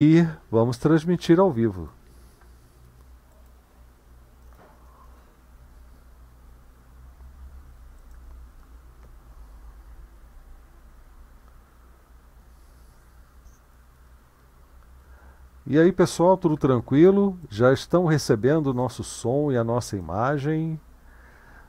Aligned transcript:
e 0.00 0.24
vamos 0.48 0.78
transmitir 0.78 1.40
ao 1.40 1.50
vivo. 1.50 1.88
E 15.66 15.76
aí, 15.76 15.90
pessoal, 15.90 16.36
tudo 16.36 16.56
tranquilo? 16.56 17.36
Já 17.50 17.72
estão 17.72 18.06
recebendo 18.06 18.68
o 18.68 18.74
nosso 18.74 19.02
som 19.02 19.50
e 19.50 19.56
a 19.56 19.64
nossa 19.64 19.96
imagem? 19.96 20.80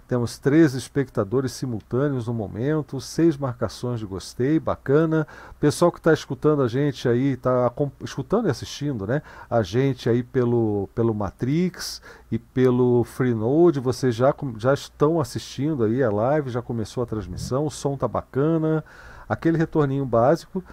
Temos 0.09 0.39
três 0.39 0.73
espectadores 0.73 1.51
simultâneos 1.51 2.25
no 2.25 2.33
momento, 2.33 2.99
seis 2.99 3.37
marcações 3.37 3.99
de 3.99 4.07
gostei, 4.07 4.59
bacana. 4.59 5.27
Pessoal 5.59 5.91
que 5.91 5.99
está 5.99 6.11
escutando 6.11 6.63
a 6.63 6.67
gente 6.67 7.07
aí, 7.07 7.33
está 7.33 7.71
escutando 8.03 8.47
e 8.47 8.49
assistindo, 8.49 9.05
né? 9.05 9.21
A 9.47 9.61
gente 9.61 10.09
aí 10.09 10.23
pelo, 10.23 10.89
pelo 10.95 11.13
Matrix 11.13 12.01
e 12.31 12.39
pelo 12.39 13.03
Freenode, 13.03 13.79
vocês 13.79 14.15
já, 14.15 14.33
já 14.57 14.73
estão 14.73 15.21
assistindo 15.21 15.83
aí 15.83 16.01
a 16.01 16.09
live, 16.09 16.49
já 16.49 16.63
começou 16.63 17.03
a 17.03 17.05
transmissão, 17.05 17.67
o 17.67 17.69
som 17.69 17.95
tá 17.95 18.07
bacana, 18.07 18.83
aquele 19.29 19.59
retorninho 19.59 20.07
básico, 20.07 20.63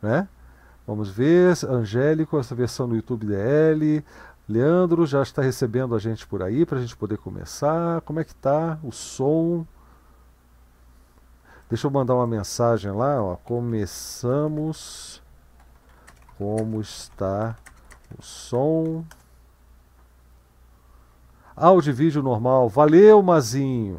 né? 0.00 0.26
Vamos 0.86 1.10
ver, 1.10 1.52
Angélico, 1.68 2.38
essa 2.38 2.54
versão 2.54 2.88
do 2.88 2.96
YouTube 2.96 3.26
DL, 3.26 4.02
Leandro 4.48 5.04
já 5.06 5.22
está 5.22 5.42
recebendo 5.42 5.94
a 5.94 5.98
gente 5.98 6.26
por 6.26 6.42
aí 6.42 6.64
para 6.64 6.78
a 6.78 6.80
gente 6.80 6.96
poder 6.96 7.18
começar. 7.18 8.00
Como 8.02 8.20
é 8.20 8.24
que 8.24 8.34
tá 8.34 8.78
o 8.82 8.92
som? 8.92 9.66
Deixa 11.68 11.86
eu 11.86 11.90
mandar 11.90 12.14
uma 12.14 12.26
mensagem 12.26 12.92
lá, 12.92 13.20
ó. 13.20 13.36
Começamos. 13.36 15.20
Como 16.38 16.80
está 16.80 17.56
o 18.16 18.22
som? 18.22 19.04
Áudio 21.56 21.90
e 21.90 21.94
vídeo 21.94 22.22
normal. 22.22 22.68
Valeu, 22.68 23.20
Mazinho. 23.22 23.98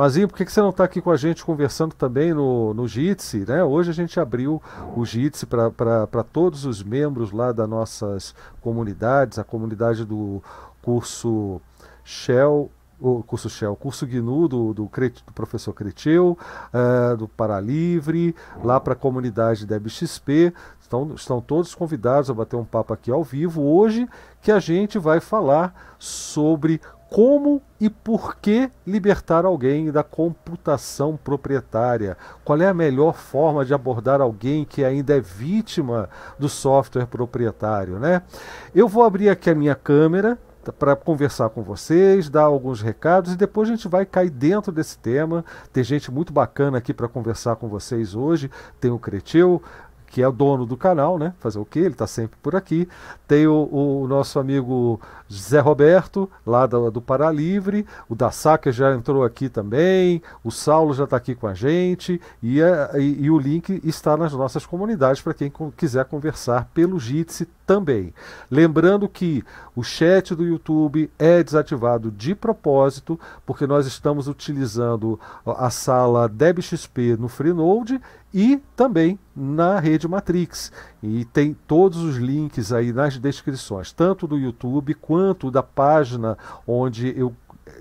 Mazinho, 0.00 0.28
por 0.28 0.38
que, 0.38 0.46
que 0.46 0.52
você 0.52 0.62
não 0.62 0.70
está 0.70 0.82
aqui 0.84 0.98
com 0.98 1.10
a 1.10 1.16
gente 1.18 1.44
conversando 1.44 1.94
também 1.94 2.32
no, 2.32 2.72
no 2.72 2.88
Jitsi? 2.88 3.44
Né? 3.46 3.62
Hoje 3.62 3.90
a 3.90 3.92
gente 3.92 4.18
abriu 4.18 4.62
o 4.96 5.04
Jitsi 5.04 5.44
para 5.44 6.24
todos 6.32 6.64
os 6.64 6.82
membros 6.82 7.32
lá 7.32 7.52
das 7.52 7.68
nossas 7.68 8.34
comunidades, 8.62 9.38
a 9.38 9.44
comunidade 9.44 10.06
do 10.06 10.42
curso 10.80 11.60
Shell, 12.02 12.70
o 12.98 13.22
curso 13.22 13.50
Shell, 13.50 13.76
curso 13.76 14.06
GNU 14.06 14.48
do, 14.48 14.72
do, 14.72 14.84
do 14.84 15.32
professor 15.34 15.74
Cretil, 15.74 16.38
uh, 16.72 17.14
do 17.18 17.28
Paralivre, 17.28 18.34
lá 18.64 18.80
para 18.80 18.94
a 18.94 18.96
comunidade 18.96 19.66
da 19.66 19.78
XP. 19.86 20.54
Estão, 20.80 21.12
estão 21.14 21.42
todos 21.42 21.74
convidados 21.74 22.30
a 22.30 22.34
bater 22.34 22.56
um 22.56 22.64
papo 22.64 22.94
aqui 22.94 23.12
ao 23.12 23.22
vivo 23.22 23.62
hoje, 23.62 24.08
que 24.40 24.50
a 24.50 24.58
gente 24.58 24.98
vai 24.98 25.20
falar 25.20 25.94
sobre 25.98 26.80
como 27.10 27.60
e 27.80 27.90
por 27.90 28.36
que 28.36 28.70
libertar 28.86 29.44
alguém 29.44 29.90
da 29.90 30.04
computação 30.04 31.16
proprietária? 31.16 32.16
Qual 32.44 32.60
é 32.60 32.68
a 32.68 32.74
melhor 32.74 33.14
forma 33.14 33.64
de 33.64 33.74
abordar 33.74 34.20
alguém 34.20 34.64
que 34.64 34.84
ainda 34.84 35.16
é 35.16 35.20
vítima 35.20 36.08
do 36.38 36.48
software 36.48 37.06
proprietário, 37.06 37.98
né? 37.98 38.22
Eu 38.72 38.86
vou 38.86 39.02
abrir 39.02 39.28
aqui 39.28 39.50
a 39.50 39.54
minha 39.56 39.74
câmera 39.74 40.38
para 40.78 40.94
conversar 40.94 41.48
com 41.48 41.62
vocês, 41.62 42.28
dar 42.28 42.42
alguns 42.42 42.80
recados 42.80 43.32
e 43.32 43.36
depois 43.36 43.68
a 43.68 43.72
gente 43.72 43.88
vai 43.88 44.04
cair 44.04 44.30
dentro 44.30 44.70
desse 44.70 44.98
tema. 44.98 45.44
Tem 45.72 45.82
gente 45.82 46.12
muito 46.12 46.32
bacana 46.32 46.78
aqui 46.78 46.94
para 46.94 47.08
conversar 47.08 47.56
com 47.56 47.66
vocês 47.66 48.14
hoje. 48.14 48.50
Tem 48.78 48.90
o 48.90 48.98
Cretil, 48.98 49.60
que 50.10 50.20
é 50.20 50.28
o 50.28 50.32
dono 50.32 50.66
do 50.66 50.76
canal, 50.76 51.16
né? 51.16 51.32
Fazer 51.38 51.58
o 51.60 51.64
quê? 51.64 51.78
Ele 51.78 51.90
está 51.90 52.06
sempre 52.06 52.36
por 52.42 52.56
aqui. 52.56 52.88
Tem 53.28 53.46
o, 53.46 53.68
o, 53.70 54.08
nosso 54.08 54.40
amigo 54.40 55.00
Zé 55.32 55.60
Roberto, 55.60 56.28
lá 56.44 56.66
do, 56.66 56.90
do. 56.90 57.02
O 58.08 58.14
da 58.16 58.30
Saca 58.32 58.72
já 58.72 58.92
entrou 58.92 59.24
aqui 59.24 59.48
também. 59.48 60.20
O 60.42 60.50
Saulo 60.50 60.92
já 60.92 61.04
está 61.04 61.16
aqui 61.16 61.34
com 61.34 61.46
a 61.46 61.54
gente. 61.54 62.20
E, 62.42 62.60
é, 62.60 62.90
e, 62.98 63.24
e, 63.24 63.30
o 63.30 63.38
link 63.38 63.80
está 63.84 64.16
nas 64.16 64.32
nossas 64.32 64.66
comunidades 64.66 65.22
para 65.22 65.32
quem 65.32 65.52
quiser 65.76 66.04
conversar 66.06 66.68
pelo 66.74 66.98
Jitsi 66.98 67.48
também. 67.70 68.12
Lembrando 68.50 69.08
que 69.08 69.44
o 69.76 69.84
chat 69.84 70.34
do 70.34 70.44
YouTube 70.44 71.08
é 71.16 71.40
desativado 71.40 72.10
de 72.10 72.34
propósito, 72.34 73.16
porque 73.46 73.64
nós 73.64 73.86
estamos 73.86 74.26
utilizando 74.26 75.20
a 75.46 75.70
sala 75.70 76.28
DebXP 76.28 77.16
no 77.16 77.28
Freenode 77.28 78.00
e 78.34 78.60
também 78.74 79.20
na 79.36 79.78
rede 79.78 80.08
Matrix. 80.08 80.72
E 81.00 81.24
tem 81.26 81.56
todos 81.68 81.98
os 82.02 82.16
links 82.16 82.72
aí 82.72 82.92
nas 82.92 83.16
descrições, 83.16 83.92
tanto 83.92 84.26
do 84.26 84.36
YouTube 84.36 84.92
quanto 84.94 85.48
da 85.48 85.62
página 85.62 86.36
onde 86.66 87.16
eu 87.16 87.32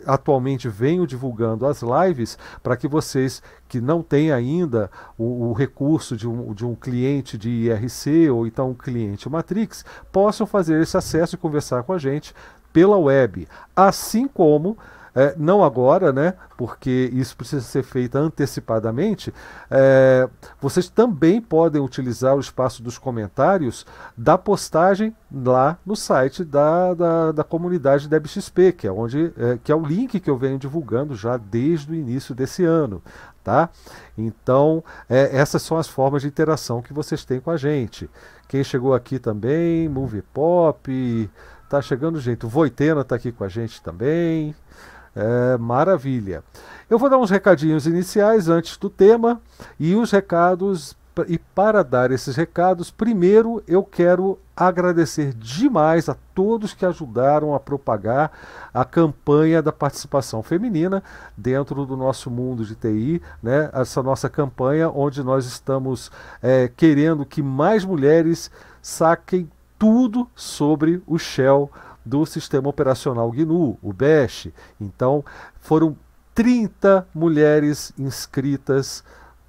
atualmente 0.06 0.68
venho 0.68 1.08
divulgando 1.08 1.66
as 1.66 1.82
lives 1.82 2.38
para 2.62 2.78
que 2.78 2.88
vocês 2.88 3.42
que 3.68 3.80
não 3.80 4.02
têm 4.02 4.32
ainda 4.32 4.90
o, 5.18 5.50
o, 5.50 5.54
recurso 5.54 6.16
de 6.16 6.28
um, 6.28 6.54
de 6.54 6.66
um 6.66 6.76
cliente 6.76 7.38
de 7.38 7.50
IRC 7.50 8.30
ou 8.30 8.48
então 8.48 8.72
um 8.72 8.74
cliente 8.74 9.30
Matrix 9.30 9.86
possam 10.12 10.48
fazer 10.48 10.82
esse 10.82 10.98
acesso 10.98 11.36
e 11.36 11.38
conversar 11.38 11.84
com 11.84 11.94
a 11.94 11.98
gente 11.98 12.34
pela 12.72 12.98
web, 12.98 13.48
assim 13.76 14.28
como 14.28 14.78
é, 15.16 15.34
não 15.38 15.64
agora, 15.64 16.12
né, 16.12 16.34
porque 16.58 17.10
isso 17.14 17.36
precisa 17.36 17.62
ser 17.62 17.84
feito 17.84 18.16
antecipadamente, 18.18 19.34
é, 19.70 20.30
vocês 20.60 20.90
também 20.90 21.42
podem 21.42 21.82
utilizar 21.82 22.36
o 22.36 22.40
espaço 22.40 22.84
dos 22.84 22.98
comentários 22.98 23.86
da 24.18 24.38
postagem 24.38 25.16
lá 25.34 25.78
no 25.86 25.96
site 25.96 26.44
da, 26.44 26.94
da, 26.94 27.32
da 27.32 27.44
comunidade 27.44 28.08
DebXP, 28.08 28.74
que 28.74 28.88
é, 28.88 28.92
onde, 28.92 29.32
é, 29.38 29.58
que 29.64 29.72
é 29.72 29.76
o 29.76 29.86
link 29.86 30.20
que 30.20 30.30
eu 30.30 30.38
venho 30.38 30.58
divulgando 30.58 31.16
já 31.16 31.38
desde 31.38 31.92
o 31.92 31.96
início 31.96 32.36
desse 32.36 32.64
ano. 32.64 33.02
Tá? 33.44 33.70
Então, 34.18 34.84
é, 35.10 35.36
essas 35.36 35.62
são 35.62 35.78
as 35.78 35.88
formas 35.88 36.22
de 36.22 36.28
interação 36.28 36.82
que 36.82 36.94
vocês 36.94 37.24
têm 37.24 37.40
com 37.40 37.50
a 37.50 37.58
gente. 37.58 38.10
Quem 38.48 38.64
chegou 38.64 38.94
aqui 38.94 39.18
também, 39.18 39.88
Movie 39.88 40.22
Pop, 40.22 41.30
tá 41.70 41.82
chegando 41.82 42.20
gente. 42.20 42.46
O 42.46 42.50
Voitena 42.50 43.02
está 43.02 43.16
aqui 43.16 43.32
com 43.32 43.44
a 43.44 43.48
gente 43.48 43.82
também. 43.82 44.54
É, 45.16 45.58
maravilha. 45.58 46.44
Eu 46.90 46.98
vou 46.98 47.10
dar 47.10 47.18
uns 47.18 47.30
recadinhos 47.30 47.86
iniciais 47.86 48.50
antes 48.50 48.78
do 48.78 48.90
tema 48.90 49.42
e 49.80 49.96
os 49.96 50.12
recados. 50.12 50.98
E 51.28 51.38
para 51.38 51.84
dar 51.84 52.12
esses 52.12 52.36
recados, 52.38 52.90
primeiro 52.90 53.62
eu 53.68 53.84
quero 53.84 54.40
agradecer 54.56 55.34
demais 55.34 56.08
a 56.08 56.16
todos 56.34 56.74
que 56.74 56.86
ajudaram 56.86 57.54
a 57.54 57.60
propagar 57.60 58.32
a 58.74 58.86
campanha 58.86 59.62
da 59.62 59.72
participação 59.72 60.42
feminina 60.42 61.04
dentro 61.36 61.86
do 61.86 61.98
nosso 61.98 62.32
mundo 62.32 62.64
de 62.64 62.76
TI, 62.76 63.22
né? 63.44 63.70
essa 63.74 64.02
nossa 64.02 64.30
campanha 64.30 64.90
onde 64.90 65.22
nós 65.22 65.46
estamos 65.46 66.10
é, 66.42 66.70
querendo 66.70 67.26
que 67.26 67.42
mais 67.42 67.84
mulheres 67.84 68.50
saquem 68.82 69.50
tudo 69.78 70.28
sobre 70.36 71.02
o 71.08 71.18
Shell 71.18 71.70
do 72.10 72.26
sistema 72.26 72.68
operacional 72.68 73.32
GNU, 73.32 73.78
o 73.82 73.94
BASH. 73.94 74.48
Então, 74.82 75.24
foram 75.60 75.96
30 76.34 77.08
mulheres 77.14 77.94
inscritas 77.98 79.04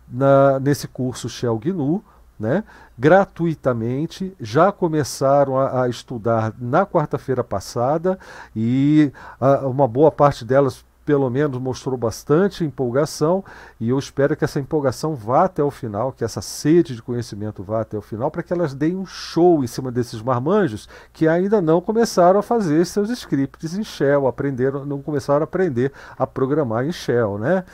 na, 0.06 0.60
nesse 0.60 0.86
curso 0.86 1.28
Shell 1.28 1.58
GNU, 1.58 2.04
né, 2.38 2.64
gratuitamente, 2.98 4.34
já 4.40 4.72
começaram 4.72 5.58
a, 5.58 5.84
a 5.84 5.88
estudar 5.88 6.54
na 6.58 6.86
quarta-feira 6.86 7.44
passada 7.44 8.18
e 8.54 9.12
a, 9.40 9.66
uma 9.66 9.86
boa 9.86 10.10
parte 10.10 10.44
delas 10.44 10.84
pelo 11.10 11.28
menos 11.28 11.60
mostrou 11.60 11.96
bastante 11.96 12.64
empolgação 12.64 13.44
e 13.80 13.88
eu 13.88 13.98
espero 13.98 14.36
que 14.36 14.44
essa 14.44 14.60
empolgação 14.60 15.16
vá 15.16 15.42
até 15.42 15.60
o 15.60 15.68
final, 15.68 16.12
que 16.12 16.22
essa 16.22 16.40
sede 16.40 16.94
de 16.94 17.02
conhecimento 17.02 17.64
vá 17.64 17.80
até 17.80 17.98
o 17.98 18.00
final, 18.00 18.30
para 18.30 18.44
que 18.44 18.52
elas 18.52 18.74
deem 18.74 18.94
um 18.94 19.04
show 19.04 19.64
em 19.64 19.66
cima 19.66 19.90
desses 19.90 20.22
marmanjos 20.22 20.88
que 21.12 21.26
ainda 21.26 21.60
não 21.60 21.80
começaram 21.80 22.38
a 22.38 22.44
fazer 22.44 22.84
seus 22.86 23.10
scripts 23.10 23.76
em 23.76 23.82
Shell, 23.82 24.28
aprenderam, 24.28 24.86
não 24.86 25.02
começaram 25.02 25.40
a 25.40 25.44
aprender 25.44 25.92
a 26.16 26.28
programar 26.28 26.86
em 26.86 26.92
Shell, 26.92 27.38
né? 27.38 27.64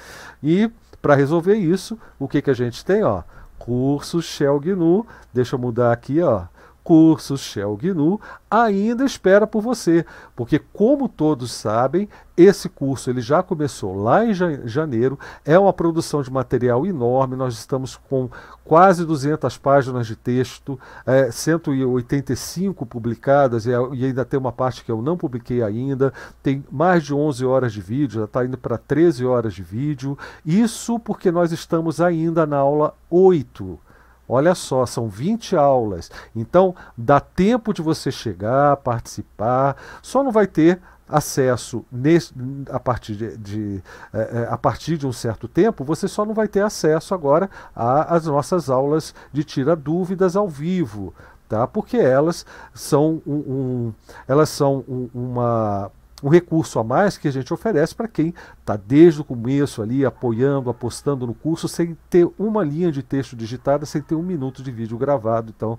E 0.42 0.70
para 1.02 1.14
resolver 1.14 1.56
isso, 1.56 1.98
o 2.18 2.26
que, 2.26 2.40
que 2.40 2.48
a 2.48 2.54
gente 2.54 2.82
tem, 2.86 3.02
ó? 3.02 3.22
Curso 3.58 4.22
Shell 4.22 4.58
GNU, 4.60 5.06
deixa 5.30 5.56
eu 5.56 5.60
mudar 5.60 5.92
aqui, 5.92 6.22
ó 6.22 6.44
cursos 6.86 7.40
Shell 7.40 7.76
GNU 7.76 8.20
ainda 8.48 9.04
espera 9.04 9.44
por 9.44 9.60
você, 9.60 10.06
porque 10.36 10.60
como 10.72 11.08
todos 11.08 11.50
sabem, 11.50 12.08
esse 12.36 12.68
curso 12.68 13.10
ele 13.10 13.20
já 13.20 13.42
começou 13.42 14.00
lá 14.00 14.24
em 14.24 14.32
janeiro, 14.32 15.18
é 15.44 15.58
uma 15.58 15.72
produção 15.72 16.22
de 16.22 16.30
material 16.30 16.86
enorme, 16.86 17.34
nós 17.34 17.54
estamos 17.54 17.96
com 17.96 18.30
quase 18.64 19.04
200 19.04 19.58
páginas 19.58 20.06
de 20.06 20.14
texto, 20.14 20.78
é, 21.04 21.28
185 21.28 22.86
publicadas 22.86 23.66
e, 23.66 23.70
e 23.70 24.04
ainda 24.04 24.24
tem 24.24 24.38
uma 24.38 24.52
parte 24.52 24.84
que 24.84 24.92
eu 24.92 25.02
não 25.02 25.16
publiquei 25.16 25.64
ainda, 25.64 26.12
tem 26.40 26.64
mais 26.70 27.02
de 27.02 27.12
11 27.12 27.44
horas 27.44 27.72
de 27.72 27.80
vídeo, 27.80 28.20
já 28.20 28.26
está 28.26 28.44
indo 28.44 28.56
para 28.56 28.78
13 28.78 29.26
horas 29.26 29.54
de 29.54 29.62
vídeo, 29.64 30.16
isso 30.44 31.00
porque 31.00 31.32
nós 31.32 31.50
estamos 31.50 32.00
ainda 32.00 32.46
na 32.46 32.58
aula 32.58 32.94
8 33.10 33.85
Olha 34.28 34.54
só, 34.54 34.84
são 34.86 35.08
20 35.08 35.56
aulas. 35.56 36.10
Então, 36.34 36.74
dá 36.96 37.20
tempo 37.20 37.72
de 37.72 37.82
você 37.82 38.10
chegar, 38.10 38.76
participar. 38.78 39.76
Só 40.02 40.22
não 40.22 40.32
vai 40.32 40.46
ter 40.46 40.80
acesso 41.08 41.84
nesse, 41.90 42.32
a, 42.70 42.80
partir 42.80 43.14
de, 43.14 43.36
de 43.36 43.82
é, 44.12 44.48
a 44.50 44.58
partir 44.58 44.96
de 44.98 45.06
um 45.06 45.12
certo 45.12 45.46
tempo, 45.46 45.84
você 45.84 46.08
só 46.08 46.24
não 46.24 46.34
vai 46.34 46.48
ter 46.48 46.62
acesso 46.62 47.14
agora 47.14 47.48
às 47.74 48.26
nossas 48.26 48.68
aulas 48.68 49.14
de 49.32 49.44
tira 49.44 49.76
dúvidas 49.76 50.34
ao 50.34 50.48
vivo, 50.48 51.14
tá? 51.48 51.66
Porque 51.66 51.96
elas 51.96 52.44
são 52.74 53.22
um, 53.26 53.34
um 53.34 53.94
elas 54.26 54.48
são 54.48 54.84
um, 54.88 55.08
uma 55.14 55.90
um 56.26 56.28
recurso 56.28 56.80
a 56.80 56.84
mais 56.84 57.16
que 57.16 57.28
a 57.28 57.30
gente 57.30 57.54
oferece 57.54 57.94
para 57.94 58.08
quem 58.08 58.34
está 58.58 58.76
desde 58.76 59.20
o 59.20 59.24
começo 59.24 59.80
ali 59.80 60.04
apoiando, 60.04 60.68
apostando 60.68 61.24
no 61.24 61.32
curso, 61.32 61.68
sem 61.68 61.96
ter 62.10 62.28
uma 62.36 62.64
linha 62.64 62.90
de 62.90 63.00
texto 63.00 63.36
digitada, 63.36 63.86
sem 63.86 64.02
ter 64.02 64.16
um 64.16 64.24
minuto 64.24 64.60
de 64.60 64.72
vídeo 64.72 64.98
gravado. 64.98 65.54
Então, 65.56 65.78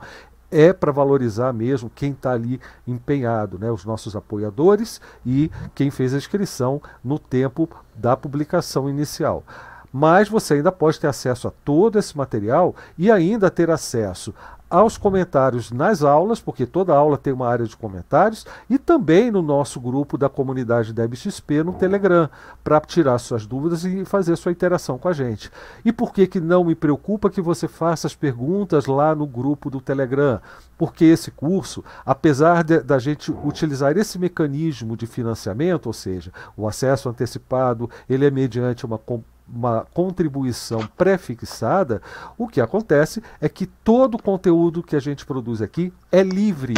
é 0.49 0.71
para 0.71 0.89
valorizar 0.89 1.51
mesmo 1.51 1.91
quem 1.93 2.13
está 2.13 2.31
ali 2.31 2.61
empenhado, 2.87 3.59
né? 3.59 3.69
os 3.69 3.83
nossos 3.83 4.15
apoiadores 4.15 5.01
e 5.25 5.51
quem 5.75 5.91
fez 5.91 6.13
a 6.13 6.17
inscrição 6.17 6.81
no 7.03 7.19
tempo 7.19 7.69
da 7.93 8.15
publicação 8.15 8.89
inicial 8.89 9.43
mas 9.91 10.29
você 10.29 10.55
ainda 10.55 10.71
pode 10.71 10.99
ter 10.99 11.07
acesso 11.07 11.47
a 11.47 11.51
todo 11.63 11.97
esse 11.97 12.17
material 12.17 12.75
e 12.97 13.11
ainda 13.11 13.49
ter 13.49 13.69
acesso 13.69 14.33
aos 14.69 14.97
comentários 14.97 15.71
nas 15.71 16.03
aulas, 16.03 16.41
porque 16.41 16.65
toda 16.65 16.93
aula 16.93 17.17
tem 17.17 17.31
uma 17.31 17.47
área 17.47 17.65
de 17.65 17.75
comentários, 17.75 18.45
e 18.69 18.77
também 18.77 19.31
no 19.31 19.41
nosso 19.41 19.79
grupo 19.79 20.17
da 20.17 20.27
comunidade 20.27 20.93
DebXP 20.93 21.63
no 21.63 21.73
Telegram, 21.73 22.29
para 22.63 22.81
tirar 22.81 23.17
suas 23.17 23.45
dúvidas 23.45 23.85
e 23.85 24.03
fazer 24.03 24.35
sua 24.35 24.51
interação 24.51 24.97
com 24.97 25.07
a 25.07 25.13
gente. 25.13 25.49
E 25.85 25.93
por 25.93 26.11
que, 26.11 26.27
que 26.27 26.39
não 26.39 26.65
me 26.65 26.75
preocupa 26.75 27.29
que 27.29 27.41
você 27.41 27.67
faça 27.67 28.07
as 28.07 28.15
perguntas 28.15 28.85
lá 28.87 29.15
no 29.15 29.25
grupo 29.25 29.69
do 29.69 29.79
Telegram? 29.79 30.41
Porque 30.77 31.05
esse 31.05 31.31
curso, 31.31 31.83
apesar 32.05 32.63
da 32.63 32.99
gente 32.99 33.31
utilizar 33.31 33.97
esse 33.97 34.19
mecanismo 34.19 34.97
de 34.97 35.07
financiamento, 35.07 35.87
ou 35.87 35.93
seja, 35.93 36.31
o 36.55 36.67
acesso 36.67 37.09
antecipado, 37.09 37.89
ele 38.09 38.25
é 38.25 38.31
mediante 38.31 38.85
uma 38.85 38.97
uma 39.47 39.85
contribuição 39.93 40.87
pré-fixada, 40.97 42.01
o 42.37 42.47
que 42.47 42.59
acontece 42.59 43.23
é 43.39 43.47
que 43.47 43.65
todo 43.65 44.15
o 44.15 44.21
conteúdo 44.21 44.83
que 44.83 44.95
a 44.95 44.99
gente 44.99 45.25
produz 45.25 45.61
aqui 45.61 45.93
é 46.11 46.21
livre, 46.21 46.75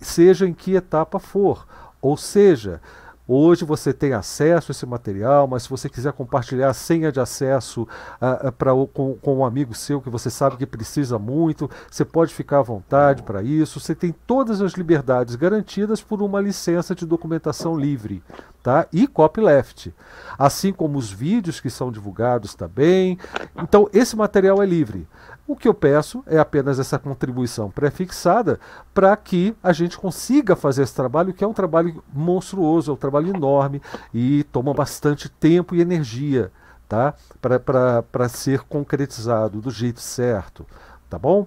seja 0.00 0.46
em 0.46 0.52
que 0.52 0.74
etapa 0.74 1.18
for. 1.18 1.66
Ou 2.00 2.16
seja, 2.16 2.80
Hoje 3.26 3.64
você 3.64 3.92
tem 3.92 4.12
acesso 4.12 4.70
a 4.70 4.72
esse 4.72 4.84
material, 4.84 5.48
mas 5.48 5.62
se 5.62 5.70
você 5.70 5.88
quiser 5.88 6.12
compartilhar 6.12 6.68
a 6.68 6.74
senha 6.74 7.10
de 7.10 7.18
acesso 7.18 7.82
uh, 7.82 8.48
uh, 8.48 8.52
pra, 8.52 8.72
com, 8.92 9.14
com 9.14 9.38
um 9.38 9.44
amigo 9.44 9.72
seu 9.72 9.98
que 9.98 10.10
você 10.10 10.28
sabe 10.28 10.58
que 10.58 10.66
precisa 10.66 11.18
muito, 11.18 11.70
você 11.90 12.04
pode 12.04 12.34
ficar 12.34 12.58
à 12.58 12.62
vontade 12.62 13.22
para 13.22 13.42
isso. 13.42 13.80
Você 13.80 13.94
tem 13.94 14.14
todas 14.26 14.60
as 14.60 14.72
liberdades 14.72 15.36
garantidas 15.36 16.02
por 16.02 16.20
uma 16.20 16.38
licença 16.38 16.94
de 16.94 17.06
documentação 17.06 17.78
livre 17.78 18.22
tá? 18.62 18.86
e 18.92 19.06
copyleft. 19.06 19.94
Assim 20.38 20.70
como 20.70 20.98
os 20.98 21.10
vídeos 21.10 21.60
que 21.60 21.70
são 21.70 21.90
divulgados 21.90 22.54
também. 22.54 23.18
Então, 23.56 23.88
esse 23.92 24.14
material 24.16 24.62
é 24.62 24.66
livre. 24.66 25.08
O 25.46 25.54
que 25.54 25.68
eu 25.68 25.74
peço 25.74 26.24
é 26.26 26.38
apenas 26.38 26.78
essa 26.78 26.98
contribuição 26.98 27.70
pré-fixada 27.70 28.58
para 28.94 29.14
que 29.14 29.54
a 29.62 29.74
gente 29.74 29.98
consiga 29.98 30.56
fazer 30.56 30.82
esse 30.82 30.94
trabalho, 30.94 31.34
que 31.34 31.44
é 31.44 31.46
um 31.46 31.52
trabalho 31.52 32.02
monstruoso, 32.10 32.90
é 32.90 32.94
um 32.94 32.98
trabalho 32.98 33.28
enorme 33.28 33.82
e 34.12 34.44
toma 34.44 34.72
bastante 34.72 35.28
tempo 35.28 35.74
e 35.74 35.82
energia 35.82 36.50
tá? 36.88 37.14
para 37.42 38.28
ser 38.28 38.60
concretizado 38.60 39.60
do 39.60 39.70
jeito 39.70 40.00
certo. 40.00 40.66
Tá 41.10 41.18
bom? 41.18 41.46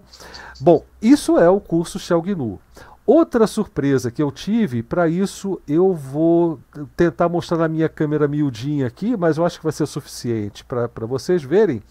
Bom, 0.62 0.86
isso 1.02 1.40
é 1.40 1.50
o 1.50 1.60
curso 1.60 1.98
Shell 1.98 2.22
GNU. 2.22 2.60
Outra 3.04 3.48
surpresa 3.48 4.12
que 4.12 4.22
eu 4.22 4.32
tive, 4.32 4.84
para 4.84 5.08
isso 5.08 5.60
eu 5.68 5.94
vou 5.94 6.60
tentar 6.96 7.30
mostrar 7.30 7.58
na 7.58 7.68
minha 7.68 7.90
câmera 7.90 8.28
miudinha 8.28 8.86
aqui, 8.86 9.18
mas 9.18 9.38
eu 9.38 9.46
acho 9.46 9.58
que 9.58 9.64
vai 9.64 9.72
ser 9.72 9.88
suficiente 9.88 10.64
para 10.64 11.06
vocês 11.08 11.42
verem 11.42 11.82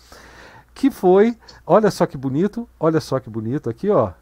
que 0.77 0.91
foi, 0.91 1.35
olha 1.67 1.91
só 1.91 2.05
que 2.05 2.19
bonito, 2.19 2.69
olha 2.79 3.01
só 3.01 3.19
que 3.19 3.31
bonito 3.31 3.71
aqui, 3.71 3.89
ó. 3.89 4.13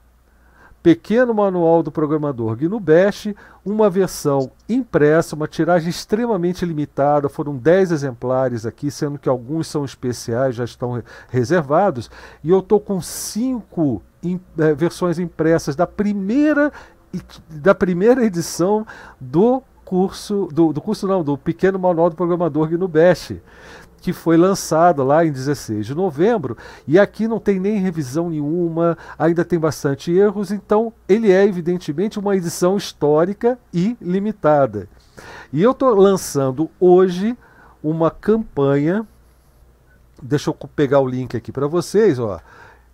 Pequeno 0.85 1.35
Manual 1.35 1.83
do 1.83 1.91
Programador 1.91 2.55
GNU 2.55 2.79
Bash, 2.79 3.35
uma 3.65 3.91
versão 3.91 4.53
impressa, 4.69 5.35
uma 5.35 5.49
tiragem 5.49 5.89
extremamente 5.89 6.65
limitada, 6.65 7.29
foram 7.29 7.56
10 7.56 7.91
exemplares 7.91 8.65
aqui, 8.65 8.89
sendo 8.89 9.19
que 9.19 9.29
alguns 9.29 9.67
são 9.67 9.85
especiais, 9.85 10.55
já 10.55 10.62
estão 10.65 11.03
reservados, 11.29 12.09
e 12.45 12.51
eu 12.51 12.61
estou 12.61 12.79
com 12.79 13.01
cinco 13.01 14.01
é, 14.59 14.75
versões 14.75 15.19
impressas 15.19 15.75
da 15.75 15.89
primeira, 15.89 16.71
da 17.49 17.75
primeira 17.75 18.25
edição 18.25 18.87
do 19.19 19.61
curso, 19.85 20.49
do, 20.53 20.73
do 20.73 20.81
curso 20.81 21.09
não, 21.09 21.25
do 21.25 21.37
Pequeno 21.37 21.79
Manual 21.79 22.11
do 22.11 22.17
Programador 22.17 22.69
GNU 22.69 22.87
Bash 22.87 23.33
que 24.05 24.12
foi 24.12 24.37
lançado 24.37 25.03
lá 25.03 25.25
em 25.25 25.33
16 25.33 25.87
de 25.87 25.95
novembro, 25.95 26.59
e 26.87 26.99
aqui 26.99 27.27
não 27.27 27.41
tem 27.41 27.59
nem 27.59 27.79
revisão 27.79 28.29
nenhuma, 28.29 28.99
ainda 29.19 29.47
tem 29.47 29.59
bastante 29.59 30.12
erros, 30.12 30.51
então 30.51 30.93
ele 31.09 31.33
é 31.33 31.43
evidentemente 31.47 32.19
uma 32.19 32.37
edição 32.37 32.77
histórica 32.77 33.59
e 33.73 33.97
limitada. 34.03 34.91
E 35.51 35.62
eu 35.62 35.71
estou 35.71 35.95
lançando 35.95 36.71
hoje 36.79 37.35
uma 37.83 38.11
campanha. 38.11 39.09
Deixa 40.23 40.51
eu 40.51 40.55
pegar 40.77 41.01
o 41.01 41.09
link 41.09 41.35
aqui 41.35 41.51
para 41.51 41.67
vocês, 41.67 42.19
ó. 42.19 42.41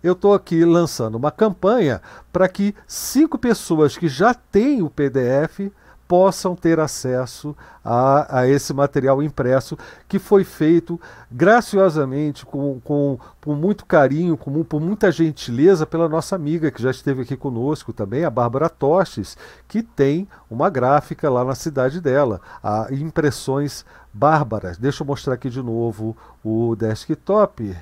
Eu 0.01 0.13
estou 0.13 0.33
aqui 0.33 0.63
lançando 0.63 1.15
uma 1.15 1.29
campanha 1.29 2.01
para 2.31 2.47
que 2.47 2.73
cinco 2.87 3.37
pessoas 3.37 3.97
que 3.97 4.07
já 4.07 4.33
têm 4.33 4.81
o 4.81 4.89
PDF 4.89 5.73
possam 6.11 6.57
ter 6.57 6.77
acesso 6.77 7.55
a, 7.85 8.39
a, 8.39 8.45
esse 8.45 8.73
material 8.73 9.23
impresso 9.23 9.77
que 10.09 10.19
foi 10.19 10.43
feito 10.43 10.99
graciosamente, 11.31 12.45
com, 12.45 12.81
com, 12.81 13.17
com 13.39 13.55
muito 13.55 13.85
carinho, 13.85 14.35
com, 14.35 14.61
com 14.61 14.77
muita 14.77 15.09
gentileza 15.09 15.85
pela 15.85 16.09
nossa 16.09 16.35
amiga 16.35 16.69
que 16.69 16.83
já 16.83 16.91
esteve 16.91 17.21
aqui 17.21 17.37
conosco 17.37 17.93
também, 17.93 18.25
a 18.25 18.29
Bárbara 18.29 18.67
Tostes, 18.67 19.37
que 19.69 19.81
tem 19.81 20.27
uma 20.49 20.69
gráfica 20.69 21.29
lá 21.29 21.45
na 21.45 21.55
cidade 21.55 22.01
dela, 22.01 22.41
a 22.61 22.87
Impressões 22.91 23.85
Bárbaras. 24.11 24.77
Deixa 24.77 25.03
eu 25.03 25.07
mostrar 25.07 25.35
aqui 25.35 25.49
de 25.49 25.63
novo 25.63 26.17
o 26.43 26.75
desktop. 26.75 27.73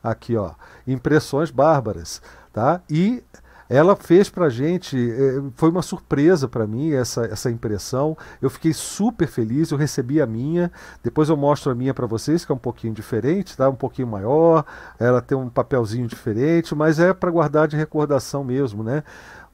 Aqui, 0.00 0.36
ó, 0.36 0.52
Impressões 0.86 1.50
Bárbaras, 1.50 2.22
tá? 2.52 2.80
E 2.88 3.24
ela 3.70 3.94
fez 3.94 4.28
para 4.28 4.48
gente, 4.48 4.96
eh, 4.98 5.40
foi 5.54 5.70
uma 5.70 5.80
surpresa 5.80 6.48
para 6.48 6.66
mim 6.66 6.90
essa, 6.90 7.26
essa 7.26 7.48
impressão. 7.48 8.18
Eu 8.42 8.50
fiquei 8.50 8.72
super 8.72 9.28
feliz, 9.28 9.70
eu 9.70 9.78
recebi 9.78 10.20
a 10.20 10.26
minha. 10.26 10.72
Depois 11.04 11.28
eu 11.28 11.36
mostro 11.36 11.70
a 11.70 11.74
minha 11.74 11.94
para 11.94 12.04
vocês, 12.04 12.44
que 12.44 12.50
é 12.50 12.54
um 12.54 12.58
pouquinho 12.58 12.92
diferente, 12.92 13.56
tá? 13.56 13.68
um 13.68 13.76
pouquinho 13.76 14.08
maior. 14.08 14.64
Ela 14.98 15.20
tem 15.20 15.38
um 15.38 15.48
papelzinho 15.48 16.08
diferente, 16.08 16.74
mas 16.74 16.98
é 16.98 17.14
para 17.14 17.30
guardar 17.30 17.68
de 17.68 17.76
recordação 17.76 18.42
mesmo, 18.42 18.82
né? 18.82 19.04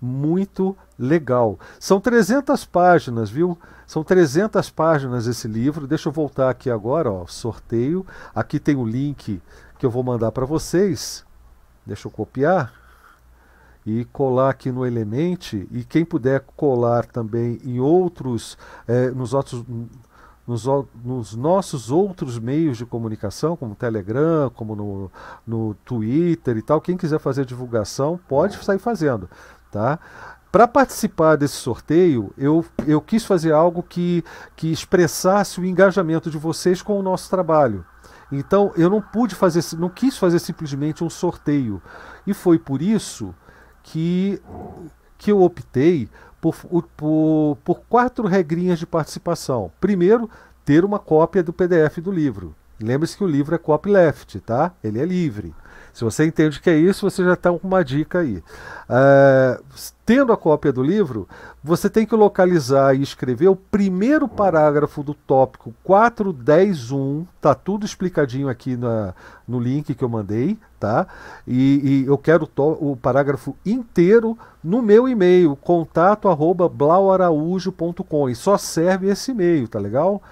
Muito 0.01 0.75
legal. 0.99 1.59
São 1.79 2.01
300 2.01 2.65
páginas, 2.65 3.29
viu? 3.29 3.59
São 3.87 4.03
300 4.03 4.71
páginas 4.71 5.27
esse 5.27 5.47
livro. 5.47 5.87
Deixa 5.87 6.09
eu 6.09 6.13
voltar 6.13 6.49
aqui 6.49 6.71
agora, 6.71 7.13
ó, 7.13 7.27
sorteio. 7.27 8.07
Aqui 8.35 8.59
tem 8.59 8.77
o 8.77 8.85
link 8.87 9.43
que 9.79 9.85
eu 9.85 9.91
vou 9.91 10.03
mandar 10.03 10.33
para 10.33 10.47
vocês. 10.47 11.23
Deixa 11.85 12.09
eu 12.09 12.11
copiar 12.11 12.86
e 13.87 14.05
colar 14.07 14.51
aqui 14.51 14.73
no 14.73 14.85
Elemente 14.85 15.69
e 15.71 15.85
quem 15.85 16.05
puder 16.05 16.41
colar 16.57 17.07
também 17.07 17.61
em 17.65 17.79
outros, 17.79 18.59
é, 18.89 19.11
nos 19.13 19.33
outros 19.33 19.65
nos, 20.47 20.65
nos, 21.05 21.35
nossos 21.35 21.91
outros 21.91 22.39
meios 22.39 22.79
de 22.79 22.87
comunicação, 22.87 23.57
como 23.57 23.75
Telegram, 23.75 24.51
como 24.55 24.77
no, 24.77 25.11
no 25.47 25.75
Twitter 25.85 26.57
e 26.57 26.63
tal, 26.63 26.81
quem 26.81 26.97
quiser 26.97 27.19
fazer 27.19 27.45
divulgação 27.45 28.19
pode 28.29 28.63
sair 28.65 28.79
fazendo, 28.79 29.29
tá? 29.71 29.99
Para 30.53 30.69
participar 30.69 31.37
desse 31.37 31.57
sorteio, 31.57 32.33
eu, 32.39 32.65
eu 32.87 33.01
quis 33.01 33.25
fazer 33.25 33.53
algo 33.53 33.83
que, 33.83 34.25
que 34.55 34.71
expressasse 34.71 35.61
o 35.61 35.65
engajamento 35.65 36.31
de 36.31 36.39
vocês 36.39 36.81
com 36.81 36.99
o 36.99 37.03
nosso 37.03 37.29
trabalho. 37.29 37.85
Então, 38.33 38.73
eu 38.77 38.89
não 38.89 39.03
pude 39.03 39.35
fazer, 39.35 39.63
não 39.77 39.91
quis 39.91 40.17
fazer 40.17 40.39
simplesmente 40.39 41.05
um 41.05 41.11
sorteio. 41.11 41.83
E 42.27 42.33
foi 42.33 42.59
por 42.59 42.81
isso 42.81 43.35
que, 43.87 44.41
que 45.17 45.31
eu 45.31 45.43
optei 45.43 46.09
por, 46.41 46.55
por, 46.97 47.59
por 47.65 47.81
quatro 47.89 48.27
regrinhas 48.27 48.79
de 48.79 48.87
participação. 48.87 49.71
Primeiro, 49.81 50.29
ter 50.65 50.85
uma 50.85 50.99
cópia 50.99 51.43
do 51.43 51.53
PDF 51.53 51.99
do 51.99 52.11
livro. 52.11 52.55
Lembre-se 52.81 53.17
que 53.17 53.25
o 53.25 53.29
livro 53.29 53.55
é 53.55 53.59
copyleft, 53.59 54.41
tá? 54.41 54.73
Ele 54.83 55.01
é 55.01 55.05
livre. 55.05 55.55
Se 55.95 56.05
você 56.05 56.27
entende 56.27 56.61
que 56.61 56.69
é 56.69 56.77
isso, 56.77 57.09
você 57.09 57.25
já 57.25 57.33
está 57.33 57.51
com 57.51 57.67
uma 57.67 57.83
dica 57.83 58.19
aí. 58.19 58.43
É, 58.89 59.61
tendo 60.07 60.33
a 60.33 60.37
cópia 60.37 60.73
do 60.73 60.85
livro, 60.85 61.29
você 61.63 61.91
tem 61.91 62.07
que 62.07 62.15
localizar 62.15 62.95
e 62.95 63.03
escrever 63.03 63.49
o 63.49 63.57
primeiro 63.57 64.29
parágrafo 64.29 65.03
do 65.03 65.13
tópico 65.13 65.75
4.10.1, 65.85 67.27
tá 67.41 67.57
tudo 67.57 67.85
explicadinho 67.85 68.49
aqui 68.49 68.77
na, 68.77 69.13
no 69.49 69.59
link 69.59 69.93
que 69.97 70.05
eu 70.05 70.09
mandei, 70.09 70.57
tá? 70.79 71.09
E, 71.45 72.05
e 72.05 72.07
eu 72.07 72.17
quero 72.17 72.49
o, 72.57 72.93
o 72.93 72.97
parágrafo 72.97 73.57
inteiro 73.67 74.39
no 74.63 74.81
meu 74.81 75.09
e-mail, 75.09 75.57
contato 75.57 76.29
arroba 76.29 76.69
blauaraújo.com, 76.69 78.31
e 78.31 78.37
só 78.37 78.57
serve 78.57 79.09
esse 79.09 79.33
e-mail, 79.33 79.67
tá 79.67 79.81
legal? 79.81 80.23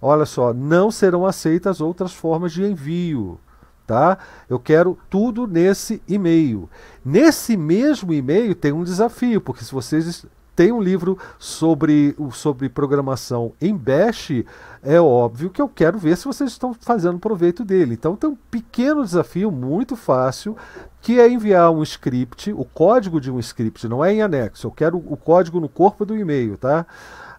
Olha 0.00 0.24
só, 0.24 0.54
não 0.54 0.88
serão 0.92 1.26
aceitas 1.26 1.80
outras 1.80 2.12
formas 2.12 2.52
de 2.52 2.62
envio 2.62 3.40
tá? 3.86 4.18
Eu 4.48 4.58
quero 4.58 4.98
tudo 5.08 5.46
nesse 5.46 6.02
e-mail. 6.08 6.68
Nesse 7.04 7.56
mesmo 7.56 8.12
e-mail 8.12 8.54
tem 8.54 8.72
um 8.72 8.82
desafio, 8.82 9.40
porque 9.40 9.64
se 9.64 9.72
vocês 9.72 10.26
têm 10.56 10.72
um 10.72 10.80
livro 10.80 11.18
sobre, 11.38 12.16
sobre 12.32 12.70
programação 12.70 13.52
em 13.60 13.76
Bash, 13.76 14.42
é 14.82 14.98
óbvio 14.98 15.50
que 15.50 15.60
eu 15.60 15.68
quero 15.68 15.98
ver 15.98 16.16
se 16.16 16.24
vocês 16.24 16.50
estão 16.50 16.74
fazendo 16.80 17.18
proveito 17.18 17.62
dele. 17.62 17.92
Então 17.92 18.16
tem 18.16 18.30
um 18.30 18.38
pequeno 18.50 19.04
desafio 19.04 19.52
muito 19.52 19.94
fácil, 19.94 20.56
que 21.02 21.20
é 21.20 21.30
enviar 21.30 21.70
um 21.70 21.82
script, 21.82 22.52
o 22.52 22.64
código 22.64 23.20
de 23.20 23.30
um 23.30 23.38
script, 23.38 23.86
não 23.86 24.02
é 24.04 24.14
em 24.14 24.22
anexo, 24.22 24.66
eu 24.66 24.70
quero 24.70 24.96
o 24.96 25.16
código 25.16 25.60
no 25.60 25.68
corpo 25.68 26.06
do 26.06 26.16
e-mail, 26.16 26.56
tá? 26.56 26.86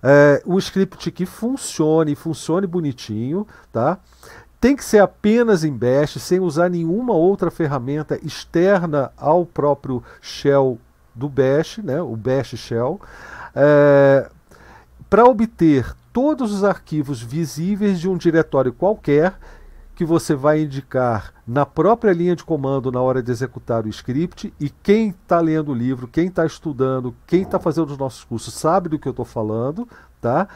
É, 0.02 0.44
um 0.46 0.60
script 0.60 1.10
que 1.12 1.26
funcione, 1.26 2.16
funcione 2.16 2.68
bonitinho, 2.68 3.48
tá? 3.74 4.00
Tem 4.60 4.76
que 4.76 4.84
ser 4.84 5.00
apenas 5.00 5.64
em 5.64 5.72
Bash, 5.72 6.18
sem 6.20 6.40
usar 6.40 6.70
nenhuma 6.70 7.14
outra 7.14 7.52
ferramenta 7.52 8.20
externa 8.26 9.12
ao 9.16 9.46
próprio 9.46 10.04
shell 10.22 10.80
do 11.14 11.30
Bash, 11.30 11.80
né, 11.80 12.02
o 12.02 12.16
Bash 12.16 12.56
Shell, 12.56 13.00
é, 13.56 14.30
para 15.10 15.26
obter 15.26 15.96
todos 16.12 16.52
os 16.52 16.64
arquivos 16.64 17.22
visíveis 17.22 18.00
de 18.00 18.10
um 18.10 18.18
diretório 18.18 18.74
qualquer 18.74 19.38
que 19.96 20.06
você 20.06 20.36
vai 20.36 20.62
indicar 20.62 21.34
na 21.46 21.66
própria 21.66 22.14
linha 22.14 22.36
de 22.36 22.44
comando 22.44 22.92
na 22.92 23.02
hora 23.02 23.22
de 23.22 23.32
executar 23.32 23.84
o 23.84 23.90
script 23.90 24.54
e 24.60 24.70
quem 24.70 25.10
está 25.10 25.40
lendo 25.40 25.72
o 25.72 25.76
livro, 25.76 26.08
quem 26.08 26.28
está 26.28 26.46
estudando, 26.46 27.16
quem 27.26 27.42
está 27.42 27.60
fazendo 27.60 27.90
os 27.90 27.98
nossos 27.98 28.24
cursos 28.24 28.54
sabe 28.54 28.90
do 28.90 29.00
que 29.00 29.08
eu 29.08 29.12
estou 29.12 29.26
falando, 29.26 29.88
tá? 30.22 30.48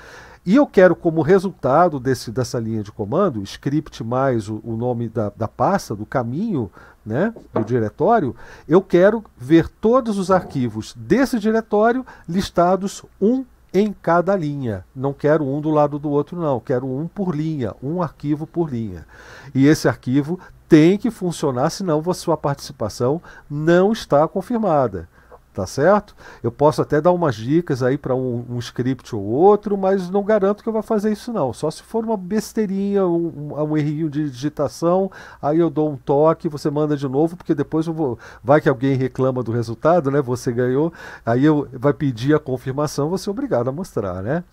E 0.44 0.56
eu 0.56 0.66
quero, 0.66 0.96
como 0.96 1.22
resultado 1.22 2.00
desse, 2.00 2.32
dessa 2.32 2.60
linha 2.60 2.82
de 2.82 2.92
comando, 2.92 3.44
script 3.44 4.04
mais 4.04 4.50
o, 4.50 4.60
o 4.64 4.76
nome 4.76 5.08
da, 5.08 5.32
da 5.36 5.48
pasta, 5.48 5.96
do 5.96 6.06
caminho 6.06 6.72
né, 7.06 7.32
do 7.54 7.64
diretório, 7.64 8.36
eu 8.68 8.82
quero 8.82 9.24
ver 9.38 9.68
todos 9.68 10.18
os 10.18 10.32
arquivos 10.32 10.96
desse 10.98 11.38
diretório 11.38 12.06
listados 12.28 13.04
um 13.22 13.46
em 13.72 13.94
cada 13.94 14.36
linha. 14.36 14.84
Não 14.96 15.14
quero 15.14 15.46
um 15.46 15.62
do 15.62 15.70
lado 15.70 16.00
do 16.00 16.10
outro, 16.10 16.40
não. 16.40 16.60
Quero 16.60 16.88
um 16.88 17.08
por 17.08 17.36
linha, 17.36 17.74
um 17.82 18.02
arquivo 18.02 18.48
por 18.48 18.70
linha. 18.70 19.06
E 19.54 19.68
esse 19.68 19.88
arquivo 19.88 20.40
tem 20.68 20.98
que 20.98 21.12
funcionar, 21.12 21.70
senão 21.70 22.02
a 22.10 22.14
sua 22.16 22.36
participação 22.36 23.22
não 23.50 23.92
está 23.92 24.28
confirmada 24.28 25.08
tá 25.54 25.66
certo? 25.68 26.16
Eu 26.42 26.52
posso 26.52 26.82
até 26.82 27.02
dar 27.02 27.12
umas 27.12 27.36
dicas 27.36 27.84
aí 27.84 27.98
para 27.98 28.16
um, 28.16 28.46
um, 28.50 28.60
script 28.60 29.16
ou 29.16 29.22
outro, 29.22 29.78
mas 29.78 30.10
não 30.10 30.24
garanto 30.24 30.64
que 30.64 30.70
eu 30.70 30.74
vou 30.74 30.82
fazer 30.82 31.12
isso 31.12 31.34
não. 31.34 31.54
Só 31.54 31.70
se 31.70 31.84
for 31.84 32.04
uma 32.06 32.16
besteirinha, 32.16 33.06
um, 33.06 33.52
um, 33.54 33.64
um 33.64 33.78
errinho 33.78 34.10
de 34.10 34.30
digitação, 34.30 35.12
aí 35.42 35.60
eu 35.60 35.70
dou 35.70 35.92
um 35.92 35.98
toque, 35.98 36.48
você 36.48 36.70
manda 36.70 36.96
de 36.96 37.08
novo, 37.08 37.36
porque 37.36 37.54
depois 37.54 37.88
eu 37.88 37.94
vou, 37.94 38.18
vai 38.44 38.62
que 38.62 38.70
alguém 38.70 38.96
reclama 38.96 39.44
do 39.44 39.52
resultado, 39.52 40.10
né? 40.10 40.22
Você 40.22 40.52
ganhou, 40.52 40.94
aí 41.26 41.44
eu 41.44 41.68
vai 41.74 41.94
pedir 41.94 42.34
a 42.34 42.40
confirmação, 42.40 43.10
você 43.10 43.30
é 43.30 43.32
obrigado 43.32 43.68
a 43.70 43.72
mostrar, 43.72 44.22
né? 44.22 44.44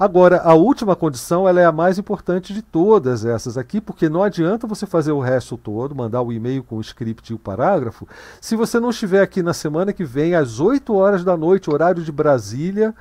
Agora, 0.00 0.40
a 0.40 0.54
última 0.54 0.96
condição 0.96 1.46
ela 1.46 1.60
é 1.60 1.66
a 1.66 1.70
mais 1.70 1.98
importante 1.98 2.54
de 2.54 2.62
todas 2.62 3.22
essas 3.22 3.58
aqui, 3.58 3.82
porque 3.82 4.08
não 4.08 4.22
adianta 4.22 4.66
você 4.66 4.86
fazer 4.86 5.12
o 5.12 5.20
resto 5.20 5.58
todo, 5.58 5.94
mandar 5.94 6.22
o 6.22 6.32
e-mail 6.32 6.64
com 6.64 6.76
o 6.76 6.80
script 6.80 7.30
e 7.30 7.34
o 7.34 7.38
parágrafo, 7.38 8.08
se 8.40 8.56
você 8.56 8.80
não 8.80 8.88
estiver 8.88 9.20
aqui 9.20 9.42
na 9.42 9.52
semana 9.52 9.92
que 9.92 10.02
vem, 10.02 10.34
às 10.34 10.58
8 10.58 10.94
horas 10.94 11.22
da 11.22 11.36
noite, 11.36 11.68
horário 11.68 12.02
de 12.02 12.10
Brasília, 12.10 12.94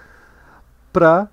para 0.92 1.30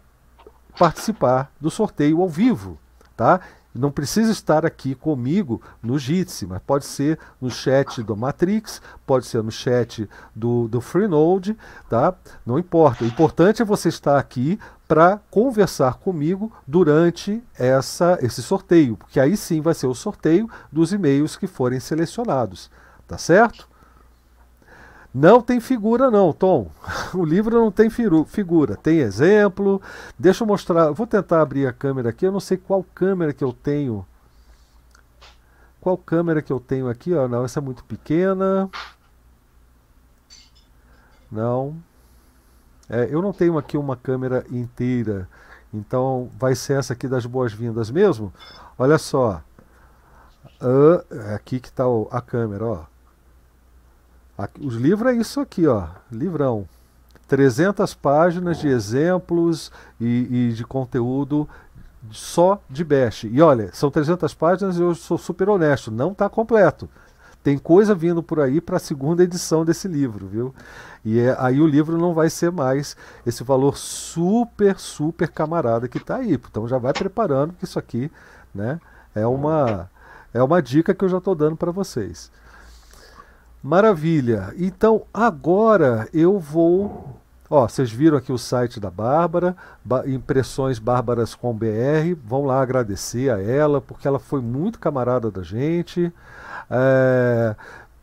participar 0.78 1.50
do 1.60 1.68
sorteio 1.68 2.22
ao 2.22 2.28
vivo. 2.28 2.78
Tá? 3.16 3.40
Não 3.76 3.90
precisa 3.90 4.32
estar 4.32 4.64
aqui 4.64 4.94
comigo 4.94 5.60
no 5.82 5.98
Jitsi, 5.98 6.46
mas 6.46 6.62
pode 6.66 6.84
ser 6.84 7.18
no 7.40 7.50
chat 7.50 8.02
do 8.02 8.16
Matrix, 8.16 8.80
pode 9.06 9.26
ser 9.26 9.42
no 9.42 9.50
chat 9.50 10.08
do, 10.34 10.66
do 10.68 10.80
Freenode, 10.80 11.56
tá? 11.88 12.14
Não 12.44 12.58
importa. 12.58 13.04
O 13.04 13.06
importante 13.06 13.60
é 13.60 13.64
você 13.64 13.88
estar 13.88 14.18
aqui 14.18 14.58
para 14.86 15.20
conversar 15.30 15.94
comigo 15.94 16.52
durante 16.66 17.42
essa, 17.58 18.18
esse 18.22 18.42
sorteio, 18.42 18.96
porque 18.96 19.18
aí 19.18 19.36
sim 19.36 19.60
vai 19.60 19.74
ser 19.74 19.86
o 19.86 19.94
sorteio 19.94 20.48
dos 20.70 20.92
e-mails 20.92 21.36
que 21.36 21.46
forem 21.46 21.80
selecionados, 21.80 22.70
tá 23.06 23.18
certo? 23.18 23.68
Não 25.12 25.40
tem 25.40 25.60
figura 25.60 26.10
não, 26.10 26.32
Tom. 26.32 26.70
O 27.14 27.24
livro 27.24 27.58
não 27.58 27.70
tem 27.70 27.88
figura, 27.88 28.76
tem 28.76 28.98
exemplo. 28.98 29.80
Deixa 30.18 30.44
eu 30.44 30.46
mostrar, 30.46 30.90
vou 30.90 31.06
tentar 31.06 31.40
abrir 31.40 31.66
a 31.66 31.72
câmera 31.72 32.10
aqui, 32.10 32.26
eu 32.26 32.32
não 32.32 32.40
sei 32.40 32.58
qual 32.58 32.84
câmera 32.94 33.32
que 33.32 33.42
eu 33.42 33.52
tenho. 33.52 34.06
Qual 35.80 35.96
câmera 35.96 36.42
que 36.42 36.52
eu 36.52 36.60
tenho 36.60 36.88
aqui? 36.88 37.14
Ó, 37.14 37.26
não, 37.26 37.44
essa 37.44 37.60
é 37.60 37.62
muito 37.62 37.82
pequena. 37.84 38.68
Não. 41.30 41.76
É, 42.88 43.08
eu 43.10 43.20
não 43.20 43.32
tenho 43.32 43.58
aqui 43.58 43.76
uma 43.76 43.96
câmera 43.96 44.44
inteira, 44.50 45.28
então 45.72 46.30
vai 46.38 46.54
ser 46.54 46.78
essa 46.78 46.92
aqui 46.92 47.08
das 47.08 47.26
boas-vindas 47.26 47.90
mesmo. 47.90 48.32
Olha 48.78 48.98
só, 48.98 49.42
uh, 50.60 51.34
aqui 51.34 51.58
que 51.58 51.68
está 51.68 51.84
a 52.10 52.20
câmera, 52.20 52.64
ó. 52.64 52.84
Aqui, 54.38 54.64
os 54.64 54.74
livros 54.74 55.12
é 55.12 55.16
isso 55.16 55.40
aqui, 55.40 55.66
ó, 55.66 55.88
livrão. 56.12 56.68
300 57.26 57.92
páginas 57.94 58.58
de 58.58 58.68
exemplos 58.68 59.72
e, 60.00 60.28
e 60.30 60.52
de 60.52 60.64
conteúdo 60.64 61.48
só 62.10 62.60
de 62.70 62.84
Bash. 62.84 63.24
E 63.24 63.40
olha, 63.40 63.70
são 63.72 63.90
300 63.90 64.32
páginas 64.34 64.78
e 64.78 64.80
eu 64.80 64.94
sou 64.94 65.18
super 65.18 65.48
honesto, 65.48 65.90
não 65.90 66.12
está 66.12 66.28
completo. 66.28 66.88
Tem 67.46 67.56
coisa 67.56 67.94
vindo 67.94 68.24
por 68.24 68.40
aí 68.40 68.60
para 68.60 68.76
a 68.76 68.80
segunda 68.80 69.22
edição 69.22 69.64
desse 69.64 69.86
livro, 69.86 70.26
viu? 70.26 70.52
E 71.04 71.20
é, 71.20 71.36
aí 71.38 71.60
o 71.60 71.66
livro 71.68 71.96
não 71.96 72.12
vai 72.12 72.28
ser 72.28 72.50
mais 72.50 72.96
esse 73.24 73.44
valor 73.44 73.76
super, 73.76 74.76
super 74.80 75.28
camarada 75.28 75.86
que 75.86 75.98
está 75.98 76.16
aí. 76.16 76.32
Então 76.32 76.66
já 76.66 76.76
vai 76.76 76.92
preparando 76.92 77.52
que 77.52 77.62
isso 77.62 77.78
aqui 77.78 78.10
né, 78.52 78.80
é, 79.14 79.24
uma, 79.28 79.88
é 80.34 80.42
uma 80.42 80.60
dica 80.60 80.92
que 80.92 81.04
eu 81.04 81.08
já 81.08 81.18
estou 81.18 81.36
dando 81.36 81.56
para 81.56 81.70
vocês. 81.70 82.32
Maravilha. 83.62 84.52
Então 84.58 85.02
agora 85.14 86.08
eu 86.12 86.40
vou. 86.40 87.16
Ó, 87.48 87.68
vocês 87.68 87.92
viram 87.92 88.18
aqui 88.18 88.32
o 88.32 88.38
site 88.38 88.80
da 88.80 88.90
Bárbara, 88.90 89.56
Impressões 90.04 90.80
Bárbaras 90.80 91.32
com 91.36 91.54
BR. 91.54 92.16
Vão 92.24 92.44
lá 92.44 92.60
agradecer 92.60 93.30
a 93.30 93.40
ela, 93.40 93.80
porque 93.80 94.08
ela 94.08 94.18
foi 94.18 94.40
muito 94.40 94.80
camarada 94.80 95.30
da 95.30 95.44
gente. 95.44 96.12
É, 96.70 97.54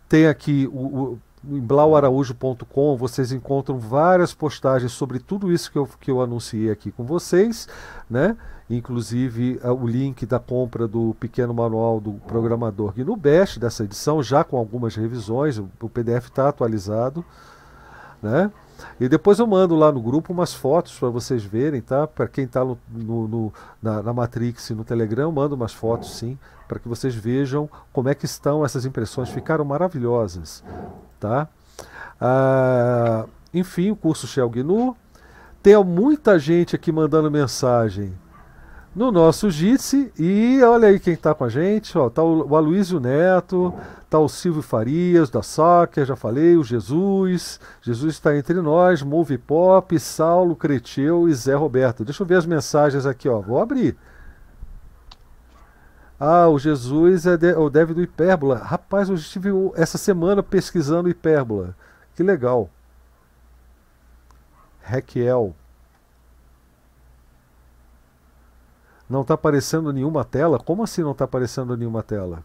tem 0.08 0.28
aqui 0.28 0.70
o, 0.72 0.78
o 0.78 1.20
em 1.46 1.60
blauaraújo.com 1.60 2.96
vocês 2.96 3.32
encontram 3.34 3.78
várias 3.78 4.34
postagens 4.34 4.94
sobre 4.94 5.20
tudo 5.20 5.52
isso 5.52 5.70
que 5.72 5.78
eu, 5.78 5.90
que 6.00 6.10
eu 6.10 6.22
anunciei 6.22 6.72
aqui 6.72 6.90
com 6.90 7.04
vocês, 7.04 7.68
né? 8.10 8.38
inclusive 8.70 9.60
uh, 9.64 9.74
o 9.74 9.86
link 9.86 10.26
da 10.26 10.40
compra 10.40 10.88
do 10.88 11.16
pequeno 11.20 11.54
manual 11.54 12.00
do 12.00 12.14
programador 12.28 12.94
GNU 12.94 13.16
Bash, 13.16 13.58
dessa 13.58 13.84
edição, 13.84 14.24
já 14.24 14.44
com 14.44 14.58
algumas 14.58 14.96
revisões, 14.96 15.58
o, 15.58 15.70
o 15.82 15.90
PDF 15.90 16.28
está 16.28 16.48
atualizado. 16.48 17.26
Né? 18.22 18.50
E 19.00 19.10
depois 19.10 19.38
eu 19.40 19.46
mando 19.46 19.76
lá 19.76 19.92
no 19.92 20.02
grupo 20.02 20.32
umas 20.32 20.54
fotos 20.54 20.98
para 20.98 21.10
vocês 21.10 21.44
verem, 21.44 21.82
tá? 21.82 22.08
Para 22.08 22.28
quem 22.28 22.46
está 22.46 22.64
no, 22.64 22.78
no, 22.90 23.28
no, 23.28 23.54
na, 23.82 24.02
na 24.02 24.14
Matrix 24.14 24.70
e 24.70 24.74
no 24.74 24.84
Telegram, 24.84 25.24
eu 25.24 25.32
mando 25.32 25.56
umas 25.56 25.74
fotos 25.74 26.18
sim, 26.18 26.38
para 26.74 26.80
que 26.80 26.88
vocês 26.88 27.14
vejam 27.14 27.70
como 27.92 28.10
é 28.10 28.16
que 28.16 28.26
estão 28.26 28.66
essas 28.66 28.84
impressões. 28.84 29.30
Ficaram 29.30 29.64
maravilhosas, 29.64 30.64
tá? 31.20 31.48
Ah, 32.20 33.26
enfim, 33.54 33.92
o 33.92 33.96
curso 33.96 34.26
Shell 34.26 34.50
GNU. 34.50 34.98
Tem 35.62 35.82
muita 35.84 36.40
gente 36.40 36.76
aqui 36.76 36.92
mandando 36.92 37.30
mensagem 37.30 38.12
no 38.96 39.12
nosso 39.12 39.52
Jitsi. 39.52 40.12
E 40.18 40.62
olha 40.64 40.88
aí 40.88 41.00
quem 41.00 41.14
está 41.14 41.36
com 41.36 41.44
a 41.44 41.50
gente. 41.50 41.96
Ó, 41.96 42.10
tá 42.10 42.24
o, 42.24 42.50
o 42.50 42.56
Aloysio 42.56 43.00
Neto, 43.00 43.72
tá 44.10 44.18
o 44.18 44.28
Silvio 44.28 44.64
Farias, 44.64 45.30
da 45.30 45.44
Soccer, 45.44 46.06
já 46.06 46.16
falei, 46.16 46.58
o 46.58 46.64
Jesus. 46.64 47.60
Jesus 47.84 48.16
está 48.16 48.36
entre 48.36 48.56
nós, 48.62 49.04
Move 49.04 49.38
Pop, 49.38 50.00
Saulo, 50.00 50.56
Creteu 50.56 51.30
e 51.30 51.34
Zé 51.36 51.54
Roberto. 51.54 52.04
Deixa 52.04 52.24
eu 52.24 52.28
ver 52.28 52.38
as 52.38 52.48
mensagens 52.48 53.06
aqui, 53.06 53.30
ó. 53.30 53.40
Vou 53.40 53.62
abrir. 53.62 53.96
Ah, 56.26 56.48
o 56.48 56.58
Jesus 56.58 57.26
é 57.26 57.36
de, 57.36 57.52
o 57.52 57.70
Dev 57.70 57.92
do 57.92 58.02
Hipérbola. 58.02 58.56
Rapaz, 58.56 59.10
eu 59.10 59.16
estive 59.16 59.50
essa 59.76 59.98
semana 59.98 60.42
pesquisando 60.42 61.10
Hipérbola. 61.10 61.76
Que 62.16 62.24
legal. 62.24 62.70
Requiel. 64.82 65.54
Não 69.10 69.20
está 69.20 69.34
aparecendo 69.34 69.92
nenhuma 69.92 70.24
tela? 70.24 70.58
Como 70.58 70.82
assim 70.82 71.02
não 71.02 71.12
está 71.12 71.26
aparecendo 71.26 71.76
nenhuma 71.76 72.02
tela? 72.02 72.42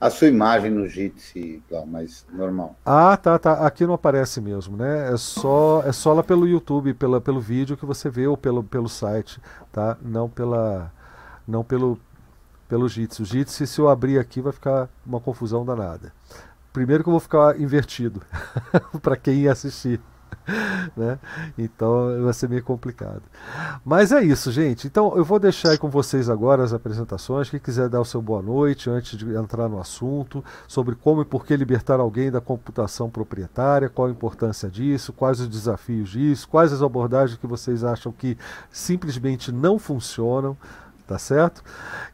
A 0.00 0.10
sua 0.10 0.28
imagem 0.28 0.70
no 0.70 0.86
Jitsi, 0.86 1.60
mas 1.88 2.24
normal. 2.32 2.76
Ah, 2.86 3.16
tá, 3.16 3.36
tá. 3.36 3.66
Aqui 3.66 3.84
não 3.84 3.94
aparece 3.94 4.40
mesmo, 4.40 4.76
né? 4.76 5.12
É 5.12 5.16
só, 5.16 5.82
é 5.84 5.90
só 5.90 6.12
lá 6.12 6.22
pelo 6.22 6.46
YouTube, 6.46 6.94
pela, 6.94 7.20
pelo 7.20 7.40
vídeo 7.40 7.76
que 7.76 7.84
você 7.84 8.08
vê 8.08 8.28
ou 8.28 8.36
pelo, 8.36 8.62
pelo 8.62 8.88
site, 8.88 9.40
tá? 9.72 9.98
Não 10.00 10.28
pela, 10.28 10.92
não 11.48 11.64
pelo, 11.64 11.98
pelo 12.68 12.88
Jitsi. 12.88 13.22
O 13.22 13.24
Jitsi, 13.24 13.66
se 13.66 13.80
eu 13.80 13.88
abrir 13.88 14.18
aqui, 14.18 14.40
vai 14.40 14.52
ficar 14.52 14.88
uma 15.04 15.18
confusão 15.18 15.64
danada. 15.64 16.12
Primeiro 16.72 17.02
que 17.02 17.08
eu 17.08 17.12
vou 17.12 17.20
ficar 17.20 17.58
invertido 17.58 18.20
para 19.02 19.16
quem 19.16 19.48
assistir. 19.48 19.98
né? 20.96 21.18
Então 21.56 22.22
vai 22.22 22.32
ser 22.32 22.48
meio 22.48 22.62
complicado. 22.62 23.22
Mas 23.84 24.12
é 24.12 24.22
isso, 24.22 24.50
gente. 24.50 24.86
Então 24.86 25.16
eu 25.16 25.24
vou 25.24 25.38
deixar 25.38 25.70
aí 25.70 25.78
com 25.78 25.88
vocês 25.88 26.28
agora 26.28 26.62
as 26.62 26.72
apresentações. 26.72 27.50
Quem 27.50 27.60
quiser 27.60 27.88
dar 27.88 28.00
o 28.00 28.04
seu 28.04 28.20
boa 28.20 28.42
noite 28.42 28.90
antes 28.90 29.18
de 29.18 29.34
entrar 29.34 29.68
no 29.68 29.80
assunto 29.80 30.44
sobre 30.66 30.94
como 30.94 31.22
e 31.22 31.24
por 31.24 31.44
que 31.44 31.56
libertar 31.56 32.00
alguém 32.00 32.30
da 32.30 32.40
computação 32.40 33.10
proprietária, 33.10 33.88
qual 33.88 34.08
a 34.08 34.10
importância 34.10 34.68
disso, 34.70 35.12
quais 35.12 35.40
os 35.40 35.48
desafios 35.48 36.10
disso, 36.10 36.48
quais 36.48 36.72
as 36.72 36.82
abordagens 36.82 37.38
que 37.38 37.46
vocês 37.46 37.84
acham 37.84 38.12
que 38.12 38.36
simplesmente 38.70 39.52
não 39.52 39.78
funcionam 39.78 40.56
tá 41.08 41.18
certo? 41.18 41.64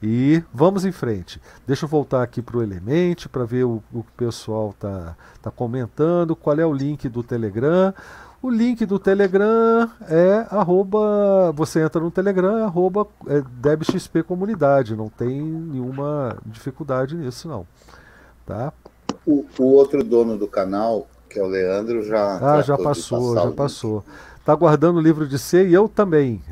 E 0.00 0.42
vamos 0.54 0.84
em 0.84 0.92
frente. 0.92 1.42
Deixa 1.66 1.84
eu 1.84 1.88
voltar 1.88 2.22
aqui 2.22 2.40
para 2.40 2.56
o 2.56 2.62
Element 2.62 3.26
para 3.30 3.44
ver 3.44 3.64
o, 3.64 3.82
o, 3.92 4.02
que 4.04 4.10
o 4.10 4.16
pessoal 4.16 4.72
tá, 4.78 5.16
tá 5.42 5.50
comentando. 5.50 6.36
Qual 6.36 6.58
é 6.58 6.64
o 6.64 6.72
link 6.72 7.08
do 7.08 7.22
Telegram? 7.22 7.92
O 8.40 8.48
link 8.48 8.86
do 8.86 8.98
Telegram 8.98 9.90
é 10.08 10.46
arroba, 10.50 11.50
você 11.52 11.80
entra 11.80 12.00
no 12.00 12.10
Telegram, 12.10 12.58
é 12.58 12.62
arroba 12.62 13.06
é 13.26 13.42
DebXP 13.42 14.22
Comunidade, 14.22 14.94
não 14.94 15.08
tem 15.08 15.40
nenhuma 15.40 16.36
dificuldade 16.44 17.16
nisso 17.16 17.48
não, 17.48 17.66
tá? 18.44 18.70
O, 19.26 19.46
o 19.58 19.64
outro 19.64 20.04
dono 20.04 20.36
do 20.36 20.46
canal, 20.46 21.06
que 21.30 21.38
é 21.38 21.42
o 21.42 21.46
Leandro, 21.46 22.02
já 22.02 22.36
Ah, 22.36 22.60
já 22.60 22.76
passou, 22.76 23.34
já 23.34 23.50
passou. 23.50 24.04
Tá 24.44 24.54
guardando 24.54 24.98
o 24.98 25.00
livro 25.00 25.26
de 25.26 25.38
C 25.38 25.66
e 25.66 25.72
eu 25.72 25.88
também. 25.88 26.42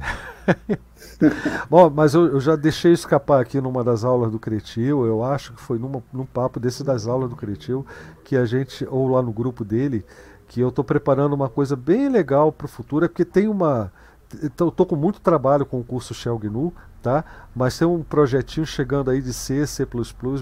Bom, 1.69 1.91
mas 1.91 2.15
eu, 2.15 2.27
eu, 2.27 2.41
já 2.41 2.57
deixei 2.57 2.93
escapar 2.93 3.41
aqui 3.41 3.61
numa 3.61 3.85
das 3.85 4.05
aulas 4.05 4.31
do 4.31 4.39
Cretil, 4.39 5.07
eu 5.07 5.25
acho 5.25 5.53
que 5.53 5.61
foi 5.61 5.79
numa, 5.79 6.03
num 6.13 6.27
papo 6.27 6.59
desse 6.59 6.83
das 6.83 7.07
aulas 7.07 7.31
do 7.31 7.37
Cretil, 7.37 7.87
que 8.25 8.37
a 8.37 8.45
gente, 8.45 8.87
ou 8.91 9.09
lá 9.09 9.23
no 9.23 9.33
grupo 9.33 9.65
dele, 9.65 10.05
que 10.49 10.61
eu 10.61 10.69
estou 10.69 10.85
preparando 10.85 11.33
uma 11.33 11.49
coisa 11.49 11.77
bem 11.77 12.09
legal 12.09 12.53
para 12.53 12.67
o 12.67 12.69
futuro, 12.69 13.05
é 13.05 13.09
porque 13.09 13.25
tem 13.25 13.49
uma. 13.49 13.93
Eu 14.41 14.69
estou 14.69 14.87
com 14.87 14.97
muito 14.97 15.21
trabalho 15.21 15.67
com 15.67 15.79
o 15.79 15.85
curso 15.85 16.15
Shell 16.15 16.39
GNU, 16.39 16.73
tá? 17.03 17.23
Mas 17.55 17.79
tem 17.79 17.87
um 17.87 18.03
projetinho 18.03 18.65
chegando 18.65 19.11
aí 19.11 19.21
de 19.21 19.33
C, 19.33 19.67
C, 19.67 19.87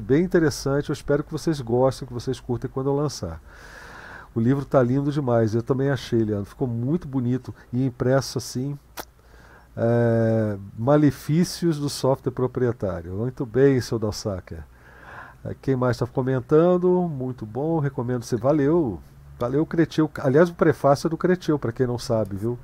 bem 0.01 0.23
interessante. 0.23 0.91
Eu 0.91 0.93
espero 0.93 1.25
que 1.25 1.33
vocês 1.33 1.61
gostem, 1.61 2.07
que 2.07 2.15
vocês 2.15 2.39
curtem 2.39 2.71
quando 2.73 2.89
eu 2.89 2.95
lançar. 2.95 3.41
O 4.33 4.39
livro 4.39 4.63
está 4.63 4.81
lindo 4.81 5.11
demais, 5.11 5.57
eu 5.57 5.63
também 5.63 5.91
achei, 5.91 6.25
Leandro. 6.25 6.45
Ficou 6.45 6.69
muito 6.69 7.09
bonito 7.09 7.53
e 7.73 7.85
impresso 7.85 8.39
assim, 8.39 8.79
é, 9.77 10.57
malefícios 10.79 11.79
do 11.79 11.89
software 11.89 12.33
proprietário. 12.33 13.13
Muito 13.13 13.47
bem, 13.47 13.81
seu 13.81 13.99
Dalsacker. 13.99 14.65
É, 15.45 15.55
quem 15.61 15.77
mais 15.77 15.97
está 15.97 16.07
comentando? 16.07 17.09
Muito 17.09 17.47
bom, 17.47 17.79
recomendo 17.79 18.25
você. 18.25 18.37
Valeu, 18.37 19.01
valeu, 19.39 19.65
Cretil. 19.65 20.11
Aliás, 20.19 20.51
o 20.51 20.55
prefácio 20.55 21.07
é 21.07 21.11
do 21.11 21.17
Cretil, 21.17 21.59
para 21.59 21.73
quem 21.73 21.87
não 21.87 21.99
sabe, 21.99 22.37
viu? 22.37 22.59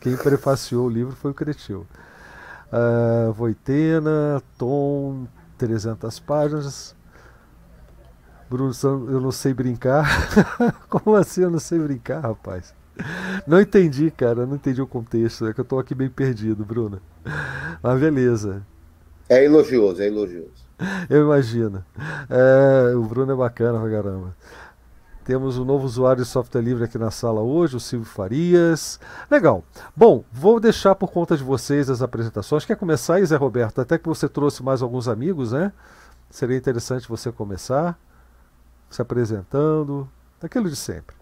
Quem 0.00 0.16
prefaciou 0.16 0.86
o 0.86 0.90
livro 0.90 1.14
foi 1.14 1.30
o 1.30 1.34
Cretil. 1.34 1.86
Uh, 2.72 3.32
Voitena, 3.32 4.42
Tom, 4.56 5.26
300 5.58 6.18
páginas. 6.20 6.96
Bruno, 8.48 8.72
eu 8.82 9.20
não 9.20 9.30
sei 9.30 9.54
brincar. 9.54 10.06
Como 10.88 11.14
assim 11.14 11.42
eu 11.42 11.50
não 11.50 11.60
sei 11.60 11.78
brincar, 11.78 12.20
rapaz? 12.20 12.74
Não 13.46 13.60
entendi, 13.60 14.10
cara, 14.10 14.46
não 14.46 14.56
entendi 14.56 14.80
o 14.80 14.86
contexto. 14.86 15.46
É 15.46 15.52
que 15.52 15.60
eu 15.60 15.64
tô 15.64 15.78
aqui 15.78 15.94
bem 15.94 16.08
perdido, 16.08 16.64
Bruno. 16.64 17.00
Mas 17.82 18.00
beleza. 18.00 18.62
É 19.28 19.44
elogioso, 19.44 20.02
é 20.02 20.06
elogioso. 20.06 20.68
Eu 21.08 21.24
imagino. 21.24 21.84
É, 22.28 22.94
o 22.94 23.02
Bruno 23.02 23.32
é 23.32 23.36
bacana 23.36 23.78
pra 23.78 23.90
caramba. 23.90 24.36
Temos 25.24 25.58
um 25.58 25.64
novo 25.64 25.84
usuário 25.84 26.24
de 26.24 26.28
software 26.28 26.62
livre 26.62 26.84
aqui 26.84 26.98
na 26.98 27.10
sala 27.10 27.40
hoje, 27.40 27.76
o 27.76 27.80
Silvio 27.80 28.06
Farias. 28.06 28.98
Legal. 29.30 29.62
Bom, 29.94 30.24
vou 30.32 30.58
deixar 30.58 30.94
por 30.94 31.12
conta 31.12 31.36
de 31.36 31.44
vocês 31.44 31.90
as 31.90 32.02
apresentações. 32.02 32.64
Quer 32.64 32.76
começar 32.76 33.16
aí, 33.16 33.26
Zé 33.26 33.36
Roberto? 33.36 33.80
Até 33.80 33.98
que 33.98 34.08
você 34.08 34.28
trouxe 34.28 34.62
mais 34.62 34.82
alguns 34.82 35.06
amigos, 35.06 35.52
né? 35.52 35.72
Seria 36.30 36.56
interessante 36.56 37.08
você 37.08 37.30
começar 37.30 37.98
se 38.90 39.00
apresentando, 39.00 40.08
daquilo 40.40 40.68
de 40.68 40.74
sempre. 40.74 41.14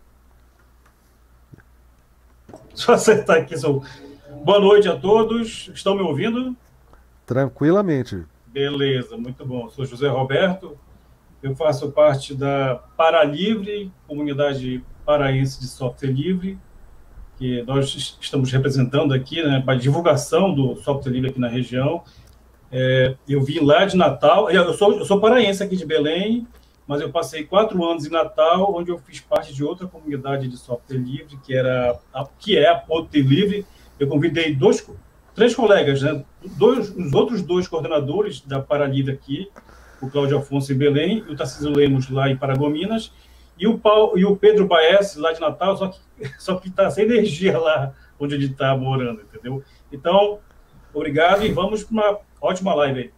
Eu 2.89 2.95
acertar 2.95 3.39
aqui. 3.39 3.57
Sou... 3.57 3.83
Boa 4.45 4.61
noite 4.61 4.89
a 4.89 4.97
todos. 4.97 5.71
Estão 5.75 5.95
me 5.95 6.03
ouvindo? 6.03 6.57
Tranquilamente. 7.27 8.25
Beleza, 8.47 9.17
muito 9.17 9.45
bom. 9.45 9.69
Sou 9.69 9.85
José 9.85 10.09
Roberto. 10.09 10.79
Eu 11.43 11.55
faço 11.55 11.91
parte 11.93 12.35
da 12.35 12.77
Paralivre, 12.97 13.93
comunidade 14.07 14.83
paraense 15.05 15.61
de 15.61 15.67
software 15.67 16.11
livre, 16.11 16.59
que 17.39 17.63
nós 17.63 18.17
estamos 18.21 18.51
representando 18.51 19.15
aqui 19.15 19.43
né, 19.43 19.63
para 19.65 19.79
divulgação 19.79 20.53
do 20.53 20.77
software 20.77 21.13
livre 21.13 21.31
aqui 21.31 21.39
na 21.39 21.49
região. 21.49 22.03
É, 22.71 23.15
eu 23.29 23.43
vim 23.43 23.61
lá 23.61 23.85
de 23.85 23.97
Natal, 23.97 24.51
eu 24.51 24.75
sou, 24.75 24.99
eu 24.99 25.05
sou 25.05 25.21
paraense 25.21 25.63
aqui 25.63 25.77
de 25.77 25.87
Belém, 25.87 26.47
mas 26.89 27.03
eu 27.03 27.13
passei 27.13 27.45
quatro 27.45 27.85
anos 27.85 28.07
em 28.07 28.11
Natal, 28.11 28.75
onde 28.75 28.91
eu 28.91 28.99
fiz 28.99 29.21
parte 29.21 29.53
de 29.53 29.63
outra 29.63 29.87
comunidade 29.87 30.49
de 30.49 30.57
software 30.57 30.97
livre, 30.97 31.39
que 31.45 31.55
era 31.55 32.01
a, 32.15 32.27
que 32.39 32.57
é 32.57 32.67
a 32.67 32.77
Ponte 32.77 33.21
Livre. 33.21 33.67
Eu 34.01 34.09
convidei 34.09 34.57
dois, 34.57 34.91
três 35.35 35.55
colegas, 35.55 36.01
né? 36.01 36.25
dois, 36.57 36.89
os 36.97 37.13
outros 37.13 37.43
dois 37.43 37.69
coordenadores 37.69 38.41
da 38.41 38.59
Paralivre 38.59 39.13
aqui, 39.13 39.51
o 40.01 40.09
Cláudio 40.09 40.39
Afonso 40.39 40.73
em 40.73 40.79
Belém 40.79 41.23
e 41.29 41.33
o 41.33 41.37
Tarcísio 41.37 41.77
Lemos 41.77 42.09
lá 42.09 42.31
em 42.31 42.39
Paragominas, 42.39 43.13
e 43.59 43.67
o, 43.67 43.79
Paulo, 43.79 44.19
e 44.19 44.25
o 44.25 44.35
Pedro 44.35 44.67
Baes 44.67 45.15
lá 45.17 45.33
de 45.33 45.41
Natal, 45.41 45.77
só 45.77 45.89
que 45.89 46.01
só 46.39 46.57
que 46.57 46.69
está 46.69 46.91
sem 46.91 47.05
energia 47.05 47.59
lá 47.59 47.93
onde 48.19 48.35
ele 48.35 48.47
está 48.47 48.75
morando, 48.75 49.21
entendeu? 49.21 49.63
Então, 49.93 50.39
obrigado 50.95 51.45
e 51.45 51.53
vamos 51.53 51.85
para 51.85 51.93
uma 51.93 52.19
ótima 52.41 52.75
live 52.75 53.01
aí. 53.01 53.13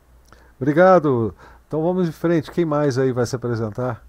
Obrigado. 0.61 1.35
Então 1.71 1.85
vamos 1.85 2.09
em 2.09 2.11
frente. 2.11 2.51
Quem 2.51 2.65
mais 2.65 2.99
aí 2.99 3.13
vai 3.13 3.25
se 3.25 3.37
apresentar? 3.37 4.05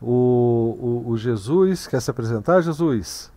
O, 0.00 1.04
o, 1.06 1.10
o 1.10 1.18
Jesus 1.18 1.86
quer 1.86 2.00
se 2.00 2.10
apresentar, 2.10 2.62
Jesus? 2.62 3.30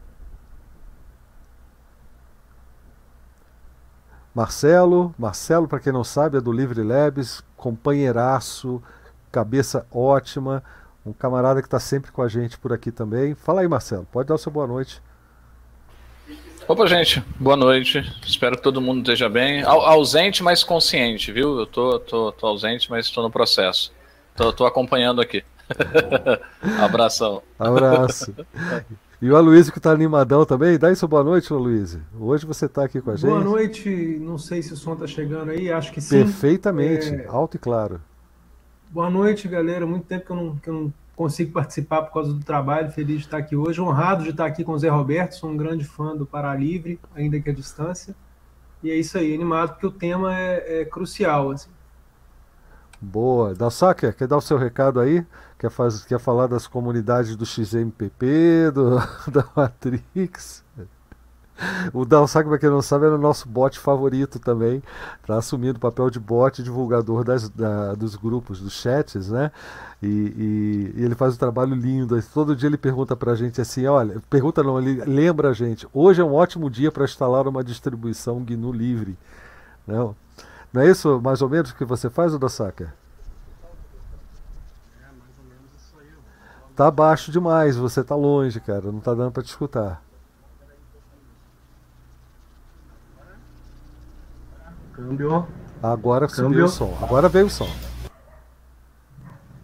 Marcelo, 4.33 5.13
Marcelo, 5.19 5.67
para 5.67 5.81
quem 5.81 5.91
não 5.91 6.05
sabe, 6.05 6.37
é 6.37 6.41
do 6.41 6.53
Livre 6.53 6.81
Labs, 6.81 7.43
companheiraço, 7.57 8.81
cabeça 9.29 9.85
ótima, 9.91 10.63
um 11.05 11.11
camarada 11.11 11.61
que 11.61 11.67
está 11.67 11.81
sempre 11.81 12.13
com 12.13 12.21
a 12.21 12.29
gente 12.29 12.57
por 12.57 12.71
aqui 12.71 12.93
também. 12.93 13.35
Fala 13.35 13.59
aí, 13.59 13.67
Marcelo, 13.67 14.07
pode 14.09 14.29
dar 14.29 14.35
o 14.35 14.37
seu 14.37 14.53
boa 14.53 14.65
noite. 14.65 15.03
Opa, 16.71 16.87
gente, 16.87 17.21
boa 17.37 17.57
noite. 17.57 18.01
Espero 18.25 18.55
que 18.55 18.63
todo 18.63 18.79
mundo 18.79 18.99
esteja 18.99 19.27
bem. 19.27 19.61
ausente, 19.61 20.41
mas 20.41 20.63
consciente, 20.63 21.29
viu? 21.29 21.59
Eu 21.59 21.65
tô, 21.65 21.99
tô, 21.99 22.31
tô 22.31 22.47
ausente, 22.47 22.89
mas 22.89 23.07
estou 23.07 23.21
no 23.21 23.29
processo. 23.29 23.91
Tô, 24.37 24.53
tô 24.53 24.65
acompanhando 24.65 25.19
aqui. 25.19 25.43
Abração. 26.81 27.43
Abraço. 27.59 28.33
E 29.21 29.29
o 29.29 29.35
Aloysio 29.35 29.73
que 29.73 29.79
está 29.79 29.91
animadão 29.91 30.45
também. 30.45 30.79
Dá 30.79 30.89
isso 30.89 31.05
boa 31.09 31.25
noite, 31.25 31.51
Aloysio. 31.51 32.03
Hoje 32.17 32.45
você 32.45 32.67
está 32.67 32.85
aqui 32.85 33.01
com 33.01 33.11
a 33.11 33.15
gente. 33.17 33.29
Boa 33.29 33.43
noite. 33.43 33.89
Não 34.21 34.37
sei 34.37 34.63
se 34.63 34.71
o 34.71 34.77
som 34.77 34.93
está 34.93 35.05
chegando 35.05 35.51
aí. 35.51 35.69
Acho 35.69 35.91
que 35.91 35.99
sim. 35.99 36.23
Perfeitamente. 36.23 37.13
É... 37.13 37.27
Alto 37.27 37.57
e 37.57 37.59
claro. 37.59 37.99
Boa 38.89 39.09
noite, 39.09 39.45
galera. 39.45 39.85
Muito 39.85 40.05
tempo 40.05 40.25
que 40.25 40.31
eu 40.31 40.35
não, 40.37 40.55
que 40.55 40.69
eu 40.69 40.73
não 40.73 40.93
consigo 41.21 41.51
participar 41.51 42.01
por 42.01 42.13
causa 42.13 42.33
do 42.33 42.43
trabalho, 42.43 42.91
feliz 42.91 43.19
de 43.19 43.25
estar 43.25 43.37
aqui 43.37 43.55
hoje, 43.55 43.79
honrado 43.79 44.23
de 44.23 44.31
estar 44.31 44.47
aqui 44.47 44.63
com 44.63 44.71
o 44.71 44.79
Zé 44.79 44.89
Roberto, 44.89 45.35
sou 45.35 45.51
um 45.51 45.55
grande 45.55 45.85
fã 45.85 46.15
do 46.15 46.25
Pará 46.25 46.55
Livre, 46.55 46.99
ainda 47.13 47.39
que 47.39 47.47
à 47.47 47.53
distância. 47.53 48.15
E 48.81 48.89
é 48.89 48.95
isso 48.95 49.19
aí, 49.19 49.35
animado, 49.35 49.73
porque 49.73 49.85
o 49.85 49.91
tema 49.91 50.35
é, 50.35 50.81
é 50.81 50.85
crucial. 50.85 51.51
Assim. 51.51 51.69
Boa. 52.99 53.53
Da 53.53 53.69
quer 54.17 54.27
dar 54.27 54.37
o 54.37 54.41
seu 54.41 54.57
recado 54.57 54.99
aí? 54.99 55.23
Quer, 55.59 55.69
faz, 55.69 56.03
quer 56.03 56.19
falar 56.19 56.47
das 56.47 56.65
comunidades 56.65 57.35
do 57.35 57.45
XMPP, 57.45 58.71
do, 58.73 58.95
da 59.31 59.45
Matrix? 59.55 60.63
O 61.93 62.05
Dalsac, 62.05 62.47
para 62.47 62.57
quem 62.57 62.69
não 62.69 62.81
sabe, 62.81 63.05
era 63.05 63.15
o 63.15 63.17
nosso 63.17 63.47
bot 63.47 63.77
favorito 63.79 64.39
também. 64.39 64.81
Está 65.21 65.37
assumindo 65.37 65.77
o 65.77 65.79
papel 65.79 66.09
de 66.09 66.19
bot 66.19 66.61
divulgador 66.61 67.23
das, 67.23 67.49
da, 67.49 67.93
dos 67.93 68.15
grupos, 68.15 68.61
dos 68.61 68.73
chats, 68.73 69.29
né? 69.29 69.51
E, 70.01 70.07
e, 70.07 70.93
e, 70.99 71.03
ele 71.03 71.15
faz 71.15 71.35
um 71.35 71.37
trabalho 71.37 71.75
lindo. 71.75 72.21
Todo 72.33 72.55
dia 72.55 72.67
ele 72.67 72.77
pergunta 72.77 73.15
para 73.15 73.31
a 73.31 73.35
gente 73.35 73.61
assim: 73.61 73.85
olha, 73.85 74.21
pergunta 74.29 74.63
não, 74.63 74.79
ele 74.79 75.03
lembra 75.05 75.49
a 75.49 75.53
gente. 75.53 75.87
Hoje 75.93 76.21
é 76.21 76.23
um 76.23 76.33
ótimo 76.33 76.69
dia 76.69 76.91
para 76.91 77.05
instalar 77.05 77.47
uma 77.47 77.63
distribuição 77.63 78.43
GNU 78.43 78.71
livre. 78.71 79.17
Não, 79.85 80.15
não 80.71 80.81
é 80.81 80.89
isso 80.89 81.19
mais 81.21 81.41
ou 81.41 81.49
menos 81.49 81.71
que 81.71 81.85
você 81.85 82.09
faz, 82.09 82.37
Dalsac? 82.37 82.87
Tá 86.75 86.89
baixo 86.89 87.31
demais, 87.31 87.75
você 87.75 88.03
tá 88.03 88.15
longe, 88.15 88.59
cara. 88.59 88.91
Não 88.91 88.99
tá 88.99 89.13
dando 89.13 89.31
para 89.31 89.43
te 89.43 89.49
escutar. 89.49 90.01
Câmbio. 95.01 95.47
Agora 95.81 96.29
subiu 96.29 96.65
o 96.65 96.69
som. 96.69 96.95
Agora 97.01 97.27
veio 97.27 97.47
o 97.47 97.49
som. 97.49 97.67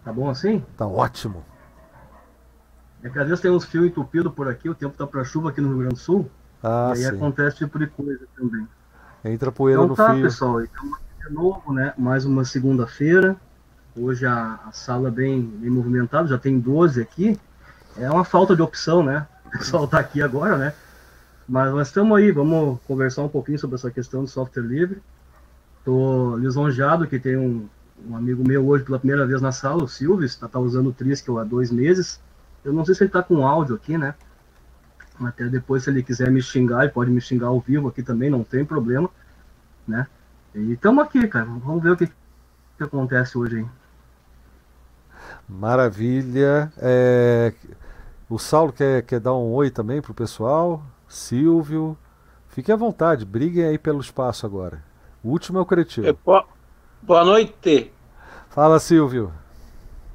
Tá 0.04 0.12
bom 0.12 0.28
assim? 0.28 0.64
Tá 0.76 0.84
ótimo. 0.84 1.44
É 3.04 3.08
que 3.08 3.18
às 3.20 3.28
vezes 3.28 3.40
tem 3.40 3.50
uns 3.50 3.64
fios 3.64 3.86
entupidos 3.86 4.32
por 4.34 4.48
aqui, 4.48 4.68
o 4.68 4.74
tempo 4.74 4.98
tá 4.98 5.06
para 5.06 5.22
chuva 5.22 5.50
aqui 5.50 5.60
no 5.60 5.68
Rio 5.68 5.78
Grande 5.78 5.94
do 5.94 6.00
Sul. 6.00 6.28
Ah, 6.60 6.92
e 6.96 7.04
aí 7.04 7.10
sim. 7.10 7.16
acontece 7.16 7.48
esse 7.48 7.58
tipo 7.58 7.78
de 7.78 7.86
coisa 7.86 8.26
também. 8.36 8.66
Entra 9.24 9.52
poeira 9.52 9.80
então, 9.80 9.90
no 9.90 9.94
tá, 9.94 10.12
fio. 10.12 10.24
pessoal, 10.24 10.60
então 10.60 10.90
de 11.24 11.32
novo, 11.32 11.72
né? 11.72 11.94
Mais 11.96 12.24
uma 12.24 12.44
segunda-feira. 12.44 13.36
Hoje 13.96 14.26
a, 14.26 14.58
a, 14.66 14.72
sala 14.72 15.08
bem, 15.08 15.40
bem 15.40 15.70
movimentada, 15.70 16.26
já 16.26 16.38
tem 16.38 16.58
12 16.58 17.00
aqui. 17.00 17.38
É 17.96 18.10
uma 18.10 18.24
falta 18.24 18.56
de 18.56 18.62
opção, 18.62 19.04
né? 19.04 19.24
O 19.46 19.50
pessoal 19.50 19.86
tá 19.86 20.00
aqui 20.00 20.20
agora, 20.20 20.56
né? 20.56 20.74
Mas 21.48 21.70
nós 21.70 21.86
estamos 21.86 22.18
aí, 22.18 22.32
vamos 22.32 22.80
conversar 22.88 23.22
um 23.22 23.28
pouquinho 23.28 23.58
sobre 23.58 23.76
essa 23.76 23.90
questão 23.90 24.24
do 24.24 24.28
software 24.28 24.64
livre. 24.64 25.00
Estou 25.88 26.36
lisonjeado 26.36 27.06
que 27.06 27.18
tem 27.18 27.34
um, 27.34 27.66
um, 28.06 28.14
amigo 28.14 28.46
meu 28.46 28.68
hoje 28.68 28.84
pela 28.84 28.98
primeira 28.98 29.26
vez 29.26 29.40
na 29.40 29.50
sala, 29.50 29.84
o 29.84 29.88
Silvio, 29.88 30.26
está 30.26 30.46
tá 30.46 30.58
usando 30.58 30.88
o 30.88 30.92
Triskel 30.92 31.38
há 31.38 31.44
dois 31.44 31.70
meses. 31.70 32.20
Eu 32.62 32.74
não 32.74 32.84
sei 32.84 32.94
se 32.94 33.04
ele 33.04 33.08
está 33.08 33.22
com 33.22 33.46
áudio 33.46 33.76
aqui, 33.76 33.96
né? 33.96 34.14
Até 35.18 35.48
depois, 35.48 35.84
se 35.84 35.88
ele 35.88 36.02
quiser 36.02 36.30
me 36.30 36.42
xingar, 36.42 36.82
ele 36.82 36.92
pode 36.92 37.10
me 37.10 37.22
xingar 37.22 37.46
ao 37.46 37.58
vivo 37.58 37.88
aqui 37.88 38.02
também, 38.02 38.28
não 38.28 38.44
tem 38.44 38.66
problema, 38.66 39.08
né? 39.86 40.06
E 40.54 40.74
estamos 40.74 41.02
aqui, 41.02 41.26
cara. 41.26 41.46
Vamos 41.46 41.82
ver 41.82 41.92
o 41.92 41.96
que, 41.96 42.06
que 42.06 42.84
acontece 42.84 43.38
hoje 43.38 43.56
aí. 43.56 43.66
Maravilha. 45.48 46.70
É... 46.76 47.54
O 48.28 48.38
Saulo 48.38 48.74
quer, 48.74 49.04
quer 49.04 49.20
dar 49.20 49.32
um 49.32 49.54
oi 49.54 49.70
também 49.70 50.02
para 50.02 50.12
o 50.12 50.14
pessoal? 50.14 50.84
Silvio. 51.08 51.96
Fique 52.48 52.70
à 52.70 52.76
vontade, 52.76 53.24
briguem 53.24 53.64
aí 53.64 53.78
pelo 53.78 54.00
espaço 54.00 54.44
agora. 54.44 54.86
O 55.22 55.30
último 55.30 55.58
é 55.58 55.60
o 55.60 55.66
Cretinho. 55.66 56.08
É, 56.08 56.14
boa 57.02 57.24
noite. 57.24 57.90
Fala, 58.50 58.78
Silvio. 58.78 59.32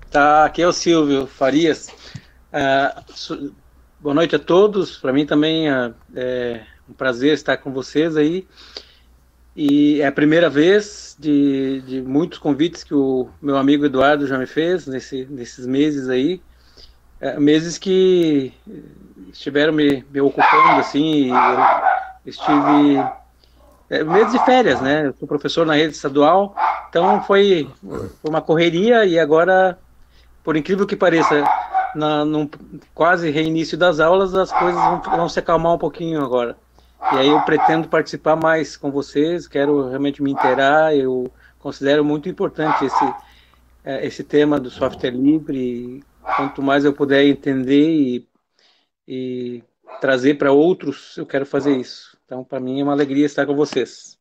Tá, 0.10 0.46
aqui 0.46 0.62
é 0.62 0.68
o 0.68 0.72
Silvio 0.72 1.28
Farias. 1.28 1.90
Uh, 2.54 3.54
boa 4.00 4.16
noite 4.16 4.36
a 4.36 4.40
todos. 4.40 4.98
Para 4.98 5.12
mim 5.12 5.26
também 5.26 5.70
uh, 5.70 5.94
é 6.16 6.62
um 6.90 6.94
prazer 6.94 7.34
estar 7.34 7.58
com 7.58 7.74
vocês 7.74 8.16
aí. 8.16 8.48
E 9.56 10.02
é 10.02 10.08
a 10.08 10.12
primeira 10.12 10.50
vez 10.50 11.16
de, 11.20 11.82
de 11.82 12.02
muitos 12.02 12.40
convites 12.40 12.84
que 12.84 12.96
o 12.96 13.30
meu 13.42 13.58
amigo 13.58 13.86
Eduardo 13.86 14.26
já 14.26 14.38
me 14.38 14.48
fez 14.48 14.88
nesse, 14.88 15.26
nesses 15.30 15.68
meses 15.68 16.10
aí. 16.10 16.42
É, 17.20 17.40
meses 17.40 17.78
que 17.78 18.54
estiveram 19.32 19.74
me, 19.74 20.04
me 20.12 20.22
ocupando, 20.22 20.80
assim, 20.80 21.32
estive 22.26 23.04
é, 23.94 24.04
meses 24.04 24.32
de 24.32 24.44
férias, 24.44 24.82
né? 24.82 25.06
Eu 25.06 25.14
sou 25.20 25.28
professor 25.28 25.68
na 25.68 25.76
rede 25.76 25.94
estadual, 25.94 26.56
então 26.90 27.22
foi, 27.24 27.70
foi 27.80 28.10
uma 28.28 28.42
correria 28.42 29.06
e 29.06 29.20
agora, 29.20 29.78
por 30.44 30.58
incrível 30.58 30.88
que 30.88 30.96
pareça, 30.96 31.44
na, 31.94 32.26
no 32.26 32.50
quase 32.96 33.30
reinício 33.30 33.78
das 33.78 34.00
aulas, 34.00 34.34
as 34.34 34.52
coisas 34.52 34.82
vão, 34.82 35.02
vão 35.02 35.30
se 35.30 35.38
acalmar 35.38 35.74
um 35.74 35.78
pouquinho 35.78 36.24
agora. 36.24 36.58
E 37.12 37.18
aí 37.18 37.28
eu 37.28 37.40
pretendo 37.42 37.88
participar 37.88 38.36
mais 38.36 38.76
com 38.76 38.90
vocês, 38.90 39.48
quero 39.48 39.90
realmente 39.90 40.24
me 40.24 40.32
inteirar, 40.32 40.96
eu 40.96 41.32
considero 41.60 42.04
muito 42.04 42.28
importante 42.28 42.86
esse, 42.86 43.14
é, 43.86 44.08
esse 44.08 44.24
tema 44.24 44.60
do 44.60 44.72
software 44.72 45.12
livre, 45.12 46.04
quanto 46.36 46.64
mais 46.64 46.84
eu 46.84 46.94
puder 46.94 47.26
entender 47.26 47.92
e, 47.92 48.28
e 49.08 49.64
trazer 50.02 50.34
para 50.40 50.52
outros, 50.52 51.16
eu 51.16 51.28
quero 51.28 51.46
fazer 51.46 51.78
isso. 51.78 52.13
Então, 52.26 52.44
para 52.44 52.60
mim 52.60 52.80
é 52.80 52.84
uma 52.84 52.94
alegria 52.94 53.26
estar 53.26 53.46
com 53.46 53.56
vocês. 53.56 54.18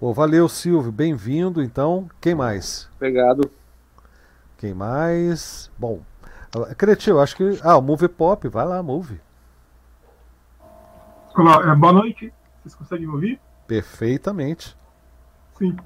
Oh, 0.00 0.14
valeu, 0.14 0.48
Silvio. 0.48 0.90
Bem-vindo. 0.90 1.62
Então, 1.62 2.08
quem 2.20 2.34
mais? 2.34 2.88
Obrigado. 2.96 3.50
Quem 4.56 4.72
mais? 4.72 5.70
Bom, 5.78 6.02
Cretinho, 6.76 7.20
acho 7.20 7.36
que. 7.36 7.60
Ah, 7.62 7.76
o 7.76 7.82
Move 7.82 8.08
Pop. 8.08 8.48
Vai 8.48 8.64
lá, 8.64 8.82
Move. 8.82 9.20
Olá, 11.36 11.70
é, 11.70 11.74
boa 11.74 11.92
noite. 11.92 12.32
Vocês 12.62 12.74
conseguem 12.74 13.06
me 13.06 13.12
ouvir? 13.12 13.40
Perfeitamente. 13.66 14.74
Sim. 15.58 15.76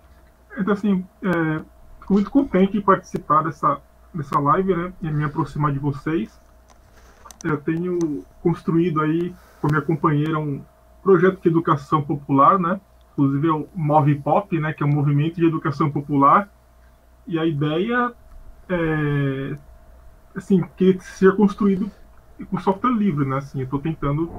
Então, 0.56 0.74
assim, 0.74 1.04
é, 1.22 1.64
fico 2.00 2.12
muito 2.12 2.30
contente 2.30 2.72
de 2.72 2.80
participar 2.80 3.42
dessa, 3.42 3.80
dessa 4.14 4.38
live, 4.38 4.76
né? 4.76 4.92
E 5.02 5.10
me 5.10 5.24
aproximar 5.24 5.72
de 5.72 5.80
vocês 5.80 6.40
eu 7.44 7.58
tenho 7.58 8.24
construído 8.42 9.00
aí 9.00 9.34
com 9.60 9.68
a 9.68 9.70
minha 9.70 9.82
companheira 9.82 10.38
um 10.38 10.62
projeto 11.02 11.40
de 11.40 11.48
educação 11.48 12.02
popular, 12.02 12.58
né? 12.58 12.80
Inclusive 13.12 13.48
é 13.48 13.52
o 13.52 13.68
Move 13.74 14.14
Pop, 14.16 14.58
né? 14.58 14.72
Que 14.72 14.82
é 14.82 14.86
um 14.86 14.92
movimento 14.92 15.36
de 15.36 15.46
educação 15.46 15.90
popular. 15.90 16.48
E 17.26 17.38
a 17.38 17.44
ideia 17.44 18.12
é, 18.68 19.56
assim, 20.34 20.64
que 20.76 20.98
seja 21.00 21.32
construído 21.32 21.90
com 22.50 22.58
software 22.58 22.92
livre, 22.92 23.26
né? 23.26 23.38
Assim, 23.38 23.60
eu 23.60 23.64
estou 23.64 23.78
tentando 23.78 24.32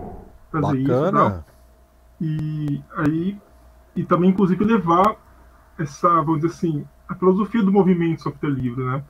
fazer 0.52 0.82
Bacana. 0.84 1.08
isso. 1.08 1.12
Tá? 1.12 1.44
E 2.20 2.84
aí, 2.98 3.38
e 3.96 4.04
também, 4.04 4.32
inclusive, 4.32 4.64
levar 4.66 5.16
essa, 5.78 6.10
vamos 6.22 6.42
dizer 6.42 6.54
assim, 6.54 6.88
a 7.08 7.16
filosofia 7.16 7.64
do 7.64 7.72
movimento 7.72 8.24
software 8.24 8.50
livre, 8.50 8.84
né? 8.84 9.04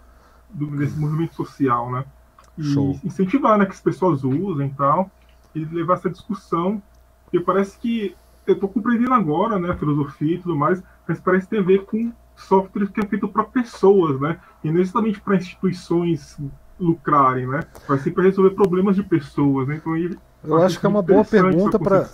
Do, 0.50 0.68
desse 0.78 0.98
movimento 1.00 1.34
social, 1.36 1.92
né? 1.92 2.06
E 2.58 2.64
Show. 2.64 3.00
incentivar 3.04 3.58
né, 3.58 3.66
que 3.66 3.72
as 3.72 3.82
pessoas 3.82 4.24
usem 4.24 4.68
e 4.68 4.74
tal, 4.74 5.12
e 5.54 5.64
levar 5.66 5.96
essa 5.96 6.10
discussão, 6.10 6.82
porque 7.24 7.40
parece 7.40 7.78
que 7.80 8.16
eu 8.46 8.54
estou 8.54 8.70
compreendendo 8.70 9.14
agora, 9.14 9.60
né, 9.60 9.72
a 9.72 9.78
filosofia 9.78 10.36
e 10.36 10.40
tudo 10.40 10.56
mais, 10.56 10.82
mas 11.08 11.20
parece 11.20 11.48
ter 11.48 11.60
a 11.60 11.64
ver 11.64 11.86
com 11.86 12.12
software 12.36 12.88
que 12.88 13.00
é 13.00 13.06
feito 13.06 13.28
para 13.28 13.44
pessoas, 13.44 14.20
né, 14.20 14.40
e 14.64 14.72
não 14.72 14.80
exatamente 14.80 15.20
para 15.22 15.36
instituições 15.36 16.38
lucrarem, 16.80 17.48
né, 17.48 17.62
vai 17.88 17.98
ser 17.98 18.12
para 18.12 18.24
resolver 18.24 18.52
problemas 18.52 18.96
de 18.96 19.04
pessoas, 19.04 19.68
né, 19.68 19.78
então 19.78 19.96
eu 20.48 20.62
acho 20.62 20.80
que 20.80 20.86
é 20.86 20.90
uma 20.90 21.02
boa 21.02 21.24
pergunta 21.24 21.80
para. 21.80 22.10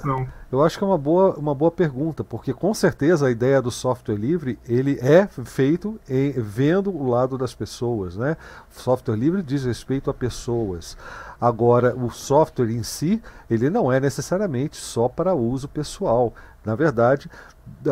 Eu 0.52 0.62
acho 0.62 0.78
que 0.78 0.84
é 0.84 0.88
uma 0.88 0.98
boa, 0.98 1.36
uma 1.38 1.56
boa 1.56 1.72
pergunta, 1.72 2.26
porque 2.26 2.54
com 2.54 2.74
certeza 2.74 3.28
a 3.28 3.32
ideia 3.32 3.62
do 3.62 3.72
software 3.72 4.16
livre 4.16 4.60
ele 4.68 5.00
é 5.02 5.26
feito 5.28 5.98
em, 6.10 6.32
vendo 6.32 6.94
o 6.94 7.10
lado 7.10 7.38
das 7.38 7.54
pessoas, 7.54 8.18
né? 8.18 8.36
software 8.70 9.16
livre 9.16 9.42
diz 9.42 9.64
respeito 9.64 10.10
a 10.10 10.14
pessoas. 10.14 10.98
Agora, 11.40 11.96
o 11.96 12.12
software 12.12 12.70
em 12.70 12.84
si, 12.84 13.22
ele 13.50 13.70
não 13.70 13.92
é 13.92 14.00
necessariamente 14.00 14.76
só 14.78 15.08
para 15.08 15.34
uso 15.34 15.68
pessoal. 15.68 16.34
Na 16.64 16.76
verdade, 16.76 17.30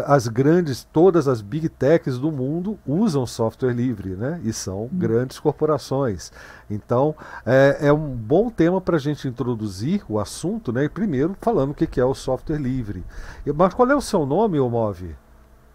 as 0.06 0.28
grandes, 0.28 0.84
todas 0.84 1.28
as 1.28 1.42
big 1.42 1.68
techs 1.70 2.20
do 2.20 2.32
mundo 2.32 2.78
usam 2.86 3.26
software 3.26 3.74
livre, 3.74 4.10
né? 4.12 4.40
E 4.44 4.54
são 4.54 4.84
hum. 4.84 4.90
grandes 4.94 5.40
corporações. 5.40 6.32
Então, 6.70 7.16
é, 7.46 7.88
é 7.88 7.94
um 7.94 8.16
bom 8.16 8.50
tema 8.50 8.80
para 8.80 8.98
a 8.98 9.00
gente 9.00 9.28
introduzir 9.28 10.04
o 10.08 10.20
assunto, 10.20 10.72
né? 10.72 10.86
E 10.86 10.90
primeiro 10.90 11.36
falando 11.42 11.72
o 11.72 11.74
que 11.74 12.00
é 12.00 12.06
o 12.06 12.14
software 12.14 12.60
livre. 12.60 13.04
Mas 13.56 13.74
qual 13.74 13.90
é 13.90 13.96
o 13.96 14.02
seu 14.02 14.26
nome, 14.26 14.60
Omove? 14.60 15.16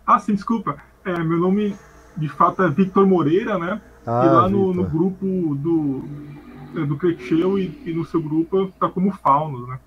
Ah, 0.06 0.18
sim, 0.18 0.34
desculpa. 0.34 0.76
É, 1.04 1.18
meu 1.18 1.38
nome 1.38 1.76
de 2.16 2.28
fato 2.28 2.62
é 2.62 2.70
Victor 2.70 3.06
Moreira, 3.06 3.58
né? 3.58 3.80
Ah, 4.06 4.24
e 4.24 4.28
lá 4.28 4.48
no, 4.48 4.72
no, 4.72 4.84
grupo 4.84 5.54
do, 5.56 6.04
é, 6.76 6.84
do 6.84 6.96
Cretcheu 6.96 7.58
e, 7.58 7.82
e, 7.84 7.92
no 7.92 8.04
seu 8.04 8.22
grupo 8.22 8.68
tá 8.78 8.88
como 8.88 9.10
Faunos, 9.12 9.66
né? 9.66 9.80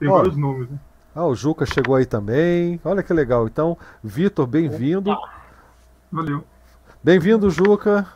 Tem 0.00 0.08
vários 0.08 0.36
nomes, 0.36 0.68
né? 0.70 0.78
Ah, 1.18 1.26
o 1.26 1.34
Juca 1.34 1.66
chegou 1.66 1.96
aí 1.96 2.06
também. 2.06 2.80
Olha 2.84 3.02
que 3.02 3.12
legal. 3.12 3.48
Então, 3.48 3.76
Vitor, 4.04 4.46
bem-vindo. 4.46 5.12
Valeu. 6.12 6.44
Bem-vindo, 7.02 7.50
Juca. 7.50 8.06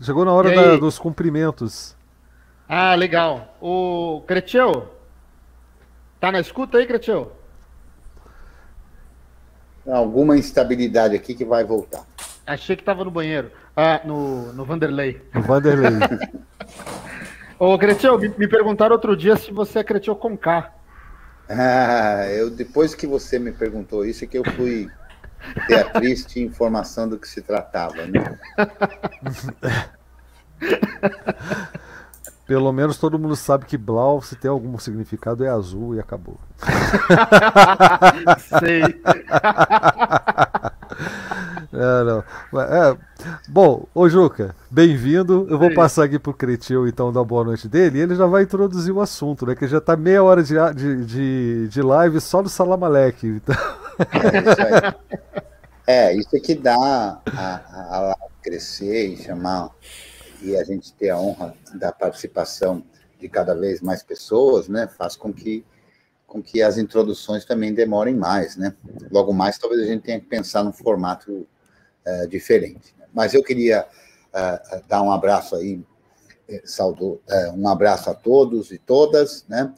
Chegou 0.00 0.24
na 0.24 0.32
hora 0.32 0.52
da, 0.52 0.76
dos 0.76 0.98
cumprimentos. 0.98 1.96
Ah, 2.68 2.96
legal. 2.96 3.56
O 3.60 4.24
Creteu, 4.26 4.92
tá 6.18 6.32
na 6.32 6.40
escuta 6.40 6.78
aí, 6.78 6.86
Creteu? 6.86 7.30
Alguma 9.86 10.36
instabilidade 10.36 11.14
aqui 11.14 11.36
que 11.36 11.44
vai 11.44 11.62
voltar. 11.62 12.04
Achei 12.44 12.74
que 12.74 12.82
tava 12.82 13.04
no 13.04 13.10
banheiro. 13.12 13.52
Ah, 13.76 14.00
no, 14.04 14.52
no 14.52 14.64
Vanderlei. 14.64 15.22
No 15.32 15.42
Vanderlei. 15.42 15.92
Ô, 17.56 17.78
Cretil, 17.78 18.18
me, 18.18 18.28
me 18.36 18.48
perguntaram 18.48 18.96
outro 18.96 19.16
dia 19.16 19.36
se 19.36 19.52
você 19.52 19.78
é 19.78 19.84
Cretil 19.84 20.16
com 20.16 20.36
K. 20.36 20.81
Ah, 21.48 22.26
eu, 22.30 22.50
depois 22.50 22.94
que 22.94 23.06
você 23.06 23.38
me 23.38 23.52
perguntou 23.52 24.04
isso, 24.04 24.24
é 24.24 24.26
que 24.26 24.38
eu 24.38 24.44
fui 24.56 24.88
ter 25.66 25.80
a 25.80 25.90
triste 25.90 26.40
informação 26.40 27.08
do 27.08 27.18
que 27.18 27.28
se 27.28 27.42
tratava, 27.42 28.06
né? 28.06 28.38
Pelo 32.46 32.72
menos 32.72 32.98
todo 32.98 33.18
mundo 33.18 33.34
sabe 33.36 33.64
que 33.64 33.78
Blau, 33.78 34.20
se 34.20 34.36
tem 34.36 34.50
algum 34.50 34.78
significado, 34.78 35.44
é 35.44 35.48
azul 35.48 35.94
e 35.94 36.00
acabou. 36.00 36.38
Sei. 38.60 38.82
É, 41.72 42.04
não. 42.04 42.60
É, 42.60 42.96
bom, 43.48 43.86
ô 43.94 44.06
Juca, 44.08 44.54
bem-vindo. 44.70 45.46
Eu 45.48 45.58
vou 45.58 45.70
Sim. 45.70 45.74
passar 45.74 46.04
aqui 46.04 46.18
pro 46.18 46.34
Cretil, 46.34 46.86
então, 46.86 47.10
dar 47.10 47.24
boa 47.24 47.44
noite 47.44 47.66
dele. 47.66 47.98
E 47.98 48.02
ele 48.02 48.14
já 48.14 48.26
vai 48.26 48.42
introduzir 48.42 48.92
o 48.92 49.00
assunto, 49.00 49.46
né? 49.46 49.54
Que 49.54 49.66
já 49.66 49.80
tá 49.80 49.96
meia 49.96 50.22
hora 50.22 50.42
de, 50.42 50.54
de, 50.74 51.04
de, 51.06 51.68
de 51.68 51.82
live 51.82 52.20
só 52.20 52.42
do 52.42 52.48
Salamalek. 52.50 53.26
Então... 53.26 53.54
É, 54.12 54.38
isso 54.38 54.60
aí. 54.60 55.42
É, 55.84 56.14
isso 56.14 56.36
é 56.36 56.38
que 56.38 56.54
dá 56.54 56.76
a, 56.76 57.20
a, 57.26 57.96
a 57.96 58.00
live 58.00 58.32
crescer 58.40 59.08
e 59.08 59.16
chamar, 59.16 59.68
e 60.40 60.56
a 60.56 60.62
gente 60.62 60.92
ter 60.92 61.10
a 61.10 61.18
honra 61.18 61.54
da 61.74 61.90
participação 61.90 62.84
de 63.18 63.28
cada 63.28 63.52
vez 63.52 63.80
mais 63.80 64.00
pessoas, 64.00 64.68
né? 64.68 64.88
Faz 64.96 65.16
com 65.16 65.32
que 65.32 65.64
com 66.24 66.42
que 66.42 66.62
as 66.62 66.78
introduções 66.78 67.44
também 67.44 67.74
demorem 67.74 68.14
mais, 68.14 68.56
né? 68.56 68.72
Logo 69.10 69.34
mais, 69.34 69.58
talvez 69.58 69.82
a 69.82 69.86
gente 69.86 70.02
tenha 70.02 70.18
que 70.18 70.26
pensar 70.26 70.62
num 70.62 70.72
formato 70.72 71.46
uh, 72.06 72.26
diferente. 72.28 72.94
Mas 73.12 73.34
eu 73.34 73.42
queria 73.42 73.84
uh, 73.84 74.82
dar 74.88 75.02
um 75.02 75.10
abraço 75.10 75.56
aí, 75.56 75.80
eh, 76.48 76.62
saudou, 76.64 77.22
uh, 77.28 77.52
um 77.54 77.68
abraço 77.68 78.10
a 78.10 78.14
todos 78.14 78.70
e 78.72 78.78
todas, 78.78 79.44
né? 79.48 79.72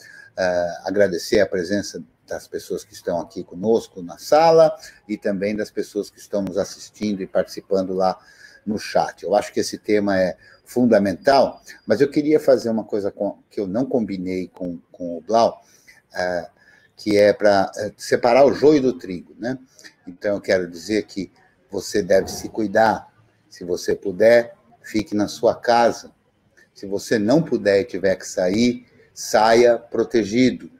agradecer 0.84 1.38
a 1.38 1.46
presença 1.46 2.02
das 2.26 2.48
pessoas 2.48 2.84
que 2.84 2.92
estão 2.92 3.20
aqui 3.20 3.44
conosco 3.44 4.02
na 4.02 4.18
sala 4.18 4.76
e 5.08 5.16
também 5.16 5.54
das 5.54 5.70
pessoas 5.70 6.10
que 6.10 6.18
estão 6.18 6.42
nos 6.42 6.58
assistindo 6.58 7.22
e 7.22 7.26
participando 7.26 7.92
lá 7.94 8.18
no 8.66 8.76
chat. 8.76 9.22
Eu 9.22 9.34
acho 9.36 9.52
que 9.52 9.60
esse 9.60 9.78
tema 9.78 10.18
é 10.18 10.36
fundamental, 10.64 11.62
mas 11.86 12.00
eu 12.00 12.10
queria 12.10 12.40
fazer 12.40 12.70
uma 12.70 12.84
coisa 12.84 13.10
com, 13.10 13.38
que 13.50 13.60
eu 13.60 13.66
não 13.66 13.84
combinei 13.84 14.48
com, 14.48 14.78
com 14.90 15.18
o 15.18 15.20
Blau, 15.20 15.62
uh, 16.12 16.50
que 16.96 17.16
é 17.16 17.32
para 17.32 17.70
separar 17.96 18.44
o 18.46 18.54
joio 18.54 18.80
do 18.80 18.92
trigo, 18.94 19.34
né? 19.38 19.58
Então 20.06 20.34
eu 20.34 20.40
quero 20.40 20.70
dizer 20.70 21.04
que 21.04 21.30
você 21.74 22.00
deve 22.00 22.30
se 22.30 22.48
cuidar. 22.48 23.12
Se 23.50 23.64
você 23.64 23.96
puder, 23.96 24.54
fique 24.80 25.12
na 25.14 25.26
sua 25.26 25.56
casa. 25.56 26.12
Se 26.72 26.86
você 26.86 27.18
não 27.18 27.42
puder 27.42 27.80
e 27.80 27.84
tiver 27.84 28.14
que 28.14 28.26
sair, 28.26 28.86
saia 29.12 29.76
protegido. 29.76 30.70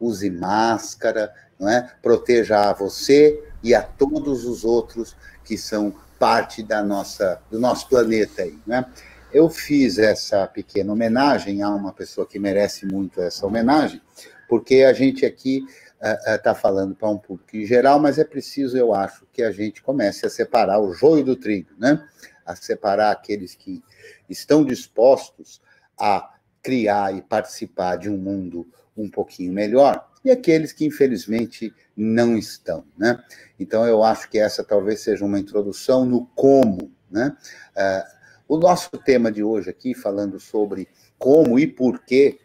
Use 0.00 0.28
máscara, 0.28 1.32
não 1.58 1.68
é? 1.68 1.88
Proteja 2.02 2.68
a 2.68 2.72
você 2.72 3.40
e 3.62 3.74
a 3.74 3.82
todos 3.82 4.44
os 4.44 4.64
outros 4.64 5.16
que 5.44 5.56
são 5.56 5.94
parte 6.18 6.64
da 6.64 6.82
nossa, 6.82 7.40
do 7.48 7.60
nosso 7.60 7.88
planeta 7.88 8.42
aí, 8.42 8.58
né? 8.66 8.84
Eu 9.32 9.48
fiz 9.48 9.98
essa 9.98 10.44
pequena 10.48 10.92
homenagem 10.92 11.62
a 11.62 11.70
uma 11.70 11.92
pessoa 11.92 12.26
que 12.26 12.40
merece 12.40 12.84
muito 12.84 13.20
essa 13.20 13.46
homenagem, 13.46 14.02
porque 14.48 14.82
a 14.82 14.92
gente 14.92 15.24
aqui 15.24 15.64
está 16.00 16.52
uh, 16.52 16.54
uh, 16.54 16.56
falando 16.56 16.94
para 16.94 17.08
um 17.08 17.18
público 17.18 17.56
em 17.56 17.66
geral, 17.66 18.00
mas 18.00 18.18
é 18.18 18.24
preciso, 18.24 18.76
eu 18.76 18.94
acho, 18.94 19.26
que 19.32 19.42
a 19.42 19.52
gente 19.52 19.82
comece 19.82 20.24
a 20.24 20.30
separar 20.30 20.80
o 20.80 20.94
joio 20.94 21.22
do 21.22 21.36
trigo, 21.36 21.70
né? 21.78 22.02
A 22.44 22.56
separar 22.56 23.10
aqueles 23.10 23.54
que 23.54 23.82
estão 24.28 24.64
dispostos 24.64 25.60
a 25.98 26.34
criar 26.62 27.14
e 27.14 27.20
participar 27.20 27.96
de 27.96 28.08
um 28.08 28.16
mundo 28.16 28.66
um 28.96 29.10
pouquinho 29.10 29.52
melhor 29.52 30.08
e 30.24 30.30
aqueles 30.30 30.72
que 30.72 30.84
infelizmente 30.84 31.72
não 31.96 32.36
estão, 32.36 32.84
né? 32.96 33.22
Então 33.58 33.86
eu 33.86 34.02
acho 34.02 34.28
que 34.30 34.38
essa 34.38 34.64
talvez 34.64 35.00
seja 35.00 35.24
uma 35.24 35.38
introdução 35.38 36.04
no 36.04 36.26
como, 36.34 36.90
né? 37.10 37.36
Uh, 37.76 38.54
o 38.54 38.58
nosso 38.58 38.90
tema 39.04 39.30
de 39.30 39.42
hoje 39.42 39.70
aqui 39.70 39.94
falando 39.94 40.40
sobre 40.40 40.88
como 41.18 41.58
e 41.58 41.66
por 41.66 42.02
que 42.04 42.40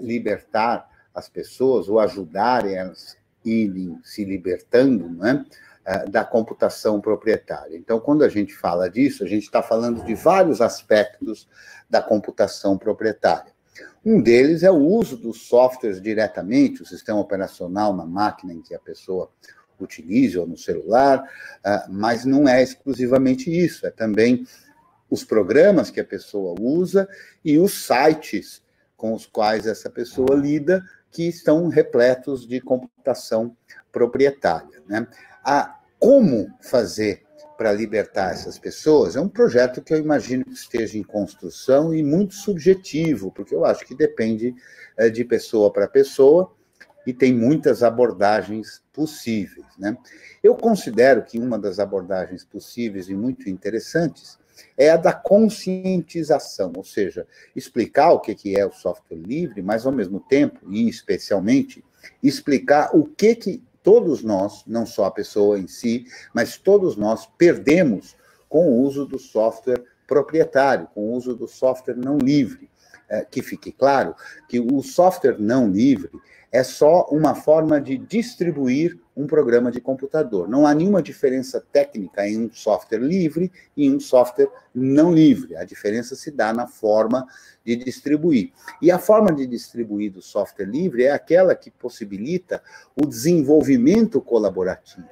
libertar 0.00 0.91
as 1.14 1.28
pessoas 1.28 1.88
ou 1.88 1.98
ajudarem 1.98 2.74
elas 2.74 3.16
irem 3.44 3.98
se 4.04 4.24
libertando 4.24 5.08
né, 5.08 5.44
da 6.10 6.24
computação 6.24 7.00
proprietária. 7.00 7.76
Então, 7.76 7.98
quando 7.98 8.22
a 8.22 8.28
gente 8.28 8.54
fala 8.54 8.88
disso, 8.88 9.24
a 9.24 9.26
gente 9.26 9.44
está 9.44 9.62
falando 9.62 10.04
de 10.04 10.14
vários 10.14 10.60
aspectos 10.60 11.48
da 11.90 12.00
computação 12.00 12.78
proprietária. 12.78 13.52
Um 14.04 14.20
deles 14.20 14.62
é 14.62 14.70
o 14.70 14.76
uso 14.76 15.16
dos 15.16 15.42
softwares 15.42 16.00
diretamente, 16.00 16.82
o 16.82 16.86
sistema 16.86 17.18
operacional 17.18 17.94
na 17.94 18.04
máquina 18.04 18.52
em 18.52 18.60
que 18.60 18.74
a 18.74 18.78
pessoa 18.78 19.30
utilize 19.80 20.38
ou 20.38 20.46
no 20.46 20.56
celular, 20.56 21.28
mas 21.88 22.24
não 22.24 22.48
é 22.48 22.62
exclusivamente 22.62 23.50
isso, 23.50 23.86
é 23.86 23.90
também 23.90 24.46
os 25.10 25.24
programas 25.24 25.90
que 25.90 26.00
a 26.00 26.04
pessoa 26.04 26.54
usa 26.60 27.08
e 27.44 27.58
os 27.58 27.86
sites 27.86 28.62
com 28.96 29.12
os 29.12 29.26
quais 29.26 29.66
essa 29.66 29.90
pessoa 29.90 30.34
lida 30.36 30.84
que 31.12 31.28
estão 31.28 31.68
repletos 31.68 32.46
de 32.46 32.60
computação 32.60 33.54
proprietária. 33.92 34.82
Né? 34.88 35.06
A, 35.44 35.78
como 35.98 36.48
fazer 36.60 37.22
para 37.56 37.72
libertar 37.72 38.32
essas 38.32 38.58
pessoas 38.58 39.14
é 39.14 39.20
um 39.20 39.28
projeto 39.28 39.82
que 39.82 39.94
eu 39.94 39.98
imagino 39.98 40.44
que 40.44 40.52
esteja 40.52 40.98
em 40.98 41.02
construção 41.02 41.94
e 41.94 42.02
muito 42.02 42.34
subjetivo, 42.34 43.30
porque 43.30 43.54
eu 43.54 43.64
acho 43.64 43.86
que 43.86 43.94
depende 43.94 44.54
é, 44.96 45.08
de 45.08 45.24
pessoa 45.24 45.72
para 45.72 45.86
pessoa 45.86 46.52
e 47.06 47.12
tem 47.12 47.32
muitas 47.32 47.82
abordagens 47.82 48.82
possíveis. 48.92 49.66
Né? 49.78 49.96
Eu 50.42 50.56
considero 50.56 51.22
que 51.22 51.38
uma 51.38 51.58
das 51.58 51.78
abordagens 51.78 52.44
possíveis 52.44 53.08
e 53.08 53.14
muito 53.14 53.48
interessantes 53.48 54.38
é 54.76 54.90
a 54.90 54.96
da 54.96 55.12
conscientização, 55.12 56.72
ou 56.76 56.84
seja, 56.84 57.26
explicar 57.54 58.12
o 58.12 58.20
que 58.20 58.56
é 58.56 58.66
o 58.66 58.72
software 58.72 59.16
livre, 59.16 59.62
mas 59.62 59.86
ao 59.86 59.92
mesmo 59.92 60.20
tempo, 60.20 60.60
e 60.70 60.88
especialmente, 60.88 61.84
explicar 62.22 62.90
o 62.94 63.04
que, 63.04 63.34
que 63.34 63.62
todos 63.82 64.22
nós, 64.22 64.62
não 64.66 64.86
só 64.86 65.06
a 65.06 65.10
pessoa 65.10 65.58
em 65.58 65.66
si, 65.66 66.06
mas 66.34 66.56
todos 66.56 66.96
nós 66.96 67.26
perdemos 67.38 68.16
com 68.48 68.68
o 68.68 68.80
uso 68.82 69.06
do 69.06 69.18
software 69.18 69.82
proprietário, 70.06 70.88
com 70.94 71.08
o 71.08 71.12
uso 71.14 71.34
do 71.34 71.48
software 71.48 71.96
não 71.96 72.18
livre. 72.18 72.70
É, 73.08 73.26
que 73.26 73.42
fique 73.42 73.70
claro 73.70 74.14
que 74.48 74.58
o 74.58 74.82
software 74.82 75.36
não 75.38 75.68
livre 75.68 76.10
é 76.52 76.62
só 76.62 77.06
uma 77.10 77.34
forma 77.34 77.80
de 77.80 77.96
distribuir 77.96 79.00
um 79.16 79.26
programa 79.26 79.72
de 79.72 79.80
computador. 79.80 80.46
Não 80.46 80.66
há 80.66 80.74
nenhuma 80.74 81.02
diferença 81.02 81.64
técnica 81.72 82.28
em 82.28 82.38
um 82.38 82.52
software 82.52 82.98
livre 82.98 83.50
e 83.74 83.90
um 83.90 83.98
software 83.98 84.50
não 84.74 85.14
livre. 85.14 85.56
A 85.56 85.64
diferença 85.64 86.14
se 86.14 86.30
dá 86.30 86.52
na 86.52 86.66
forma 86.66 87.26
de 87.64 87.74
distribuir. 87.76 88.52
E 88.82 88.90
a 88.90 88.98
forma 88.98 89.32
de 89.32 89.46
distribuir 89.46 90.12
do 90.12 90.20
software 90.20 90.66
livre 90.66 91.04
é 91.04 91.10
aquela 91.10 91.54
que 91.54 91.70
possibilita 91.70 92.62
o 92.94 93.06
desenvolvimento 93.06 94.20
colaborativo. 94.20 95.08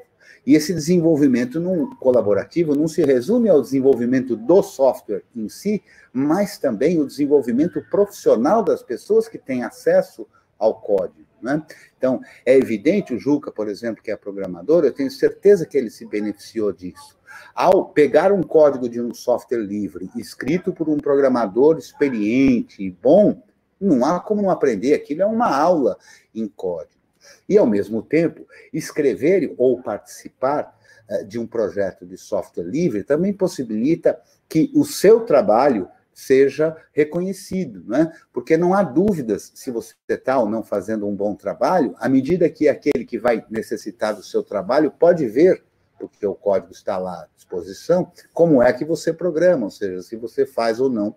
E 0.47 0.55
esse 0.55 0.75
desenvolvimento 0.75 1.61
não, 1.61 1.95
colaborativo 1.97 2.75
não 2.75 2.89
se 2.89 3.03
resume 3.03 3.49
ao 3.49 3.61
desenvolvimento 3.61 4.37
do 4.37 4.63
software 4.63 5.23
em 5.37 5.49
si, 5.49 5.83
mas 6.13 6.59
também 6.59 6.99
o 6.99 7.07
desenvolvimento 7.07 7.83
profissional 7.91 8.63
das 8.63 8.83
pessoas 8.83 9.29
que 9.29 9.39
têm 9.39 9.63
acesso 9.63 10.23
ao 10.23 10.40
código. 10.75 11.29
Né? 11.43 11.63
Então, 11.97 12.21
é 12.45 12.55
evidente, 12.55 13.15
o 13.15 13.19
Juca, 13.19 13.51
por 13.51 13.69
exemplo, 13.69 14.03
que 14.03 14.11
é 14.11 14.17
programador, 14.17 14.85
eu 14.85 14.93
tenho 14.93 15.11
certeza 15.11 15.65
que 15.65 15.77
ele 15.77 15.91
se 15.91 16.05
beneficiou 16.07 16.73
disso. 16.73 17.19
Ao 17.55 17.87
pegar 17.87 18.33
um 18.33 18.43
código 18.43 18.89
de 18.89 19.01
um 19.01 19.15
software 19.15 19.59
livre, 19.59 20.11
escrito 20.17 20.73
por 20.73 20.89
um 20.89 20.99
programador 20.99 21.79
experiente 21.79 22.83
e 22.83 22.91
bom, 22.91 23.43
não 23.81 24.05
há 24.05 24.21
como 24.21 24.43
não 24.43 24.51
aprender, 24.51 24.93
aquilo 24.93 25.23
é 25.23 25.27
uma 25.27 25.49
aula 25.49 25.97
em 26.35 26.47
código. 26.47 27.01
E, 27.49 27.57
ao 27.57 27.67
mesmo 27.67 28.03
tempo, 28.03 28.47
escrever 28.73 29.55
ou 29.57 29.83
participar 29.83 30.77
eh, 31.09 31.25
de 31.25 31.39
um 31.39 31.47
projeto 31.47 32.07
de 32.07 32.17
software 32.17 32.65
livre 32.65 33.03
também 33.03 33.33
possibilita 33.33 34.21
que 34.49 34.71
o 34.75 34.85
seu 34.85 35.21
trabalho 35.21 35.89
seja 36.21 36.77
reconhecido, 36.93 37.83
né? 37.87 38.13
porque 38.33 38.57
não 38.57 38.75
há 38.75 38.83
dúvidas 38.83 39.51
se 39.55 39.71
você 39.71 39.95
está 40.09 40.39
ou 40.39 40.49
não 40.49 40.63
fazendo 40.63 41.07
um 41.07 41.15
bom 41.15 41.35
trabalho, 41.35 41.95
à 41.99 42.09
medida 42.09 42.49
que 42.51 42.69
aquele 42.69 43.05
que 43.05 43.19
vai 43.19 43.45
necessitar 43.49 44.15
do 44.15 44.23
seu 44.23 44.43
trabalho 44.43 44.91
pode 44.91 45.27
ver, 45.27 45.65
porque 45.99 46.27
o 46.27 46.35
código 46.35 46.73
está 46.73 46.99
lá 46.99 47.23
à 47.23 47.29
disposição, 47.35 48.13
como 48.35 48.63
é 48.63 48.73
que 48.73 48.85
você 48.85 49.13
programa, 49.13 49.65
ou 49.65 49.71
seja, 49.71 50.03
se 50.03 50.17
você 50.17 50.45
faz 50.45 50.79
ou 50.79 50.91
não 50.91 51.15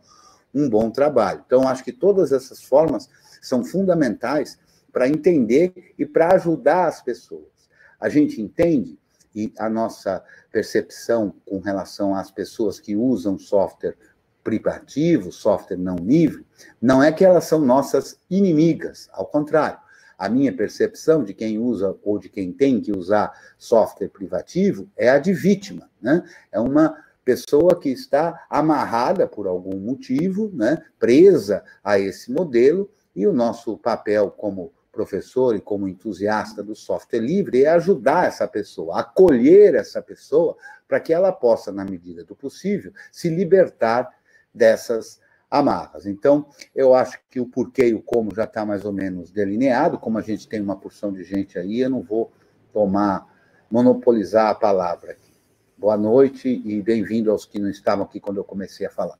um 0.53 0.69
bom 0.69 0.89
trabalho. 0.89 1.43
Então, 1.45 1.67
acho 1.67 1.83
que 1.83 1.91
todas 1.91 2.31
essas 2.31 2.63
formas 2.63 3.09
são 3.41 3.63
fundamentais 3.63 4.57
para 4.91 5.09
entender 5.09 5.93
e 5.97 6.05
para 6.05 6.33
ajudar 6.33 6.87
as 6.87 7.01
pessoas. 7.01 7.69
A 7.99 8.07
gente 8.07 8.41
entende 8.41 8.97
e 9.35 9.51
a 9.57 9.67
nossa 9.67 10.23
percepção 10.51 11.33
com 11.45 11.59
relação 11.59 12.15
às 12.15 12.29
pessoas 12.29 12.79
que 12.79 12.95
usam 12.95 13.37
software 13.37 13.97
privativo, 14.43 15.31
software 15.31 15.77
não 15.77 15.95
livre, 15.95 16.45
não 16.81 17.01
é 17.01 17.11
que 17.11 17.23
elas 17.23 17.45
são 17.45 17.59
nossas 17.59 18.17
inimigas, 18.29 19.09
ao 19.13 19.25
contrário. 19.25 19.79
A 20.17 20.29
minha 20.29 20.55
percepção 20.55 21.23
de 21.23 21.33
quem 21.33 21.57
usa 21.57 21.95
ou 22.03 22.19
de 22.19 22.29
quem 22.29 22.51
tem 22.51 22.79
que 22.79 22.91
usar 22.91 23.33
software 23.57 24.09
privativo 24.09 24.87
é 24.95 25.09
a 25.09 25.19
de 25.19 25.33
vítima, 25.33 25.89
né? 26.01 26.23
É 26.51 26.59
uma 26.59 26.95
pessoa 27.25 27.79
que 27.79 27.89
está 27.89 28.45
amarrada 28.49 29.27
por 29.27 29.47
algum 29.47 29.79
motivo, 29.79 30.51
né, 30.53 30.83
presa 30.99 31.63
a 31.83 31.97
esse 31.97 32.31
modelo, 32.31 32.89
e 33.15 33.25
o 33.25 33.33
nosso 33.33 33.77
papel 33.77 34.31
como 34.31 34.73
professor 34.91 35.55
e 35.55 35.61
como 35.61 35.87
entusiasta 35.87 36.61
do 36.61 36.75
software 36.75 37.19
livre 37.19 37.63
é 37.63 37.69
ajudar 37.69 38.27
essa 38.27 38.47
pessoa, 38.47 38.99
acolher 38.99 39.73
essa 39.73 40.01
pessoa, 40.01 40.55
para 40.87 40.99
que 40.99 41.13
ela 41.13 41.31
possa, 41.31 41.71
na 41.71 41.83
medida 41.83 42.23
do 42.23 42.35
possível, 42.35 42.91
se 43.11 43.29
libertar 43.29 44.09
dessas 44.53 45.19
amarras. 45.49 46.05
Então, 46.05 46.47
eu 46.75 46.95
acho 46.95 47.19
que 47.29 47.39
o 47.39 47.45
porquê 47.45 47.89
e 47.89 47.93
o 47.93 48.01
como 48.01 48.33
já 48.33 48.43
está 48.43 48.65
mais 48.65 48.85
ou 48.85 48.91
menos 48.91 49.31
delineado, 49.31 49.99
como 49.99 50.17
a 50.17 50.21
gente 50.21 50.47
tem 50.47 50.61
uma 50.61 50.75
porção 50.75 51.13
de 51.13 51.23
gente 51.23 51.59
aí, 51.59 51.81
eu 51.81 51.89
não 51.89 52.01
vou 52.01 52.31
tomar, 52.71 53.27
monopolizar 53.69 54.49
a 54.49 54.55
palavra 54.55 55.11
aqui. 55.11 55.31
Boa 55.77 55.97
noite 55.97 56.61
e 56.65 56.81
bem-vindo 56.81 57.29
aos 57.29 57.45
que 57.45 57.59
não 57.59 57.69
estavam 57.69 58.05
aqui 58.05 58.19
quando 58.19 58.37
eu 58.37 58.43
comecei 58.43 58.87
a 58.87 58.89
falar. 58.89 59.19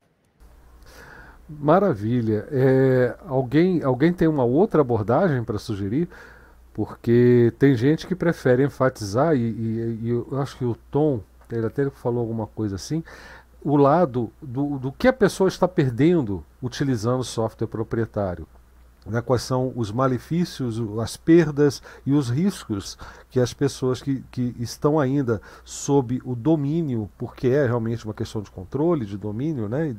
Maravilha. 1.48 2.48
É, 2.52 3.16
alguém, 3.28 3.84
alguém 3.84 4.14
tem 4.14 4.28
uma 4.28 4.44
outra 4.44 4.82
abordagem 4.82 5.44
para 5.44 5.60
sugerir? 5.60 6.10
Porque 6.74 7.54
tem 7.60 7.76
gente 7.76 8.08
que 8.08 8.16
prefere 8.16 8.64
enfatizar, 8.64 9.36
e, 9.36 9.40
e, 9.40 10.00
e, 10.04 10.10
eu 10.10 10.28
acho 10.42 10.58
que 10.58 10.66
o 10.66 10.76
Tom, 10.90 11.22
ele 11.52 11.68
até 11.68 11.88
falou 11.92 12.22
alguma 12.22 12.48
coisa 12.48 12.76
assim, 12.76 13.04
o 13.64 13.78
lado 13.78 14.32
do, 14.42 14.78
do 14.78 14.92
que 14.92 15.08
a 15.08 15.14
pessoa 15.14 15.48
está 15.48 15.68
perdendo 15.68 16.44
utilizando 16.62 17.24
software 17.24 17.68
proprietário. 17.68 18.48
Né, 19.06 19.22
quais 19.22 19.42
são 19.42 19.74
os 19.76 19.92
malefícios, 19.92 20.80
as 21.02 21.18
perdas 21.18 21.82
e 22.06 22.14
os 22.14 22.30
riscos 22.30 22.98
que 23.30 23.38
as 23.38 23.54
pessoas 23.54 24.02
que, 24.02 24.24
que 24.32 24.56
estão 24.58 24.98
ainda 24.98 25.42
sob 25.66 26.22
o 26.24 26.34
domínio, 26.34 27.10
porque 27.18 27.50
é 27.50 27.66
realmente 27.66 28.06
uma 28.06 28.14
questão 28.14 28.42
de 28.42 28.50
controle, 28.50 29.06
de 29.06 29.18
domínio, 29.18 29.68
né, 29.68 29.94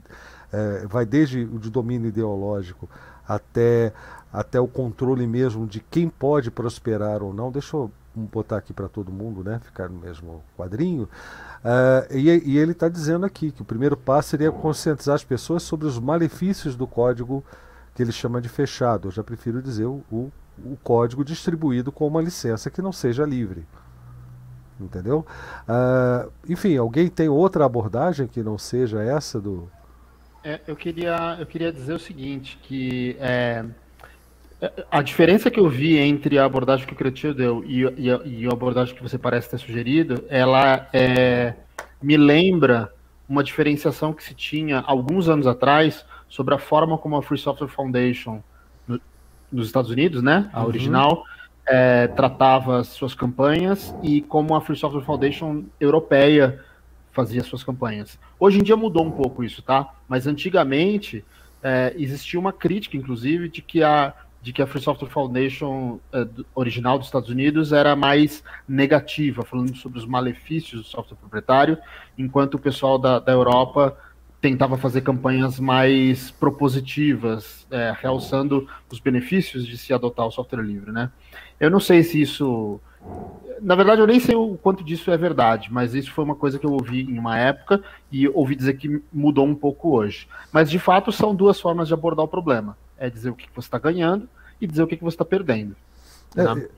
é, 0.50 0.86
vai 0.86 1.04
desde 1.04 1.40
o 1.40 1.58
de 1.58 1.68
domínio 1.68 2.08
ideológico 2.08 2.88
até, 3.28 3.92
até 4.32 4.58
o 4.58 4.66
controle 4.66 5.26
mesmo 5.26 5.66
de 5.66 5.80
quem 5.80 6.08
pode 6.08 6.50
prosperar 6.50 7.22
ou 7.22 7.34
não. 7.34 7.52
Deixa 7.52 7.76
eu 7.76 7.90
botar 8.14 8.56
aqui 8.56 8.72
para 8.72 8.88
todo 8.88 9.12
mundo, 9.12 9.44
né, 9.44 9.60
ficar 9.62 9.90
no 9.90 9.98
mesmo 9.98 10.42
quadrinho. 10.56 11.08
Uh, 11.64 12.14
e, 12.14 12.28
e, 12.44 12.58
ele 12.58 12.72
está 12.72 12.90
dizendo 12.90 13.24
aqui 13.24 13.50
que 13.50 13.62
o 13.62 13.64
primeiro 13.64 13.96
passo 13.96 14.28
seria 14.28 14.52
conscientizar 14.52 15.14
as 15.14 15.24
pessoas 15.24 15.62
sobre 15.62 15.86
os 15.86 15.98
malefícios 15.98 16.76
do 16.76 16.86
código 16.86 17.42
que 17.94 18.02
ele 18.02 18.12
chama 18.12 18.38
de 18.38 18.50
fechado. 18.50 19.08
Eu 19.08 19.12
já 19.12 19.24
prefiro 19.24 19.62
dizer 19.62 19.86
o, 19.86 20.04
o, 20.12 20.30
o 20.62 20.76
código 20.82 21.24
distribuído 21.24 21.90
com 21.90 22.06
uma 22.06 22.20
licença 22.20 22.70
que 22.70 22.82
não 22.82 22.92
seja 22.92 23.24
livre. 23.24 23.66
Entendeu? 24.78 25.24
Uh, 25.66 26.30
enfim, 26.46 26.76
alguém 26.76 27.08
tem 27.08 27.30
outra 27.30 27.64
abordagem 27.64 28.26
que 28.26 28.42
não 28.42 28.58
seja 28.58 29.02
essa 29.02 29.40
do. 29.40 29.70
É, 30.42 30.60
eu, 30.66 30.76
queria, 30.76 31.36
eu 31.40 31.46
queria 31.46 31.72
dizer 31.72 31.94
o 31.94 31.98
seguinte, 31.98 32.58
que 32.62 33.16
é, 33.18 33.64
a 34.90 35.02
diferença 35.02 35.50
que 35.50 35.58
eu 35.58 35.68
vi 35.68 35.98
entre 35.98 36.38
a 36.38 36.44
abordagem 36.44 36.86
que 36.86 36.92
o 36.92 36.96
Cretil 36.96 37.34
deu 37.34 37.64
e, 37.64 37.80
e, 37.82 38.10
a, 38.10 38.20
e, 38.24 38.46
a, 38.46 38.52
abordagem 38.52 38.94
que 38.94 39.02
você 39.02 39.18
parece 39.18 39.50
ter 39.50 39.58
sugerido, 39.58 40.24
ela 40.28 40.88
é, 40.92 41.54
me 42.02 42.16
lembra 42.16 42.92
uma 43.28 43.42
diferenciação 43.42 44.12
que 44.12 44.22
se 44.22 44.34
tinha 44.34 44.80
alguns 44.80 45.28
anos 45.28 45.46
atrás 45.46 46.04
sobre 46.28 46.54
a 46.54 46.58
forma 46.58 46.98
como 46.98 47.16
a 47.16 47.22
Free 47.22 47.38
Software 47.38 47.68
Foundation 47.68 48.42
no, 48.86 49.00
nos 49.50 49.66
Estados 49.66 49.90
Unidos, 49.90 50.22
né, 50.22 50.50
a 50.52 50.60
uhum. 50.60 50.66
original, 50.66 51.24
é, 51.66 52.06
tratava 52.08 52.84
suas 52.84 53.14
campanhas 53.14 53.94
e 54.02 54.20
como 54.20 54.54
a 54.54 54.60
Free 54.60 54.76
Software 54.76 55.02
Foundation 55.02 55.64
europeia 55.80 56.60
fazia 57.12 57.42
suas 57.42 57.64
campanhas. 57.64 58.18
Hoje 58.38 58.58
em 58.58 58.62
dia 58.62 58.76
mudou 58.76 59.04
um 59.04 59.10
pouco 59.10 59.42
isso, 59.42 59.62
tá? 59.62 59.94
Mas 60.08 60.26
antigamente 60.26 61.24
é, 61.62 61.94
existia 61.96 62.38
uma 62.38 62.52
crítica, 62.52 62.96
inclusive, 62.96 63.48
de 63.48 63.62
que 63.62 63.82
a 63.82 64.12
de 64.44 64.52
que 64.52 64.60
a 64.60 64.66
Free 64.66 64.82
Software 64.82 65.08
Foundation 65.08 65.98
é, 66.12 66.26
original 66.54 66.98
dos 66.98 67.06
Estados 67.06 67.30
Unidos 67.30 67.72
era 67.72 67.96
mais 67.96 68.44
negativa, 68.68 69.42
falando 69.42 69.74
sobre 69.74 69.98
os 69.98 70.04
malefícios 70.04 70.82
do 70.82 70.86
software 70.86 71.16
proprietário, 71.16 71.78
enquanto 72.18 72.56
o 72.56 72.58
pessoal 72.58 72.98
da, 72.98 73.18
da 73.18 73.32
Europa 73.32 73.96
tentava 74.42 74.76
fazer 74.76 75.00
campanhas 75.00 75.58
mais 75.58 76.30
propositivas, 76.30 77.66
é, 77.70 77.94
realçando 77.98 78.68
os 78.92 79.00
benefícios 79.00 79.66
de 79.66 79.78
se 79.78 79.94
adotar 79.94 80.26
o 80.26 80.30
software 80.30 80.60
livre, 80.60 80.92
né? 80.92 81.10
Eu 81.58 81.70
não 81.70 81.80
sei 81.80 82.02
se 82.02 82.20
isso, 82.20 82.78
na 83.62 83.74
verdade, 83.74 84.02
eu 84.02 84.06
nem 84.06 84.20
sei 84.20 84.34
o 84.34 84.58
quanto 84.62 84.84
disso 84.84 85.10
é 85.10 85.16
verdade, 85.16 85.72
mas 85.72 85.94
isso 85.94 86.12
foi 86.12 86.22
uma 86.22 86.34
coisa 86.34 86.58
que 86.58 86.66
eu 86.66 86.72
ouvi 86.72 87.00
em 87.00 87.18
uma 87.18 87.38
época 87.38 87.82
e 88.12 88.28
ouvi 88.28 88.54
dizer 88.54 88.74
que 88.74 89.00
mudou 89.10 89.46
um 89.46 89.54
pouco 89.54 89.96
hoje. 89.96 90.28
Mas 90.52 90.68
de 90.68 90.78
fato 90.78 91.10
são 91.10 91.34
duas 91.34 91.58
formas 91.58 91.88
de 91.88 91.94
abordar 91.94 92.26
o 92.26 92.28
problema: 92.28 92.76
é 92.98 93.10
dizer 93.10 93.30
o 93.30 93.34
que 93.34 93.48
você 93.54 93.66
está 93.66 93.78
ganhando 93.78 94.28
e 94.60 94.66
dizer 94.66 94.82
o 94.82 94.86
que 94.86 94.96
você 94.96 95.14
está 95.14 95.24
perdendo. 95.24 95.76
É, 96.36 96.54
né? 96.54 96.68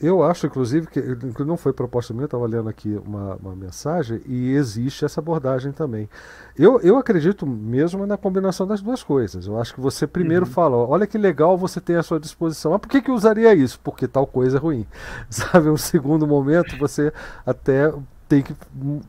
Eu 0.00 0.22
acho, 0.22 0.46
inclusive, 0.46 0.86
que 0.88 1.00
não 1.42 1.56
foi 1.56 1.72
proposta 1.72 2.12
minha, 2.12 2.24
eu 2.24 2.26
estava 2.26 2.46
lendo 2.46 2.68
aqui 2.68 3.00
uma, 3.02 3.36
uma, 3.36 3.56
mensagem, 3.56 4.20
e 4.26 4.50
existe 4.52 5.06
essa 5.06 5.20
abordagem 5.20 5.72
também. 5.72 6.06
Eu, 6.54 6.78
eu 6.82 6.98
acredito 6.98 7.46
mesmo 7.46 8.06
na 8.06 8.18
combinação 8.18 8.66
das 8.66 8.82
duas 8.82 9.02
coisas. 9.02 9.46
Eu 9.46 9.58
acho 9.58 9.74
que 9.74 9.80
você 9.80 10.06
primeiro 10.06 10.44
uhum. 10.44 10.52
fala, 10.52 10.76
olha 10.76 11.06
que 11.06 11.16
legal 11.16 11.56
você 11.56 11.80
tem 11.80 11.96
à 11.96 12.02
sua 12.02 12.20
disposição. 12.20 12.72
Mas 12.72 12.80
por 12.82 12.90
que, 12.90 13.00
que 13.00 13.10
usaria 13.10 13.54
isso? 13.54 13.80
Porque 13.80 14.06
tal 14.06 14.26
coisa 14.26 14.58
é 14.58 14.60
ruim. 14.60 14.86
Sabe, 15.30 15.70
um 15.70 15.78
segundo 15.78 16.26
momento 16.26 16.76
você 16.76 17.10
até 17.46 17.90
tem 18.28 18.42
que 18.42 18.54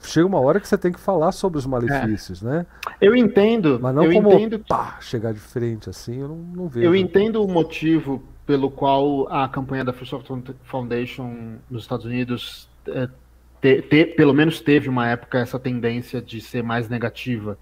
chega 0.04 0.26
uma 0.26 0.40
hora 0.40 0.60
que 0.60 0.68
você 0.68 0.78
tem 0.78 0.92
que 0.92 1.00
falar 1.00 1.32
sobre 1.32 1.58
os 1.58 1.66
malefícios, 1.66 2.44
é. 2.44 2.46
né? 2.46 2.66
Eu 3.02 3.16
entendo, 3.16 3.80
mas 3.82 3.94
não 3.94 4.04
eu 4.04 4.14
como 4.14 4.34
entendo... 4.34 4.60
pá, 4.60 4.98
chegar 5.02 5.34
de 5.34 5.40
frente 5.40 5.90
assim, 5.90 6.22
eu 6.22 6.28
não, 6.28 6.36
não 6.36 6.68
vejo. 6.68 6.86
Eu 6.86 6.96
entendo 6.96 7.44
o 7.44 7.48
motivo 7.48 8.24
pelo 8.46 8.70
qual 8.70 9.28
a 9.30 9.48
campanha 9.50 9.84
da 9.84 9.92
Free 9.92 10.08
Software 10.08 10.42
Foundation 10.64 11.56
nos 11.70 11.84
Estados 11.84 12.06
Unidos 12.06 12.70
é, 12.88 13.10
te, 13.62 13.82
te, 13.82 14.06
pelo 14.06 14.34
menos 14.34 14.62
teve 14.62 14.88
uma 14.88 15.08
época 15.08 15.40
essa 15.40 15.60
tendência 15.60 16.22
de 16.22 16.40
ser 16.40 16.64
mais 16.64 16.88
negativa. 16.88 17.58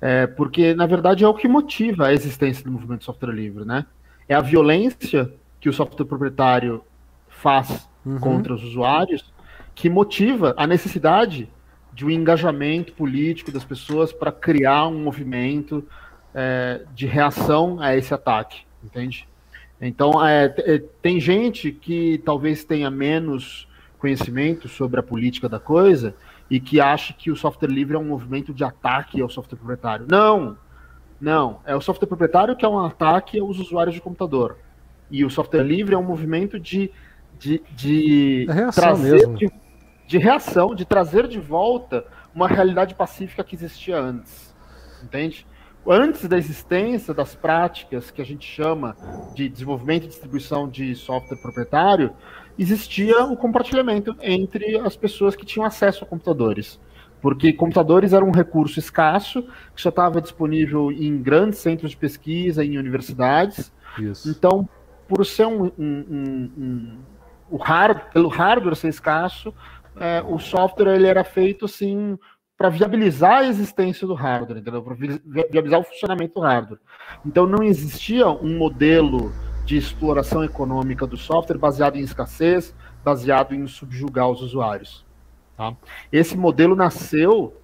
É, 0.00 0.26
porque, 0.26 0.74
na 0.74 0.86
verdade, 0.86 1.24
é 1.24 1.28
o 1.28 1.34
que 1.34 1.48
motiva 1.48 2.06
a 2.06 2.12
existência 2.12 2.64
do 2.64 2.70
movimento 2.70 3.00
de 3.00 3.04
software 3.04 3.32
livre, 3.32 3.64
né? 3.64 3.84
É 4.28 4.34
a 4.34 4.40
violência 4.40 5.30
que 5.60 5.68
o 5.68 5.72
software 5.72 6.06
proprietário 6.06 6.82
faz 7.28 7.88
uhum. 8.04 8.18
contra 8.18 8.54
os 8.54 8.62
usuários 8.62 9.30
que 9.80 9.88
motiva 9.88 10.52
a 10.58 10.66
necessidade 10.66 11.48
de 11.90 12.04
um 12.04 12.10
engajamento 12.10 12.92
político 12.92 13.50
das 13.50 13.64
pessoas 13.64 14.12
para 14.12 14.30
criar 14.30 14.86
um 14.86 15.02
movimento 15.02 15.82
é, 16.34 16.82
de 16.94 17.06
reação 17.06 17.80
a 17.80 17.96
esse 17.96 18.12
ataque, 18.12 18.60
entende? 18.84 19.26
Então, 19.80 20.22
é, 20.24 20.54
é, 20.58 20.82
tem 21.00 21.18
gente 21.18 21.72
que 21.72 22.20
talvez 22.26 22.62
tenha 22.62 22.90
menos 22.90 23.66
conhecimento 23.98 24.68
sobre 24.68 25.00
a 25.00 25.02
política 25.02 25.48
da 25.48 25.58
coisa 25.58 26.14
e 26.50 26.60
que 26.60 26.78
acha 26.78 27.14
que 27.14 27.30
o 27.30 27.36
software 27.36 27.70
livre 27.70 27.96
é 27.96 27.98
um 27.98 28.04
movimento 28.04 28.52
de 28.52 28.62
ataque 28.62 29.22
ao 29.22 29.30
software 29.30 29.56
proprietário. 29.56 30.04
Não, 30.10 30.58
não. 31.18 31.60
É 31.64 31.74
o 31.74 31.80
software 31.80 32.06
proprietário 32.06 32.54
que 32.54 32.66
é 32.66 32.68
um 32.68 32.84
ataque 32.84 33.40
aos 33.40 33.58
usuários 33.58 33.94
de 33.94 34.02
computador. 34.02 34.58
E 35.10 35.24
o 35.24 35.30
software 35.30 35.62
livre 35.62 35.94
é 35.94 35.98
um 35.98 36.04
movimento 36.04 36.60
de, 36.60 36.90
de, 37.38 37.62
de 37.74 38.46
é 38.50 38.70
trazer 38.70 39.26
de, 39.36 39.50
de 40.10 40.18
reação, 40.18 40.74
de 40.74 40.84
trazer 40.84 41.28
de 41.28 41.38
volta 41.38 42.04
uma 42.34 42.48
realidade 42.48 42.96
pacífica 42.96 43.44
que 43.44 43.54
existia 43.54 43.96
antes. 43.96 44.52
Entende? 45.04 45.46
antes 45.86 46.28
da 46.28 46.36
existência 46.36 47.14
das 47.14 47.34
práticas 47.34 48.10
que 48.10 48.20
a 48.20 48.24
gente 48.24 48.46
chama 48.46 48.94
de 49.34 49.48
desenvolvimento 49.48 50.04
e 50.04 50.08
distribuição 50.08 50.68
de 50.68 50.94
software 50.96 51.38
proprietário, 51.40 52.12
existia 52.58 53.24
o 53.24 53.36
compartilhamento 53.36 54.14
entre 54.20 54.76
as 54.78 54.96
pessoas 54.96 55.36
que 55.36 55.46
tinham 55.46 55.64
acesso 55.64 56.04
a 56.04 56.06
computadores. 56.06 56.80
Porque 57.22 57.52
computadores 57.52 58.12
eram 58.12 58.28
um 58.28 58.32
recurso 58.32 58.80
escasso, 58.80 59.42
que 59.74 59.80
só 59.80 59.90
estava 59.90 60.20
disponível 60.20 60.90
em 60.90 61.22
grandes 61.22 61.60
centros 61.60 61.92
de 61.92 61.96
pesquisa, 61.96 62.64
em 62.64 62.76
universidades. 62.76 63.72
Isso. 63.98 64.28
Então, 64.28 64.68
por 65.08 65.24
ser 65.24 65.46
um, 65.46 65.64
um, 65.64 65.70
um, 65.78 66.52
um 66.58 66.98
o 67.50 67.56
hard, 67.56 67.98
pelo 68.12 68.28
hardware 68.28 68.76
ser 68.76 68.88
escasso, 68.88 69.52
é, 70.00 70.24
o 70.26 70.38
software 70.38 70.94
ele 70.94 71.06
era 71.06 71.22
feito 71.22 71.66
assim 71.66 72.18
para 72.56 72.70
viabilizar 72.70 73.38
a 73.38 73.46
existência 73.46 74.06
do 74.06 74.14
hardware, 74.14 74.58
entendeu? 74.58 74.82
Para 74.82 74.94
viabilizar 74.94 75.80
o 75.80 75.84
funcionamento 75.84 76.34
do 76.34 76.40
hardware. 76.40 76.80
Então 77.24 77.46
não 77.46 77.62
existia 77.62 78.28
um 78.28 78.58
modelo 78.58 79.32
de 79.64 79.76
exploração 79.76 80.42
econômica 80.42 81.06
do 81.06 81.16
software 81.16 81.58
baseado 81.58 81.96
em 81.96 82.00
escassez, 82.00 82.74
baseado 83.04 83.54
em 83.54 83.66
subjugar 83.66 84.28
os 84.28 84.42
usuários. 84.42 85.06
Tá? 85.56 85.74
Esse 86.10 86.36
modelo 86.36 86.74
nasceu 86.74 87.56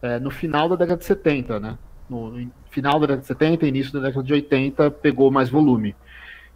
é, 0.00 0.18
no 0.18 0.30
final 0.30 0.68
da 0.68 0.76
década 0.76 0.98
de 0.98 1.04
70, 1.04 1.58
né? 1.58 1.78
no 2.08 2.50
final 2.70 3.00
da 3.00 3.06
década 3.06 3.20
de 3.20 3.26
70, 3.26 3.66
início 3.66 3.92
da 3.92 4.00
década 4.00 4.24
de 4.24 4.32
80, 4.32 4.90
pegou 4.90 5.30
mais 5.30 5.48
volume. 5.48 5.96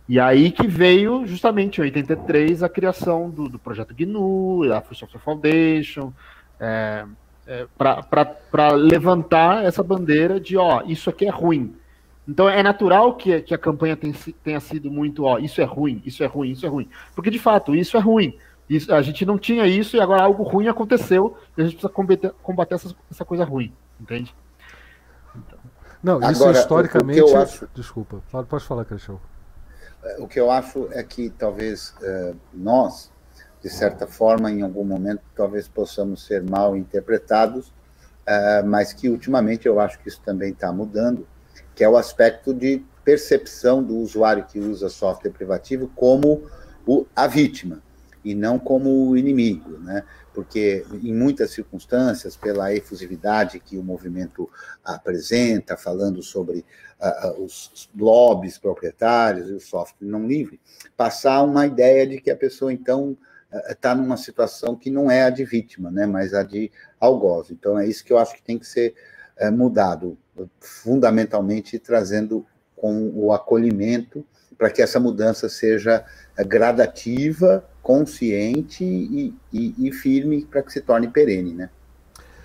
E 0.08 0.20
aí 0.20 0.52
que 0.52 0.66
veio 0.66 1.26
justamente 1.26 1.78
em 1.78 1.84
83 1.84 2.62
a 2.62 2.68
criação 2.68 3.28
do, 3.28 3.48
do 3.48 3.58
projeto 3.58 3.94
GNU, 3.94 4.72
a 4.72 4.80
Free 4.80 4.96
Software 4.96 5.20
Foundation, 5.20 6.12
é, 6.60 7.04
é, 7.46 7.66
para 7.76 8.72
levantar 8.72 9.64
essa 9.64 9.82
bandeira 9.82 10.38
de 10.38 10.56
ó, 10.56 10.82
isso 10.86 11.10
aqui 11.10 11.26
é 11.26 11.30
ruim. 11.30 11.74
Então 12.26 12.48
é 12.48 12.62
natural 12.62 13.14
que, 13.14 13.40
que 13.42 13.54
a 13.54 13.58
campanha 13.58 13.96
tenha, 13.96 14.14
tenha 14.44 14.60
sido 14.60 14.90
muito 14.90 15.24
ó, 15.24 15.38
isso 15.38 15.60
é 15.60 15.64
ruim, 15.64 16.00
isso 16.04 16.22
é 16.22 16.26
ruim, 16.26 16.50
isso 16.50 16.64
é 16.64 16.68
ruim. 16.68 16.88
Porque 17.14 17.30
de 17.30 17.38
fato, 17.38 17.74
isso 17.74 17.96
é 17.96 18.00
ruim. 18.00 18.36
Isso, 18.68 18.92
a 18.92 19.00
gente 19.00 19.24
não 19.24 19.38
tinha 19.38 19.66
isso 19.66 19.96
e 19.96 20.00
agora 20.00 20.22
algo 20.22 20.42
ruim 20.42 20.66
aconteceu 20.66 21.36
e 21.56 21.62
a 21.62 21.64
gente 21.64 21.74
precisa 21.74 21.92
combater, 21.92 22.32
combater 22.42 22.74
essa, 22.74 22.94
essa 23.10 23.24
coisa 23.24 23.44
ruim, 23.44 23.72
entende? 24.00 24.34
Então. 25.36 25.58
Não, 26.02 26.18
isso 26.30 26.42
agora, 26.42 26.58
historicamente. 26.58 27.34
Acho... 27.34 27.68
Desculpa, 27.74 28.22
pode 28.48 28.64
falar, 28.64 28.84
Cristiano. 28.84 29.20
É, 30.06 30.16
o 30.20 30.28
que 30.28 30.38
eu 30.38 30.50
acho 30.50 30.88
é 30.92 31.02
que 31.02 31.30
talvez 31.30 31.90
uh, 32.00 32.36
nós, 32.54 33.10
de 33.60 33.68
certa 33.68 34.06
forma, 34.06 34.50
em 34.50 34.62
algum 34.62 34.84
momento, 34.84 35.22
talvez 35.34 35.66
possamos 35.66 36.24
ser 36.24 36.42
mal 36.42 36.76
interpretados, 36.76 37.68
uh, 37.68 38.64
mas 38.64 38.92
que 38.92 39.08
ultimamente 39.08 39.66
eu 39.66 39.80
acho 39.80 39.98
que 39.98 40.08
isso 40.08 40.20
também 40.24 40.52
está 40.52 40.72
mudando, 40.72 41.26
que 41.74 41.82
é 41.82 41.88
o 41.88 41.96
aspecto 41.96 42.54
de 42.54 42.84
percepção 43.04 43.82
do 43.82 43.96
usuário 43.96 44.44
que 44.44 44.58
usa 44.58 44.88
software 44.88 45.30
privativo 45.30 45.90
como 45.94 46.42
a 47.14 47.26
vítima 47.26 47.82
e 48.24 48.34
não 48.34 48.58
como 48.58 49.08
o 49.08 49.16
inimigo, 49.16 49.78
né? 49.78 50.04
Porque 50.36 50.84
em 51.02 51.14
muitas 51.14 51.52
circunstâncias, 51.52 52.36
pela 52.36 52.70
efusividade 52.70 53.58
que 53.58 53.78
o 53.78 53.82
movimento 53.82 54.50
apresenta, 54.84 55.78
falando 55.78 56.22
sobre 56.22 56.62
uh, 57.00 57.42
os 57.42 57.88
lobbies 57.96 58.58
proprietários 58.58 59.48
e 59.48 59.54
o 59.54 59.60
software 59.60 60.06
não 60.06 60.26
livre, 60.26 60.60
passar 60.94 61.42
uma 61.42 61.66
ideia 61.66 62.06
de 62.06 62.20
que 62.20 62.30
a 62.30 62.36
pessoa 62.36 62.70
então 62.70 63.16
está 63.70 63.94
uh, 63.94 63.96
numa 63.96 64.18
situação 64.18 64.76
que 64.76 64.90
não 64.90 65.10
é 65.10 65.22
a 65.22 65.30
de 65.30 65.42
vítima, 65.42 65.90
né? 65.90 66.04
Mas 66.04 66.34
a 66.34 66.42
de 66.42 66.70
algoz. 67.00 67.50
Então 67.50 67.78
é 67.78 67.86
isso 67.86 68.04
que 68.04 68.12
eu 68.12 68.18
acho 68.18 68.34
que 68.34 68.42
tem 68.42 68.58
que 68.58 68.66
ser 68.66 68.94
uh, 69.40 69.50
mudado, 69.50 70.18
fundamentalmente 70.60 71.78
trazendo 71.78 72.44
com 72.76 73.10
o 73.14 73.32
acolhimento 73.32 74.22
para 74.58 74.68
que 74.68 74.82
essa 74.82 75.00
mudança 75.00 75.48
seja 75.48 76.04
gradativa 76.46 77.66
consciente 77.86 78.82
e, 78.82 79.32
e, 79.52 79.86
e 79.86 79.92
firme 79.92 80.44
para 80.44 80.60
que 80.60 80.72
se 80.72 80.80
torne 80.80 81.06
perene, 81.06 81.54
né? 81.54 81.70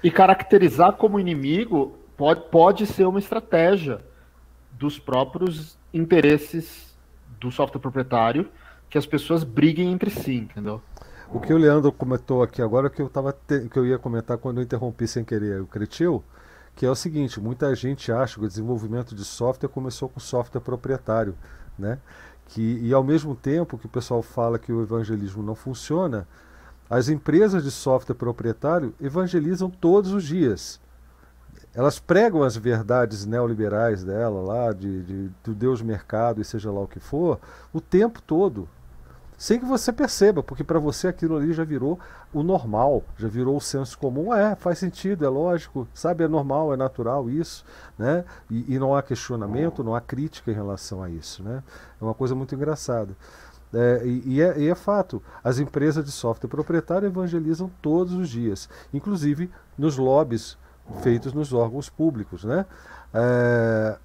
E 0.04 0.12
caracterizar 0.12 0.94
como 0.94 1.20
inimigo 1.20 1.98
pode, 2.16 2.42
pode 2.52 2.86
ser 2.86 3.06
uma 3.06 3.18
estratégia 3.18 4.02
dos 4.74 5.00
próprios 5.00 5.80
interesses 5.92 6.96
do 7.40 7.52
software 7.52 7.82
proprietário 7.82 8.50
que 8.88 9.00
as 9.00 9.08
pessoas 9.08 9.44
briguem 9.44 9.92
entre 9.92 10.12
si, 10.12 10.36
entendeu? 10.36 10.80
O 11.34 11.40
que 11.40 11.52
o 11.52 11.58
Leandro 11.58 11.92
comentou 11.92 12.44
aqui 12.44 12.62
agora 12.62 12.88
que 12.88 13.02
eu 13.02 13.10
tava 13.10 13.34
te... 13.34 13.68
que 13.68 13.80
eu 13.80 13.86
ia 13.88 13.98
comentar 13.98 14.38
quando 14.38 14.60
eu 14.60 14.64
interrompi 14.64 15.08
sem 15.08 15.24
querer 15.24 15.60
o 15.60 15.66
Cretil, 15.66 16.24
que 16.76 16.86
é 16.86 16.90
o 16.90 16.94
seguinte, 16.94 17.42
muita 17.42 17.74
gente 17.74 18.12
acha 18.12 18.38
que 18.38 18.46
o 18.46 18.48
desenvolvimento 18.48 19.16
de 19.16 19.26
software 19.26 19.70
começou 19.70 20.08
com 20.08 20.20
software 20.20 20.62
proprietário, 20.62 21.36
né? 21.80 21.98
Que 22.52 22.80
e 22.82 22.94
ao 22.94 23.04
mesmo 23.04 23.34
tempo 23.34 23.78
que 23.78 23.86
o 23.86 23.90
pessoal 23.90 24.22
fala 24.22 24.60
que 24.60 24.74
o 24.74 24.82
evangelismo 24.82 25.42
não 25.42 25.56
funciona, 25.56 26.28
as 26.90 27.08
empresas 27.08 27.64
de 27.64 27.72
software 27.72 28.16
proprietário 28.16 28.94
evangelizam 29.00 29.70
todos 29.70 30.12
os 30.12 30.26
dias. 30.26 30.80
Elas 31.74 31.98
pregam 31.98 32.44
as 32.44 32.58
verdades 32.58 33.26
neoliberais 33.26 34.04
dela 34.04 34.42
lá, 34.42 34.74
de, 34.74 35.02
de, 35.04 35.30
do 35.42 35.56
Deus 35.56 35.82
mercado 35.82 36.42
e 36.42 36.46
seja 36.46 36.70
lá 36.70 36.82
o 36.82 36.88
que 36.88 37.00
for, 37.00 37.40
o 37.72 37.80
tempo 37.80 38.22
todo 38.22 38.68
sem 39.42 39.60
que 39.60 39.66
você 39.66 39.92
perceba, 39.92 40.44
porque 40.44 40.64
para 40.64 40.78
você 40.78 41.08
aquilo 41.08 41.36
ali 41.36 41.52
já 41.52 41.64
virou 41.64 42.00
o 42.32 42.44
normal, 42.44 43.04
já 43.18 43.28
virou 43.28 43.58
o 43.58 43.60
senso 43.60 43.98
comum. 43.98 44.32
É, 44.32 44.56
faz 44.56 44.78
sentido, 44.78 45.26
é 45.26 45.30
lógico, 45.30 45.88
sabe, 45.96 46.24
é 46.24 46.28
normal, 46.28 46.72
é 46.72 46.78
natural 46.78 47.28
isso, 47.28 47.66
né? 47.98 48.24
E, 48.52 48.76
e 48.76 48.78
não 48.78 48.96
há 48.96 49.02
questionamento, 49.02 49.84
não 49.84 49.96
há 49.96 50.00
crítica 50.00 50.52
em 50.52 50.54
relação 50.54 51.02
a 51.02 51.10
isso, 51.10 51.42
né? 51.42 51.64
É 52.00 52.04
uma 52.04 52.14
coisa 52.14 52.36
muito 52.36 52.54
engraçada. 52.54 53.18
É, 53.74 54.04
e, 54.06 54.36
e, 54.36 54.42
é, 54.44 54.60
e, 54.60 54.70
é, 54.70 54.76
fato, 54.76 55.24
as 55.44 55.58
empresas 55.58 56.06
de 56.06 56.12
software 56.12 56.48
proprietário 56.48 57.08
evangelizam 57.08 57.72
todos 57.82 58.14
os 58.14 58.30
dias, 58.30 58.70
inclusive 58.94 59.50
nos 59.76 59.98
lobbies 59.98 60.56
feitos 61.02 61.34
nos 61.34 61.52
órgãos 61.52 61.90
públicos, 61.90 62.44
né? 62.44 62.64
É, 63.12 63.98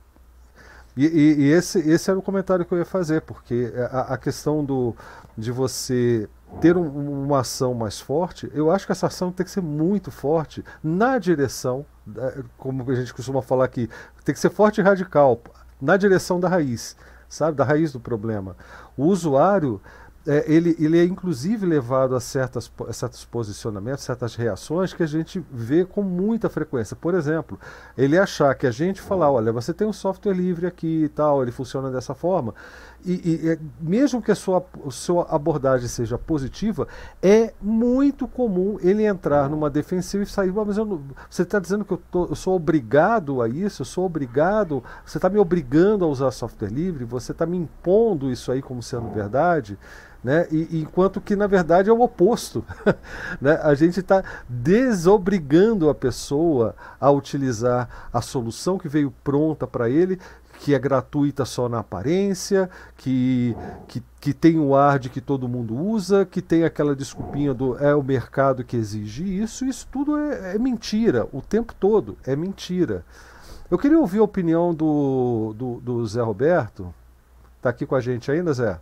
e, 0.96 1.06
e, 1.06 1.34
e, 1.42 1.52
esse, 1.52 1.78
esse 1.78 2.10
era 2.10 2.18
o 2.18 2.22
comentário 2.22 2.64
que 2.64 2.72
eu 2.72 2.78
ia 2.78 2.84
fazer, 2.84 3.20
porque 3.20 3.72
a, 3.90 4.14
a 4.14 4.18
questão 4.18 4.64
do, 4.64 4.96
de 5.36 5.52
você 5.52 6.28
ter 6.60 6.76
um, 6.76 7.24
uma 7.24 7.40
ação 7.40 7.74
mais 7.74 8.00
forte, 8.00 8.50
eu 8.54 8.70
acho 8.70 8.86
que 8.86 8.92
essa 8.92 9.06
ação 9.06 9.30
tem 9.30 9.44
que 9.44 9.50
ser 9.50 9.60
muito 9.60 10.10
forte 10.10 10.64
na 10.82 11.18
direção, 11.18 11.84
como 12.56 12.90
a 12.90 12.94
gente 12.94 13.12
costuma 13.12 13.42
falar 13.42 13.64
aqui, 13.64 13.90
tem 14.24 14.34
que 14.34 14.40
ser 14.40 14.50
forte 14.50 14.80
e 14.80 14.84
radical, 14.84 15.40
na 15.80 15.96
direção 15.96 16.40
da 16.40 16.48
raiz, 16.48 16.96
sabe? 17.28 17.56
Da 17.56 17.64
raiz 17.64 17.92
do 17.92 18.00
problema. 18.00 18.56
O 18.96 19.04
usuário 19.04 19.80
é, 20.26 20.44
ele, 20.46 20.76
ele 20.78 20.98
é 20.98 21.04
inclusive 21.04 21.64
levado 21.64 22.16
a 22.16 22.20
certas, 22.20 22.70
a 22.88 22.92
certos 22.92 23.24
posicionamentos, 23.24 24.02
certas 24.02 24.34
reações 24.34 24.92
que 24.92 25.02
a 25.02 25.06
gente 25.06 25.44
vê 25.52 25.84
com 25.84 26.02
muita 26.02 26.48
frequência. 26.48 26.96
Por 26.96 27.14
exemplo, 27.14 27.58
ele 27.96 28.18
achar 28.18 28.54
que 28.54 28.66
a 28.66 28.70
gente 28.70 29.00
falar, 29.00 29.30
olha, 29.30 29.52
você 29.52 29.72
tem 29.72 29.86
um 29.86 29.92
software 29.92 30.34
livre 30.34 30.66
aqui 30.66 31.04
e 31.04 31.08
tal, 31.08 31.42
ele 31.42 31.52
funciona 31.52 31.90
dessa 31.90 32.14
forma, 32.14 32.54
e, 33.12 33.50
e 33.52 33.58
mesmo 33.80 34.20
que 34.20 34.32
a 34.32 34.34
sua, 34.34 34.64
a 34.86 34.90
sua 34.90 35.26
abordagem 35.30 35.86
seja 35.88 36.18
positiva, 36.18 36.88
é 37.22 37.54
muito 37.62 38.26
comum 38.26 38.78
ele 38.80 39.04
entrar 39.04 39.48
numa 39.48 39.70
defensiva 39.70 40.24
e 40.24 40.26
sair, 40.26 40.52
mas 40.52 40.76
não, 40.76 41.00
você 41.30 41.42
está 41.42 41.58
dizendo 41.58 41.84
que 41.84 41.92
eu, 41.92 42.02
tô, 42.10 42.26
eu, 42.26 42.34
sou 42.34 42.56
obrigado 42.56 43.40
a 43.40 43.48
isso, 43.48 43.82
eu 43.82 43.86
sou 43.86 44.04
obrigado, 44.06 44.82
você 45.04 45.18
está 45.18 45.30
me 45.30 45.38
obrigando 45.38 46.04
a 46.04 46.08
usar 46.08 46.30
software 46.32 46.70
livre, 46.70 47.04
você 47.04 47.32
está 47.32 47.46
me 47.46 47.56
impondo 47.56 48.30
isso 48.30 48.50
aí 48.50 48.60
como 48.60 48.82
sendo 48.82 49.08
verdade. 49.10 49.78
Né? 50.24 50.48
E, 50.50 50.80
enquanto 50.80 51.20
que 51.20 51.36
na 51.36 51.46
verdade 51.46 51.88
é 51.88 51.92
o 51.92 52.00
oposto. 52.00 52.64
né? 53.40 53.60
A 53.62 53.74
gente 53.74 54.00
está 54.00 54.24
desobrigando 54.48 55.88
a 55.88 55.94
pessoa 55.94 56.74
a 57.00 57.08
utilizar 57.12 58.08
a 58.12 58.20
solução 58.20 58.76
que 58.76 58.88
veio 58.88 59.14
pronta 59.22 59.68
para 59.68 59.88
ele, 59.88 60.18
que 60.66 60.74
é 60.74 60.80
gratuita 60.80 61.44
só 61.44 61.68
na 61.68 61.78
aparência, 61.78 62.68
que, 62.96 63.56
que, 63.86 64.02
que 64.20 64.34
tem 64.34 64.58
o 64.58 64.74
ar 64.74 64.98
de 64.98 65.08
que 65.08 65.20
todo 65.20 65.46
mundo 65.46 65.76
usa, 65.76 66.26
que 66.26 66.42
tem 66.42 66.64
aquela 66.64 66.96
desculpinha 66.96 67.54
do 67.54 67.78
é 67.78 67.94
o 67.94 68.02
mercado 68.02 68.64
que 68.64 68.76
exige 68.76 69.22
isso. 69.40 69.64
Isso 69.64 69.86
tudo 69.92 70.18
é, 70.18 70.56
é 70.56 70.58
mentira, 70.58 71.28
o 71.32 71.40
tempo 71.40 71.72
todo 71.72 72.18
é 72.24 72.34
mentira. 72.34 73.04
Eu 73.70 73.78
queria 73.78 73.96
ouvir 73.96 74.18
a 74.18 74.24
opinião 74.24 74.74
do, 74.74 75.54
do, 75.56 75.80
do 75.80 76.04
Zé 76.04 76.20
Roberto. 76.20 76.92
Está 77.58 77.70
aqui 77.70 77.86
com 77.86 77.94
a 77.94 78.00
gente 78.00 78.28
ainda, 78.28 78.52
Zé? 78.52 78.80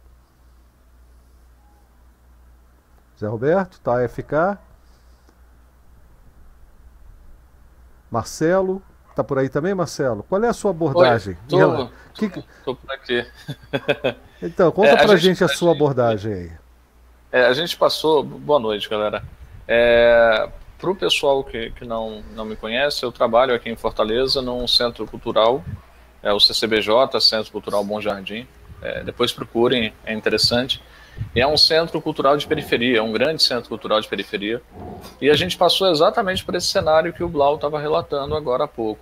Zé 3.21 3.27
Roberto, 3.27 3.79
tá 3.81 3.97
FK. 4.09 4.59
Marcelo, 8.11 8.81
tá 9.15 9.25
por 9.25 9.39
aí 9.39 9.49
também, 9.49 9.75
Marcelo? 9.75 10.25
Qual 10.29 10.43
é 10.43 10.49
a 10.49 10.53
sua 10.53 10.71
abordagem? 10.71 11.37
Oi, 11.41 11.49
tô, 11.49 11.91
que... 12.15 12.45
tô, 12.65 12.75
por 12.75 12.91
aqui. 12.93 13.27
então, 14.43 14.71
conta 14.73 14.89
é, 14.89 14.97
pra 14.97 15.17
gente, 15.17 15.39
gente, 15.39 15.45
a, 15.45 15.49
sua 15.49 15.73
abordagem 15.73 16.33
aí. 16.33 16.53
É, 17.33 17.47
a 17.47 17.53
gente 17.53 17.77
passou. 17.77 18.23
Boa 18.23 18.59
noite, 18.59 18.89
galera. 18.89 19.23
É, 19.67 20.49
para 20.79 20.91
o 20.91 20.97
pessoal 20.97 21.43
que, 21.43 21.71
que 21.71 21.85
não, 21.85 22.23
não 22.35 22.45
me 22.45 22.57
conhece, 22.57 23.05
eu 23.05 23.11
trabalho 23.11 23.55
aqui 23.55 23.71
em 23.71 23.77
Fortaleza 23.77 24.43
num 24.43 24.67
centro 24.69 25.07
cultural, 25.07 25.65
é 26.23 26.33
o 26.33 26.41
CCBJ, 26.41 27.21
Centro 27.21 27.53
Cultural 27.53 27.85
Bom 27.85 28.01
Jardim. 28.01 28.47
É, 28.83 29.03
depois 29.03 29.33
procurem, 29.33 29.95
é 30.05 30.13
interessante. 30.13 30.83
E 31.35 31.41
é 31.41 31.47
um 31.47 31.57
centro 31.57 32.01
cultural 32.01 32.37
de 32.37 32.47
periferia, 32.47 32.99
é 32.99 33.03
um 33.03 33.13
grande 33.13 33.43
centro 33.43 33.69
cultural 33.69 34.01
de 34.01 34.09
periferia. 34.09 34.63
E 35.21 35.29
a 35.31 35.35
gente 35.35 35.57
passou 35.57 35.91
exatamente 35.91 36.45
por 36.45 36.55
esse 36.55 36.67
cenário 36.67 37.13
que 37.13 37.23
o 37.23 37.29
Blau 37.29 37.57
estava 37.57 37.79
relatando 37.79 38.35
agora 38.35 38.65
há 38.65 38.69
pouco. 38.69 39.01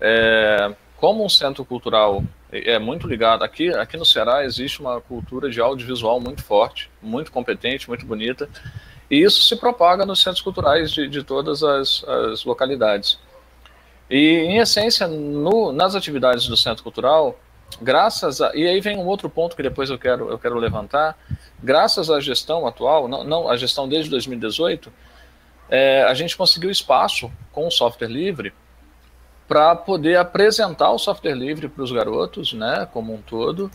É, 0.00 0.74
como 0.96 1.24
um 1.24 1.28
centro 1.28 1.64
cultural 1.64 2.22
é 2.52 2.78
muito 2.78 3.06
ligado, 3.06 3.42
aqui, 3.42 3.70
aqui 3.70 3.96
no 3.96 4.04
Ceará 4.04 4.44
existe 4.44 4.80
uma 4.80 5.00
cultura 5.00 5.48
de 5.50 5.60
audiovisual 5.60 6.20
muito 6.20 6.44
forte, 6.44 6.90
muito 7.00 7.32
competente, 7.32 7.88
muito 7.88 8.04
bonita, 8.04 8.48
e 9.10 9.22
isso 9.22 9.42
se 9.42 9.56
propaga 9.56 10.04
nos 10.04 10.20
centros 10.20 10.42
culturais 10.42 10.90
de, 10.90 11.08
de 11.08 11.22
todas 11.22 11.62
as, 11.62 12.04
as 12.04 12.44
localidades. 12.44 13.18
E, 14.10 14.16
em 14.16 14.58
essência, 14.58 15.06
no, 15.06 15.72
nas 15.72 15.94
atividades 15.94 16.46
do 16.46 16.56
centro 16.56 16.82
cultural, 16.82 17.38
graças 17.80 18.40
a, 18.40 18.54
e 18.54 18.66
aí 18.66 18.80
vem 18.80 18.98
um 18.98 19.06
outro 19.06 19.28
ponto 19.30 19.56
que 19.56 19.62
depois 19.62 19.90
eu 19.90 19.98
quero, 19.98 20.30
eu 20.30 20.38
quero 20.38 20.56
levantar, 20.56 21.16
graças 21.62 22.10
à 22.10 22.20
gestão 22.20 22.66
atual, 22.66 23.08
não, 23.08 23.24
não 23.24 23.48
a 23.48 23.56
gestão 23.56 23.88
desde 23.88 24.10
2018, 24.10 24.92
é, 25.70 26.02
a 26.02 26.14
gente 26.14 26.36
conseguiu 26.36 26.70
espaço 26.70 27.30
com 27.50 27.66
o 27.66 27.70
software 27.70 28.08
livre 28.08 28.52
para 29.48 29.74
poder 29.74 30.16
apresentar 30.16 30.90
o 30.90 30.98
software 30.98 31.34
livre 31.34 31.68
para 31.68 31.82
os 31.82 31.92
garotos, 31.92 32.52
né, 32.52 32.88
como 32.92 33.14
um 33.14 33.20
todo. 33.20 33.70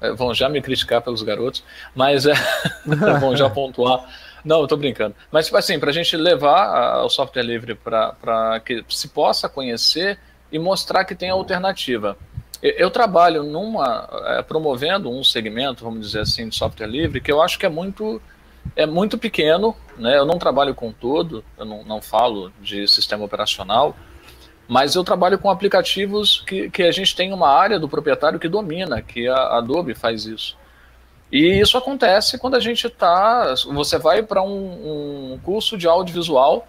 É, 0.00 0.12
vão 0.12 0.32
já 0.32 0.48
me 0.48 0.62
criticar 0.62 1.02
pelos 1.02 1.22
garotos, 1.22 1.62
mas 1.94 2.24
é, 2.24 2.32
vão 3.20 3.36
já 3.36 3.50
pontuar. 3.50 4.08
Não, 4.44 4.66
tô 4.66 4.76
brincando. 4.76 5.14
Mas, 5.30 5.46
tipo 5.46 5.58
assim, 5.58 5.78
para 5.78 5.90
a 5.90 5.92
gente 5.92 6.16
levar 6.16 7.02
o 7.04 7.08
software 7.08 7.42
livre 7.42 7.74
para 7.74 8.60
que 8.64 8.84
se 8.88 9.08
possa 9.08 9.48
conhecer 9.48 10.18
e 10.50 10.58
mostrar 10.58 11.04
que 11.04 11.14
tem 11.14 11.30
alternativa. 11.30 12.16
Eu, 12.62 12.90
trabalho 12.90 13.42
numa 13.42 14.08
é, 14.26 14.42
promovendo 14.42 15.10
um 15.10 15.24
segmento, 15.24 15.82
vamos 15.82 16.06
dizer 16.06 16.20
assim, 16.20 16.48
de 16.48 16.54
software 16.54 16.86
livre 16.86 17.20
que 17.20 17.32
eu 17.32 17.40
acho 17.40 17.58
que 17.58 17.64
é 17.64 17.70
muito 17.70 18.20
é 18.76 18.84
muito 18.84 19.16
pequeno, 19.16 19.74
né? 19.96 20.18
Eu 20.18 20.26
não 20.26 20.38
trabalho 20.38 20.74
com 20.74 20.92
todo, 20.92 21.42
eu 21.58 21.64
não, 21.64 21.82
não 21.84 22.02
falo 22.02 22.52
de 22.60 22.86
sistema 22.86 23.24
operacional, 23.24 23.96
mas 24.68 24.94
eu 24.94 25.02
trabalho 25.02 25.38
com 25.38 25.50
aplicativos 25.50 26.44
que, 26.46 26.70
que 26.70 26.82
a 26.82 26.92
gente 26.92 27.16
tem 27.16 27.32
uma 27.32 27.48
área 27.48 27.80
do 27.80 27.88
proprietário 27.88 28.38
que 28.38 28.48
domina, 28.48 29.00
que 29.00 29.26
a 29.26 29.56
Adobe 29.56 29.94
faz 29.94 30.26
isso. 30.26 30.56
E 31.32 31.60
isso 31.60 31.78
acontece 31.78 32.38
quando 32.38 32.56
a 32.56 32.60
gente 32.60 32.86
está. 32.86 33.54
Você 33.72 33.98
vai 33.98 34.22
para 34.22 34.42
um, 34.42 35.32
um, 35.32 35.40
curso 35.42 35.78
de 35.78 35.86
audiovisual, 35.86 36.66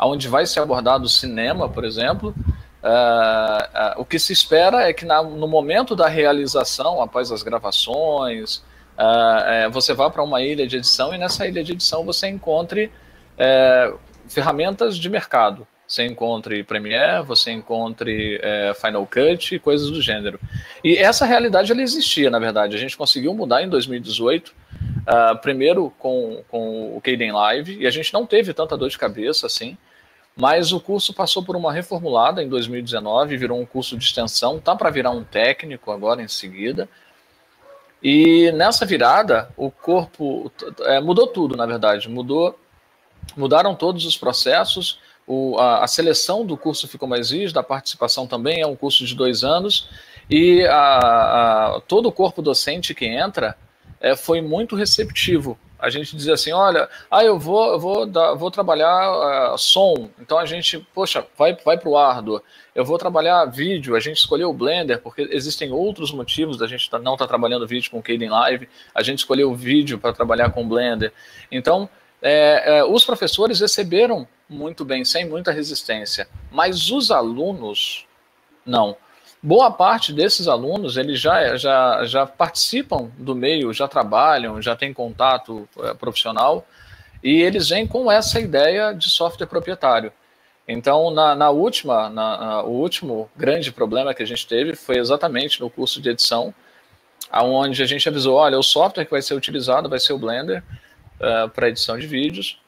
onde 0.00 0.28
vai 0.28 0.46
ser 0.46 0.60
abordado 0.60 1.08
cinema, 1.08 1.68
por 1.68 1.84
exemplo. 1.84 2.34
Uh, 2.82 3.98
uh, 3.98 4.00
o 4.00 4.04
que 4.04 4.18
se 4.18 4.32
espera 4.32 4.88
é 4.88 4.92
que 4.92 5.04
na, 5.04 5.22
no 5.22 5.46
momento 5.46 5.94
da 5.94 6.08
realização, 6.08 7.02
após 7.02 7.30
as 7.30 7.42
gravações, 7.42 8.56
uh, 8.96 9.70
você 9.70 9.92
vá 9.92 10.08
para 10.08 10.22
uma 10.22 10.42
ilha 10.42 10.66
de 10.66 10.76
edição 10.76 11.14
e 11.14 11.18
nessa 11.18 11.46
ilha 11.46 11.62
de 11.62 11.72
edição 11.72 12.04
você 12.04 12.26
encontre 12.28 12.90
eh, 13.38 13.94
ferramentas 14.28 14.98
de 14.98 15.08
mercado 15.08 15.66
você 15.90 16.04
encontre 16.04 16.62
Premiere, 16.62 17.24
você 17.26 17.50
encontre 17.50 18.38
é, 18.40 18.72
Final 18.74 19.04
Cut 19.06 19.56
e 19.56 19.58
coisas 19.58 19.90
do 19.90 20.00
gênero. 20.00 20.38
E 20.84 20.96
essa 20.96 21.26
realidade 21.26 21.72
ela 21.72 21.82
existia, 21.82 22.30
na 22.30 22.38
verdade. 22.38 22.76
A 22.76 22.78
gente 22.78 22.96
conseguiu 22.96 23.34
mudar 23.34 23.60
em 23.62 23.68
2018, 23.68 24.48
uh, 24.48 24.54
ah, 25.04 25.34
primeiro 25.34 25.92
com, 25.98 26.44
com 26.48 26.96
o 26.96 27.00
Caden 27.00 27.32
Live, 27.32 27.76
e 27.80 27.88
a 27.88 27.90
gente 27.90 28.12
não 28.12 28.24
teve 28.24 28.54
tanta 28.54 28.76
dor 28.76 28.88
de 28.88 28.96
cabeça 28.96 29.48
assim, 29.48 29.76
mas 30.40 30.72
o 30.72 30.80
curso 30.80 31.12
passou 31.12 31.42
por 31.42 31.54
uma 31.54 31.70
reformulada 31.70 32.42
em 32.42 32.48
2019, 32.48 33.36
virou 33.36 33.60
um 33.60 33.66
curso 33.66 33.96
de 33.98 34.04
extensão, 34.04 34.58
tá 34.58 34.74
para 34.74 34.88
virar 34.88 35.10
um 35.10 35.22
técnico 35.22 35.92
agora 35.92 36.22
em 36.22 36.28
seguida. 36.28 36.88
E 38.02 38.50
nessa 38.52 38.86
virada, 38.86 39.50
o 39.54 39.70
corpo 39.70 40.50
é, 40.80 40.98
mudou 40.98 41.26
tudo, 41.26 41.58
na 41.58 41.66
verdade. 41.66 42.08
Mudou, 42.08 42.58
mudaram 43.36 43.74
todos 43.74 44.06
os 44.06 44.16
processos, 44.16 44.98
o, 45.26 45.58
a, 45.58 45.84
a, 45.84 45.86
seleção 45.86 46.46
do 46.46 46.56
curso 46.56 46.88
ficou 46.88 47.06
mais 47.06 47.30
rígida, 47.30 47.60
a 47.60 47.62
participação 47.62 48.26
também 48.26 48.62
é 48.62 48.66
um 48.66 48.74
curso 48.74 49.04
de 49.04 49.14
dois 49.14 49.44
anos, 49.44 49.90
e 50.30 50.64
a, 50.64 51.76
a, 51.76 51.80
todo 51.82 52.08
o 52.08 52.12
corpo 52.12 52.40
docente 52.40 52.94
que 52.94 53.04
entra 53.04 53.56
é, 54.00 54.16
foi 54.16 54.40
muito 54.40 54.74
receptivo. 54.74 55.58
A 55.80 55.90
gente 55.90 56.14
dizia 56.16 56.34
assim, 56.34 56.52
olha, 56.52 56.88
ah, 57.10 57.24
eu 57.24 57.38
vou, 57.38 57.72
eu 57.72 57.80
vou, 57.80 58.06
dar, 58.06 58.34
vou 58.34 58.50
trabalhar 58.50 59.52
uh, 59.54 59.58
som, 59.58 60.10
então 60.18 60.38
a 60.38 60.44
gente, 60.44 60.78
poxa, 60.94 61.26
vai, 61.36 61.56
vai 61.64 61.78
para 61.78 61.88
o 61.88 61.96
Arduino. 61.96 62.42
Eu 62.74 62.84
vou 62.84 62.98
trabalhar 62.98 63.44
vídeo, 63.46 63.96
a 63.96 64.00
gente 64.00 64.18
escolheu 64.18 64.50
o 64.50 64.54
Blender, 64.54 65.00
porque 65.00 65.28
existem 65.30 65.72
outros 65.72 66.12
motivos 66.12 66.56
da 66.56 66.66
gente 66.66 66.88
tá, 66.88 66.98
não 66.98 67.14
estar 67.14 67.24
tá 67.24 67.28
trabalhando 67.28 67.66
vídeo 67.66 67.90
com 67.90 67.98
o 67.98 68.02
Caden 68.02 68.28
Live, 68.28 68.68
a 68.94 69.02
gente 69.02 69.18
escolheu 69.18 69.50
o 69.50 69.54
vídeo 69.54 69.98
para 69.98 70.12
trabalhar 70.12 70.50
com 70.50 70.62
o 70.62 70.66
Blender. 70.66 71.12
Então, 71.50 71.88
é, 72.22 72.78
é, 72.78 72.84
os 72.84 73.04
professores 73.04 73.60
receberam 73.60 74.28
muito 74.48 74.84
bem, 74.84 75.04
sem 75.04 75.28
muita 75.28 75.52
resistência, 75.52 76.28
mas 76.50 76.90
os 76.90 77.10
alunos 77.10 78.06
não. 78.64 78.96
Boa 79.42 79.70
parte 79.70 80.12
desses 80.12 80.46
alunos 80.46 80.98
eles 80.98 81.18
já, 81.18 81.56
já, 81.56 82.04
já 82.04 82.26
participam 82.26 83.10
do 83.16 83.34
meio, 83.34 83.72
já 83.72 83.88
trabalham, 83.88 84.60
já 84.60 84.76
têm 84.76 84.92
contato 84.92 85.66
é, 85.78 85.94
profissional 85.94 86.66
e 87.22 87.40
eles 87.40 87.70
vêm 87.70 87.86
com 87.86 88.12
essa 88.12 88.38
ideia 88.38 88.92
de 88.92 89.08
software 89.08 89.46
proprietário. 89.46 90.12
Então, 90.68 91.10
na, 91.10 91.34
na 91.34 91.50
última, 91.50 92.10
na, 92.10 92.36
na, 92.36 92.62
o 92.62 92.70
último 92.70 93.30
grande 93.34 93.72
problema 93.72 94.12
que 94.12 94.22
a 94.22 94.26
gente 94.26 94.46
teve 94.46 94.76
foi 94.76 94.98
exatamente 94.98 95.60
no 95.60 95.70
curso 95.70 96.00
de 96.02 96.10
edição, 96.10 96.54
aonde 97.30 97.82
a 97.82 97.86
gente 97.86 98.08
avisou, 98.08 98.36
olha, 98.36 98.58
o 98.58 98.62
software 98.62 99.04
que 99.04 99.10
vai 99.10 99.22
ser 99.22 99.34
utilizado 99.34 99.88
vai 99.88 99.98
ser 99.98 100.12
o 100.12 100.18
Blender, 100.18 100.62
uh, 101.20 101.48
para 101.48 101.68
edição 101.68 101.98
de 101.98 102.06
vídeos. 102.06 102.58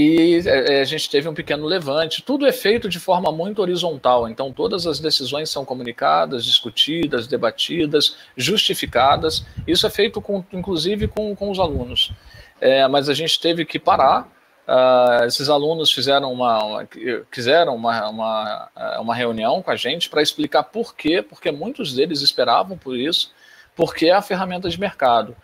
E 0.00 0.40
é, 0.46 0.76
é, 0.76 0.80
a 0.80 0.84
gente 0.84 1.10
teve 1.10 1.28
um 1.28 1.34
pequeno 1.34 1.66
levante. 1.66 2.22
Tudo 2.22 2.46
é 2.46 2.52
feito 2.52 2.88
de 2.88 3.00
forma 3.00 3.32
muito 3.32 3.60
horizontal, 3.60 4.28
então 4.28 4.52
todas 4.52 4.86
as 4.86 5.00
decisões 5.00 5.50
são 5.50 5.64
comunicadas, 5.64 6.44
discutidas, 6.44 7.26
debatidas, 7.26 8.16
justificadas. 8.36 9.44
Isso 9.66 9.88
é 9.88 9.90
feito, 9.90 10.20
com, 10.20 10.44
inclusive, 10.52 11.08
com, 11.08 11.34
com 11.34 11.50
os 11.50 11.58
alunos. 11.58 12.12
É, 12.60 12.86
mas 12.86 13.08
a 13.08 13.14
gente 13.14 13.40
teve 13.40 13.64
que 13.64 13.76
parar. 13.76 14.32
Uh, 14.68 15.24
esses 15.24 15.48
alunos 15.48 15.90
fizeram 15.90 16.32
uma, 16.32 16.62
uma 16.62 16.88
quiseram 17.28 17.74
uma, 17.74 18.08
uma, 18.08 18.68
uma 19.00 19.14
reunião 19.16 19.60
com 19.62 19.70
a 19.72 19.76
gente 19.76 20.08
para 20.08 20.22
explicar 20.22 20.62
por 20.62 20.94
quê, 20.94 21.22
porque 21.22 21.50
muitos 21.50 21.92
deles 21.92 22.20
esperavam 22.20 22.78
por 22.78 22.96
isso, 22.96 23.32
porque 23.74 24.06
é 24.06 24.12
a 24.12 24.22
ferramenta 24.22 24.70
de 24.70 24.78
mercado. 24.78 25.34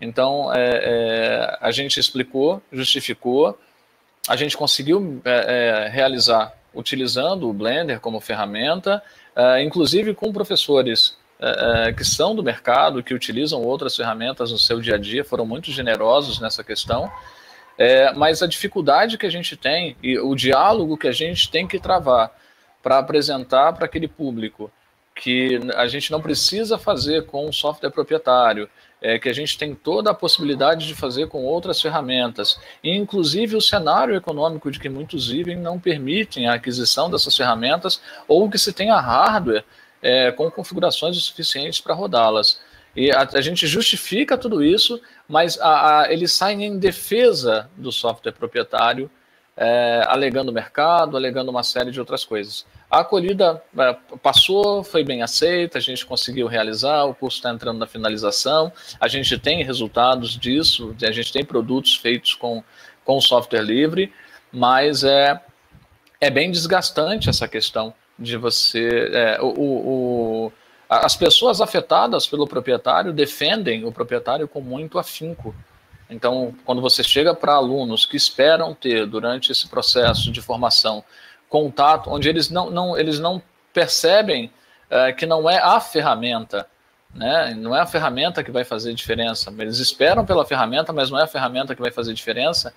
Então, 0.00 0.52
é, 0.54 0.58
é, 0.60 1.58
a 1.60 1.72
gente 1.72 1.98
explicou, 1.98 2.62
justificou, 2.70 3.58
a 4.28 4.36
gente 4.36 4.56
conseguiu 4.56 5.20
é, 5.24 5.86
é 5.86 5.88
realizar 5.88 6.52
utilizando 6.74 7.48
o 7.48 7.52
Blender 7.52 8.00
como 8.00 8.20
ferramenta, 8.20 9.02
é, 9.34 9.62
inclusive 9.62 10.14
com 10.14 10.32
professores 10.32 11.16
é, 11.40 11.92
que 11.92 12.04
são 12.04 12.34
do 12.34 12.42
mercado, 12.42 13.02
que 13.02 13.14
utilizam 13.14 13.62
outras 13.62 13.96
ferramentas 13.96 14.52
no 14.52 14.58
seu 14.58 14.80
dia 14.80 14.94
a 14.94 14.98
dia, 14.98 15.24
foram 15.24 15.46
muito 15.46 15.70
generosos 15.70 16.40
nessa 16.40 16.62
questão. 16.64 17.10
mas 18.16 18.42
a 18.42 18.46
dificuldade 18.46 19.18
que 19.18 19.26
a 19.26 19.30
gente 19.30 19.54
tem 19.54 19.96
e 20.02 20.18
o 20.18 20.34
diálogo 20.34 20.96
que 20.96 21.08
a 21.08 21.12
gente 21.12 21.50
tem 21.50 21.66
que 21.66 21.78
travar 21.78 22.30
para 22.82 22.98
apresentar 22.98 23.74
para 23.74 23.84
aquele 23.84 24.08
público 24.08 24.70
que 25.14 25.58
a 25.74 25.86
gente 25.86 26.12
não 26.12 26.20
precisa 26.20 26.78
fazer 26.78 27.26
com 27.26 27.48
um 27.48 27.52
software 27.52 27.90
proprietário, 27.90 28.68
é, 29.00 29.18
que 29.18 29.28
a 29.28 29.32
gente 29.32 29.58
tem 29.58 29.74
toda 29.74 30.10
a 30.10 30.14
possibilidade 30.14 30.86
de 30.86 30.94
fazer 30.94 31.28
com 31.28 31.44
outras 31.44 31.80
ferramentas. 31.80 32.58
Inclusive, 32.82 33.56
o 33.56 33.60
cenário 33.60 34.14
econômico 34.14 34.70
de 34.70 34.80
que 34.80 34.88
muitos 34.88 35.28
vivem 35.28 35.56
não 35.56 35.78
permitem 35.78 36.48
a 36.48 36.54
aquisição 36.54 37.10
dessas 37.10 37.36
ferramentas 37.36 38.00
ou 38.26 38.48
que 38.48 38.58
se 38.58 38.72
tenha 38.72 38.98
hardware 38.98 39.64
é, 40.02 40.30
com 40.32 40.50
configurações 40.50 41.16
suficientes 41.22 41.80
para 41.80 41.94
rodá-las. 41.94 42.60
E 42.94 43.12
a, 43.12 43.28
a, 43.34 43.40
gente 43.40 43.66
justifica 43.66 44.38
tudo 44.38 44.64
isso, 44.64 45.00
mas 45.28 45.60
a, 45.60 46.00
a, 46.00 46.12
eles 46.12 46.32
saem 46.32 46.64
em 46.64 46.78
defesa 46.78 47.68
do 47.76 47.92
software 47.92 48.32
proprietário, 48.32 49.10
é, 49.54 50.02
alegando 50.06 50.52
mercado, 50.52 51.16
alegando 51.16 51.50
uma 51.50 51.62
série 51.62 51.90
de 51.90 52.00
outras 52.00 52.24
coisas. 52.24 52.64
A 52.90 53.00
acolhida 53.00 53.62
é, 53.76 53.96
passou, 54.22 54.84
foi 54.84 55.02
bem 55.02 55.22
aceita, 55.22 55.78
a 55.78 55.80
gente 55.80 56.06
conseguiu 56.06 56.46
realizar, 56.46 57.04
o 57.04 57.14
curso 57.14 57.38
está 57.38 57.50
entrando 57.50 57.78
na 57.78 57.86
finalização, 57.86 58.72
a 59.00 59.08
gente 59.08 59.36
tem 59.38 59.64
resultados 59.64 60.38
disso, 60.38 60.94
a 61.02 61.10
gente 61.10 61.32
tem 61.32 61.44
produtos 61.44 61.96
feitos 61.96 62.34
com, 62.34 62.62
com 63.04 63.20
software 63.20 63.62
livre, 63.62 64.12
mas 64.52 65.02
é, 65.02 65.40
é 66.20 66.30
bem 66.30 66.50
desgastante 66.50 67.28
essa 67.28 67.48
questão 67.48 67.92
de 68.16 68.36
você. 68.36 69.10
É, 69.12 69.38
o, 69.42 69.46
o, 69.48 70.52
as 70.88 71.16
pessoas 71.16 71.60
afetadas 71.60 72.26
pelo 72.26 72.46
proprietário 72.46 73.12
defendem 73.12 73.84
o 73.84 73.90
proprietário 73.90 74.46
com 74.46 74.60
muito 74.60 74.98
afinco. 74.98 75.54
Então, 76.08 76.54
quando 76.64 76.80
você 76.80 77.02
chega 77.02 77.34
para 77.34 77.54
alunos 77.54 78.06
que 78.06 78.16
esperam 78.16 78.72
ter, 78.72 79.06
durante 79.06 79.50
esse 79.50 79.66
processo 79.66 80.30
de 80.30 80.40
formação, 80.40 81.02
contato, 81.48 82.10
onde 82.10 82.28
eles 82.28 82.50
não, 82.50 82.70
não, 82.70 82.98
eles 82.98 83.18
não 83.18 83.40
percebem 83.72 84.50
é, 84.90 85.12
que 85.12 85.26
não 85.26 85.48
é 85.48 85.58
a 85.58 85.80
ferramenta, 85.80 86.66
né? 87.14 87.54
não 87.56 87.74
é 87.74 87.80
a 87.80 87.86
ferramenta 87.86 88.42
que 88.42 88.50
vai 88.50 88.64
fazer 88.64 88.92
diferença. 88.94 89.52
Eles 89.58 89.78
esperam 89.78 90.24
pela 90.24 90.44
ferramenta, 90.44 90.92
mas 90.92 91.10
não 91.10 91.18
é 91.18 91.22
a 91.22 91.26
ferramenta 91.26 91.74
que 91.74 91.82
vai 91.82 91.90
fazer 91.90 92.14
diferença. 92.14 92.72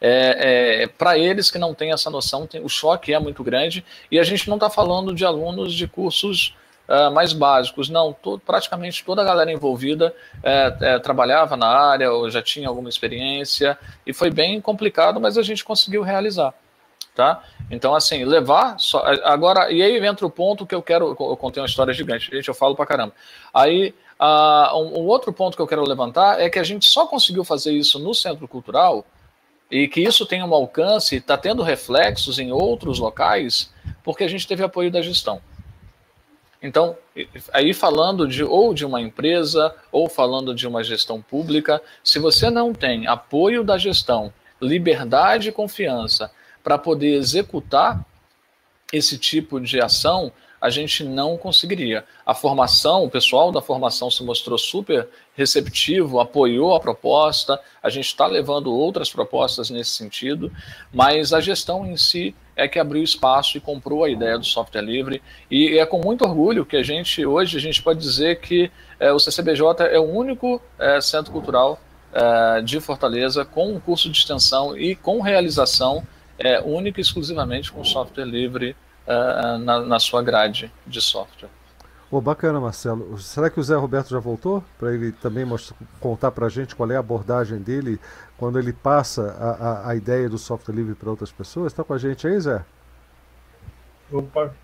É, 0.00 0.82
é 0.82 0.86
para 0.86 1.16
eles 1.18 1.50
que 1.50 1.58
não 1.58 1.72
têm 1.72 1.92
essa 1.92 2.10
noção, 2.10 2.46
tem, 2.46 2.62
o 2.62 2.68
choque 2.68 3.14
é 3.14 3.18
muito 3.18 3.42
grande. 3.42 3.84
E 4.10 4.18
a 4.18 4.24
gente 4.24 4.48
não 4.48 4.56
está 4.56 4.68
falando 4.68 5.14
de 5.14 5.24
alunos 5.24 5.72
de 5.74 5.86
cursos 5.86 6.54
Uh, 6.86 7.10
mais 7.10 7.32
básicos. 7.32 7.88
Não, 7.88 8.12
todo, 8.12 8.40
praticamente 8.40 9.02
toda 9.02 9.22
a 9.22 9.24
galera 9.24 9.50
envolvida 9.50 10.14
é, 10.42 10.76
é, 10.82 10.98
trabalhava 10.98 11.56
na 11.56 11.66
área 11.66 12.12
ou 12.12 12.28
já 12.28 12.42
tinha 12.42 12.68
alguma 12.68 12.90
experiência 12.90 13.78
e 14.06 14.12
foi 14.12 14.30
bem 14.30 14.60
complicado, 14.60 15.18
mas 15.18 15.38
a 15.38 15.42
gente 15.42 15.64
conseguiu 15.64 16.02
realizar 16.02 16.52
tá? 17.14 17.42
Então, 17.70 17.94
assim, 17.94 18.24
levar. 18.24 18.78
Só, 18.78 19.02
agora, 19.24 19.70
e 19.70 19.82
aí 19.82 20.04
entra 20.04 20.26
o 20.26 20.30
ponto 20.30 20.66
que 20.66 20.74
eu 20.74 20.82
quero. 20.82 21.16
Eu 21.18 21.36
contei 21.36 21.62
uma 21.62 21.68
história 21.68 21.94
gigante, 21.94 22.30
gente, 22.30 22.48
eu 22.48 22.54
falo 22.54 22.74
pra 22.74 22.86
caramba. 22.86 23.14
Aí, 23.52 23.94
uh, 24.20 24.76
um, 24.76 25.00
um, 25.00 25.06
outro 25.06 25.32
ponto 25.32 25.56
que 25.56 25.62
eu 25.62 25.66
quero 25.66 25.86
levantar 25.86 26.40
é 26.40 26.50
que 26.50 26.58
a 26.58 26.64
gente 26.64 26.86
só 26.86 27.06
conseguiu 27.06 27.44
fazer 27.44 27.72
isso 27.72 27.98
no 27.98 28.14
centro 28.14 28.48
cultural 28.48 29.06
e 29.70 29.88
que 29.88 30.00
isso 30.00 30.26
tem 30.26 30.42
um 30.42 30.54
alcance, 30.54 31.16
está 31.16 31.36
tendo 31.36 31.62
reflexos 31.62 32.38
em 32.38 32.52
outros 32.52 32.98
locais, 32.98 33.72
Porque 34.02 34.24
a 34.24 34.28
gente 34.28 34.46
teve 34.46 34.62
apoio 34.62 34.90
da 34.90 35.00
gestão. 35.00 35.40
Então, 36.62 36.96
aí 37.52 37.74
falando 37.74 38.26
de 38.26 38.42
ou 38.42 38.72
de 38.72 38.86
uma 38.86 39.00
empresa 39.00 39.74
ou 39.92 40.08
falando 40.08 40.54
de 40.54 40.66
uma 40.66 40.82
gestão 40.82 41.20
pública, 41.20 41.80
se 42.02 42.18
você 42.18 42.48
não 42.50 42.72
tem 42.72 43.06
apoio 43.06 43.62
da 43.62 43.76
gestão, 43.76 44.32
liberdade 44.60 45.50
e 45.50 45.52
confiança 45.52 46.30
para 46.64 46.78
poder 46.78 47.14
executar 47.14 48.04
esse 48.90 49.18
tipo 49.18 49.60
de 49.60 49.80
ação, 49.80 50.32
a 50.64 50.70
gente 50.70 51.04
não 51.04 51.36
conseguiria. 51.36 52.06
A 52.24 52.32
formação, 52.32 53.04
o 53.04 53.10
pessoal 53.10 53.52
da 53.52 53.60
formação 53.60 54.10
se 54.10 54.24
mostrou 54.24 54.56
super 54.56 55.06
receptivo, 55.36 56.20
apoiou 56.20 56.74
a 56.74 56.80
proposta, 56.80 57.60
a 57.82 57.90
gente 57.90 58.06
está 58.06 58.26
levando 58.26 58.72
outras 58.72 59.12
propostas 59.12 59.68
nesse 59.68 59.90
sentido, 59.90 60.50
mas 60.90 61.34
a 61.34 61.40
gestão 61.42 61.84
em 61.84 61.98
si 61.98 62.34
é 62.56 62.66
que 62.66 62.78
abriu 62.78 63.02
espaço 63.02 63.58
e 63.58 63.60
comprou 63.60 64.04
a 64.04 64.08
ideia 64.08 64.38
do 64.38 64.44
software 64.46 64.80
livre, 64.80 65.20
e 65.50 65.76
é 65.78 65.84
com 65.84 66.00
muito 66.00 66.24
orgulho 66.24 66.64
que 66.64 66.76
a 66.76 66.82
gente, 66.82 67.26
hoje, 67.26 67.58
a 67.58 67.60
gente 67.60 67.82
pode 67.82 68.00
dizer 68.00 68.40
que 68.40 68.70
é, 68.98 69.12
o 69.12 69.18
CCBJ 69.18 69.84
é 69.90 69.98
o 69.98 70.10
único 70.10 70.62
é, 70.78 70.98
centro 70.98 71.30
cultural 71.30 71.78
é, 72.10 72.62
de 72.62 72.80
Fortaleza 72.80 73.44
com 73.44 73.74
um 73.74 73.78
curso 73.78 74.08
de 74.08 74.16
extensão 74.16 74.78
e 74.78 74.94
com 74.94 75.20
realização 75.20 76.06
é, 76.38 76.60
única 76.60 77.00
e 77.00 77.02
exclusivamente 77.02 77.72
com 77.72 77.84
software 77.84 78.24
livre 78.24 78.76
uh, 79.06 79.58
na, 79.58 79.80
na, 79.80 79.98
sua 79.98 80.22
grade 80.22 80.72
de 80.86 81.00
software. 81.00 81.50
Oh, 82.10 82.20
bacana, 82.20 82.60
Marcelo. 82.60 83.18
Será 83.18 83.50
que 83.50 83.58
o 83.58 83.62
Zé 83.62 83.74
Roberto 83.74 84.10
já 84.10 84.20
voltou? 84.20 84.62
Para 84.78 84.94
ele 84.94 85.10
também 85.12 85.44
mostrar, 85.44 85.76
contar 86.00 86.30
para 86.30 86.46
a 86.46 86.48
gente 86.48 86.74
qual 86.76 86.90
é 86.90 86.96
a 86.96 87.00
abordagem 87.00 87.58
dele 87.58 87.98
quando 88.36 88.58
ele 88.58 88.72
passa 88.72 89.36
a, 89.38 89.50
a, 89.50 89.90
a 89.90 89.96
ideia 89.96 90.28
do 90.28 90.38
software 90.38 90.74
livre 90.74 90.94
para 90.94 91.10
outras 91.10 91.32
pessoas? 91.32 91.72
Está 91.72 91.82
com 91.82 91.92
a 91.92 91.98
gente 91.98 92.26
aí, 92.26 92.38
Zé? 92.38 92.64
Opa, 94.12 94.54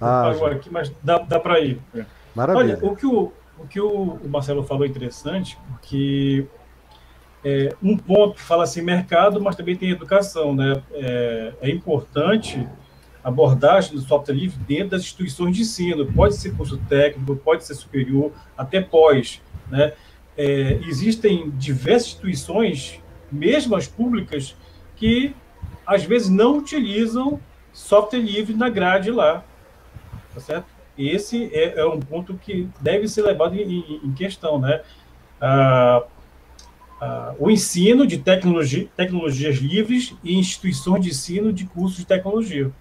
ah, 0.00 0.30
aqui, 0.50 0.70
mas 0.70 0.92
dá, 1.02 1.18
dá 1.18 1.40
para 1.40 1.58
ir. 1.60 1.80
Maravilha. 2.34 2.76
Olha, 2.76 2.86
o 2.86 2.94
que 2.94 3.06
o, 3.06 3.32
o, 3.58 3.66
que 3.66 3.80
o 3.80 4.18
Marcelo 4.28 4.62
falou 4.62 4.84
é 4.84 4.88
interessante, 4.88 5.58
porque 5.70 6.46
é, 7.48 7.74
um 7.82 7.96
ponto 7.96 8.38
fala 8.38 8.64
assim 8.64 8.82
mercado, 8.82 9.40
mas 9.40 9.56
também 9.56 9.74
tem 9.74 9.90
educação, 9.90 10.54
né? 10.54 10.82
É, 10.92 11.52
é 11.62 11.70
importante 11.70 12.68
abordagem 13.24 13.94
do 13.94 14.00
software 14.00 14.34
livre 14.34 14.58
dentro 14.66 14.90
das 14.90 15.02
instituições 15.02 15.56
de 15.56 15.62
ensino. 15.62 16.10
Pode 16.12 16.36
ser 16.36 16.54
curso 16.54 16.78
técnico, 16.88 17.36
pode 17.36 17.64
ser 17.64 17.74
superior, 17.74 18.32
até 18.56 18.80
pós. 18.80 19.40
Né? 19.70 19.92
É, 20.36 20.78
existem 20.86 21.50
diversas 21.50 22.08
instituições, 22.08 23.00
mesmo 23.32 23.74
as 23.74 23.88
públicas, 23.88 24.54
que 24.96 25.34
às 25.86 26.04
vezes 26.04 26.28
não 26.28 26.58
utilizam 26.58 27.40
software 27.72 28.20
livre 28.20 28.54
na 28.54 28.68
grade 28.68 29.10
lá. 29.10 29.42
Tá 30.34 30.40
certo? 30.40 30.66
Esse 30.96 31.50
é, 31.52 31.80
é 31.80 31.86
um 31.86 32.00
ponto 32.00 32.34
que 32.34 32.68
deve 32.80 33.08
ser 33.08 33.22
levado 33.22 33.54
em, 33.54 34.00
em 34.04 34.12
questão. 34.12 34.58
Né? 34.58 34.82
Ah, 35.40 36.04
ah, 37.00 37.34
o 37.38 37.50
ensino 37.50 38.06
de 38.06 38.18
tecnologia, 38.18 38.88
tecnologias 38.96 39.56
livres 39.56 40.14
e 40.24 40.36
instituições 40.36 41.04
de 41.04 41.10
ensino 41.10 41.52
de 41.52 41.64
cursos 41.64 41.98
de 41.98 42.06
tecnologia. 42.06 42.72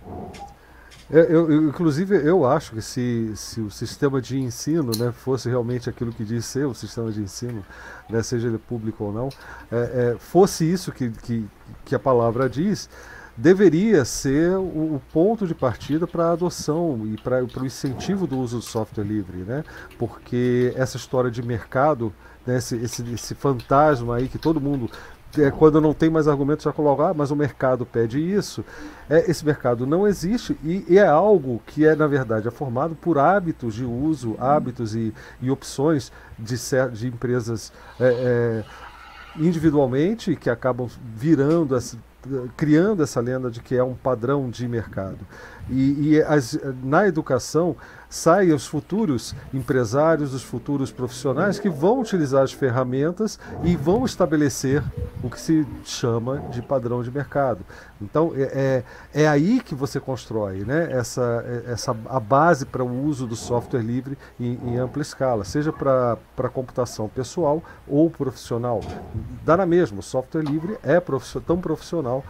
É, 1.09 1.19
eu, 1.19 1.49
eu, 1.49 1.69
inclusive, 1.69 2.15
eu 2.15 2.45
acho 2.45 2.73
que 2.73 2.81
se, 2.81 3.31
se 3.35 3.61
o 3.61 3.71
sistema 3.71 4.21
de 4.21 4.37
ensino 4.37 4.91
né, 4.97 5.13
fosse 5.13 5.47
realmente 5.47 5.89
aquilo 5.89 6.11
que 6.11 6.25
diz 6.25 6.45
ser 6.45 6.65
o 6.65 6.73
sistema 6.73 7.11
de 7.11 7.21
ensino, 7.21 7.63
né, 8.09 8.21
seja 8.21 8.47
ele 8.47 8.57
público 8.57 9.05
ou 9.05 9.13
não, 9.13 9.29
é, 9.71 9.77
é, 10.15 10.17
fosse 10.19 10.69
isso 10.69 10.91
que, 10.91 11.09
que, 11.09 11.45
que, 11.85 11.95
a 11.95 11.99
palavra 11.99 12.49
diz, 12.49 12.89
deveria 13.37 14.03
ser 14.03 14.57
o, 14.57 14.95
o 14.95 15.01
ponto 15.13 15.47
de 15.47 15.55
partida 15.55 16.05
para 16.05 16.25
a 16.25 16.31
adoção 16.33 17.01
e 17.05 17.15
para 17.15 17.41
o 17.41 17.65
incentivo 17.65 18.27
do 18.27 18.37
uso 18.37 18.57
do 18.57 18.63
software 18.63 19.05
livre, 19.05 19.37
né? 19.37 19.63
porque 19.97 20.73
essa 20.75 20.97
história 20.97 21.31
de 21.31 21.41
mercado 21.41 22.13
né, 22.47 22.57
esse, 22.57 22.77
esse, 22.77 23.13
esse, 23.13 23.35
fantasma 23.35 24.15
aí 24.15 24.29
que 24.29 24.37
todo 24.37 24.61
mundo 24.61 24.89
é, 25.37 25.51
quando 25.51 25.81
não 25.81 25.93
tem 25.93 26.09
mais 26.09 26.27
argumentos 26.27 26.63
já 26.63 26.71
coloca, 26.71 27.09
ah, 27.09 27.13
mas 27.13 27.29
o 27.29 27.35
mercado 27.35 27.85
pede 27.85 28.19
isso. 28.19 28.63
É, 29.09 29.29
esse 29.29 29.45
mercado 29.45 29.85
não 29.85 30.07
existe 30.07 30.57
e, 30.63 30.85
e, 30.87 30.97
é 30.97 31.05
algo 31.05 31.61
que 31.67 31.85
é 31.85 31.95
na 31.95 32.07
verdade 32.07 32.47
é 32.47 32.51
formado 32.51 32.95
por 32.95 33.19
hábitos 33.19 33.75
de 33.75 33.83
uso, 33.83 34.35
hábitos 34.39 34.95
e, 34.95 35.13
e 35.41 35.51
opções 35.51 36.11
de, 36.39 36.55
de 36.93 37.07
empresas 37.07 37.73
é, 37.99 38.07
é, 38.07 38.63
individualmente 39.37 40.35
que 40.35 40.49
acabam 40.49 40.89
virando 41.15 41.77
criando 42.55 43.03
essa 43.03 43.21
lenda 43.21 43.49
de 43.49 43.61
que 43.61 43.75
é 43.75 43.83
um 43.83 43.93
padrão 43.93 44.49
de 44.49 44.67
mercado. 44.67 45.19
E, 45.69 46.09
e 46.09 46.21
as, 46.21 46.59
na 46.83 47.07
educação 47.07 47.75
saem 48.09 48.53
os 48.53 48.65
futuros 48.65 49.35
empresários, 49.53 50.33
os 50.33 50.43
futuros 50.43 50.91
profissionais 50.91 51.59
que 51.59 51.69
vão 51.69 51.99
utilizar 51.99 52.43
as 52.43 52.53
ferramentas 52.53 53.39
e 53.63 53.75
vão 53.75 54.05
estabelecer 54.05 54.83
o 55.23 55.29
que 55.29 55.39
se 55.39 55.65
chama 55.83 56.39
de 56.51 56.61
padrão 56.61 57.03
de 57.03 57.11
mercado. 57.11 57.65
Então 58.01 58.31
é, 58.35 58.83
é, 59.13 59.23
é 59.23 59.27
aí 59.27 59.59
que 59.59 59.75
você 59.75 59.99
constrói 59.99 60.63
né, 60.63 60.89
essa, 60.91 61.43
essa, 61.67 61.95
a 62.07 62.19
base 62.19 62.65
para 62.65 62.83
o 62.83 63.05
uso 63.05 63.27
do 63.27 63.35
software 63.35 63.81
livre 63.81 64.17
em, 64.39 64.59
em 64.65 64.77
ampla 64.77 65.01
escala, 65.01 65.43
seja 65.43 65.73
para 65.73 66.49
computação 66.49 67.09
pessoal 67.09 67.63
ou 67.87 68.09
profissional. 68.09 68.81
Dá 69.43 69.57
na 69.57 69.65
mesma, 69.65 69.99
o 69.99 70.03
software 70.03 70.43
livre 70.43 70.77
é 70.83 71.01
tão 71.45 71.59
profissional 71.59 72.23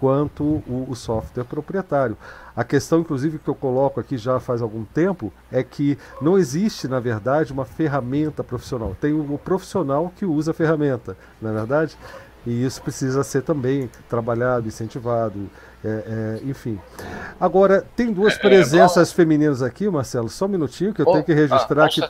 quanto 0.00 0.42
o, 0.42 0.86
o, 0.88 0.96
software 0.96 1.44
proprietário. 1.44 2.16
A 2.56 2.64
questão, 2.64 3.00
inclusive, 3.00 3.38
que 3.38 3.48
eu 3.48 3.54
coloco 3.54 4.00
aqui 4.00 4.16
já 4.16 4.40
faz 4.40 4.62
algum 4.62 4.82
tempo 4.82 5.30
é 5.52 5.62
que 5.62 5.98
não 6.22 6.38
existe, 6.38 6.88
na 6.88 6.98
verdade, 6.98 7.52
uma 7.52 7.66
ferramenta 7.66 8.42
profissional. 8.42 8.96
Tem 8.98 9.12
o 9.12 9.38
profissional 9.38 10.10
que 10.16 10.24
usa 10.24 10.52
a 10.52 10.54
ferramenta, 10.54 11.16
não 11.40 11.50
é 11.50 11.52
verdade? 11.52 11.96
E 12.46 12.64
isso 12.64 12.80
precisa 12.80 13.22
ser 13.22 13.42
também 13.42 13.90
trabalhado, 14.08 14.66
incentivado, 14.66 15.50
é, 15.84 16.38
é, 16.42 16.48
enfim. 16.48 16.80
Agora, 17.38 17.84
tem 17.94 18.10
duas 18.10 18.32
é, 18.32 18.36
é, 18.36 18.40
presenças 18.40 19.12
femininas 19.12 19.60
aqui, 19.60 19.88
Marcelo, 19.90 20.30
só 20.30 20.46
um 20.46 20.48
minutinho 20.48 20.94
que 20.94 21.02
eu 21.02 21.06
oh, 21.06 21.12
tenho 21.12 21.24
que 21.24 21.34
registrar 21.34 21.84
ah, 21.84 21.88
que, 21.88 22.00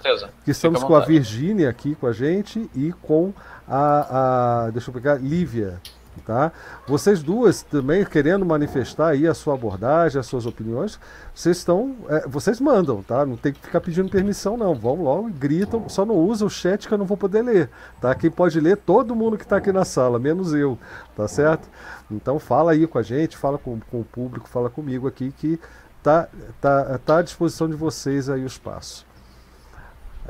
que 0.45 0.51
estamos 0.53 0.85
com 0.85 0.95
a 0.95 1.01
Virgínia 1.01 1.69
aqui 1.69 1.97
com 1.97 2.07
a 2.07 2.13
gente 2.13 2.71
e 2.75 2.93
com 3.03 3.33
a, 3.67 4.67
a 4.67 4.71
deixa 4.71 4.91
eu 4.91 4.95
pegar, 4.95 5.17
Lívia. 5.17 5.81
Tá? 6.27 6.53
Vocês 6.87 7.23
duas 7.23 7.63
também 7.63 8.05
querendo 8.05 8.45
manifestar 8.45 9.09
aí 9.09 9.27
a 9.27 9.35
sua 9.35 9.55
abordagem, 9.55 10.19
as 10.21 10.27
suas 10.27 10.45
opiniões, 10.45 10.99
vocês 11.35 11.59
estão, 11.59 11.97
é, 12.09 12.27
vocês 12.29 12.61
mandam, 12.61 13.03
tá? 13.03 13.25
Não 13.25 13.37
tem 13.37 13.53
que 13.53 13.61
ficar 13.61 13.81
pedindo 13.81 14.11
permissão 14.11 14.57
não, 14.57 14.75
vão 14.75 15.03
logo 15.03 15.29
e 15.29 15.33
gritam, 15.33 15.89
só 15.89 16.05
não 16.05 16.17
usa 16.17 16.45
o 16.45 16.51
chat 16.51 16.87
que 16.87 16.95
eu 16.95 16.99
não 16.99 17.07
vou 17.07 17.17
poder 17.17 17.43
ler, 17.43 17.71
tá? 18.01 18.15
Quem 18.15 18.31
pode 18.31 18.61
ler 18.61 18.77
todo 18.77 19.15
mundo 19.15 19.37
que 19.37 19.45
está 19.45 19.57
aqui 19.57 19.73
na 19.73 19.85
sala, 19.85 20.19
menos 20.19 20.53
eu, 20.53 20.79
tá 21.17 21.27
certo? 21.27 21.69
Então 22.11 22.39
fala 22.39 22.73
aí 22.73 22.87
com 22.87 22.99
a 22.99 23.03
gente, 23.03 23.37
fala 23.37 23.57
com, 23.57 23.81
com 23.91 24.01
o 24.01 24.05
público, 24.05 24.49
fala 24.49 24.69
comigo 24.69 25.09
aqui 25.09 25.33
que 25.33 25.59
tá, 26.03 26.29
tá, 26.61 26.99
tá 26.99 27.19
à 27.19 27.23
disposição 27.23 27.69
de 27.69 27.77
vocês 27.77 28.29
aí 28.29 28.43
o 28.43 28.47
espaço. 28.47 29.10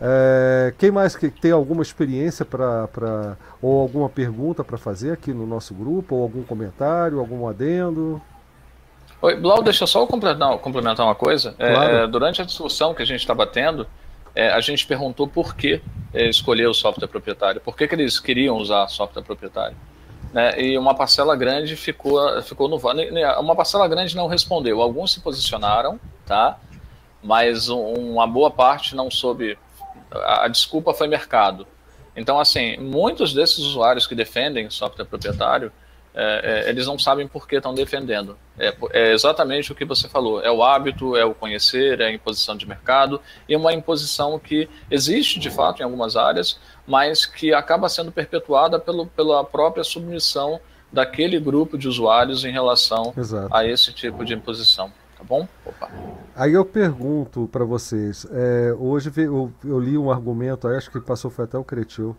É, 0.03 0.72
quem 0.78 0.90
mais 0.90 1.14
que 1.14 1.30
tem 1.30 1.53
alguma 1.53 1.82
experiência 1.82 2.44
para 2.44 3.36
ou 3.61 3.82
alguma 3.82 4.09
pergunta 4.09 4.64
para 4.64 4.78
fazer 4.78 5.12
aqui 5.12 5.32
no 5.34 5.46
nosso 5.46 5.74
grupo, 5.74 6.14
ou 6.14 6.22
algum 6.22 6.42
comentário, 6.42 7.20
algum 7.20 7.46
adendo? 7.46 8.20
Oi, 9.20 9.36
Blau, 9.36 9.62
deixa 9.62 9.84
eu 9.84 9.86
só 9.86 10.07
complementar, 10.07 10.57
complementar 10.59 11.05
uma 11.05 11.14
coisa. 11.14 11.55
É, 11.59 11.74
claro. 11.74 11.96
É, 11.96 12.07
durante 12.07 12.40
a 12.40 12.44
discussão 12.46 12.94
que 12.94 13.03
a 13.03 13.05
gente 13.05 13.20
estava 13.20 13.46
tendo, 13.46 13.86
é, 14.34 14.48
a 14.48 14.61
gente 14.61 14.86
perguntou 14.86 15.28
por 15.28 15.55
que 15.55 15.82
é, 16.14 16.26
escolher 16.28 16.66
o 16.66 16.72
software 16.72 17.09
proprietário, 17.09 17.61
por 17.61 17.76
que, 17.76 17.86
que 17.86 17.94
eles 17.94 18.18
queriam 18.18 18.57
usar 18.57 18.88
software 18.88 19.22
proprietário. 19.22 19.76
Né? 20.32 20.62
E 20.62 20.78
uma 20.78 20.94
parcela 20.94 21.36
grande 21.36 21.76
ficou, 21.76 22.40
ficou 22.42 22.68
no 22.68 22.76
uma 23.40 23.55
parcela 23.55 23.86
grande 23.86 24.16
não 24.16 24.28
respondeu. 24.28 24.80
Alguns 24.80 25.12
se 25.12 25.20
posicionaram, 25.20 26.01
tá? 26.24 26.57
Mas 27.22 27.68
uma 27.68 28.26
boa 28.26 28.51
parte 28.51 28.94
não 28.96 29.11
soube 29.11 29.59
a, 30.11 30.48
desculpa 30.48 30.92
foi 30.92 31.08
mercado. 31.08 31.66
Então, 32.16 32.38
assim, 32.40 32.76
muitos 32.76 33.32
desses 33.32 33.58
usuários 33.58 34.06
que 34.06 34.14
defendem 34.14 34.68
software 34.68 35.04
proprietário, 35.04 35.72
é, 36.12 36.64
é, 36.66 36.68
eles 36.68 36.86
não 36.86 36.98
sabem 36.98 37.28
por 37.28 37.46
que 37.46 37.56
estão 37.56 37.72
defendendo. 37.72 38.36
É, 38.58 38.74
é, 38.92 39.12
exatamente 39.12 39.70
o 39.70 39.74
que 39.74 39.84
você 39.84 40.08
falou: 40.08 40.42
é 40.42 40.50
o 40.50 40.62
hábito, 40.62 41.16
é 41.16 41.24
o 41.24 41.32
conhecer, 41.32 42.00
é 42.00 42.06
a 42.06 42.12
imposição 42.12 42.56
de 42.56 42.66
mercado, 42.66 43.20
e 43.48 43.54
uma 43.54 43.72
imposição 43.72 44.38
que 44.38 44.68
existe 44.90 45.38
de 45.38 45.50
fato 45.50 45.80
em 45.80 45.84
algumas 45.84 46.16
áreas, 46.16 46.58
mas 46.86 47.24
que 47.24 47.54
acaba 47.54 47.88
sendo 47.88 48.11
perpetuada 48.11 48.78
pelo, 48.78 49.06
pela 49.06 49.44
própria 49.44 49.84
submissão 49.84 50.61
daquele 50.92 51.38
grupo 51.38 51.78
de 51.78 51.86
usuários 51.86 52.44
em 52.44 52.50
relação 52.50 53.14
Exato. 53.16 53.54
a 53.54 53.64
esse 53.64 53.92
tipo 53.92 54.24
de 54.24 54.34
imposição 54.34 54.92
tá 55.21 55.25
bom? 55.29 55.47
Opa. 55.64 55.89
Aí 56.35 56.55
eu 56.55 56.64
pergunto 56.64 57.49
para 57.53 57.64
vocês, 57.64 58.27
é, 58.31 58.75
hoje 58.79 59.12
eu, 59.16 59.53
eu, 59.64 59.79
li 59.79 59.99
um 59.99 60.11
argumento, 60.11 60.66
acho 60.66 60.91
que 60.91 61.01
passou 61.01 61.31
foi 61.31 61.45
até 61.45 61.59
o 61.59 61.64
Cretil, 61.64 62.16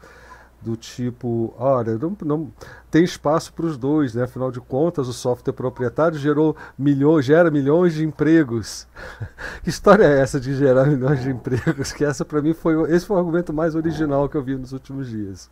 do 0.62 0.78
tipo, 0.78 1.56
olha, 1.58 1.98
não, 1.98 2.16
não 2.24 2.54
tem 2.92 3.04
espaço 3.04 3.52
para 3.52 3.66
os 3.66 3.80
dois, 3.80 4.14
né? 4.14 4.26
Afinal 4.26 4.52
de 4.52 4.62
contas, 4.62 5.08
o 5.08 5.14
software 5.14 5.54
proprietário 5.54 6.20
gerou 6.20 6.56
milhões, 6.78 7.26
gera 7.26 7.50
milhões 7.50 7.96
de 7.96 8.06
empregos. 8.06 8.88
que 9.64 9.72
história 9.72 10.06
é 10.06 10.20
essa 10.20 10.40
de 10.40 10.56
gerar 10.56 10.86
milhões 10.86 11.24
de 11.24 11.32
empregos? 11.32 11.92
Que 11.92 12.06
essa 12.06 12.24
para 12.24 12.44
mim 12.44 12.54
foi 12.54 12.94
esse 12.94 13.08
foi 13.08 13.16
o 13.16 13.20
argumento 13.20 13.52
mais 13.52 13.74
original 13.74 14.30
que 14.30 14.38
eu 14.38 14.44
vi 14.44 14.56
nos 14.56 14.72
últimos 14.72 15.10
dias. 15.10 15.50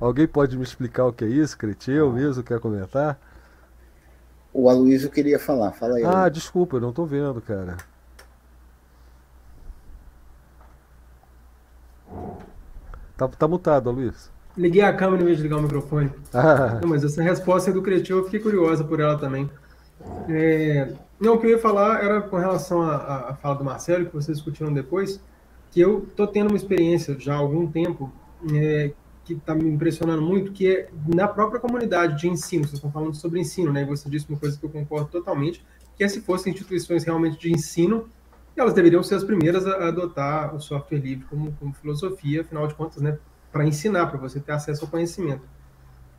Alguém 0.00 0.26
pode 0.26 0.58
me 0.58 0.64
explicar 0.64 1.06
o 1.06 1.12
que 1.12 1.24
é 1.24 1.28
isso, 1.28 1.56
Cretil 1.56 2.12
mesmo 2.12 2.42
quer 2.42 2.58
comentar? 2.58 3.16
O 4.54 4.70
Aloysio 4.70 5.10
queria 5.10 5.36
falar, 5.36 5.72
fala 5.72 5.96
aí. 5.96 6.04
Ah, 6.04 6.28
desculpa, 6.28 6.76
eu 6.76 6.80
não 6.80 6.90
estou 6.90 7.04
vendo, 7.04 7.40
cara. 7.40 7.76
Tá, 13.16 13.26
tá 13.26 13.48
mutado, 13.48 13.90
Luiz. 13.90 14.30
Liguei 14.56 14.82
a 14.82 14.94
câmera 14.94 15.22
em 15.22 15.26
vez 15.26 15.38
de 15.38 15.42
ligar 15.42 15.58
o 15.58 15.62
microfone. 15.62 16.12
Ah. 16.32 16.78
Não, 16.80 16.88
mas 16.88 17.02
essa 17.02 17.20
resposta 17.20 17.70
é 17.70 17.72
do 17.72 17.82
Cretil, 17.82 18.18
eu 18.18 18.24
fiquei 18.24 18.38
curiosa 18.38 18.84
por 18.84 19.00
ela 19.00 19.18
também. 19.18 19.50
É... 20.28 20.92
Não, 21.18 21.34
o 21.34 21.38
que 21.38 21.46
eu 21.46 21.50
ia 21.50 21.58
falar 21.58 22.04
era 22.04 22.20
com 22.20 22.36
relação 22.36 22.80
à, 22.82 23.36
fala 23.42 23.56
do 23.56 23.64
Marcelo, 23.64 24.06
que 24.06 24.14
vocês 24.14 24.36
discutiram 24.36 24.72
depois, 24.72 25.20
que 25.72 25.80
eu 25.80 26.04
estou 26.08 26.28
tendo 26.28 26.48
uma 26.48 26.56
experiência 26.56 27.16
já 27.18 27.34
há 27.34 27.38
algum 27.38 27.66
tempo 27.66 28.12
é, 28.52 28.92
que 29.24 29.32
está 29.32 29.54
me 29.54 29.68
impressionando 29.68 30.22
muito, 30.22 30.52
que 30.52 30.68
é 30.68 30.88
na 31.06 31.26
própria 31.26 31.58
comunidade 31.58 32.20
de 32.20 32.28
ensino. 32.28 32.64
Vocês 32.64 32.74
estão 32.74 32.92
falando 32.92 33.14
sobre 33.14 33.40
ensino, 33.40 33.72
né? 33.72 33.84
Você 33.84 34.08
disse 34.08 34.28
uma 34.28 34.38
coisa 34.38 34.58
que 34.58 34.64
eu 34.64 34.70
concordo 34.70 35.08
totalmente, 35.08 35.64
que 35.96 36.04
é 36.04 36.08
se 36.08 36.20
fossem 36.20 36.52
instituições 36.52 37.04
realmente 37.04 37.38
de 37.38 37.50
ensino, 37.50 38.08
elas 38.56 38.74
deveriam 38.74 39.02
ser 39.02 39.16
as 39.16 39.24
primeiras 39.24 39.66
a 39.66 39.88
adotar 39.88 40.54
o 40.54 40.60
software 40.60 40.98
livre 40.98 41.24
como, 41.28 41.52
como 41.52 41.72
filosofia, 41.74 42.42
afinal 42.42 42.66
de 42.66 42.74
contas, 42.74 43.02
né, 43.02 43.18
para 43.50 43.66
ensinar, 43.66 44.06
para 44.06 44.18
você 44.18 44.38
ter 44.38 44.52
acesso 44.52 44.84
ao 44.84 44.90
conhecimento. 44.90 45.42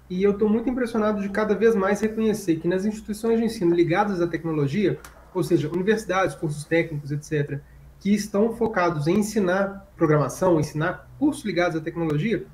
E 0.09 0.21
eu 0.21 0.31
estou 0.31 0.49
muito 0.49 0.69
impressionado 0.69 1.21
de 1.21 1.29
cada 1.29 1.55
vez 1.55 1.75
mais 1.75 1.99
reconhecer 2.01 2.57
que 2.57 2.67
nas 2.67 2.85
instituições 2.85 3.39
de 3.39 3.45
ensino 3.45 3.73
ligadas 3.73 4.21
à 4.21 4.27
tecnologia, 4.27 4.99
ou 5.33 5.43
seja, 5.43 5.69
universidades, 5.69 6.35
cursos 6.35 6.63
técnicos, 6.65 7.11
etc., 7.11 7.59
que 7.99 8.13
estão 8.13 8.55
focados 8.55 9.07
em 9.07 9.19
ensinar 9.19 9.89
programação, 9.95 10.59
ensinar 10.59 11.09
cursos 11.17 11.43
ligados 11.43 11.77
à 11.77 11.81
tecnologia, 11.81 12.45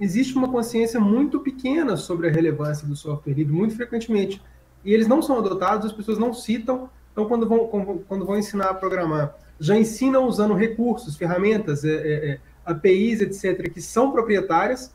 existe 0.00 0.36
uma 0.36 0.48
consciência 0.48 1.00
muito 1.00 1.40
pequena 1.40 1.96
sobre 1.96 2.28
a 2.28 2.30
relevância 2.30 2.86
do 2.86 2.96
software 2.96 3.34
livre, 3.34 3.52
muito 3.52 3.74
frequentemente. 3.74 4.42
E 4.84 4.92
eles 4.92 5.08
não 5.08 5.20
são 5.20 5.38
adotados, 5.38 5.86
as 5.86 5.92
pessoas 5.92 6.18
não 6.18 6.32
citam 6.32 6.88
então, 7.18 7.26
quando 7.26 7.48
vão, 7.48 7.66
quando 8.06 8.24
vão 8.24 8.38
ensinar 8.38 8.66
a 8.66 8.74
programar, 8.74 9.34
já 9.58 9.76
ensinam 9.76 10.24
usando 10.28 10.54
recursos, 10.54 11.16
ferramentas, 11.16 11.84
é, 11.84 11.96
é, 11.96 12.30
é 12.30 12.40
APIs, 12.64 13.20
etc., 13.20 13.72
que 13.72 13.82
são 13.82 14.12
proprietárias, 14.12 14.94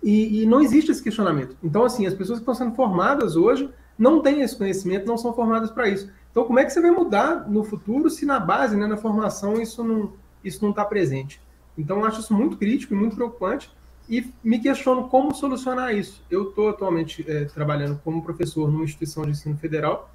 e, 0.00 0.42
e, 0.42 0.46
não 0.46 0.60
existe 0.60 0.92
esse 0.92 1.02
questionamento. 1.02 1.56
Então, 1.60 1.84
assim, 1.84 2.06
as 2.06 2.14
pessoas 2.14 2.38
que 2.38 2.42
estão 2.42 2.54
sendo 2.54 2.76
formadas 2.76 3.34
hoje 3.34 3.68
não 3.98 4.22
têm 4.22 4.42
esse 4.42 4.56
conhecimento, 4.56 5.04
não 5.04 5.18
são 5.18 5.32
formadas 5.34 5.72
para 5.72 5.88
isso. 5.88 6.08
Então, 6.30 6.44
como 6.44 6.60
é 6.60 6.64
que 6.64 6.72
você 6.72 6.80
vai 6.80 6.92
mudar 6.92 7.50
no 7.50 7.64
futuro 7.64 8.08
se 8.08 8.24
na 8.24 8.38
base, 8.38 8.76
né, 8.76 8.86
na 8.86 8.96
formação, 8.96 9.60
isso 9.60 9.82
não 9.82 10.12
isso 10.44 10.62
não 10.62 10.70
está 10.70 10.84
presente? 10.84 11.42
Então, 11.76 11.98
eu 11.98 12.04
acho 12.04 12.20
isso 12.20 12.32
muito 12.32 12.56
crítico 12.56 12.94
e 12.94 12.96
muito 12.96 13.16
preocupante 13.16 13.68
e 14.10 14.30
me 14.42 14.58
questiono 14.58 15.08
como 15.08 15.34
solucionar 15.34 15.94
isso. 15.94 16.22
Eu 16.30 16.50
estou 16.50 16.68
atualmente 16.68 17.24
é, 17.26 17.44
trabalhando 17.44 17.98
como 18.04 18.22
professor 18.22 18.70
numa 18.70 18.84
instituição 18.84 19.24
de 19.24 19.30
ensino 19.30 19.56
federal 19.56 20.10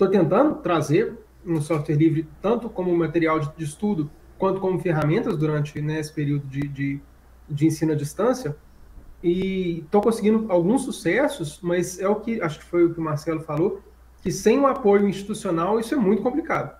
Estou 0.00 0.08
tentando 0.08 0.54
trazer 0.62 1.12
um 1.44 1.60
software 1.60 1.94
livre 1.94 2.26
tanto 2.40 2.70
como 2.70 2.96
material 2.96 3.38
de, 3.38 3.52
de 3.54 3.64
estudo 3.64 4.10
quanto 4.38 4.58
como 4.58 4.80
ferramentas 4.80 5.36
durante 5.36 5.78
né, 5.82 6.00
esse 6.00 6.10
período 6.10 6.46
de, 6.46 6.66
de, 6.68 7.00
de 7.46 7.66
ensino 7.66 7.92
à 7.92 7.94
distância 7.94 8.56
e 9.22 9.80
estou 9.80 10.00
conseguindo 10.00 10.50
alguns 10.50 10.84
sucessos, 10.84 11.60
mas 11.60 12.00
é 12.00 12.08
o 12.08 12.16
que 12.16 12.40
acho 12.40 12.60
que 12.60 12.64
foi 12.64 12.84
o 12.84 12.94
que 12.94 12.98
o 12.98 13.02
Marcelo 13.02 13.40
falou, 13.40 13.82
que 14.22 14.32
sem 14.32 14.58
o 14.58 14.66
apoio 14.66 15.06
institucional 15.06 15.78
isso 15.78 15.92
é 15.92 15.98
muito 15.98 16.22
complicado. 16.22 16.74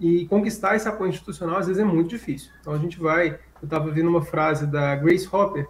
E 0.00 0.24
conquistar 0.28 0.74
esse 0.74 0.88
apoio 0.88 1.10
institucional 1.10 1.58
às 1.58 1.66
vezes 1.66 1.82
é 1.82 1.84
muito 1.84 2.08
difícil. 2.08 2.50
Então 2.62 2.72
a 2.72 2.78
gente 2.78 2.98
vai, 2.98 3.32
eu 3.60 3.64
estava 3.64 3.90
vendo 3.90 4.08
uma 4.08 4.22
frase 4.22 4.66
da 4.66 4.96
Grace 4.96 5.28
Hopper 5.30 5.68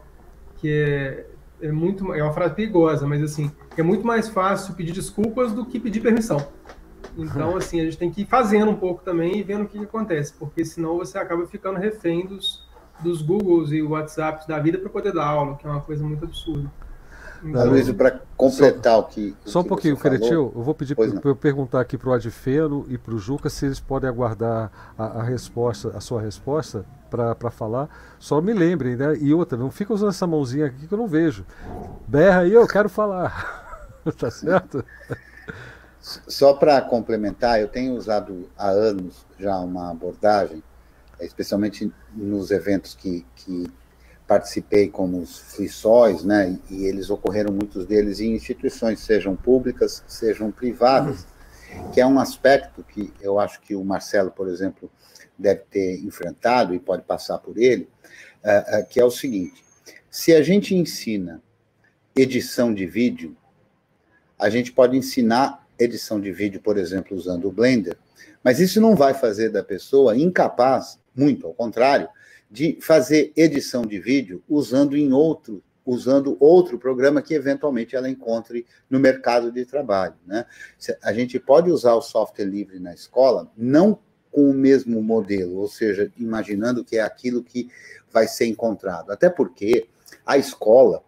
que 0.63 0.71
é, 0.71 1.27
é 1.67 1.73
muito 1.73 2.15
é 2.15 2.23
uma 2.23 2.33
frase 2.33 2.55
perigosa, 2.55 3.05
mas 3.05 3.21
assim 3.21 3.51
é 3.77 3.83
muito 3.83 4.07
mais 4.07 4.29
fácil 4.29 4.75
pedir 4.75 4.93
desculpas 4.93 5.53
do 5.53 5.67
que 5.67 5.81
pedir 5.81 6.01
permissão. 6.01 6.47
Então, 7.19 7.57
assim, 7.57 7.81
a 7.81 7.85
gente 7.85 7.99
tem 7.99 8.11
que 8.11 8.23
ir 8.23 8.27
fazendo 8.27 8.71
um 8.71 8.77
pouco 8.77 9.03
também 9.03 9.37
e 9.37 9.43
vendo 9.43 9.65
o 9.65 9.67
que, 9.67 9.79
que 9.79 9.85
acontece, 9.85 10.33
porque 10.39 10.65
senão 10.65 10.97
você 10.97 11.19
acaba 11.19 11.47
ficando 11.47 11.79
refém 11.79 12.25
dos, 12.25 12.67
dos 13.01 13.21
Googles 13.21 13.71
e 13.71 13.83
WhatsApps 13.83 14.47
da 14.47 14.59
vida 14.59 14.79
para 14.79 14.89
poder 14.89 15.13
dar 15.13 15.27
aula, 15.27 15.57
que 15.57 15.67
é 15.67 15.71
uma 15.71 15.81
coisa 15.81 16.03
muito 16.05 16.25
absurda. 16.25 16.71
Então, 17.45 17.67
Luiz, 17.67 17.91
para 17.93 18.21
completar 18.37 18.95
só, 18.95 19.01
o 19.01 19.05
que. 19.05 19.37
O 19.45 19.51
só 19.51 19.61
um 19.61 19.65
pouquinho, 19.65 19.97
Cretil, 19.97 20.53
eu 20.55 20.63
vou 20.63 20.75
pedir 20.75 20.95
para 20.95 21.07
eu 21.25 21.37
perguntar 21.37 21.81
aqui 21.81 21.99
para 21.99 22.11
o 22.11 22.13
Adfeno 22.13 22.87
e 22.89 22.97
para 22.97 23.15
o 23.15 23.19
Juca 23.19 23.51
se 23.51 23.67
eles 23.67 23.81
podem 23.81 24.09
aguardar 24.09 24.71
a, 24.97 25.05
a 25.21 25.23
resposta, 25.23 25.89
a 25.97 26.01
sua 26.01 26.21
resposta 26.21 26.85
para 27.11 27.51
falar. 27.51 27.89
Só 28.19 28.41
me 28.41 28.53
lembrem, 28.53 28.97
né? 28.97 29.17
E 29.21 29.35
outra, 29.35 29.59
não 29.59 29.71
fica 29.71 29.93
usando 29.93 30.11
essa 30.11 30.27
mãozinha 30.27 30.67
aqui 30.67 30.87
que 30.87 30.95
eu 30.95 30.99
não 30.99 31.07
vejo. 31.07 31.45
Berra 32.07 32.41
aí, 32.41 32.53
eu 32.53 32.67
quero 32.67 32.89
falar. 32.89 33.83
tá 34.19 34.31
certo? 34.31 34.85
Só 36.01 36.55
para 36.55 36.81
complementar, 36.81 37.61
eu 37.61 37.69
tenho 37.69 37.95
usado 37.95 38.49
há 38.57 38.69
anos 38.69 39.25
já 39.39 39.57
uma 39.59 39.91
abordagem, 39.91 40.63
especialmente 41.21 41.93
nos 42.13 42.51
eventos 42.51 42.95
que, 42.95 43.25
que 43.37 43.71
participei 44.33 44.89
como 44.89 45.19
os 45.19 45.41
FLISOIs, 45.55 46.25
né, 46.25 46.59
e 46.71 46.87
eles 46.87 47.11
ocorreram 47.11 47.53
muitos 47.53 47.85
deles 47.85 48.19
em 48.19 48.35
instituições, 48.35 49.01
sejam 49.01 49.37
públicas, 49.37 50.03
sejam 50.09 50.51
privadas, 50.51 51.27
que 51.93 52.01
é 52.01 52.07
um 52.07 52.19
aspecto 52.19 52.83
que 52.83 53.13
eu 53.21 53.39
acho 53.39 53.61
que 53.61 53.75
o 53.75 53.85
Marcelo, 53.85 54.31
por 54.31 54.49
exemplo, 54.49 54.91
deve 55.39 55.61
ter 55.71 55.99
enfrentado 55.99 56.75
e 56.75 56.79
pode 56.79 57.03
passar 57.03 57.37
por 57.41 57.59
ele, 57.59 57.87
uh, 58.43 58.81
uh, 58.81 58.87
que 58.89 58.99
é 58.99 59.05
o 59.05 59.11
seguinte: 59.11 59.63
se 60.11 60.35
a 60.35 60.41
gente 60.41 60.75
ensina 60.75 61.43
edição 62.17 62.73
de 62.73 62.87
vídeo, 62.87 63.37
a 64.39 64.49
gente 64.49 64.73
pode 64.73 64.97
ensinar 64.97 65.67
edição 65.79 66.19
de 66.19 66.33
vídeo, 66.33 66.63
por 66.63 66.79
exemplo, 66.79 67.15
usando 67.15 67.49
o 67.49 67.53
Blender, 67.53 67.99
mas 68.43 68.61
isso 68.61 68.81
não 68.81 68.97
vai 68.97 69.13
fazer 69.13 69.51
da 69.51 69.63
pessoa 69.63 70.17
incapaz, 70.17 70.99
muito 71.15 71.47
ao 71.47 71.53
contrário, 71.53 72.09
de 72.53 72.77
fazer 72.83 73.33
edição 73.35 73.81
de 73.81 73.99
vídeo 73.99 74.45
usando 74.47 74.95
em 74.95 75.11
outro 75.11 75.65
usando 75.85 76.37
outro 76.39 76.79
programa 76.79 77.21
que 77.21 77.35
eventualmente 77.35 77.97
ela 77.97 78.09
encontre 78.09 78.65
no 78.89 79.01
mercado 79.01 79.51
de 79.51 79.65
trabalho. 79.65 80.15
Né? 80.25 80.47
A 81.03 81.13
gente 81.13 81.41
pode 81.41 81.73
usar 81.73 81.95
o 81.95 82.01
software 82.01 82.45
livre 82.45 82.79
na 82.79 82.95
escola, 82.95 83.51
não 83.57 83.99
com 84.31 84.49
o 84.49 84.55
mesmo 84.55 85.03
modelo, 85.03 85.59
ou 85.59 85.67
seja, 85.67 86.09
imaginando 86.17 86.85
que 86.85 86.99
é 86.99 87.03
aquilo 87.03 87.43
que 87.43 87.69
vai 88.13 88.29
ser 88.29 88.47
encontrado. 88.47 89.11
Até 89.11 89.29
porque 89.29 89.89
a 90.25 90.39
escola 90.39 91.03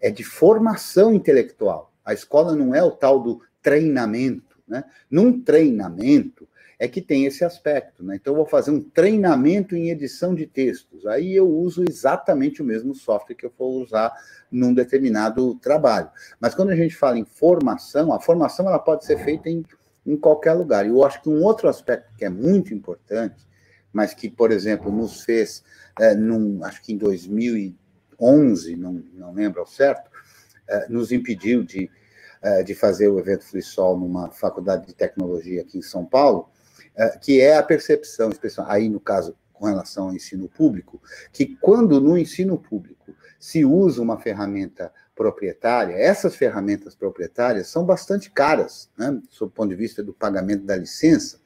é 0.00 0.12
de 0.12 0.22
formação 0.22 1.12
intelectual. 1.12 1.92
A 2.04 2.14
escola 2.14 2.54
não 2.54 2.72
é 2.72 2.84
o 2.84 2.92
tal 2.92 3.20
do 3.20 3.42
treinamento. 3.60 4.56
Né? 4.68 4.84
Num 5.10 5.42
treinamento 5.42 6.46
é 6.80 6.88
que 6.88 7.02
tem 7.02 7.26
esse 7.26 7.44
aspecto. 7.44 8.02
Né? 8.02 8.16
Então, 8.16 8.32
eu 8.32 8.38
vou 8.38 8.46
fazer 8.46 8.70
um 8.70 8.80
treinamento 8.80 9.76
em 9.76 9.90
edição 9.90 10.34
de 10.34 10.46
textos. 10.46 11.06
Aí 11.06 11.36
eu 11.36 11.46
uso 11.46 11.84
exatamente 11.86 12.62
o 12.62 12.64
mesmo 12.64 12.94
software 12.94 13.34
que 13.34 13.44
eu 13.44 13.50
for 13.50 13.68
usar 13.82 14.10
num 14.50 14.72
determinado 14.72 15.54
trabalho. 15.56 16.08
Mas 16.40 16.54
quando 16.54 16.70
a 16.70 16.74
gente 16.74 16.96
fala 16.96 17.18
em 17.18 17.24
formação, 17.26 18.14
a 18.14 18.18
formação 18.18 18.66
ela 18.66 18.78
pode 18.78 19.04
ser 19.04 19.22
feita 19.22 19.50
em, 19.50 19.62
em 20.06 20.16
qualquer 20.16 20.54
lugar. 20.54 20.86
E 20.86 20.88
eu 20.88 21.04
acho 21.04 21.20
que 21.20 21.28
um 21.28 21.44
outro 21.44 21.68
aspecto 21.68 22.10
que 22.16 22.24
é 22.24 22.30
muito 22.30 22.72
importante, 22.72 23.46
mas 23.92 24.14
que, 24.14 24.30
por 24.30 24.50
exemplo, 24.50 24.90
nos 24.90 25.22
fez, 25.22 25.62
é, 26.00 26.14
num, 26.14 26.64
acho 26.64 26.80
que 26.80 26.94
em 26.94 26.96
2011, 26.96 28.76
não, 28.76 29.04
não 29.12 29.34
lembro 29.34 29.60
ao 29.60 29.66
certo, 29.66 30.10
é, 30.66 30.88
nos 30.88 31.12
impediu 31.12 31.62
de 31.62 31.90
eh, 32.42 32.62
de 32.62 32.74
fazer 32.74 33.06
o 33.08 33.18
evento 33.18 33.44
FreeSol 33.44 33.98
numa 33.98 34.30
faculdade 34.30 34.86
de 34.86 34.94
tecnologia 34.94 35.60
aqui 35.60 35.76
em 35.76 35.82
São 35.82 36.06
Paulo, 36.06 36.48
que 37.20 37.40
é 37.40 37.56
a 37.56 37.62
percepção, 37.62 38.30
aí 38.66 38.88
no 38.88 39.00
caso 39.00 39.36
com 39.52 39.66
relação 39.66 40.08
ao 40.08 40.14
ensino 40.14 40.48
público, 40.48 41.00
que 41.32 41.56
quando 41.60 42.00
no 42.00 42.16
ensino 42.16 42.56
público 42.56 43.14
se 43.38 43.64
usa 43.64 44.00
uma 44.00 44.18
ferramenta 44.18 44.90
proprietária, 45.14 45.94
essas 45.96 46.34
ferramentas 46.34 46.94
proprietárias 46.94 47.66
são 47.68 47.84
bastante 47.84 48.30
caras, 48.30 48.88
né, 48.96 49.20
sob 49.28 49.50
o 49.50 49.54
ponto 49.54 49.68
de 49.68 49.76
vista 49.76 50.02
do 50.02 50.14
pagamento 50.14 50.64
da 50.64 50.76
licença. 50.76 51.38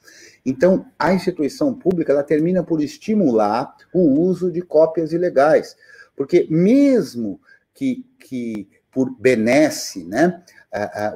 Então, 0.47 0.87
a 0.97 1.13
instituição 1.13 1.75
pública 1.75 2.13
ela 2.13 2.23
termina 2.23 2.63
por 2.63 2.81
estimular 2.81 3.77
o 3.93 4.21
uso 4.21 4.53
de 4.53 4.63
cópias 4.63 5.13
ilegais, 5.13 5.77
porque 6.15 6.47
mesmo 6.49 7.41
que, 7.75 8.07
que 8.21 8.69
por 8.95 9.11
benesse, 9.11 10.05
né, 10.05 10.43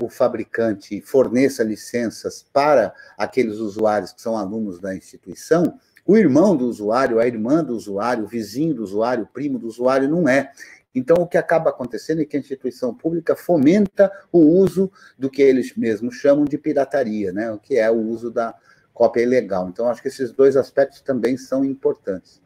o 0.03 0.09
fabricante 0.09 1.01
forneça 1.01 1.63
licenças 1.63 2.45
para 2.53 2.93
aqueles 3.17 3.57
usuários 3.57 4.13
que 4.13 4.21
são 4.21 4.37
alunos 4.37 4.81
da 4.81 4.95
instituição, 4.95 5.79
o 6.07 6.17
irmão 6.17 6.57
do 6.57 6.67
usuário, 6.67 7.21
a 7.21 7.27
irmã 7.27 7.63
do 7.63 7.75
usuário, 7.75 8.25
o 8.25 8.29
vizinho 8.29 8.75
do 8.75 8.83
usuário, 8.83 9.25
o 9.25 9.27
primo 9.27 9.59
do 9.59 9.67
usuário 9.67 10.09
não 10.09 10.29
é. 10.29 10.51
Então, 10.95 11.19
o 11.19 11.27
que 11.27 11.37
acaba 11.37 11.71
acontecendo 11.71 12.23
é 12.23 12.25
que 12.25 12.37
a 12.37 12.41
instituição 12.41 12.95
pública 12.95 13.37
fomenta 13.37 14.11
o 14.33 14.39
uso 14.39 14.91
do 15.19 15.31
que 15.31 15.43
eles 15.43 15.77
mesmos 15.77 16.15
chamam 16.15 16.45
de 16.45 16.57
pirataria, 16.57 17.33
né? 17.33 17.51
o 17.51 17.59
que 17.59 17.77
é 17.77 17.91
o 17.91 17.99
uso 17.99 18.31
da 18.31 18.55
cópia 18.95 19.23
ilegal. 19.23 19.69
Então, 19.69 19.89
acho 19.89 20.01
que 20.01 20.09
esses 20.09 20.33
dois 20.33 20.57
aspectos 20.57 21.03
também 21.03 21.37
são 21.37 21.65
importantes. 21.65 22.41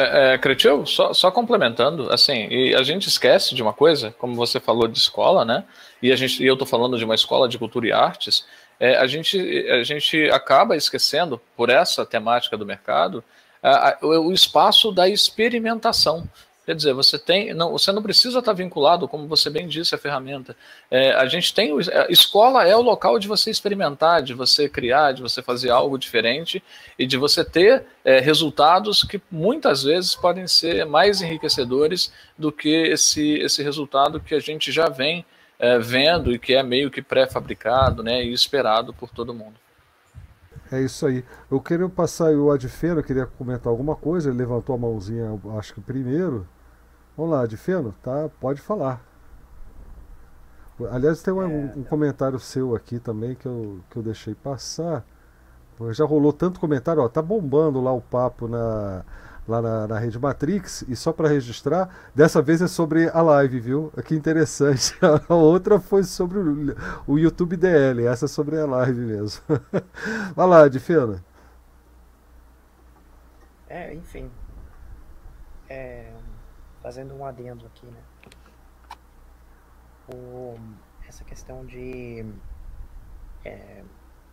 É, 0.00 0.34
é, 0.34 0.38
Cretil, 0.38 0.86
só, 0.86 1.12
só, 1.12 1.28
complementando, 1.28 2.12
assim, 2.12 2.46
e 2.48 2.72
a 2.72 2.84
gente 2.84 3.08
esquece 3.08 3.52
de 3.52 3.60
uma 3.60 3.72
coisa, 3.72 4.14
como 4.16 4.32
você 4.36 4.60
falou 4.60 4.86
de 4.86 4.96
escola, 4.96 5.44
né? 5.44 5.64
E, 6.00 6.12
a 6.12 6.16
gente, 6.16 6.40
e 6.40 6.46
eu 6.46 6.52
estou 6.52 6.68
falando 6.68 6.96
de 6.96 7.04
uma 7.04 7.16
escola 7.16 7.48
de 7.48 7.58
cultura 7.58 7.88
e 7.88 7.92
artes, 7.92 8.46
é, 8.78 8.96
a, 8.96 9.08
gente, 9.08 9.36
a 9.68 9.82
gente 9.82 10.30
acaba 10.30 10.76
esquecendo, 10.76 11.40
por 11.56 11.68
essa 11.68 12.06
temática 12.06 12.56
do 12.56 12.64
mercado, 12.64 13.24
a, 13.60 13.88
a, 13.88 13.98
o 14.06 14.32
espaço 14.32 14.92
da 14.92 15.08
experimentação. 15.08 16.28
Quer 16.68 16.74
dizer, 16.74 16.92
você 16.92 17.18
tem, 17.18 17.54
não, 17.54 17.72
você 17.72 17.90
não 17.92 18.02
precisa 18.02 18.40
estar 18.40 18.52
vinculado, 18.52 19.08
como 19.08 19.26
você 19.26 19.48
bem 19.48 19.66
disse, 19.66 19.94
à 19.94 19.98
ferramenta. 19.98 20.54
É, 20.90 21.12
a 21.12 21.24
gente 21.24 21.54
tem, 21.54 21.72
a 21.72 22.08
escola 22.10 22.62
é 22.62 22.76
o 22.76 22.82
local 22.82 23.18
de 23.18 23.26
você 23.26 23.50
experimentar, 23.50 24.20
de 24.20 24.34
você 24.34 24.68
criar, 24.68 25.12
de 25.12 25.22
você 25.22 25.40
fazer 25.40 25.70
algo 25.70 25.96
diferente 25.96 26.62
e 26.98 27.06
de 27.06 27.16
você 27.16 27.42
ter 27.42 27.86
é, 28.04 28.20
resultados 28.20 29.02
que 29.02 29.18
muitas 29.30 29.82
vezes 29.82 30.14
podem 30.14 30.46
ser 30.46 30.84
mais 30.84 31.22
enriquecedores 31.22 32.12
do 32.36 32.52
que 32.52 32.68
esse, 32.68 33.38
esse 33.38 33.62
resultado 33.62 34.20
que 34.20 34.34
a 34.34 34.40
gente 34.40 34.70
já 34.70 34.90
vem 34.90 35.24
é, 35.58 35.78
vendo 35.78 36.30
e 36.30 36.38
que 36.38 36.52
é 36.52 36.62
meio 36.62 36.90
que 36.90 37.00
pré-fabricado, 37.00 38.02
né, 38.02 38.22
e 38.22 38.30
esperado 38.30 38.92
por 38.92 39.08
todo 39.08 39.32
mundo. 39.32 39.54
É 40.70 40.82
isso 40.82 41.06
aí. 41.06 41.24
Eu 41.50 41.62
queria 41.62 41.88
passar 41.88 42.30
o 42.34 42.50
Adfeno, 42.50 43.02
queria 43.02 43.24
comentar 43.24 43.68
alguma 43.68 43.96
coisa, 43.96 44.28
ele 44.28 44.36
levantou 44.36 44.74
a 44.74 44.78
mãozinha, 44.78 45.30
acho 45.56 45.72
que 45.72 45.80
primeiro. 45.80 46.46
Vamos 47.18 47.32
lá, 47.32 47.92
tá? 48.00 48.30
Pode 48.40 48.60
falar. 48.60 49.02
Aliás, 50.92 51.20
tem 51.20 51.34
um, 51.34 51.42
é, 51.42 51.46
um, 51.46 51.82
comentário 51.82 52.38
seu 52.38 52.76
aqui 52.76 53.00
também 53.00 53.34
que 53.34 53.44
eu, 53.44 53.80
que 53.90 53.96
eu 53.96 54.04
deixei 54.04 54.36
passar. 54.36 55.04
Já 55.90 56.04
rolou 56.04 56.32
tanto 56.32 56.60
comentário, 56.60 57.02
ó, 57.02 57.08
tá 57.08 57.20
bombando 57.20 57.80
lá 57.80 57.92
o 57.92 58.00
papo 58.00 58.46
na, 58.46 59.04
lá 59.48 59.60
na, 59.60 59.88
na 59.88 59.98
rede 59.98 60.16
Matrix. 60.16 60.84
E 60.86 60.94
só 60.94 61.12
para 61.12 61.28
registrar, 61.28 61.90
dessa 62.14 62.40
vez 62.40 62.62
é 62.62 62.68
sobre 62.68 63.08
a 63.08 63.20
live, 63.20 63.58
viu? 63.58 63.92
Que 64.04 64.14
interessante. 64.14 64.96
A 65.28 65.34
outra 65.34 65.80
foi 65.80 66.04
sobre 66.04 66.38
o, 66.38 66.76
o 67.04 67.18
YouTube 67.18 67.56
DL, 67.56 68.06
essa 68.06 68.26
é 68.26 68.28
sobre 68.28 68.60
a 68.60 68.66
live 68.66 69.00
mesmo. 69.00 69.42
Vai 70.36 70.46
lá, 70.46 70.68
Difena. 70.68 71.20
É, 73.68 73.92
enfim. 73.92 74.30
É, 75.68 76.07
fazendo 76.88 77.14
um 77.14 77.22
adendo 77.22 77.66
aqui, 77.66 77.84
né? 77.84 78.00
O, 80.10 80.56
essa 81.06 81.22
questão 81.22 81.66
de 81.66 82.24
é, 83.44 83.84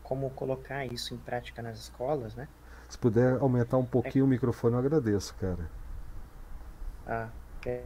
como 0.01 0.29
colocar 0.29 0.85
isso 0.85 1.13
em 1.13 1.17
prática 1.17 1.61
nas 1.61 1.77
escolas, 1.77 2.33
né? 2.33 2.47
Se 2.87 2.97
puder 2.97 3.41
aumentar 3.41 3.75
um 3.75 3.85
pouquinho 3.85 4.23
é... 4.23 4.25
o 4.25 4.29
microfone, 4.29 4.73
eu 4.73 4.79
agradeço, 4.79 5.35
cara. 5.35 5.69
Ah, 7.05 7.27
ok. 7.57 7.85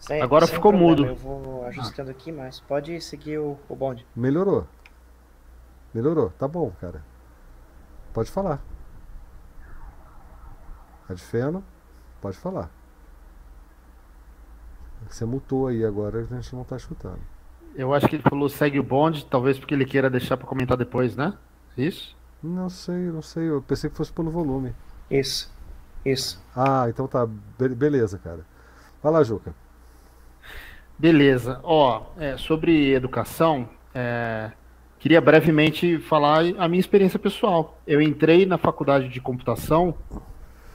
Sem, 0.00 0.20
Agora 0.20 0.48
ficou 0.48 0.72
problema. 0.72 0.90
mudo. 0.90 1.06
Eu 1.06 1.14
vou 1.14 1.66
ajustando 1.66 2.10
ah. 2.10 2.12
aqui, 2.12 2.32
mas 2.32 2.58
pode 2.58 3.00
seguir 3.00 3.38
o, 3.38 3.56
o 3.68 3.76
bonde. 3.76 4.04
Melhorou. 4.16 4.66
Melhorou. 5.94 6.30
Tá 6.30 6.48
bom, 6.48 6.72
cara. 6.80 7.04
Pode 8.12 8.28
falar. 8.28 8.60
Adfeno, 11.10 11.64
pode 12.20 12.36
falar. 12.36 12.70
Você 15.08 15.24
mutou 15.24 15.66
aí 15.66 15.84
agora, 15.84 16.20
a 16.20 16.22
gente 16.22 16.54
não 16.54 16.64
tá 16.64 16.76
escutando. 16.76 17.20
Eu 17.74 17.94
acho 17.94 18.08
que 18.08 18.16
ele 18.16 18.22
falou 18.22 18.48
segue 18.48 18.78
o 18.78 18.82
bonde, 18.82 19.24
talvez 19.24 19.58
porque 19.58 19.74
ele 19.74 19.84
queira 19.84 20.10
deixar 20.10 20.36
para 20.36 20.46
comentar 20.46 20.76
depois, 20.76 21.16
né? 21.16 21.34
Isso? 21.76 22.16
Não 22.42 22.68
sei, 22.68 23.10
não 23.10 23.22
sei. 23.22 23.48
Eu 23.48 23.62
pensei 23.62 23.88
que 23.88 23.96
fosse 23.96 24.12
pelo 24.12 24.30
volume. 24.30 24.74
Isso. 25.10 25.52
Isso. 26.04 26.42
Ah, 26.56 26.86
então 26.88 27.06
tá. 27.06 27.26
Be 27.26 27.68
beleza, 27.68 28.18
cara. 28.18 28.44
Vai 29.02 29.12
lá, 29.12 29.22
Juca. 29.22 29.54
Beleza. 30.98 31.60
Ó, 31.62 32.06
é, 32.18 32.36
sobre 32.36 32.92
educação, 32.92 33.68
é, 33.94 34.50
queria 34.98 35.20
brevemente 35.20 35.98
falar 35.98 36.44
a 36.58 36.68
minha 36.68 36.80
experiência 36.80 37.18
pessoal. 37.18 37.78
Eu 37.86 38.00
entrei 38.02 38.44
na 38.46 38.58
faculdade 38.58 39.08
de 39.08 39.20
computação 39.20 39.94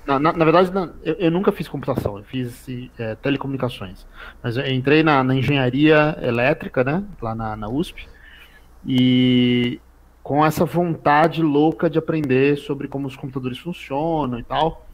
na, 0.06 0.20
na, 0.20 0.34
na 0.34 0.46
verdade, 0.46 0.72
na, 0.72 0.90
eu, 1.04 1.16
eu, 1.16 1.32
nunca 1.32 1.52
fiz 1.52 1.68
computação, 1.68 2.18
eu 2.18 2.24
fiz 2.24 2.68
é, 2.98 3.16
telecomunicações. 3.16 4.06
Mas 4.42 4.58
eu 4.58 4.66
entrei 4.68 5.04
na, 5.04 5.24
engenharia 5.36 6.18
elétrica, 6.22 6.84
né, 6.84 7.04
lá 7.22 7.34
na, 7.34 7.68
USP, 7.68 8.08
e 8.86 9.80
com 10.22 10.46
essa 10.46 10.66
vontade 10.66 11.42
louca 11.42 11.90
de 11.90 11.98
aprender 11.98 12.58
sobre 12.58 12.88
como 12.88 13.08
os 13.08 13.16
computadores 13.16 13.58
funcionam 13.58 14.40
e 14.40 14.44
tal. 14.44 14.86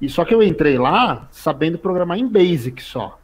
E 0.00 0.08
só 0.08 0.24
que 0.24 0.34
eu 0.34 0.42
entrei 0.42 0.78
lá 0.78 1.28
sabendo 1.30 1.78
programar 1.78 2.18
em 2.18 2.26
Basic 2.26 2.82
só. 2.82 3.18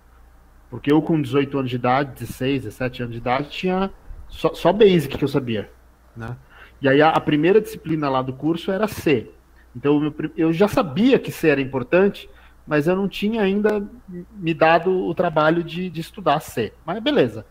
Porque 0.68 0.92
eu, 0.92 1.00
com 1.00 1.20
18 1.20 1.58
anos 1.58 1.70
de 1.70 1.76
idade, 1.76 2.12
16, 2.18 2.64
17 2.64 3.02
anos 3.02 3.12
de 3.14 3.18
idade, 3.18 3.48
tinha 3.48 3.90
só, 4.28 4.52
só 4.52 4.72
Basic 4.72 5.16
que 5.16 5.24
eu 5.24 5.28
sabia. 5.28 5.70
Né? 6.14 6.36
E 6.80 6.88
aí 6.88 7.00
a, 7.00 7.10
a 7.10 7.20
primeira 7.20 7.60
disciplina 7.60 8.08
lá 8.08 8.20
do 8.20 8.32
curso 8.32 8.70
era 8.70 8.86
C. 8.86 9.30
Então 9.76 10.00
eu 10.36 10.52
já 10.54 10.66
sabia 10.66 11.18
que 11.18 11.30
C 11.30 11.48
era 11.48 11.60
importante, 11.60 12.30
mas 12.66 12.88
eu 12.88 12.96
não 12.96 13.06
tinha 13.06 13.42
ainda 13.42 13.86
me 14.32 14.54
dado 14.54 14.90
o 14.90 15.14
trabalho 15.14 15.62
de, 15.62 15.90
de 15.90 16.00
estudar 16.00 16.40
C. 16.40 16.72
Mas 16.84 17.02
beleza, 17.02 17.44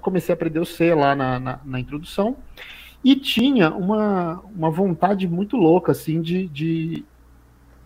comecei 0.00 0.32
a 0.32 0.34
aprender 0.34 0.58
o 0.58 0.64
C 0.64 0.94
lá 0.94 1.14
na, 1.14 1.38
na, 1.38 1.60
na 1.62 1.78
introdução 1.78 2.38
e 3.04 3.14
tinha 3.14 3.70
uma, 3.70 4.42
uma 4.56 4.70
vontade 4.70 5.28
muito 5.28 5.56
louca 5.56 5.92
assim 5.92 6.22
de, 6.22 6.48
de, 6.48 7.04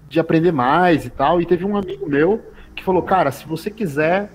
de 0.09 0.21
aprender 0.21 0.53
mais 0.53 1.05
e 1.05 1.11
tal. 1.11 1.41
E 1.41 1.47
teve 1.47 1.65
um 1.65 1.77
amigo 1.77 2.09
meu 2.09 2.45
que 2.77 2.85
falou, 2.85 3.03
cara, 3.03 3.33
se 3.33 3.45
você 3.45 3.71
quiser 3.71 4.31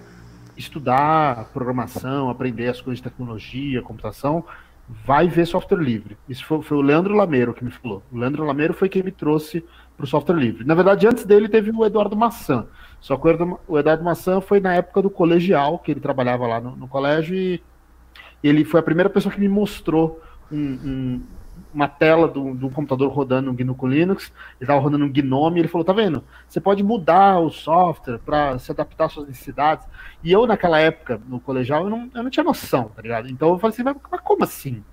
estudar 0.58 1.50
programação, 1.54 2.30
aprender 2.30 2.68
as 2.68 2.82
coisas 2.82 2.98
de 2.98 3.10
tecnologia, 3.10 3.82
computação, 3.82 4.44
vai 5.06 5.28
ver 5.28 5.46
software 5.46 5.80
livre. 5.80 6.18
Isso 6.28 6.46
foi, 6.46 6.62
foi, 6.62 6.78
o 6.78 6.82
Leandro 6.82 7.16
Lameiro 7.16 7.54
que 7.54 7.64
me 7.64 7.72
falou. 7.72 8.02
O 8.12 8.18
Leandro 8.18 8.44
Lameiro 8.44 8.74
foi 8.74 8.90
quem 8.90 9.04
me 9.04 9.12
trouxe 9.12 9.64
para 9.96 10.04
o 10.04 10.08
software 10.08 10.36
livre. 10.36 10.66
Na 10.66 10.74
verdade, 10.74 11.08
antes 11.08 11.26
dele 11.26 11.48
teve 11.48 11.72
o 11.72 11.86
Eduardo 11.86 12.16
Maçã. 12.16 12.66
Só 13.00 13.16
que 13.16 13.28
o 13.68 13.78
Eduardo 13.78 14.04
Maçã 14.04 14.42
foi 14.42 14.60
na 14.60 14.74
época 14.74 15.02
do 15.02 15.10
colegial, 15.10 15.80
que 15.80 15.92
ele 15.92 16.00
trabalhava 16.00 16.48
lá 16.48 16.60
no, 16.60 16.76
no 16.76 16.88
colégio, 16.88 17.36
e 17.36 17.62
ele 18.44 18.66
foi 18.66 18.80
a 18.80 18.84
primeira 18.84 19.10
pessoa 19.10 19.34
que 19.34 19.40
me 19.40 19.48
mostrou 19.48 20.22
um, 20.52 20.58
um, 20.58 21.22
uma 21.74 21.88
tela 21.88 22.28
do, 22.28 22.54
do 22.54 22.70
computador 22.70 23.12
rodando 23.12 23.52
no 23.52 23.54
GNU 23.54 23.88
Linux, 23.88 24.32
ele 24.60 24.64
estava 24.64 24.80
rodando 24.80 25.06
um 25.06 25.12
Gnome, 25.12 25.60
ele 25.60 25.68
falou, 25.68 25.86
tá 25.86 25.94
vendo, 25.94 26.24
você 26.48 26.60
pode 26.60 26.84
mudar 26.84 27.40
o 27.40 27.50
software 27.50 28.20
para 28.20 28.58
se 28.60 28.72
adaptar 28.72 29.06
às 29.06 29.14
suas 29.14 29.28
necessidades. 29.28 29.88
E 30.24 30.32
eu, 30.32 30.48
naquela 30.48 30.80
época, 30.80 31.22
no 31.28 31.40
colegial, 31.40 31.84
eu 31.84 31.90
não, 31.90 32.10
eu 32.14 32.24
não 32.24 32.30
tinha 32.30 32.44
noção, 32.44 32.92
tá 32.96 33.02
ligado? 33.02 33.30
Então 33.30 33.50
eu 33.50 33.60
falei 33.60 33.74
assim, 33.74 33.84
mas, 33.84 34.22
como 34.22 34.44
assim? 34.44 34.84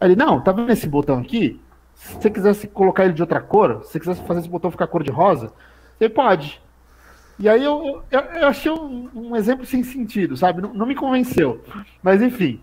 Ele, 0.00 0.14
não, 0.14 0.40
tá 0.40 0.52
vendo 0.52 0.70
esse 0.70 0.86
botão 0.86 1.18
aqui? 1.18 1.60
Se 1.94 2.14
você 2.14 2.30
quisesse 2.30 2.68
colocar 2.68 3.04
ele 3.04 3.14
de 3.14 3.22
outra 3.22 3.40
cor, 3.40 3.82
se 3.84 3.92
você 3.92 4.00
quisesse 4.00 4.22
fazer 4.22 4.40
esse 4.40 4.48
botão 4.48 4.70
ficar 4.70 4.86
cor 4.86 5.02
de 5.02 5.10
rosa, 5.10 5.52
você 5.98 6.08
pode. 6.08 6.62
E 7.38 7.48
aí 7.48 7.62
eu, 7.62 8.02
eu, 8.10 8.20
eu 8.20 8.48
achei 8.48 8.70
um, 8.70 9.08
um, 9.14 9.36
exemplo 9.36 9.64
sem 9.64 9.82
sentido, 9.82 10.36
sabe? 10.36 10.60
Não, 10.60 10.74
não 10.74 10.86
me 10.86 10.94
convenceu. 10.94 11.62
Mas 12.02 12.20
enfim, 12.20 12.60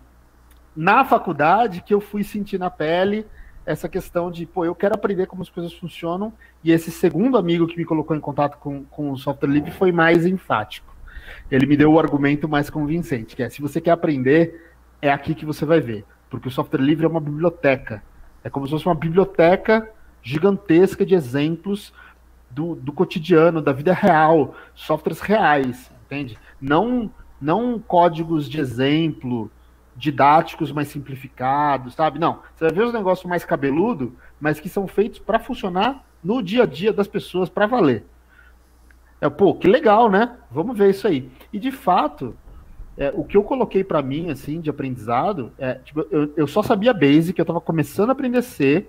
na 0.76 1.04
faculdade 1.04 1.80
que 1.80 1.94
eu 1.94 2.00
fui 2.00 2.22
sentir 2.22 2.58
na 2.58 2.70
pele 2.70 3.26
essa 3.64 3.88
questão 3.88 4.30
de, 4.30 4.46
pô, 4.46 4.64
eu 4.64 4.74
quero 4.74 4.94
aprender 4.94 5.26
como 5.26 5.42
as 5.42 5.48
coisas 5.48 5.72
funcionam, 5.72 6.32
e 6.62 6.70
esse 6.70 6.90
segundo 6.92 7.36
amigo 7.36 7.66
que 7.66 7.76
me 7.76 7.84
colocou 7.84 8.14
em 8.14 8.20
contato 8.20 8.58
com, 8.58 8.84
com 8.84 9.10
o 9.10 9.16
software 9.16 9.48
livre 9.48 9.72
foi 9.72 9.90
mais 9.90 10.24
enfático. 10.24 10.94
Ele 11.50 11.66
me 11.66 11.76
deu 11.76 11.92
o 11.92 11.98
argumento 11.98 12.48
mais 12.48 12.70
convincente, 12.70 13.34
que 13.34 13.42
é, 13.42 13.50
se 13.50 13.60
você 13.60 13.80
quer 13.80 13.90
aprender, 13.90 14.72
é 15.02 15.10
aqui 15.10 15.34
que 15.34 15.44
você 15.44 15.64
vai 15.64 15.80
ver, 15.80 16.04
porque 16.30 16.46
o 16.46 16.50
software 16.50 16.80
livre 16.80 17.06
é 17.06 17.08
uma 17.08 17.20
biblioteca. 17.20 18.02
É 18.44 18.48
como 18.48 18.66
se 18.66 18.70
fosse 18.70 18.86
uma 18.86 18.94
biblioteca 18.94 19.90
gigantesca 20.22 21.04
de 21.04 21.14
exemplos 21.14 21.92
do, 22.48 22.76
do 22.76 22.92
cotidiano, 22.92 23.60
da 23.60 23.72
vida 23.72 23.92
real, 23.92 24.54
softwares 24.74 25.20
reais, 25.20 25.90
entende? 26.04 26.38
Não, 26.60 27.10
não 27.40 27.78
códigos 27.80 28.48
de 28.48 28.60
exemplo, 28.60 29.50
didáticos 29.96 30.70
mais 30.70 30.88
simplificados, 30.88 31.94
sabe? 31.94 32.18
Não, 32.18 32.40
você 32.54 32.64
vai 32.64 32.72
ver 32.72 32.84
os 32.84 32.92
negócios 32.92 33.28
mais 33.28 33.44
cabeludo, 33.44 34.14
mas 34.40 34.60
que 34.60 34.68
são 34.68 34.86
feitos 34.86 35.18
para 35.18 35.38
funcionar 35.38 36.04
no 36.22 36.42
dia 36.42 36.64
a 36.64 36.66
dia 36.66 36.92
das 36.92 37.08
pessoas 37.08 37.48
para 37.48 37.66
valer. 37.66 38.04
É, 39.20 39.28
pô, 39.28 39.54
que 39.54 39.66
legal, 39.66 40.10
né? 40.10 40.36
Vamos 40.50 40.76
ver 40.76 40.90
isso 40.90 41.06
aí. 41.06 41.30
E 41.52 41.58
de 41.58 41.72
fato, 41.72 42.36
é, 42.96 43.10
o 43.14 43.24
que 43.24 43.36
eu 43.36 43.42
coloquei 43.42 43.82
para 43.82 44.02
mim, 44.02 44.30
assim, 44.30 44.60
de 44.60 44.68
aprendizado, 44.68 45.52
é, 45.58 45.74
tipo, 45.74 46.06
eu, 46.10 46.32
eu 46.36 46.46
só 46.46 46.62
sabia 46.62 46.92
Basic, 46.92 47.38
eu 47.38 47.42
estava 47.42 47.60
começando 47.60 48.10
a 48.10 48.12
aprender 48.12 48.42
C, 48.42 48.86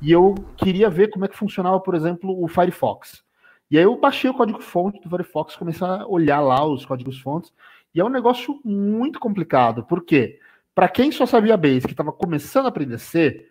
e 0.00 0.12
eu 0.12 0.34
queria 0.56 0.90
ver 0.90 1.08
como 1.08 1.24
é 1.24 1.28
que 1.28 1.36
funcionava, 1.36 1.80
por 1.80 1.94
exemplo, 1.94 2.42
o 2.42 2.46
Firefox. 2.46 3.24
E 3.70 3.78
aí 3.78 3.84
eu 3.84 3.96
baixei 3.96 4.28
o 4.30 4.34
código-fonte 4.34 5.00
do 5.00 5.08
Firefox, 5.08 5.56
comecei 5.56 5.86
a 5.86 6.06
olhar 6.06 6.40
lá 6.40 6.64
os 6.64 6.84
códigos-fontes, 6.84 7.52
e 7.94 8.00
é 8.00 8.04
um 8.04 8.10
negócio 8.10 8.60
muito 8.64 9.18
complicado. 9.18 9.84
Por 9.84 10.04
quê? 10.04 10.38
Para 10.74 10.88
quem 10.88 11.12
só 11.12 11.24
sabia 11.24 11.56
Basic, 11.56 11.86
que 11.86 11.92
estava 11.92 12.12
começando 12.12 12.66
a 12.66 12.68
aprender 12.68 12.98
C, 12.98 13.48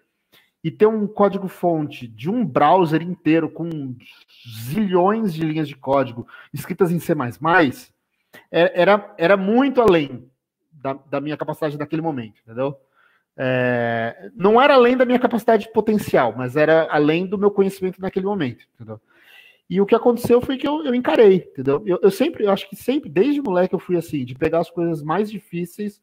e 0.63 0.71
ter 0.71 0.86
um 0.86 1.05
código-fonte 1.05 2.07
de 2.07 2.30
um 2.30 2.45
browser 2.45 3.01
inteiro 3.01 3.49
com 3.49 3.95
zilhões 4.47 5.34
de 5.34 5.41
linhas 5.41 5.67
de 5.67 5.76
código 5.76 6.26
escritas 6.53 6.89
em 6.91 6.99
C++, 6.99 7.13
é, 8.49 8.82
era, 8.82 9.13
era 9.17 9.36
muito 9.36 9.82
além 9.82 10.30
da, 10.71 10.93
da 10.93 11.19
minha 11.19 11.36
capacidade 11.36 11.78
naquele 11.78 12.01
momento, 12.01 12.39
entendeu? 12.43 12.78
É, 13.36 14.32
não 14.36 14.61
era 14.61 14.76
além 14.76 14.95
da 14.95 15.05
minha 15.05 15.19
capacidade 15.19 15.69
potencial, 15.74 16.34
mas 16.38 16.55
era 16.55 16.88
além 16.89 17.26
do 17.26 17.38
meu 17.38 17.51
conhecimento 17.51 17.99
naquele 17.99 18.26
momento, 18.26 18.65
entendeu? 18.76 19.01
E 19.69 19.82
o 19.82 19.86
que 19.86 19.95
aconteceu 19.95 20.39
foi 20.39 20.57
que 20.57 20.67
eu, 20.67 20.86
eu 20.86 20.93
encarei, 20.93 21.49
entendeu? 21.51 21.82
Eu, 21.86 21.99
eu, 22.01 22.11
sempre, 22.11 22.45
eu 22.45 22.51
acho 22.51 22.69
que 22.69 22.76
sempre, 22.76 23.09
desde 23.09 23.41
moleque, 23.41 23.74
eu 23.74 23.80
fui 23.80 23.97
assim, 23.97 24.24
de 24.24 24.36
pegar 24.36 24.59
as 24.59 24.69
coisas 24.69 25.01
mais 25.01 25.30
difíceis, 25.32 25.99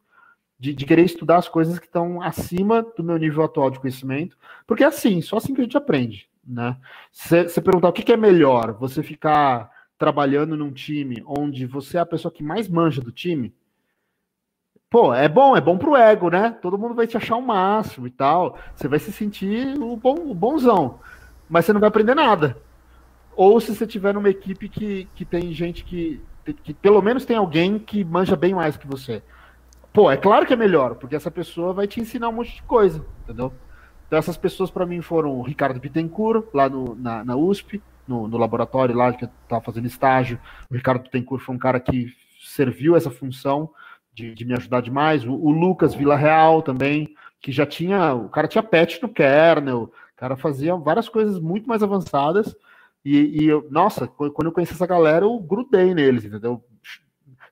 de, 0.61 0.75
de 0.75 0.85
querer 0.85 1.05
estudar 1.07 1.39
as 1.39 1.49
coisas 1.49 1.79
que 1.79 1.87
estão 1.87 2.21
acima 2.21 2.83
do 2.95 3.03
meu 3.03 3.17
nível 3.17 3.43
atual 3.43 3.71
de 3.71 3.81
conhecimento, 3.81 4.37
porque 4.67 4.85
é 4.85 4.87
assim, 4.87 5.23
só 5.23 5.39
assim 5.39 5.55
que 5.55 5.63
a 5.63 5.65
gente 5.65 5.77
aprende, 5.79 6.29
né? 6.47 6.77
Você 7.11 7.63
perguntar 7.63 7.89
o 7.89 7.93
que, 7.95 8.03
que 8.03 8.13
é 8.13 8.17
melhor, 8.17 8.75
você 8.75 9.03
ficar 9.03 9.71
trabalhando 9.99 10.59
num 10.59 10.71
time 10.71 11.23
onde 11.27 11.65
você 11.65 11.97
é 11.97 12.01
a 12.01 12.07
pessoa 12.07 12.31
que 12.31 12.43
mais 12.43 12.69
manja 12.69 13.01
do 13.01 13.11
time, 13.11 13.55
pô, 14.91 15.15
é 15.15 15.29
bom, 15.29 15.57
é 15.57 15.63
bom 15.63 15.79
pro 15.79 15.97
ego, 15.97 16.29
né? 16.29 16.51
Todo 16.61 16.77
mundo 16.77 16.95
vai 16.95 17.07
te 17.07 17.17
achar 17.17 17.37
o 17.37 17.43
máximo 17.43 18.07
e 18.07 18.11
tal. 18.11 18.59
Você 18.75 18.87
vai 18.87 18.99
se 18.99 19.13
sentir 19.13 19.79
o, 19.79 19.97
bom, 19.97 20.15
o 20.31 20.35
bonzão. 20.35 21.01
Mas 21.49 21.65
você 21.65 21.73
não 21.73 21.81
vai 21.81 21.89
aprender 21.89 22.15
nada. 22.15 22.59
Ou 23.35 23.61
se 23.61 23.75
você 23.75 23.87
tiver 23.87 24.13
numa 24.13 24.29
equipe 24.29 24.69
que, 24.69 25.09
que 25.15 25.25
tem 25.25 25.53
gente 25.53 25.85
que, 25.85 26.21
que 26.63 26.75
pelo 26.75 27.01
menos 27.01 27.25
tem 27.25 27.37
alguém 27.37 27.79
que 27.79 28.05
manja 28.05 28.37
bem 28.37 28.55
mais 28.55 28.77
que 28.77 28.87
você. 28.87 29.23
Pô, 29.93 30.11
é 30.11 30.17
claro 30.17 30.47
que 30.47 30.53
é 30.53 30.57
melhor, 30.57 30.95
porque 30.95 31.17
essa 31.17 31.31
pessoa 31.31 31.73
vai 31.73 31.87
te 31.89 32.01
ensinar 32.01 32.29
um 32.29 32.33
monte 32.33 32.55
de 32.55 32.63
coisa, 32.63 33.05
entendeu? 33.25 33.53
Então 34.07 34.19
essas 34.19 34.37
pessoas 34.37 34.71
para 34.71 34.87
mim 34.87 35.01
foram 35.01 35.39
o 35.39 35.43
Ricardo 35.43 35.81
Bittencourt, 35.81 36.47
lá 36.55 36.69
no, 36.69 36.95
na, 36.95 37.25
na 37.25 37.37
USP, 37.37 37.83
no, 38.07 38.29
no, 38.29 38.39
laboratório 38.39 38.95
lá 38.95 39.13
que 39.13 39.25
eu 39.25 39.31
estava 39.43 39.63
fazendo 39.63 39.87
estágio. 39.87 40.39
O 40.71 40.75
Ricardo 40.75 41.03
Bittencourt 41.03 41.43
foi 41.43 41.55
um 41.55 41.59
cara 41.59 41.81
que 41.81 42.13
serviu 42.41 42.97
essa 42.97 43.11
função 43.11 43.71
de, 44.15 44.33
de 44.35 44.45
me 44.45 44.55
ajudar 44.55 44.81
demais. 44.81 45.25
O, 45.25 45.33
o 45.33 45.51
Lucas 45.51 45.95
Real 45.95 46.63
também, 46.63 47.15
que 47.41 47.51
já 47.51 47.67
tinha. 47.67 48.15
O 48.15 48.29
cara 48.29 48.49
tinha 48.49 48.63
patch 48.63 49.01
no 49.03 49.09
kernel, 49.09 49.83
o 49.83 50.17
cara 50.17 50.37
fazia 50.37 50.75
várias 50.77 51.09
coisas 51.09 51.41
muito 51.41 51.69
mais 51.69 51.83
avançadas. 51.83 52.55
E, 53.05 53.43
e 53.43 53.47
eu, 53.47 53.67
nossa, 53.71 54.07
quando 54.07 54.47
eu 54.47 54.53
conheci 54.53 54.73
essa 54.73 54.87
galera, 54.87 55.25
eu 55.25 55.39
grudei 55.39 55.95
neles, 55.95 56.25
entendeu? 56.25 56.65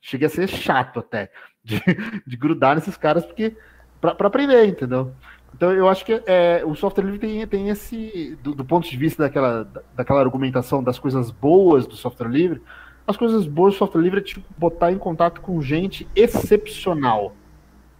Cheguei 0.01 0.26
a 0.26 0.30
ser 0.30 0.49
chato 0.49 1.01
até 1.01 1.30
de, 1.68 1.82
de 2.26 2.36
grudar 2.36 2.74
nesses 2.74 2.96
caras, 2.96 3.24
porque 3.24 3.54
para 4.00 4.26
aprender, 4.26 4.66
entendeu? 4.66 5.12
Então 5.54 5.72
eu 5.72 5.88
acho 5.88 6.04
que 6.04 6.22
é, 6.26 6.62
o 6.64 6.74
software 6.74 7.04
livre 7.04 7.18
tem, 7.18 7.46
tem 7.46 7.68
esse, 7.68 8.38
do, 8.42 8.54
do, 8.54 8.64
ponto 8.64 8.88
de 8.88 8.96
vista 8.96 9.24
daquela, 9.24 9.68
daquela 9.94 10.20
argumentação 10.20 10.82
das 10.82 10.98
coisas 10.98 11.30
boas 11.30 11.86
do 11.86 11.96
software 11.96 12.28
livre, 12.28 12.62
as 13.06 13.16
coisas 13.16 13.46
boas 13.46 13.74
do 13.74 13.78
software 13.78 14.02
livre 14.02 14.20
é 14.20 14.22
tipo 14.22 14.46
botar 14.56 14.92
em 14.92 14.98
contato 14.98 15.40
com 15.40 15.60
gente 15.60 16.06
excepcional 16.14 17.34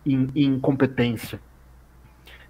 em, 0.07 0.29
em 0.35 0.61
competência. 0.61 1.41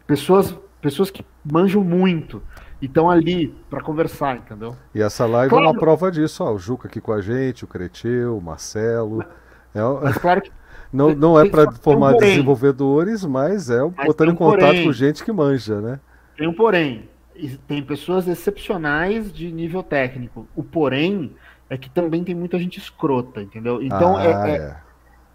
Pessoas, 0.06 0.56
pessoas 0.80 1.10
que 1.10 1.24
manjam 1.44 1.82
muito 1.82 2.42
e 2.80 2.86
estão 2.86 3.08
ali 3.08 3.48
para 3.70 3.82
conversar, 3.82 4.36
entendeu? 4.36 4.76
E 4.94 5.00
essa 5.00 5.24
live 5.26 5.50
claro. 5.50 5.66
é 5.66 5.68
uma 5.68 5.78
prova 5.78 6.10
disso, 6.10 6.44
ó, 6.44 6.52
o 6.52 6.58
Juca 6.58 6.88
aqui 6.88 7.00
com 7.00 7.12
a 7.12 7.20
gente, 7.20 7.64
o 7.64 7.68
Creteu, 7.68 8.36
o 8.36 8.42
Marcelo. 8.42 9.24
É, 9.74 9.80
mas 10.02 10.18
claro 10.18 10.42
que 10.42 10.50
não, 10.92 11.14
não 11.14 11.40
é 11.40 11.48
para 11.48 11.70
formar 11.72 12.14
um 12.14 12.18
desenvolvedores, 12.18 13.24
mas 13.24 13.70
é 13.70 13.80
mas 13.82 14.06
botando 14.06 14.28
um 14.28 14.32
em 14.32 14.36
contato 14.36 14.60
porém. 14.60 14.84
com 14.84 14.92
gente 14.92 15.24
que 15.24 15.32
manja, 15.32 15.80
né? 15.80 16.00
Tem 16.36 16.46
um 16.46 16.54
porém. 16.54 17.08
Tem 17.66 17.82
pessoas 17.82 18.26
excepcionais 18.26 19.32
de 19.32 19.52
nível 19.52 19.82
técnico. 19.82 20.48
O 20.56 20.62
porém 20.62 21.32
é 21.70 21.76
que 21.76 21.88
também 21.90 22.24
tem 22.24 22.34
muita 22.34 22.58
gente 22.58 22.78
escrota, 22.78 23.42
entendeu? 23.42 23.82
Então 23.82 24.16
ah, 24.16 24.24
é, 24.24 24.30
é, 24.30 24.56
é. 24.56 24.76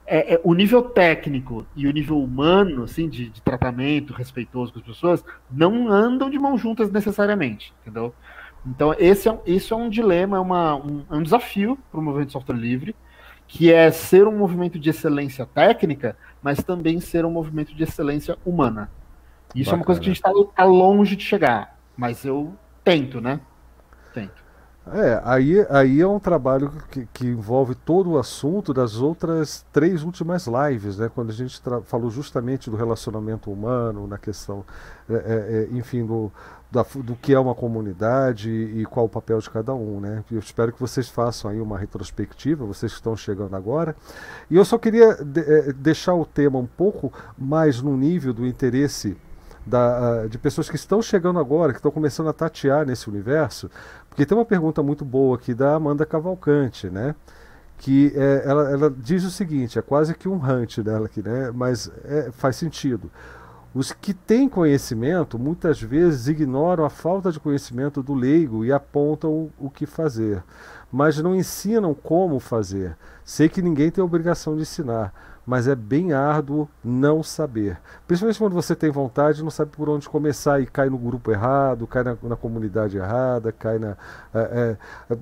É, 0.05 0.33
é, 0.33 0.41
o 0.43 0.53
nível 0.53 0.81
técnico 0.81 1.65
e 1.75 1.87
o 1.87 1.91
nível 1.91 2.21
humano, 2.21 2.83
assim, 2.83 3.07
de, 3.07 3.29
de, 3.29 3.41
tratamento 3.41 4.11
respeitoso 4.11 4.73
com 4.73 4.79
as 4.79 4.85
pessoas, 4.85 5.23
não 5.49 5.87
andam 5.87 6.29
de 6.29 6.37
mãos 6.37 6.59
juntas 6.59 6.91
necessariamente, 6.91 7.73
entendeu? 7.81 8.13
Então 8.65 8.93
esse 8.97 9.29
é, 9.29 9.39
isso 9.45 9.73
é 9.73 9.77
um 9.77 9.89
dilema, 9.89 10.37
é, 10.37 10.39
uma, 10.39 10.75
um, 10.75 11.05
é 11.09 11.15
um 11.15 11.23
desafio 11.23 11.77
para 11.89 11.99
o 11.99 12.03
movimento 12.03 12.27
de 12.27 12.33
software 12.33 12.57
livre, 12.57 12.95
que 13.53 13.71
é 13.71 13.91
ser 13.91 14.27
um 14.27 14.35
movimento 14.35 14.79
de 14.79 14.89
excelência 14.89 15.45
técnica, 15.45 16.17
mas 16.41 16.63
também 16.63 16.99
ser 16.99 17.23
um 17.23 17.29
movimento 17.29 17.75
de 17.75 17.83
excelência 17.83 18.35
humana. 18.43 18.89
Isso 19.53 19.65
Bacana. 19.65 19.75
é 19.75 19.77
uma 19.77 19.85
coisa 19.85 20.01
que 20.01 20.07
a 20.07 20.09
gente 20.11 20.17
está 20.17 20.31
tá 20.55 20.63
longe 20.63 21.15
de 21.15 21.23
chegar, 21.23 21.77
mas 21.95 22.25
eu 22.25 22.55
tento, 22.83 23.21
né? 23.21 23.39
É, 24.85 25.21
aí, 25.23 25.65
aí 25.69 26.01
é 26.01 26.07
um 26.07 26.19
trabalho 26.19 26.69
que, 26.91 27.07
que, 27.13 27.25
envolve 27.25 27.73
todo 27.73 28.11
o 28.11 28.17
assunto 28.17 28.73
das 28.73 28.97
outras 28.97 29.65
três 29.71 30.03
últimas 30.03 30.45
lives, 30.45 30.97
né? 30.97 31.09
Quando 31.13 31.29
a 31.29 31.33
gente 31.33 31.61
falou 31.85 32.09
justamente 32.09 32.69
do 32.69 32.75
relacionamento 32.75 33.49
humano, 33.49 34.05
na 34.05 34.17
questão, 34.17 34.65
é, 35.09 35.13
é, 35.13 35.17
é, 35.17 35.77
enfim, 35.77 36.05
do, 36.05 36.29
da, 36.69 36.85
do 36.95 37.15
que 37.15 37.33
é 37.33 37.39
uma 37.39 37.55
comunidade 37.55 38.49
e 38.49 38.85
qual 38.85 39.05
o 39.05 39.09
papel 39.09 39.39
de 39.39 39.49
cada 39.49 39.73
um, 39.73 40.01
né? 40.01 40.21
Eu 40.29 40.39
espero 40.39 40.73
que 40.73 40.81
vocês 40.81 41.07
façam 41.07 41.49
aí 41.49 41.61
uma 41.61 41.77
retrospectiva, 41.77 42.65
vocês 42.65 42.91
que 42.91 42.97
estão 42.97 43.15
chegando 43.15 43.55
agora. 43.55 43.95
E 44.51 44.57
eu 44.57 44.65
só 44.65 44.77
queria 44.77 45.15
de, 45.15 45.39
é, 45.39 45.71
deixar 45.71 46.13
o 46.13 46.25
tema 46.25 46.59
um 46.59 46.67
pouco 46.67 47.13
mais 47.37 47.81
no 47.81 47.95
nível 47.95 48.33
do 48.33 48.45
interesse 48.45 49.15
da, 49.65 50.27
de 50.27 50.37
pessoas 50.37 50.69
que 50.69 50.75
estão 50.75 51.01
chegando 51.01 51.39
agora, 51.39 51.71
que 51.71 51.79
estão 51.79 51.91
começando 51.91 52.29
a 52.29 52.33
tatear 52.33 52.85
nesse 52.85 53.09
universo, 53.09 53.69
porque 54.09 54.25
tem 54.25 54.37
uma 54.37 54.45
pergunta 54.45 54.83
muito 54.83 55.05
boa 55.05 55.35
aqui 55.35 55.53
da 55.53 55.75
Amanda 55.75 56.05
Cavalcante, 56.05 56.89
né? 56.89 57.15
Que 57.77 58.13
é, 58.15 58.43
ela, 58.45 58.71
ela, 58.71 58.95
diz 58.95 59.23
o 59.23 59.31
seguinte, 59.31 59.79
é 59.79 59.81
quase 59.81 60.13
que 60.13 60.29
um 60.29 60.35
hunt 60.35 60.79
dela 60.79 61.05
aqui, 61.07 61.21
né? 61.21 61.51
Mas 61.53 61.91
é, 62.05 62.29
faz 62.31 62.55
sentido. 62.55 63.09
Os 63.73 63.91
que 63.91 64.13
têm 64.13 64.47
conhecimento 64.47 65.39
muitas 65.39 65.81
vezes 65.81 66.27
ignoram 66.27 66.85
a 66.85 66.89
falta 66.91 67.31
de 67.31 67.39
conhecimento 67.39 68.03
do 68.03 68.13
leigo 68.13 68.63
e 68.63 68.71
apontam 68.71 69.49
o 69.57 69.67
que 69.67 69.87
fazer, 69.87 70.43
mas 70.91 71.17
não 71.17 71.35
ensinam 71.35 71.91
como 71.95 72.39
fazer. 72.39 72.95
Sei 73.25 73.49
que 73.49 73.63
ninguém 73.63 73.89
tem 73.89 74.03
obrigação 74.03 74.55
de 74.55 74.61
ensinar, 74.61 75.11
mas 75.45 75.67
é 75.67 75.75
bem 75.75 76.13
árduo 76.13 76.67
não 76.83 77.21
saber. 77.21 77.77
Principalmente 78.07 78.39
quando 78.39 78.53
você 78.53 78.75
tem 78.75 78.89
vontade 78.89 79.43
não 79.43 79.49
sabe 79.49 79.71
por 79.71 79.89
onde 79.89 80.07
começar 80.07 80.61
e 80.61 80.65
cai 80.65 80.89
no 80.89 80.97
grupo 80.97 81.31
errado, 81.31 81.85
cai 81.87 82.03
na, 82.03 82.17
na 82.23 82.35
comunidade 82.35 82.97
errada, 82.97 83.51
cai 83.51 83.77
na. 83.77 83.97
É, 84.33 84.77
é, 85.09 85.17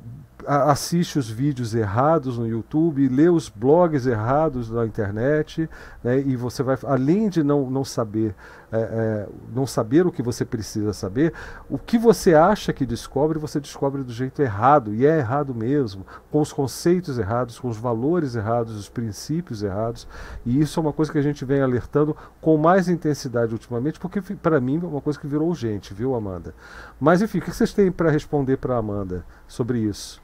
assiste 0.46 1.20
os 1.20 1.30
vídeos 1.30 1.76
errados 1.76 2.38
no 2.38 2.48
YouTube, 2.48 3.08
lê 3.08 3.30
os 3.30 3.48
blogs 3.48 4.08
errados 4.08 4.72
na 4.72 4.86
internet, 4.86 5.70
né, 6.04 6.20
e 6.20 6.36
você 6.36 6.64
vai, 6.64 6.78
além 6.84 7.30
de 7.30 7.44
não, 7.44 7.70
não 7.70 7.86
saber 7.86 8.34
é, 8.72 8.80
é, 8.80 9.28
não 9.54 9.68
saber 9.68 10.08
o 10.08 10.12
que 10.12 10.24
você 10.24 10.46
precisa 10.46 10.94
saber, 10.94 11.34
o 11.70 11.78
que 11.78 11.98
você 11.98 12.34
acha 12.34 12.72
que 12.72 12.86
descobre, 12.86 13.38
você 13.38 13.60
descobre 13.60 14.04
do 14.04 14.14
jeito 14.14 14.42
errado, 14.42 14.94
e 14.94 15.06
é 15.06 15.18
errado 15.18 15.54
mesmo, 15.54 16.06
com 16.32 16.40
os 16.40 16.54
conceitos 16.54 17.20
errados, 17.20 17.60
com 17.60 17.68
os 17.68 17.78
valores 17.78 18.36
errados, 18.36 18.76
os 18.76 18.88
princípios 18.88 19.62
errados, 19.62 20.08
e 20.46 20.60
isso 20.60 20.80
é 20.80 20.84
uma 20.84 20.94
coisa 20.94 21.12
que 21.12 21.18
a 21.18 21.24
gente 21.24 21.44
vem 21.44 21.62
alertando 21.62 22.16
com 22.40 22.58
mais 22.58 22.88
intensidade 22.88 23.54
ultimamente, 23.54 24.00
porque 24.00 24.22
para 24.22 24.62
mim 24.62 24.80
é 24.82 24.88
uma 24.88 25.02
coisa 25.02 25.20
que 25.20 25.28
virou 25.28 25.50
urgente, 25.50 25.94
viu, 25.94 26.16
Amanda? 26.16 26.54
Mas 27.00 27.22
enfim, 27.22 27.40
o 27.40 27.42
que 27.42 27.52
vocês 27.52 27.74
têm 27.74 27.92
para 27.92 28.10
responder 28.10 28.58
para 28.58 28.78
Amanda 28.78 29.26
sobre 29.48 29.80
isso? 29.80 30.22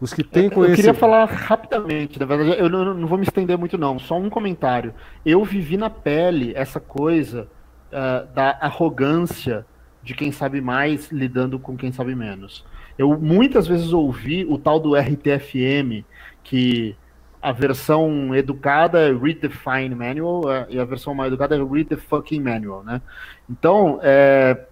Os 0.00 0.12
que 0.12 0.24
têm 0.24 0.50
conhecimento. 0.50 0.70
Eu 0.70 0.76
queria 0.76 0.94
falar 0.94 1.24
rapidamente, 1.26 2.18
na 2.18 2.26
verdade, 2.26 2.58
eu 2.58 2.68
não, 2.68 2.92
não, 2.92 3.06
vou 3.06 3.16
me 3.16 3.24
estender 3.24 3.56
muito, 3.56 3.78
não. 3.78 3.98
Só 3.98 4.18
um 4.18 4.28
comentário. 4.28 4.92
Eu 5.24 5.44
vivi 5.44 5.76
na 5.76 5.88
pele 5.88 6.52
essa 6.54 6.80
coisa 6.80 7.48
uh, 7.94 8.26
da 8.34 8.58
arrogância 8.60 9.64
de 10.02 10.14
quem 10.14 10.30
sabe 10.30 10.60
mais 10.60 11.10
lidando 11.10 11.58
com 11.58 11.76
quem 11.76 11.92
sabe 11.92 12.14
menos. 12.14 12.64
Eu 12.98 13.18
muitas 13.18 13.66
vezes 13.66 13.92
ouvi 13.92 14.44
o 14.44 14.58
tal 14.58 14.78
do 14.78 14.94
RTFM, 14.94 16.04
que 16.42 16.94
a 17.40 17.52
versão 17.52 18.34
educada 18.34 19.00
é 19.00 19.12
Read 19.12 19.40
the 19.40 19.48
Fine 19.48 19.94
Manual 19.94 20.42
e 20.68 20.78
a 20.78 20.84
versão 20.84 21.14
mais 21.14 21.28
educada 21.28 21.56
é 21.56 21.58
Read 21.58 21.84
the 21.84 21.96
Fucking 21.96 22.40
Manual, 22.40 22.82
né? 22.82 23.00
Então, 23.48 23.98
é, 24.02 24.66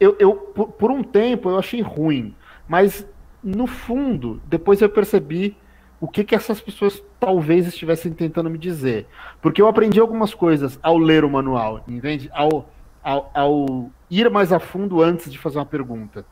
eu, 0.00 0.16
eu 0.18 0.34
por, 0.34 0.68
por 0.68 0.90
um 0.90 1.02
tempo 1.02 1.50
eu 1.50 1.58
achei 1.58 1.80
ruim, 1.80 2.34
mas 2.68 3.06
no 3.42 3.66
fundo, 3.66 4.40
depois 4.46 4.80
eu 4.80 4.88
percebi 4.88 5.56
o 6.00 6.06
que, 6.06 6.24
que 6.24 6.34
essas 6.34 6.60
pessoas 6.60 7.02
talvez 7.18 7.66
estivessem 7.66 8.12
tentando 8.12 8.48
me 8.48 8.58
dizer. 8.58 9.06
Porque 9.40 9.60
eu 9.60 9.68
aprendi 9.68 9.98
algumas 9.98 10.32
coisas 10.32 10.78
ao 10.82 10.96
ler 10.96 11.24
o 11.24 11.30
manual, 11.30 11.82
entende? 11.88 12.30
Ao 12.32 12.68
ao, 13.02 13.30
ao, 13.32 13.90
ir 14.10 14.28
mais 14.30 14.52
a 14.52 14.58
fundo 14.58 15.02
antes 15.02 15.32
de 15.32 15.38
fazer 15.38 15.58
uma 15.58 15.64
pergunta. 15.64 16.26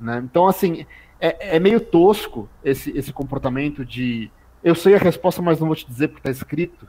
Né? 0.00 0.22
Então, 0.24 0.46
assim, 0.46 0.86
é, 1.20 1.56
é 1.56 1.60
meio 1.60 1.80
tosco 1.80 2.48
esse, 2.64 2.96
esse 2.96 3.12
comportamento 3.12 3.84
de 3.84 4.30
eu 4.62 4.74
sei 4.74 4.94
a 4.94 4.98
resposta, 4.98 5.42
mas 5.42 5.60
não 5.60 5.66
vou 5.66 5.76
te 5.76 5.86
dizer 5.86 6.08
porque 6.08 6.20
está 6.20 6.30
escrito. 6.30 6.88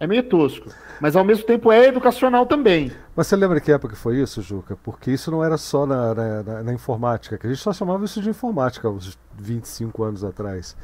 É 0.00 0.06
meio 0.06 0.22
tosco. 0.22 0.70
Mas 1.00 1.14
ao 1.14 1.24
mesmo 1.24 1.44
tempo 1.44 1.70
é 1.70 1.86
educacional 1.86 2.46
também. 2.46 2.90
Mas 3.14 3.26
você 3.26 3.36
lembra 3.36 3.60
que 3.60 3.70
época 3.70 3.94
foi 3.94 4.20
isso, 4.20 4.42
Juca? 4.42 4.76
Porque 4.82 5.10
isso 5.10 5.30
não 5.30 5.44
era 5.44 5.56
só 5.56 5.86
na, 5.86 6.14
na, 6.14 6.62
na, 6.62 6.72
informática, 6.72 7.38
que 7.38 7.46
a 7.46 7.50
gente 7.50 7.62
só 7.62 7.72
chamava 7.72 8.04
isso 8.04 8.20
de 8.20 8.28
informática 8.28 8.88
uns 8.88 9.18
25 9.38 10.02
anos 10.02 10.24
atrás. 10.24 10.76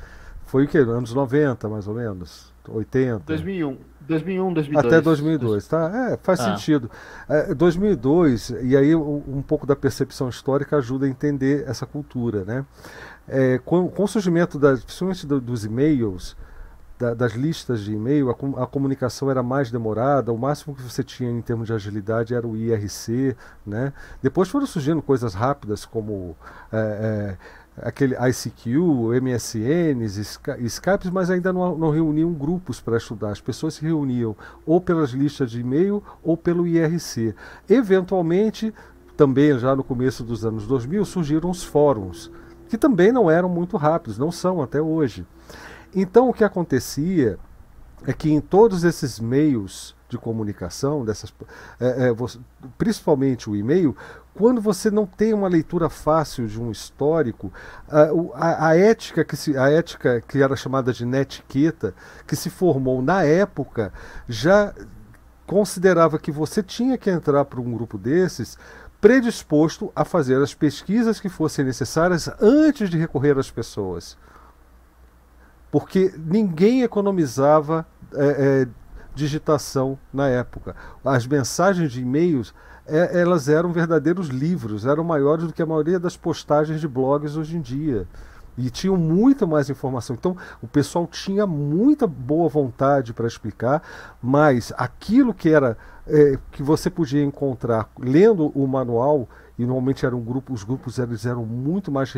Foi 0.50 0.64
o 0.64 0.68
que? 0.68 0.78
Anos 0.78 1.14
90, 1.14 1.68
mais 1.68 1.86
ou 1.86 1.94
menos? 1.94 2.52
80? 2.68 3.22
2001. 3.24 3.78
2001, 4.00 4.52
2002. 4.52 4.84
Até 4.84 5.00
2002, 5.00 5.68
tá? 5.68 6.10
É, 6.10 6.16
faz 6.20 6.40
ah. 6.40 6.56
sentido. 6.56 6.90
É, 7.28 7.54
2002, 7.54 8.56
e 8.64 8.76
aí 8.76 8.92
um, 8.92 9.42
pouco 9.46 9.64
da 9.64 9.76
percepção 9.76 10.28
histórica 10.28 10.76
ajuda 10.76 11.06
a 11.06 11.08
entender 11.08 11.62
essa 11.68 11.86
cultura, 11.86 12.44
né? 12.44 12.66
É, 13.28 13.60
com, 13.64 13.88
com, 13.88 14.02
o 14.02 14.08
surgimento, 14.08 14.58
das, 14.58 14.82
principalmente 14.82 15.24
dos 15.24 15.64
e-mails, 15.64 16.36
da, 17.00 17.14
das 17.14 17.32
listas 17.32 17.80
de 17.80 17.94
e-mail, 17.94 18.28
a, 18.28 18.62
a, 18.62 18.66
comunicação 18.66 19.30
era 19.30 19.42
mais 19.42 19.70
demorada, 19.70 20.32
o 20.32 20.38
máximo 20.38 20.74
que 20.74 20.82
você 20.82 21.02
tinha 21.02 21.30
em 21.30 21.40
termos 21.40 21.66
de 21.66 21.72
agilidade 21.72 22.34
era 22.34 22.46
o 22.46 22.54
IRC. 22.54 23.34
Né? 23.64 23.92
Depois 24.22 24.48
foram 24.50 24.66
surgindo 24.66 25.00
coisas 25.00 25.32
rápidas 25.32 25.86
como 25.86 26.36
é, 26.70 26.76
é, 26.76 27.36
aquele 27.76 28.14
ICQ, 28.14 29.14
MSNs, 29.20 30.18
Skype, 30.60 31.10
mas 31.12 31.30
ainda 31.30 31.52
não, 31.52 31.76
não 31.76 31.90
reuniam 31.90 32.32
grupos 32.32 32.80
para 32.80 32.96
estudar. 32.96 33.30
As 33.30 33.40
pessoas 33.40 33.74
se 33.74 33.82
reuniam 33.82 34.36
ou 34.66 34.80
pelas 34.80 35.10
listas 35.10 35.50
de 35.50 35.60
e-mail 35.60 36.02
ou 36.22 36.36
pelo 36.36 36.66
IRC. 36.66 37.34
Eventualmente, 37.68 38.74
também 39.16 39.58
já 39.58 39.74
no 39.74 39.84
começo 39.84 40.24
dos 40.24 40.44
anos 40.44 40.66
2000, 40.66 41.04
surgiram 41.04 41.50
os 41.50 41.62
fóruns, 41.62 42.30
que 42.68 42.78
também 42.78 43.12
não 43.12 43.30
eram 43.30 43.48
muito 43.48 43.76
rápidos, 43.76 44.18
não 44.18 44.32
são 44.32 44.62
até 44.62 44.80
hoje. 44.80 45.26
Então 45.94 46.28
o 46.28 46.32
que 46.32 46.44
acontecia 46.44 47.38
é 48.06 48.12
que 48.12 48.30
em 48.30 48.40
todos 48.40 48.84
esses 48.84 49.20
meios 49.20 49.94
de 50.08 50.18
comunicação, 50.18 51.04
dessas, 51.04 51.32
é, 51.78 52.08
é, 52.08 52.16
principalmente 52.76 53.48
o 53.48 53.54
e-mail, 53.54 53.96
quando 54.34 54.60
você 54.60 54.90
não 54.90 55.06
tem 55.06 55.34
uma 55.34 55.48
leitura 55.48 55.88
fácil 55.88 56.46
de 56.46 56.60
um 56.60 56.70
histórico, 56.70 57.52
a, 57.88 58.08
a, 58.34 58.68
a, 58.68 58.76
ética 58.76 59.24
que 59.24 59.36
se, 59.36 59.56
a 59.56 59.70
ética 59.70 60.20
que 60.20 60.42
era 60.42 60.56
chamada 60.56 60.92
de 60.92 61.04
netiqueta, 61.04 61.94
que 62.26 62.36
se 62.36 62.48
formou 62.48 63.02
na 63.02 63.22
época, 63.24 63.92
já 64.28 64.74
considerava 65.46 66.18
que 66.18 66.30
você 66.30 66.62
tinha 66.62 66.96
que 66.96 67.10
entrar 67.10 67.44
para 67.44 67.60
um 67.60 67.72
grupo 67.72 67.98
desses 67.98 68.56
predisposto 69.00 69.90
a 69.96 70.04
fazer 70.04 70.40
as 70.42 70.54
pesquisas 70.54 71.18
que 71.18 71.28
fossem 71.28 71.64
necessárias 71.64 72.28
antes 72.40 72.90
de 72.90 72.98
recorrer 72.98 73.38
às 73.38 73.50
pessoas 73.50 74.16
porque 75.70 76.12
ninguém 76.18 76.82
economizava 76.82 77.86
é, 78.14 78.26
é, 78.62 78.68
digitação 79.14 79.98
na 80.12 80.28
época. 80.28 80.74
As 81.04 81.26
mensagens 81.26 81.92
de 81.92 82.02
e-mails 82.02 82.52
é, 82.90 83.20
elas 83.20 83.48
eram 83.48 83.72
verdadeiros 83.72 84.28
livros, 84.28 84.84
eram 84.84 85.04
maiores 85.04 85.46
do 85.46 85.52
que 85.52 85.62
a 85.62 85.66
maioria 85.66 85.98
das 85.98 86.16
postagens 86.16 86.80
de 86.80 86.88
blogs 86.88 87.36
hoje 87.36 87.56
em 87.56 87.60
dia. 87.60 88.06
E 88.58 88.68
tinham 88.68 88.96
muita 88.96 89.46
mais 89.46 89.70
informação. 89.70 90.16
Então, 90.18 90.36
o 90.60 90.66
pessoal 90.66 91.06
tinha 91.06 91.46
muita 91.46 92.06
boa 92.06 92.48
vontade 92.48 93.14
para 93.14 93.26
explicar, 93.26 93.82
mas 94.20 94.72
aquilo 94.76 95.32
que 95.32 95.48
era 95.48 95.78
é, 96.06 96.36
que 96.50 96.62
você 96.62 96.90
podia 96.90 97.22
encontrar 97.22 97.88
lendo 97.98 98.48
o 98.48 98.66
manual 98.66 99.28
e 99.58 99.66
normalmente 99.66 100.06
eram 100.06 100.20
grupos, 100.20 100.60
os 100.60 100.64
grupos 100.64 100.98
eles 100.98 101.26
eram 101.26 101.44
muito 101.44 101.92
mais 101.92 102.12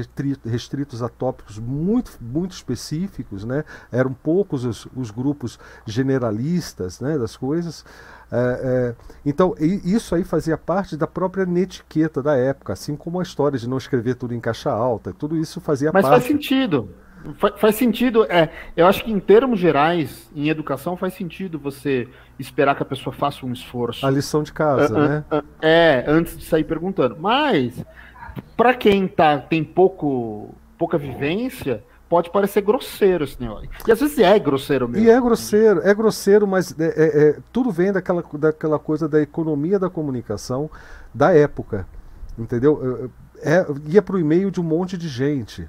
restritos 0.45 1.03
a 1.03 1.09
tópicos 1.09 1.59
muito, 1.59 2.13
muito 2.21 2.53
específicos, 2.53 3.45
né? 3.45 3.65
eram 3.91 4.13
poucos 4.13 4.65
os, 4.65 4.87
os 4.95 5.11
grupos 5.11 5.59
generalistas 5.85 7.01
né, 7.01 7.19
das 7.19 7.37
coisas. 7.37 7.85
É, 8.33 8.61
é, 8.65 8.95
então, 9.27 9.55
isso 9.61 10.15
aí 10.15 10.25
fazia 10.25 10.57
parte 10.57 10.97
da 10.97 11.07
própria 11.07 11.45
netiqueta 11.45 12.23
da 12.23 12.35
época, 12.35 12.73
assim 12.73 12.97
como 12.97 13.21
a 13.21 13.23
história 13.23 13.59
de 13.59 13.69
não 13.69 13.77
escrever 13.77 14.15
tudo 14.15 14.35
em 14.35 14.41
caixa 14.41 14.71
alta, 14.71 15.13
tudo 15.13 15.37
isso 15.37 15.61
fazia 15.61 15.91
Mas 15.93 16.03
parte. 16.03 16.15
Mas 16.15 16.23
faz 16.23 16.33
sentido. 16.33 16.89
Faz, 17.39 17.55
faz 17.57 17.77
sentido, 17.77 18.25
é, 18.25 18.49
eu 18.77 18.87
acho 18.87 19.05
que 19.05 19.13
em 19.13 19.21
termos 19.21 19.61
gerais, 19.61 20.31
em 20.35 20.49
educação, 20.49 20.97
faz 20.97 21.15
sentido 21.15 21.59
você 21.59 22.09
esperar 22.39 22.75
que 22.75 22.83
a 22.83 22.87
pessoa 22.87 23.15
faça 23.15 23.45
um 23.47 23.53
esforço. 23.53 24.05
A 24.05 24.11
lição 24.11 24.43
de 24.43 24.53
casa, 24.53 24.99
né? 24.99 25.25
É, 25.61 26.05
antes 26.09 26.37
de 26.37 26.45
sair 26.45 26.65
perguntando. 26.65 27.17
Mas, 27.21 27.85
para 28.57 28.75
quem 28.75 29.07
tá, 29.07 29.39
tem 29.39 29.63
pouco, 29.63 30.55
pouca 30.77 30.99
vivência, 30.99 31.85
pode 32.13 32.29
parecer 32.29 32.61
grosseiro 32.61 33.25
esse 33.25 33.41
negócio. 33.41 33.71
E 33.89 33.91
às 33.91 33.99
vezes 33.99 34.19
é 34.19 34.39
grosseiro 34.39 34.87
mesmo. 34.87 35.07
E 35.07 35.09
é 35.09 35.19
grosseiro, 35.19 35.81
é 35.83 35.95
grosseiro, 35.95 36.47
mas 36.47 36.79
é, 36.79 36.85
é, 36.85 37.29
é, 37.29 37.39
tudo 37.51 37.71
vem 37.71 37.91
daquela, 37.91 38.23
daquela 38.35 38.79
coisa 38.79 39.09
da 39.09 39.19
economia 39.19 39.79
da 39.79 39.89
comunicação 39.89 40.71
da 41.15 41.33
época. 41.33 41.87
Entendeu? 42.39 43.11
É, 43.39 43.65
ia 43.89 44.03
para 44.03 44.17
o 44.17 44.19
e-mail 44.19 44.51
de 44.51 44.61
um 44.61 44.63
monte 44.63 44.99
de 44.99 45.09
gente. 45.09 45.67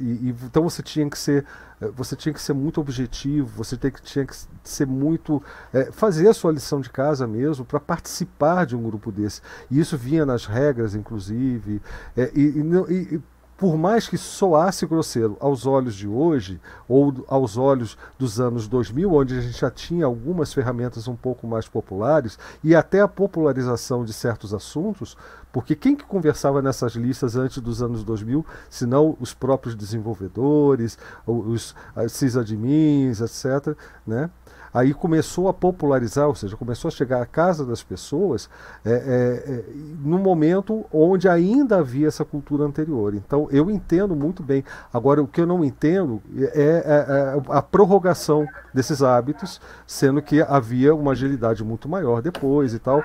E, 0.00 0.02
e, 0.02 0.34
então 0.44 0.62
você 0.62 0.82
tinha 0.82 1.10
que 1.10 1.18
ser 1.18 1.44
eh, 1.78 1.90
você 1.94 2.16
tinha 2.16 2.32
que 2.32 2.40
ser 2.40 2.54
muito 2.54 2.80
objetivo 2.80 3.46
você 3.46 3.76
tinha 3.76 3.90
que, 3.90 4.00
tinha 4.00 4.24
que 4.24 4.34
ser 4.64 4.86
muito 4.86 5.42
é, 5.70 5.92
fazer 5.92 6.28
a 6.28 6.32
sua 6.32 6.50
lição 6.50 6.80
de 6.80 6.88
casa 6.88 7.26
mesmo 7.26 7.62
para 7.62 7.78
participar 7.78 8.64
de 8.64 8.74
um 8.74 8.82
grupo 8.82 9.12
desse 9.12 9.42
e 9.70 9.78
isso 9.78 9.94
vinha 9.98 10.24
nas 10.24 10.46
regras 10.46 10.94
inclusive 10.94 11.82
é, 12.16 12.32
e, 12.34 12.58
e, 12.58 13.20
por 13.56 13.76
mais 13.76 14.06
que 14.08 14.18
soasse 14.18 14.86
grosseiro 14.86 15.36
aos 15.40 15.66
olhos 15.66 15.94
de 15.94 16.06
hoje, 16.06 16.60
ou 16.88 17.24
aos 17.26 17.56
olhos 17.56 17.96
dos 18.18 18.38
anos 18.38 18.68
2000, 18.68 19.12
onde 19.12 19.38
a 19.38 19.40
gente 19.40 19.58
já 19.58 19.70
tinha 19.70 20.04
algumas 20.04 20.52
ferramentas 20.52 21.08
um 21.08 21.16
pouco 21.16 21.46
mais 21.46 21.66
populares, 21.66 22.38
e 22.62 22.74
até 22.74 23.00
a 23.00 23.08
popularização 23.08 24.04
de 24.04 24.12
certos 24.12 24.52
assuntos, 24.52 25.16
porque 25.52 25.74
quem 25.74 25.96
que 25.96 26.04
conversava 26.04 26.60
nessas 26.60 26.92
listas 26.94 27.34
antes 27.34 27.58
dos 27.58 27.82
anos 27.82 28.04
2000, 28.04 28.44
senão 28.68 29.16
os 29.18 29.32
próprios 29.32 29.74
desenvolvedores, 29.74 30.98
os, 31.26 31.74
sysadmins, 32.08 33.20
etc., 33.20 33.74
né? 34.06 34.30
Aí 34.76 34.92
começou 34.92 35.48
a 35.48 35.54
popularizar, 35.54 36.28
ou 36.28 36.34
seja, 36.34 36.54
começou 36.54 36.88
a 36.88 36.92
chegar 36.92 37.22
à 37.22 37.26
casa 37.26 37.64
das 37.64 37.82
pessoas 37.82 38.50
é, 38.84 38.90
é, 38.90 38.94
é, 38.94 39.64
no 40.04 40.18
momento 40.18 40.84
onde 40.92 41.26
ainda 41.30 41.78
havia 41.78 42.06
essa 42.06 42.26
cultura 42.26 42.64
anterior. 42.64 43.14
Então 43.14 43.48
eu 43.50 43.70
entendo 43.70 44.14
muito 44.14 44.42
bem. 44.42 44.62
Agora, 44.92 45.22
o 45.22 45.26
que 45.26 45.40
eu 45.40 45.46
não 45.46 45.64
entendo 45.64 46.20
é, 46.36 46.44
é, 46.54 47.36
é 47.38 47.42
a 47.48 47.62
prorrogação 47.62 48.46
desses 48.74 49.02
hábitos, 49.02 49.62
sendo 49.86 50.20
que 50.20 50.42
havia 50.42 50.94
uma 50.94 51.12
agilidade 51.12 51.64
muito 51.64 51.88
maior 51.88 52.20
depois 52.20 52.74
e 52.74 52.78
tal. 52.78 53.02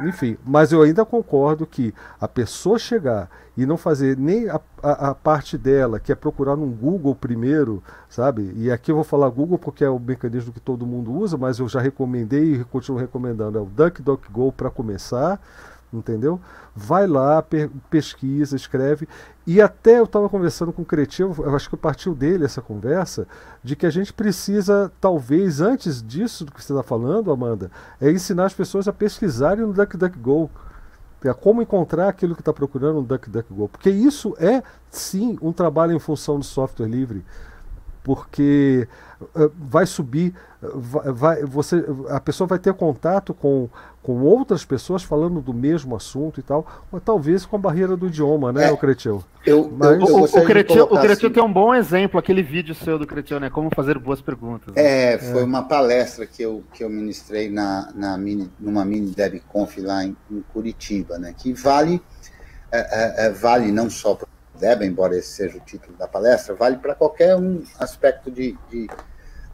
Enfim, 0.00 0.38
mas 0.44 0.72
eu 0.72 0.82
ainda 0.82 1.04
concordo 1.04 1.66
que 1.66 1.94
a 2.20 2.26
pessoa 2.26 2.78
chegar 2.78 3.28
e 3.56 3.66
não 3.66 3.76
fazer 3.76 4.16
nem 4.16 4.48
a, 4.48 4.58
a, 4.82 5.10
a, 5.10 5.14
parte 5.14 5.58
dela, 5.58 6.00
que 6.00 6.10
é 6.10 6.14
procurar 6.14 6.56
no 6.56 6.66
Google 6.66 7.14
primeiro, 7.14 7.82
sabe? 8.08 8.52
E 8.56 8.70
aqui 8.70 8.90
eu 8.90 8.94
vou 8.94 9.04
falar 9.04 9.28
Google 9.28 9.58
porque 9.58 9.84
é 9.84 9.90
o 9.90 9.98
mecanismo 9.98 10.52
que 10.52 10.60
todo 10.60 10.86
mundo 10.86 11.12
usa, 11.12 11.36
mas 11.36 11.58
eu 11.58 11.68
já 11.68 11.80
recomendei 11.80 12.54
e 12.54 12.64
continuo 12.64 12.98
recomendando. 12.98 13.58
É 13.58 13.60
o 13.60 13.66
DuckDuckGo 13.66 14.52
para 14.52 14.70
começar 14.70 15.38
entendeu? 15.92 16.40
Vai 16.74 17.06
lá, 17.06 17.44
pesquisa, 17.90 18.56
escreve. 18.56 19.06
E 19.46 19.60
até 19.60 19.98
eu 19.98 20.04
estava 20.04 20.28
conversando 20.28 20.72
com 20.72 20.82
o 20.82 20.84
Cretinho, 20.84 21.34
eu 21.38 21.56
acho 21.56 21.68
que 21.68 21.76
partiu 21.76 22.14
dele 22.14 22.44
essa 22.44 22.62
conversa, 22.62 23.26
de 23.62 23.74
que 23.74 23.84
a 23.84 23.90
gente 23.90 24.12
precisa, 24.12 24.92
talvez, 25.00 25.60
antes 25.60 26.00
disso 26.00 26.44
do 26.44 26.52
que 26.52 26.62
você 26.62 26.72
está 26.72 26.82
falando, 26.82 27.32
Amanda, 27.32 27.70
é 28.00 28.10
ensinar 28.10 28.46
as 28.46 28.54
pessoas 28.54 28.86
a 28.86 28.92
pesquisarem 28.92 29.66
no 29.66 29.72
DuckDuckGo. 29.72 30.48
É 31.24 31.32
como 31.32 31.62
encontrar 31.62 32.08
aquilo 32.08 32.34
que 32.34 32.40
está 32.40 32.52
procurando 32.52 32.96
no 32.96 33.02
DuckDuckGo. 33.02 33.68
Porque 33.68 33.90
isso 33.90 34.34
é, 34.38 34.62
sim, 34.90 35.36
um 35.42 35.52
trabalho 35.52 35.92
em 35.92 35.98
função 35.98 36.38
do 36.38 36.44
software 36.44 36.86
livre. 36.86 37.24
Porque 38.04 38.88
uh, 39.20 39.50
vai 39.56 39.86
subir, 39.86 40.34
vai, 40.60 41.12
vai, 41.12 41.44
você, 41.44 41.84
a 42.10 42.20
pessoa 42.20 42.46
vai 42.46 42.58
ter 42.58 42.74
contato 42.74 43.32
com 43.32 43.68
com 44.02 44.20
outras 44.22 44.64
pessoas 44.64 45.02
falando 45.02 45.40
do 45.40 45.54
mesmo 45.54 45.94
assunto 45.94 46.40
e 46.40 46.42
tal, 46.42 46.66
ou 46.90 47.00
talvez 47.00 47.46
com 47.46 47.54
a 47.56 47.58
barreira 47.58 47.96
do 47.96 48.08
idioma, 48.08 48.52
né, 48.52 48.68
é, 48.68 48.72
o 48.72 48.76
Cretil? 48.76 49.22
Eu, 49.46 49.72
Mas, 49.76 50.00
eu, 50.00 50.16
o, 50.16 50.24
o 50.24 50.44
Cretil, 50.44 50.84
o 50.84 51.00
Cretil 51.00 51.28
assim. 51.28 51.30
tem 51.30 51.42
um 51.42 51.52
bom 51.52 51.74
exemplo, 51.74 52.18
aquele 52.18 52.42
vídeo 52.42 52.74
seu 52.74 52.98
do 52.98 53.06
Cretil, 53.06 53.38
né? 53.40 53.50
Como 53.50 53.70
fazer 53.74 53.98
boas 53.98 54.20
perguntas. 54.20 54.74
Né? 54.74 55.14
É, 55.14 55.18
foi 55.18 55.42
é. 55.42 55.44
uma 55.44 55.62
palestra 55.64 56.26
que 56.26 56.42
eu, 56.42 56.62
que 56.72 56.82
eu 56.82 56.90
ministrei 56.90 57.50
na, 57.50 57.90
na 57.94 58.16
mini, 58.16 58.50
numa 58.58 58.84
mini 58.84 59.10
DebConf 59.10 59.78
lá 59.78 60.04
em, 60.04 60.16
em 60.30 60.40
Curitiba, 60.52 61.18
né? 61.18 61.34
Que 61.36 61.52
vale, 61.52 62.00
é, 62.70 62.78
é, 62.78 63.26
é 63.26 63.30
vale 63.30 63.70
não 63.72 63.90
só 63.90 64.14
para 64.14 64.26
o 64.26 64.58
Deb, 64.58 64.82
embora 64.82 65.16
esse 65.16 65.28
seja 65.28 65.58
o 65.58 65.60
título 65.60 65.96
da 65.96 66.06
palestra, 66.06 66.54
vale 66.54 66.76
para 66.76 66.94
qualquer 66.94 67.36
um 67.36 67.62
aspecto 67.78 68.30
de, 68.30 68.56
de, 68.70 68.88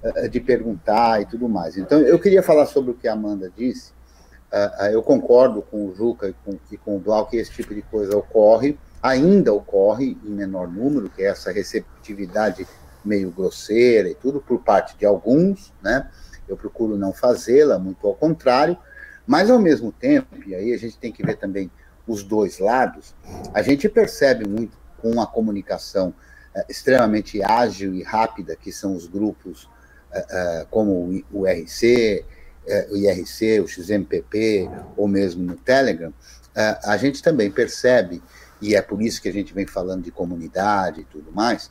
é, 0.03 0.29
de 0.29 0.41
perguntar 0.41 1.23
e 1.23 1.27
tudo 1.27 1.49
mais. 1.49 1.79
Então, 1.79 1.99
eu 1.99 2.19
queria 2.19 2.43
falar 2.43 2.67
sobre 2.67 2.91
o 2.91 2.95
que 2.95 3.09
a 3.09 3.15
Amanda 3.15 3.51
disse, 3.57 3.93
eu 4.93 5.03
concordo 5.03 5.61
com 5.63 5.87
o 5.87 5.95
Juca 5.95 6.29
e 6.29 6.35
com, 6.45 6.59
e 6.71 6.77
com 6.77 6.97
o 6.97 6.99
Blau 6.99 7.27
que 7.27 7.37
esse 7.37 7.51
tipo 7.51 7.75
de 7.75 7.83
coisa 7.83 8.17
ocorre, 8.17 8.79
ainda 9.03 9.53
ocorre 9.53 10.17
em 10.25 10.31
menor 10.31 10.69
número, 10.69 11.09
que 11.11 11.23
é 11.23 11.27
essa 11.27 11.53
receptividade 11.53 12.67
meio 13.05 13.31
grosseira 13.31 14.09
e 14.09 14.15
tudo 14.15 14.41
por 14.41 14.61
parte 14.61 14.97
de 14.97 15.07
alguns, 15.07 15.73
né? 15.83 16.11
Eu 16.49 16.57
procuro 16.57 16.97
não 16.97 17.13
fazê-la, 17.13 17.79
muito 17.79 18.07
ao 18.07 18.15
contrário, 18.15 18.77
mas 19.27 19.51
ao 19.51 19.59
mesmo 19.59 19.93
tempo, 19.93 20.37
e 20.47 20.55
aí 20.55 20.73
a 20.73 20.79
gente 20.79 20.97
tem 20.99 21.13
que 21.13 21.25
ver 21.25 21.37
também 21.37 21.71
os 22.07 22.23
dois 22.23 22.59
lados, 22.59 23.15
a 23.53 23.61
gente 23.63 23.89
percebe 23.89 24.49
muito 24.49 24.77
com 24.97 25.21
a 25.21 25.27
comunicação 25.27 26.09
uh, 26.09 26.63
extremamente 26.69 27.43
ágil 27.43 27.95
e 27.95 28.03
rápida, 28.03 28.57
que 28.57 28.73
são 28.73 28.97
os 28.97 29.07
grupos 29.07 29.65
uh, 29.65 30.63
uh, 30.63 30.67
como 30.71 31.23
o 31.31 31.47
IRC, 31.47 32.25
o 32.91 32.97
IRC, 32.97 33.61
o 33.61 33.69
XMPP, 33.69 34.69
ou 34.97 35.09
mesmo 35.09 35.43
no 35.43 35.57
Telegram, 35.57 36.13
a 36.85 36.97
gente 36.97 37.23
também 37.23 37.51
percebe, 37.51 38.23
e 38.61 38.75
é 38.75 38.83
por 38.83 39.01
isso 39.01 39.23
que 39.23 39.29
a 39.29 39.33
gente 39.33 39.55
vem 39.55 39.67
falando 39.67 40.03
de 40.03 40.11
comunidade 40.11 41.03
e 41.03 41.05
tudo 41.05 41.31
mais, 41.33 41.71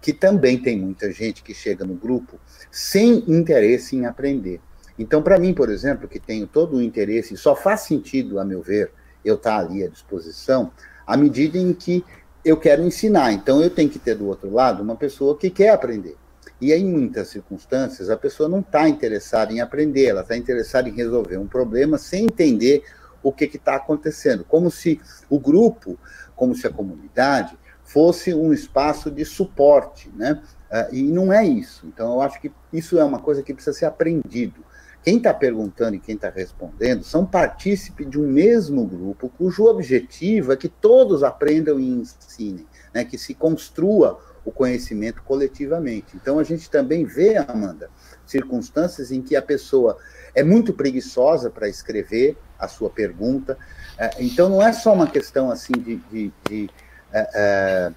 que 0.00 0.12
também 0.12 0.56
tem 0.56 0.78
muita 0.78 1.10
gente 1.12 1.42
que 1.42 1.52
chega 1.52 1.84
no 1.84 1.94
grupo 1.94 2.38
sem 2.70 3.24
interesse 3.28 3.96
em 3.96 4.06
aprender. 4.06 4.60
Então, 4.98 5.22
para 5.22 5.38
mim, 5.38 5.52
por 5.52 5.68
exemplo, 5.68 6.08
que 6.08 6.20
tenho 6.20 6.46
todo 6.46 6.76
o 6.76 6.82
interesse, 6.82 7.36
só 7.36 7.56
faz 7.56 7.80
sentido, 7.80 8.38
a 8.38 8.44
meu 8.44 8.62
ver, 8.62 8.92
eu 9.24 9.34
estar 9.34 9.58
tá 9.58 9.66
ali 9.66 9.82
à 9.82 9.88
disposição, 9.88 10.70
à 11.06 11.16
medida 11.16 11.58
em 11.58 11.72
que 11.72 12.04
eu 12.44 12.56
quero 12.56 12.82
ensinar. 12.82 13.32
Então, 13.32 13.60
eu 13.60 13.70
tenho 13.70 13.90
que 13.90 13.98
ter 13.98 14.14
do 14.14 14.26
outro 14.26 14.52
lado 14.52 14.82
uma 14.82 14.94
pessoa 14.94 15.36
que 15.36 15.50
quer 15.50 15.70
aprender. 15.70 16.16
E 16.64 16.72
em 16.72 16.82
muitas 16.82 17.28
circunstâncias, 17.28 18.08
a 18.08 18.16
pessoa 18.16 18.48
não 18.48 18.60
está 18.60 18.88
interessada 18.88 19.52
em 19.52 19.60
aprender, 19.60 20.06
ela 20.06 20.22
está 20.22 20.34
interessada 20.34 20.88
em 20.88 20.94
resolver 20.94 21.36
um 21.36 21.46
problema 21.46 21.98
sem 21.98 22.24
entender 22.24 22.82
o 23.22 23.30
que 23.30 23.44
está 23.44 23.74
acontecendo. 23.74 24.44
Como 24.44 24.70
se 24.70 24.98
o 25.28 25.38
grupo, 25.38 25.98
como 26.34 26.54
se 26.54 26.66
a 26.66 26.70
comunidade, 26.70 27.54
fosse 27.82 28.32
um 28.32 28.50
espaço 28.50 29.10
de 29.10 29.26
suporte, 29.26 30.10
né? 30.16 30.42
Uh, 30.72 30.94
e 30.94 31.02
não 31.02 31.30
é 31.30 31.44
isso. 31.44 31.86
Então, 31.86 32.14
eu 32.14 32.22
acho 32.22 32.40
que 32.40 32.50
isso 32.72 32.98
é 32.98 33.04
uma 33.04 33.18
coisa 33.18 33.42
que 33.42 33.52
precisa 33.52 33.76
ser 33.76 33.84
aprendido. 33.84 34.64
Quem 35.02 35.18
está 35.18 35.34
perguntando 35.34 35.96
e 35.96 36.00
quem 36.00 36.14
está 36.14 36.30
respondendo 36.30 37.04
são 37.04 37.26
partícipes 37.26 38.08
de 38.08 38.18
um 38.18 38.26
mesmo 38.26 38.86
grupo, 38.86 39.30
cujo 39.36 39.66
objetivo 39.66 40.50
é 40.50 40.56
que 40.56 40.70
todos 40.70 41.22
aprendam 41.22 41.78
e 41.78 41.86
ensinem, 41.86 42.66
né? 42.94 43.04
que 43.04 43.18
se 43.18 43.34
construa 43.34 44.18
o 44.44 44.52
conhecimento 44.52 45.22
coletivamente. 45.22 46.08
Então, 46.14 46.38
a 46.38 46.44
gente 46.44 46.68
também 46.70 47.04
vê, 47.04 47.36
Amanda, 47.36 47.88
circunstâncias 48.26 49.10
em 49.10 49.22
que 49.22 49.34
a 49.36 49.42
pessoa 49.42 49.96
é 50.34 50.42
muito 50.42 50.72
preguiçosa 50.72 51.50
para 51.50 51.68
escrever 51.68 52.36
a 52.58 52.68
sua 52.68 52.90
pergunta. 52.90 53.56
É, 53.96 54.10
então, 54.18 54.48
não 54.48 54.62
é 54.62 54.72
só 54.72 54.92
uma 54.92 55.06
questão 55.06 55.50
assim 55.50 55.72
de, 55.72 55.96
de, 56.10 56.32
de, 56.48 56.70
é, 57.12 57.28
é, 57.34 57.92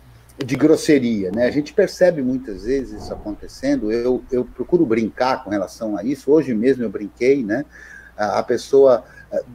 de 0.45 0.55
grosseria, 0.55 1.31
né? 1.31 1.47
A 1.47 1.51
gente 1.51 1.73
percebe 1.73 2.21
muitas 2.21 2.63
vezes 2.63 3.03
isso 3.03 3.13
acontecendo. 3.13 3.91
Eu, 3.91 4.23
eu 4.31 4.45
procuro 4.45 4.85
brincar 4.85 5.43
com 5.43 5.49
relação 5.49 5.97
a 5.97 6.03
isso. 6.03 6.31
Hoje 6.31 6.53
mesmo 6.53 6.83
eu 6.83 6.89
brinquei, 6.89 7.43
né? 7.43 7.65
A 8.15 8.41
pessoa 8.41 9.03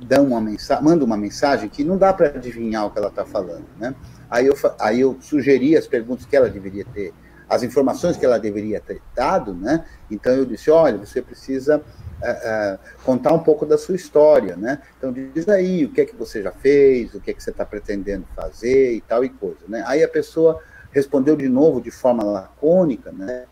dá 0.07 0.21
uma 0.21 0.41
mensagem, 0.41 0.85
manda 0.85 1.05
uma 1.05 1.17
mensagem 1.17 1.69
que 1.69 1.83
não 1.83 1.97
dá 1.97 2.13
para 2.13 2.29
adivinhar 2.29 2.87
o 2.87 2.91
que 2.91 2.99
ela 2.99 3.09
está 3.09 3.25
falando, 3.25 3.67
né? 3.79 3.95
Aí 4.33 4.47
eu, 4.47 4.57
aí 4.81 5.01
eu 5.03 5.19
sugeri 5.21 5.77
as 5.77 5.87
perguntas 5.87 6.25
que 6.25 6.35
ela 6.35 6.49
deveria 6.49 6.87
ter, 6.87 7.13
as 7.47 7.63
informações 7.63 8.17
que 8.17 8.25
ela 8.25 8.39
deveria 8.41 8.81
ter 8.81 9.03
dado, 9.15 9.53
né? 9.53 9.85
Então 10.11 10.33
eu 10.33 10.47
disse, 10.47 10.71
olha, 10.71 10.97
você 10.97 11.21
precisa 11.21 11.83
é, 12.23 12.31
é, 12.31 12.79
contar 13.05 13.35
um 13.35 13.41
pouco 13.41 13.67
da 13.67 13.77
sua 13.77 13.95
história, 13.95 14.57
né? 14.57 14.81
Então 14.97 15.13
diz 15.13 15.47
aí 15.51 15.85
o 15.85 15.93
que 15.93 16.01
é 16.01 16.07
que 16.07 16.17
você 16.17 16.43
já 16.43 16.51
fez, 16.51 17.15
o 17.15 17.21
que 17.21 17.31
é 17.31 17.35
que 17.35 17.43
você 17.43 17.51
está 17.51 17.67
pretendendo 17.67 18.25
fazer 18.35 18.95
e 18.95 19.03
tal 19.03 19.23
e 19.23 19.29
coisa, 19.29 19.61
né? 19.69 19.85
Aí 19.87 20.03
a 20.03 20.09
pessoa 20.09 20.63
respondeu 20.93 21.37
de 21.37 21.47
novo 21.47 21.79
de 21.79 21.91
forma 21.91 22.25
lacônica, 22.25 23.13
né? 23.13 23.45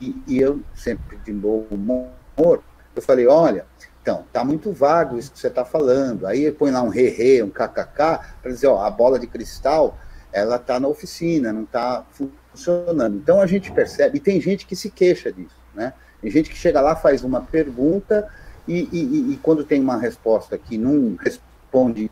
E, 0.00 0.14
e 0.28 0.38
eu 0.38 0.60
sempre 0.72 1.16
de 1.16 1.32
bom 1.32 1.66
humor, 1.68 2.62
eu 2.94 3.02
falei, 3.02 3.26
olha, 3.26 3.66
então, 4.04 4.22
tá 4.30 4.44
muito 4.44 4.70
vago 4.70 5.18
isso 5.18 5.32
que 5.32 5.38
você 5.38 5.46
está 5.46 5.64
falando. 5.64 6.26
Aí 6.26 6.52
põe 6.52 6.70
lá 6.70 6.82
um 6.82 6.90
re-re, 6.90 7.42
um 7.42 7.48
kkk, 7.48 8.20
para 8.42 8.50
dizer, 8.50 8.66
ó, 8.66 8.84
a 8.84 8.90
bola 8.90 9.18
de 9.18 9.26
cristal, 9.26 9.96
ela 10.30 10.56
está 10.56 10.78
na 10.78 10.86
oficina, 10.86 11.54
não 11.54 11.62
está 11.62 12.04
funcionando. 12.12 13.16
Então 13.16 13.40
a 13.40 13.46
gente 13.46 13.72
percebe, 13.72 14.18
e 14.18 14.20
tem 14.20 14.38
gente 14.42 14.66
que 14.66 14.76
se 14.76 14.90
queixa 14.90 15.32
disso, 15.32 15.56
né? 15.74 15.94
Tem 16.20 16.30
gente 16.30 16.50
que 16.50 16.56
chega 16.56 16.82
lá, 16.82 16.94
faz 16.94 17.24
uma 17.24 17.40
pergunta, 17.40 18.28
e, 18.68 18.86
e, 18.92 19.32
e 19.32 19.36
quando 19.38 19.64
tem 19.64 19.80
uma 19.80 19.96
resposta 19.96 20.58
que 20.58 20.76
não 20.76 21.16
responde 21.16 22.10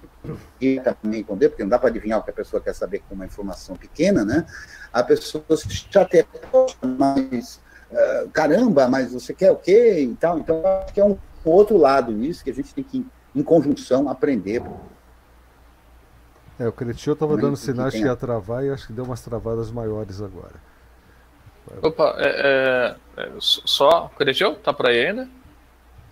responder, 0.58 1.48
porque 1.50 1.62
não 1.62 1.68
dá 1.68 1.78
para 1.78 1.90
adivinhar 1.90 2.20
o 2.20 2.22
que 2.22 2.30
a 2.30 2.34
pessoa 2.34 2.62
quer 2.62 2.74
saber 2.74 3.02
com 3.06 3.14
uma 3.14 3.26
informação 3.26 3.76
pequena, 3.76 4.24
né? 4.24 4.46
A 4.90 5.02
pessoa 5.02 5.44
se 5.58 5.68
chateia, 5.68 6.26
mas 6.82 7.60
uh, 7.92 8.30
caramba, 8.30 8.88
mas 8.88 9.12
você 9.12 9.34
quer 9.34 9.52
o 9.52 9.56
quê? 9.56 10.00
E 10.10 10.14
tal. 10.16 10.38
Então, 10.38 10.62
acho 10.64 10.94
que 10.94 11.00
é 11.00 11.04
um 11.04 11.18
outro 11.50 11.76
lado 11.76 12.12
nisso 12.12 12.44
que 12.44 12.50
a 12.50 12.54
gente 12.54 12.74
tem 12.74 12.84
que, 12.84 13.06
em 13.34 13.42
conjunção, 13.42 14.08
aprender. 14.08 14.62
É, 16.58 16.68
o 16.68 16.72
Cretil 16.72 17.14
estava 17.14 17.36
dando 17.36 17.56
sinais 17.56 17.92
que 17.92 18.00
ia 18.00 18.14
travar 18.14 18.64
e 18.64 18.70
acho 18.70 18.86
que 18.86 18.92
deu 18.92 19.04
umas 19.04 19.20
travadas 19.22 19.70
maiores 19.70 20.20
agora. 20.20 20.54
Opa, 21.80 22.14
é, 22.18 22.96
é, 23.16 23.22
é 23.22 23.32
só. 23.38 24.10
Cretil? 24.16 24.56
Tá 24.56 24.72
por 24.72 24.86
aí 24.86 25.06
ainda? 25.06 25.28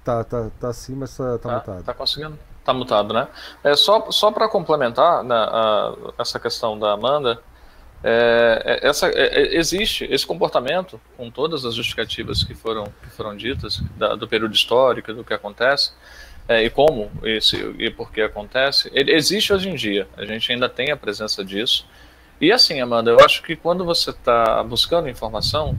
Tá, 0.04 0.24
tá, 0.24 0.50
tá 0.58 0.72
sim, 0.72 0.94
mas 0.94 1.16
tá, 1.16 1.38
tá, 1.38 1.38
tá 1.38 1.54
mutado. 1.54 1.84
Tá 1.84 1.94
conseguindo? 1.94 2.38
Tá 2.64 2.72
mutado, 2.72 3.14
né? 3.14 3.28
É, 3.64 3.74
só 3.74 4.10
só 4.10 4.30
para 4.30 4.48
complementar 4.48 5.22
né, 5.24 5.34
a, 5.34 5.94
essa 6.18 6.38
questão 6.38 6.78
da 6.78 6.92
Amanda, 6.92 7.40
é, 8.02 8.80
é, 8.82 8.88
essa, 8.88 9.08
é, 9.08 9.42
é, 9.42 9.56
existe 9.56 10.04
esse 10.10 10.26
comportamento, 10.26 11.00
com 11.16 11.30
todas 11.30 11.64
as 11.64 11.74
justificativas 11.74 12.42
que 12.42 12.54
foram, 12.54 12.84
que 13.02 13.10
foram 13.10 13.36
ditas, 13.36 13.82
da, 13.96 14.14
do 14.14 14.26
período 14.26 14.54
histórico, 14.54 15.12
do 15.12 15.22
que 15.22 15.34
acontece, 15.34 15.92
é, 16.48 16.64
e 16.64 16.70
como 16.70 17.10
esse, 17.22 17.56
e 17.78 17.90
por 17.90 18.10
que 18.10 18.22
acontece, 18.22 18.90
ele 18.94 19.12
existe 19.12 19.52
hoje 19.52 19.68
em 19.68 19.74
dia. 19.74 20.08
A 20.16 20.24
gente 20.24 20.50
ainda 20.50 20.68
tem 20.68 20.90
a 20.90 20.96
presença 20.96 21.44
disso. 21.44 21.86
E 22.40 22.50
assim, 22.50 22.80
Amanda, 22.80 23.10
eu 23.10 23.20
acho 23.20 23.42
que 23.42 23.54
quando 23.54 23.84
você 23.84 24.10
está 24.10 24.62
buscando 24.64 25.08
informação, 25.08 25.78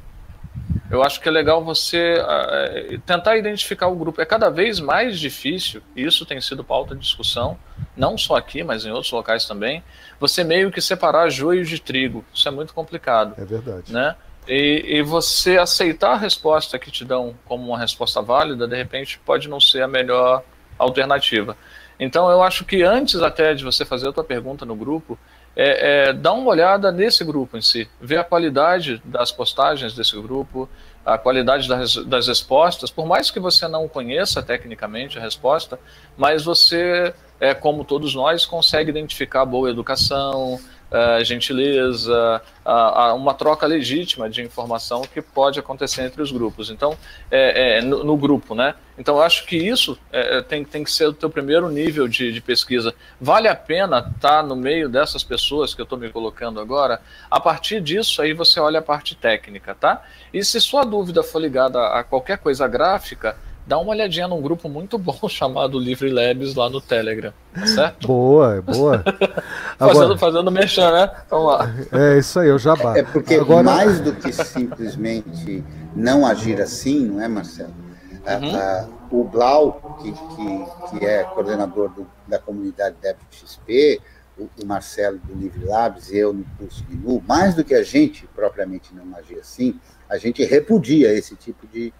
eu 0.91 1.01
acho 1.01 1.21
que 1.21 1.29
é 1.29 1.31
legal 1.31 1.63
você 1.63 2.15
uh, 2.21 2.99
tentar 2.99 3.37
identificar 3.37 3.87
o 3.87 3.95
grupo. 3.95 4.21
É 4.21 4.25
cada 4.25 4.49
vez 4.49 4.79
mais 4.79 5.17
difícil, 5.17 5.81
e 5.95 6.03
isso 6.03 6.25
tem 6.25 6.41
sido 6.41 6.63
pauta 6.63 6.93
de 6.93 7.01
discussão, 7.01 7.57
não 7.95 8.17
só 8.17 8.35
aqui, 8.35 8.61
mas 8.61 8.85
em 8.85 8.91
outros 8.91 9.11
locais 9.11 9.45
também, 9.45 9.81
você 10.19 10.43
meio 10.43 10.69
que 10.69 10.81
separar 10.81 11.29
joio 11.29 11.63
de 11.63 11.79
trigo. 11.79 12.25
Isso 12.33 12.47
é 12.47 12.51
muito 12.51 12.73
complicado. 12.73 13.35
É 13.37 13.45
verdade. 13.45 13.91
Né? 13.91 14.15
E, 14.47 14.97
e, 14.97 15.01
você 15.01 15.57
aceitar 15.57 16.11
a 16.11 16.17
resposta 16.17 16.77
que 16.77 16.91
te 16.91 17.05
dão 17.05 17.35
como 17.45 17.67
uma 17.67 17.79
resposta 17.79 18.21
válida, 18.21 18.67
de 18.67 18.75
repente 18.75 19.19
pode 19.23 19.47
não 19.47 19.61
ser 19.61 19.83
a 19.83 19.87
melhor 19.87 20.43
alternativa. 20.77 21.55
Então 21.99 22.29
eu 22.31 22.41
acho 22.41 22.65
que 22.65 22.81
antes 22.81 23.21
até 23.21 23.53
de 23.53 23.63
você 23.63 23.85
fazer 23.85 24.09
a 24.09 24.11
tua 24.11 24.23
pergunta 24.23 24.65
no 24.65 24.75
grupo, 24.75 25.17
é, 25.55 26.09
é, 26.09 26.13
dá 26.13 26.31
uma 26.33 26.49
olhada 26.49 26.91
nesse 26.91 27.23
grupo 27.23 27.57
em 27.57 27.61
si, 27.61 27.89
ver 27.99 28.17
a 28.17 28.23
qualidade 28.23 29.01
das 29.03 29.31
postagens 29.31 29.93
desse 29.93 30.19
grupo, 30.21 30.69
a 31.05 31.17
qualidade 31.17 31.67
das, 31.67 31.95
das 31.95 32.27
respostas, 32.27 32.89
por 32.91 33.05
mais 33.05 33.31
que 33.31 33.39
você 33.39 33.67
não 33.67 33.87
conheça 33.87 34.41
tecnicamente 34.41 35.17
a 35.17 35.21
resposta, 35.21 35.79
mas 36.17 36.43
você, 36.43 37.13
é, 37.39 37.53
como 37.53 37.83
todos 37.83 38.15
nós, 38.15 38.45
consegue 38.45 38.91
identificar 38.91 39.45
boa 39.45 39.69
educação, 39.69 40.59
uh, 40.91 41.23
gentileza, 41.23 42.41
uh, 42.65 43.15
uma 43.15 43.33
troca 43.33 43.65
legítima 43.65 44.29
de 44.29 44.41
informação 44.41 45.01
que 45.01 45.21
pode 45.21 45.59
acontecer 45.59 46.03
entre 46.03 46.21
os 46.21 46.31
grupos. 46.31 46.69
Então, 46.69 46.97
é, 47.29 47.77
é, 47.77 47.81
no, 47.81 48.03
no, 48.03 48.17
grupo, 48.17 48.53
né? 48.53 48.75
Então, 48.97 49.15
eu 49.15 49.21
acho 49.23 49.45
que 49.45 49.55
isso 49.55 49.97
é, 50.11 50.37
é, 50.37 50.41
tem, 50.41 50.63
tem 50.63 50.83
que 50.83 50.91
ser 50.91 51.07
o 51.07 51.13
teu 51.13 51.29
primeiro 51.29 51.69
nível 51.69 52.07
de, 52.07 52.31
de 52.31 52.41
pesquisa. 52.41 52.93
Vale 53.19 53.47
a 53.47 53.55
pena 53.55 53.99
estar 53.99 54.41
tá 54.41 54.43
no 54.43 54.55
meio 54.55 54.89
dessas 54.89 55.23
pessoas 55.23 55.73
que 55.73 55.81
eu 55.81 55.85
estou 55.85 55.97
me 55.97 56.09
colocando 56.09 56.59
agora? 56.59 57.01
A 57.29 57.39
partir 57.39 57.81
disso, 57.81 58.21
aí 58.21 58.33
você 58.33 58.59
olha 58.59 58.79
a 58.79 58.83
parte 58.83 59.15
técnica, 59.15 59.73
tá? 59.73 60.03
E 60.33 60.43
se 60.43 60.59
sua 60.59 60.83
dúvida 60.83 61.23
for 61.23 61.39
ligada 61.39 61.79
a 61.87 62.03
qualquer 62.03 62.37
coisa 62.37 62.67
gráfica, 62.67 63.35
dá 63.65 63.77
uma 63.77 63.91
olhadinha 63.91 64.27
num 64.27 64.41
grupo 64.41 64.67
muito 64.67 64.97
bom 64.97 65.17
chamado 65.29 65.79
Livre 65.79 66.09
Labs 66.09 66.55
lá 66.55 66.69
no 66.69 66.81
Telegram, 66.81 67.33
tá 67.53 67.67
certo? 67.67 68.07
Boa, 68.07 68.61
boa. 68.61 69.03
Agora... 69.79 69.95
fazendo, 69.95 70.17
fazendo 70.17 70.51
mexer, 70.51 70.91
né? 70.91 71.11
Vamos 71.29 71.53
lá. 71.53 71.73
É 71.91 72.17
isso 72.17 72.39
aí, 72.39 72.49
eu 72.49 72.59
já 72.59 72.75
bato. 72.75 72.99
É 72.99 73.03
porque 73.03 73.35
Agora... 73.35 73.63
mais 73.63 73.99
do 73.99 74.13
que 74.13 74.31
simplesmente 74.31 75.63
não 75.95 76.25
agir 76.25 76.61
assim, 76.61 77.05
não 77.05 77.21
é, 77.21 77.27
Marcelo? 77.27 77.73
Uhum. 78.21 79.19
o 79.19 79.23
Blau, 79.23 79.97
que, 79.99 80.11
que, 80.11 80.99
que 80.99 81.05
é 81.05 81.23
coordenador 81.23 81.89
do, 81.89 82.07
da 82.27 82.37
comunidade 82.37 82.95
DevXP, 83.01 83.99
o, 84.37 84.47
o 84.61 84.65
Marcelo 84.65 85.17
do 85.19 85.33
Livre 85.33 85.65
Labs 85.65 86.11
e 86.11 86.17
eu 86.17 86.31
no 86.31 86.45
curso 86.57 86.83
de 86.83 86.95
NU, 86.95 87.23
mais 87.27 87.55
do 87.55 87.63
que 87.63 87.73
a 87.73 87.83
gente 87.83 88.27
propriamente 88.27 88.93
não 88.93 89.17
agir 89.17 89.39
assim, 89.39 89.79
a 90.07 90.17
gente 90.17 90.43
repudia 90.43 91.11
esse 91.13 91.35
tipo 91.35 91.65
de, 91.67 91.93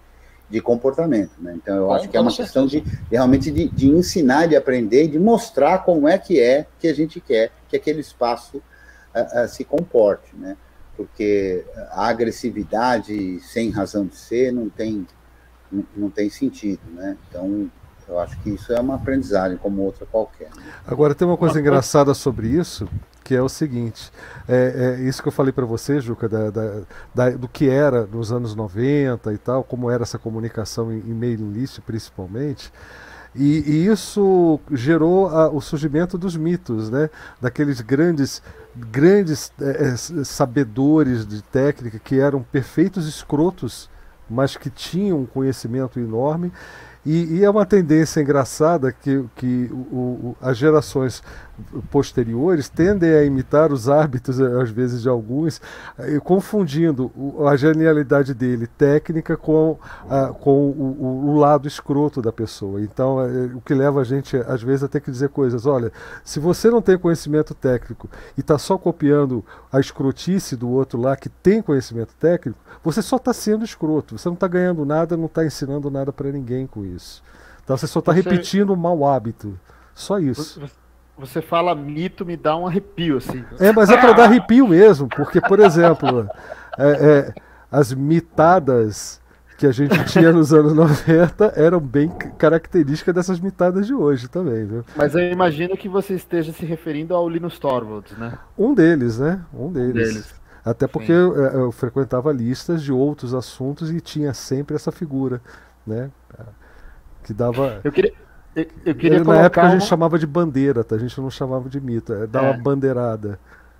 de 0.52 0.60
comportamento. 0.60 1.30
Né? 1.38 1.54
Então, 1.56 1.74
eu 1.74 1.92
acho 1.92 2.10
que 2.10 2.16
é 2.16 2.20
uma 2.20 2.30
questão 2.30 2.66
de, 2.66 2.82
de 2.82 2.98
realmente 3.10 3.50
de, 3.50 3.70
de, 3.70 3.88
ensinar, 3.88 4.46
de 4.46 4.54
aprender, 4.54 5.08
de 5.08 5.18
mostrar 5.18 5.78
como 5.78 6.06
é 6.06 6.18
que 6.18 6.38
é 6.38 6.66
que 6.78 6.86
a 6.86 6.94
gente 6.94 7.20
quer 7.20 7.50
que 7.70 7.74
aquele 7.74 8.02
espaço 8.02 8.58
uh, 8.58 9.44
uh, 9.44 9.48
se 9.48 9.64
comporte, 9.64 10.36
né? 10.36 10.58
Porque 10.94 11.64
a 11.92 12.06
agressividade 12.06 13.40
sem 13.40 13.70
razão 13.70 14.04
de 14.04 14.14
ser 14.14 14.52
não 14.52 14.68
tem, 14.68 15.06
não, 15.70 15.84
não 15.96 16.10
tem 16.10 16.28
sentido, 16.28 16.82
né? 16.92 17.16
Então, 17.30 17.70
eu 18.06 18.18
acho 18.18 18.38
que 18.42 18.50
isso 18.50 18.74
é 18.74 18.78
uma 18.78 18.96
aprendizagem 18.96 19.56
como 19.56 19.80
outra 19.80 20.04
qualquer. 20.04 20.50
Né? 20.54 20.62
Agora, 20.86 21.14
tem 21.14 21.26
uma 21.26 21.38
coisa 21.38 21.58
engraçada 21.58 22.12
sobre 22.12 22.48
isso, 22.48 22.86
que 23.22 23.34
é 23.34 23.42
o 23.42 23.48
seguinte: 23.48 24.10
é, 24.48 24.96
é 25.00 25.02
isso 25.02 25.22
que 25.22 25.28
eu 25.28 25.32
falei 25.32 25.52
para 25.52 25.64
você, 25.64 26.00
Juca, 26.00 26.28
da, 26.28 26.50
da, 26.50 26.80
da, 27.14 27.30
do 27.30 27.48
que 27.48 27.68
era 27.68 28.06
nos 28.06 28.32
anos 28.32 28.54
90 28.54 29.32
e 29.32 29.38
tal, 29.38 29.64
como 29.64 29.90
era 29.90 30.02
essa 30.02 30.18
comunicação 30.18 30.92
em, 30.92 30.98
em 30.98 31.14
mailing 31.14 31.52
list 31.52 31.80
principalmente. 31.80 32.72
E, 33.34 33.62
e 33.66 33.86
isso 33.86 34.60
gerou 34.70 35.28
a, 35.28 35.48
o 35.48 35.60
surgimento 35.60 36.18
dos 36.18 36.36
mitos, 36.36 36.90
né? 36.90 37.08
daqueles 37.40 37.80
grandes, 37.80 38.42
grandes 38.76 39.50
é, 39.60 39.88
é 39.88 39.96
sabedores 40.24 41.26
de 41.26 41.40
técnica 41.42 41.98
que 41.98 42.18
eram 42.20 42.42
perfeitos 42.42 43.08
escrotos, 43.08 43.88
mas 44.28 44.56
que 44.56 44.68
tinham 44.68 45.20
um 45.20 45.26
conhecimento 45.26 45.98
enorme 45.98 46.52
e, 47.04 47.38
e, 47.38 47.44
é 47.44 47.50
uma 47.50 47.66
tendência 47.66 48.20
engraçada 48.20 48.92
que, 48.92 49.24
que 49.34 49.68
o, 49.72 49.74
o, 49.74 50.36
as 50.40 50.56
gerações 50.56 51.20
posteriores 51.90 52.68
tendem 52.68 53.12
a 53.12 53.24
imitar 53.24 53.72
os 53.72 53.88
hábitos, 53.88 54.40
às 54.40 54.70
vezes, 54.70 55.02
de 55.02 55.08
alguns, 55.08 55.60
eh, 55.98 56.18
confundindo 56.18 57.10
a 57.46 57.56
genialidade 57.56 58.34
dele 58.34 58.66
técnica 58.66 59.36
com, 59.36 59.78
a, 60.08 60.28
com 60.28 60.70
o, 60.70 61.30
o, 61.30 61.38
lado 61.38 61.68
escroto 61.68 62.22
da 62.22 62.32
pessoa. 62.32 62.80
Então, 62.80 63.20
é, 63.20 63.46
o 63.54 63.60
que 63.60 63.74
leva 63.74 64.00
a 64.00 64.04
gente, 64.04 64.36
às 64.36 64.62
vezes, 64.62 64.82
a 64.82 64.88
ter 64.88 65.00
que 65.00 65.10
dizer 65.10 65.28
coisas: 65.28 65.66
olha, 65.66 65.92
se 66.24 66.40
você 66.40 66.70
não 66.70 66.80
tem 66.80 66.98
conhecimento 66.98 67.54
técnico 67.54 68.08
e 68.36 68.40
está 68.40 68.58
só 68.58 68.78
copiando 68.78 69.44
a 69.70 69.78
escrotice 69.78 70.56
do 70.56 70.68
outro 70.70 71.00
lá 71.00 71.16
que 71.16 71.28
tem 71.28 71.62
conhecimento 71.62 72.14
técnico, 72.18 72.58
você 72.82 73.02
só 73.02 73.16
está 73.16 73.32
sendo 73.32 73.64
escroto, 73.64 74.18
você 74.18 74.28
não 74.28 74.34
está 74.34 74.48
ganhando 74.48 74.84
nada, 74.84 75.16
não 75.16 75.26
está 75.26 75.44
ensinando 75.44 75.90
nada 75.90 76.12
para 76.12 76.32
ninguém 76.32 76.66
com 76.66 76.84
isso. 76.84 77.22
Então, 77.62 77.76
você 77.76 77.86
só 77.86 78.00
está 78.00 78.10
repetindo 78.10 78.72
um 78.72 78.76
mau 78.76 79.06
hábito. 79.06 79.58
Só 79.94 80.18
isso. 80.18 80.60
Você 80.60 80.81
você 81.16 81.42
fala 81.42 81.74
mito, 81.74 82.24
me 82.24 82.36
dá 82.36 82.56
um 82.56 82.66
arrepio, 82.66 83.18
assim. 83.18 83.44
É, 83.60 83.72
mas 83.72 83.90
é 83.90 83.96
para 83.96 84.12
dar 84.14 84.24
arrepio 84.24 84.66
mesmo, 84.66 85.08
porque, 85.08 85.40
por 85.40 85.60
exemplo, 85.60 86.28
é, 86.78 86.90
é, 86.90 87.34
as 87.70 87.92
mitadas 87.92 89.20
que 89.56 89.66
a 89.66 89.72
gente 89.72 90.04
tinha 90.06 90.32
nos 90.32 90.52
anos 90.52 90.74
90 90.74 91.52
eram 91.54 91.78
bem 91.78 92.08
características 92.36 93.14
dessas 93.14 93.38
mitadas 93.38 93.86
de 93.86 93.94
hoje 93.94 94.26
também, 94.26 94.66
viu? 94.66 94.84
Mas 94.96 95.14
eu 95.14 95.20
imagino 95.30 95.76
que 95.76 95.88
você 95.88 96.14
esteja 96.14 96.52
se 96.52 96.64
referindo 96.64 97.14
ao 97.14 97.28
Linus 97.28 97.58
Torvalds, 97.60 98.16
né? 98.18 98.38
Um 98.58 98.74
deles, 98.74 99.18
né? 99.18 99.40
Um 99.54 99.70
deles. 99.70 99.90
Um 99.90 100.14
deles. 100.14 100.42
Até 100.64 100.86
porque 100.86 101.12
eu, 101.12 101.34
eu, 101.36 101.72
frequentava 101.72 102.32
listas 102.32 102.82
de 102.82 102.92
outros 102.92 103.34
assuntos 103.34 103.90
e 103.90 104.00
tinha 104.00 104.32
sempre 104.32 104.76
essa 104.76 104.92
figura, 104.92 105.40
né? 105.86 106.10
Que 107.24 107.32
dava. 107.32 107.80
Eu 107.82 107.92
queria, 107.92 108.12
eu, 108.54 108.66
eu 108.84 108.94
queria 108.94 109.18
Na 109.18 109.24
colocar 109.24 109.44
época 109.44 109.62
a 109.62 109.70
gente 109.70 109.84
chamava 109.86 110.18
de 110.18 110.26
bandeira, 110.26 110.84
tá? 110.84 110.96
a 110.96 110.98
gente 110.98 111.18
não 111.20 111.30
chamava 111.30 111.68
de 111.68 111.80
mito, 111.80 112.12
é 112.12 112.26
dar 112.26 112.44
é. 112.44 112.50
uma 112.50 112.58
bandeirada. 112.58 113.38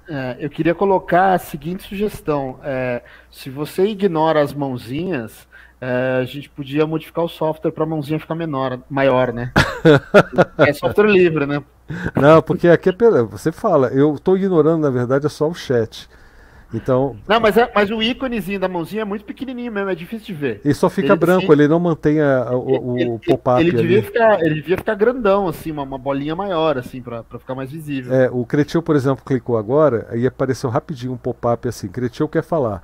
É, 0.08 0.36
eu 0.40 0.50
queria 0.50 0.74
colocar 0.74 1.34
a 1.34 1.38
seguinte 1.38 1.84
sugestão: 1.88 2.58
é, 2.62 3.02
se 3.30 3.50
você 3.50 3.84
ignora 3.84 4.40
as 4.40 4.52
mãozinhas, 4.52 5.46
é, 5.80 6.18
a 6.20 6.24
gente 6.24 6.48
podia 6.48 6.86
modificar 6.86 7.24
o 7.24 7.28
software 7.28 7.72
para 7.72 7.84
a 7.84 7.86
mãozinha 7.86 8.18
ficar 8.18 8.34
menor, 8.34 8.80
maior, 8.88 9.32
né? 9.32 9.52
é 10.58 10.72
software 10.72 11.10
livre, 11.10 11.46
né? 11.46 11.62
Não, 12.14 12.40
porque 12.40 12.68
aqui 12.68 12.88
é, 12.88 13.22
você 13.22 13.52
fala, 13.52 13.88
eu 13.88 14.14
estou 14.14 14.36
ignorando, 14.36 14.82
na 14.82 14.90
verdade, 14.90 15.26
é 15.26 15.28
só 15.28 15.48
o 15.48 15.54
chat. 15.54 16.08
Então. 16.74 17.16
Não, 17.28 17.38
mas, 17.38 17.56
é, 17.56 17.70
mas 17.74 17.90
o 17.90 18.02
íconezinho 18.02 18.58
da 18.58 18.68
mãozinha 18.68 19.02
é 19.02 19.04
muito 19.04 19.24
pequenininho 19.24 19.70
mesmo, 19.70 19.90
é 19.90 19.94
difícil 19.94 20.26
de 20.26 20.32
ver. 20.32 20.60
Ele 20.64 20.74
só 20.74 20.88
fica 20.88 21.08
ele, 21.08 21.16
branco, 21.16 21.52
ele 21.52 21.68
não 21.68 21.78
mantém 21.78 22.20
a, 22.20 22.44
a, 22.44 22.56
o, 22.56 23.14
o 23.14 23.18
pop-up. 23.18 23.60
Ele, 23.60 23.72
devia 23.72 24.02
ficar, 24.02 24.40
ele 24.40 24.54
devia 24.54 24.76
ficar 24.78 24.94
grandão, 24.94 25.48
assim, 25.48 25.70
uma, 25.70 25.82
uma 25.82 25.98
bolinha 25.98 26.34
maior, 26.34 26.78
assim, 26.78 27.02
para 27.02 27.22
ficar 27.38 27.54
mais 27.54 27.70
visível. 27.70 28.14
É, 28.14 28.30
o 28.30 28.44
Cretil, 28.46 28.82
por 28.82 28.96
exemplo, 28.96 29.24
clicou 29.24 29.58
agora 29.58 30.08
e 30.14 30.26
apareceu 30.26 30.70
rapidinho 30.70 31.12
um 31.12 31.16
pop-up 31.16 31.68
assim. 31.68 31.88
Cretil 31.88 32.28
quer 32.28 32.42
falar. 32.42 32.82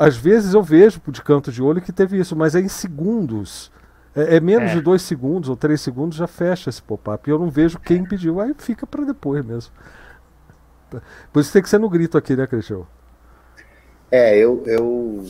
Às 0.00 0.16
vezes 0.16 0.54
eu 0.54 0.62
vejo 0.62 1.00
de 1.08 1.22
canto 1.22 1.52
de 1.52 1.62
olho 1.62 1.80
que 1.80 1.92
teve 1.92 2.18
isso, 2.18 2.34
mas 2.34 2.54
é 2.54 2.60
em 2.60 2.68
segundos. 2.68 3.70
É, 4.16 4.36
é 4.36 4.40
menos 4.40 4.70
é. 4.70 4.74
de 4.74 4.80
dois 4.80 5.02
segundos 5.02 5.48
ou 5.48 5.56
três 5.56 5.80
segundos 5.80 6.16
já 6.16 6.26
fecha 6.26 6.70
esse 6.70 6.82
pop-up. 6.82 7.28
E 7.28 7.32
eu 7.32 7.38
não 7.38 7.50
vejo 7.50 7.78
quem 7.78 8.04
pediu, 8.04 8.40
aí 8.40 8.54
fica 8.56 8.86
para 8.86 9.04
depois 9.04 9.44
mesmo. 9.44 9.72
Por 11.32 11.40
isso 11.40 11.52
tem 11.52 11.62
que 11.62 11.68
ser 11.68 11.78
no 11.78 11.88
grito 11.88 12.16
aqui, 12.18 12.36
né, 12.36 12.46
Cristian? 12.46 12.82
É, 14.10 14.36
eu, 14.36 14.62
eu, 14.66 15.24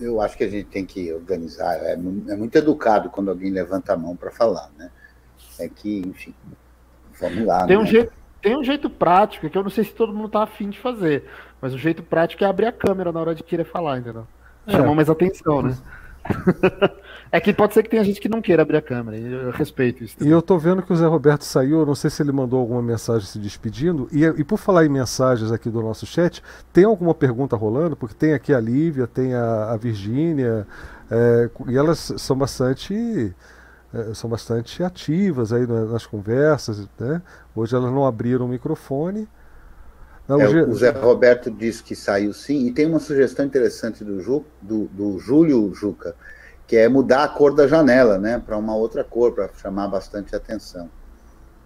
eu 0.00 0.20
acho 0.20 0.36
que 0.36 0.44
a 0.44 0.48
gente 0.48 0.66
tem 0.66 0.84
que 0.84 1.12
organizar. 1.12 1.74
É, 1.76 1.92
é 1.92 2.36
muito 2.36 2.56
educado 2.56 3.10
quando 3.10 3.30
alguém 3.30 3.50
levanta 3.50 3.92
a 3.92 3.96
mão 3.96 4.16
para 4.16 4.30
falar, 4.30 4.70
né? 4.76 4.90
É 5.58 5.68
que, 5.68 6.00
enfim, 6.00 6.34
vamos 7.20 7.46
lá. 7.46 7.66
Tem, 7.66 7.76
né? 7.76 7.82
um 7.82 7.86
jeito, 7.86 8.12
tem 8.42 8.58
um 8.58 8.64
jeito 8.64 8.90
prático, 8.90 9.48
que 9.48 9.56
eu 9.56 9.62
não 9.62 9.70
sei 9.70 9.84
se 9.84 9.92
todo 9.92 10.12
mundo 10.12 10.28
tá 10.28 10.42
afim 10.42 10.68
de 10.68 10.78
fazer, 10.80 11.24
mas 11.60 11.72
o 11.72 11.78
jeito 11.78 12.02
prático 12.02 12.42
é 12.44 12.46
abrir 12.46 12.66
a 12.66 12.72
câmera 12.72 13.12
na 13.12 13.20
hora 13.20 13.34
de 13.34 13.42
querer 13.42 13.64
falar, 13.64 13.98
entendeu? 13.98 14.26
É. 14.66 14.72
Chamar 14.72 14.94
mais 14.94 15.08
atenção, 15.08 15.62
né? 15.62 15.76
é 17.30 17.40
que 17.40 17.52
pode 17.52 17.74
ser 17.74 17.82
que 17.82 17.90
tenha 17.90 18.04
gente 18.04 18.20
que 18.20 18.28
não 18.28 18.40
queira 18.40 18.62
abrir 18.62 18.78
a 18.78 18.82
câmera, 18.82 19.16
eu 19.16 19.50
respeito 19.50 20.02
isso. 20.02 20.16
Também. 20.16 20.30
E 20.30 20.32
eu 20.32 20.40
tô 20.40 20.58
vendo 20.58 20.82
que 20.82 20.92
o 20.92 20.96
Zé 20.96 21.06
Roberto 21.06 21.42
saiu, 21.42 21.84
não 21.84 21.94
sei 21.94 22.10
se 22.10 22.22
ele 22.22 22.32
mandou 22.32 22.60
alguma 22.60 22.82
mensagem 22.82 23.26
se 23.26 23.38
despedindo. 23.38 24.08
E, 24.10 24.24
e 24.24 24.44
por 24.44 24.58
falar 24.58 24.84
em 24.86 24.88
mensagens 24.88 25.52
aqui 25.52 25.68
do 25.68 25.82
nosso 25.82 26.06
chat, 26.06 26.42
tem 26.72 26.84
alguma 26.84 27.14
pergunta 27.14 27.56
rolando? 27.56 27.96
Porque 27.96 28.14
tem 28.14 28.32
aqui 28.32 28.54
a 28.54 28.60
Lívia, 28.60 29.06
tem 29.06 29.34
a, 29.34 29.72
a 29.72 29.76
Virgínia, 29.76 30.66
é, 31.10 31.50
e 31.68 31.76
elas 31.76 32.12
são 32.16 32.36
bastante. 32.36 33.34
É, 33.92 34.12
são 34.12 34.28
bastante 34.28 34.82
ativas 34.82 35.52
aí 35.52 35.68
nas 35.68 36.04
conversas, 36.04 36.88
né? 36.98 37.22
Hoje 37.54 37.76
elas 37.76 37.92
não 37.92 38.04
abriram 38.04 38.46
o 38.46 38.48
microfone. 38.48 39.28
Não, 40.26 40.40
é, 40.40 40.46
o 40.62 40.74
Zé 40.74 40.90
Roberto 40.90 41.50
disse 41.50 41.82
que 41.82 41.94
saiu 41.94 42.32
sim, 42.32 42.66
e 42.66 42.72
tem 42.72 42.86
uma 42.86 42.98
sugestão 42.98 43.44
interessante 43.44 44.02
do, 44.02 44.20
Ju, 44.20 44.44
do, 44.60 44.86
do 44.86 45.18
Júlio 45.18 45.72
Juca, 45.74 46.16
que 46.66 46.76
é 46.76 46.88
mudar 46.88 47.24
a 47.24 47.28
cor 47.28 47.54
da 47.54 47.66
janela, 47.66 48.18
né, 48.18 48.38
para 48.44 48.56
uma 48.56 48.74
outra 48.74 49.04
cor, 49.04 49.32
para 49.32 49.50
chamar 49.54 49.88
bastante 49.88 50.34
atenção. 50.34 50.88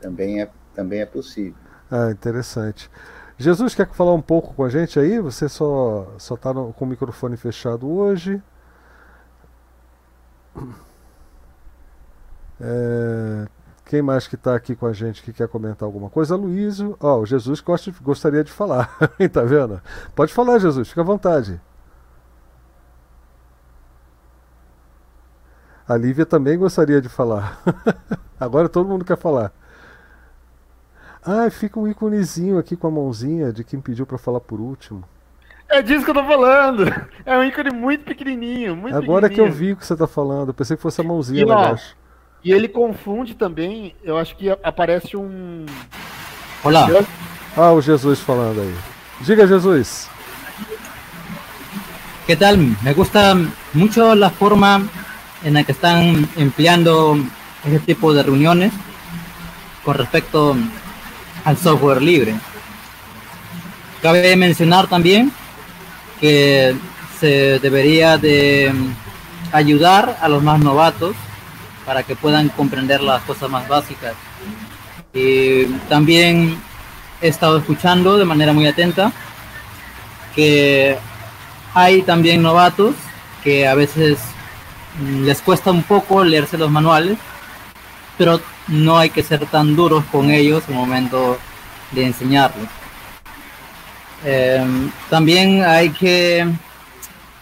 Também 0.01 0.43
é, 0.43 0.51
também 0.75 1.01
é 1.01 1.07
possível. 1.07 1.55
Ah, 1.91 2.11
interessante. 2.11 2.91
Jesus 3.39 3.75
quer 3.75 3.89
falar 3.91 4.13
um 4.13 4.21
pouco 4.21 4.53
com 4.55 4.65
a 4.65 4.69
gente 4.69 4.99
aí? 4.99 5.21
Você 5.21 5.49
só 5.49 6.13
só 6.19 6.35
está 6.35 6.53
com 6.53 6.85
o 6.85 6.87
microfone 6.87 7.37
fechado 7.37 7.89
hoje. 7.89 8.43
É, 12.61 13.47
quem 13.89 14.03
mais 14.03 14.29
que 14.29 14.35
está 14.35 14.55
aqui 14.55 14.77
com 14.77 14.87
a 14.87 14.93
gente 14.93 15.23
que 15.23 15.33
quer 15.33 15.49
comentar 15.49 15.87
alguma 15.87 16.11
coisa? 16.11 16.37
Luísio. 16.37 16.95
Ó, 17.01 17.17
oh, 17.17 17.21
o 17.23 17.27
Jesus 17.27 17.63
gosta, 17.63 17.91
gostaria 18.03 18.45
de 18.45 18.53
falar. 18.53 18.99
tá 19.33 19.43
vendo? 19.43 19.81
Pode 20.15 20.33
falar, 20.33 20.59
Jesus, 20.59 20.91
fica 20.91 21.01
à 21.01 21.05
vontade. 21.05 21.59
A 25.89 25.97
Lívia 25.97 26.27
também 26.27 26.59
gostaria 26.59 27.01
de 27.01 27.09
falar. 27.09 27.63
Agora 28.39 28.69
todo 28.69 28.87
mundo 28.87 29.07
quer 29.07 29.17
falar. 29.17 29.51
Ah, 31.25 31.49
fica 31.49 31.81
um 31.81 31.89
íconezinho 31.89 32.59
aqui 32.59 32.77
com 32.77 32.89
a 32.89 32.91
mãozinha 32.91 33.51
de 33.55 33.65
quem 33.65 33.81
pediu 33.81 34.05
para 34.05 34.19
falar 34.19 34.41
por 34.41 34.61
último. 34.61 35.03
É 35.67 35.81
disso 35.81 36.05
que 36.05 36.11
eu 36.11 36.15
tô 36.15 36.25
falando. 36.25 36.85
É 37.25 37.39
um 37.39 37.43
ícone 37.43 37.71
muito 37.71 38.05
pequenininho, 38.05 38.77
muito 38.77 38.95
Agora 38.95 39.31
que 39.31 39.41
eu 39.41 39.51
vi 39.51 39.73
o 39.73 39.77
que 39.77 39.87
você 39.87 39.97
tá 39.97 40.07
falando, 40.07 40.49
eu 40.49 40.55
pensei 40.55 40.77
que 40.77 40.83
fosse 40.83 41.01
a 41.01 41.05
mãozinha 41.05 41.47
lá 41.47 41.55
embaixo. 41.55 41.97
E 42.49 42.53
ele 42.53 42.67
confunde 42.67 43.35
também, 43.35 43.95
eu 44.03 44.17
acho 44.17 44.35
que 44.35 44.49
aparece 44.49 45.15
um. 45.15 45.67
Olá. 46.65 46.89
Ah, 47.55 47.73
o 47.73 47.83
Jesus 47.83 48.21
falando 48.21 48.63
aí. 48.63 48.75
Diga, 49.21 49.47
Jesus. 49.47 50.09
¿Qué 52.27 52.35
tal? 52.37 52.57
Me 52.57 52.95
gusta 52.95 53.37
mucho 53.75 54.15
la 54.15 54.31
forma 54.31 54.83
en 55.45 55.53
la 55.53 55.63
que 55.63 55.73
están 55.73 56.27
empleando 56.39 57.19
este 57.67 57.81
tipo 57.81 58.15
de 58.15 58.23
reuniones 58.23 58.73
con 59.85 59.99
respecto 59.99 60.57
al 61.45 61.59
software 61.59 62.01
libre. 62.01 62.35
Cabe 64.01 64.35
mencionar 64.37 64.87
también 64.87 65.31
que 66.19 66.75
se 67.21 67.59
debería 67.59 68.17
de 68.17 68.73
ayudar 69.53 70.17
a 70.23 70.31
los 70.31 70.43
más 70.43 70.59
novatos 70.61 71.15
para 71.89 72.03
que 72.03 72.15
puedan 72.15 72.51
comprender 72.51 73.01
las 73.01 73.23
cosas 73.23 73.49
más 73.49 73.67
básicas. 73.67 74.13
Y 75.15 75.65
también 75.89 76.61
he 77.23 77.29
estado 77.29 77.57
escuchando 77.57 78.19
de 78.19 78.27
manera 78.27 78.53
muy 78.53 78.67
atenta 78.67 79.11
que 80.35 80.99
hay 81.73 82.03
también 82.03 82.43
novatos 82.43 82.95
que 83.43 83.67
a 83.67 83.75
veces 83.75 84.19
les 85.23 85.41
cuesta 85.41 85.71
un 85.71 85.83
poco 85.83 86.23
leerse 86.23 86.59
los 86.59 86.71
manuales, 86.71 87.17
pero 88.19 88.39
no 88.67 88.99
hay 88.99 89.09
que 89.09 89.23
ser 89.23 89.47
tan 89.47 89.75
duros 89.75 90.05
con 90.13 90.31
ellos 90.31 90.65
en 90.69 90.75
el 90.75 90.81
momento 90.81 91.39
de 91.93 92.05
enseñarles. 92.05 92.69
Em, 94.27 94.91
también 95.09 95.65
hay 95.65 95.89
que 95.89 96.47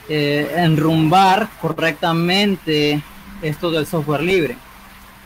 eh, 0.09 0.55
enrumbar 0.57 1.49
correctamente 1.61 3.03
esto 3.47 3.71
del 3.71 3.87
software 3.87 4.23
libre, 4.23 4.57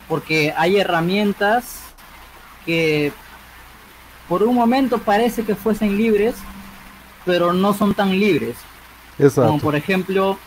porque 0.08 0.52
hay 0.56 0.78
herramientas 0.78 1.80
que 2.64 3.12
por 4.28 4.42
un 4.42 4.54
momento 4.54 4.98
parece 4.98 5.44
que 5.44 5.54
fuesen 5.54 5.96
libres, 5.96 6.36
pero 7.24 7.52
no 7.52 7.74
son 7.74 7.94
tan 7.94 8.10
libres. 8.10 8.56
Como 9.34 9.58
por 9.58 9.76
ejemplo, 9.76 10.38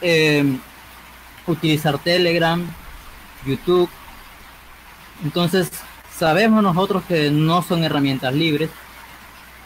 em, 0.00 0.58
utilizar 1.46 1.98
Telegram, 1.98 2.64
YouTube. 3.44 3.90
Entonces, 5.24 5.70
sabemos 6.16 6.62
nosotros 6.62 7.02
que 7.08 7.30
no 7.30 7.62
son 7.62 7.84
herramientas 7.84 8.32
libres. 8.32 8.70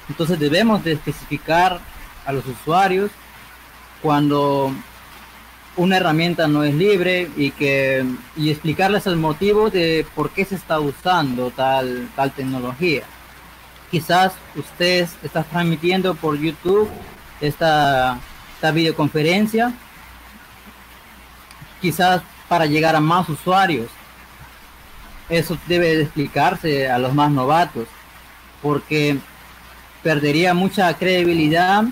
Entonces 0.08 0.38
debemos 0.38 0.82
de 0.84 0.92
especificar 0.92 1.80
a 2.24 2.32
los 2.32 2.46
usuarios 2.46 3.10
cuando 4.02 4.72
una 5.76 5.98
herramienta 5.98 6.48
no 6.48 6.64
es 6.64 6.74
libre 6.74 7.30
y 7.36 7.50
que 7.50 8.04
y 8.36 8.50
explicarles 8.50 9.06
el 9.06 9.16
motivo 9.16 9.70
de 9.70 10.06
por 10.14 10.30
qué 10.30 10.44
se 10.44 10.54
está 10.54 10.80
usando 10.80 11.50
tal 11.50 12.08
tal 12.16 12.32
tecnología. 12.32 13.02
Quizás 13.90 14.32
usted 14.56 15.08
está 15.22 15.44
transmitiendo 15.44 16.14
por 16.14 16.38
YouTube 16.38 16.88
esta, 17.40 18.18
esta 18.54 18.70
videoconferencia, 18.72 19.72
quizás 21.80 22.22
para 22.48 22.66
llegar 22.66 22.96
a 22.96 23.00
más 23.00 23.28
usuarios. 23.28 23.88
Eso 25.28 25.58
debe 25.66 26.02
explicarse 26.02 26.88
a 26.88 26.98
los 26.98 27.12
más 27.14 27.30
novatos, 27.30 27.88
porque 28.62 29.18
perdería 30.02 30.54
mucha 30.54 30.92
credibilidad 30.94 31.84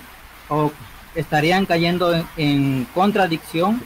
o 0.47 0.71
estarían 1.15 1.65
cayendo 1.65 2.13
en, 2.37 2.87
contradicción 2.93 3.81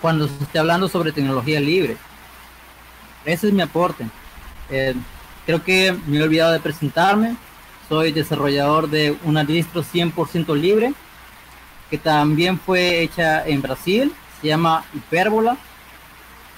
cuando 0.00 0.28
se 0.28 0.42
esté 0.42 0.58
hablando 0.58 0.88
sobre 0.88 1.12
tecnología 1.12 1.60
libre. 1.60 1.96
Ese 3.24 3.48
es 3.48 3.52
mi 3.52 3.62
aporte. 3.62 4.06
Eh, 4.70 4.94
creo 5.44 5.62
que 5.62 5.96
me 6.06 6.18
he 6.18 6.22
olvidado 6.22 6.52
de 6.52 6.60
presentarme. 6.60 7.36
Soy 7.88 8.12
desarrollador 8.12 8.88
de 8.88 9.16
una 9.24 9.44
distro 9.44 9.82
100% 9.82 10.56
libre 10.56 10.92
que 11.90 11.98
también 11.98 12.58
fue 12.58 13.02
hecha 13.02 13.46
en 13.46 13.62
Brasil. 13.62 14.12
Se 14.40 14.48
llama 14.48 14.84
Hipérbola. 14.94 15.56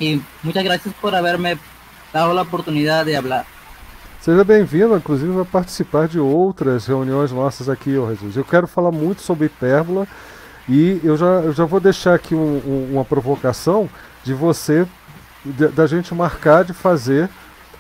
E 0.00 0.20
muitas 0.42 0.62
graças 0.62 0.92
por 0.94 1.14
haberme 1.14 1.58
dado 2.12 2.38
a 2.38 2.42
oportunidade 2.42 3.10
de 3.10 3.20
falar. 3.20 3.57
Seja 4.20 4.42
bem-vindo, 4.42 4.96
inclusive, 4.96 5.40
a 5.40 5.44
participar 5.44 6.08
de 6.08 6.18
outras 6.18 6.86
reuniões 6.86 7.30
nossas 7.30 7.68
aqui, 7.68 7.96
ô 7.96 8.08
Jesus. 8.08 8.36
Eu 8.36 8.44
quero 8.44 8.66
falar 8.66 8.90
muito 8.90 9.22
sobre 9.22 9.46
hipérbola 9.46 10.08
e 10.68 11.00
eu 11.04 11.16
já, 11.16 11.26
eu 11.40 11.52
já 11.52 11.64
vou 11.64 11.78
deixar 11.78 12.14
aqui 12.14 12.34
um, 12.34 12.58
um, 12.58 12.88
uma 12.94 13.04
provocação 13.04 13.88
de 14.24 14.34
você, 14.34 14.84
da 15.72 15.86
gente 15.86 16.12
marcar 16.12 16.64
de 16.64 16.72
fazer 16.72 17.30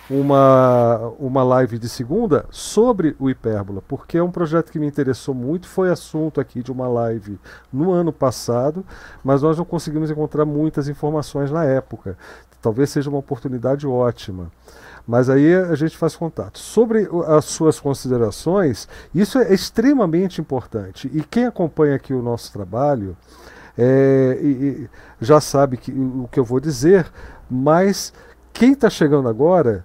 uma, 0.08 1.12
uma 1.18 1.42
live 1.42 1.76
de 1.76 1.88
segunda 1.88 2.46
sobre 2.50 3.16
o 3.18 3.28
Hipérbola, 3.28 3.82
porque 3.86 4.16
é 4.16 4.22
um 4.22 4.30
projeto 4.30 4.70
que 4.70 4.78
me 4.78 4.86
interessou 4.86 5.34
muito, 5.34 5.66
foi 5.66 5.90
assunto 5.90 6.40
aqui 6.40 6.62
de 6.62 6.70
uma 6.70 6.86
live 6.86 7.38
no 7.72 7.90
ano 7.90 8.12
passado, 8.12 8.86
mas 9.24 9.42
nós 9.42 9.58
não 9.58 9.64
conseguimos 9.64 10.08
encontrar 10.08 10.44
muitas 10.44 10.88
informações 10.88 11.50
na 11.50 11.64
época. 11.64 12.16
Talvez 12.62 12.90
seja 12.90 13.10
uma 13.10 13.18
oportunidade 13.18 13.86
ótima. 13.86 14.50
Mas 15.08 15.30
aí 15.30 15.54
a 15.54 15.74
gente 15.74 15.96
faz 15.96 16.14
contato. 16.14 16.58
Sobre 16.58 17.08
as 17.28 17.46
suas 17.46 17.80
considerações, 17.80 18.86
isso 19.14 19.38
é 19.38 19.54
extremamente 19.54 20.38
importante. 20.38 21.10
E 21.14 21.22
quem 21.22 21.46
acompanha 21.46 21.96
aqui 21.96 22.12
o 22.12 22.20
nosso 22.20 22.52
trabalho 22.52 23.16
é, 23.78 24.38
e, 24.42 24.46
e 24.46 24.88
já 25.18 25.40
sabe 25.40 25.78
que, 25.78 25.90
o 25.90 26.28
que 26.30 26.38
eu 26.38 26.44
vou 26.44 26.60
dizer, 26.60 27.10
mas 27.50 28.12
quem 28.52 28.72
está 28.72 28.90
chegando 28.90 29.30
agora 29.30 29.82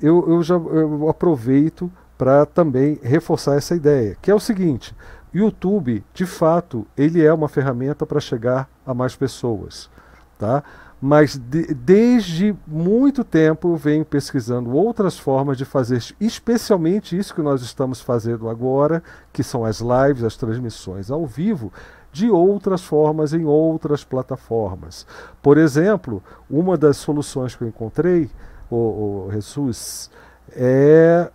eu, 0.00 0.24
eu 0.28 0.42
já 0.42 0.54
eu 0.54 1.08
aproveito 1.08 1.90
para 2.16 2.46
também 2.46 3.00
reforçar 3.02 3.56
essa 3.56 3.74
ideia, 3.74 4.16
que 4.22 4.30
é 4.30 4.34
o 4.34 4.38
seguinte: 4.40 4.94
YouTube, 5.34 6.04
de 6.14 6.26
fato, 6.26 6.86
ele 6.96 7.24
é 7.24 7.32
uma 7.32 7.48
ferramenta 7.48 8.06
para 8.06 8.20
chegar 8.20 8.68
a 8.86 8.94
mais 8.94 9.16
pessoas, 9.16 9.90
tá? 10.38 10.62
Mas 11.00 11.36
de, 11.36 11.72
desde 11.74 12.54
muito 12.66 13.24
tempo 13.24 13.74
venho 13.76 14.04
pesquisando 14.04 14.74
outras 14.74 15.18
formas 15.18 15.56
de 15.56 15.64
fazer, 15.64 16.02
especialmente 16.20 17.16
isso 17.16 17.34
que 17.34 17.40
nós 17.40 17.62
estamos 17.62 18.00
fazendo 18.00 18.48
agora, 18.48 19.02
que 19.32 19.42
são 19.42 19.64
as 19.64 19.80
lives, 19.80 20.22
as 20.22 20.36
transmissões 20.36 21.10
ao 21.10 21.24
vivo, 21.26 21.72
de 22.12 22.28
outras 22.28 22.82
formas 22.82 23.32
em 23.32 23.44
outras 23.44 24.04
plataformas. 24.04 25.06
Por 25.40 25.56
exemplo, 25.56 26.22
uma 26.50 26.76
das 26.76 26.98
soluções 26.98 27.54
que 27.54 27.64
eu 27.64 27.68
encontrei 27.68 28.28
o, 28.70 29.26
o 29.26 29.28
Jesus, 29.32 30.10
é, 30.52 31.30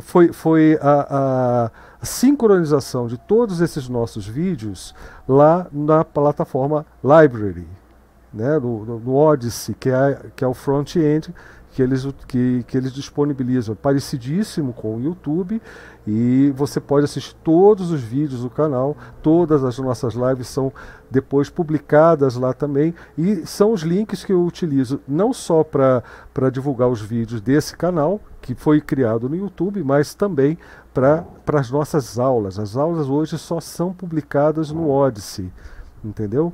foi, 0.00 0.32
foi 0.32 0.78
a, 0.80 1.70
a 2.00 2.06
sincronização 2.06 3.06
de 3.06 3.18
todos 3.18 3.60
esses 3.60 3.88
nossos 3.88 4.26
vídeos 4.26 4.94
lá 5.26 5.66
na 5.72 6.04
plataforma 6.04 6.86
Library, 7.02 7.66
né, 8.32 8.58
Odyssey, 9.06 9.74
que 9.74 9.90
é, 9.90 10.30
que 10.36 10.44
é 10.44 10.46
o 10.46 10.54
front-end 10.54 11.32
que 11.78 11.82
eles, 11.82 12.08
que, 12.26 12.64
que 12.66 12.76
eles 12.76 12.92
disponibilizam. 12.92 13.76
Parecidíssimo 13.76 14.72
com 14.72 14.96
o 14.96 15.00
YouTube 15.00 15.62
e 16.04 16.52
você 16.56 16.80
pode 16.80 17.04
assistir 17.04 17.36
todos 17.36 17.92
os 17.92 18.00
vídeos 18.00 18.42
do 18.42 18.50
canal, 18.50 18.96
todas 19.22 19.62
as 19.62 19.78
nossas 19.78 20.14
lives 20.14 20.48
são 20.48 20.72
depois 21.08 21.48
publicadas 21.48 22.34
lá 22.34 22.52
também 22.52 22.92
e 23.16 23.46
são 23.46 23.72
os 23.72 23.82
links 23.82 24.24
que 24.24 24.32
eu 24.32 24.44
utilizo 24.44 25.00
não 25.06 25.32
só 25.32 25.62
para 25.62 26.50
divulgar 26.50 26.88
os 26.88 27.00
vídeos 27.00 27.40
desse 27.40 27.76
canal, 27.76 28.20
que 28.42 28.56
foi 28.56 28.80
criado 28.80 29.28
no 29.28 29.36
YouTube, 29.36 29.80
mas 29.84 30.14
também 30.14 30.58
para 30.92 31.24
as 31.52 31.70
nossas 31.70 32.18
aulas. 32.18 32.58
As 32.58 32.76
aulas 32.76 33.08
hoje 33.08 33.38
só 33.38 33.60
são 33.60 33.92
publicadas 33.92 34.72
no 34.72 34.90
Odyssey 34.90 35.52
entendeu? 36.04 36.52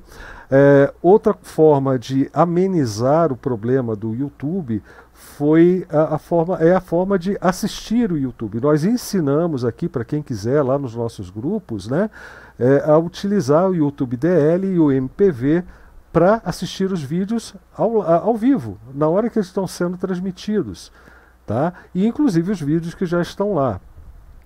É, 0.56 0.94
outra 1.02 1.34
forma 1.34 1.98
de 1.98 2.30
amenizar 2.32 3.32
o 3.32 3.36
problema 3.36 3.96
do 3.96 4.14
YouTube 4.14 4.80
foi 5.12 5.84
a, 5.90 6.14
a, 6.14 6.18
forma 6.18 6.58
é 6.58 6.72
a 6.72 6.80
forma 6.80 7.18
de 7.18 7.36
assistir 7.40 8.12
o 8.12 8.16
YouTube. 8.16 8.60
Nós 8.60 8.84
ensinamos 8.84 9.64
aqui 9.64 9.88
para 9.88 10.04
quem 10.04 10.22
quiser 10.22 10.62
lá 10.62 10.78
nos 10.78 10.94
nossos 10.94 11.28
grupos, 11.28 11.88
né, 11.88 12.08
é, 12.56 12.84
a 12.88 12.96
utilizar 12.96 13.68
o 13.68 13.74
YouTube 13.74 14.16
DL 14.16 14.64
e 14.68 14.78
o 14.78 14.92
MPV 14.92 15.64
para 16.12 16.40
assistir 16.44 16.92
os 16.92 17.02
vídeos 17.02 17.56
ao, 17.76 18.00
ao 18.00 18.36
vivo, 18.36 18.78
na 18.94 19.08
hora 19.08 19.28
que 19.28 19.36
eles 19.36 19.48
estão 19.48 19.66
sendo 19.66 19.96
transmitidos, 19.96 20.92
tá? 21.44 21.72
E 21.92 22.06
inclusive 22.06 22.52
os 22.52 22.60
vídeos 22.60 22.94
que 22.94 23.06
já 23.06 23.20
estão 23.20 23.54
lá. 23.54 23.80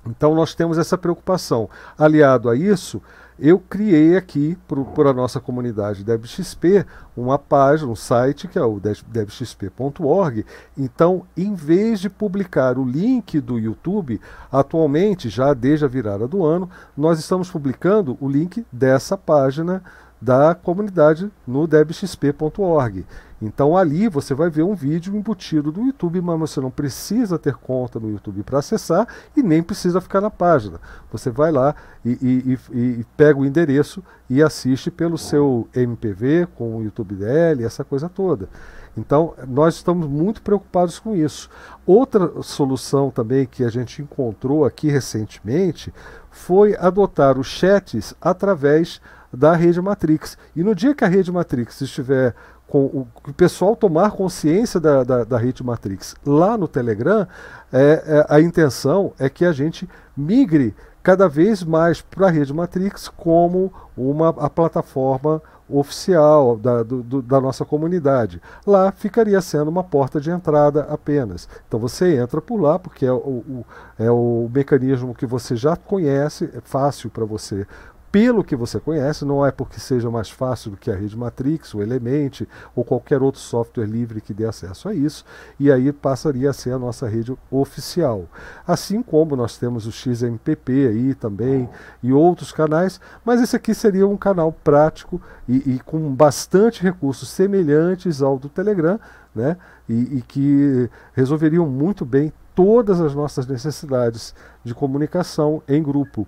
Então 0.06 0.34
nós 0.34 0.54
temos 0.54 0.78
essa 0.78 0.96
preocupação. 0.96 1.68
Aliado 1.98 2.48
a 2.48 2.56
isso, 2.56 3.02
eu 3.38 3.58
criei 3.58 4.16
aqui 4.16 4.58
para 4.94 5.10
a 5.10 5.14
nossa 5.14 5.38
comunidade 5.40 6.04
DebXP 6.04 6.84
uma 7.16 7.38
página, 7.38 7.90
um 7.90 7.96
site 7.96 8.48
que 8.48 8.58
é 8.58 8.62
o 8.62 8.80
debxp.org. 8.80 10.44
Então, 10.76 11.22
em 11.36 11.54
vez 11.54 12.00
de 12.00 12.10
publicar 12.10 12.78
o 12.78 12.84
link 12.84 13.40
do 13.40 13.58
YouTube, 13.58 14.20
atualmente, 14.50 15.28
já 15.28 15.54
desde 15.54 15.84
a 15.84 15.88
virada 15.88 16.26
do 16.26 16.44
ano, 16.44 16.68
nós 16.96 17.18
estamos 17.18 17.50
publicando 17.50 18.18
o 18.20 18.28
link 18.28 18.66
dessa 18.72 19.16
página 19.16 19.82
da 20.20 20.54
comunidade 20.54 21.30
no 21.46 21.66
debxp.org. 21.66 23.06
Então 23.40 23.76
ali 23.76 24.08
você 24.08 24.34
vai 24.34 24.50
ver 24.50 24.64
um 24.64 24.74
vídeo 24.74 25.14
embutido 25.14 25.70
do 25.70 25.82
YouTube, 25.82 26.20
mas 26.20 26.38
você 26.38 26.60
não 26.60 26.70
precisa 26.70 27.38
ter 27.38 27.54
conta 27.54 28.00
no 28.00 28.10
YouTube 28.10 28.42
para 28.42 28.58
acessar 28.58 29.06
e 29.36 29.42
nem 29.42 29.62
precisa 29.62 30.00
ficar 30.00 30.20
na 30.20 30.30
página. 30.30 30.80
Você 31.12 31.30
vai 31.30 31.52
lá 31.52 31.74
e, 32.04 32.10
e, 32.10 32.58
e, 32.72 32.78
e, 33.00 33.06
pega 33.16 33.38
o 33.38 33.46
endereço 33.46 34.02
e 34.28 34.42
assiste 34.42 34.90
pelo 34.90 35.16
seu 35.16 35.68
MPV 35.74 36.48
com 36.56 36.76
o 36.76 36.82
YouTube 36.82 37.14
DL, 37.14 37.64
essa 37.64 37.84
coisa 37.84 38.08
toda. 38.08 38.48
Então 38.96 39.34
nós 39.46 39.76
estamos 39.76 40.08
muito 40.08 40.42
preocupados 40.42 40.98
com 40.98 41.14
isso. 41.14 41.48
Outra 41.86 42.42
solução 42.42 43.10
também 43.10 43.46
que 43.46 43.62
a 43.62 43.70
gente 43.70 44.02
encontrou 44.02 44.64
aqui 44.64 44.88
recentemente 44.88 45.94
foi 46.30 46.76
adotar 46.76 47.38
os 47.38 47.46
chats 47.46 48.14
através 48.20 49.00
da 49.32 49.54
rede 49.54 49.80
Matrix. 49.80 50.36
E 50.56 50.62
no 50.62 50.74
dia 50.74 50.94
que 50.94 51.04
a 51.04 51.08
rede 51.08 51.30
Matrix 51.30 51.80
estiver 51.80 52.34
com 52.68 52.84
o, 52.84 53.08
o 53.26 53.32
pessoal 53.32 53.74
tomar 53.74 54.10
consciência 54.12 54.78
da, 54.78 55.02
da, 55.02 55.24
da 55.24 55.38
rede 55.38 55.64
Matrix. 55.64 56.14
Lá 56.24 56.56
no 56.56 56.68
Telegram, 56.68 57.26
é, 57.72 58.02
é, 58.06 58.26
a 58.28 58.40
intenção 58.40 59.12
é 59.18 59.28
que 59.28 59.44
a 59.44 59.52
gente 59.52 59.88
migre 60.16 60.74
cada 61.02 61.28
vez 61.28 61.62
mais 61.62 62.02
para 62.02 62.26
a 62.26 62.30
rede 62.30 62.52
Matrix 62.52 63.08
como 63.08 63.72
uma 63.96 64.28
a 64.28 64.50
plataforma 64.50 65.40
oficial 65.70 66.56
da, 66.56 66.82
do, 66.82 67.22
da 67.22 67.40
nossa 67.40 67.64
comunidade. 67.64 68.40
Lá 68.66 68.90
ficaria 68.90 69.40
sendo 69.40 69.68
uma 69.68 69.84
porta 69.84 70.20
de 70.20 70.30
entrada 70.30 70.86
apenas. 70.90 71.48
Então 71.66 71.78
você 71.78 72.16
entra 72.16 72.40
por 72.40 72.60
lá, 72.60 72.78
porque 72.78 73.04
é 73.04 73.12
o, 73.12 73.16
o 73.16 73.66
é 73.98 74.10
o 74.10 74.48
mecanismo 74.52 75.14
que 75.14 75.26
você 75.26 75.56
já 75.56 75.76
conhece, 75.76 76.50
é 76.54 76.60
fácil 76.60 77.10
para 77.10 77.24
você 77.24 77.66
pelo 78.10 78.42
que 78.42 78.56
você 78.56 78.80
conhece, 78.80 79.24
não 79.24 79.44
é 79.44 79.50
porque 79.50 79.78
seja 79.78 80.10
mais 80.10 80.30
fácil 80.30 80.70
do 80.70 80.76
que 80.76 80.90
a 80.90 80.94
rede 80.94 81.16
Matrix, 81.16 81.74
o 81.74 81.82
Element 81.82 82.46
ou 82.74 82.82
qualquer 82.84 83.22
outro 83.22 83.40
software 83.40 83.86
livre 83.86 84.20
que 84.20 84.32
dê 84.32 84.46
acesso 84.46 84.88
a 84.88 84.94
isso, 84.94 85.24
e 85.60 85.70
aí 85.70 85.92
passaria 85.92 86.50
a 86.50 86.52
ser 86.52 86.72
a 86.72 86.78
nossa 86.78 87.06
rede 87.06 87.36
oficial. 87.50 88.24
Assim 88.66 89.02
como 89.02 89.36
nós 89.36 89.58
temos 89.58 89.86
o 89.86 89.92
XMPP 89.92 90.88
aí 90.88 91.14
também 91.14 91.68
e 92.02 92.12
outros 92.12 92.50
canais, 92.50 93.00
mas 93.24 93.42
esse 93.42 93.54
aqui 93.54 93.74
seria 93.74 94.06
um 94.06 94.16
canal 94.16 94.52
prático 94.52 95.20
e, 95.46 95.74
e 95.74 95.80
com 95.80 96.14
bastante 96.14 96.82
recursos 96.82 97.28
semelhantes 97.28 98.22
ao 98.22 98.38
do 98.38 98.48
Telegram, 98.48 98.98
né? 99.34 99.56
E, 99.88 100.18
e 100.18 100.22
que 100.22 100.90
resolveriam 101.12 101.66
muito 101.66 102.04
bem 102.04 102.32
todas 102.54 103.00
as 103.00 103.14
nossas 103.14 103.46
necessidades 103.46 104.34
de 104.64 104.74
comunicação 104.74 105.62
em 105.68 105.82
grupo. 105.82 106.26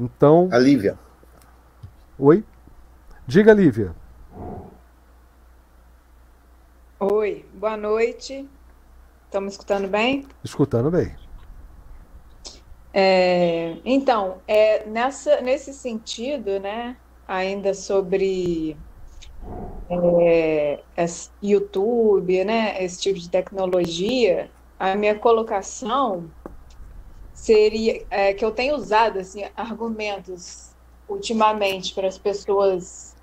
Então. 0.00 0.48
A 0.50 0.58
Lívia. 0.58 0.98
Oi? 2.18 2.42
Diga, 3.26 3.52
Lívia. 3.52 3.94
Oi, 6.98 7.44
boa 7.52 7.76
noite. 7.76 8.48
Estamos 9.26 9.52
escutando 9.52 9.88
bem? 9.88 10.26
Escutando 10.42 10.90
bem. 10.90 11.14
É, 12.94 13.76
então, 13.84 14.38
é, 14.48 14.86
nessa, 14.86 15.42
nesse 15.42 15.74
sentido, 15.74 16.58
né, 16.58 16.96
ainda 17.28 17.74
sobre 17.74 18.78
é, 19.90 20.80
YouTube, 21.42 22.42
né, 22.42 22.82
esse 22.82 23.02
tipo 23.02 23.18
de 23.18 23.28
tecnologia, 23.28 24.50
a 24.78 24.94
minha 24.94 25.14
colocação 25.14 26.30
seria 27.40 28.04
é, 28.10 28.34
que 28.34 28.44
eu 28.44 28.52
tenho 28.52 28.76
usado 28.76 29.18
assim 29.18 29.44
argumentos 29.56 30.72
ultimamente 31.08 31.94
para 31.94 32.06
as 32.06 32.18
pessoas 32.18 33.16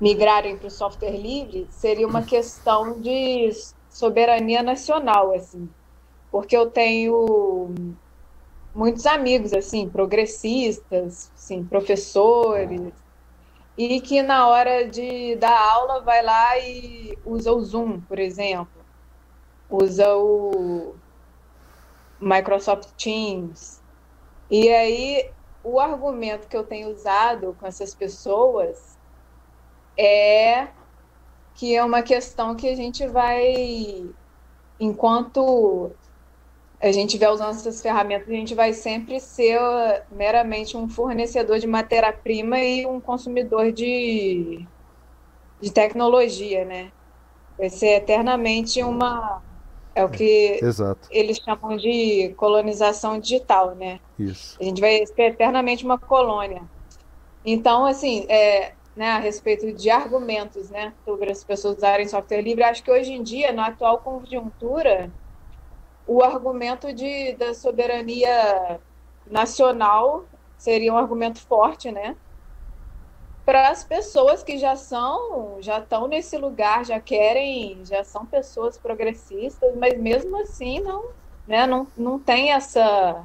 migrarem 0.00 0.56
para 0.56 0.68
o 0.68 0.70
software 0.70 1.16
livre 1.16 1.66
seria 1.70 2.06
uma 2.06 2.22
questão 2.22 3.00
de 3.00 3.50
soberania 3.90 4.62
nacional 4.62 5.34
assim. 5.34 5.68
Porque 6.30 6.56
eu 6.56 6.70
tenho 6.70 7.74
muitos 8.72 9.04
amigos 9.06 9.52
assim 9.52 9.88
progressistas 9.88 11.32
assim 11.34 11.64
professores 11.64 12.92
e 13.76 14.00
que 14.00 14.22
na 14.22 14.46
hora 14.46 14.88
de 14.88 15.34
dar 15.34 15.58
aula 15.58 16.00
vai 16.00 16.22
lá 16.22 16.56
e 16.60 17.18
usa 17.26 17.52
o 17.52 17.60
Zoom 17.60 18.00
por 18.02 18.20
exemplo. 18.20 18.80
Usa 19.68 20.16
o 20.16 20.94
Microsoft 22.20 22.90
Teams. 22.96 23.80
E 24.50 24.68
aí, 24.68 25.30
o 25.62 25.80
argumento 25.80 26.48
que 26.48 26.56
eu 26.56 26.64
tenho 26.64 26.90
usado 26.90 27.56
com 27.58 27.66
essas 27.66 27.94
pessoas 27.94 28.98
é 29.96 30.68
que 31.54 31.74
é 31.76 31.84
uma 31.84 32.02
questão 32.02 32.54
que 32.54 32.68
a 32.68 32.74
gente 32.74 33.06
vai, 33.06 34.08
enquanto 34.78 35.90
a 36.80 36.90
gente 36.90 37.18
vai 37.18 37.30
usando 37.30 37.50
essas 37.50 37.82
ferramentas, 37.82 38.28
a 38.28 38.32
gente 38.32 38.54
vai 38.54 38.72
sempre 38.72 39.20
ser 39.20 39.60
meramente 40.10 40.76
um 40.76 40.88
fornecedor 40.88 41.58
de 41.58 41.66
matéria-prima 41.66 42.58
e 42.58 42.86
um 42.86 42.98
consumidor 42.98 43.70
de, 43.70 44.66
de 45.60 45.70
tecnologia, 45.70 46.64
né? 46.64 46.90
Vai 47.58 47.68
ser 47.68 47.96
eternamente 47.96 48.82
uma 48.82 49.42
é 49.94 50.04
o 50.04 50.08
que 50.08 50.58
Exato. 50.62 51.08
eles 51.10 51.38
chamam 51.38 51.76
de 51.76 52.34
colonização 52.36 53.18
digital, 53.18 53.74
né? 53.74 54.00
Isso. 54.18 54.56
A 54.60 54.64
gente 54.64 54.80
vai 54.80 55.04
ser 55.06 55.22
eternamente 55.22 55.84
uma 55.84 55.98
colônia. 55.98 56.62
Então, 57.44 57.86
assim, 57.86 58.26
é, 58.28 58.74
né, 58.94 59.10
a 59.10 59.18
respeito 59.18 59.72
de 59.72 59.90
argumentos, 59.90 60.70
né, 60.70 60.92
sobre 61.04 61.30
as 61.30 61.42
pessoas 61.42 61.78
usarem 61.78 62.06
software 62.06 62.42
livre, 62.42 62.62
acho 62.62 62.82
que 62.82 62.90
hoje 62.90 63.12
em 63.12 63.22
dia, 63.22 63.52
na 63.52 63.68
atual 63.68 63.98
conjuntura, 63.98 65.10
o 66.06 66.22
argumento 66.22 66.92
de, 66.92 67.34
da 67.34 67.54
soberania 67.54 68.80
nacional 69.26 70.24
seria 70.58 70.92
um 70.92 70.98
argumento 70.98 71.40
forte, 71.40 71.90
né? 71.90 72.16
Para 73.50 73.68
as 73.68 73.82
pessoas 73.82 74.44
que 74.44 74.56
já 74.58 74.76
são, 74.76 75.56
já 75.60 75.80
estão 75.80 76.06
nesse 76.06 76.38
lugar, 76.38 76.84
já 76.84 77.00
querem, 77.00 77.80
já 77.84 78.04
são 78.04 78.24
pessoas 78.24 78.78
progressistas, 78.78 79.74
mas 79.74 79.98
mesmo 79.98 80.40
assim 80.40 80.78
não, 80.78 81.06
né, 81.48 81.66
não, 81.66 81.84
não 81.96 82.16
tem 82.16 82.52
essa 82.52 83.24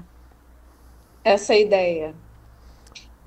essa 1.24 1.54
ideia. 1.54 2.16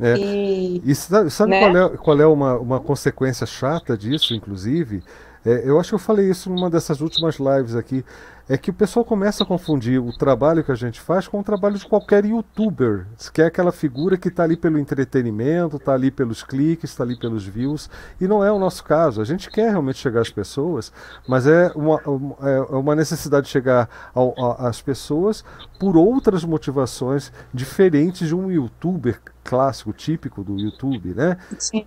É. 0.00 0.16
E, 0.16 0.82
e 0.84 0.92
sabe, 0.92 1.30
sabe 1.30 1.52
né? 1.52 1.60
qual 1.60 1.76
é, 1.76 1.96
qual 1.96 2.20
é 2.20 2.26
uma, 2.26 2.58
uma 2.58 2.80
consequência 2.80 3.46
chata 3.46 3.96
disso, 3.96 4.34
inclusive? 4.34 5.00
É, 5.48 5.62
eu 5.64 5.80
acho 5.80 5.88
que 5.88 5.94
eu 5.94 5.98
falei 5.98 6.28
isso 6.28 6.50
numa 6.50 6.68
dessas 6.68 7.00
últimas 7.00 7.36
lives 7.36 7.74
aqui 7.74 8.04
é 8.46 8.58
que 8.58 8.70
o 8.70 8.74
pessoal 8.74 9.02
começa 9.02 9.42
a 9.42 9.46
confundir 9.46 9.98
o 9.98 10.12
trabalho 10.12 10.62
que 10.62 10.70
a 10.70 10.74
gente 10.74 11.00
faz 11.00 11.26
com 11.26 11.40
o 11.40 11.42
trabalho 11.42 11.78
de 11.78 11.86
qualquer 11.86 12.24
youtuber, 12.24 13.06
que 13.32 13.40
é 13.40 13.46
aquela 13.46 13.72
figura 13.72 14.16
que 14.16 14.28
está 14.28 14.42
ali 14.42 14.56
pelo 14.56 14.78
entretenimento, 14.78 15.76
está 15.76 15.94
ali 15.94 16.10
pelos 16.10 16.42
cliques, 16.42 16.90
está 16.90 17.02
ali 17.02 17.18
pelos 17.18 17.46
views, 17.46 17.90
e 18.20 18.26
não 18.26 18.42
é 18.44 18.50
o 18.50 18.58
nosso 18.58 18.84
caso. 18.84 19.20
A 19.20 19.24
gente 19.24 19.50
quer 19.50 19.70
realmente 19.70 19.98
chegar 19.98 20.20
às 20.20 20.30
pessoas, 20.30 20.92
mas 21.26 21.46
é 21.46 21.70
uma, 21.74 22.00
é 22.42 22.60
uma 22.74 22.94
necessidade 22.94 23.46
de 23.46 23.52
chegar 23.52 23.88
ao, 24.14 24.34
às 24.58 24.80
pessoas 24.80 25.44
por 25.78 25.96
outras 25.96 26.44
motivações 26.44 27.30
diferentes 27.52 28.28
de 28.28 28.34
um 28.34 28.50
youtuber 28.50 29.20
clássico, 29.44 29.92
típico 29.92 30.42
do 30.42 30.58
YouTube, 30.58 31.14
né? 31.14 31.36
Sim. 31.58 31.86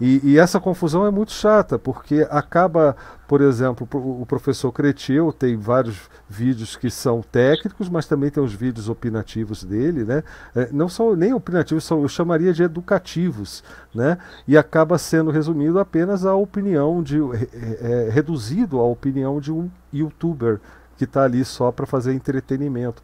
E, 0.00 0.20
e, 0.24 0.38
essa 0.38 0.58
confusão 0.58 1.06
é 1.06 1.10
muito 1.10 1.32
chata, 1.32 1.78
porque 1.78 2.26
acaba, 2.30 2.96
por 3.28 3.40
exemplo, 3.40 3.86
o 3.92 4.26
professor 4.26 4.72
Cretil 4.72 5.32
tem 5.32 5.56
vários 5.56 6.10
vídeos 6.28 6.76
que 6.76 6.90
são 6.90 7.22
técnicos, 7.22 7.88
mas 7.88 8.06
também 8.06 8.30
tem 8.30 8.42
os 8.42 8.52
vídeos 8.52 8.88
opinativos 8.88 9.62
dele, 9.62 10.04
né? 10.04 10.24
É, 10.54 10.68
não 10.72 10.88
são 10.88 11.14
nem 11.14 11.32
opinativos, 11.32 11.84
são, 11.84 12.02
eu 12.02 12.08
chamaria 12.08 12.52
de 12.52 12.62
educativos, 12.62 13.62
né? 13.94 14.18
E 14.48 14.56
acaba 14.58 14.98
sendo 14.98 15.30
resumido 15.30 15.78
apenas 15.78 16.26
a 16.26 16.34
opinião 16.34 17.02
de. 17.02 17.18
É, 17.20 18.06
é, 18.06 18.10
reduzido 18.10 18.80
à 18.80 18.84
opinião 18.84 19.40
de 19.40 19.52
um 19.52 19.70
youtuber 19.92 20.60
que 20.96 21.04
está 21.04 21.22
ali 21.22 21.44
só 21.44 21.70
para 21.70 21.86
fazer 21.86 22.12
entretenimento 22.14 23.02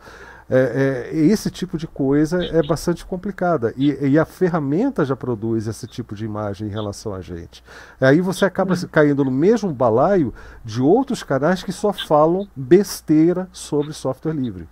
é, 0.51 1.11
é, 1.13 1.17
esse 1.17 1.49
tipo 1.49 1.79
de 1.79 1.87
coisa 1.87 2.45
é 2.45 2.61
bastante 2.67 3.07
complicada. 3.07 3.73
E, 3.77 3.93
e, 4.09 4.19
a 4.19 4.25
ferramenta 4.25 5.05
já 5.05 5.15
produz 5.15 5.69
esse 5.69 5.87
tipo 5.87 6.13
de 6.13 6.25
imagem 6.25 6.67
em 6.67 6.71
relação 6.71 7.15
a 7.15 7.21
gente. 7.21 7.63
Aí 8.01 8.21
você 8.21 8.45
acaba 8.45 8.75
caindo 8.91 9.25
no 9.25 9.31
mesmo 9.31 9.73
balaio 9.73 10.35
de 10.65 10.83
outros 10.83 11.23
canais 11.23 11.63
que 11.63 11.71
só 11.71 11.93
falam 11.93 12.49
besteira 12.57 13.49
sobre 13.53 13.93
software 13.93 14.35
livre. 14.35 14.69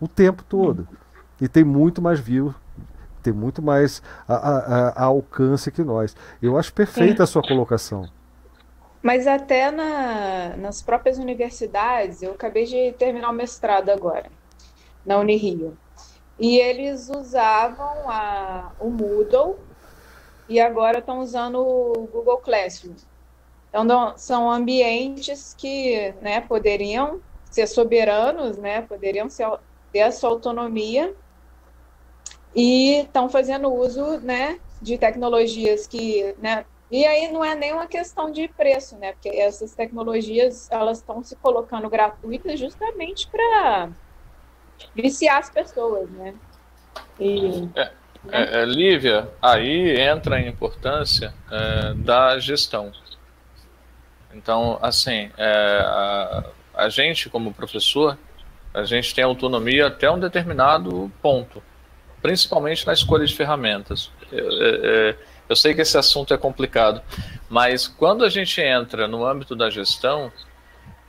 O 0.00 0.06
tempo 0.06 0.44
todo. 0.48 0.86
E 1.40 1.48
tem 1.48 1.64
muito 1.64 2.00
mais 2.00 2.20
view 2.20 2.54
tem 3.22 3.34
muito 3.34 3.60
mais 3.60 4.02
a, 4.26 4.34
a, 4.34 4.88
a 4.88 5.04
alcance 5.04 5.70
que 5.70 5.82
nós. 5.82 6.16
Eu 6.40 6.56
acho 6.56 6.72
perfeita 6.72 7.22
a 7.22 7.26
sua 7.26 7.42
colocação. 7.42 8.08
Mas 9.02 9.26
até 9.26 9.70
na, 9.70 10.56
nas 10.56 10.80
próprias 10.80 11.18
universidades, 11.18 12.22
eu 12.22 12.32
acabei 12.32 12.64
de 12.64 12.92
terminar 12.92 13.28
o 13.28 13.34
mestrado 13.34 13.90
agora 13.90 14.30
na 15.04 15.18
Unirio. 15.18 15.76
E 16.38 16.58
eles 16.58 17.08
usavam 17.10 18.08
a, 18.08 18.72
o 18.80 18.88
Moodle 18.90 19.58
e 20.48 20.58
agora 20.58 20.98
estão 20.98 21.20
usando 21.20 21.60
o 21.60 22.06
Google 22.06 22.38
Classroom. 22.38 22.94
Então, 23.68 24.16
são 24.16 24.50
ambientes 24.50 25.54
que 25.54 26.12
né, 26.20 26.40
poderiam 26.40 27.20
ser 27.50 27.66
soberanos, 27.66 28.56
né, 28.56 28.82
poderiam 28.82 29.28
ser, 29.28 29.48
ter 29.92 30.00
a 30.00 30.10
sua 30.10 30.30
autonomia 30.30 31.14
e 32.54 33.02
estão 33.02 33.28
fazendo 33.28 33.72
uso 33.72 34.18
né, 34.20 34.58
de 34.80 34.98
tecnologias 34.98 35.86
que. 35.86 36.34
Né, 36.38 36.64
e 36.90 37.06
aí 37.06 37.30
não 37.30 37.44
é 37.44 37.54
nem 37.54 37.72
uma 37.72 37.86
questão 37.86 38.32
de 38.32 38.48
preço, 38.48 38.98
né, 38.98 39.12
porque 39.12 39.28
essas 39.28 39.74
tecnologias 39.74 40.68
elas 40.70 40.98
estão 40.98 41.22
se 41.22 41.36
colocando 41.36 41.88
gratuitas 41.88 42.58
justamente 42.58 43.28
para 43.30 43.90
viciar 44.94 45.38
as 45.38 45.50
pessoas, 45.50 46.08
né? 46.10 46.34
E, 47.18 47.68
é, 47.74 47.84
né? 47.84 47.90
É, 48.30 48.62
é, 48.62 48.64
Lívia, 48.64 49.28
aí 49.40 49.98
entra 49.98 50.36
a 50.36 50.40
importância 50.40 51.32
é, 51.50 51.94
da 51.94 52.38
gestão. 52.38 52.92
Então, 54.32 54.78
assim, 54.80 55.30
é, 55.36 55.80
a, 55.82 56.44
a 56.74 56.88
gente 56.88 57.28
como 57.28 57.52
professor, 57.52 58.16
a 58.72 58.84
gente 58.84 59.14
tem 59.14 59.24
autonomia 59.24 59.88
até 59.88 60.10
um 60.10 60.18
determinado 60.18 61.10
ponto, 61.20 61.62
principalmente 62.22 62.86
na 62.86 62.92
escolha 62.92 63.26
de 63.26 63.34
ferramentas. 63.34 64.10
Eu, 64.30 64.50
eu, 64.50 65.16
eu 65.48 65.56
sei 65.56 65.74
que 65.74 65.80
esse 65.80 65.98
assunto 65.98 66.32
é 66.32 66.38
complicado, 66.38 67.02
mas 67.48 67.88
quando 67.88 68.24
a 68.24 68.28
gente 68.28 68.60
entra 68.60 69.08
no 69.08 69.26
âmbito 69.26 69.56
da 69.56 69.68
gestão, 69.68 70.30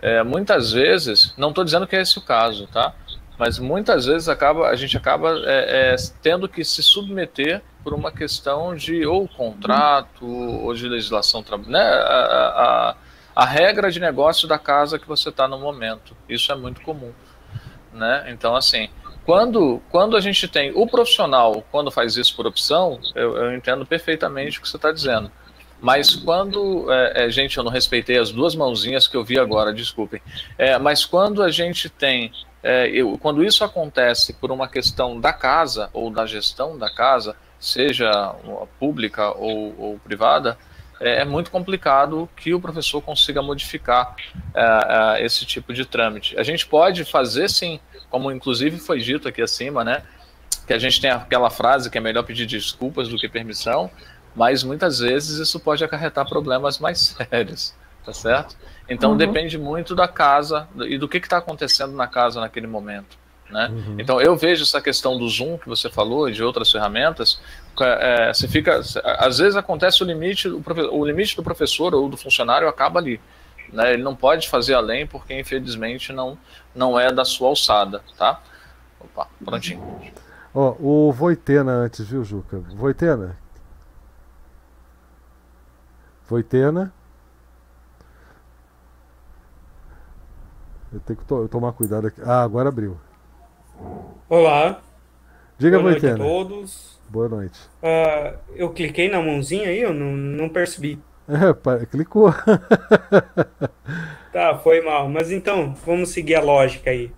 é, 0.02 0.24
muitas 0.24 0.72
vezes, 0.72 1.34
não 1.38 1.50
estou 1.50 1.64
dizendo 1.64 1.86
que 1.86 1.96
é 1.96 2.02
esse 2.02 2.18
o 2.18 2.22
caso, 2.22 2.66
tá? 2.68 2.96
Mas 3.42 3.58
muitas 3.58 4.06
vezes 4.06 4.30
acaba, 4.30 4.68
a 4.68 4.76
gente 4.76 4.96
acaba 4.96 5.32
é, 5.48 5.94
é, 5.94 5.96
tendo 6.22 6.48
que 6.48 6.64
se 6.64 6.84
submeter 6.84 7.60
por 7.84 7.92
uma 7.92 8.12
questão 8.12 8.76
de 8.76 9.04
ou 9.04 9.28
contrato 9.28 10.24
ou 10.24 10.72
de 10.76 10.88
legislação, 10.88 11.44
né? 11.66 11.82
A, 11.82 12.94
a, 12.94 12.96
a 13.36 13.44
regra 13.44 13.90
de 13.90 14.00
negócio 14.00 14.48
da 14.48 14.60
casa 14.60 15.00
que 15.00 15.08
você 15.08 15.30
está 15.30 15.48
no 15.48 15.58
momento. 15.58 16.16
Isso 16.30 16.52
é 16.52 16.56
muito 16.56 16.82
comum, 16.82 17.12
né? 17.92 18.28
Então, 18.28 18.56
assim, 18.56 18.90
quando, 19.26 19.82
quando 19.90 20.16
a 20.16 20.22
gente 20.22 20.48
tem 20.48 20.72
o 20.76 20.86
profissional, 20.86 21.66
quando 21.72 21.90
faz 21.90 22.16
isso 22.18 22.36
por 22.36 22.46
opção, 22.46 23.00
eu, 23.16 23.36
eu 23.38 23.56
entendo 23.56 23.84
perfeitamente 23.88 24.60
o 24.60 24.62
que 24.62 24.70
você 24.70 24.78
está 24.78 24.92
dizendo. 24.92 25.32
Mas 25.82 26.16
quando. 26.16 26.92
É, 26.92 27.26
é, 27.26 27.30
gente, 27.32 27.58
eu 27.58 27.64
não 27.64 27.72
respeitei 27.72 28.20
as 28.20 28.32
duas 28.32 28.54
mãozinhas 28.54 29.08
que 29.08 29.18
eu 29.18 29.24
vi 29.24 29.40
agora, 29.40 29.74
desculpem. 29.74 30.22
É, 30.60 30.78
mas 30.78 31.04
quando 31.04 31.42
a 31.42 31.50
gente 31.50 31.90
tem. 31.90 32.32
É, 32.64 32.88
eu, 32.90 33.18
quando 33.18 33.44
isso 33.44 33.64
acontece 33.64 34.34
por 34.34 34.52
uma 34.52 34.68
questão 34.68 35.20
da 35.20 35.34
casa 35.34 35.90
ou 35.94 36.12
da 36.12 36.26
gestão 36.26 36.78
da 36.78 36.94
casa, 36.94 37.36
seja 37.60 38.36
pública 38.80 39.32
ou, 39.32 39.76
ou 39.78 40.00
privada, 40.00 40.58
é, 41.02 41.22
é 41.22 41.26
muito 41.26 41.50
complicado 41.50 42.30
que 42.36 42.54
o 42.54 42.62
professor 42.62 43.02
consiga 43.02 43.42
modificar 43.42 44.16
é, 44.54 45.18
é, 45.20 45.26
esse 45.26 45.46
tipo 45.46 45.74
de 45.74 45.84
trâmite. 45.86 46.38
A 46.38 46.44
gente 46.44 46.66
pode 46.68 47.04
fazer 47.04 47.50
sim, 47.50 47.80
como 48.10 48.32
inclusive 48.32 48.78
foi 48.78 49.00
dito 49.00 49.28
aqui 49.28 49.42
acima, 49.42 49.84
né? 49.84 50.04
Que 50.68 50.74
a 50.74 50.80
gente 50.80 51.02
tem 51.02 51.10
aquela 51.10 51.50
frase 51.50 51.90
que 51.90 51.98
é 51.98 52.02
melhor 52.02 52.24
pedir 52.24 52.46
desculpas 52.46 53.08
do 53.10 53.18
que 53.18 53.28
permissão, 53.28 53.90
mas 54.36 54.64
muitas 54.64 55.00
vezes 55.00 55.40
isso 55.40 55.60
pode 55.60 55.84
acarretar 55.84 56.28
problemas 56.30 56.78
mais 56.78 57.16
sérios, 57.18 57.74
tá 58.06 58.14
certo? 58.14 58.56
Então 58.90 59.12
uhum. 59.12 59.18
depende 59.18 59.58
muito 59.58 59.96
da 59.96 60.08
casa 60.08 60.68
e 60.86 60.98
do 60.98 61.08
que 61.08 61.18
está 61.18 61.38
acontecendo 61.38 61.94
na 61.94 62.08
casa 62.08 62.40
naquele 62.40 62.68
momento. 62.68 63.18
Né? 63.50 63.70
Uhum. 63.70 63.96
Então 64.00 64.22
eu 64.22 64.36
vejo 64.36 64.64
essa 64.64 64.82
questão 64.82 65.18
do 65.18 65.28
Zoom 65.28 65.58
que 65.58 65.68
você 65.68 65.90
falou 65.90 66.30
e 66.30 66.34
de 66.34 66.44
outras 66.44 66.72
ferramentas, 66.72 67.42
é, 67.80 68.34
você 68.34 68.48
fica, 68.48 68.80
às 68.80 69.38
vezes 69.38 69.56
acontece 69.56 70.02
o 70.02 70.06
limite, 70.06 70.48
o, 70.48 71.06
limite 71.06 71.36
do 71.36 71.44
professor 71.44 71.94
ou 71.94 72.08
do 72.08 72.16
funcionário 72.16 72.68
acaba 72.68 73.00
ali, 73.00 73.20
né? 73.72 73.94
Ele 73.94 74.04
não 74.04 74.16
pode 74.16 74.48
fazer 74.50 74.74
além 74.74 75.06
porque 75.06 75.38
infelizmente 75.38 76.14
não 76.14 76.38
não 76.74 76.98
é 76.98 77.12
da 77.12 77.26
sua 77.26 77.50
alçada, 77.50 78.02
tá? 78.18 78.42
Opa, 79.00 79.28
prontinho. 79.44 79.82
Ó, 80.54 80.76
o 80.80 81.12
Voitena 81.12 81.72
antes, 81.72 82.06
viu, 82.08 82.24
Juca? 82.24 82.58
Voitena, 82.58 83.38
Voitena. 86.32 86.94
Eu 90.94 91.00
tenho 91.00 91.20
que 91.20 91.26
to 91.26 91.48
tomar 91.48 91.72
cuidado 91.72 92.08
aqui. 92.08 92.20
Ah, 92.26 92.44
agora 92.44 92.68
abriu. 92.68 92.98
Olá. 94.28 94.82
Diga, 95.58 95.80
Boa 95.80 95.92
noite 95.92 96.06
a 96.06 96.18
todos. 96.18 97.00
Boa 97.08 97.30
noite. 97.30 97.60
Uh, 97.82 98.38
eu 98.56 98.70
cliquei 98.72 99.10
na 99.10 99.22
mãozinha 99.22 99.70
aí, 99.70 99.82
eu 99.82 99.94
não, 99.94 100.12
não 100.12 100.50
percebi. 100.50 101.00
É, 101.32 101.86
clicou. 101.86 102.34
tá, 104.34 104.58
foi 104.58 104.82
mal. 104.82 105.08
Mas 105.08 105.32
então, 105.32 105.74
vamos 105.86 106.10
seguir 106.10 106.36
a 106.36 106.42
lógica 106.42 106.90
aí. 106.90 107.10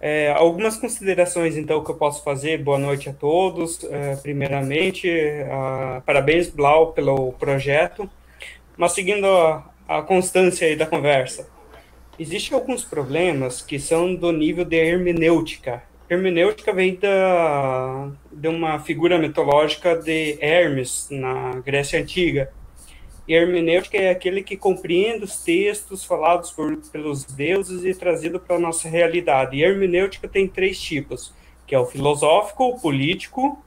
É, 0.00 0.32
algumas 0.32 0.76
considerações, 0.76 1.56
então, 1.56 1.84
que 1.84 1.90
eu 1.90 1.94
posso 1.94 2.24
fazer. 2.24 2.58
Boa 2.58 2.78
noite 2.78 3.08
a 3.08 3.12
todos. 3.12 3.84
É, 3.84 4.16
primeiramente, 4.16 5.08
uh, 5.08 6.02
parabéns, 6.02 6.50
Blau, 6.50 6.92
pelo 6.92 7.32
projeto. 7.34 8.10
Mas 8.76 8.92
seguindo 8.92 9.26
a, 9.26 9.64
a 9.88 10.02
constância 10.02 10.66
aí 10.66 10.74
da 10.74 10.86
conversa, 10.86 11.48
existem 12.18 12.56
alguns 12.56 12.84
problemas 12.84 13.62
que 13.62 13.78
são 13.78 14.14
do 14.14 14.32
nível 14.32 14.64
de 14.64 14.76
hermenêutica. 14.76 15.82
Hermenêutica 16.08 16.72
vem 16.72 16.94
da, 16.94 18.10
de 18.32 18.48
uma 18.48 18.78
figura 18.78 19.18
mitológica 19.18 19.96
de 19.96 20.38
Hermes, 20.40 21.08
na 21.10 21.60
Grécia 21.60 22.00
Antiga. 22.00 22.52
E 23.26 23.34
hermenêutica 23.34 23.96
é 23.96 24.10
aquele 24.10 24.42
que 24.42 24.56
compreende 24.56 25.24
os 25.24 25.42
textos 25.42 26.04
falados 26.04 26.52
por, 26.52 26.76
pelos 26.92 27.24
deuses 27.24 27.84
e 27.84 27.92
trazido 27.92 28.38
para 28.38 28.54
a 28.54 28.60
nossa 28.60 28.88
realidade. 28.88 29.56
E 29.56 29.64
hermenêutica 29.64 30.28
tem 30.28 30.46
três 30.46 30.80
tipos, 30.80 31.34
que 31.66 31.74
é 31.74 31.78
o 31.78 31.86
filosófico, 31.86 32.68
o 32.68 32.80
político 32.80 33.60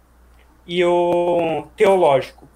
e 0.66 0.84
o 0.86 1.68
teológico. 1.76 2.48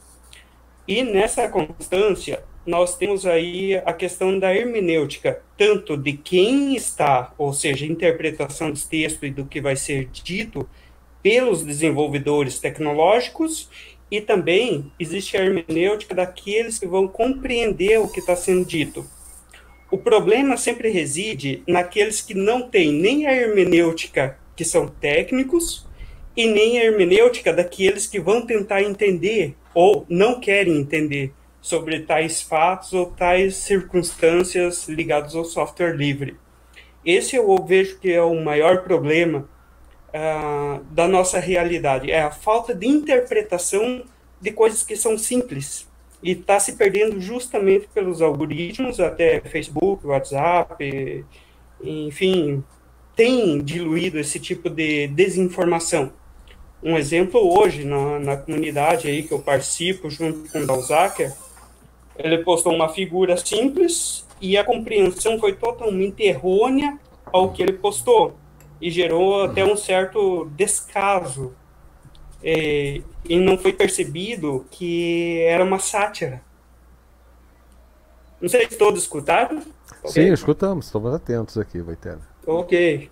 E 0.87 1.03
nessa 1.03 1.49
constância, 1.49 2.43
nós 2.65 2.95
temos 2.95 3.26
aí 3.26 3.76
a 3.85 3.91
questão 3.91 4.40
da 4.40 4.56
hermenêutica, 4.56 5.41
tanto 5.57 5.98
de 5.98 6.14
quem 6.14 6.76
está, 6.76 7.34
ou 7.38 7.52
seja, 7.52 7.85
interpretação 7.85 8.72
dos 8.72 8.85
textos 8.85 9.23
e 9.23 9.31
do 9.31 9.45
que 9.45 9.60
vai 9.60 9.76
ser 9.76 10.06
dito 10.06 10.68
pelos 11.22 11.64
desenvolvedores 11.64 12.60
tecnológicos, 12.60 13.69
e 14.10 14.22
também 14.22 14.91
existe 14.99 15.35
a 15.35 15.44
hermenêutica 15.44 16.15
daqueles 16.15 16.80
que 16.80 16.88
vão 16.88 17.07
compreender 17.07 17.99
o 17.99 18.07
que 18.07 18.19
está 18.19 18.35
sendo 18.35 18.65
dito. 18.65 19.06
O 19.91 19.98
problema 19.98 20.56
sempre 20.56 20.90
reside 20.90 21.64
naqueles 21.68 22.22
que 22.22 22.34
não 22.34 22.69
têm 22.69 22.91
nem 22.91 23.27
a 23.27 23.35
hermenêutica, 23.35 24.38
que 24.56 24.64
são 24.64 24.88
técnicos, 24.88 25.88
e 26.35 26.48
nem 26.48 26.80
a 26.80 26.85
hermenêutica 26.85 27.53
daqueles 27.53 28.07
que 28.07 28.19
vão 28.19 28.45
tentar 28.45 28.81
entender 28.81 29.56
ou 29.73 30.06
não 30.10 30.40
querem 30.40 30.77
entender 30.77 31.31
sobre 31.64 32.02
tais 32.02 32.41
fatos 32.41 32.91
ou 32.91 33.06
tais 33.06 33.56
circunstâncias 33.56 34.90
ligadas 34.90 35.34
ao 35.34 35.45
software 35.45 35.95
livre. 35.95 36.35
Esse 37.06 37.38
eu 37.38 37.56
vejo 37.65 37.98
que 37.99 38.11
é 38.11 38.22
o 38.22 38.35
maior 38.44 38.84
problema 38.84 39.48
uh, 40.10 40.84
da 40.91 41.07
nossa 41.07 41.40
realidade, 41.40 42.11
é 42.11 42.22
a 42.22 42.31
falta 42.31 42.76
de 42.76 42.85
interpretação 42.85 44.03
de 44.41 44.52
coisas 44.52 44.84
que 44.84 44.98
são 44.98 45.18
simples 45.18 45.88
e 46.22 46.31
está 46.31 46.60
se 46.60 46.73
perdendo 46.73 47.22
justamente 47.22 47.88
pelos 47.94 48.22
algoritmos, 48.22 48.99
até 48.99 49.40
Facebook, 49.40 50.06
WhatsApp, 50.06 51.26
enfim, 51.81 52.61
tem 53.15 53.64
diluído 53.64 54.19
esse 54.19 54.38
tipo 54.38 54.69
de 54.69 55.07
desinformação. 55.07 56.11
Um 56.81 56.98
exemplo 56.98 57.40
hoje 57.57 57.85
na, 57.85 58.19
na 58.19 58.35
comunidade 58.35 59.07
aí 59.07 59.23
que 59.23 59.31
eu 59.31 59.40
participo 59.40 60.10
junto 60.10 60.49
com 60.52 60.60
o 60.60 60.68
Dalzaker, 60.68 61.31
ele 62.18 62.40
postou 62.40 62.73
uma 62.73 62.90
figura 62.90 63.38
simples 63.38 64.26
e 64.40 64.57
a 64.57 64.64
compreensão 64.64 65.40
foi 65.40 65.53
totalmente 65.53 66.23
errônea 66.23 66.99
ao 67.31 67.52
que 67.52 67.64
ele 67.64 67.73
postou 67.73 68.35
e 68.81 68.91
gerou 68.91 69.44
até 69.44 69.64
um 69.65 69.77
certo 69.77 70.45
descaso 70.56 71.56
é, 72.44 73.02
e 73.23 73.40
não 73.40 73.57
foi 73.57 73.72
percebido 73.72 74.65
que 74.69 75.40
era 75.44 75.64
uma 75.64 75.80
sátira. 75.80 76.41
Não 78.41 78.49
sei 78.49 78.69
se 78.69 78.77
todos 78.77 79.03
escutaram. 79.03 79.61
Sim, 79.61 80.22
okay? 80.22 80.34
escutamos, 80.34 80.88
estamos 80.88 81.14
atentos 81.14 81.57
aqui, 81.57 81.80
Vaitena. 81.80 82.22
Ok. 82.45 83.10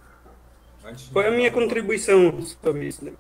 Foi 1.13 1.27
a 1.27 1.31
minha 1.31 1.49
contribuição 1.49 2.41
sobre 2.61 2.87
isso. 2.87 3.05
Né? 3.05 3.13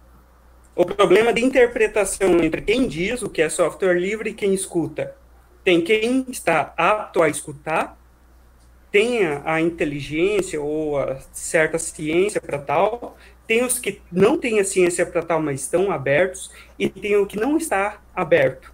O 0.75 0.85
problema 0.85 1.31
de 1.31 1.41
interpretação 1.41 2.43
entre 2.43 2.61
quem 2.61 2.85
diz 2.87 3.21
o 3.21 3.29
que 3.29 3.41
é 3.41 3.47
software 3.47 3.97
livre 3.97 4.31
e 4.31 4.33
quem 4.33 4.53
escuta. 4.53 5.15
Tem 5.63 5.81
quem 5.81 6.25
está 6.29 6.73
apto 6.75 7.21
a 7.21 7.29
escutar, 7.29 7.97
tem 8.91 9.25
a, 9.25 9.61
inteligência 9.61 10.59
ou 10.59 10.99
a 10.99 11.17
certa 11.31 11.79
ciência 11.79 12.41
para 12.41 12.59
tal, 12.59 13.17
tem 13.47 13.63
os 13.63 13.79
que 13.79 14.01
não 14.11 14.37
têm 14.37 14.59
a 14.59 14.63
ciência 14.63 15.05
para 15.05 15.21
tal, 15.21 15.41
mas 15.41 15.61
estão 15.61 15.91
abertos, 15.91 16.51
e 16.77 16.89
tem 16.89 17.15
o 17.15 17.25
que 17.25 17.39
não 17.39 17.57
está 17.57 18.01
aberto. 18.13 18.73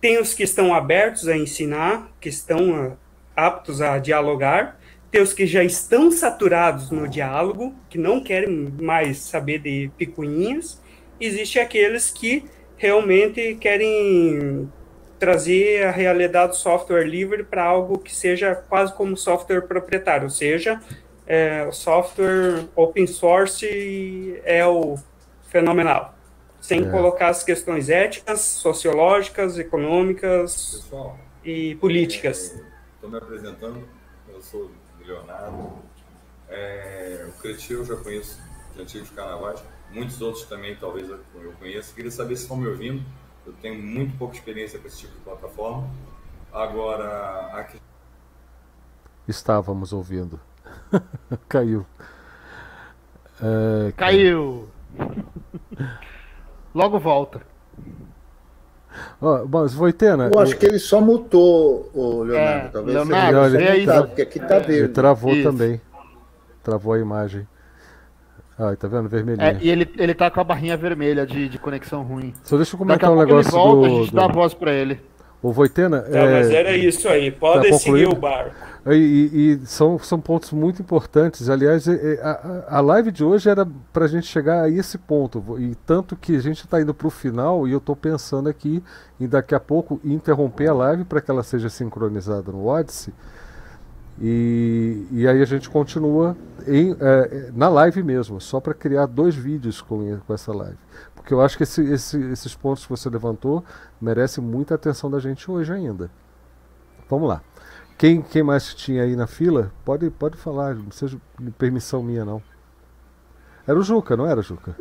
Tem 0.00 0.18
os 0.20 0.32
que 0.34 0.42
estão 0.42 0.72
abertos 0.72 1.26
a 1.28 1.36
ensinar, 1.36 2.10
que 2.20 2.28
estão 2.28 2.96
aptos 3.34 3.80
a 3.80 3.98
dialogar, 3.98 4.78
tem 5.10 5.20
os 5.20 5.32
que 5.32 5.46
já 5.46 5.62
estão 5.62 6.10
saturados 6.10 6.90
no 6.90 7.08
diálogo, 7.08 7.74
que 7.90 7.98
não 7.98 8.22
querem 8.22 8.72
mais 8.80 9.18
saber 9.18 9.58
de 9.58 9.90
picuinhas, 9.96 10.80
existe 11.20 11.58
aqueles 11.58 12.10
que 12.10 12.44
realmente 12.76 13.56
querem 13.56 14.70
trazer 15.22 15.84
a 15.86 15.92
realidade 15.92 16.50
do 16.50 16.56
software 16.56 17.04
livre 17.04 17.44
para 17.44 17.62
algo 17.62 17.96
que 17.96 18.12
seja 18.12 18.56
quase 18.56 18.92
como 18.92 19.16
software 19.16 19.60
proprietário, 19.60 20.24
ou 20.24 20.30
seja, 20.30 20.82
é, 21.24 21.64
o 21.64 21.70
software 21.70 22.64
open 22.74 23.06
source 23.06 24.40
é 24.42 24.66
o 24.66 24.98
fenomenal, 25.46 26.12
sem 26.60 26.84
é. 26.84 26.90
colocar 26.90 27.28
as 27.28 27.44
questões 27.44 27.88
éticas, 27.88 28.40
sociológicas, 28.40 29.56
econômicas 29.60 30.80
Pessoal, 30.82 31.16
e 31.44 31.76
políticas. 31.76 32.60
estou 32.96 33.08
me 33.08 33.18
apresentando, 33.18 33.88
eu 34.28 34.42
sou 34.42 34.72
Leonardo. 35.06 35.70
É, 36.48 37.28
o 37.28 37.40
Cretil 37.40 37.78
eu 37.78 37.84
já 37.84 37.94
conheço 37.94 38.40
de 38.74 38.82
antigos 38.82 39.10
carnavais, 39.10 39.62
muitos 39.92 40.20
outros 40.20 40.46
também 40.46 40.74
talvez 40.74 41.08
eu 41.08 41.20
conheça. 41.60 41.94
Queria 41.94 42.10
saber 42.10 42.34
se 42.34 42.42
estão 42.42 42.56
me 42.56 42.66
ouvindo. 42.66 43.04
Eu 43.46 43.52
tenho 43.60 43.82
muito 43.82 44.16
pouca 44.16 44.34
experiência 44.34 44.78
com 44.78 44.86
esse 44.86 44.98
tipo 44.98 45.14
de 45.14 45.20
plataforma. 45.20 45.88
Agora, 46.52 47.50
aqui... 47.54 47.78
Estávamos 49.26 49.92
ouvindo. 49.92 50.40
Caiu. 51.48 51.86
É, 53.40 53.92
Caiu! 53.92 54.68
Logo 56.74 56.98
volta. 56.98 57.42
Oh, 59.20 59.46
mas 59.48 59.72
Voitena. 59.72 60.30
Eu 60.32 60.38
acho 60.38 60.56
que 60.56 60.66
ele 60.66 60.78
só 60.78 61.00
mutou 61.00 61.90
o 61.94 62.22
Leonardo. 62.22 62.66
É, 62.66 62.68
Talvez 62.70 62.94
Leonardo, 62.96 63.56
ele, 63.56 63.80
mutado, 63.80 64.06
porque 64.08 64.22
aqui 64.22 64.40
tá 64.40 64.58
verde. 64.58 64.72
Ele 64.72 64.88
travou 64.88 65.32
isso. 65.32 65.50
também. 65.50 65.80
Travou 66.62 66.92
a 66.92 66.98
imagem. 66.98 67.46
Ah, 68.58 68.74
tá 68.76 68.86
vendo? 68.86 69.08
Vermelhinho. 69.08 69.46
É, 69.46 69.58
e 69.60 69.70
ele, 69.70 69.90
ele 69.96 70.14
tá 70.14 70.30
com 70.30 70.40
a 70.40 70.44
barrinha 70.44 70.76
vermelha 70.76 71.26
de, 71.26 71.48
de 71.48 71.58
conexão 71.58 72.02
ruim. 72.02 72.34
Só 72.42 72.56
deixa 72.56 72.74
eu 72.74 72.78
comentar 72.78 73.10
um 73.10 73.18
negócio 73.18 73.50
volta, 73.50 73.80
do... 73.80 73.84
A 73.84 73.88
gente 73.88 74.10
do... 74.10 74.16
dá 74.16 74.24
a 74.24 74.28
voz 74.28 74.54
pra 74.54 74.72
ele. 74.72 75.00
O 75.42 75.52
Voitena. 75.52 76.02
Tá, 76.02 76.18
é... 76.18 76.32
Mas 76.38 76.50
era 76.50 76.76
isso 76.76 77.08
aí, 77.08 77.30
pode 77.30 77.68
tá 77.68 77.76
seguir 77.76 78.06
o 78.06 78.14
barco. 78.14 78.54
E, 78.86 78.94
e, 78.94 79.52
e, 79.52 79.66
são, 79.66 79.98
são 79.98 80.20
pontos 80.20 80.52
muito 80.52 80.82
importantes. 80.82 81.48
Aliás, 81.48 81.88
a, 81.88 82.64
a 82.68 82.80
live 82.80 83.10
de 83.12 83.24
hoje 83.24 83.48
era 83.48 83.66
para 83.92 84.04
a 84.04 84.08
gente 84.08 84.26
chegar 84.26 84.62
a 84.62 84.68
esse 84.68 84.98
ponto. 84.98 85.56
E 85.58 85.74
tanto 85.86 86.16
que 86.16 86.36
a 86.36 86.40
gente 86.40 86.64
está 86.64 86.80
indo 86.80 86.92
para 86.92 87.06
o 87.06 87.10
final 87.10 87.66
e 87.66 87.72
eu 87.72 87.78
estou 87.78 87.94
pensando 87.94 88.48
aqui 88.48 88.82
em 89.20 89.28
daqui 89.28 89.54
a 89.54 89.60
pouco 89.60 90.00
interromper 90.04 90.68
a 90.68 90.74
live 90.74 91.04
para 91.04 91.20
que 91.20 91.30
ela 91.30 91.42
seja 91.42 91.68
sincronizada 91.68 92.50
no 92.50 92.66
Odyssey. 92.66 93.14
E, 94.20 95.06
e 95.10 95.26
aí 95.26 95.40
a 95.40 95.44
gente 95.44 95.68
continua 95.70 96.36
em, 96.66 96.96
é, 97.00 97.50
na 97.54 97.68
live 97.68 98.02
mesmo, 98.02 98.40
só 98.40 98.60
para 98.60 98.74
criar 98.74 99.06
dois 99.06 99.34
vídeos 99.34 99.80
com, 99.80 100.18
com 100.18 100.34
essa 100.34 100.52
live. 100.52 100.78
Porque 101.14 101.32
eu 101.32 101.40
acho 101.40 101.56
que 101.56 101.62
esse, 101.62 101.82
esse, 101.84 102.20
esses 102.30 102.54
pontos 102.54 102.84
que 102.84 102.90
você 102.90 103.08
levantou 103.08 103.64
merecem 104.00 104.42
muita 104.42 104.74
atenção 104.74 105.10
da 105.10 105.18
gente 105.18 105.50
hoje 105.50 105.72
ainda. 105.72 106.10
Vamos 107.08 107.28
lá. 107.28 107.42
Quem, 107.96 108.20
quem 108.20 108.42
mais 108.42 108.74
tinha 108.74 109.04
aí 109.04 109.14
na 109.14 109.26
fila? 109.26 109.72
Pode, 109.84 110.10
pode 110.10 110.36
falar, 110.36 110.74
não 110.74 110.90
seja 110.90 111.18
permissão 111.56 112.02
minha 112.02 112.24
não. 112.24 112.42
Era 113.66 113.78
o 113.78 113.82
Juca, 113.82 114.16
não 114.16 114.26
era, 114.26 114.42
Juca? 114.42 114.76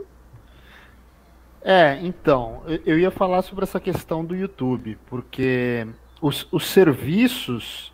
É, 1.61 1.99
então, 2.01 2.63
eu 2.85 2.97
ia 2.97 3.11
falar 3.11 3.43
sobre 3.43 3.63
essa 3.63 3.79
questão 3.79 4.25
do 4.25 4.35
YouTube, 4.35 4.97
porque 5.07 5.87
os, 6.19 6.47
os 6.51 6.67
serviços 6.67 7.90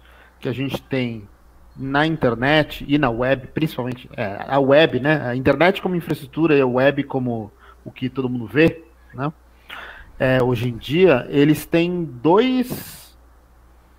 que 0.48 0.49
a 0.49 0.53
gente 0.53 0.82
tem 0.82 1.28
na 1.76 2.07
internet 2.07 2.86
e 2.88 2.98
na 2.98 3.10
web, 3.10 3.48
principalmente 3.48 4.10
é, 4.15 4.38
a 4.48 4.60
web, 4.60 4.99
né? 4.99 5.28
A 5.28 5.36
internet 5.36 5.82
como 5.82 5.95
infraestrutura 5.95 6.56
e 6.56 6.61
a 6.61 6.65
web 6.65 7.03
como 7.03 7.52
o 7.84 7.91
que 7.91 8.10
todo 8.10 8.30
mundo 8.30 8.48
vê, 8.48 8.84
né? 9.14 9.32
É, 10.18 10.41
hoje 10.41 10.69
em 10.69 10.78
dia, 10.78 11.28
eles 11.30 11.65
têm 11.65 12.03
dois 12.03 13.15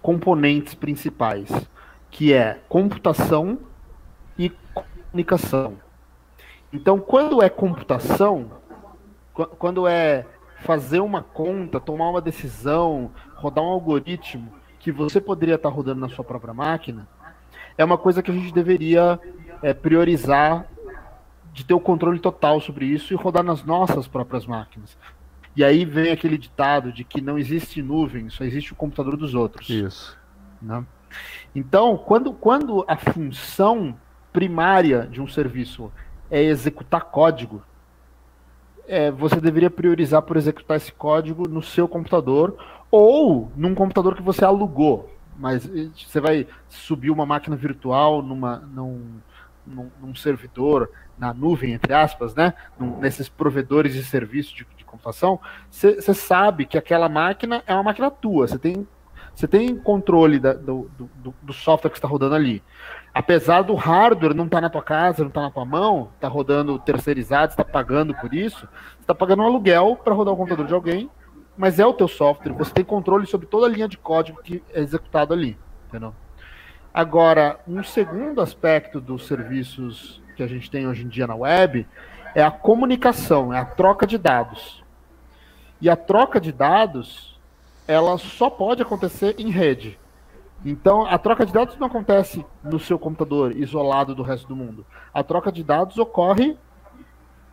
componentes 0.02 0.74
principais, 0.74 1.48
que 2.10 2.32
é 2.32 2.58
computação 2.68 3.58
e 4.36 4.50
comunicação. 4.74 5.74
Então, 6.72 6.98
quando 6.98 7.42
é 7.42 7.48
computação, 7.48 8.50
quando 9.58 9.86
é 9.86 10.26
fazer 10.60 11.00
uma 11.00 11.22
conta, 11.22 11.78
tomar 11.78 12.10
uma 12.10 12.20
decisão, 12.20 13.12
rodar 13.36 13.62
um 13.62 13.68
algoritmo 13.68 14.57
que 14.78 14.92
você 14.92 15.20
poderia 15.20 15.56
estar 15.56 15.68
rodando 15.68 16.00
na 16.00 16.08
sua 16.08 16.24
própria 16.24 16.54
máquina, 16.54 17.08
é 17.76 17.84
uma 17.84 17.98
coisa 17.98 18.22
que 18.22 18.30
a 18.30 18.34
gente 18.34 18.52
deveria 18.52 19.20
é, 19.62 19.72
priorizar 19.72 20.66
de 21.52 21.64
ter 21.64 21.74
o 21.74 21.80
controle 21.80 22.18
total 22.18 22.60
sobre 22.60 22.86
isso 22.86 23.12
e 23.12 23.16
rodar 23.16 23.42
nas 23.42 23.64
nossas 23.64 24.06
próprias 24.06 24.46
máquinas. 24.46 24.96
E 25.56 25.64
aí 25.64 25.84
vem 25.84 26.12
aquele 26.12 26.38
ditado 26.38 26.92
de 26.92 27.02
que 27.02 27.20
não 27.20 27.38
existe 27.38 27.82
nuvem, 27.82 28.30
só 28.30 28.44
existe 28.44 28.72
o 28.72 28.76
computador 28.76 29.16
dos 29.16 29.34
outros. 29.34 29.68
Isso. 29.68 30.16
Né? 30.62 30.84
Então, 31.54 31.96
quando, 31.96 32.32
quando 32.32 32.84
a 32.86 32.96
função 32.96 33.96
primária 34.32 35.08
de 35.10 35.20
um 35.20 35.26
serviço 35.26 35.90
é 36.30 36.42
executar 36.42 37.06
código, 37.06 37.62
é, 38.88 39.10
você 39.10 39.40
deveria 39.40 39.70
priorizar 39.70 40.22
por 40.22 40.36
executar 40.36 40.78
esse 40.78 40.90
código 40.90 41.46
no 41.46 41.62
seu 41.62 41.86
computador 41.86 42.56
ou 42.90 43.52
num 43.54 43.74
computador 43.74 44.16
que 44.16 44.22
você 44.22 44.44
alugou. 44.44 45.14
Mas 45.38 45.70
você 45.94 46.20
vai 46.20 46.46
subir 46.68 47.10
uma 47.10 47.24
máquina 47.24 47.54
virtual 47.54 48.22
numa, 48.22 48.56
num, 48.56 49.20
num, 49.64 49.90
num 50.00 50.14
servidor 50.14 50.90
na 51.16 51.32
nuvem, 51.34 51.72
entre 51.72 51.92
aspas, 51.92 52.34
né? 52.34 52.54
Num, 52.78 52.98
nesses 52.98 53.28
provedores 53.28 53.92
de 53.92 54.02
serviço 54.02 54.54
de, 54.56 54.66
de 54.76 54.84
computação, 54.84 55.38
você 55.70 56.14
sabe 56.14 56.64
que 56.64 56.78
aquela 56.78 57.08
máquina 57.08 57.62
é 57.66 57.74
uma 57.74 57.82
máquina 57.84 58.10
tua. 58.10 58.48
Você 58.48 58.58
tem, 58.58 58.86
tem 59.48 59.76
controle 59.76 60.40
da, 60.40 60.54
do, 60.54 60.90
do, 60.98 61.34
do, 61.42 61.52
software 61.52 61.90
que 61.90 61.98
está 61.98 62.08
rodando 62.08 62.34
ali. 62.34 62.62
Apesar 63.18 63.62
do 63.62 63.74
hardware 63.74 64.32
não 64.32 64.44
estar 64.44 64.58
tá 64.58 64.60
na 64.60 64.70
tua 64.70 64.80
casa, 64.80 65.24
não 65.24 65.28
estar 65.28 65.40
tá 65.40 65.46
na 65.48 65.52
tua 65.52 65.64
mão, 65.64 66.12
está 66.14 66.28
rodando 66.28 66.78
terceirizado, 66.78 67.50
está 67.50 67.64
pagando 67.64 68.14
por 68.14 68.32
isso, 68.32 68.68
está 69.00 69.12
pagando 69.12 69.42
um 69.42 69.46
aluguel 69.46 69.96
para 69.96 70.14
rodar 70.14 70.32
o 70.32 70.36
computador 70.36 70.68
de 70.68 70.72
alguém, 70.72 71.10
mas 71.56 71.80
é 71.80 71.84
o 71.84 71.92
teu 71.92 72.06
software. 72.06 72.52
Você 72.52 72.72
tem 72.72 72.84
controle 72.84 73.26
sobre 73.26 73.48
toda 73.48 73.66
a 73.66 73.68
linha 73.68 73.88
de 73.88 73.98
código 73.98 74.40
que 74.40 74.62
é 74.72 74.78
executado 74.78 75.34
ali. 75.34 75.58
Entendeu? 75.88 76.14
Agora, 76.94 77.58
um 77.66 77.82
segundo 77.82 78.40
aspecto 78.40 79.00
dos 79.00 79.26
serviços 79.26 80.22
que 80.36 80.42
a 80.44 80.46
gente 80.46 80.70
tem 80.70 80.86
hoje 80.86 81.02
em 81.04 81.08
dia 81.08 81.26
na 81.26 81.34
web 81.34 81.88
é 82.36 82.42
a 82.44 82.52
comunicação, 82.52 83.52
é 83.52 83.58
a 83.58 83.64
troca 83.64 84.06
de 84.06 84.16
dados. 84.16 84.84
E 85.80 85.90
a 85.90 85.96
troca 85.96 86.40
de 86.40 86.52
dados, 86.52 87.36
ela 87.88 88.16
só 88.16 88.48
pode 88.48 88.80
acontecer 88.80 89.34
em 89.40 89.50
rede. 89.50 89.98
Então, 90.64 91.06
a 91.06 91.16
troca 91.18 91.46
de 91.46 91.52
dados 91.52 91.76
não 91.78 91.86
acontece 91.86 92.44
no 92.64 92.78
seu 92.78 92.98
computador 92.98 93.56
isolado 93.56 94.14
do 94.14 94.22
resto 94.22 94.48
do 94.48 94.56
mundo. 94.56 94.84
A 95.14 95.22
troca 95.22 95.52
de 95.52 95.62
dados 95.62 95.98
ocorre 95.98 96.56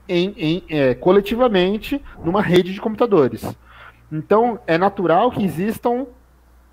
em, 0.07 0.33
em, 0.37 0.63
é, 0.69 0.95
coletivamente 0.95 2.03
numa 2.23 2.41
rede 2.41 2.73
de 2.73 2.81
computadores. 2.81 3.55
Então, 4.11 4.59
é 4.65 4.77
natural 4.77 5.31
que 5.31 5.43
existam 5.43 6.07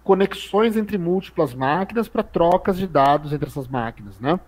conexões 0.02 0.76
entre 0.76 0.98
múltiplas 0.98 1.54
máquinas 1.54 2.08
para 2.08 2.22
trocas 2.22 2.76
de 2.76 2.86
dados 2.86 3.32
entre 3.32 3.48
essas 3.48 3.68
máquinas, 3.68 4.18
né? 4.18 4.38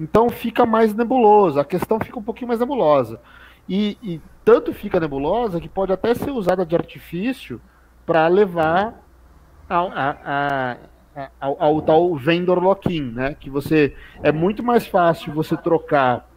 Então 0.00 0.30
fica 0.30 0.64
mais 0.64 0.94
nebuloso, 0.94 1.58
a 1.58 1.64
questão 1.64 1.98
fica 1.98 2.18
um 2.18 2.22
pouquinho 2.22 2.48
mais 2.48 2.60
nebulosa. 2.60 3.20
E, 3.68 3.98
e 4.02 4.20
tanto 4.44 4.72
fica 4.72 5.00
nebulosa 5.00 5.60
que 5.60 5.68
pode 5.68 5.92
até 5.92 6.14
ser 6.14 6.30
usada 6.30 6.64
de 6.64 6.74
artifício 6.74 7.60
para 8.06 8.26
levar 8.28 8.94
ao, 9.68 9.88
a, 9.88 10.16
a, 10.24 10.76
ao, 11.40 11.62
ao, 11.62 11.82
tal 11.82 12.14
vendor 12.16 12.62
lock-in, 12.62 13.12
né? 13.12 13.36
Que 13.38 13.50
você 13.50 13.94
é 14.22 14.32
muito 14.32 14.62
mais 14.62 14.86
fácil 14.86 15.32
você 15.32 15.56
trocar 15.56 16.28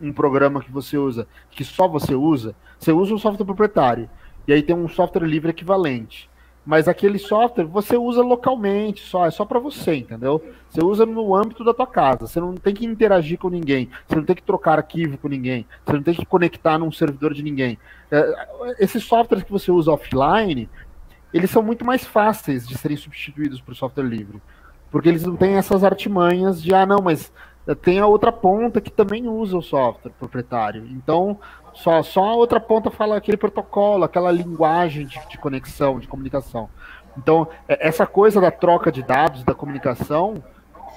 um 0.00 0.12
programa 0.12 0.62
que 0.62 0.70
você 0.70 0.96
usa, 0.96 1.26
que 1.50 1.64
só 1.64 1.86
você 1.86 2.14
usa, 2.14 2.54
você 2.78 2.92
usa 2.92 3.14
um 3.14 3.18
software 3.18 3.44
proprietário 3.44 4.08
e 4.46 4.52
aí 4.52 4.62
tem 4.62 4.74
um 4.74 4.88
software 4.88 5.26
livre 5.26 5.50
equivalente 5.50 6.30
mas 6.64 6.86
aquele 6.88 7.18
software 7.18 7.64
você 7.64 7.96
usa 7.96 8.22
localmente, 8.22 9.02
só 9.02 9.26
é 9.26 9.30
só 9.30 9.44
para 9.44 9.58
você, 9.58 9.96
entendeu? 9.96 10.42
Você 10.68 10.84
usa 10.84 11.06
no 11.06 11.34
âmbito 11.34 11.64
da 11.64 11.72
tua 11.72 11.86
casa. 11.86 12.26
Você 12.26 12.38
não 12.38 12.54
tem 12.54 12.74
que 12.74 12.84
interagir 12.84 13.38
com 13.38 13.48
ninguém, 13.48 13.88
você 14.06 14.16
não 14.16 14.24
tem 14.24 14.36
que 14.36 14.42
trocar 14.42 14.78
arquivo 14.78 15.16
com 15.18 15.28
ninguém, 15.28 15.66
você 15.84 15.92
não 15.94 16.02
tem 16.02 16.14
que 16.14 16.26
conectar 16.26 16.78
num 16.78 16.92
servidor 16.92 17.32
de 17.32 17.42
ninguém. 17.42 17.78
É, 18.10 18.46
esses 18.78 19.02
softwares 19.02 19.44
que 19.44 19.50
você 19.50 19.70
usa 19.72 19.90
offline, 19.90 20.68
eles 21.32 21.50
são 21.50 21.62
muito 21.62 21.84
mais 21.84 22.04
fáceis 22.04 22.66
de 22.66 22.76
serem 22.76 22.96
substituídos 22.96 23.60
por 23.60 23.74
software 23.74 24.04
livre, 24.04 24.40
porque 24.90 25.08
eles 25.08 25.24
não 25.24 25.36
têm 25.36 25.54
essas 25.54 25.84
artimanhas 25.84 26.62
de 26.62 26.74
ah 26.74 26.84
não, 26.84 26.98
mas 27.02 27.32
tem 27.82 28.00
a 28.00 28.06
outra 28.06 28.32
ponta 28.32 28.80
que 28.80 28.90
também 28.90 29.28
usa 29.28 29.56
o 29.56 29.62
software 29.62 30.12
proprietário. 30.18 30.86
Então, 30.90 31.38
só, 31.74 32.02
só 32.02 32.24
a 32.24 32.34
outra 32.34 32.58
ponta 32.58 32.90
fala 32.90 33.16
aquele 33.16 33.36
protocolo, 33.36 34.04
aquela 34.04 34.32
linguagem 34.32 35.06
de, 35.06 35.20
de 35.28 35.38
conexão, 35.38 36.00
de 36.00 36.08
comunicação. 36.08 36.68
Então, 37.16 37.48
é, 37.68 37.86
essa 37.86 38.06
coisa 38.06 38.40
da 38.40 38.50
troca 38.50 38.90
de 38.90 39.02
dados, 39.02 39.44
da 39.44 39.54
comunicação, 39.54 40.42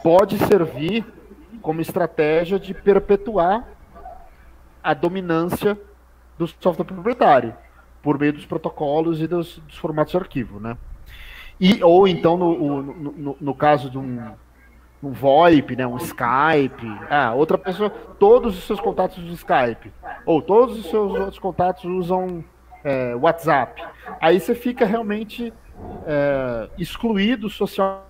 pode 0.02 0.38
servir 0.40 1.06
como 1.62 1.82
estratégia 1.82 2.60
de 2.60 2.74
perpetuar 2.74 3.68
a 4.84 4.94
dominância 4.94 5.80
do 6.38 6.48
software 6.48 6.86
proprietário, 6.86 7.56
por 8.04 8.20
meio 8.20 8.34
dos 8.34 8.46
protocolos 8.46 9.22
e 9.22 9.28
dos, 9.28 9.58
dos 9.60 9.78
formatos 9.78 10.12
de 10.12 10.18
arquivo, 10.18 10.60
né? 10.60 10.78
E, 11.60 11.82
ou 11.82 12.08
então, 12.08 12.38
no, 12.38 12.82
no, 12.82 13.12
no, 13.12 13.38
no 13.40 13.56
caso 13.56 13.90
de 13.90 13.98
um, 13.98 14.20
um 15.02 15.12
VoIP, 15.12 15.76
né, 15.78 15.88
um 15.88 15.96
Skype, 15.98 16.86
ah, 17.10 17.34
outra 17.34 17.58
pessoa, 17.58 17.90
todos 17.90 18.58
os 18.58 18.66
seus 18.66 18.82
contatos 18.82 19.18
usam 19.18 19.34
Skype, 19.34 19.94
ou 20.26 20.42
todos 20.42 20.78
os 20.78 20.90
seus 20.90 21.14
outros 21.14 21.40
contatos 21.40 21.86
usam 21.86 22.44
é, 22.84 23.16
WhatsApp. 23.16 23.82
Aí 24.20 24.40
você 24.40 24.54
fica 24.54 24.86
realmente 24.86 25.54
é, 26.06 26.70
excluído 26.78 27.50
social. 27.50 28.10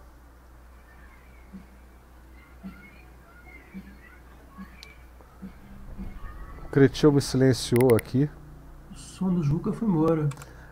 me 7.11 7.21
silenciou 7.21 7.95
aqui. 7.95 8.27
Som 9.23 9.33
do 9.33 9.43
Juca 9.43 9.71
foi 9.71 9.87
embora. 9.87 10.29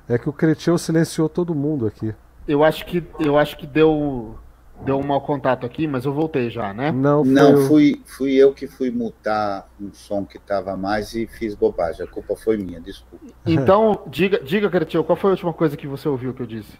É 0.10 0.18
que 0.18 0.28
o 0.28 0.34
Cretil 0.34 0.78
silenciou 0.78 1.30
todo 1.30 1.56
mundo 1.56 1.88
aqui. 1.88 2.14
Eu 2.45 2.64
acho 2.64 2.86
que 2.86 3.03
eu 3.19 3.38
acho 3.38 3.57
que 3.57 3.65
deu 3.65 4.36
deu 4.84 4.98
um 4.98 5.03
mau 5.03 5.22
contato 5.22 5.65
aqui, 5.65 5.88
mas 5.88 6.06
eu 6.06 6.14
voltei 6.14 6.49
já, 6.49 6.73
né? 6.73 6.91
Não, 6.91 7.23
Não, 7.23 7.68
fui, 7.68 8.02
fui 8.06 8.34
eu 8.34 8.52
que 8.52 8.68
fui 8.68 8.90
mutar 8.90 9.69
um 9.80 9.94
som 9.94 10.26
que 10.26 10.38
estava 10.38 10.76
mais 10.76 11.14
e 11.14 11.28
fiz 11.28 11.56
bobagem. 11.56 12.03
A 12.03 12.07
culpa 12.10 12.36
foi 12.36 12.57
minha, 12.57 12.82
desculpa. 12.82 13.26
Então, 13.45 14.03
diga, 14.07 14.40
diga, 14.44 14.69
Cretil, 14.69 15.03
qual 15.03 15.15
foi 15.15 15.30
a 15.30 15.34
última 15.34 15.53
coisa 15.53 15.78
que 15.78 15.88
você 15.88 16.10
ouviu 16.10 16.34
que 16.34 16.41
eu 16.41 16.48
disse? 16.48 16.78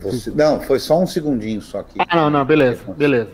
Você- 0.00 0.30
não, 0.30 0.60
foi 0.60 0.78
só 0.78 0.98
um 1.02 1.06
segundinho 1.06 1.60
só 1.60 1.80
aqui. 1.80 1.98
Ah, 1.98 2.16
não, 2.16 2.30
não, 2.30 2.44
beleza, 2.44 2.84
beleza. 2.94 3.30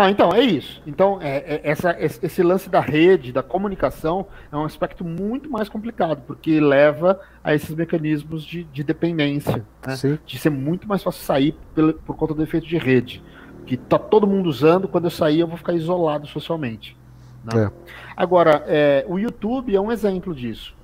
Ah, 0.00 0.10
então, 0.10 0.32
é 0.32 0.40
isso. 0.40 0.80
Então, 0.86 1.18
é, 1.20 1.38
é- 1.38 1.60
essa, 1.64 1.96
esse 2.00 2.40
lance 2.42 2.70
da 2.70 2.78
rede, 2.80 3.32
da 3.32 3.42
comunicação, 3.42 4.26
é 4.52 4.56
um 4.56 4.64
aspecto 4.64 5.04
muito 5.04 5.50
mais 5.50 5.68
complicado, 5.68 6.22
porque 6.24 6.60
leva 6.60 7.18
a 7.42 7.52
esses 7.52 7.74
mecanismos 7.74 8.44
de, 8.44 8.62
de 8.64 8.84
dependência, 8.84 9.66
né? 9.84 9.96
De 10.24 10.38
ser 10.38 10.50
muito 10.50 10.86
mais 10.86 11.02
fácil 11.02 11.22
sair 11.24 11.56
pelo- 11.74 11.94
por 11.94 12.14
conta 12.14 12.32
do 12.32 12.42
efeito 12.44 12.66
de 12.66 12.78
rede. 12.78 13.20
Que 13.66 13.76
tá 13.76 13.98
todo 13.98 14.24
mundo 14.24 14.48
usando, 14.48 14.86
quando 14.86 15.06
eu 15.06 15.10
sair 15.10 15.40
eu 15.40 15.48
vou 15.48 15.56
ficar 15.56 15.72
isolado 15.72 16.26
socialmente. 16.28 16.96
né? 17.44 17.64
É. 17.64 17.70
Agora, 18.16 18.62
é, 18.68 19.04
o 19.08 19.18
YouTube 19.18 19.74
é 19.74 19.80
um 19.80 19.90
exemplo 19.90 20.32
disso. 20.34 20.76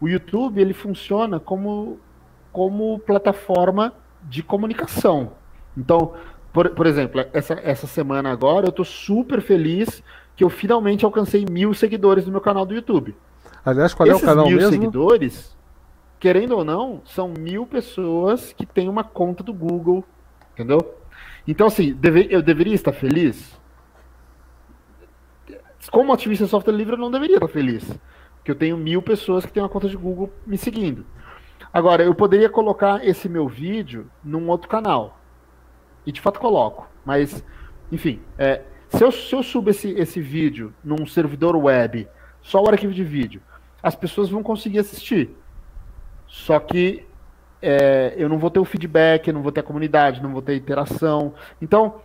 O 0.00 0.08
YouTube 0.08 0.60
ele 0.60 0.74
funciona 0.74 1.40
como, 1.40 1.98
como 2.52 2.98
plataforma 3.00 3.94
de 4.22 4.42
comunicação. 4.42 5.32
Então, 5.76 6.12
por, 6.52 6.70
por 6.70 6.86
exemplo, 6.86 7.24
essa, 7.32 7.54
essa 7.62 7.86
semana 7.86 8.30
agora 8.30 8.66
eu 8.66 8.70
estou 8.70 8.84
super 8.84 9.40
feliz 9.40 10.02
que 10.34 10.42
eu 10.44 10.48
finalmente 10.48 11.04
alcancei 11.04 11.44
mil 11.50 11.74
seguidores 11.74 12.26
no 12.26 12.32
meu 12.32 12.40
canal 12.40 12.64
do 12.64 12.74
YouTube. 12.74 13.14
Aliás, 13.64 13.92
qual 13.92 14.08
é 14.08 14.12
o 14.12 14.14
Esses 14.16 14.24
canal 14.24 14.46
mil 14.46 14.56
mesmo? 14.56 14.70
seguidores, 14.72 15.56
querendo 16.18 16.56
ou 16.56 16.64
não, 16.64 17.02
são 17.04 17.28
mil 17.28 17.66
pessoas 17.66 18.52
que 18.52 18.64
têm 18.64 18.88
uma 18.88 19.04
conta 19.04 19.42
do 19.42 19.52
Google, 19.52 20.04
entendeu? 20.54 20.94
Então, 21.46 21.66
assim, 21.66 21.92
deve- 21.94 22.28
eu 22.30 22.40
deveria 22.42 22.74
estar 22.74 22.92
feliz? 22.92 23.58
Como 25.90 26.12
ativista 26.12 26.44
de 26.44 26.50
software 26.50 26.74
livre, 26.74 26.94
eu 26.94 26.98
não 26.98 27.10
deveria 27.10 27.36
estar 27.36 27.48
feliz. 27.48 27.84
Porque 28.36 28.50
eu 28.50 28.54
tenho 28.54 28.76
mil 28.76 29.02
pessoas 29.02 29.44
que 29.46 29.52
têm 29.52 29.62
uma 29.62 29.68
conta 29.68 29.88
de 29.88 29.96
Google 29.96 30.32
me 30.46 30.56
seguindo. 30.58 31.04
Agora, 31.72 32.02
eu 32.02 32.14
poderia 32.14 32.48
colocar 32.48 33.04
esse 33.06 33.28
meu 33.28 33.48
vídeo 33.48 34.10
num 34.22 34.48
outro 34.48 34.68
canal. 34.68 35.17
E 36.06 36.12
de 36.12 36.20
fato 36.20 36.40
coloco. 36.40 36.88
Mas, 37.04 37.44
enfim, 37.90 38.20
é, 38.38 38.62
se, 38.88 39.02
eu, 39.02 39.12
se 39.12 39.34
eu 39.34 39.42
subo 39.42 39.70
esse, 39.70 39.90
esse 39.92 40.20
vídeo 40.20 40.72
num 40.82 41.06
servidor 41.06 41.56
web, 41.56 42.08
só 42.42 42.62
o 42.62 42.68
arquivo 42.68 42.92
de 42.92 43.04
vídeo, 43.04 43.42
as 43.82 43.94
pessoas 43.94 44.28
vão 44.28 44.42
conseguir 44.42 44.78
assistir. 44.78 45.30
Só 46.26 46.58
que 46.58 47.06
é, 47.60 48.14
eu 48.16 48.28
não 48.28 48.38
vou 48.38 48.50
ter 48.50 48.60
o 48.60 48.64
feedback, 48.64 49.32
não 49.32 49.42
vou 49.42 49.50
ter 49.52 49.60
a 49.60 49.64
comunidade, 49.64 50.22
não 50.22 50.32
vou 50.32 50.42
ter 50.42 50.56
interação. 50.56 51.34
Então, 51.60 51.96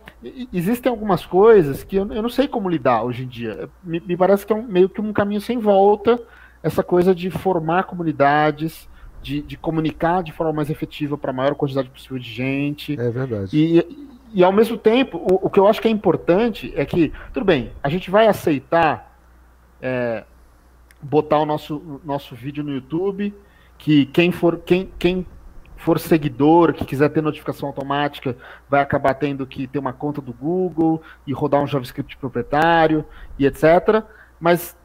existem 0.52 0.90
algumas 0.90 1.24
coisas 1.24 1.84
que 1.84 1.96
eu, 1.96 2.12
eu 2.12 2.22
não 2.22 2.28
sei 2.28 2.48
como 2.48 2.68
lidar 2.68 3.02
hoje 3.02 3.24
em 3.24 3.28
dia. 3.28 3.68
Me, 3.82 4.00
me 4.00 4.16
parece 4.16 4.44
que 4.46 4.52
é 4.52 4.56
um- 4.56 4.66
meio 4.66 4.88
que 4.88 5.00
um 5.00 5.12
caminho 5.12 5.40
sem 5.40 5.58
volta, 5.58 6.20
essa 6.62 6.82
coisa 6.82 7.14
de 7.14 7.30
formar 7.30 7.84
comunidades, 7.84 8.88
de, 9.24 9.40
de 9.40 9.56
comunicar 9.56 10.22
de 10.22 10.30
forma 10.30 10.52
mais 10.52 10.68
efetiva 10.68 11.16
para 11.16 11.30
a 11.30 11.34
maior 11.34 11.54
quantidade 11.54 11.88
possível 11.88 12.18
de 12.18 12.30
gente. 12.30 13.00
É 13.00 13.10
verdade. 13.10 13.50
E, 13.56 14.06
e 14.34 14.44
ao 14.44 14.52
mesmo 14.52 14.76
tempo, 14.76 15.16
o, 15.16 15.46
o 15.46 15.50
que 15.50 15.58
eu 15.58 15.66
acho 15.66 15.80
que 15.80 15.88
é 15.88 15.90
importante 15.90 16.70
é 16.76 16.84
que, 16.84 17.10
tudo 17.32 17.46
bem, 17.46 17.72
a 17.82 17.88
gente 17.88 18.10
vai 18.10 18.26
aceitar 18.26 19.18
é, 19.80 20.24
botar 21.00 21.38
o 21.38 21.46
nosso, 21.46 22.00
nosso 22.04 22.34
vídeo 22.34 22.62
no 22.62 22.74
YouTube, 22.74 23.34
que 23.78 24.04
quem 24.06 24.30
for, 24.30 24.58
quem, 24.58 24.90
quem 24.98 25.26
for 25.74 25.98
seguidor, 25.98 26.74
que 26.74 26.84
quiser 26.84 27.08
ter 27.08 27.22
notificação 27.22 27.68
automática, 27.68 28.36
vai 28.68 28.82
acabar 28.82 29.14
tendo 29.14 29.46
que 29.46 29.66
ter 29.66 29.78
uma 29.78 29.92
conta 29.92 30.20
do 30.20 30.34
Google 30.34 31.00
e 31.26 31.32
rodar 31.32 31.62
um 31.62 31.66
JavaScript 31.66 32.16
proprietário 32.18 33.04
e 33.38 33.46
etc. 33.46 34.04
Mas 34.38 34.76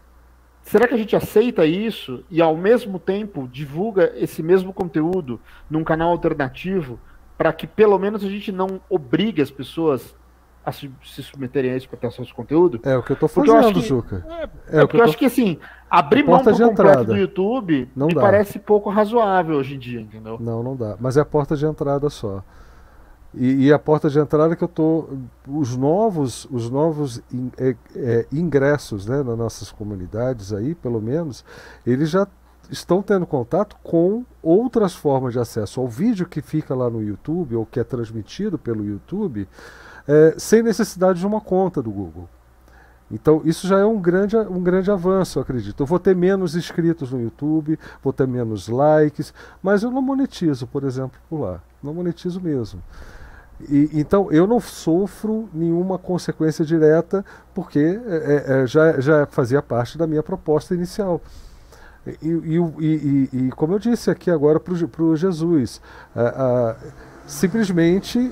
será 0.69 0.87
que 0.87 0.93
a 0.93 0.97
gente 0.97 1.15
aceita 1.15 1.65
isso 1.65 2.23
e 2.29 2.41
ao 2.41 2.55
mesmo 2.55 2.99
tempo 2.99 3.47
divulga 3.51 4.11
esse 4.15 4.41
mesmo 4.43 4.71
conteúdo 4.71 5.39
num 5.69 5.83
canal 5.83 6.11
alternativo 6.11 6.99
para 7.37 7.51
que 7.53 7.65
pelo 7.65 7.97
menos 7.97 8.23
a 8.23 8.29
gente 8.29 8.51
não 8.51 8.79
obrigue 8.89 9.41
as 9.41 9.49
pessoas 9.49 10.15
a 10.65 10.71
se, 10.71 10.91
se 11.03 11.23
submeterem 11.23 11.71
a 11.71 11.77
isso 11.77 11.87
para 11.89 11.97
ter 11.97 12.07
acesso 12.07 12.29
ao 12.29 12.35
conteúdo? 12.35 12.79
É 12.83 12.95
o 12.95 13.01
que 13.01 13.11
eu 13.11 13.15
tô 13.15 13.27
Porque 13.29 13.49
eu 13.49 13.55
acho 13.55 13.67
fazendo, 13.69 13.81
que- 13.81 13.87
Juca. 13.87 14.25
É, 14.67 14.81
porque 14.81 14.97
eu 14.97 15.03
acho 15.03 15.17
que 15.17 15.25
assim, 15.25 15.57
abrir 15.89 16.23
mão 16.23 16.43
por 16.43 16.53
de 16.53 16.59
completo 16.61 16.71
entrada. 16.91 17.03
do 17.05 17.17
YouTube 17.17 17.89
Não 17.95 18.07
me 18.07 18.13
dá. 18.13 18.21
parece 18.21 18.59
pouco 18.59 18.89
razoável 18.89 19.55
hoje 19.55 19.75
em 19.75 19.79
dia, 19.79 20.01
entendeu? 20.01 20.37
Não, 20.39 20.61
não 20.61 20.75
dá. 20.75 20.95
Mas 20.99 21.17
é 21.17 21.21
a 21.21 21.25
porta 21.25 21.55
de 21.55 21.65
entrada 21.65 22.09
só. 22.09 22.43
E, 23.33 23.67
e 23.67 23.73
a 23.73 23.77
porta 23.77 24.09
de 24.09 24.19
entrada 24.19 24.55
que 24.55 24.63
eu 24.63 24.67
tô. 24.67 25.07
Os 25.47 25.75
novos, 25.75 26.47
os 26.49 26.69
novos 26.69 27.21
in- 27.31 27.51
é, 27.57 27.75
é, 27.95 28.27
ingressos 28.31 29.05
né, 29.05 29.21
nas 29.21 29.37
nossas 29.37 29.71
comunidades 29.71 30.51
aí, 30.51 30.73
pelo 30.73 30.99
menos, 31.01 31.45
eles 31.85 32.09
já 32.09 32.27
estão 32.71 33.01
tendo 33.01 33.25
contato 33.25 33.75
com 33.83 34.23
outras 34.41 34.93
formas 34.95 35.33
de 35.33 35.39
acesso 35.39 35.79
ao 35.79 35.87
vídeo 35.87 36.27
que 36.27 36.41
fica 36.41 36.73
lá 36.75 36.89
no 36.89 37.01
YouTube 37.01 37.55
ou 37.55 37.65
que 37.65 37.79
é 37.79 37.83
transmitido 37.83 38.57
pelo 38.57 38.85
YouTube, 38.85 39.47
é, 40.07 40.35
sem 40.37 40.61
necessidade 40.63 41.19
de 41.19 41.25
uma 41.27 41.41
conta 41.41 41.81
do 41.81 41.91
Google. 41.91 42.27
Então, 43.11 43.41
isso 43.43 43.67
já 43.67 43.79
é 43.79 43.85
um 43.85 43.99
grande, 43.99 44.37
um 44.37 44.61
grande 44.61 44.91
avanço, 44.91 45.39
eu 45.39 45.41
acredito. 45.41 45.81
Eu 45.81 45.87
vou 45.87 45.97
ter 45.97 46.15
menos 46.15 46.55
inscritos 46.55 47.11
no 47.11 47.19
YouTube, 47.19 47.79
vou 48.03 48.13
ter 48.13 48.27
menos 48.27 48.67
likes, 48.67 49.33
mas 49.63 49.81
eu 49.81 49.89
não 49.89 50.01
monetizo, 50.01 50.67
por 50.67 50.83
exemplo, 50.83 51.19
por 51.27 51.39
lá. 51.39 51.61
Não 51.81 51.91
monetizo 51.93 52.39
mesmo. 52.39 52.83
E, 53.67 53.89
então, 53.93 54.31
eu 54.31 54.47
não 54.47 54.59
sofro 54.59 55.49
nenhuma 55.53 55.97
consequência 55.97 56.63
direta, 56.63 57.25
porque 57.53 57.79
é, 58.07 58.61
é, 58.63 58.67
já, 58.67 58.99
já 59.01 59.25
fazia 59.25 59.61
parte 59.61 59.97
da 59.97 60.07
minha 60.07 60.23
proposta 60.23 60.73
inicial. 60.73 61.21
E, 62.21 62.27
e, 62.79 63.29
e- 63.33 63.51
como 63.51 63.73
eu 63.73 63.79
disse 63.79 64.09
aqui 64.09 64.31
agora 64.31 64.59
para 64.59 65.03
o 65.03 65.15
Jesus, 65.15 65.81
a- 66.15 66.21
a- 66.21 66.75
simplesmente 67.27 68.31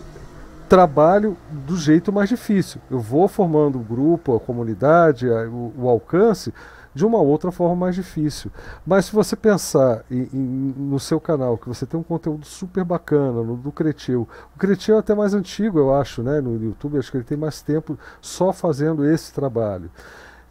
trabalho 0.68 1.38
do 1.49 1.76
jeito 1.77 2.11
mais 2.11 2.30
difícil. 2.30 2.81
Eu 2.89 2.99
vou 2.99 3.27
formando 3.27 3.77
o 3.77 3.84
grupo, 3.84 4.35
a 4.35 4.39
comunidade, 4.39 5.30
a- 5.30 5.48
o, 5.49 5.73
o 5.77 5.89
alcance 5.89 6.53
de 6.94 7.06
uma 7.06 7.19
outra 7.19 7.52
forma 7.52 7.76
mais 7.76 7.94
difícil. 7.95 8.52
Mas 8.85 9.06
se 9.06 9.14
você 9.14 9.35
pensar 9.35 10.03
em- 10.10 10.27
em- 10.34 10.73
no 10.77 10.99
seu 10.99 11.19
canal, 11.19 11.57
que 11.57 11.68
você 11.68 11.85
tem 11.85 11.99
um 11.99 12.03
conteúdo 12.03 12.45
super 12.45 12.84
bacana, 12.84 13.44
no 13.44 13.56
do 13.56 13.72
Cretil, 13.72 14.27
o 14.56 14.60
Cretil 14.60 14.95
é 14.95 14.99
até 14.99 15.14
mais 15.14 15.34
antigo, 15.34 15.77
eu 15.77 15.94
acho, 15.95 16.23
né, 16.23 16.41
no 16.41 16.61
YouTube, 16.61 16.98
acho 16.98 17.11
que 17.11 17.18
ele 17.18 17.23
tem 17.23 17.38
mais 17.38 17.61
tempo 17.61 17.98
só 18.19 18.52
fazendo 18.52 19.06
esse 19.06 19.31
trabalho. 19.31 19.91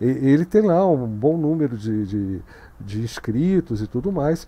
E- 0.01 0.05
ele 0.07 0.45
tem 0.45 0.63
lá 0.63 0.87
um 0.87 1.07
bom 1.07 1.37
número 1.37 1.77
de, 1.77 2.07
de, 2.07 2.43
de 2.81 3.01
inscritos 3.03 3.83
e 3.83 3.87
tudo 3.87 4.13
mais. 4.13 4.47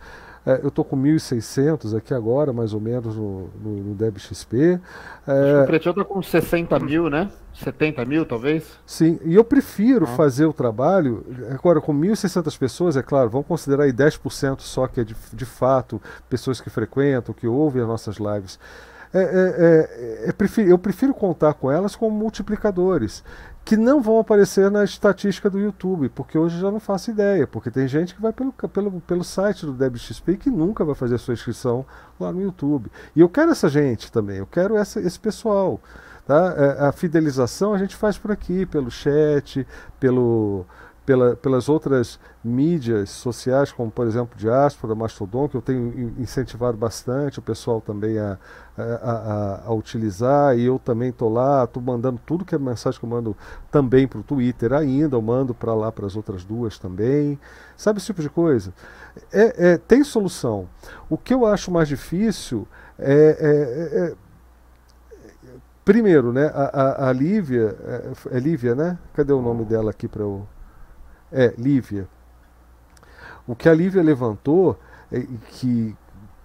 É, 0.51 0.61
eu 0.63 0.69
estou 0.69 0.83
com 0.85 0.97
1.600 0.97 1.95
aqui 1.97 2.15
agora, 2.15 2.53
mais 2.55 2.73
ou 2.73 2.81
menos, 2.81 3.15
no, 3.15 3.51
no, 3.63 3.71
no 3.89 3.95
DebXP. 3.95 4.81
É, 5.27 5.63
O 5.63 5.67
Cretil 5.67 5.93
tá 5.93 6.05
com 6.05 6.23
60 6.23 6.79
mil, 6.79 7.11
né? 7.11 7.31
70 7.63 8.05
mil, 8.07 8.25
talvez? 8.25 8.65
Sim, 8.87 9.19
e 9.25 9.35
eu 9.35 9.45
prefiro 9.45 10.05
Ah. 10.05 10.17
fazer 10.17 10.47
o 10.47 10.53
trabalho, 10.53 11.25
agora 11.51 11.81
com 11.83 11.93
1.600 11.93 12.57
pessoas, 12.59 12.97
é 12.97 13.03
claro, 13.03 13.29
vamos 13.29 13.47
considerar 13.47 13.85
aí 13.85 13.93
10% 13.93 14.61
só 14.63 14.87
que 14.87 15.01
é 15.01 15.05
de, 15.05 15.15
de 15.35 15.45
fato 15.45 16.01
pessoas 16.31 16.61
que 16.61 16.71
frequentam, 16.71 17.35
que 17.35 17.47
ouvem 17.47 17.83
as 17.83 17.89
nossas 17.89 18.17
lives. 18.17 18.59
É, 19.13 19.21
é, 19.21 20.25
é, 20.25 20.29
é, 20.29 20.33
prefiro- 20.33 20.69
eu 20.69 20.79
prefiro 20.79 21.13
contar 21.15 21.55
com 21.55 21.71
elas 21.71 21.97
como 21.97 22.17
multiplicadores, 22.17 23.25
que 23.69 23.77
não 23.77 24.01
vão 24.01 24.19
aparecer 24.19 24.71
na 24.71 24.83
estatística 24.83 25.51
do 25.51 25.61
YouTube, 25.61 26.09
porque 26.09 26.39
hoje 26.39 26.59
já 26.59 26.71
não 26.71 26.81
faço 26.81 27.11
ideia, 27.11 27.47
porque 27.47 27.71
tem 27.71 27.87
gente 27.87 28.15
que 28.15 28.23
vai 28.23 28.33
pelo, 28.33 28.51
pelo, 28.51 28.99
pelo 29.03 29.23
site 29.23 29.67
do 29.67 29.75
DebXP 29.75 30.39
que 30.39 30.49
nunca 30.49 30.87
vai 30.87 30.95
fazer 30.95 31.19
sua 31.19 31.35
inscrição 31.35 31.85
lá 32.19 32.33
no 32.33 32.41
YouTube. 32.41 32.91
E 33.15 33.21
eu 33.21 33.29
quero 33.29 33.51
essa 33.51 33.69
gente 33.69 34.11
também, 34.11 34.39
eu 34.39 34.47
quero 34.47 34.75
essa, 34.75 34.99
esse 35.03 35.21
pessoal. 35.21 35.79
Tá? 36.27 36.55
É, 36.57 36.87
A 36.87 36.93
fidelização 36.93 37.75
a 37.75 37.79
gente 37.79 37.95
faz 37.95 38.17
por 38.17 38.33
aqui, 38.33 38.65
pelo 38.65 38.91
chat, 38.91 39.67
pelo, 40.01 40.65
pela- 41.09 41.35
pelas 41.37 41.71
outras 41.71 42.21
mídias 42.45 43.09
sociais, 43.09 43.73
como 43.73 43.91
por 43.91 44.07
exemplo 44.07 44.37
Diáspora, 44.37 44.95
Mastodon, 44.95 45.49
que 45.49 45.57
eu 45.57 45.63
tenho 45.63 45.89
in- 45.99 46.23
incentivado 46.23 46.77
bastante 46.77 47.39
o 47.39 47.43
pessoal 47.43 47.81
também 47.81 48.19
a, 48.19 48.37
a, 48.77 48.83
a- 48.83 49.61
a 49.69 49.73
utilizar, 49.73 50.55
e 50.59 50.67
eu 50.67 50.79
também 50.79 51.09
estou 51.09 51.33
lá, 51.33 51.65
estou 51.65 51.83
mandando 51.83 52.21
tudo 52.27 52.45
que 52.45 52.55
é 52.55 52.59
mensagem 52.59 53.01
que 53.01 53.07
eu 53.07 53.09
mando 53.09 53.35
também 53.71 54.07
para 54.07 54.19
o 54.19 54.23
Twitter 54.23 54.75
ainda, 54.75 55.17
eu 55.17 55.23
mando 55.23 55.55
para 55.55 55.73
lá 55.73 55.91
para 55.91 56.05
as 56.05 56.15
outras 56.15 56.45
duas 56.45 56.79
também. 56.79 57.41
Sabe 57.75 57.97
esse 57.97 58.07
tipo 58.09 58.21
de 58.21 58.29
coisa? 58.29 58.75
É, 59.33 59.71
é, 59.73 59.79
tem 59.79 60.05
solução. 60.05 60.69
O 61.09 61.17
que 61.17 61.33
eu 61.33 61.47
acho 61.47 61.71
mais 61.71 61.89
difícil 61.89 62.69
é- 62.99 63.37
é- 63.41 63.99
é 64.11 64.15
Primeiro, 65.87 66.35
né, 66.35 66.51
a, 66.55 67.07
a, 67.07 67.09
a 67.09 67.13
Lívia, 67.15 67.75
é, 68.31 68.37
é 68.37 68.41
Lívia, 68.41 68.75
né? 68.75 68.99
Cadê 69.15 69.33
o 69.33 69.41
nome 69.41 69.65
dela 69.65 69.91
aqui 69.91 70.07
para 70.07 70.21
eu. 70.23 70.47
É, 71.33 71.55
Lívia, 71.59 72.09
o 73.47 73.55
que 73.55 73.69
a 73.69 73.75
Lívia 73.75 74.03
levantou, 74.03 74.79
é 75.11 75.21
que 75.53 75.97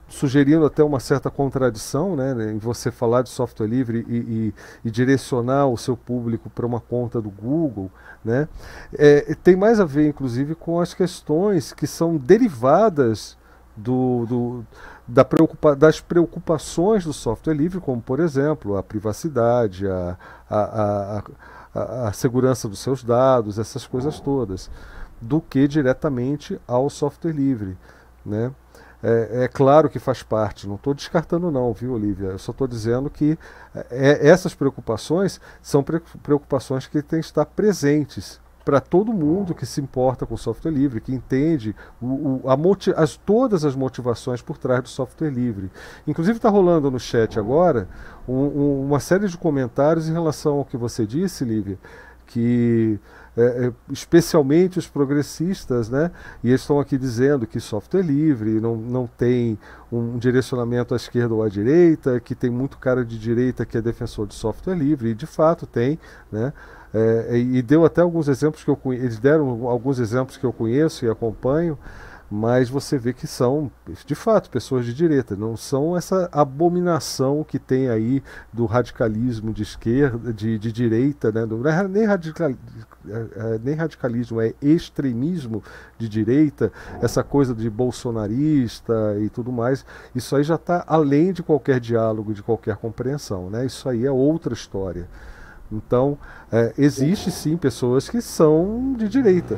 sugerindo 0.08 0.64
até 0.66 0.84
uma 0.84 1.00
certa 1.00 1.30
contradição 1.30 2.16
né, 2.16 2.52
em 2.52 2.60
você 2.60 2.92
falar 2.92 3.24
de 3.24 3.30
software 3.30 3.68
livre 3.68 4.06
e, 4.08 4.16
e, 4.16 4.54
e 4.86 4.92
direcionar 4.92 5.68
o 5.68 5.76
seu 5.76 5.98
público 5.98 6.50
para 6.52 6.66
uma 6.66 6.80
conta 6.80 7.20
do 7.20 7.32
Google, 7.32 7.90
né, 8.24 8.48
é, 8.94 9.36
tem 9.44 9.56
mais 9.56 9.80
a 9.80 9.86
ver, 9.86 10.08
inclusive, 10.08 10.54
com 10.54 10.80
as 10.80 10.94
questões 10.94 11.74
que 11.74 11.88
são 11.88 12.16
derivadas 12.16 13.38
do, 13.76 14.26
do 14.28 14.66
da 15.06 15.26
preocupa 15.26 15.76
das 15.76 16.00
preocupações 16.00 17.04
do 17.04 17.12
software 17.12 17.54
livre, 17.54 17.82
como, 17.82 18.02
por 18.02 18.20
exemplo, 18.20 18.78
a 18.78 18.84
privacidade, 18.84 19.88
a, 19.88 20.18
a, 20.50 20.60
a, 20.60 21.18
a 21.20 21.24
segurança 22.14 22.68
dos 22.68 22.80
seus 22.80 23.04
dados, 23.04 23.58
essas 23.58 23.86
coisas 23.88 24.20
todas, 24.20 24.70
do 25.20 25.42
que 25.42 25.68
diretamente 25.68 26.60
ao 26.68 26.90
software 26.90 27.32
livre. 27.32 27.78
Né? 28.26 28.52
É, 29.02 29.44
é, 29.44 29.48
claro 29.48 29.90
que 29.90 30.00
faz 30.00 30.24
parte, 30.24 30.68
não 30.68 30.76
estou 30.76 30.94
descartando 30.94 31.52
não, 31.52 31.74
viu, 31.74 31.94
Olivia? 31.94 32.30
Eu 32.30 32.40
só 32.40 32.52
estou 32.52 32.68
dizendo 32.68 33.10
que 33.10 33.38
é, 33.92 34.28
essas 34.28 34.56
preocupações 34.56 35.42
são 35.62 35.84
preocupações 35.84 36.88
que 36.88 37.02
têm 37.02 37.20
que 37.20 37.26
estar 37.26 37.46
presentes 37.46 38.40
para 38.64 38.80
todo 38.80 39.14
mundo 39.14 39.54
que 39.54 39.66
se 39.66 39.82
importa 39.82 40.26
com 40.26 40.38
software 40.38 40.72
livre, 40.72 41.02
que 41.02 41.14
entende 41.14 41.76
o, 42.02 42.06
o, 42.06 42.42
as, 42.96 43.18
todas 43.18 43.66
as 43.66 43.76
motivações 43.76 44.42
por 44.42 44.58
trás 44.58 44.82
do 44.82 44.90
software 44.90 45.30
livre. 45.30 45.72
Inclusive 46.08 46.38
está 46.38 46.50
rolando 46.50 46.90
no 46.90 47.00
chat 47.00 47.38
agora 47.38 47.88
um, 48.28 48.34
um, 48.34 48.86
uma 48.86 49.00
série 49.00 49.28
de 49.28 49.38
comentários 49.38 50.08
em 50.08 50.14
relação 50.14 50.58
ao 50.58 50.66
que 50.66 50.78
você 50.78 51.06
disse, 51.06 51.44
Lívia, 51.44 51.78
que 52.26 53.00
é, 53.36 53.66
é, 53.66 53.74
especialmente 53.92 54.78
os 54.78 54.88
progressistas, 54.88 55.90
né? 55.90 56.12
E 56.44 56.50
eles 56.50 56.62
estão 56.62 56.80
aqui 56.80 57.00
dizendo 57.00 57.48
que 57.48 57.60
software 57.60 58.04
livre 58.04 58.62
não, 58.62 58.76
não 58.76 59.08
tem 59.08 59.58
um 59.92 60.20
direcionamento 60.20 60.94
à 60.94 60.98
esquerda 60.98 61.34
ou 61.34 61.42
à 61.42 61.50
direita, 61.50 62.20
que 62.20 62.36
tem 62.36 62.52
muito 62.52 62.78
cara 62.78 63.04
de 63.04 63.18
direita 63.18 63.66
que 63.66 63.76
é 63.76 63.82
defensor 63.82 64.28
de 64.28 64.36
software 64.36 64.76
livre, 64.76 65.10
e 65.10 65.16
de 65.16 65.26
fato 65.26 65.66
tem, 65.66 65.98
né? 66.32 66.54
É, 66.94 67.38
e 67.38 67.62
deu 67.62 67.86
até 67.86 68.02
alguns 68.02 68.28
exemplos 68.28 68.64
que 68.64 68.70
eu 68.70 68.78
eles 68.94 69.18
deram 69.18 69.68
alguns 69.68 69.98
exemplos 69.98 70.38
que 70.38 70.46
eu 70.46 70.54
conheço 70.54 71.04
e 71.06 71.10
acompanho 71.10 71.78
mas 72.36 72.68
você 72.68 72.98
vê 72.98 73.14
que 73.14 73.28
são, 73.28 73.72
de 74.08 74.16
fato, 74.16 74.50
pessoas 74.50 74.88
de 74.88 74.94
direita, 74.94 75.36
não 75.36 75.56
são 75.56 75.96
essa 75.96 76.28
abominação 76.32 77.44
que 77.44 77.60
tem 77.60 77.90
aí 77.90 78.24
do 78.52 78.66
radicalismo 78.66 79.54
de 79.54 79.62
esquerda, 79.62 80.34
de, 80.34 80.58
de 80.58 80.72
direita, 80.72 81.32
né? 81.32 81.42
É 81.44 81.88
nem, 81.88 82.06
radical, 82.06 82.50
é, 82.50 82.56
é, 83.08 83.60
nem 83.64 83.76
radicalismo, 83.76 84.42
é 84.42 84.56
extremismo 84.64 85.64
de 86.00 86.10
direita, 86.10 86.72
essa 87.04 87.24
coisa 87.24 87.54
de 87.54 87.70
bolsonarista 87.70 89.16
e 89.22 89.30
tudo 89.30 89.52
mais. 89.52 89.86
Isso 90.16 90.36
aí 90.36 90.44
já 90.44 90.56
está 90.56 90.84
além 90.88 91.34
de 91.34 91.44
qualquer 91.44 91.80
diálogo, 91.80 92.34
de 92.34 92.42
qualquer 92.42 92.78
compreensão, 92.78 93.52
né? 93.52 93.64
Isso 93.64 93.88
aí 93.88 94.08
é 94.08 94.12
outra 94.12 94.56
história. 94.56 95.08
Então, 95.74 96.18
é, 96.52 96.74
existe 96.78 97.32
sim 97.32 97.58
pessoas 97.58 98.08
que 98.10 98.22
são 98.22 98.94
de 98.94 99.10
direita. 99.10 99.58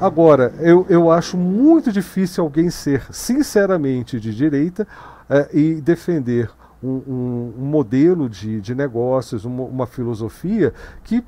Agora, 0.00 0.54
eu, 0.60 0.86
eu 0.88 1.10
acho 1.10 1.36
muito 1.36 1.92
difícil 1.92 2.42
alguém 2.42 2.70
ser 2.70 3.02
sinceramente 3.10 4.18
de 4.18 4.34
direita 4.34 4.88
é, 5.28 5.48
e 5.52 5.74
defender 5.80 6.50
um, 6.82 6.88
um, 6.88 7.54
um, 7.58 7.64
modelo 7.66 8.28
de, 8.28 8.60
de 8.60 8.74
negócios, 8.74 9.44
uma, 9.44 9.64
uma 9.64 9.86
filosofia 9.86 10.72
que, 11.04 11.22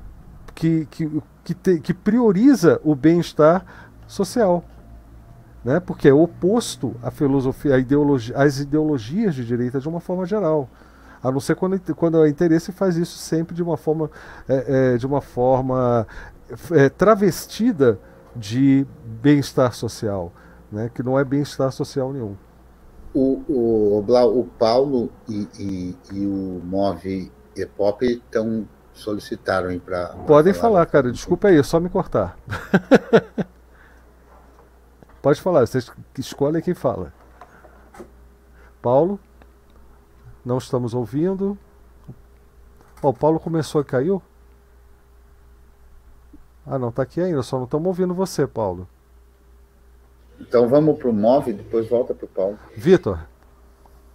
que, 0.55 0.87
que, 0.89 1.21
que, 1.43 1.53
te, 1.53 1.79
que 1.79 1.93
prioriza 1.93 2.81
o 2.83 2.95
bem-estar 2.95 3.63
social. 4.07 4.63
Né? 5.63 5.79
Porque 5.79 6.07
é 6.07 6.13
oposto 6.13 6.95
à 7.03 7.11
filosofia, 7.11 7.75
à 7.75 7.79
ideologia, 7.79 8.35
às 8.35 8.59
ideologias 8.59 9.35
de 9.35 9.45
direita 9.45 9.79
de 9.79 9.87
uma 9.87 9.99
forma 9.99 10.25
geral 10.25 10.67
a 11.23 11.31
não 11.31 11.39
ser 11.39 11.55
quando, 11.55 11.79
quando 11.95 12.15
o 12.15 12.27
interesse 12.27 12.71
faz 12.71 12.97
isso 12.97 13.17
sempre 13.17 13.55
de 13.55 13.63
uma 13.63 13.77
forma, 13.77 14.11
é, 14.47 14.93
é, 14.93 14.97
de 14.97 15.07
uma 15.07 15.21
forma 15.21 16.05
é, 16.71 16.89
travestida 16.89 17.97
de 18.35 18.85
bem-estar 19.21 19.73
social, 19.73 20.33
né? 20.71 20.91
que 20.93 21.01
não 21.01 21.17
é 21.17 21.23
bem-estar 21.23 21.71
social 21.71 22.11
nenhum. 22.11 22.35
O, 23.13 23.41
o, 23.47 23.99
o 23.99 24.45
Paulo 24.59 25.09
e, 25.29 25.47
e, 25.57 25.97
e 26.11 26.25
o 26.25 26.61
Move 26.63 27.31
Epop 27.55 28.03
estão 28.05 28.67
solicitaram 28.93 29.77
para. 29.79 30.09
Podem 30.27 30.53
falar, 30.53 30.73
falar 30.73 30.85
cara. 30.87 31.11
Desculpa 31.11 31.47
aí, 31.47 31.57
é 31.57 31.63
só 31.63 31.79
me 31.79 31.89
cortar. 31.89 32.37
Pode 35.21 35.39
falar, 35.39 35.65
vocês 35.65 35.89
escolhem 36.17 36.61
quem 36.61 36.73
fala. 36.73 37.13
Paulo? 38.81 39.19
Não 40.45 40.57
estamos 40.57 40.93
ouvindo. 40.93 41.57
Oh, 43.01 43.09
o 43.09 43.13
Paulo 43.13 43.39
começou 43.39 43.81
e 43.81 43.85
caiu? 43.85 44.21
Ah, 46.65 46.79
não, 46.79 46.89
está 46.89 47.03
aqui 47.03 47.19
ainda, 47.19 47.43
só 47.43 47.57
não 47.57 47.65
estamos 47.65 47.85
ouvindo 47.87 48.13
você, 48.13 48.47
Paulo. 48.47 48.87
Então 50.39 50.67
vamos 50.67 50.97
para 50.97 51.09
o 51.09 51.13
Move, 51.13 51.53
depois 51.53 51.89
volta 51.89 52.13
para 52.13 52.25
o 52.25 52.29
Paulo. 52.29 52.59
Vitor. 52.75 53.19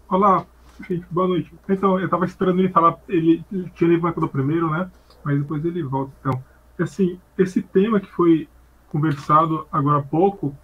Olá, 0.09 0.47
gente, 0.89 1.07
boa 1.11 1.29
noite. 1.29 1.53
Então, 1.69 1.99
eu 1.99 2.07
estava 2.07 2.25
esperando 2.25 2.61
ele 2.61 2.71
falar, 2.71 2.99
ele, 3.09 3.45
ele 3.53 3.71
tinha 3.75 3.91
levantado 3.91 4.29
primeiro, 4.29 4.71
né? 4.71 4.91
Mas 5.23 5.39
depois 5.39 5.65
ele 5.65 5.83
volta. 5.83 6.13
Então, 6.21 6.43
assim, 6.81 7.21
esse 7.37 7.63
tema 7.63 8.01
que 8.01 8.11
foi 8.11 8.49
conversado 8.91 9.67
agora 9.71 9.99
há 9.99 10.03
pouco, 10.03 10.57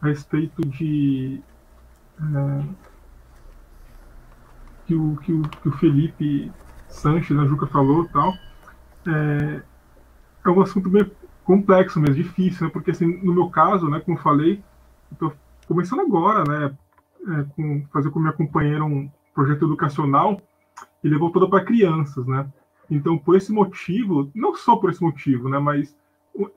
a 0.00 0.06
respeito 0.06 0.62
de. 0.66 1.42
É, 2.20 2.64
que 4.92 4.94
o, 4.94 5.16
que 5.16 5.32
o, 5.32 5.42
que 5.42 5.68
o 5.68 5.72
Felipe 5.72 6.52
Sanches, 6.88 7.38
a 7.38 7.46
Juca 7.46 7.66
falou 7.66 8.06
tal, 8.08 8.34
é, 9.06 9.62
é 10.44 10.50
um 10.50 10.60
assunto 10.60 10.90
bem 10.90 11.10
complexo 11.44 11.98
mesmo, 11.98 12.16
difícil, 12.16 12.66
né? 12.66 12.72
Porque, 12.72 12.90
assim, 12.90 13.06
no 13.24 13.32
meu 13.32 13.48
caso, 13.48 13.88
né, 13.88 14.00
como 14.00 14.18
falei, 14.18 14.62
estou 15.10 15.32
começando 15.66 16.00
agora, 16.00 16.44
né, 16.44 16.76
é, 17.28 17.44
com, 17.56 17.86
fazer 17.92 18.10
com 18.10 18.20
minha 18.20 18.32
companheira 18.32 18.84
um 18.84 19.10
projeto 19.34 19.64
educacional 19.64 20.40
e 21.02 21.08
levou 21.08 21.30
toda 21.30 21.48
para 21.48 21.64
crianças, 21.64 22.26
né? 22.26 22.46
Então, 22.90 23.16
por 23.16 23.36
esse 23.36 23.50
motivo, 23.50 24.30
não 24.34 24.54
só 24.54 24.76
por 24.76 24.90
esse 24.90 25.02
motivo, 25.02 25.48
né, 25.48 25.58
mas 25.58 25.96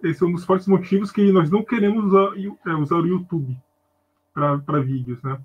esse 0.04 0.24
é 0.24 0.28
um 0.28 0.34
dos 0.34 0.46
fortes 0.46 0.68
motivos 0.68 1.12
que 1.12 1.32
nós 1.32 1.50
não 1.50 1.64
queremos 1.64 2.06
usar, 2.06 2.34
é, 2.68 2.74
usar 2.76 2.96
o 2.96 3.08
YouTube 3.08 3.58
para 4.34 4.82
vídeos, 4.82 5.22
né? 5.24 5.40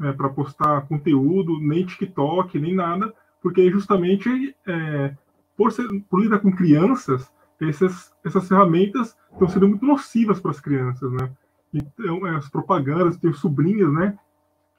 É, 0.00 0.12
para 0.12 0.28
postar 0.28 0.86
conteúdo, 0.86 1.58
nem 1.60 1.84
TikTok, 1.84 2.58
nem 2.58 2.74
nada, 2.74 3.12
porque 3.42 3.70
justamente 3.70 4.54
é, 4.66 5.14
por, 5.56 5.72
ser, 5.72 5.86
por 6.08 6.20
lidar 6.20 6.38
com 6.40 6.52
crianças, 6.52 7.30
essas, 7.60 8.12
essas 8.24 8.46
ferramentas 8.46 9.16
estão 9.32 9.48
sendo 9.48 9.68
muito 9.68 9.84
nocivas 9.84 10.40
para 10.40 10.52
as 10.52 10.60
crianças, 10.60 11.10
né? 11.12 11.30
Então, 11.72 12.26
é, 12.26 12.36
as 12.36 12.48
propagandas, 12.48 13.16
tenho 13.16 13.34
sobrinhas, 13.34 13.92
né? 13.92 14.16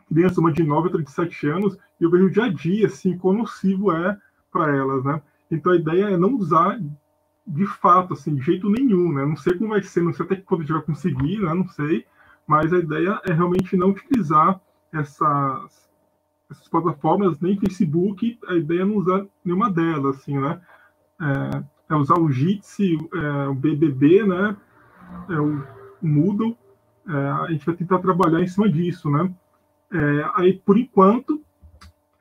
Criança, 0.07 0.41
uma 0.41 0.51
de 0.51 0.63
9 0.63 0.87
outra 0.87 1.03
de 1.03 1.11
7 1.11 1.47
anos, 1.47 1.77
e 1.99 2.03
eu 2.03 2.09
vejo 2.09 2.31
dia 2.31 2.45
a 2.45 2.49
dia, 2.49 2.87
assim, 2.87 3.17
quão 3.17 3.35
nocivo 3.35 3.91
é 3.91 4.17
para 4.51 4.75
elas, 4.75 5.03
né? 5.03 5.21
Então, 5.51 5.71
a 5.71 5.75
ideia 5.75 6.05
é 6.05 6.17
não 6.17 6.35
usar 6.35 6.79
de 7.45 7.65
fato, 7.65 8.13
assim, 8.13 8.35
de 8.35 8.41
jeito 8.41 8.69
nenhum, 8.69 9.11
né? 9.11 9.25
Não 9.25 9.35
sei 9.35 9.53
como 9.55 9.71
vai 9.71 9.83
ser, 9.83 10.01
não 10.01 10.13
sei 10.13 10.25
até 10.25 10.35
quando 10.37 10.61
a 10.61 10.63
gente 10.63 10.73
vai 10.73 10.81
conseguir, 10.81 11.39
né? 11.39 11.53
Não 11.53 11.67
sei, 11.67 12.05
mas 12.47 12.71
a 12.71 12.79
ideia 12.79 13.19
é 13.25 13.33
realmente 13.33 13.75
não 13.75 13.89
utilizar 13.89 14.59
essas, 14.94 15.90
essas 16.49 16.68
plataformas, 16.68 17.40
nem 17.40 17.60
Facebook, 17.60 18.40
a 18.48 18.56
ideia 18.56 18.82
é 18.82 18.86
não 18.86 18.98
usar 18.98 19.26
nenhuma 19.44 19.72
delas, 19.72 20.18
assim, 20.18 20.38
né? 20.38 20.61
É, 21.22 21.94
é 21.94 21.95
usar 21.95 22.20
o 22.20 22.32
Jitsi, 22.32 22.98
é, 23.14 23.48
o 23.48 23.53
BBB, 23.53 24.26
né? 24.26 24.56
É 25.30 25.40
o 25.40 25.64
Moodle. 26.02 26.57
É, 27.07 27.14
a 27.14 27.48
gente 27.52 27.66
vai 27.66 27.76
tentar 27.76 27.99
trabalhar 27.99 28.41
em 28.41 28.48
cima 28.48 28.70
disso, 28.70 29.10
né? 29.10 29.32
É, 29.91 30.32
aí, 30.36 30.53
por 30.53 30.78
enquanto, 30.78 31.41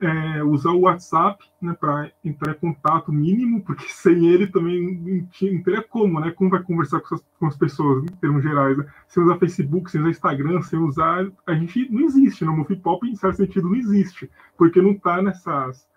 é, 0.01 0.43
usar 0.43 0.71
o 0.71 0.81
WhatsApp 0.81 1.43
né, 1.61 1.73
para 1.73 2.11
entrar 2.23 2.53
em 2.53 2.59
contato 2.59 3.11
mínimo, 3.11 3.61
porque 3.61 3.87
sem 3.89 4.27
ele 4.27 4.47
também 4.47 5.27
não, 5.41 5.63
teria 5.63 5.81
como, 5.83 6.19
né? 6.19 6.31
Como 6.31 6.49
vai 6.49 6.63
conversar 6.63 7.01
com 7.01 7.15
as, 7.15 7.23
com 7.37 7.47
as 7.47 7.57
pessoas, 7.57 8.03
em 8.03 8.15
termos 8.15 8.41
gerais? 8.41 8.77
Né? 8.77 8.85
Sem 9.07 9.23
usar 9.23 9.37
Facebook, 9.37 9.91
sem 9.91 9.99
usar 9.99 10.09
Instagram, 10.09 10.61
sem 10.61 10.79
usar. 10.79 11.27
A 11.45 11.53
gente 11.53 11.91
não 11.91 12.01
existe, 12.01 12.45
né? 12.45 12.65
Pop, 12.81 13.07
em 13.07 13.15
certo 13.15 13.37
sentido, 13.37 13.67
não 13.67 13.75
existe, 13.75 14.29
porque 14.57 14.81
não 14.81 14.91
está 14.91 15.21
nessas, 15.21 15.87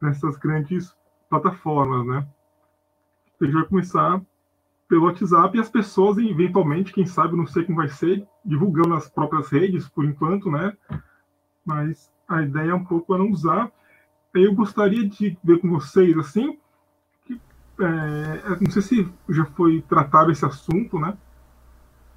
nessas 0.00 0.36
grandes 0.36 0.94
plataformas, 1.30 2.06
né? 2.06 2.26
A 3.40 3.44
gente 3.44 3.54
vai 3.54 3.64
começar 3.64 4.20
pelo 4.88 5.04
WhatsApp 5.04 5.56
e 5.56 5.60
as 5.60 5.68
pessoas, 5.68 6.16
eventualmente, 6.18 6.92
quem 6.92 7.06
sabe, 7.06 7.36
não 7.36 7.46
sei 7.46 7.64
como 7.64 7.78
vai 7.78 7.88
ser, 7.88 8.26
divulgando 8.44 8.88
nas 8.88 9.08
próprias 9.08 9.50
redes, 9.50 9.88
por 9.88 10.04
enquanto, 10.04 10.50
né? 10.50 10.76
Mas 11.64 12.10
a 12.28 12.42
ideia 12.42 12.70
é 12.70 12.74
um 12.74 12.84
pouco 12.84 13.14
é 13.14 13.18
não 13.18 13.30
usar. 13.30 13.70
Eu 14.34 14.54
gostaria 14.54 15.08
de 15.08 15.36
ver 15.42 15.60
com 15.60 15.70
vocês, 15.70 16.16
assim, 16.18 16.58
que, 17.24 17.40
é, 17.80 18.60
não 18.60 18.70
sei 18.70 18.82
se 18.82 19.08
já 19.28 19.44
foi 19.46 19.82
tratado 19.88 20.30
esse 20.30 20.44
assunto, 20.44 20.98
né? 20.98 21.16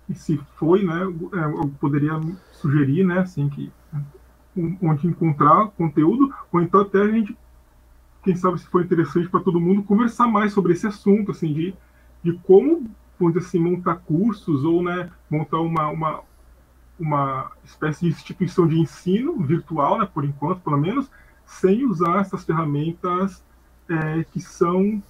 e 0.09 0.15
se 0.15 0.37
foi, 0.57 0.83
né, 0.83 1.01
é, 1.33 1.45
eu 1.45 1.71
poderia 1.79 2.19
sugerir, 2.51 3.05
né, 3.05 3.19
assim, 3.19 3.47
que 3.47 3.71
onde 4.81 5.07
encontrar 5.07 5.67
conteúdo, 5.77 6.33
ou 6.51 6.59
então 6.59 6.81
até 6.81 6.99
a 6.99 7.07
gente, 7.07 7.37
quem 8.23 8.35
sabe 8.35 8.59
se 8.59 8.65
for 8.65 8.83
interessante 8.83 9.29
para 9.29 9.39
todo 9.39 9.59
mundo, 9.59 9.83
conversar 9.83 10.27
mais 10.27 10.51
sobre 10.51 10.73
esse 10.73 10.87
assunto, 10.87 11.31
assim, 11.31 11.53
de, 11.53 11.73
de 12.23 12.33
como, 12.39 12.89
vamos 13.19 13.37
assim, 13.37 13.59
montar 13.59 13.97
cursos 13.97 14.65
ou, 14.65 14.81
né, 14.81 15.11
montar 15.29 15.59
uma, 15.59 15.87
uma, 15.89 16.21
uma 16.99 17.51
espécie 17.63 18.01
de 18.01 18.07
instituição 18.11 18.67
de 18.67 18.79
ensino 18.79 19.37
virtual, 19.41 19.99
né, 19.99 20.09
por 20.13 20.25
enquanto, 20.25 20.61
pelo 20.61 20.77
menos, 20.77 21.09
sem 21.45 21.85
usar 21.85 22.21
essas 22.21 22.43
ferramentas 22.43 23.43
é, 23.87 24.23
que 24.31 24.39
são 24.39 25.01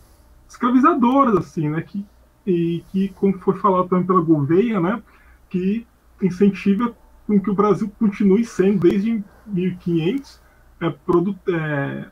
escravizadoras, 0.48 1.36
assim, 1.36 1.70
né, 1.70 1.82
que, 1.82 2.06
e 2.46 2.84
que, 2.92 3.10
como 3.10 3.38
foi 3.40 3.56
falado 3.56 3.90
também 3.90 4.06
pela 4.06 4.22
Gouveia, 4.22 4.80
né, 4.80 5.02
que 5.50 5.86
incentiva 6.22 6.96
com 7.26 7.40
que 7.40 7.50
o 7.50 7.56
Brasil 7.56 7.92
continue 8.00 8.46
sendo, 8.46 8.80
desde 8.80 9.24
1500, 9.46 10.40
é, 10.82 10.90
produ 10.90 11.38
é, 11.48 12.06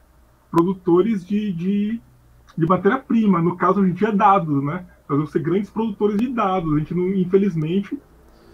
produtores 0.51 1.25
de, 1.25 1.51
de, 1.51 2.01
de 2.57 2.65
matéria-prima. 2.65 3.41
No 3.41 3.55
caso, 3.55 3.81
a 3.81 3.87
gente 3.87 4.05
é 4.05 4.11
dados, 4.11 4.63
né? 4.63 4.85
Nós 5.07 5.17
vamos 5.17 5.31
ser 5.31 5.41
grandes 5.41 5.69
produtores 5.69 6.17
de 6.17 6.27
dados. 6.27 6.73
A 6.73 6.79
gente, 6.79 6.93
não, 6.93 7.09
infelizmente, 7.13 7.97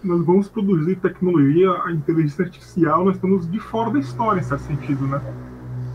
nós 0.03 0.25
vamos 0.25 0.49
produzir 0.49 0.97
tecnologia, 0.97 1.71
a 1.83 1.91
inteligência 1.91 2.45
artificial, 2.45 3.05
nós 3.05 3.15
estamos 3.15 3.49
de 3.49 3.59
fora 3.59 3.91
da 3.91 3.99
história, 3.99 4.39
em 4.39 4.43
certo 4.43 4.63
sentido, 4.63 5.07
né? 5.07 5.21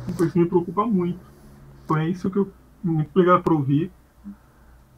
Então 0.08 0.26
isso 0.26 0.38
me 0.38 0.46
preocupa 0.46 0.86
muito. 0.86 1.20
Então 1.84 1.96
é 1.96 2.08
isso 2.08 2.30
que 2.30 2.38
eu. 2.38 2.50
Muito 2.82 3.10
obrigado 3.10 3.42
por 3.42 3.54
ouvir. 3.54 3.90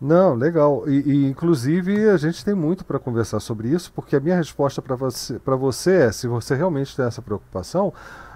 Não, 0.01 0.35
legal. 0.35 0.89
E, 0.89 1.01
e, 1.01 1.27
inclusive 1.27 2.09
a 2.09 2.17
gente 2.17 2.45
tem 2.45 2.55
muito 2.55 2.85
para 2.85 2.99
conversar 2.99 3.41
sobre 3.41 3.69
isso, 3.69 3.93
porque 3.93 4.17
a 4.17 4.21
minha 4.21 4.37
resposta 4.37 4.81
para 4.81 4.97
você, 4.97 5.39
você 5.45 5.93
é: 5.93 6.13
se 6.13 6.27
você 6.27 6.55
realmente 6.55 6.97
tem 6.97 7.05
essa 7.05 7.21
preocupação, 7.21 7.93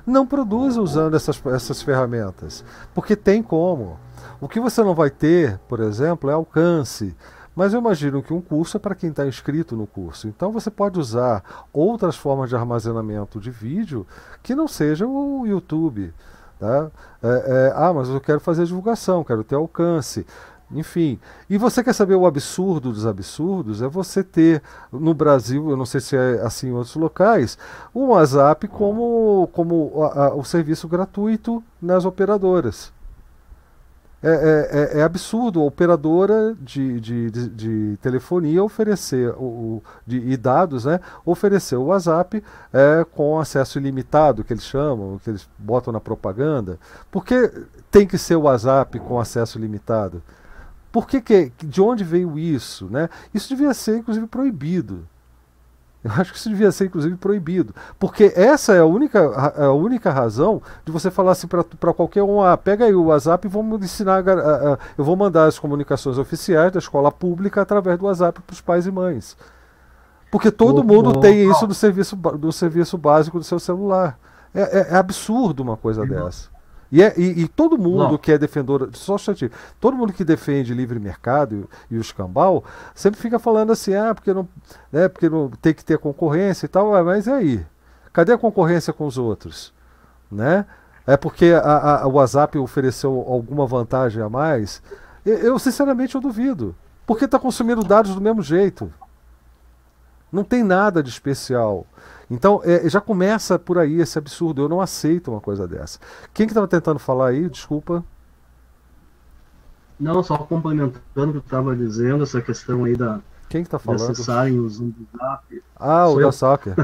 não 0.06 0.26
produza 0.26 0.80
usando 0.80 1.14
essas, 1.14 1.40
essas 1.46 1.82
ferramentas, 1.82 2.64
porque 2.94 3.16
tem 3.16 3.42
como. 3.42 3.98
O 4.40 4.48
que 4.48 4.60
você 4.60 4.82
não 4.82 4.94
vai 4.94 5.10
ter, 5.10 5.58
por 5.68 5.80
exemplo, 5.80 6.28
é 6.28 6.34
alcance. 6.34 7.14
Mas 7.54 7.72
eu 7.72 7.80
imagino 7.80 8.22
que 8.22 8.32
um 8.32 8.40
curso 8.40 8.76
é 8.76 8.80
para 8.80 8.94
quem 8.94 9.10
está 9.10 9.26
inscrito 9.26 9.76
no 9.76 9.86
curso. 9.86 10.26
Então 10.26 10.50
você 10.50 10.70
pode 10.70 10.98
usar 10.98 11.66
outras 11.72 12.16
formas 12.16 12.48
de 12.48 12.56
armazenamento 12.56 13.38
de 13.38 13.50
vídeo 13.50 14.06
que 14.42 14.54
não 14.54 14.66
seja 14.66 15.06
o 15.06 15.46
YouTube. 15.46 16.12
Tá? 16.58 16.90
É, 17.22 17.28
é, 17.28 17.72
ah, 17.76 17.92
mas 17.92 18.08
eu 18.08 18.20
quero 18.20 18.40
fazer 18.40 18.64
divulgação, 18.64 19.22
quero 19.22 19.44
ter 19.44 19.54
alcance. 19.54 20.26
Enfim, 20.70 21.20
e 21.48 21.58
você 21.58 21.84
quer 21.84 21.92
saber 21.92 22.14
o 22.14 22.26
absurdo 22.26 22.90
dos 22.90 23.06
absurdos? 23.06 23.82
É 23.82 23.88
você 23.88 24.24
ter 24.24 24.62
no 24.90 25.12
Brasil, 25.14 25.70
eu 25.70 25.76
não 25.76 25.84
sei 25.84 26.00
se 26.00 26.16
é 26.16 26.40
assim 26.42 26.68
em 26.68 26.72
outros 26.72 26.96
locais, 26.96 27.58
o 27.92 28.06
WhatsApp 28.08 28.66
como, 28.68 29.48
como 29.52 30.02
a, 30.02 30.26
a, 30.26 30.34
o 30.34 30.42
serviço 30.42 30.88
gratuito 30.88 31.62
nas 31.80 32.04
operadoras. 32.04 32.93
É, 34.26 34.30
é, 34.30 34.96
é, 34.96 35.00
é 35.00 35.02
absurdo 35.02 35.60
a 35.60 35.64
operadora 35.64 36.56
de, 36.58 36.98
de, 36.98 37.30
de, 37.30 37.48
de 37.50 37.98
telefonia 38.00 38.64
oferecer 38.64 39.28
o, 39.36 39.82
de, 40.06 40.16
e 40.16 40.34
dados, 40.34 40.86
né, 40.86 40.98
oferecer 41.26 41.76
o 41.76 41.84
WhatsApp 41.84 42.42
é, 42.72 43.04
com 43.12 43.38
acesso 43.38 43.78
ilimitado, 43.78 44.42
que 44.42 44.54
eles 44.54 44.64
chamam, 44.64 45.20
que 45.22 45.28
eles 45.28 45.46
botam 45.58 45.92
na 45.92 46.00
propaganda. 46.00 46.78
Por 47.10 47.22
que 47.22 47.52
tem 47.90 48.06
que 48.06 48.16
ser 48.16 48.36
o 48.36 48.42
WhatsApp 48.42 48.98
com 48.98 49.20
acesso 49.20 49.58
limitado? 49.58 50.22
Por 50.90 51.06
que, 51.06 51.20
que 51.20 51.52
de 51.62 51.82
onde 51.82 52.02
veio 52.02 52.38
isso? 52.38 52.86
Né? 52.86 53.10
Isso 53.34 53.54
devia 53.54 53.74
ser, 53.74 53.98
inclusive, 53.98 54.26
proibido. 54.26 55.06
Eu 56.04 56.12
acho 56.12 56.32
que 56.32 56.38
isso 56.38 56.50
devia 56.50 56.70
ser, 56.70 56.84
inclusive, 56.84 57.16
proibido. 57.16 57.74
Porque 57.98 58.30
essa 58.36 58.74
é 58.74 58.80
a 58.80 58.84
única, 58.84 59.20
a, 59.58 59.72
única 59.72 60.10
razão 60.10 60.60
de 60.84 60.92
você 60.92 61.10
falar 61.10 61.32
assim 61.32 61.46
para 61.46 61.94
qualquer 61.94 62.22
um: 62.22 62.42
ah, 62.42 62.54
pega 62.58 62.84
aí 62.84 62.94
o 62.94 63.04
WhatsApp 63.04 63.46
e 63.46 63.50
vamos 63.50 63.82
ensinar. 63.82 64.22
A, 64.28 64.32
a, 64.74 64.78
eu 64.98 65.02
vou 65.02 65.16
mandar 65.16 65.46
as 65.46 65.58
comunicações 65.58 66.18
oficiais 66.18 66.70
da 66.70 66.78
escola 66.78 67.10
pública 67.10 67.62
através 67.62 67.98
do 67.98 68.04
WhatsApp 68.04 68.38
para 68.42 68.52
os 68.52 68.60
pais 68.60 68.86
e 68.86 68.90
mães. 68.90 69.34
Porque 70.30 70.50
todo 70.50 70.84
mundo 70.84 71.20
tem 71.20 71.50
isso 71.50 71.66
no 71.66 71.72
serviço, 71.72 72.18
no 72.38 72.52
serviço 72.52 72.98
básico 72.98 73.38
do 73.38 73.44
seu 73.44 73.58
celular. 73.58 74.18
É, 74.54 74.60
é, 74.60 74.86
é 74.90 74.96
absurdo 74.96 75.62
uma 75.62 75.76
coisa 75.76 76.04
dessa. 76.04 76.53
E, 76.94 77.02
é, 77.02 77.12
e, 77.16 77.40
e 77.42 77.48
todo 77.48 77.76
mundo 77.76 78.10
não. 78.10 78.16
que 78.16 78.30
é 78.30 78.38
defendedor, 78.38 78.88
só 78.92 79.16
um 79.16 79.50
todo 79.80 79.96
mundo 79.96 80.12
que 80.12 80.22
defende 80.22 80.72
livre 80.72 81.00
mercado 81.00 81.68
e, 81.90 81.94
e 81.96 81.98
o 81.98 82.00
escambau, 82.00 82.62
sempre 82.94 83.20
fica 83.20 83.36
falando 83.36 83.72
assim, 83.72 83.96
ah, 83.96 84.14
porque 84.14 84.32
não, 84.32 84.48
né, 84.92 85.08
porque 85.08 85.28
não 85.28 85.50
tem 85.50 85.74
que 85.74 85.84
ter 85.84 85.98
concorrência 85.98 86.66
e 86.66 86.68
tal, 86.68 86.92
mas 87.04 87.26
e 87.26 87.32
aí? 87.32 87.66
Cadê 88.12 88.32
a 88.32 88.38
concorrência 88.38 88.92
com 88.92 89.08
os 89.08 89.18
outros? 89.18 89.74
Né? 90.30 90.64
É 91.04 91.16
porque 91.16 91.46
a, 91.46 92.02
a, 92.02 92.06
o 92.06 92.12
WhatsApp 92.12 92.56
ofereceu 92.58 93.24
alguma 93.26 93.66
vantagem 93.66 94.22
a 94.22 94.28
mais? 94.28 94.80
Eu, 95.26 95.38
eu 95.38 95.58
sinceramente 95.58 96.14
eu 96.14 96.20
duvido. 96.20 96.76
Porque 97.04 97.24
está 97.24 97.40
consumindo 97.40 97.82
dados 97.82 98.14
do 98.14 98.20
mesmo 98.20 98.40
jeito. 98.40 98.88
Não 100.30 100.44
tem 100.44 100.62
nada 100.62 101.02
de 101.02 101.10
especial. 101.10 101.88
Então 102.30 102.60
é, 102.64 102.88
já 102.88 103.00
começa 103.00 103.58
por 103.58 103.78
aí 103.78 104.00
esse 104.00 104.18
absurdo. 104.18 104.62
Eu 104.62 104.68
não 104.68 104.80
aceito 104.80 105.30
uma 105.30 105.40
coisa 105.40 105.66
dessa. 105.66 105.98
Quem 106.32 106.46
que 106.46 106.52
estava 106.52 106.68
tentando 106.68 106.98
falar 106.98 107.28
aí? 107.28 107.48
Desculpa. 107.48 108.04
Não, 109.98 110.22
só 110.22 110.36
complementando 110.38 111.02
o 111.06 111.32
que 111.32 111.36
eu 111.36 111.40
estava 111.40 111.76
dizendo, 111.76 112.24
essa 112.24 112.40
questão 112.40 112.84
aí 112.84 112.96
da. 112.96 113.20
Quem 113.48 113.62
que 113.62 113.68
está 113.68 113.78
falando? 113.78 114.00
De 114.00 114.12
acessarem 114.12 114.58
o 114.58 114.68
Zoom 114.68 114.90
do 114.90 115.06
Zap. 115.16 115.62
Ah, 115.76 116.06
sou 116.06 116.16
o 116.16 116.20
da 116.20 116.32
Soccer. 116.32 116.74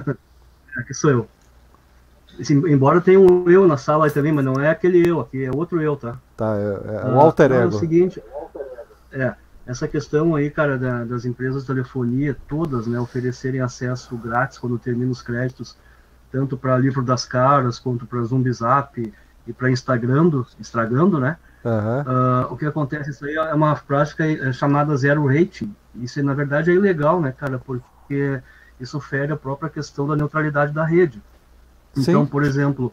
é 0.78 0.82
que 0.84 0.94
sou 0.94 1.10
eu. 1.10 1.28
Assim, 2.38 2.54
embora 2.68 3.00
tenha 3.00 3.18
um 3.18 3.50
eu 3.50 3.66
na 3.66 3.76
sala 3.76 4.06
aí 4.06 4.10
também, 4.10 4.32
mas 4.32 4.44
não 4.44 4.54
é 4.54 4.70
aquele 4.70 5.06
eu 5.06 5.20
aqui, 5.20 5.44
é 5.44 5.50
outro 5.50 5.82
eu, 5.82 5.96
tá? 5.96 6.16
Tá, 6.36 6.56
é, 6.56 7.08
é 7.08 7.12
o 7.12 7.20
alter 7.20 7.50
ego. 7.50 7.62
É 7.62 7.66
o 7.66 7.72
seguinte, 7.72 8.22
é, 9.12 9.34
essa 9.70 9.86
questão 9.86 10.34
aí, 10.34 10.51
cara, 10.51 10.76
da, 10.76 11.05
das 11.05 11.24
empresas 11.24 11.62
de 11.62 11.68
telefonia, 11.68 12.36
todas, 12.48 12.88
né, 12.88 12.98
oferecerem 12.98 13.60
acesso 13.60 14.16
grátis 14.16 14.59
quando 14.59 14.76
termina 14.80 15.12
os 15.12 15.22
créditos, 15.22 15.76
tanto 16.32 16.56
para 16.56 16.76
livro 16.76 17.02
das 17.05 17.24
caras, 17.24 17.78
quanto 17.78 18.05
para 18.05 18.20
Zumbizap 18.24 19.12
e 19.47 19.52
para 19.52 19.70
Instagram, 19.70 20.44
estragando, 20.59 21.20
né? 21.20 21.36
Uhum. 21.64 22.01
Uh, 22.01 22.52
o 22.52 22.56
que 22.56 22.66
acontece, 22.66 23.10
isso 23.10 23.24
aí 23.24 23.34
é 23.34 23.55
uma 23.55 23.76
prática 23.76 24.26
é 24.26 24.52
chamada 24.52 24.97
zero 24.97 25.24
rating. 25.26 25.72
Isso, 25.94 26.20
na 26.20 26.34
verdade, 26.34 26.70
é 26.70 26.74
ilegal, 26.74 27.20
né, 27.20 27.32
cara? 27.32 27.59
Porque 27.59 28.40
isso 28.80 28.98
fere 28.98 29.32
a 29.32 29.36
própria 29.36 29.70
questão 29.70 30.05
da 30.05 30.16
neutralidade 30.16 30.72
da 30.72 30.84
rede. 30.84 31.22
Então, 31.97 32.24
Sim. 32.24 32.30
por 32.30 32.42
exemplo, 32.42 32.92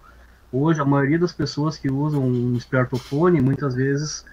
hoje 0.52 0.80
a 0.80 0.86
maioria 0.86 1.18
das 1.18 1.34
pessoas 1.34 1.76
que 1.76 1.90
usam 1.90 2.22
um 2.24 2.56
smartphone, 2.58 3.42
muitas 3.42 3.74
vezes 3.74 4.26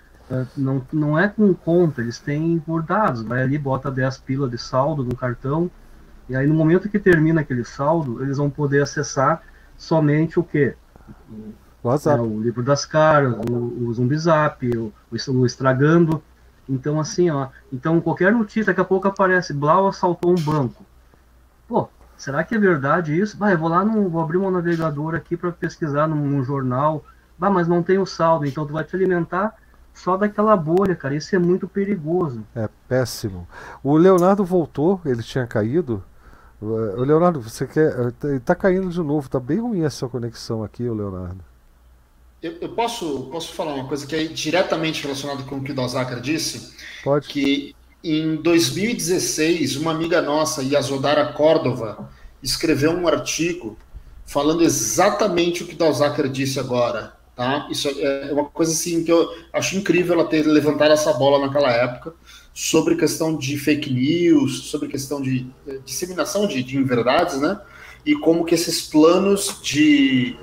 não, 0.56 0.82
não 0.92 1.18
é 1.18 1.28
com 1.28 1.52
conta, 1.54 2.00
eles 2.00 2.18
têm 2.18 2.58
por 2.58 2.82
dados. 2.82 3.22
Vai 3.22 3.42
ali, 3.42 3.58
bota 3.58 3.90
10 3.90 4.18
pila 4.18 4.48
de 4.48 4.58
saldo 4.58 5.04
no 5.04 5.14
cartão, 5.16 5.70
e 6.28 6.34
aí 6.34 6.46
no 6.46 6.54
momento 6.54 6.88
que 6.88 6.98
termina 6.98 7.42
aquele 7.42 7.64
saldo, 7.64 8.22
eles 8.22 8.38
vão 8.38 8.48
poder 8.48 8.82
acessar 8.82 9.42
somente 9.76 10.38
o 10.38 10.42
quê? 10.42 10.74
WhatsApp. 11.82 12.18
É, 12.18 12.22
o 12.22 12.40
livro 12.40 12.62
das 12.62 12.86
caras, 12.86 13.34
o, 13.50 13.86
o 13.86 13.92
Zumbizap, 13.92 14.66
o, 14.76 14.92
o 15.10 15.46
Estragando. 15.46 16.22
Então, 16.66 16.98
assim, 16.98 17.28
ó. 17.28 17.48
Então, 17.70 18.00
qualquer 18.00 18.32
notícia, 18.32 18.66
daqui 18.72 18.80
a 18.80 18.84
pouco 18.84 19.06
aparece: 19.06 19.52
Blau 19.52 19.86
assaltou 19.86 20.30
um 20.30 20.42
banco. 20.42 20.84
Pô, 21.68 21.88
será 22.16 22.42
que 22.42 22.54
é 22.54 22.58
verdade 22.58 23.18
isso? 23.18 23.36
Bah, 23.36 23.50
eu 23.50 23.58
vou 23.58 23.68
lá, 23.68 23.84
no, 23.84 24.08
vou 24.08 24.22
abrir 24.22 24.38
um 24.38 24.50
navegador 24.50 25.14
aqui 25.14 25.36
para 25.36 25.52
pesquisar 25.52 26.08
num, 26.08 26.26
num, 26.26 26.42
jornal. 26.42 27.04
Bah, 27.38 27.50
mas 27.50 27.68
não 27.68 27.82
tem 27.82 27.98
o 27.98 28.06
saldo, 28.06 28.46
então 28.46 28.66
tu 28.66 28.72
vai 28.72 28.84
te 28.84 28.96
alimentar 28.96 29.54
só 29.94 30.16
daquela 30.16 30.56
bolha, 30.56 30.96
cara. 30.96 31.14
Isso 31.14 31.34
é 31.34 31.38
muito 31.38 31.68
perigoso. 31.68 32.44
É 32.54 32.68
péssimo. 32.88 33.46
O 33.82 33.96
Leonardo 33.96 34.44
voltou, 34.44 35.00
ele 35.06 35.22
tinha 35.22 35.46
caído. 35.46 36.02
O 36.60 37.02
Leonardo, 37.02 37.40
você 37.40 37.66
quer. 37.66 38.12
Ele 38.24 38.40
tá 38.40 38.54
caindo 38.54 38.88
de 38.88 39.00
novo, 39.00 39.28
tá 39.28 39.38
bem 39.38 39.60
ruim 39.60 39.84
essa 39.84 40.08
conexão 40.08 40.64
aqui, 40.64 40.82
o 40.88 40.94
Leonardo. 40.94 41.40
Eu, 42.42 42.56
eu, 42.60 42.68
posso, 42.70 43.28
posso 43.30 43.54
falar 43.54 43.74
uma 43.74 43.88
coisa 43.88 44.06
que 44.06 44.14
é 44.14 44.24
diretamente 44.24 45.02
relacionada 45.02 45.44
com 45.44 45.56
o 45.56 45.62
que 45.62 45.72
o 45.72 45.74
Dosakar 45.74 46.20
disse? 46.20 46.74
Pode. 47.02 47.28
Que 47.28 47.74
em 48.02 48.36
2016, 48.36 49.76
uma 49.76 49.92
amiga 49.92 50.20
nossa, 50.20 50.62
Yasodara 50.62 51.32
Córdova, 51.32 52.10
escreveu 52.42 52.92
um 52.92 53.08
artigo 53.08 53.78
falando 54.26 54.62
exatamente 54.62 55.62
o 55.62 55.66
que 55.66 55.74
Dosakar 55.74 56.28
disse 56.28 56.60
agora 56.60 57.14
Tá? 57.36 57.66
Isso 57.70 57.88
é, 57.88 58.30
é 58.30 58.32
uma 58.32 58.44
coisa 58.44 58.72
assim 58.72 59.02
que 59.02 59.10
eu 59.10 59.28
acho 59.52 59.76
incrível 59.76 60.14
ela 60.14 60.28
ter 60.28 60.46
levantado 60.46 60.92
essa 60.92 61.12
bola 61.12 61.44
naquela 61.44 61.70
época 61.70 62.14
sobre 62.52 62.94
questão 62.94 63.36
de 63.36 63.58
fake 63.58 63.92
news, 63.92 64.66
sobre 64.70 64.88
questão 64.88 65.20
de, 65.20 65.40
de 65.66 65.78
disseminação 65.84 66.46
de, 66.46 66.62
de 66.62 66.76
inverdades, 66.76 67.40
né? 67.40 67.60
E 68.06 68.14
como 68.14 68.44
que 68.44 68.54
esses 68.54 68.82
planos 68.82 69.60
de, 69.62 70.36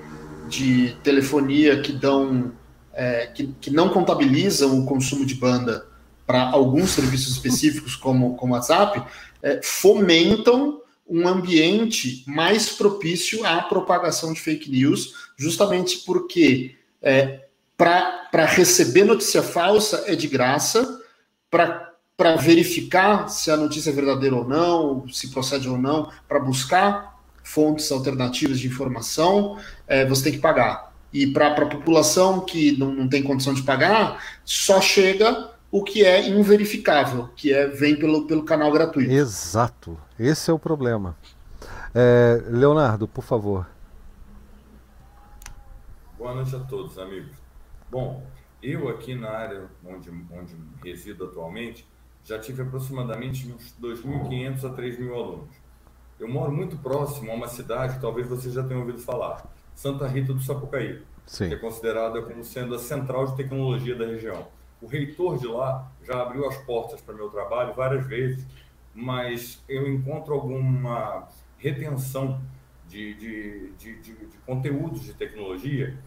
de 0.50 0.96
telefonia 1.04 1.82
que 1.82 1.94
dão 1.94 2.52
é, 2.94 3.28
que, 3.28 3.48
que 3.62 3.72
não 3.72 3.88
contabilizam 3.90 4.78
o 4.80 4.86
consumo 4.86 5.26
de 5.26 5.36
banda 5.36 5.88
para 6.28 6.50
alguns 6.50 6.92
serviços 6.92 7.34
específicos, 7.34 7.96
como 7.96 8.38
o 8.40 8.50
WhatsApp, 8.50 9.02
é, 9.42 9.62
fomentam 9.64 10.82
um 11.08 11.28
ambiente 11.28 12.24
mais 12.28 12.70
propício 12.70 13.46
à 13.46 13.62
propagação 13.62 14.34
de 14.34 14.40
fake 14.40 14.70
news, 14.72 15.14
justamente 15.38 16.00
porque 16.06 16.76
é, 17.02 17.46
para 17.78 18.46
receber 18.46 19.04
notícia 19.04 19.42
falsa 19.42 20.04
é 20.06 20.16
de 20.16 20.28
graça, 20.28 21.02
para 21.50 22.36
verificar 22.40 23.28
se 23.28 23.50
a 23.50 23.58
notícia 23.58 23.90
é 23.90 23.94
verdadeira 23.94 24.36
ou 24.36 24.48
não, 24.48 25.08
se 25.10 25.30
procede 25.30 25.68
ou 25.68 25.78
não, 25.78 26.12
para 26.28 26.40
buscar 26.40 27.20
fontes 27.44 27.92
alternativas 27.92 28.60
de 28.60 28.68
informação, 28.68 29.58
é, 29.88 30.06
você 30.06 30.26
tem 30.26 30.34
que 30.34 30.40
pagar. 30.40 30.94
E 31.12 31.28
para 31.28 31.48
a 31.48 31.66
população 31.66 32.42
que 32.42 32.78
não, 32.78 32.94
não 32.94 33.10
tem 33.10 33.24
condição 33.24 33.54
de 33.54 33.64
pagar, 33.64 34.24
só 34.46 34.80
chega 34.80 35.50
o 35.72 35.84
que 35.84 36.06
é 36.06 36.30
inverificável, 36.30 37.30
que 37.36 37.52
é 37.54 37.68
vem 37.68 37.96
pelo, 37.96 38.28
pelo 38.28 38.44
canal 38.44 38.72
gratuito. 38.72 39.12
Exato. 39.12 39.98
Esse 40.20 40.52
é 40.52 40.54
o 40.54 40.60
problema. 40.60 41.16
É, 41.96 42.42
Leonardo, 42.48 43.08
por 43.08 43.24
favor. 43.24 43.68
Boa 46.22 46.36
noite 46.36 46.56
a 46.56 46.60
todos, 46.60 47.00
amigos. 47.00 47.36
Bom, 47.90 48.24
eu 48.62 48.90
aqui 48.90 49.16
na 49.16 49.32
área 49.32 49.68
onde, 49.84 50.12
onde 50.32 50.56
resido 50.84 51.26
atualmente, 51.26 51.84
já 52.24 52.38
tive 52.38 52.62
aproximadamente 52.62 53.52
uns 53.52 53.76
2.500 53.82 54.64
a 54.66 54.70
3.000 54.70 55.12
alunos. 55.16 55.56
Eu 56.20 56.30
moro 56.30 56.52
muito 56.52 56.78
próximo 56.78 57.32
a 57.32 57.34
uma 57.34 57.48
cidade 57.48 58.00
talvez 58.00 58.28
vocês 58.28 58.54
já 58.54 58.64
tenham 58.64 58.82
ouvido 58.82 59.00
falar, 59.00 59.52
Santa 59.74 60.08
Rita 60.08 60.32
do 60.32 60.40
Sapucaí, 60.44 61.02
Sim. 61.26 61.48
que 61.48 61.56
é 61.56 61.58
considerada 61.58 62.22
como 62.22 62.44
sendo 62.44 62.76
a 62.76 62.78
central 62.78 63.26
de 63.26 63.36
tecnologia 63.36 63.96
da 63.96 64.06
região. 64.06 64.48
O 64.80 64.86
reitor 64.86 65.40
de 65.40 65.48
lá 65.48 65.92
já 66.04 66.22
abriu 66.22 66.48
as 66.48 66.56
portas 66.56 67.02
para 67.02 67.16
meu 67.16 67.32
trabalho 67.32 67.74
várias 67.74 68.06
vezes, 68.06 68.46
mas 68.94 69.60
eu 69.68 69.92
encontro 69.92 70.36
alguma 70.36 71.28
retenção 71.58 72.40
de, 72.88 73.16
de, 73.16 73.72
de, 73.72 74.02
de, 74.02 74.14
de 74.28 74.38
conteúdos 74.46 75.02
de 75.02 75.16
tecnologia 75.16 75.98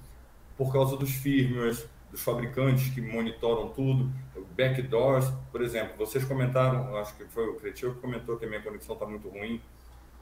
por 0.56 0.72
causa 0.72 0.97
dos 0.97 1.10
firmwares, 1.10 1.89
dos 2.10 2.22
fabricantes 2.22 2.93
que 2.94 3.01
monitoram 3.01 3.68
tudo, 3.68 4.10
backdoors, 4.56 5.31
por 5.51 5.62
exemplo. 5.62 5.97
Vocês 5.98 6.24
comentaram, 6.24 6.97
acho 6.97 7.16
que 7.16 7.24
foi 7.24 7.48
o 7.48 7.56
Cretil 7.56 7.94
que 7.94 8.01
comentou 8.01 8.36
que 8.36 8.44
a 8.44 8.48
minha 8.48 8.62
conexão 8.62 8.94
está 8.94 9.06
muito 9.06 9.28
ruim. 9.28 9.60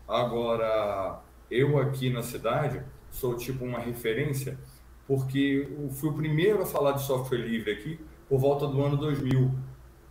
Agora, 0.08 1.20
eu 1.50 1.78
aqui 1.78 2.10
na 2.10 2.22
cidade 2.22 2.82
sou 3.10 3.36
tipo 3.36 3.64
uma 3.64 3.78
referência 3.78 4.58
porque 5.06 5.68
fui 5.92 6.08
o 6.08 6.14
primeiro 6.14 6.62
a 6.62 6.66
falar 6.66 6.92
de 6.92 7.02
software 7.02 7.38
livre 7.38 7.72
aqui 7.72 8.00
por 8.28 8.38
volta 8.38 8.66
do 8.66 8.82
ano 8.82 8.96
2000, 8.96 9.52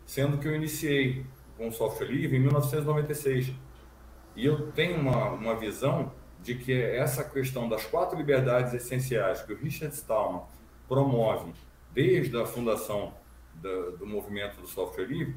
sendo 0.06 0.38
que 0.38 0.48
eu 0.48 0.56
iniciei 0.56 1.26
com 1.57 1.72
software 1.72 2.07
livre 2.07 2.38
em 2.38 2.41
1996. 2.41 3.53
E 4.35 4.45
eu 4.45 4.72
tenho 4.72 4.99
uma, 4.99 5.30
uma 5.31 5.56
visão 5.56 6.11
de 6.41 6.55
que 6.55 6.73
essa 6.73 7.23
questão 7.23 7.69
das 7.69 7.85
quatro 7.85 8.18
liberdades 8.18 8.73
essenciais 8.73 9.41
que 9.41 9.53
o 9.53 9.57
Richard 9.57 9.93
Stallman 9.95 10.41
promove 10.88 11.53
desde 11.93 12.35
a 12.39 12.45
fundação 12.45 13.13
do, 13.55 13.97
do 13.97 14.05
movimento 14.07 14.59
do 14.59 14.68
software 14.68 15.05
livre, 15.05 15.35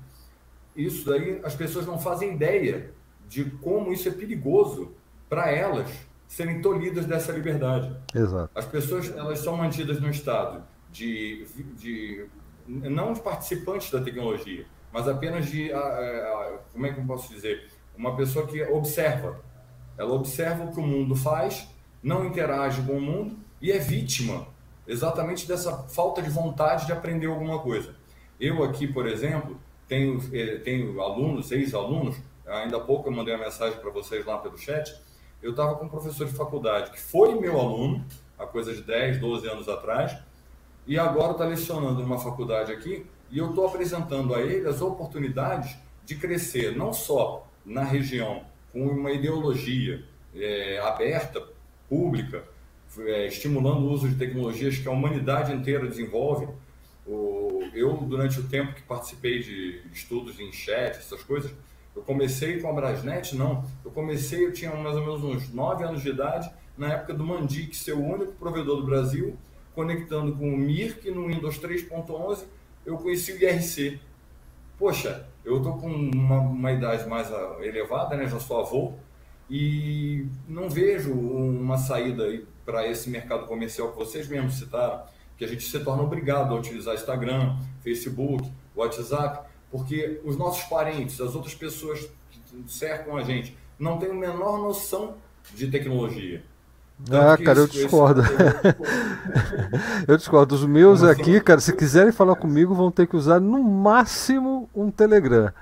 isso 0.75 1.09
daí 1.09 1.41
as 1.45 1.55
pessoas 1.55 1.87
não 1.87 1.99
fazem 1.99 2.35
ideia 2.35 2.93
de 3.29 3.45
como 3.45 3.93
isso 3.93 4.09
é 4.09 4.13
perigoso 4.13 4.95
para 5.29 5.51
elas 5.51 5.91
serem 6.27 6.61
tolhidas 6.61 7.07
dessa 7.07 7.33
liberdade. 7.33 7.95
Exato. 8.15 8.51
As 8.55 8.65
pessoas 8.65 9.09
elas 9.17 9.39
são 9.39 9.57
mantidas 9.57 10.01
no 10.01 10.11
estado 10.11 10.65
de, 10.91 11.47
de 11.77 12.27
não 12.67 13.13
de 13.13 13.21
participantes 13.21 13.91
da 13.91 14.01
tecnologia, 14.01 14.67
mas 14.93 15.07
apenas 15.09 15.47
de, 15.47 15.71
como 16.73 16.87
é 16.87 16.93
que 16.93 17.01
eu 17.01 17.05
posso 17.05 17.33
dizer, 17.33 17.69
uma 17.97 18.17
pessoa 18.17 18.47
que 18.47 18.63
observa. 18.65 19.41
Ela 19.97 20.13
observa 20.13 20.65
o 20.65 20.73
que 20.73 20.81
o 20.81 20.87
mundo 20.87 21.15
faz, 21.15 21.69
não 22.03 22.25
interage 22.25 22.83
com 22.83 22.93
o 22.93 23.01
mundo 23.01 23.37
e 23.61 23.71
é 23.73 23.79
vítima 23.79 24.47
exatamente 24.87 25.49
dessa 25.49 25.85
falta 25.89 26.21
de 26.21 26.29
vontade 26.29 26.87
de 26.87 26.93
aprender 26.93 27.27
alguma 27.27 27.59
coisa. 27.61 27.95
Eu 28.39 28.63
aqui, 28.63 28.87
por 28.87 29.07
exemplo, 29.07 29.59
tenho, 29.89 30.21
eh, 30.33 30.59
tenho 30.59 31.01
alunos, 31.01 31.51
ex-alunos, 31.51 32.17
ainda 32.47 32.77
há 32.77 32.81
pouco 32.81 33.09
eu 33.09 33.13
mandei 33.13 33.35
uma 33.35 33.45
mensagem 33.45 33.79
para 33.81 33.91
vocês 33.91 34.25
lá 34.27 34.39
pelo 34.39 34.59
chat, 34.59 34.95
eu 35.43 35.51
estava 35.51 35.75
com 35.77 35.87
um 35.87 35.89
professor 35.89 36.27
de 36.27 36.33
faculdade 36.33 36.91
que 36.91 37.01
foi 37.01 37.35
meu 37.39 37.59
aluno, 37.59 38.05
há 38.39 38.47
coisa 38.47 38.75
de 38.75 38.83
10, 38.83 39.19
12 39.21 39.49
anos 39.49 39.69
atrás, 39.69 40.17
e 40.87 40.99
agora 40.99 41.33
está 41.33 41.45
lecionando 41.45 42.01
numa 42.01 42.19
faculdade 42.19 42.73
aqui 42.73 43.07
e 43.31 43.39
eu 43.39 43.51
estou 43.51 43.67
apresentando 43.67 44.35
a 44.35 44.41
ele 44.41 44.69
as 44.69 44.83
oportunidades 44.83 45.77
de 46.05 46.15
crescer 46.17 46.77
não 46.77 46.93
só 46.93 47.47
na 47.65 47.83
região 47.83 48.43
com 48.75 48.85
uma 48.85 49.13
ideologia 49.13 50.05
é, 50.35 50.81
aberta, 50.81 51.41
pública, 51.89 52.43
é, 52.99 53.29
estimulando 53.29 53.87
o 53.87 53.93
uso 53.93 54.09
de 54.09 54.17
tecnologias 54.17 54.77
que 54.77 54.89
a 54.89 54.91
humanidade 54.91 55.53
inteira 55.53 55.87
desenvolve. 55.87 56.49
O, 57.07 57.63
eu, 57.73 57.97
durante 57.99 58.41
o 58.41 58.49
tempo 58.49 58.75
que 58.75 58.83
participei 58.83 59.39
de 59.39 59.81
estudos 59.93 60.41
em 60.41 60.53
chat, 60.53 60.97
essas 60.97 61.23
coisas, 61.23 61.53
eu 61.95 62.03
comecei 62.03 62.61
com 62.61 62.69
a 62.69 62.73
Brasnet? 62.73 63.37
Não. 63.37 63.65
Eu 63.85 63.93
comecei, 63.93 64.45
eu 64.45 64.53
tinha 64.53 64.75
mais 64.75 64.97
ou 64.97 65.03
menos 65.03 65.23
uns 65.23 65.55
9 65.55 65.85
anos 65.85 66.03
de 66.03 66.09
idade, 66.09 66.51
na 66.77 66.95
época 66.95 67.15
do 67.15 67.25
Mandic 67.25 67.77
ser 67.77 67.93
o 67.93 68.05
único 68.05 68.33
provedor 68.33 68.79
do 68.79 68.87
Brasil, 68.87 69.39
conectando 69.73 70.35
com 70.35 70.53
o 70.53 70.57
Mirk 70.57 71.09
no 71.13 71.29
Windows 71.29 71.59
3.11, 71.61 72.45
eu 72.85 72.97
conheci 72.99 73.33
o 73.33 73.41
IRC. 73.41 74.01
Poxa, 74.77 75.29
eu 75.45 75.59
estou 75.59 75.77
com 75.79 75.89
uma, 75.89 76.41
uma, 76.41 76.73
idade 76.73 77.09
mais 77.09 77.31
ah, 77.33 77.57
elevada, 77.61 78.17
né? 78.17 78.27
já 78.27 78.41
sou 78.41 78.61
avô, 78.61 78.95
e 79.51 80.27
não 80.49 80.71
vejo 80.71 81.13
uma 81.13 81.77
saída 81.77 82.25
para 82.65 82.87
esse 82.89 83.11
mercado 83.11 83.47
comercial 83.47 83.93
que 83.93 83.97
vocês 83.99 84.27
mesmos 84.27 84.55
citaram, 84.55 85.05
que 85.37 85.45
a 85.45 85.49
gente 85.49 85.65
se 85.65 85.79
torna 85.81 86.03
obrigado 86.03 86.55
a 86.55 86.59
utilizar 86.59 86.95
Instagram, 86.95 87.59
Facebook, 87.83 88.51
WhatsApp, 88.75 89.47
porque 89.71 90.21
os 90.25 90.37
nossos 90.37 90.65
parentes, 90.65 91.21
as 91.21 91.35
outras 91.35 91.55
pessoas 91.55 92.09
que 92.31 92.41
cercam 92.67 93.17
a 93.17 93.23
gente, 93.23 93.57
não 93.79 93.99
têm 93.99 94.11
a 94.11 94.15
menor 94.15 94.59
noção 94.59 95.17
de 95.55 95.71
tecnologia. 95.71 96.43
Ah, 97.11 97.37
cara, 97.37 97.59
eu 97.59 97.67
discordo. 97.67 98.23
eu 100.07 100.17
discordo. 100.17 100.55
Os 100.55 100.65
meus 100.65 101.03
aqui, 101.03 101.41
cara, 101.41 101.61
se 101.61 101.73
quiserem 101.73 102.13
falar 102.13 102.37
comigo, 102.37 102.75
vão 102.75 102.91
ter 102.91 103.07
que 103.07 103.17
usar 103.17 103.41
no 103.41 103.63
máximo 103.63 104.69
um 104.75 104.91
Telegram. 104.91 105.53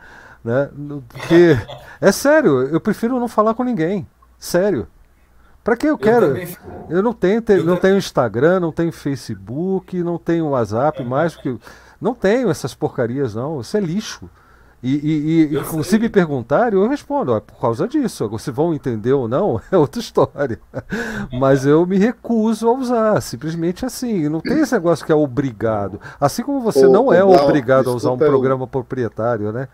Né? 0.45 0.69
Porque, 1.09 1.57
é 2.01 2.13
sério, 2.13 2.63
eu 2.63 2.81
prefiro 2.81 3.19
não 3.19 3.29
falar 3.29 3.55
com 3.55 3.65
ninguém. 3.65 4.07
Sério. 4.39 4.87
Para 5.65 5.77
que 5.77 5.87
eu 5.87 5.97
quero? 5.97 6.37
Eu, 6.37 6.57
eu 6.91 7.03
não 7.03 7.13
tenho, 7.13 7.41
te, 7.41 7.53
eu 7.53 7.65
não 7.65 7.77
tenho 7.77 7.97
Instagram, 7.97 8.61
não 8.61 8.73
tenho 8.73 8.91
Facebook, 8.91 10.03
não 10.03 10.19
tenho 10.19 10.49
WhatsApp 10.49 11.01
é. 11.01 11.05
mais, 11.05 11.35
porque 11.35 11.57
não 12.01 12.15
tenho 12.15 12.51
essas 12.51 12.75
porcarias, 12.75 13.35
não. 13.35 13.61
Isso 13.61 13.77
é 13.77 13.81
lixo. 13.81 14.29
E, 14.83 15.49
e, 15.53 15.57
e 15.57 15.85
se 15.85 15.97
me 15.97 16.09
perguntarem, 16.09 16.77
eu 16.77 16.89
respondo, 16.89 17.33
ó, 17.33 17.41
por 17.41 17.61
causa 17.61 17.87
disso. 17.87 18.29
Se 18.39 18.51
vão 18.51 18.75
entender 18.75 19.13
ou 19.13 19.29
não, 19.29 19.61
é 19.71 19.77
outra 19.77 20.01
história. 20.01 20.59
Mas 21.33 21.65
eu 21.65 21.87
me 21.87 21.99
recuso 21.99 22.69
a 22.69 22.73
usar, 22.73 23.21
simplesmente 23.21 23.87
assim. 23.87 24.29
Não 24.29 24.41
tem 24.41 24.59
esse 24.59 24.73
negócio 24.73 25.07
que 25.07 25.13
é 25.13 25.15
obrigado. 25.15 26.01
Assim 26.21 26.43
como 26.43 26.61
você 26.61 26.89
não 26.89 27.13
é 27.13 27.23
obrigado 27.23 27.91
a 27.91 27.95
usar 27.95 28.11
um 28.11 28.19
programa 28.19 28.67
proprietário, 28.67 29.53
né? 29.53 29.69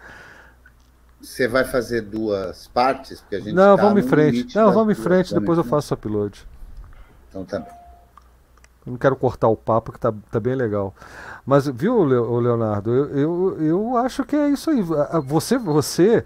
Você 1.21 1.49
vai 1.49 1.65
fazer 1.65 2.03
duas 2.03 2.69
partes? 2.69 3.21
Porque 3.21 3.37
a 3.37 3.41
gente 3.41 3.53
não, 3.53 3.77
tá 3.77 3.83
vamos 3.83 4.05
em 4.05 4.09
frente. 4.09 4.55
Não, 4.55 4.73
vamos 4.73 4.97
em 4.97 5.03
frente, 5.03 5.35
depois 5.35 5.59
eu 5.59 5.65
faço 5.65 5.93
o 5.93 5.97
upload. 5.97 6.47
Então 7.29 7.45
tá 7.45 7.59
bem. 7.59 7.79
Eu 8.87 8.93
não 8.93 8.99
quero 8.99 9.17
cortar 9.17 9.49
o 9.49 9.57
papo, 9.57 9.93
que 9.93 9.99
tá, 9.99 10.13
tá 10.31 10.41
bem 10.41 10.55
legal. 10.55 10.95
Mas, 11.49 11.67
viu, 11.67 12.05
Leonardo, 12.05 12.93
eu, 12.93 13.09
eu, 13.17 13.63
eu 13.63 13.97
acho 13.97 14.23
que 14.23 14.37
é 14.37 14.51
isso 14.51 14.69
aí. 14.69 14.83
Você, 15.25 15.57
você, 15.57 16.23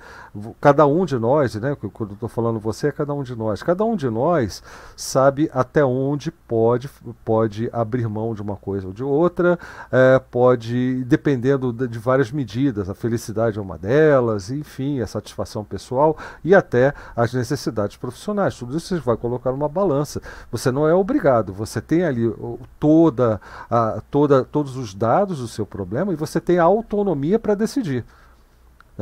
cada 0.61 0.87
um 0.87 1.05
de 1.05 1.19
nós, 1.19 1.55
né? 1.55 1.77
Quando 1.93 2.11
eu 2.11 2.15
estou 2.15 2.29
falando 2.29 2.59
você, 2.59 2.89
é 2.89 2.93
cada 2.93 3.15
um 3.15 3.23
de 3.23 3.35
nós. 3.35 3.63
Cada 3.63 3.85
um 3.85 3.97
de 3.97 4.09
nós 4.11 4.63
sabe 4.97 5.51
até 5.53 5.85
onde 5.85 6.31
pode, 6.31 6.89
pode 7.25 7.69
abrir 7.73 8.09
mão 8.09 8.35
de 8.35 8.43
uma 8.43 8.57
coisa 8.57 8.87
ou 8.87 8.93
de 8.93 9.03
outra, 9.03 9.59
é, 9.91 10.19
pode, 10.19 11.05
dependendo 11.05 11.73
de 11.73 11.99
várias 11.99 12.31
medidas, 12.31 12.89
a 12.91 12.95
felicidade 12.95 13.59
é 13.59 13.63
uma 13.63 13.79
delas, 13.79 14.51
enfim, 14.51 15.01
a 15.01 15.07
satisfação 15.07 15.65
pessoal 15.65 16.17
e 16.45 16.55
até 16.55 16.95
as 17.17 17.33
necessidades 17.33 17.97
profissionais. 17.97 18.57
Tudo 18.57 18.77
isso 18.77 18.89
você 18.95 19.01
vai 19.01 19.17
colocar 19.17 19.51
numa 19.51 19.69
balança. 19.69 20.21
Você 20.51 20.71
não 20.71 20.87
é 20.87 20.95
obrigado, 20.95 21.53
você 21.53 21.81
tem 21.81 22.05
ali 22.05 22.33
toda, 22.79 23.41
a, 23.71 24.03
toda, 24.11 24.45
todos 24.45 24.77
os 24.77 24.95
dados 24.95 25.13
dados 25.13 25.41
o 25.41 25.49
seu 25.49 25.65
problema 25.65 26.13
e 26.13 26.17
você 26.17 26.41
tem 26.41 26.59
a 26.59 26.65
autonomia 26.65 27.39
para 27.39 27.55
decidir. 27.55 28.05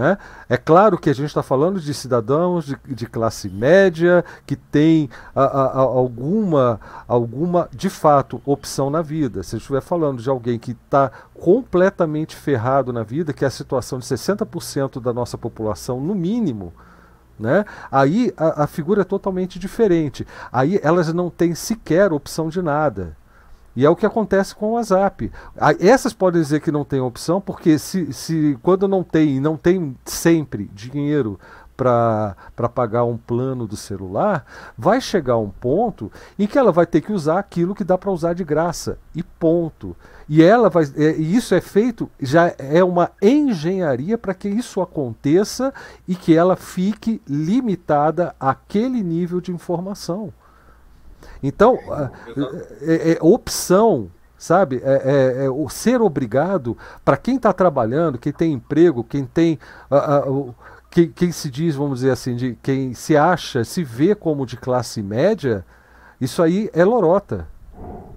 Né? 0.00 0.16
É 0.48 0.56
claro 0.56 0.96
que 0.96 1.10
a 1.10 1.12
gente 1.12 1.26
está 1.26 1.42
falando 1.42 1.78
de 1.78 1.92
cidadãos 1.92 2.64
de, 2.64 2.74
de, 2.88 3.04
classe 3.04 3.50
média 3.50 4.24
que 4.46 4.56
tem 4.56 5.10
a, 5.34 5.42
a, 5.42 5.64
a, 5.66 5.78
alguma, 5.80 6.80
alguma, 7.06 7.68
de 7.70 7.90
fato, 7.90 8.40
opção 8.46 8.88
na 8.88 9.02
vida. 9.02 9.42
Se 9.42 9.56
eu 9.56 9.58
estiver 9.58 9.82
falando 9.82 10.22
de 10.22 10.30
alguém 10.30 10.58
que 10.58 10.70
está 10.70 11.12
completamente 11.34 12.34
ferrado 12.34 12.94
na 12.94 13.02
vida, 13.02 13.34
que 13.34 13.44
é 13.44 13.48
a 13.48 13.50
situação 13.50 13.98
de 13.98 14.06
60% 14.06 15.02
da 15.02 15.12
nossa 15.12 15.36
população, 15.36 16.00
no 16.00 16.14
mínimo, 16.14 16.72
né? 17.38 17.66
Aí 17.92 18.32
a, 18.38 18.64
a, 18.64 18.66
figura 18.66 19.02
é 19.02 19.04
totalmente 19.04 19.58
diferente. 19.58 20.26
Aí 20.50 20.80
elas 20.82 21.12
não 21.12 21.28
têm 21.28 21.54
sequer 21.54 22.10
opção 22.10 22.48
de 22.48 22.62
nada. 22.62 23.14
E 23.76 23.86
é 23.86 23.90
o 23.90 23.96
que 23.96 24.06
acontece 24.06 24.54
com 24.54 24.70
o 24.70 24.72
WhatsApp. 24.72 25.30
Essas 25.78 26.12
podem 26.12 26.42
dizer 26.42 26.60
que 26.60 26.72
não 26.72 26.84
tem 26.84 27.00
opção, 27.00 27.40
porque 27.40 27.78
se, 27.78 28.12
se 28.12 28.58
quando 28.62 28.88
não 28.88 29.02
tem, 29.02 29.40
não 29.40 29.56
tem 29.56 29.96
sempre 30.04 30.70
dinheiro 30.74 31.38
para 31.80 32.68
pagar 32.74 33.04
um 33.04 33.16
plano 33.16 33.66
do 33.66 33.76
celular, 33.76 34.44
vai 34.76 35.00
chegar 35.00 35.38
um 35.38 35.48
ponto 35.48 36.12
em 36.38 36.46
que 36.46 36.58
ela 36.58 36.70
vai 36.70 36.84
ter 36.84 37.00
que 37.00 37.12
usar 37.12 37.38
aquilo 37.38 37.74
que 37.74 37.84
dá 37.84 37.96
para 37.96 38.10
usar 38.10 38.34
de 38.34 38.44
graça. 38.44 38.98
E 39.14 39.22
ponto. 39.22 39.96
E 40.28 40.42
ela 40.42 40.68
vai. 40.68 40.84
É, 40.96 41.12
isso 41.16 41.54
é 41.54 41.60
feito, 41.60 42.10
já 42.20 42.54
é 42.58 42.84
uma 42.84 43.10
engenharia 43.22 44.18
para 44.18 44.34
que 44.34 44.48
isso 44.48 44.82
aconteça 44.82 45.72
e 46.06 46.14
que 46.14 46.36
ela 46.36 46.54
fique 46.54 47.22
limitada 47.26 48.34
àquele 48.38 49.02
nível 49.02 49.40
de 49.40 49.50
informação. 49.50 50.32
Então, 51.42 51.78
é, 52.82 52.94
é, 52.94 53.12
é 53.12 53.18
opção, 53.20 54.10
sabe? 54.36 54.80
É, 54.82 55.42
é, 55.42 55.44
é, 55.44 55.50
o 55.50 55.68
ser 55.68 56.00
obrigado 56.00 56.76
para 57.04 57.16
quem 57.16 57.36
está 57.36 57.52
trabalhando, 57.52 58.18
quem 58.18 58.32
tem 58.32 58.52
emprego, 58.52 59.04
quem 59.04 59.24
tem. 59.24 59.58
Uh, 59.90 60.30
uh, 60.30 60.54
quem, 60.90 61.08
quem, 61.08 61.30
se 61.30 61.48
diz, 61.48 61.76
vamos 61.76 62.00
dizer 62.00 62.10
assim, 62.10 62.34
de 62.34 62.58
quem 62.60 62.94
se 62.94 63.16
acha, 63.16 63.62
se 63.62 63.84
vê 63.84 64.12
como 64.12 64.44
de 64.44 64.56
classe 64.56 65.00
média, 65.00 65.64
isso 66.20 66.42
aí 66.42 66.68
é 66.72 66.84
lorota. 66.84 67.46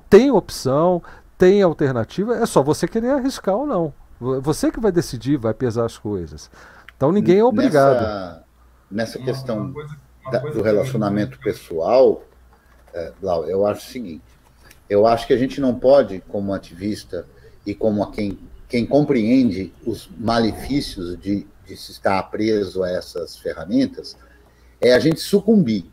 Tem 0.10 0.32
opção, 0.32 1.04
tem 1.38 1.62
alternativa, 1.62 2.36
é 2.36 2.46
só 2.48 2.64
você 2.64 2.88
querer 2.88 3.12
arriscar 3.12 3.56
ou 3.56 3.68
não. 3.68 3.94
Você 4.42 4.72
que 4.72 4.80
vai 4.80 4.92
decidir, 4.92 5.38
vai 5.38 5.54
pesar 5.54 5.86
as 5.86 5.98
coisas. 5.98 6.50
Então 6.96 7.12
ninguém 7.12 7.40
é 7.40 7.44
obrigado. 7.44 8.02
Nessa, 8.02 8.46
nessa 8.90 9.20
questão 9.20 9.58
uma 9.58 9.74
coisa, 9.74 9.96
uma 10.22 10.32
da, 10.32 10.40
do 10.40 10.62
relacionamento 10.62 11.38
pessoal, 11.40 12.24
é, 12.24 12.33
Blau, 13.20 13.46
eu 13.46 13.66
acho 13.66 13.88
o 13.88 13.92
seguinte: 13.92 14.24
eu 14.90 15.08
acho 15.08 15.26
que 15.28 15.34
a 15.34 15.38
gente 15.38 15.60
não 15.60 15.76
pode, 15.76 16.22
como 16.28 16.54
ativista 16.54 17.26
e 17.66 17.74
como 17.74 18.10
quem, 18.12 18.38
quem 18.68 18.86
compreende 18.86 19.74
os 19.86 20.10
malefícios 20.18 21.18
de, 21.20 21.48
de 21.66 21.78
se 21.78 21.92
estar 21.92 22.22
preso 22.24 22.84
a 22.84 22.90
essas 22.90 23.38
ferramentas, 23.38 24.18
é 24.80 24.94
a 24.94 25.00
gente 25.00 25.20
sucumbir. 25.20 25.86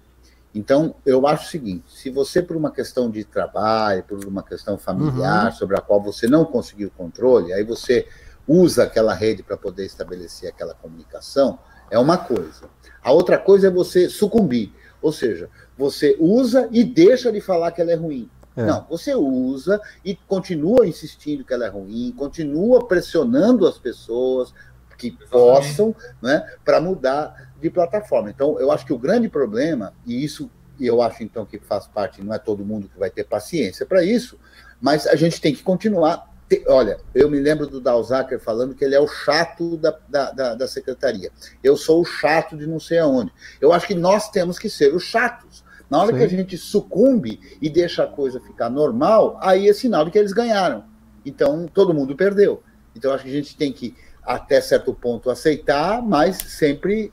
Então, 0.55 0.95
eu 1.07 1.27
acho 1.27 1.47
o 1.47 1.51
seguinte: 1.51 1.85
se 1.89 2.11
você, 2.11 2.43
por 2.43 2.57
uma 2.57 2.71
questão 2.71 3.11
de 3.11 3.25
trabalho, 3.25 4.03
por 4.03 4.25
uma 4.25 4.43
questão 4.43 4.77
familiar, 4.77 5.47
uhum. 5.47 5.53
sobre 5.53 5.77
a 5.77 5.81
qual 5.81 6.03
você 6.03 6.27
não 6.27 6.45
conseguiu 6.45 6.91
controle, 6.97 7.53
aí 7.53 7.65
você 7.65 8.07
usa 8.47 8.83
aquela 8.83 9.15
rede 9.15 9.43
para 9.43 9.57
poder 9.57 9.87
estabelecer 9.87 10.49
aquela 10.49 10.75
comunicação, 10.75 11.59
é 11.91 11.99
uma 11.99 12.19
coisa. 12.19 12.65
A 13.03 13.13
outra 13.13 13.39
coisa 13.39 13.69
é 13.69 13.71
você 13.71 14.09
sucumbir. 14.09 14.73
Ou 15.01 15.13
seja, 15.13 15.49
você 15.81 16.15
usa 16.21 16.69
e 16.71 16.85
deixa 16.85 17.33
de 17.33 17.41
falar 17.41 17.73
que 17.73 17.81
ela 17.81 17.91
é 17.91 17.95
ruim. 17.95 18.29
É. 18.55 18.65
Não, 18.65 18.87
você 18.91 19.15
usa 19.15 19.81
e 20.05 20.15
continua 20.15 20.87
insistindo 20.87 21.43
que 21.43 21.55
ela 21.55 21.65
é 21.65 21.69
ruim, 21.71 22.13
continua 22.15 22.87
pressionando 22.87 23.67
as 23.67 23.79
pessoas 23.79 24.53
que 24.99 25.13
possam, 25.31 25.97
né, 26.21 26.47
para 26.63 26.79
mudar 26.79 27.55
de 27.59 27.71
plataforma. 27.71 28.29
Então, 28.29 28.61
eu 28.61 28.71
acho 28.71 28.85
que 28.85 28.93
o 28.93 28.99
grande 28.99 29.31
problema, 29.31 29.95
e 30.07 30.23
isso 30.23 30.51
eu 30.79 31.01
acho 31.01 31.23
então 31.23 31.47
que 31.47 31.59
faz 31.59 31.87
parte, 31.87 32.23
não 32.23 32.35
é 32.35 32.39
todo 32.39 32.65
mundo 32.65 32.89
que 32.89 32.99
vai 32.99 33.09
ter 33.09 33.25
paciência 33.25 33.87
para 33.87 34.05
isso, 34.05 34.39
mas 34.79 35.07
a 35.07 35.17
gente 35.17 35.41
tem 35.41 35.55
que 35.55 35.63
continuar 35.63 36.29
olha, 36.67 36.99
eu 37.15 37.31
me 37.31 37.39
lembro 37.39 37.67
do 37.67 37.81
Dalzaker 37.81 38.41
falando 38.41 38.75
que 38.75 38.85
ele 38.85 38.95
é 38.95 39.01
o 39.01 39.07
chato 39.07 39.77
da, 39.77 39.97
da, 40.09 40.31
da, 40.33 40.55
da, 40.55 40.69
secretaria. 40.69 41.31
Eu 41.63 41.77
sou 41.77 42.01
o 42.01 42.05
chato 42.05 42.57
de 42.57 42.67
não 42.67 42.81
sei 42.81 42.99
aonde. 42.99 43.33
Eu 43.61 43.73
acho 43.73 43.87
que 43.87 43.95
nós 43.95 44.31
temos 44.31 44.59
que 44.59 44.69
ser 44.69 44.95
os 44.95 45.05
chatos. 45.05 45.65
Na 45.91 45.99
hora 45.99 46.13
Sim. 46.13 46.19
que 46.19 46.25
a 46.25 46.29
gente 46.29 46.57
sucumbe 46.57 47.41
e 47.61 47.69
deixa 47.69 48.05
a 48.05 48.07
coisa 48.07 48.41
ficar 48.41 48.71
normal, 48.71 49.37
aí 49.43 49.69
é 49.69 49.73
sinal 49.73 50.05
de 50.05 50.13
que 50.13 50.19
eles 50.19 50.33
ganharam. 50.33 50.85
Então, 51.27 51.67
todo 51.67 51.93
mundo 51.93 52.15
perdeu. 52.15 52.63
Então, 52.95 53.13
acho 53.13 53.25
que 53.25 53.31
a 53.31 53.35
gente 53.35 53.57
tem 53.57 53.73
que, 53.73 53.95
até 54.23 54.61
certo 54.61 54.95
ponto, 54.95 55.31
aceitar, 55.31 56.01
mas 56.01 56.37
sempre 56.37 57.13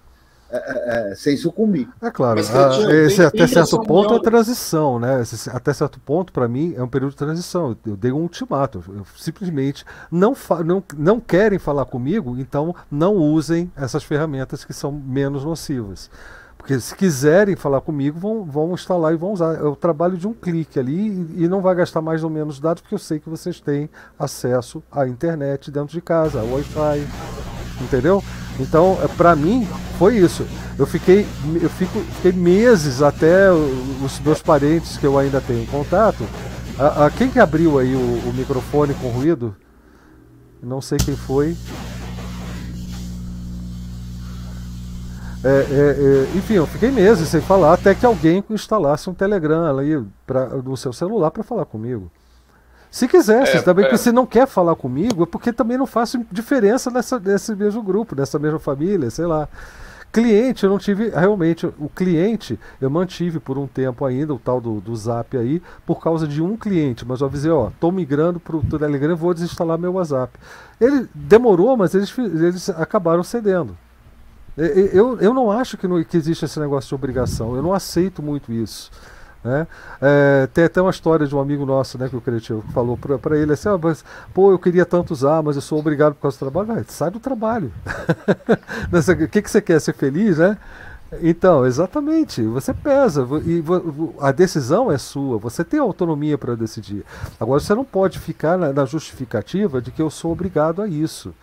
é, 0.50 0.58
é, 0.58 1.12
é, 1.12 1.16
sem 1.16 1.36
sucumbir. 1.36 1.90
É 2.02 2.10
claro, 2.10 2.40
a, 2.40 2.94
esse 3.04 3.22
até 3.22 3.46
certo 3.48 3.82
ponto 3.82 4.14
é 4.14 4.22
transição, 4.22 4.98
né? 4.98 5.22
Esse, 5.22 5.50
até 5.50 5.74
certo 5.74 6.00
ponto, 6.00 6.32
para 6.32 6.48
mim, 6.48 6.74
é 6.78 6.82
um 6.82 6.88
período 6.88 7.12
de 7.12 7.18
transição. 7.18 7.76
Eu 7.86 7.98
dei 7.98 8.14
um 8.14 8.22
ultimato. 8.22 8.82
Eu 8.88 9.06
simplesmente 9.18 9.84
não, 10.10 10.34
não, 10.64 10.84
não 10.96 11.20
querem 11.20 11.60
falar 11.60 11.86
comigo, 11.86 12.38
então 12.40 12.74
não 12.90 13.16
usem 13.16 13.70
essas 13.76 14.04
ferramentas 14.04 14.64
que 14.64 14.72
são 14.72 14.90
menos 14.90 15.44
nocivas. 15.44 16.10
Porque 16.68 16.82
se 16.82 16.94
quiserem 16.94 17.56
falar 17.56 17.80
comigo, 17.80 18.20
vão, 18.20 18.44
vão 18.44 18.74
instalar 18.74 19.14
e 19.14 19.16
vão 19.16 19.32
usar. 19.32 19.56
É 19.56 19.64
o 19.64 19.74
trabalho 19.74 20.18
de 20.18 20.28
um 20.28 20.34
clique 20.34 20.78
ali 20.78 21.26
e, 21.38 21.48
não 21.48 21.62
vai 21.62 21.74
gastar 21.74 22.02
mais 22.02 22.26
ou 22.26 22.30
menos 22.30 22.60
dados, 22.60 22.82
porque 22.82 22.94
eu 22.94 23.00
sei 23.00 23.22
que 23.22 23.30
vocês 23.30 23.62
têm 23.62 23.90
acesso 24.20 24.84
à 24.92 25.08
internet 25.08 25.72
dentro 25.72 25.94
de 25.94 26.02
casa, 26.02 26.42
ao 26.42 26.52
Wi-Fi. 26.52 27.08
Entendeu? 27.82 28.22
Então, 28.60 29.00
é, 29.02 29.08
para 29.08 29.34
mim, 29.34 29.66
foi 29.98 30.18
isso. 30.18 30.46
Eu 30.78 30.86
fiquei, 30.86 31.26
eu 31.62 31.70
fico, 31.70 32.02
fiquei 32.16 32.34
meses 32.34 33.02
até 33.02 33.50
os 33.50 34.20
meus 34.20 34.42
parentes 34.42 34.98
que 34.98 35.08
eu 35.08 35.18
ainda 35.18 35.40
tenho 35.40 35.66
contato. 35.68 36.26
A, 36.78 37.06
a 37.06 37.10
quem 37.10 37.30
que 37.30 37.40
abriu 37.40 37.80
aí 37.80 37.96
o, 37.96 38.30
o, 38.30 38.34
microfone 38.36 38.94
com 38.96 39.08
ruído? 39.08 39.56
Não 40.62 40.82
sei 40.82 40.98
quem 40.98 41.16
foi. 41.16 41.56
É, 45.48 45.50
é, 45.50 46.34
é, 46.34 46.38
enfim, 46.38 46.56
eu 46.56 46.68
fiquei 46.68 46.92
meses 46.92 47.30
sem 47.30 47.40
falar 47.40 47.76
até 47.76 47.96
que 47.96 48.06
alguém 48.06 48.44
instalasse 48.50 49.10
um 49.10 49.14
Telegram 49.14 49.66
ali 49.66 50.06
pra, 50.26 50.48
no 50.48 50.76
seu 50.76 50.92
celular 50.92 51.32
para 51.32 51.42
falar 51.42 51.64
comigo. 51.64 52.12
Se 52.92 53.08
quisesse, 53.08 53.56
é, 53.56 53.62
também, 53.62 53.86
é. 53.86 53.88
porque 53.88 53.98
se 54.04 54.12
não 54.12 54.26
quer 54.26 54.46
falar 54.46 54.76
comigo, 54.76 55.24
é 55.24 55.26
porque 55.26 55.54
também 55.54 55.78
não 55.78 55.86
faço 55.86 56.20
diferença 56.30 56.92
nessa, 56.92 57.18
nesse 57.18 57.56
mesmo 57.56 57.82
grupo, 57.82 58.14
nessa 58.14 58.38
mesma 58.38 58.60
família, 58.60 59.10
sei 59.10 59.26
lá. 59.26 59.48
Cliente, 60.12 60.66
eu 60.66 60.70
não 60.70 60.78
tive, 60.78 61.12
realmente, 61.12 61.66
o 61.66 61.88
cliente 61.88 62.60
eu 62.82 62.90
mantive 62.90 63.40
por 63.40 63.58
um 63.58 63.68
tempo 63.68 64.04
ainda, 64.04 64.34
o 64.34 64.40
tal 64.40 64.60
do, 64.60 64.82
do 64.82 64.96
Zap 64.98 65.38
aí, 65.38 65.62
por 65.86 66.02
causa 66.02 66.28
de 66.28 66.42
um 66.42 66.58
cliente, 66.58 67.06
mas 67.06 67.22
eu 67.22 67.28
avisei, 67.28 67.52
ó, 67.52 67.70
tô 67.80 67.90
migrando 67.90 68.38
pro 68.38 68.62
Telegram, 68.64 69.16
vou 69.16 69.34
desinstalar 69.34 69.78
meu 69.78 69.94
WhatsApp. 69.94 70.38
Ele 70.82 71.08
demorou, 71.16 71.78
mas 71.78 71.94
eles, 71.94 72.14
eles 72.18 72.70
acabaram 72.70 73.24
cedendo. 73.24 73.78
Eu, 74.58 75.20
eu 75.20 75.34
não 75.34 75.52
acho 75.52 75.78
que, 75.78 75.88
não, 75.88 76.04
que 76.04 76.18
existe 76.18 76.46
esse 76.46 76.60
negócio 76.60 76.90
de 76.90 76.96
obrigação, 76.96 77.56
eu 77.56 77.62
não 77.62 77.74
aceito 77.74 78.24
muito 78.24 78.52
isso. 78.52 78.90
Né? 79.44 79.68
É, 80.02 80.48
tem 80.54 80.64
até 80.64 80.82
uma 80.82 80.90
história 80.90 81.28
de 81.28 81.36
um 81.36 81.40
amigo 81.40 81.66
nosso 81.66 81.98
né, 81.98 82.10
que 82.10 82.16
o 82.16 82.22
Cretivo 82.22 82.64
falou 82.74 82.98
para 82.98 83.38
ele 83.38 83.54
assim: 83.54 83.70
ah, 83.70 83.80
mas, 83.82 84.04
pô, 84.34 84.52
eu 84.52 84.60
queria 84.60 84.86
tanto 84.86 85.12
usar, 85.12 85.42
mas 85.44 85.56
eu 85.56 85.62
sou 85.62 85.80
obrigado 85.80 86.16
por 86.16 86.24
causa 86.24 86.38
do 86.38 86.52
trabalho. 86.52 86.86
sai 86.90 87.12
do 87.12 87.20
trabalho. 87.20 87.72
O 88.92 89.28
que, 89.28 89.42
que 89.42 89.50
você 89.50 89.62
quer? 89.62 89.80
Ser 89.80 89.94
feliz, 89.94 90.38
né? 90.38 90.58
Então, 91.22 91.66
exatamente. 91.66 92.42
Você 92.44 92.74
pesa 92.74 93.26
e 93.46 93.64
a 94.20 94.32
decisão 94.32 94.92
é 94.92 94.98
sua. 94.98 95.38
Você 95.38 95.64
tem 95.64 95.80
autonomia 95.80 96.38
para 96.38 96.56
decidir. 96.56 97.06
Agora, 97.40 97.60
você 97.60 97.74
não 97.74 97.86
pode 97.86 98.20
ficar 98.20 98.58
na, 98.58 98.86
justificativa 98.86 99.82
de 99.82 99.92
que 99.92 100.02
eu 100.02 100.10
sou 100.10 100.32
obrigado 100.32 100.82
a 100.82 100.88
isso. 100.88 101.34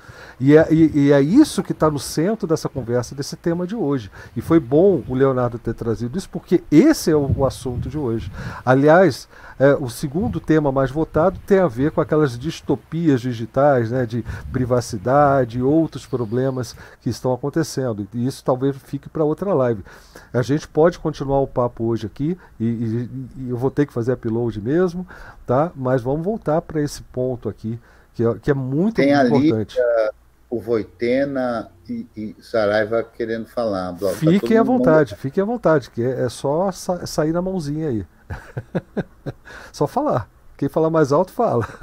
E 0.41 0.57
é, 0.57 0.67
e, 0.73 0.91
e 0.95 1.13
é 1.13 1.21
isso 1.21 1.63
que 1.63 1.73
está 1.73 1.91
no 1.91 1.99
centro 1.99 2.47
dessa 2.47 2.69
conversa, 2.69 3.15
desse 3.15 3.37
tema 3.37 3.67
de 3.67 3.75
hoje. 3.75 4.11
E 4.37 4.41
foi 4.41 4.59
bom 4.59 5.03
o 5.09 5.15
Leonardo 5.15 5.59
ter 5.59 5.75
trazido 5.75 6.19
isso, 6.19 6.29
porque 6.29 6.63
esse 6.71 7.11
é 7.11 7.17
o, 7.17 7.31
o 7.37 7.45
assunto 7.45 7.89
de 7.89 7.99
hoje. 7.99 8.31
Aliás, 8.65 9.29
é, 9.59 9.75
o 9.75 9.89
segundo 9.89 10.41
tema 10.41 10.73
mais 10.73 10.91
votado 10.91 11.39
tem 11.47 11.59
a 11.59 11.69
ver 11.69 11.93
com 11.93 12.01
aquelas 12.01 12.39
distopias 12.39 13.21
digitais, 13.21 13.91
né, 13.91 14.05
de 14.05 14.25
privacidade 14.53 15.59
e 15.59 15.63
outros 15.63 16.07
problemas 16.07 16.75
que 17.01 17.09
estão 17.09 17.33
acontecendo. 17.33 18.07
E 18.13 18.27
isso 18.27 18.43
talvez 18.45 18.77
fique 18.77 19.09
para 19.09 19.25
outra 19.25 19.53
live. 19.55 19.85
A 20.33 20.43
gente 20.43 20.67
pode 20.67 20.99
continuar 20.99 21.41
o 21.41 21.47
papo 21.47 21.85
hoje 21.85 22.07
aqui, 22.07 22.37
e, 22.59 22.65
e, 22.65 23.11
e 23.37 23.51
eu 23.51 23.57
vou 23.57 23.71
ter 23.71 23.87
que 23.87 23.93
fazer 23.93 24.13
upload 24.13 24.61
mesmo, 24.61 25.07
tá? 25.47 25.71
mas 25.75 26.03
vamos 26.03 26.25
voltar 26.25 26.61
para 26.61 26.81
esse 26.81 27.03
ponto 27.03 27.49
aqui, 27.49 27.79
que 28.15 28.25
é, 28.25 28.35
que 28.35 28.51
é 28.51 28.55
muito, 28.55 28.97
tem 28.97 29.13
importante. 29.13 29.79
Uh, 29.79 30.24
o 30.55 30.61
Voitena 30.61 31.69
e, 31.89 32.07
e 32.17 32.37
Saraiva 32.41 33.03
querendo 33.03 33.47
falar. 33.47 33.91
Blog, 33.93 34.13
tá 34.13 34.21
fiquem 34.21 34.55
tá 34.55 34.61
à 34.61 34.63
vontade, 34.63 35.11
mundo... 35.13 35.21
fiquem 35.21 35.43
à 35.43 35.45
vontade, 35.45 35.91
que 35.91 36.01
é, 36.01 36.25
é 36.25 36.29
só 36.29 36.71
sa 36.71 37.05
sair 37.07 37.33
na 37.33 37.43
mãozinha 37.43 37.89
aí. 37.89 38.07
Só 39.73 39.87
falar. 39.87 40.29
Quem 40.57 40.69
falar 40.69 40.89
mais 40.89 41.13
alto, 41.13 41.33
fala. 41.33 41.67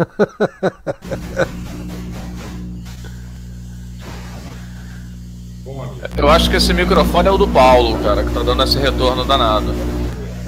Eu 6.18 6.28
acho 6.30 6.50
que 6.50 6.56
esse 6.56 6.74
microfone 6.74 7.28
é 7.28 7.32
o 7.32 7.38
do 7.38 7.48
Paulo, 7.48 8.02
cara, 8.02 8.24
que 8.24 8.34
tá 8.34 8.42
dando 8.42 8.64
esse 8.64 8.78
retorno 8.78 9.24
danado. 9.24 9.72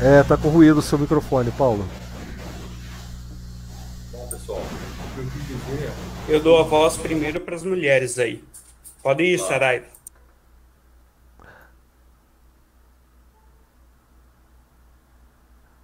É, 0.01 0.23
tá 0.23 0.35
com 0.35 0.49
ruído 0.49 0.79
o 0.79 0.81
seu 0.81 0.97
microfone, 0.97 1.51
Paulo. 1.51 1.85
Eu 6.33 6.41
dou 6.41 6.57
a 6.59 6.63
voz 6.63 6.97
primeiro 6.97 7.39
para 7.39 7.55
as 7.55 7.63
mulheres 7.63 8.17
aí. 8.17 8.43
Pode 9.03 9.23
ir, 9.23 9.37
Saraiva. 9.37 9.85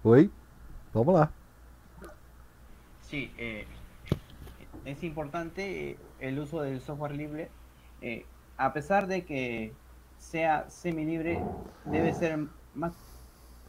Oi? 0.02 0.28
Vamos 0.92 1.14
lá. 1.14 1.30
Sí, 3.02 3.30
eh, 3.38 3.64
es 4.84 5.04
importante 5.04 5.96
el 6.18 6.40
uso 6.40 6.62
del 6.62 6.80
software 6.80 7.14
libre. 7.14 7.48
eh, 8.02 8.26
a 8.56 8.72
pesar 8.72 9.06
de 9.06 9.24
que 9.24 9.72
sea 10.18 10.68
semi-libre, 10.68 11.40
debe 11.84 12.12
ser 12.12 12.36
más, 12.74 12.94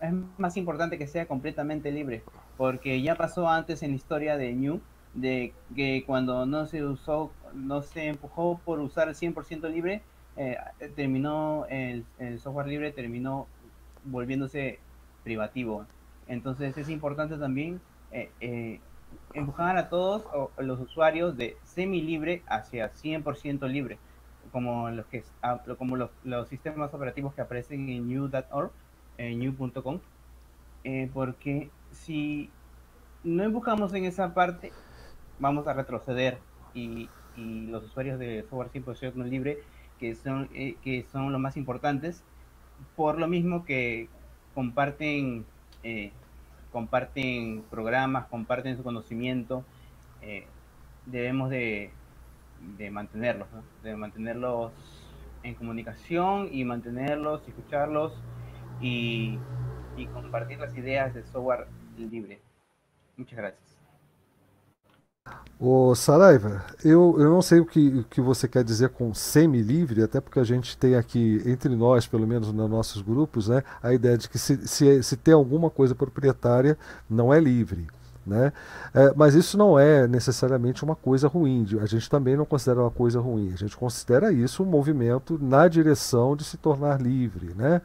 es 0.01 0.13
más 0.39 0.57
importante 0.57 0.97
que 0.97 1.05
sea 1.05 1.27
completamente 1.27 1.91
libre, 1.91 2.23
porque 2.57 3.03
ya 3.03 3.13
pasó 3.13 3.47
antes 3.47 3.83
en 3.83 3.91
la 3.91 3.97
historia 3.97 4.35
de 4.35 4.51
New, 4.53 4.81
de 5.13 5.53
que 5.75 6.03
cuando 6.05 6.45
no 6.45 6.65
se 6.65 6.83
usó, 6.83 7.31
no 7.53 7.81
se 7.81 8.07
empujó 8.07 8.59
por 8.59 8.79
usar 8.79 9.09
el 9.09 9.15
100% 9.15 9.67
libre, 9.69 10.01
eh, 10.35 10.57
terminó 10.95 11.65
el, 11.69 12.05
el 12.17 12.39
software 12.39 12.67
libre 12.67 12.91
terminó 12.91 13.47
volviéndose 14.03 14.79
privativo. 15.23 15.85
Entonces 16.27 16.77
es 16.77 16.89
importante 16.89 17.37
también 17.37 17.81
eh, 18.11 18.31
eh, 18.39 18.79
empujar 19.33 19.77
a 19.77 19.89
todos 19.89 20.25
o- 20.33 20.51
los 20.57 20.79
usuarios 20.79 21.35
de 21.37 21.57
semi 21.63 22.01
libre 22.01 22.43
hacia 22.47 22.89
100% 22.89 23.67
libre, 23.67 23.97
como 24.51 24.89
los 24.89 25.05
que 25.07 25.23
ah, 25.41 25.61
como 25.77 25.95
los, 25.97 26.11
los 26.23 26.47
sistemas 26.47 26.93
operativos 26.93 27.33
que 27.33 27.41
aparecen 27.41 27.89
en 27.89 28.07
new.org, 28.07 28.71
en 29.17 29.39
new.com, 29.39 29.99
porque 31.13 31.69
si 31.91 32.49
no 33.23 33.43
empujamos 33.43 33.93
en 33.93 34.05
esa 34.05 34.33
parte, 34.33 34.73
vamos 35.41 35.67
a 35.67 35.73
retroceder 35.73 36.37
y, 36.73 37.09
y 37.35 37.67
los 37.67 37.83
usuarios 37.83 38.19
de 38.19 38.43
software 38.43 38.71
100% 38.71 39.25
libre, 39.25 39.57
que 39.99 40.15
son, 40.15 40.49
eh, 40.53 40.75
que 40.83 41.03
son 41.11 41.31
los 41.33 41.41
más 41.41 41.57
importantes, 41.57 42.23
por 42.95 43.19
lo 43.19 43.27
mismo 43.27 43.65
que 43.65 44.07
comparten, 44.53 45.45
eh, 45.83 46.11
comparten 46.71 47.63
programas, 47.69 48.27
comparten 48.27 48.77
su 48.77 48.83
conocimiento, 48.83 49.65
eh, 50.21 50.47
debemos 51.05 51.49
de, 51.49 51.91
de 52.77 52.91
mantenerlos, 52.91 53.51
¿no? 53.51 53.63
de 53.83 53.95
mantenerlos 53.95 54.71
en 55.43 55.55
comunicación 55.55 56.49
y 56.51 56.63
mantenerlos, 56.65 57.47
escucharlos 57.47 58.13
y, 58.79 59.39
y 59.97 60.05
compartir 60.07 60.59
las 60.59 60.77
ideas 60.77 61.15
de 61.15 61.23
software 61.23 61.67
libre. 61.97 62.39
Muchas 63.17 63.37
gracias. 63.37 63.80
Ô 65.63 65.93
Saraiva, 65.93 66.65
eu, 66.83 67.17
eu 67.19 67.29
não 67.29 67.39
sei 67.39 67.59
o 67.59 67.65
que, 67.67 67.99
o 67.99 68.03
que 68.05 68.19
você 68.19 68.47
quer 68.47 68.63
dizer 68.63 68.89
com 68.89 69.13
semi-livre, 69.13 70.01
até 70.01 70.19
porque 70.19 70.39
a 70.39 70.43
gente 70.43 70.75
tem 70.75 70.95
aqui, 70.95 71.39
entre 71.45 71.75
nós, 71.75 72.07
pelo 72.07 72.25
menos 72.25 72.51
nos 72.51 72.67
nossos 72.67 72.99
grupos, 73.03 73.47
né, 73.47 73.61
a 73.83 73.93
ideia 73.93 74.17
de 74.17 74.27
que 74.27 74.39
se, 74.39 74.67
se, 74.67 75.03
se 75.03 75.15
tem 75.15 75.35
alguma 75.35 75.69
coisa 75.69 75.93
proprietária, 75.93 76.75
não 77.07 77.31
é 77.31 77.39
livre. 77.39 77.85
Né? 78.25 78.51
É, 78.91 79.13
mas 79.15 79.35
isso 79.35 79.55
não 79.55 79.77
é 79.77 80.07
necessariamente 80.07 80.83
uma 80.83 80.95
coisa 80.95 81.27
ruim, 81.27 81.63
a 81.79 81.85
gente 81.85 82.09
também 82.09 82.35
não 82.35 82.45
considera 82.45 82.81
uma 82.81 82.89
coisa 82.89 83.19
ruim, 83.19 83.51
a 83.53 83.57
gente 83.57 83.77
considera 83.77 84.31
isso 84.31 84.63
um 84.63 84.65
movimento 84.65 85.37
na 85.39 85.67
direção 85.67 86.35
de 86.35 86.43
se 86.43 86.57
tornar 86.57 86.99
livre. 86.99 87.53
Né? 87.55 87.83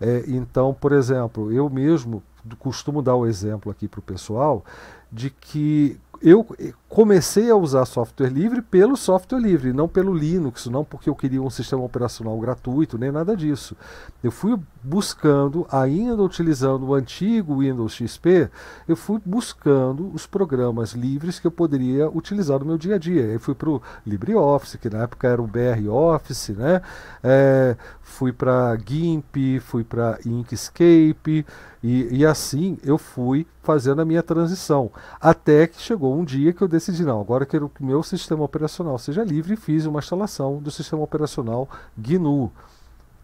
É, 0.00 0.24
então, 0.26 0.72
por 0.72 0.92
exemplo, 0.92 1.52
eu 1.52 1.68
mesmo 1.68 2.22
costumo 2.58 3.02
dar 3.02 3.14
o 3.14 3.26
exemplo 3.26 3.70
aqui 3.70 3.86
para 3.86 4.00
o 4.00 4.02
pessoal 4.02 4.64
de 5.12 5.28
que 5.28 6.00
eu 6.22 6.46
comecei 6.90 7.48
a 7.48 7.54
usar 7.54 7.86
software 7.86 8.30
livre 8.30 8.60
pelo 8.60 8.96
software 8.96 9.38
livre, 9.38 9.72
não 9.72 9.86
pelo 9.86 10.12
Linux, 10.12 10.66
não 10.66 10.84
porque 10.84 11.08
eu 11.08 11.14
queria 11.14 11.40
um 11.40 11.48
sistema 11.48 11.84
operacional 11.84 12.36
gratuito, 12.40 12.98
nem 12.98 13.12
nada 13.12 13.36
disso. 13.36 13.76
Eu 14.24 14.32
fui 14.32 14.58
buscando, 14.82 15.64
ainda 15.70 16.20
utilizando 16.20 16.86
o 16.86 16.94
antigo 16.94 17.60
Windows 17.60 17.94
XP, 17.94 18.50
eu 18.88 18.96
fui 18.96 19.20
buscando 19.24 20.10
os 20.12 20.26
programas 20.26 20.90
livres 20.90 21.38
que 21.38 21.46
eu 21.46 21.50
poderia 21.52 22.10
utilizar 22.10 22.58
no 22.58 22.66
meu 22.66 22.76
dia 22.76 22.96
a 22.96 22.98
dia. 22.98 23.22
Eu 23.22 23.38
fui 23.38 23.54
para 23.54 23.70
o 23.70 23.80
LibreOffice, 24.04 24.76
que 24.76 24.90
na 24.90 25.04
época 25.04 25.28
era 25.28 25.40
o 25.40 25.46
BR 25.46 25.88
Office, 25.88 26.48
né? 26.48 26.82
É, 27.22 27.76
fui 28.02 28.32
para 28.32 28.76
GIMP, 28.84 29.60
fui 29.60 29.84
para 29.84 30.18
Inkscape, 30.26 31.46
e, 31.82 32.18
e 32.18 32.26
assim 32.26 32.78
eu 32.82 32.98
fui 32.98 33.46
fazendo 33.62 34.02
a 34.02 34.04
minha 34.04 34.22
transição. 34.22 34.90
Até 35.20 35.66
que 35.66 35.80
chegou 35.80 36.18
um 36.18 36.24
dia 36.24 36.52
que 36.52 36.62
eu 36.62 36.68
decidi, 36.80 37.04
não, 37.04 37.20
agora 37.20 37.44
eu 37.44 37.46
quero 37.46 37.68
que 37.68 37.82
o 37.82 37.86
meu 37.86 38.02
sistema 38.02 38.42
operacional 38.42 38.98
seja 38.98 39.22
livre 39.22 39.54
e 39.54 39.56
fiz 39.56 39.86
uma 39.86 40.00
instalação 40.00 40.58
do 40.58 40.70
sistema 40.70 41.02
operacional 41.02 41.68
GNU. 41.96 42.50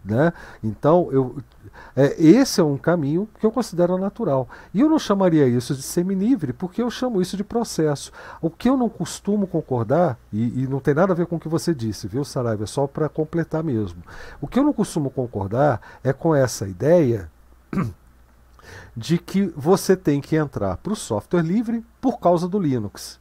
Né? 0.04 0.32
Então, 0.62 1.08
eu, 1.10 1.36
é, 1.96 2.14
esse 2.22 2.60
é 2.60 2.64
um 2.64 2.76
caminho 2.78 3.28
que 3.40 3.44
eu 3.44 3.50
considero 3.50 3.98
natural. 3.98 4.48
E 4.72 4.80
eu 4.80 4.88
não 4.88 5.00
chamaria 5.00 5.48
isso 5.48 5.74
de 5.74 5.82
semi-livre, 5.82 6.52
porque 6.52 6.80
eu 6.80 6.88
chamo 6.88 7.20
isso 7.20 7.36
de 7.36 7.42
processo. 7.42 8.12
O 8.40 8.48
que 8.48 8.68
eu 8.68 8.76
não 8.76 8.88
costumo 8.88 9.48
concordar, 9.48 10.16
e, 10.32 10.62
e 10.62 10.68
não 10.68 10.78
tem 10.78 10.94
nada 10.94 11.12
a 11.12 11.16
ver 11.16 11.26
com 11.26 11.36
o 11.36 11.40
que 11.40 11.48
você 11.48 11.74
disse, 11.74 12.06
viu, 12.06 12.24
Saraiva? 12.24 12.62
É 12.62 12.66
só 12.68 12.86
para 12.86 13.08
completar 13.08 13.64
mesmo. 13.64 14.00
O 14.40 14.46
que 14.46 14.60
eu 14.60 14.64
não 14.64 14.72
costumo 14.72 15.10
concordar 15.10 15.80
é 16.04 16.12
com 16.12 16.32
essa 16.32 16.68
ideia 16.68 17.28
de 18.96 19.18
que 19.18 19.52
você 19.56 19.96
tem 19.96 20.20
que 20.20 20.36
entrar 20.36 20.76
para 20.76 20.92
o 20.92 20.96
software 20.96 21.42
livre 21.42 21.84
por 22.00 22.20
causa 22.20 22.48
do 22.48 22.58
Linux. 22.58 23.18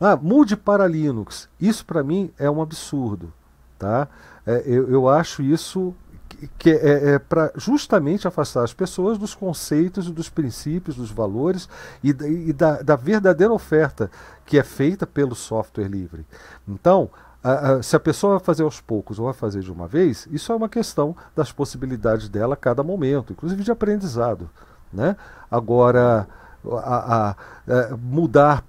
Ah, 0.00 0.16
mude 0.16 0.56
para 0.56 0.86
Linux. 0.86 1.48
Isso 1.60 1.84
para 1.84 2.02
mim 2.02 2.30
é 2.38 2.50
um 2.50 2.60
absurdo. 2.60 3.32
Tá? 3.78 4.08
É, 4.46 4.62
eu, 4.66 4.88
eu 4.90 5.08
acho 5.08 5.42
isso 5.42 5.94
que- 6.28 6.48
que 6.58 6.70
é, 6.70 7.14
é 7.14 7.18
para 7.18 7.52
justamente 7.56 8.26
afastar 8.26 8.62
as 8.64 8.72
pessoas 8.72 9.18
dos 9.18 9.34
conceitos, 9.34 10.10
dos 10.10 10.28
princípios, 10.28 10.96
dos 10.96 11.10
valores 11.10 11.68
e, 12.02 12.12
da- 12.12 12.28
e 12.28 12.52
da, 12.52 12.82
da 12.82 12.96
verdadeira 12.96 13.52
oferta 13.52 14.10
que 14.46 14.58
é 14.58 14.62
feita 14.62 15.06
pelo 15.06 15.34
software 15.34 15.88
livre. 15.88 16.24
Então, 16.66 17.10
a- 17.42 17.72
a- 17.74 17.82
se 17.82 17.94
a 17.94 18.00
pessoa 18.00 18.36
vai 18.38 18.44
fazer 18.44 18.62
aos 18.62 18.80
poucos 18.80 19.18
ou 19.18 19.26
vai 19.26 19.34
fazer 19.34 19.60
de 19.60 19.70
uma 19.72 19.86
vez, 19.86 20.26
isso 20.30 20.50
é 20.52 20.54
uma 20.54 20.68
questão 20.68 21.14
das 21.36 21.52
possibilidades 21.52 22.28
dela 22.28 22.54
a 22.54 22.56
cada 22.56 22.82
momento, 22.82 23.32
inclusive 23.32 23.62
de 23.62 23.70
aprendizado. 23.70 24.48
Né? 24.92 25.16
Agora, 25.50 26.26
a- 26.66 27.34
a- 27.66 27.96
mudar 27.96 28.64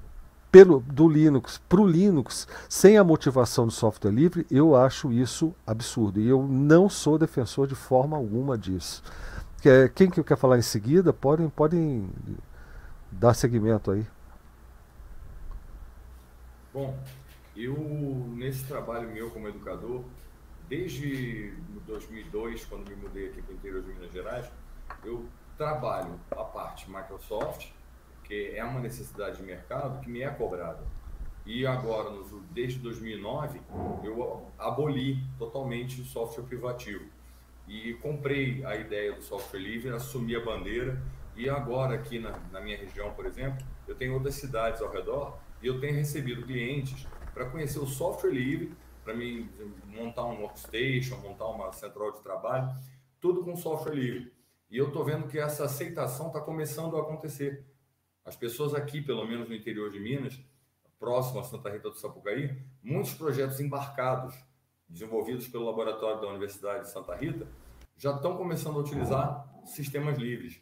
pelo, 0.55 0.79
do 0.79 1.09
Linux 1.09 1.57
para 1.67 1.81
o 1.81 1.85
Linux 1.85 2.47
sem 2.69 2.97
a 2.97 3.03
motivação 3.03 3.65
do 3.65 3.73
software 3.73 4.09
livre, 4.11 4.47
eu 4.49 4.73
acho 4.73 5.11
isso 5.11 5.53
absurdo. 5.67 6.17
E 6.21 6.29
eu 6.29 6.47
não 6.47 6.87
sou 6.87 7.17
defensor 7.17 7.67
de 7.67 7.75
forma 7.75 8.15
alguma 8.15 8.57
disso. 8.57 9.03
Quer- 9.61 9.89
Quem 9.89 10.09
que 10.09 10.23
quer 10.23 10.37
falar 10.37 10.57
em 10.57 10.61
seguida, 10.61 11.11
podem, 11.11 11.49
podem 11.49 12.09
dar 13.11 13.33
seguimento 13.33 13.91
aí. 13.91 14.07
Bom, 16.73 16.97
eu 17.53 17.75
nesse 18.37 18.63
trabalho 18.63 19.09
meu 19.09 19.29
como 19.31 19.49
educador, 19.49 20.05
desde 20.69 21.53
2002, 21.85 22.63
quando 22.63 22.87
me 22.89 22.95
mudei 22.95 23.27
aqui 23.27 23.41
para 23.41 23.51
o 23.51 23.55
interior 23.57 23.81
de 23.83 23.89
Minas 23.89 24.13
Gerais, 24.13 24.45
eu 25.03 25.25
trabalho 25.57 26.17
a 26.31 26.45
parte 26.45 26.89
Microsoft, 26.89 27.67
que 28.27 28.55
é 28.55 28.63
uma 28.63 28.79
necessidade 28.79 29.37
de 29.37 29.43
mercado 29.43 30.01
que 30.01 30.09
me 30.09 30.21
é 30.21 30.29
cobrada. 30.29 30.83
E 31.45 31.65
agora, 31.65 32.11
desde 32.51 32.79
2009, 32.79 33.61
eu 34.03 34.51
aboli 34.57 35.23
totalmente 35.37 36.01
o 36.01 36.05
software 36.05 36.43
privativo. 36.43 37.05
E 37.67 37.93
comprei 37.95 38.65
a 38.65 38.75
ideia 38.75 39.13
do 39.13 39.21
software 39.21 39.59
livre, 39.59 39.89
assumi 39.89 40.35
a 40.35 40.43
bandeira. 40.43 41.01
E 41.35 41.47
agora, 41.49 41.95
aqui 41.95 42.17
na, 42.17 42.31
na 42.51 42.59
minha 42.59 42.77
região, 42.77 43.13
por 43.13 43.25
exemplo, 43.25 43.63
eu 43.87 43.95
tenho 43.95 44.13
outras 44.13 44.35
cidades 44.35 44.81
ao 44.81 44.91
redor 44.91 45.37
e 45.61 45.67
eu 45.67 45.79
tenho 45.79 45.93
recebido 45.95 46.45
clientes 46.45 47.07
para 47.33 47.45
conhecer 47.49 47.79
o 47.79 47.85
software 47.85 48.31
livre, 48.31 48.73
para 49.03 49.13
me 49.13 49.49
montar 49.85 50.25
um 50.25 50.41
workstation, 50.41 51.17
montar 51.17 51.47
uma 51.47 51.71
central 51.73 52.11
de 52.11 52.21
trabalho, 52.21 52.69
tudo 53.19 53.43
com 53.43 53.55
software 53.55 53.93
livre. 53.93 54.33
E 54.69 54.77
eu 54.77 54.87
estou 54.87 55.05
vendo 55.05 55.27
que 55.27 55.37
essa 55.37 55.65
aceitação 55.65 56.27
está 56.27 56.41
começando 56.41 56.97
a 56.97 57.01
acontecer. 57.01 57.63
As 58.25 58.35
pessoas 58.35 58.73
aqui, 58.73 59.01
pelo 59.01 59.25
menos 59.25 59.47
no 59.47 59.53
interior 59.53 59.91
de 59.91 59.99
Minas, 59.99 60.39
próximo 60.99 61.39
a 61.39 61.43
Santa 61.43 61.69
Rita 61.69 61.91
do 61.91 61.95
Sapucaí, 61.95 62.59
muitos 62.81 63.13
projetos 63.13 63.59
embarcados, 63.59 64.35
desenvolvidos 64.89 65.47
pelo 65.47 65.65
laboratório 65.65 66.19
da 66.19 66.27
Universidade 66.27 66.85
de 66.85 66.91
Santa 66.91 67.15
Rita, 67.15 67.47
já 67.95 68.15
estão 68.15 68.35
começando 68.35 68.77
a 68.77 68.79
utilizar 68.79 69.47
sistemas 69.65 70.17
livres. 70.17 70.59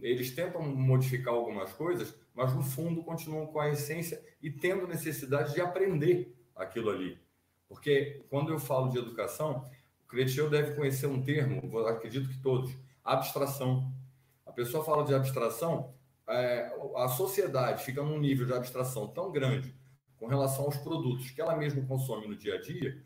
Eles 0.00 0.34
tentam 0.34 0.62
modificar 0.62 1.32
algumas 1.32 1.72
coisas, 1.72 2.14
mas 2.34 2.54
no 2.54 2.62
fundo 2.62 3.02
continuam 3.04 3.46
com 3.46 3.60
a 3.60 3.70
essência 3.70 4.22
e 4.40 4.50
tendo 4.50 4.86
necessidade 4.86 5.54
de 5.54 5.60
aprender 5.60 6.36
aquilo 6.54 6.90
ali. 6.90 7.18
Porque 7.68 8.24
quando 8.28 8.52
eu 8.52 8.58
falo 8.58 8.90
de 8.90 8.98
educação, 8.98 9.64
Cretil 10.08 10.50
deve 10.50 10.74
conhecer 10.74 11.06
um 11.06 11.22
termo, 11.22 11.78
acredito 11.86 12.28
que 12.28 12.38
todos, 12.40 12.76
abstração. 13.02 13.92
A 14.44 14.52
pessoa 14.52 14.84
fala 14.84 15.04
de 15.04 15.14
abstração, 15.14 15.94
é, 16.32 16.74
a 16.96 17.08
sociedade 17.08 17.84
fica 17.84 18.02
num 18.02 18.18
nível 18.18 18.46
de 18.46 18.52
abstração 18.52 19.08
tão 19.08 19.30
grande 19.30 19.74
com 20.18 20.26
relação 20.26 20.64
aos 20.64 20.76
produtos 20.76 21.30
que 21.30 21.40
ela 21.40 21.56
mesma 21.56 21.84
consome 21.84 22.28
no 22.28 22.36
dia 22.36 22.54
a 22.54 22.60
dia, 22.60 23.02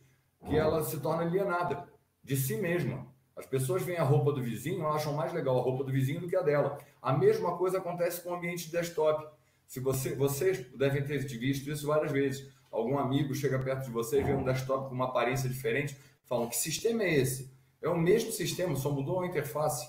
que 0.46 0.54
ela 0.54 0.82
se 0.82 1.00
torna 1.00 1.22
alienada 1.22 1.88
de 2.22 2.36
si 2.36 2.56
mesma. 2.56 3.06
As 3.34 3.46
pessoas 3.46 3.82
veem 3.82 3.98
a 3.98 4.02
roupa 4.02 4.32
do 4.32 4.42
vizinho, 4.42 4.86
acham 4.86 5.12
mais 5.12 5.32
legal 5.32 5.58
a 5.58 5.62
roupa 5.62 5.84
do 5.84 5.92
vizinho 5.92 6.20
do 6.20 6.28
que 6.28 6.36
a 6.36 6.42
dela. 6.42 6.78
A 7.02 7.12
mesma 7.12 7.56
coisa 7.56 7.78
acontece 7.78 8.22
com 8.22 8.30
o 8.30 8.34
ambiente 8.34 8.66
de 8.66 8.72
desktop. 8.72 9.26
Se 9.66 9.80
você, 9.80 10.14
vocês 10.14 10.66
devem 10.76 11.04
ter 11.04 11.18
visto 11.18 11.70
isso 11.70 11.86
várias 11.86 12.12
vezes. 12.12 12.50
Algum 12.70 12.98
amigo 12.98 13.34
chega 13.34 13.58
perto 13.58 13.84
de 13.84 13.90
vocês, 13.90 14.24
vê 14.24 14.32
um 14.32 14.44
desktop 14.44 14.88
com 14.88 14.94
uma 14.94 15.06
aparência 15.06 15.48
diferente, 15.48 15.96
falam: 16.24 16.48
que 16.48 16.56
sistema 16.56 17.02
é 17.02 17.14
esse? 17.14 17.50
É 17.80 17.88
o 17.88 17.96
mesmo 17.96 18.32
sistema, 18.32 18.74
só 18.76 18.90
mudou 18.90 19.20
a 19.20 19.26
interface. 19.26 19.86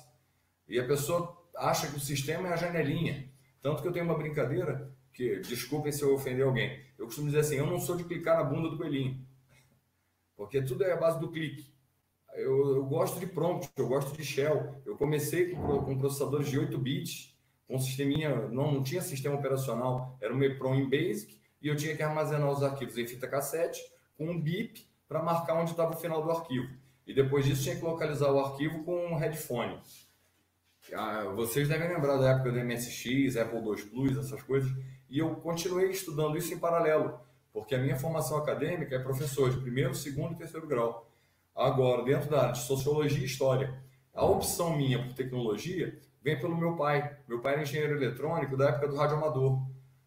E 0.68 0.80
a 0.80 0.86
pessoa 0.86 1.38
acha 1.58 1.88
que 1.88 1.98
o 1.98 2.00
sistema 2.00 2.48
é 2.48 2.54
a 2.54 2.58
janelinha. 2.58 3.30
Tanto 3.62 3.82
que 3.82 3.88
eu 3.88 3.92
tenho 3.92 4.06
uma 4.06 4.18
brincadeira, 4.18 4.92
que 5.14 5.40
desculpem 5.40 5.92
se 5.92 6.04
eu 6.04 6.14
ofender 6.14 6.46
alguém. 6.46 6.80
Eu 6.98 7.06
costumo 7.06 7.28
dizer 7.28 7.40
assim: 7.40 7.56
eu 7.56 7.66
não 7.66 7.80
sou 7.80 7.96
de 7.96 8.04
clicar 8.04 8.38
na 8.38 8.44
bunda 8.44 8.70
do 8.70 8.78
coelhinho. 8.78 9.26
Porque 10.36 10.62
tudo 10.62 10.84
é 10.84 10.94
a 10.94 10.98
base 10.98 11.20
do 11.20 11.32
clique. 11.32 11.74
Eu, 12.36 12.76
eu, 12.76 12.86
gosto 12.86 13.20
de 13.20 13.26
prompt, 13.26 13.68
eu 13.76 13.88
gosto 13.88 14.16
de 14.16 14.24
shell. 14.24 14.80
Eu 14.86 14.96
comecei 14.96 15.52
com, 15.52 15.84
com 15.84 15.98
processadores 15.98 16.48
de 16.48 16.60
8 16.60 16.78
bits, 16.78 17.36
com 17.68 17.80
sisteminha, 17.80 18.48
não, 18.50 18.72
não 18.72 18.84
tinha 18.84 19.02
sistema 19.02 19.36
operacional, 19.36 20.16
era 20.22 20.34
um 20.34 20.44
EPROM 20.44 20.76
em 20.76 20.88
BASIC, 20.88 21.42
e 21.60 21.68
eu 21.68 21.76
tinha 21.76 21.96
que 21.98 22.04
armazenar 22.04 22.50
os 22.52 22.62
arquivos 22.62 22.98
em 22.98 23.08
fita 23.08 23.28
cassete 23.28 23.82
com 24.16 24.30
um 24.30 24.40
bip 24.40 24.88
para 25.08 25.24
marcar 25.24 25.56
onde 25.56 25.72
estava 25.72 25.96
o 25.96 25.98
final 25.98 26.24
do 26.24 26.30
arquivo. 26.30 26.68
E 27.06 27.14
depois 27.14 27.46
disso 27.46 27.64
tinha 27.64 27.76
que 27.76 27.84
localizar 27.84 28.32
o 28.32 28.40
arquivo 28.40 28.84
com 28.84 29.08
um 29.08 29.16
headphone. 29.16 29.80
Ah, 30.94 31.24
vocês 31.36 31.68
devem 31.68 31.90
lembrar 31.90 32.18
da 32.18 32.32
época 32.32 32.52
do 32.52 32.60
MSX, 32.60 33.36
Apple 33.38 33.60
II 33.60 33.86
Plus, 33.86 34.18
essas 34.18 34.42
coisas. 34.42 34.72
E 35.10 35.20
eu 35.20 35.36
continuei 35.36 35.90
estudando 35.90 36.38
isso 36.38 36.54
em 36.54 36.60
paralelo, 36.60 37.20
porque 37.52 37.76
a 37.76 37.80
minha 37.80 37.98
formação 37.98 38.38
acadêmica 38.38 38.96
é 38.96 39.00
professor 39.00 39.50
de 39.50 39.58
primeiro, 39.58 39.94
segundo 39.94 40.34
e 40.34 40.38
terceiro 40.38 40.68
grau. 40.68 41.10
Agora, 41.56 42.04
dentro 42.04 42.30
da 42.30 42.42
área 42.42 42.54
de 42.54 42.60
sociologia 42.60 43.20
e 43.20 43.26
história, 43.26 43.74
a 44.14 44.26
opção 44.26 44.76
minha 44.76 45.04
por 45.04 45.14
tecnologia 45.14 45.98
vem 46.22 46.40
pelo 46.40 46.58
meu 46.58 46.76
pai. 46.76 47.18
Meu 47.28 47.40
pai 47.40 47.54
era 47.54 47.62
engenheiro 47.64 47.96
eletrônico 47.96 48.56
da 48.56 48.70
época 48.70 48.88
do 48.88 48.96
rádio 48.96 49.18
amador. 49.18 49.62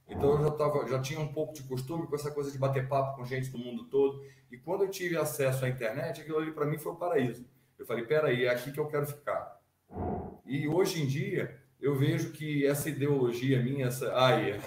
Então 0.09 0.32
eu 0.32 0.43
já, 0.43 0.51
tava, 0.51 0.86
já 0.89 1.01
tinha 1.01 1.20
um 1.20 1.32
pouco 1.32 1.55
de 1.55 1.62
costume 1.62 2.07
com 2.07 2.15
essa 2.15 2.31
coisa 2.31 2.51
de 2.51 2.59
bater 2.59 2.89
papo 2.89 3.16
com 3.16 3.24
gente 3.24 3.51
do 3.51 3.59
mundo 3.59 3.85
todo. 3.85 4.23
E 4.51 4.57
quando 4.57 4.85
eu 4.85 4.90
tive 4.90 5.16
acesso 5.16 5.65
à 5.65 5.69
internet, 5.69 6.20
aquilo 6.20 6.39
ali 6.39 6.52
para 6.52 6.66
mim 6.66 6.78
foi 6.78 6.93
o 6.93 6.97
paraíso. 6.97 7.47
Eu 7.78 7.86
falei, 7.86 8.05
peraí, 8.05 8.44
é 8.44 8.51
aqui 8.51 8.73
que 8.73 8.81
eu 8.81 8.86
quero 8.89 9.07
ficar. 9.07 9.60
E 10.45 10.69
hoje 10.69 11.03
em 11.03 11.07
dia, 11.07 11.59
eu 11.81 11.95
vejo 11.95 12.33
que 12.33 12.67
essa 12.67 12.89
ideologia 12.89 13.62
minha, 13.62 13.87
essa. 13.87 14.12
Ai, 14.15 14.61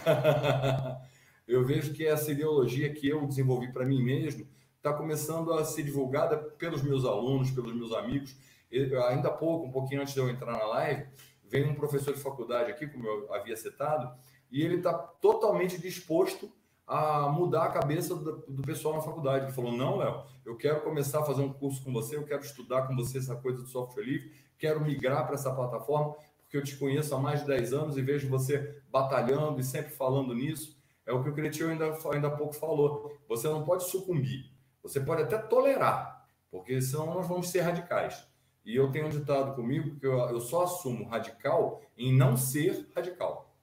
eu 1.48 1.66
vejo 1.66 1.94
que 1.94 2.06
essa 2.06 2.32
ideologia 2.32 2.94
que 2.94 3.08
eu 3.08 3.28
desenvolvi 3.28 3.72
para 3.72 3.86
mim 3.86 4.02
mesmo 4.02 4.48
está 4.78 4.94
começando 4.94 5.54
a 5.54 5.64
ser 5.64 5.84
divulgada 5.84 6.38
pelos 6.38 6.82
meus 6.82 7.06
alunos, 7.06 7.52
pelos 7.52 7.74
meus 7.74 7.94
amigos. 7.94 8.36
Eu, 8.72 9.06
ainda 9.06 9.30
há 9.30 9.32
pouco, 9.32 9.68
um 9.68 9.72
pouquinho 9.72 10.02
antes 10.02 10.14
de 10.14 10.20
eu 10.20 10.30
entrar 10.30 10.52
na 10.52 10.66
live, 10.66 11.06
veio 11.44 11.70
um 11.70 11.76
professor 11.76 12.14
de 12.14 12.20
faculdade 12.20 12.72
aqui, 12.72 12.88
como 12.88 13.06
eu 13.06 13.34
havia 13.34 13.56
citado, 13.56 14.12
e 14.52 14.62
ele 14.62 14.78
está 14.78 14.94
totalmente 14.94 15.80
disposto 15.80 16.52
a 16.86 17.30
mudar 17.30 17.66
a 17.66 17.72
cabeça 17.72 18.16
do, 18.16 18.44
do, 18.48 18.62
pessoal 18.62 18.96
na 18.96 19.02
faculdade. 19.02 19.46
Ele 19.46 19.54
falou: 19.54 19.72
Não, 19.72 19.98
Léo, 19.98 20.24
eu 20.46 20.58
quero 20.58 20.82
começar 20.82 21.20
a 21.20 21.24
fazer 21.24 21.42
um 21.42 21.54
curso 21.54 21.84
com 21.84 21.94
você, 21.94 22.18
eu 22.18 22.26
quero 22.26 22.42
estudar 22.42 22.88
com 22.88 22.96
você 22.96 23.20
essa 23.20 23.36
coisa 23.36 23.62
do 23.62 23.68
software 23.68 24.04
livre, 24.04 24.32
quero 24.64 24.80
migrar 24.80 25.26
para 25.26 25.36
essa 25.36 25.54
plataforma, 25.54 26.16
porque 26.40 26.56
eu 26.56 26.64
te 26.64 26.78
conheço 26.78 27.14
há 27.14 27.20
mais 27.20 27.42
de 27.42 27.48
10 27.48 27.74
anos 27.74 27.98
e 27.98 28.02
vejo 28.02 28.30
você 28.30 28.82
batalhando 28.90 29.60
e 29.60 29.64
sempre 29.64 29.92
falando 29.92 30.34
nisso. 30.34 30.82
É 31.06 31.12
o 31.12 31.22
que 31.22 31.30
o 31.30 31.34
Cretinho 31.34 31.70
ainda, 31.70 31.94
ainda 32.14 32.30
há 32.30 32.32
pouco 32.32 32.54
falou. 32.54 33.14
Você 33.28 33.50
não 33.50 33.66
pode 33.66 33.84
sucumbir. 33.84 34.50
Você 34.82 35.02
pode 35.02 35.22
até 35.22 35.38
tolerar, 35.38 36.26
porque 36.50 36.82
senão 36.82 37.14
nós 37.14 37.28
vamos 37.28 37.50
ser 37.50 37.60
radicais. 37.60 38.26
E 38.64 38.74
eu 38.74 38.90
tenho 38.90 39.08
um 39.08 39.10
ditado 39.10 39.54
comigo 39.54 40.00
que 40.00 40.08
eu, 40.08 40.18
eu 40.30 40.40
só 40.40 40.64
assumo 40.64 41.10
radical 41.10 41.82
em 41.98 42.16
não 42.16 42.38
ser 42.38 42.90
radical. 42.96 43.54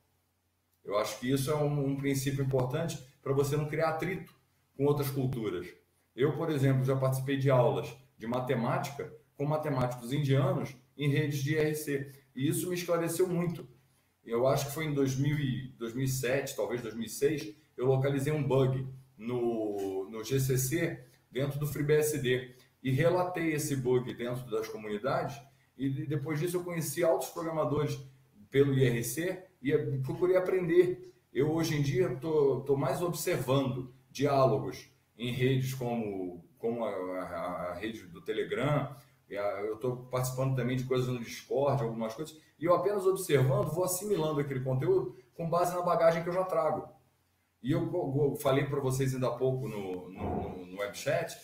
Eu 0.84 0.98
acho 0.98 1.18
que 1.18 1.32
isso 1.32 1.50
é 1.50 1.54
um, 1.54 1.92
um 1.92 1.96
princípio 1.96 2.44
importante 2.44 3.02
para 3.22 3.32
você 3.32 3.56
não 3.56 3.68
criar 3.68 3.88
atrito 3.88 4.34
com 4.76 4.84
outras 4.84 5.08
culturas. 5.10 5.66
Eu, 6.14 6.36
por 6.36 6.50
exemplo, 6.50 6.84
já 6.84 6.94
participei 6.94 7.38
de 7.38 7.48
aulas 7.50 7.90
de 8.18 8.26
matemática 8.26 9.10
com 9.34 9.46
matemáticos 9.46 10.12
indianos 10.12 10.76
em 11.00 11.08
redes 11.08 11.42
de 11.42 11.54
IRC. 11.54 12.12
E 12.36 12.46
isso 12.46 12.68
me 12.68 12.74
esclareceu 12.74 13.26
muito. 13.26 13.66
Eu 14.22 14.46
acho 14.46 14.66
que 14.66 14.74
foi 14.74 14.84
em 14.84 14.92
2000, 14.92 15.72
2007, 15.78 16.54
talvez 16.54 16.82
2006, 16.82 17.54
eu 17.74 17.86
localizei 17.86 18.30
um 18.30 18.46
bug 18.46 18.86
no, 19.16 20.08
no 20.10 20.22
GCC 20.22 21.02
dentro 21.30 21.58
do 21.58 21.66
FreeBSD. 21.66 22.54
E 22.82 22.90
relatei 22.90 23.54
esse 23.54 23.74
bug 23.76 24.12
dentro 24.12 24.48
das 24.50 24.68
comunidades, 24.68 25.40
e 25.76 25.88
depois 26.06 26.38
disso 26.38 26.58
eu 26.58 26.64
conheci 26.64 27.02
altos 27.02 27.30
programadores 27.30 27.98
pelo 28.50 28.74
IRC 28.74 29.38
e 29.62 29.72
procurei 30.04 30.36
aprender. 30.36 31.14
Eu 31.32 31.50
hoje 31.50 31.76
em 31.76 31.82
dia 31.82 32.12
estou 32.12 32.76
mais 32.76 33.00
observando 33.00 33.94
diálogos 34.10 34.90
em 35.16 35.32
redes 35.32 35.72
como, 35.72 36.44
como 36.58 36.84
a, 36.84 36.90
a, 36.90 37.70
a 37.70 37.74
rede 37.74 38.02
do 38.06 38.20
Telegram, 38.20 38.94
eu 39.34 39.74
estou 39.74 39.96
participando 40.10 40.56
também 40.56 40.76
de 40.76 40.84
coisas 40.84 41.08
no 41.08 41.20
Discord, 41.20 41.82
algumas 41.82 42.14
coisas, 42.14 42.36
e 42.58 42.64
eu 42.64 42.74
apenas 42.74 43.06
observando, 43.06 43.72
vou 43.72 43.84
assimilando 43.84 44.40
aquele 44.40 44.60
conteúdo 44.60 45.16
com 45.34 45.48
base 45.48 45.74
na 45.74 45.82
bagagem 45.82 46.22
que 46.22 46.28
eu 46.28 46.32
já 46.32 46.44
trago. 46.44 46.88
E 47.62 47.72
eu, 47.72 47.82
eu 47.82 48.36
falei 48.40 48.64
para 48.64 48.80
vocês 48.80 49.14
ainda 49.14 49.28
há 49.28 49.32
pouco 49.32 49.68
no, 49.68 50.10
no, 50.10 50.66
no 50.66 50.78
webchat, 50.80 51.36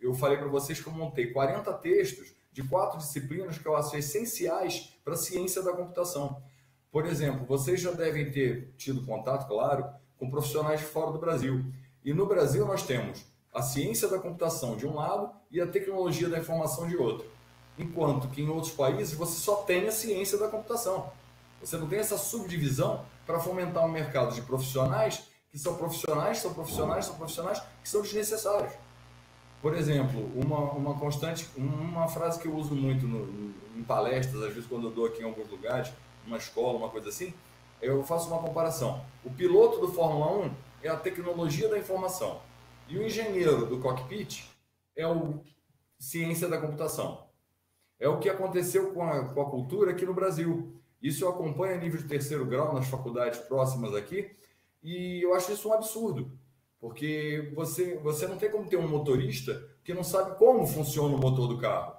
eu 0.00 0.14
falei 0.14 0.38
para 0.38 0.48
vocês 0.48 0.80
que 0.80 0.88
eu 0.88 0.92
montei 0.92 1.32
40 1.32 1.72
textos 1.74 2.34
de 2.52 2.62
quatro 2.62 2.98
disciplinas 2.98 3.58
que 3.58 3.66
eu 3.66 3.76
acho 3.76 3.96
essenciais 3.96 4.98
para 5.04 5.14
a 5.14 5.16
ciência 5.16 5.62
da 5.62 5.72
computação. 5.72 6.42
Por 6.90 7.04
exemplo, 7.06 7.44
vocês 7.46 7.80
já 7.80 7.90
devem 7.90 8.30
ter 8.30 8.72
tido 8.76 9.04
contato, 9.04 9.46
claro, 9.46 9.86
com 10.16 10.30
profissionais 10.30 10.80
de 10.80 10.86
fora 10.86 11.12
do 11.12 11.18
Brasil. 11.18 11.64
E 12.04 12.12
no 12.12 12.26
Brasil 12.26 12.66
nós 12.66 12.82
temos 12.82 13.24
a 13.52 13.62
ciência 13.62 14.08
da 14.08 14.18
computação 14.18 14.76
de 14.76 14.86
um 14.86 14.94
lado 14.94 15.30
e 15.50 15.60
a 15.60 15.66
tecnologia 15.66 16.28
da 16.28 16.38
informação 16.38 16.86
de 16.86 16.96
outro. 16.96 17.26
Enquanto 17.78 18.28
que 18.28 18.42
em 18.42 18.48
outros 18.48 18.72
países 18.72 19.14
você 19.14 19.40
só 19.40 19.56
tem 19.56 19.86
a 19.86 19.92
ciência 19.92 20.36
da 20.36 20.48
computação. 20.48 21.10
Você 21.60 21.76
não 21.76 21.88
tem 21.88 21.98
essa 21.98 22.18
subdivisão 22.18 23.04
para 23.26 23.38
fomentar 23.38 23.84
um 23.84 23.90
mercado 23.90 24.34
de 24.34 24.42
profissionais 24.42 25.22
que 25.50 25.58
são 25.58 25.76
profissionais, 25.76 26.38
são 26.38 26.52
profissionais, 26.52 27.06
são 27.06 27.14
profissionais 27.14 27.62
que 27.82 27.88
são 27.88 28.02
desnecessários. 28.02 28.72
Por 29.60 29.74
exemplo, 29.74 30.30
uma, 30.36 30.58
uma 30.72 30.94
constante, 30.94 31.48
uma 31.56 32.06
frase 32.06 32.38
que 32.38 32.46
eu 32.46 32.54
uso 32.54 32.74
muito 32.74 33.06
no, 33.06 33.52
em 33.76 33.82
palestras, 33.82 34.42
às 34.42 34.54
vezes 34.54 34.68
quando 34.68 34.86
eu 34.86 34.90
dou 34.90 35.06
aqui 35.06 35.22
em 35.22 35.24
alguns 35.24 35.48
lugares, 35.50 35.90
uma 36.26 36.36
escola, 36.36 36.78
uma 36.78 36.88
coisa 36.88 37.08
assim, 37.08 37.34
eu 37.80 38.02
faço 38.04 38.28
uma 38.28 38.38
comparação. 38.38 39.04
O 39.24 39.30
piloto 39.30 39.80
do 39.80 39.92
Fórmula 39.92 40.46
1 40.46 40.50
é 40.82 40.88
a 40.88 40.96
tecnologia 40.96 41.68
da 41.68 41.78
informação. 41.78 42.40
E 42.88 42.96
o 42.96 43.02
engenheiro 43.02 43.66
do 43.66 43.80
cockpit 43.80 44.44
é 44.96 45.06
o 45.06 45.40
ciência 45.98 46.48
da 46.48 46.58
computação. 46.58 47.28
É 48.00 48.08
o 48.08 48.18
que 48.18 48.30
aconteceu 48.30 48.92
com 48.92 49.02
a, 49.02 49.28
com 49.34 49.42
a 49.42 49.50
cultura 49.50 49.90
aqui 49.90 50.06
no 50.06 50.14
Brasil. 50.14 50.80
Isso 51.02 51.24
eu 51.24 51.28
acompanho 51.28 51.74
a 51.74 51.78
nível 51.78 52.00
de 52.00 52.08
terceiro 52.08 52.46
grau 52.46 52.72
nas 52.72 52.88
faculdades 52.88 53.40
próximas 53.40 53.94
aqui, 53.94 54.30
e 54.82 55.20
eu 55.22 55.34
acho 55.34 55.52
isso 55.52 55.68
um 55.68 55.72
absurdo, 55.72 56.32
porque 56.80 57.52
você, 57.54 57.96
você 57.98 58.26
não 58.26 58.38
tem 58.38 58.50
como 58.50 58.68
ter 58.68 58.76
um 58.76 58.88
motorista 58.88 59.68
que 59.84 59.92
não 59.92 60.02
sabe 60.02 60.36
como 60.38 60.66
funciona 60.66 61.14
o 61.14 61.20
motor 61.20 61.46
do 61.46 61.58
carro. 61.58 61.94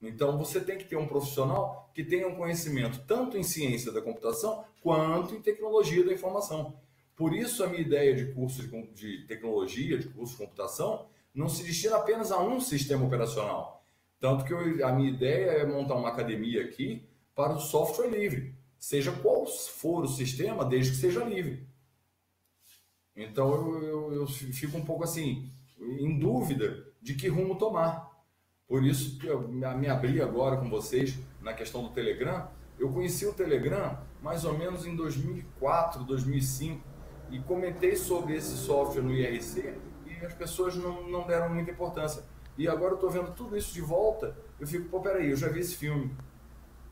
Então 0.00 0.36
você 0.36 0.60
tem 0.60 0.76
que 0.76 0.84
ter 0.84 0.96
um 0.96 1.06
profissional 1.06 1.90
que 1.94 2.02
tenha 2.02 2.26
um 2.26 2.34
conhecimento 2.34 3.04
tanto 3.06 3.38
em 3.38 3.42
ciência 3.42 3.92
da 3.92 4.02
computação 4.02 4.64
quanto 4.82 5.34
em 5.34 5.40
tecnologia 5.40 6.04
da 6.04 6.12
informação. 6.12 6.76
Por 7.16 7.34
isso 7.34 7.62
a 7.62 7.66
minha 7.66 7.82
ideia 7.82 8.14
de 8.14 8.32
curso 8.32 8.62
de, 8.62 8.86
de 8.92 9.26
tecnologia, 9.26 9.98
de 9.98 10.08
curso 10.08 10.32
de 10.32 10.38
computação, 10.38 11.06
não 11.34 11.48
se 11.48 11.62
destina 11.62 11.96
apenas 11.96 12.30
a 12.32 12.42
um 12.42 12.60
sistema 12.60 13.04
operacional. 13.04 13.84
Tanto 14.18 14.44
que 14.44 14.52
eu, 14.52 14.86
a 14.86 14.92
minha 14.92 15.10
ideia 15.10 15.50
é 15.50 15.66
montar 15.66 15.94
uma 15.94 16.08
academia 16.08 16.64
aqui 16.64 17.06
para 17.34 17.54
o 17.54 17.60
software 17.60 18.08
livre, 18.08 18.54
seja 18.78 19.12
qual 19.12 19.46
for 19.46 20.04
o 20.04 20.08
sistema, 20.08 20.64
desde 20.64 20.92
que 20.92 20.98
seja 20.98 21.24
livre. 21.24 21.66
Então 23.16 23.52
eu, 23.52 23.82
eu, 23.82 24.12
eu 24.14 24.26
fico 24.26 24.76
um 24.76 24.84
pouco 24.84 25.04
assim, 25.04 25.50
em 25.78 26.18
dúvida 26.18 26.86
de 27.00 27.14
que 27.14 27.28
rumo 27.28 27.58
tomar. 27.58 28.10
Por 28.66 28.84
isso 28.84 29.18
que 29.18 29.26
eu 29.26 29.48
me 29.48 29.88
abri 29.88 30.22
agora 30.22 30.56
com 30.56 30.70
vocês 30.70 31.18
na 31.40 31.52
questão 31.52 31.82
do 31.82 31.90
Telegram. 31.90 32.48
Eu 32.78 32.90
conheci 32.90 33.26
o 33.26 33.34
Telegram 33.34 33.98
mais 34.22 34.44
ou 34.44 34.56
menos 34.56 34.86
em 34.86 34.94
2004, 34.94 36.04
2005 36.04 36.91
e 37.32 37.40
comentei 37.40 37.96
sobre 37.96 38.36
esse 38.36 38.54
software 38.56 39.02
no 39.02 39.10
IRC 39.10 39.74
e 40.06 40.24
as 40.24 40.34
pessoas 40.34 40.76
não, 40.76 41.08
não 41.08 41.26
deram 41.26 41.48
muita 41.48 41.70
importância. 41.70 42.22
E 42.58 42.68
agora 42.68 42.92
eu 42.92 42.96
estou 42.96 43.10
vendo 43.10 43.32
tudo 43.32 43.56
isso 43.56 43.72
de 43.72 43.80
volta, 43.80 44.36
eu 44.60 44.66
fico, 44.66 44.88
pô, 44.90 45.00
peraí, 45.00 45.30
eu 45.30 45.36
já 45.36 45.48
vi 45.48 45.60
esse 45.60 45.74
filme. 45.74 46.14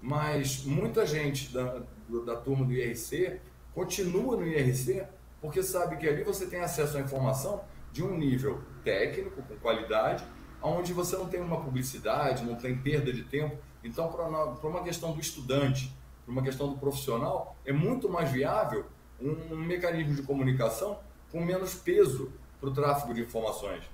Mas 0.01 0.65
muita 0.65 1.05
gente 1.07 1.53
da, 1.53 1.83
da 2.25 2.37
turma 2.37 2.65
do 2.65 2.73
IRC 2.73 3.39
continua 3.75 4.37
no 4.39 4.47
IRC 4.47 5.07
porque 5.43 5.63
sabe 5.63 5.99
que 5.99 6.09
ali 6.09 6.25
você 6.25 6.47
tem 6.47 6.61
acesso 6.61 6.97
à 6.97 7.01
informação 7.01 7.63
de 7.93 8.03
um 8.03 8.17
nível 8.17 8.63
técnico, 8.83 9.43
com 9.43 9.57
qualidade, 9.57 10.25
onde 10.63 10.93
você 10.95 11.17
não 11.17 11.27
tem 11.27 11.41
uma 11.41 11.61
publicidade, 11.61 12.45
não 12.45 12.55
tem 12.55 12.77
perda 12.77 13.13
de 13.13 13.25
tempo. 13.25 13.57
Então, 13.85 14.09
para 14.09 14.69
uma 14.69 14.83
questão 14.83 15.13
do 15.13 15.21
estudante, 15.21 15.95
para 16.25 16.33
uma 16.33 16.43
questão 16.43 16.69
do 16.69 16.79
profissional, 16.79 17.57
é 17.65 17.73
muito 17.73 18.09
mais 18.09 18.31
viável 18.31 18.87
um, 19.21 19.57
mecanismo 19.57 20.15
de 20.15 20.23
comunicação 20.23 20.99
com 21.31 21.41
menos 21.41 21.75
peso 21.75 22.33
para 22.61 22.69
o 22.69 22.73
tráfego 22.73 23.15
de 23.15 23.23
informações. 23.23 23.85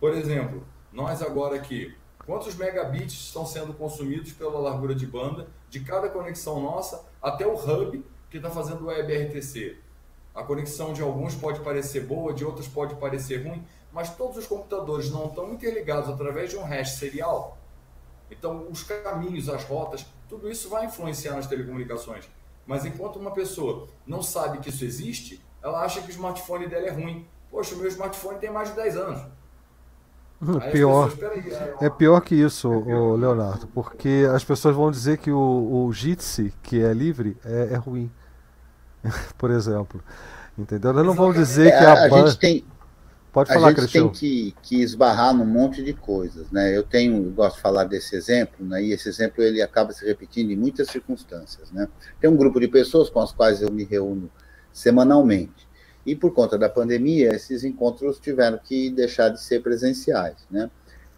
Por 0.00 0.12
exemplo, 0.12 0.66
nós 0.92 1.22
agora 1.22 1.56
aqui, 1.56 1.94
quantos 2.24 2.54
megabits 2.54 3.14
estão 3.14 3.46
sendo 3.46 3.74
consumidos 3.74 4.32
pela 4.32 4.58
largura 4.58 4.94
de 4.94 5.06
banda 5.06 5.48
de 5.68 5.80
cada 5.80 6.08
conexão 6.08 6.60
nossa 6.60 7.04
até 7.22 7.46
o 7.46 7.54
hub 7.54 8.04
que 8.30 8.36
está 8.36 8.50
fazendo 8.50 8.84
o 8.84 8.86
WebRTC? 8.86 9.78
A 10.34 10.42
conexão 10.42 10.92
de 10.92 11.00
alguns 11.00 11.34
pode 11.34 11.60
parecer 11.60 12.00
boa, 12.06 12.34
de 12.34 12.44
outros 12.44 12.66
pode 12.66 12.96
parecer 12.96 13.46
ruim, 13.46 13.64
mas 13.92 14.16
todos 14.16 14.36
os 14.36 14.46
computadores 14.46 15.10
não 15.10 15.26
estão 15.26 15.52
interligados 15.52 16.10
através 16.10 16.50
de 16.50 16.56
um 16.56 16.64
hash 16.64 16.96
serial. 16.96 17.56
Então, 18.28 18.66
os 18.68 18.82
caminhos, 18.82 19.48
as 19.48 19.62
rotas, 19.64 20.04
tudo 20.28 20.50
isso 20.50 20.68
vai 20.68 20.86
influenciar 20.86 21.34
nas 21.34 21.46
telecomunicações. 21.46 22.28
Mas 22.66 22.84
enquanto 22.84 23.16
uma 23.16 23.30
pessoa 23.32 23.88
não 24.06 24.22
sabe 24.22 24.58
que 24.58 24.70
isso 24.70 24.84
existe, 24.84 25.44
ela 25.62 25.84
acha 25.84 26.00
que 26.00 26.08
o 26.08 26.10
smartphone 26.10 26.66
dela 26.66 26.86
é 26.86 26.90
ruim. 26.90 27.26
Poxa, 27.50 27.74
o 27.74 27.78
meu 27.78 27.88
smartphone 27.88 28.38
tem 28.38 28.50
mais 28.50 28.70
de 28.70 28.76
10 28.76 28.96
anos. 28.96 29.20
Aí 30.60 30.72
pior, 30.72 31.10
pessoas, 31.10 31.82
é 31.82 31.88
pior 31.88 32.20
que 32.20 32.34
isso, 32.34 32.72
é 32.72 32.82
pior. 32.82 33.16
Leonardo, 33.16 33.66
porque 33.68 34.28
as 34.34 34.44
pessoas 34.44 34.76
vão 34.76 34.90
dizer 34.90 35.18
que 35.18 35.30
o, 35.30 35.86
o 35.86 35.92
Jitsi, 35.92 36.52
que 36.62 36.82
é 36.82 36.92
livre, 36.92 37.36
é, 37.44 37.70
é 37.72 37.76
ruim. 37.76 38.10
Por 39.38 39.50
exemplo. 39.50 40.02
Entendeu? 40.56 40.90
Elas 40.90 41.06
não 41.06 41.14
vão 41.14 41.32
dizer 41.32 41.68
é, 41.68 41.78
que 41.78 41.84
a, 41.84 41.92
a 42.04 42.08
gente 42.08 42.38
tem 42.38 42.64
Pode 43.34 43.52
falar, 43.52 43.66
A 43.66 43.72
gente 43.72 43.92
tem 43.92 44.08
que, 44.10 44.54
que 44.62 44.80
esbarrar 44.80 45.34
num 45.34 45.44
monte 45.44 45.82
de 45.82 45.92
coisas, 45.92 46.52
né? 46.52 46.74
Eu 46.74 46.84
tenho, 46.84 47.16
eu 47.16 47.32
gosto 47.32 47.56
de 47.56 47.62
falar 47.62 47.82
desse 47.82 48.14
exemplo, 48.14 48.64
né? 48.64 48.80
E 48.80 48.92
esse 48.92 49.08
exemplo 49.08 49.42
ele 49.42 49.60
acaba 49.60 49.92
se 49.92 50.06
repetindo 50.06 50.52
em 50.52 50.56
muitas 50.56 50.86
circunstâncias, 50.86 51.72
né? 51.72 51.88
Tem 52.20 52.30
um 52.30 52.36
grupo 52.36 52.60
de 52.60 52.68
pessoas 52.68 53.10
com 53.10 53.18
as 53.18 53.32
quais 53.32 53.60
eu 53.60 53.72
me 53.72 53.82
reúno 53.82 54.30
semanalmente. 54.72 55.66
E 56.06 56.14
por 56.14 56.32
conta 56.32 56.56
da 56.56 56.68
pandemia, 56.68 57.34
esses 57.34 57.64
encontros 57.64 58.20
tiveram 58.20 58.56
que 58.56 58.88
deixar 58.90 59.30
de 59.30 59.42
ser 59.42 59.64
presenciais, 59.64 60.46
né? 60.48 60.70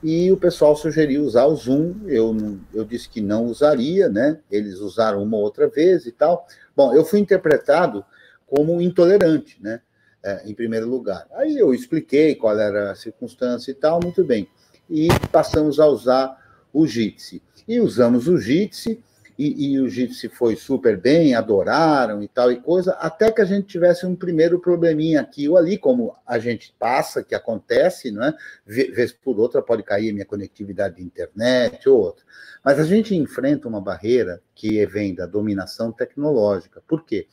E 0.03 0.33
o 0.33 0.39
pessoal 0.39 0.75
sugeriu 0.75 1.23
usar 1.23 1.45
o 1.45 1.55
Zoom, 1.55 1.97
eu, 2.07 2.35
eu 2.73 2.85
disse 2.87 3.11
que 3.11 3.21
não 3.21 3.45
usaria, 3.45 4.09
né? 4.09 4.39
Eles 4.51 4.79
usaram 4.79 5.23
uma 5.23 5.37
outra 5.37 5.69
vez 5.69 6.07
e 6.07 6.13
tal. 6.13 6.47
Bom, 6.75 6.95
eu 6.95 7.05
fui 7.05 7.21
interpretado 7.21 8.03
como 8.47 8.81
intolerante, 8.81 9.59
né? 9.61 9.83
É, 10.27 10.43
em 10.45 10.53
primeiro 10.53 10.89
lugar. 10.89 11.25
Aí 11.35 11.57
eu 11.57 11.73
expliquei 11.73 12.35
qual 12.35 12.59
era 12.59 12.91
a 12.91 12.97
circunstância 12.97 13.71
e 13.71 13.75
tal, 13.75 14.01
muito 14.03 14.25
bem. 14.25 14.49
E 14.91 15.07
passamos 15.31 15.79
a 15.79 15.87
usar 15.87 16.37
o 16.73 16.85
Jitsi. 16.85 17.41
E 17.67 17.81
usamos 17.81 18.27
o 18.27 18.37
Jitsi, 18.37 19.01
e, 19.39 19.73
e, 19.73 19.81
o 19.81 19.89
Jitsi 19.89 20.29
foi 20.31 20.57
super 20.57 20.97
bem, 20.97 21.35
adoraram 21.35 22.23
e 22.23 22.29
tal 22.29 22.51
e 22.51 22.59
coisa, 22.59 22.93
até 22.93 23.31
que 23.31 23.43
a 23.43 23.45
gente 23.45 23.67
tivesse 23.67 24.07
um 24.07 24.17
primeiro 24.17 24.59
probleminha 24.59 25.21
aqui 25.21 25.47
ou 25.47 25.59
ali, 25.59 25.77
como 25.77 26.17
a 26.27 26.39
gente 26.39 26.75
passa, 26.79 27.23
que 27.23 27.35
acontece, 27.35 28.11
não 28.11 28.25
é? 28.25 28.35
Vez 28.65 29.13
por 29.13 29.39
outra 29.39 29.61
pode 29.61 29.83
cair 29.83 30.13
minha 30.13 30.25
conectividade 30.25 30.97
de 30.97 31.03
internet 31.03 31.87
ou 31.87 32.01
outra. 32.01 32.25
Mas 32.65 32.81
a 32.81 32.85
gente 32.85 33.15
enfrenta 33.15 33.69
uma 33.69 33.81
barreira 33.81 34.41
que 34.55 34.85
vem 34.87 35.15
da 35.15 35.27
dominação 35.27 35.93
tecnológica. 35.93 36.83
Por 36.89 37.05
quê? 37.05 37.27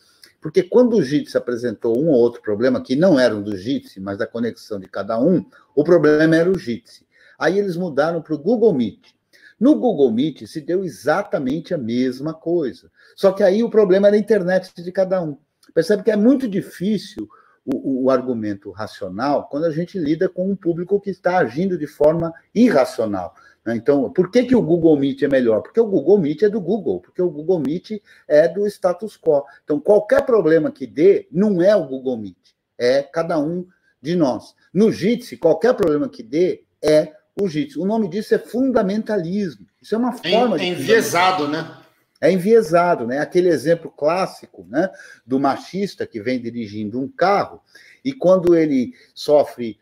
Quando 0.70 0.96
o 0.96 1.04
Jitsi 1.04 1.38
apresentou 1.38 1.98
um 1.98 2.10
ou 2.10 2.16
outro 2.16 2.42
problema, 2.42 2.82
que 2.82 2.96
não 2.96 3.20
eram 3.20 3.42
do 3.42 3.56
Jitsi, 3.56 4.00
mas 4.00 4.18
da 4.18 4.28
conexão 4.28 4.80
de 4.80 4.88
cada 4.88 5.20
um, 5.20 5.46
o 5.76 5.84
problema 5.84 6.36
era 6.36 6.50
o 6.50 6.58
Jitsi. 6.58 7.06
Aí 7.38 7.60
eles 7.60 7.76
mudaram 7.76 8.22
para 8.22 8.34
o 8.34 8.38
Google 8.38 8.74
Meet. 8.74 9.14
No 9.60 9.76
Google 9.76 10.12
Meet 10.12 10.46
se 10.46 10.62
deu 10.62 10.84
exatamente 10.84 11.74
a 11.74 11.78
mesma 11.78 12.34
coisa. 12.34 12.92
Só 13.16 13.32
que 13.32 13.44
aí 13.44 13.64
o 13.64 13.70
problema 13.70 14.08
era 14.08 14.16
a 14.16 14.20
internet 14.20 14.74
de 14.76 14.92
cada 14.92 15.22
um. 15.22 15.38
Percebe 15.74 16.04
que 16.04 16.12
é 16.12 16.16
muito 16.16 16.48
difícil 16.48 17.28
o, 17.66 18.04
o, 18.04 18.10
argumento 18.10 18.72
racional 18.72 19.48
quando 19.50 19.66
a 19.66 19.72
gente 19.72 19.98
lida 19.98 20.28
com 20.28 20.52
um 20.52 20.56
público 20.56 21.00
que 21.00 21.10
está 21.10 21.38
agindo 21.38 21.78
de 21.78 21.88
forma 21.88 22.34
irracional. 22.54 23.34
Né? 23.66 23.76
Então, 23.76 24.12
por 24.12 24.30
que, 24.30 24.44
que 24.44 24.56
o 24.56 24.62
Google 24.62 24.98
Meet 24.98 25.24
é 25.24 25.28
melhor? 25.28 25.62
Porque 25.62 25.80
o 25.80 25.88
Google 25.88 26.18
Meet 26.18 26.44
é 26.44 26.50
do 26.50 26.60
Google, 26.60 27.00
porque 27.00 27.22
o 27.22 27.30
Google 27.30 27.60
Meet 27.60 28.02
é 28.28 28.48
do 28.48 28.68
status 28.68 29.18
quo. 29.18 29.44
Então, 29.64 29.80
qualquer 29.80 30.26
problema 30.26 30.72
que 30.72 30.86
dê, 30.86 31.28
não 31.32 31.62
é 31.62 31.76
o 31.76 31.86
Google 31.86 32.18
Meet, 32.18 32.38
é 32.78 33.02
cada 33.04 33.40
um 33.40 33.66
de 34.02 34.16
nós. 34.16 34.54
No 34.74 34.92
Jitsi, 34.92 35.38
qualquer 35.38 35.74
problema 35.74 36.10
que 36.10 36.22
dê, 36.22 36.64
é 36.82 37.14
o 37.40 37.48
Jitsi. 37.48 37.80
O 37.80 37.86
nome 37.86 38.10
disso 38.10 38.36
é 38.36 38.38
fundamentalismo. 38.38 39.66
Isso 39.82 39.96
é 39.96 39.98
uma 39.98 40.14
é 40.14 40.32
forma 40.32 40.56
é, 40.56 40.60
de. 40.60 40.66
É 40.66 40.68
enviesado, 40.70 41.48
né? 41.48 41.78
É 42.20 42.32
enviesado, 42.32 43.08
né? 43.08 43.20
Aquele 43.20 43.50
exemplo 43.50 43.92
clássico 43.92 44.66
né, 44.70 44.90
do 45.26 45.40
machista 45.40 46.08
que 46.08 46.22
vem 46.22 46.42
dirigindo 46.42 47.00
um 47.00 47.08
carro 47.08 47.62
e 48.04 48.14
quando 48.14 48.56
ele 48.56 48.94
sofre 49.14 49.78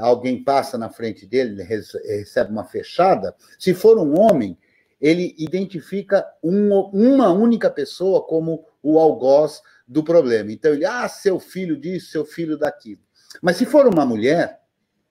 alguém 0.00 0.42
passa 0.42 0.76
na 0.76 0.88
frente 0.88 1.26
dele, 1.26 1.62
recebe 1.62 2.50
uma 2.50 2.64
fechada, 2.64 3.34
se 3.58 3.74
for 3.74 3.98
um 3.98 4.18
homem, 4.18 4.56
ele 5.00 5.34
identifica 5.38 6.26
um, 6.42 6.72
uma 6.92 7.30
única 7.30 7.70
pessoa 7.70 8.22
como 8.22 8.64
o 8.82 8.98
algoz 8.98 9.60
do 9.86 10.02
problema. 10.02 10.50
Então 10.52 10.72
ele, 10.72 10.84
ah, 10.84 11.08
seu 11.08 11.38
filho 11.38 11.76
disso, 11.76 12.10
seu 12.10 12.24
filho 12.24 12.56
daquilo. 12.56 13.00
Mas 13.42 13.56
se 13.56 13.66
for 13.66 13.86
uma 13.86 14.06
mulher, 14.06 14.60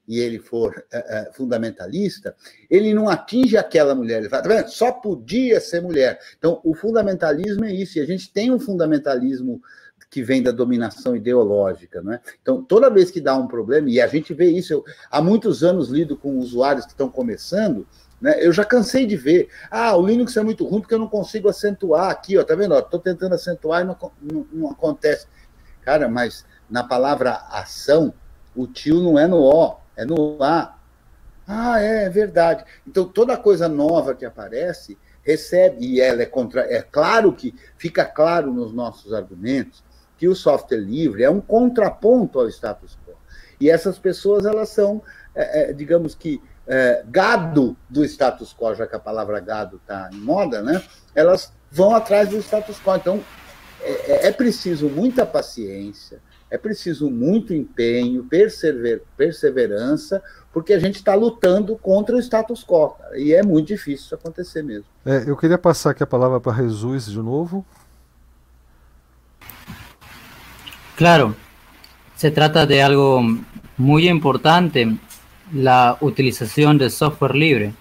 e 0.07 0.19
ele 0.19 0.39
for 0.39 0.85
é, 0.91 0.97
é, 0.97 1.33
fundamentalista, 1.33 2.35
ele 2.69 2.93
não 2.93 3.09
atinge 3.09 3.57
aquela 3.57 3.95
mulher. 3.95 4.19
Ele 4.19 4.29
fala, 4.29 4.43
tá 4.43 4.49
vendo? 4.49 4.69
Só 4.69 4.91
podia 4.91 5.59
ser 5.59 5.81
mulher. 5.81 6.19
Então, 6.37 6.61
o 6.63 6.73
fundamentalismo 6.75 7.65
é 7.65 7.73
isso. 7.73 7.97
E 7.97 8.01
a 8.01 8.05
gente 8.05 8.31
tem 8.31 8.51
um 8.51 8.59
fundamentalismo 8.59 9.61
que 10.09 10.23
vem 10.23 10.41
da 10.41 10.51
dominação 10.51 11.15
ideológica. 11.15 12.01
Né? 12.01 12.19
Então, 12.41 12.63
toda 12.63 12.89
vez 12.89 13.11
que 13.11 13.21
dá 13.21 13.35
um 13.35 13.47
problema, 13.47 13.89
e 13.89 13.99
a 13.99 14.07
gente 14.07 14.33
vê 14.33 14.45
isso, 14.45 14.73
eu, 14.73 14.83
há 15.09 15.21
muitos 15.21 15.63
anos 15.63 15.89
lido 15.89 16.15
com 16.15 16.37
usuários 16.37 16.85
que 16.85 16.91
estão 16.91 17.09
começando, 17.09 17.85
né, 18.21 18.37
eu 18.39 18.53
já 18.53 18.63
cansei 18.63 19.05
de 19.05 19.17
ver. 19.17 19.49
Ah, 19.69 19.95
o 19.95 20.05
Linux 20.05 20.35
é 20.37 20.43
muito 20.43 20.65
ruim 20.65 20.81
porque 20.81 20.93
eu 20.93 20.99
não 20.99 21.07
consigo 21.07 21.49
acentuar 21.49 22.09
aqui, 22.09 22.37
ó, 22.37 22.43
tá 22.43 22.55
vendo? 22.55 22.77
Estou 22.77 22.99
tentando 22.99 23.35
acentuar 23.35 23.81
e 23.81 23.83
não, 23.83 23.97
não, 24.21 24.47
não 24.51 24.71
acontece. 24.71 25.27
Cara, 25.81 26.07
mas 26.07 26.45
na 26.69 26.83
palavra 26.83 27.33
ação, 27.51 28.13
o 28.55 28.65
tio 28.65 29.01
não 29.01 29.19
é 29.19 29.27
no 29.27 29.41
O, 29.41 29.77
é 29.95 30.05
no 30.05 30.41
A. 30.41 30.77
Ah, 31.47 31.79
é, 31.79 32.05
é 32.05 32.09
verdade. 32.09 32.63
Então, 32.87 33.05
toda 33.05 33.37
coisa 33.37 33.67
nova 33.67 34.15
que 34.15 34.25
aparece 34.25 34.97
recebe, 35.21 35.85
e 35.85 35.99
ela 35.99 36.21
é 36.21 36.25
contra. 36.25 36.61
É 36.61 36.81
claro 36.81 37.33
que 37.33 37.53
fica 37.77 38.05
claro 38.05 38.51
nos 38.51 38.73
nossos 38.73 39.13
argumentos 39.13 39.83
que 40.17 40.27
o 40.27 40.35
software 40.35 40.79
livre 40.79 41.23
é 41.23 41.29
um 41.29 41.41
contraponto 41.41 42.39
ao 42.39 42.47
status 42.47 42.97
quo. 43.05 43.13
E 43.59 43.69
essas 43.69 43.97
pessoas, 43.97 44.45
elas 44.45 44.69
são, 44.69 45.01
é, 45.33 45.69
é, 45.69 45.73
digamos 45.73 46.15
que, 46.15 46.41
é, 46.67 47.03
gado 47.07 47.77
do 47.89 48.03
status 48.03 48.53
quo, 48.53 48.73
já 48.73 48.87
que 48.87 48.95
a 48.95 48.99
palavra 48.99 49.39
gado 49.39 49.77
está 49.77 50.09
em 50.11 50.19
moda, 50.19 50.61
né? 50.61 50.81
elas 51.13 51.53
vão 51.71 51.95
atrás 51.95 52.29
do 52.29 52.37
status 52.37 52.79
quo. 52.79 52.95
Então, 52.95 53.23
é, 53.81 54.11
é, 54.11 54.27
é 54.27 54.31
preciso 54.31 54.89
muita 54.89 55.25
paciência, 55.25 56.19
é 56.49 56.57
preciso 56.57 57.09
muito 57.09 57.53
empenho, 57.53 58.23
persever, 58.23 59.03
perseverança, 59.15 60.23
porque 60.51 60.73
a 60.73 60.79
gente 60.79 60.95
está 60.95 61.13
lutando 61.13 61.77
contra 61.77 62.15
o 62.15 62.19
status 62.19 62.63
quo. 62.63 62.95
E 63.13 63.33
é 63.33 63.43
muito 63.43 63.67
difícil 63.67 64.05
isso 64.05 64.15
acontecer 64.15 64.63
mesmo. 64.63 64.85
É, 65.05 65.29
eu 65.29 65.37
queria 65.37 65.57
passar 65.57 65.91
aqui 65.91 66.01
a 66.01 66.07
palavra 66.07 66.39
para 66.39 66.53
Jesus 66.63 67.05
de 67.05 67.19
novo. 67.19 67.65
Claro, 70.95 71.35
se 72.15 72.31
trata 72.31 72.65
de 72.65 72.81
algo 72.81 73.21
muy 73.75 74.07
importante, 74.07 74.95
la 75.51 75.97
utilización 75.99 76.77
de 76.77 76.89
software 76.89 77.35
libre. 77.35 77.73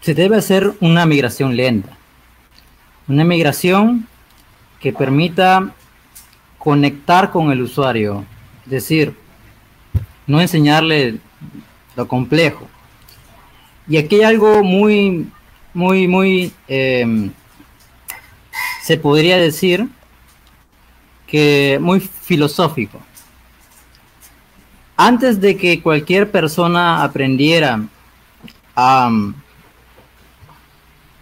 Se 0.00 0.12
debe 0.12 0.36
hacer 0.36 0.72
una 0.80 1.06
migración 1.06 1.54
lenta, 1.54 1.96
una 3.06 3.22
migración 3.22 4.08
que 4.80 4.92
permita 4.92 5.70
conectar 6.58 7.30
con 7.30 7.52
el 7.52 7.62
usuario, 7.62 8.24
es 8.64 8.70
decir, 8.70 9.16
no 10.26 10.40
enseñarle 10.40 11.20
lo 11.94 12.08
complejo. 12.08 12.66
Y 13.86 13.98
aquí 13.98 14.16
hay 14.16 14.22
algo 14.22 14.64
muy, 14.64 15.28
muy, 15.74 16.08
muy, 16.08 16.52
eh, 16.66 17.30
se 18.82 18.96
podría 18.96 19.36
decir, 19.36 19.88
que 21.32 21.78
muy 21.80 21.98
filosófico. 21.98 23.00
antes 24.98 25.40
de 25.40 25.56
que 25.56 25.82
cualquier 25.82 26.30
persona 26.30 27.02
aprendiera 27.02 27.80
a 28.74 29.08
um, 29.08 29.32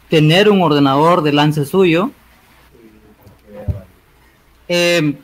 tener 0.09 0.51
un 0.51 0.61
ordenador 0.61 1.23
delante 1.23 1.65
suyo, 1.65 2.11
eh, 4.67 5.17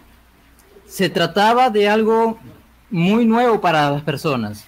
se 0.87 1.11
trataba 1.11 1.69
de 1.69 1.89
algo 1.89 2.39
muy 2.89 3.27
nuevo 3.27 3.61
para 3.61 3.91
las 3.91 4.03
personas. 4.03 4.65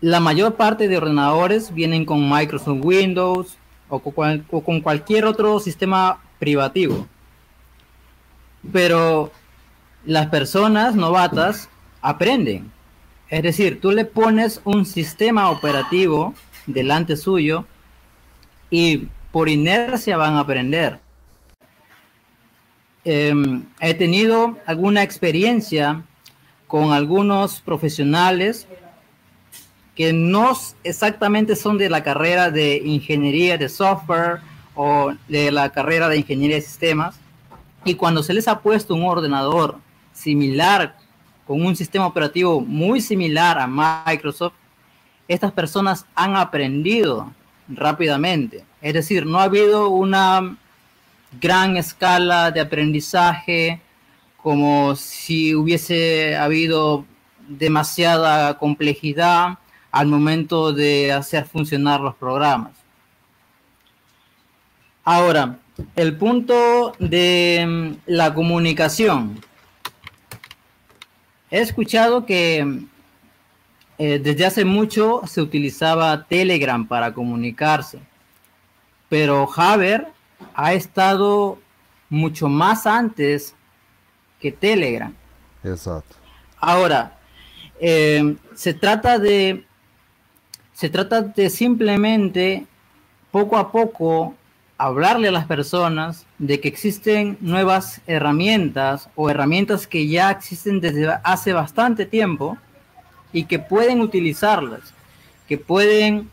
La 0.00 0.18
mayor 0.18 0.56
parte 0.56 0.88
de 0.88 0.96
ordenadores 0.96 1.72
vienen 1.72 2.04
con 2.04 2.28
Microsoft 2.28 2.80
Windows 2.82 3.56
o 3.88 4.00
con 4.00 4.80
cualquier 4.80 5.24
otro 5.26 5.60
sistema 5.60 6.18
privativo. 6.40 7.06
Pero 8.70 9.32
las 10.04 10.26
personas 10.26 10.94
novatas 10.94 11.68
aprenden. 12.00 12.70
Es 13.28 13.42
decir, 13.42 13.80
tú 13.80 13.92
le 13.92 14.04
pones 14.04 14.60
un 14.64 14.84
sistema 14.84 15.50
operativo 15.50 16.34
delante 16.66 17.16
suyo 17.16 17.64
y 18.70 19.08
por 19.30 19.48
inercia 19.48 20.16
van 20.16 20.34
a 20.34 20.40
aprender. 20.40 21.00
Em, 23.04 23.64
he 23.80 23.94
tenido 23.94 24.58
alguna 24.66 25.02
experiencia 25.02 26.02
con 26.68 26.92
algunos 26.92 27.60
profesionales 27.60 28.68
que 29.94 30.12
no 30.12 30.56
exactamente 30.84 31.56
son 31.56 31.78
de 31.78 31.90
la 31.90 32.02
carrera 32.02 32.50
de 32.50 32.76
ingeniería 32.76 33.58
de 33.58 33.68
software 33.68 34.40
o 34.74 35.12
de 35.28 35.50
la 35.50 35.70
carrera 35.70 36.08
de 36.08 36.18
ingeniería 36.18 36.56
de 36.56 36.62
sistemas, 36.62 37.16
y 37.84 37.94
cuando 37.94 38.22
se 38.22 38.34
les 38.34 38.48
ha 38.48 38.60
puesto 38.60 38.94
un 38.94 39.04
ordenador 39.04 39.78
similar, 40.12 40.96
con 41.46 41.64
un 41.64 41.74
sistema 41.74 42.06
operativo 42.06 42.60
muy 42.60 43.00
similar 43.00 43.58
a 43.58 43.66
Microsoft, 43.66 44.54
estas 45.28 45.52
personas 45.52 46.06
han 46.14 46.36
aprendido 46.36 47.32
rápidamente. 47.68 48.64
Es 48.80 48.94
decir, 48.94 49.26
no 49.26 49.38
ha 49.38 49.44
habido 49.44 49.88
una 49.88 50.56
gran 51.40 51.76
escala 51.76 52.50
de 52.50 52.60
aprendizaje 52.60 53.80
como 54.36 54.94
si 54.96 55.54
hubiese 55.54 56.36
habido 56.36 57.04
demasiada 57.48 58.58
complejidad 58.58 59.58
al 59.90 60.06
momento 60.06 60.72
de 60.72 61.12
hacer 61.12 61.46
funcionar 61.46 62.00
los 62.00 62.14
programas. 62.14 62.72
Ahora, 65.04 65.58
el 65.96 66.16
punto 66.16 66.94
de 66.98 67.64
mm, 67.66 67.92
la 68.06 68.34
comunicación. 68.34 69.40
He 71.50 71.60
escuchado 71.60 72.24
que 72.24 72.84
eh, 73.98 74.18
desde 74.18 74.46
hace 74.46 74.64
mucho 74.64 75.22
se 75.26 75.42
utilizaba 75.42 76.24
Telegram 76.24 76.86
para 76.86 77.12
comunicarse, 77.12 77.98
pero 79.08 79.48
Haber 79.54 80.08
ha 80.54 80.72
estado 80.72 81.58
mucho 82.08 82.48
más 82.48 82.86
antes 82.86 83.54
que 84.40 84.50
Telegram. 84.50 85.14
Exacto. 85.62 86.16
Ahora, 86.58 87.18
eh, 87.80 88.36
se 88.54 88.74
trata 88.74 89.18
de 89.18 89.64
se 90.72 90.88
trata 90.88 91.22
de 91.22 91.48
simplemente 91.50 92.66
poco 93.30 93.56
a 93.56 93.70
poco 93.70 94.34
hablarle 94.84 95.28
a 95.28 95.32
las 95.32 95.46
personas 95.46 96.26
de 96.38 96.58
que 96.60 96.66
existen 96.66 97.38
nuevas 97.40 98.00
herramientas 98.08 99.08
o 99.14 99.30
herramientas 99.30 99.86
que 99.86 100.08
ya 100.08 100.32
existen 100.32 100.80
desde 100.80 101.08
hace 101.22 101.52
bastante 101.52 102.04
tiempo 102.04 102.58
y 103.32 103.44
que 103.44 103.60
pueden 103.60 104.00
utilizarlas, 104.00 104.92
que 105.46 105.56
pueden 105.56 106.28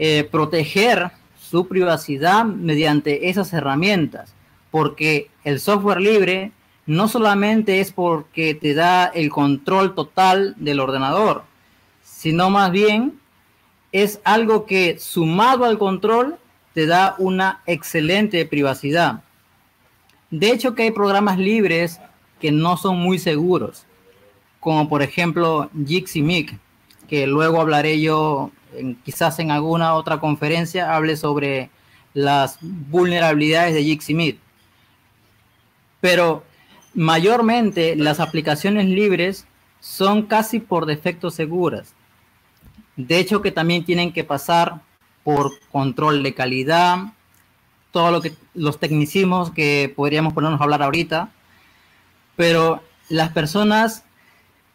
eh, 0.00 0.28
proteger 0.28 1.12
su 1.38 1.68
privacidad 1.68 2.44
mediante 2.44 3.28
esas 3.28 3.52
herramientas, 3.52 4.34
porque 4.72 5.30
el 5.44 5.60
software 5.60 6.00
libre 6.00 6.50
no 6.86 7.06
solamente 7.06 7.78
es 7.78 7.92
porque 7.92 8.56
te 8.56 8.74
da 8.74 9.04
el 9.06 9.30
control 9.30 9.94
total 9.94 10.56
del 10.58 10.80
ordenador, 10.80 11.44
sino 12.02 12.50
más 12.50 12.72
bien 12.72 13.20
es 13.92 14.20
algo 14.24 14.66
que 14.66 14.98
sumado 14.98 15.66
al 15.66 15.78
control 15.78 16.36
te 16.74 16.86
da 16.86 17.14
una 17.18 17.62
excelente 17.66 18.44
privacidad. 18.46 19.22
De 20.30 20.50
hecho 20.50 20.74
que 20.74 20.84
hay 20.84 20.90
programas 20.90 21.38
libres 21.38 22.00
que 22.40 22.52
no 22.52 22.76
son 22.76 22.98
muy 22.98 23.18
seguros, 23.18 23.86
como 24.60 24.88
por 24.88 25.02
ejemplo 25.02 25.70
Jiximic, 25.86 26.58
que 27.08 27.26
luego 27.26 27.60
hablaré 27.60 28.00
yo 28.00 28.50
quizás 29.04 29.38
en 29.38 29.50
alguna 29.50 29.94
otra 29.94 30.18
conferencia 30.18 30.96
hable 30.96 31.16
sobre 31.16 31.70
las 32.14 32.58
vulnerabilidades 32.60 33.74
de 33.74 33.84
Jiximic. 33.84 34.38
Pero 36.00 36.42
mayormente 36.94 37.94
las 37.96 38.18
aplicaciones 38.18 38.86
libres 38.86 39.46
son 39.80 40.22
casi 40.22 40.58
por 40.58 40.86
defecto 40.86 41.30
seguras. 41.30 41.94
De 42.96 43.18
hecho 43.18 43.42
que 43.42 43.52
también 43.52 43.84
tienen 43.84 44.12
que 44.12 44.24
pasar 44.24 44.80
por 45.24 45.52
control 45.70 46.22
de 46.22 46.34
calidad, 46.34 46.98
todo 47.90 48.10
lo 48.10 48.20
que 48.20 48.34
los 48.54 48.80
tecnicismos 48.80 49.50
que 49.50 49.92
podríamos 49.94 50.32
ponernos 50.32 50.60
a 50.60 50.64
hablar 50.64 50.82
ahorita, 50.82 51.30
pero 52.36 52.82
las 53.08 53.30
personas 53.30 54.04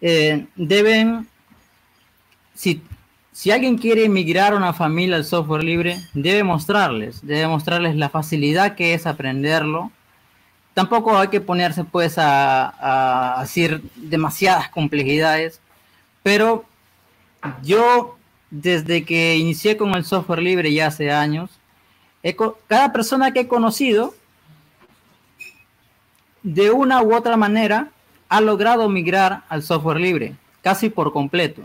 eh, 0.02 0.46
deben, 0.56 1.28
si, 2.54 2.82
si 3.32 3.52
alguien 3.52 3.78
quiere 3.78 4.06
emigrar 4.06 4.54
a 4.54 4.58
una 4.58 4.74
familia 4.74 5.16
al 5.16 5.26
software 5.26 5.64
libre, 5.64 5.98
debe 6.14 6.44
mostrarles, 6.44 7.26
debe 7.26 7.48
mostrarles 7.48 7.96
la 7.96 8.10
facilidad 8.10 8.76
que 8.76 8.94
es 8.94 9.08
aprenderlo. 9.08 9.92
Tampoco 10.76 11.18
hay 11.18 11.30
que 11.30 11.42
ponerse 11.42 11.84
pues 11.84 12.20
a, 12.20 13.38
a 13.40 13.42
decir 13.42 13.82
demasiadas 13.96 14.70
complejidades, 14.70 15.60
pero 16.22 16.66
yo, 17.64 18.17
desde 18.50 19.04
que 19.04 19.36
inicié 19.38 19.78
con 19.78 19.96
el 19.96 20.06
software 20.06 20.42
libre 20.42 20.74
ya 20.74 20.88
hace 20.88 21.12
años, 21.12 21.50
cada 22.68 22.92
persona 22.92 23.32
que 23.32 23.42
he 23.42 23.48
conocido, 23.48 24.14
de 26.44 26.72
una 26.72 27.02
u 27.02 27.14
otra 27.14 27.38
manera, 27.38 27.90
ha 28.30 28.42
logrado 28.42 28.90
migrar 28.90 29.44
al 29.50 29.64
software 29.64 30.00
libre, 30.00 30.36
casi 30.62 30.90
por 30.90 31.14
completo. 31.14 31.62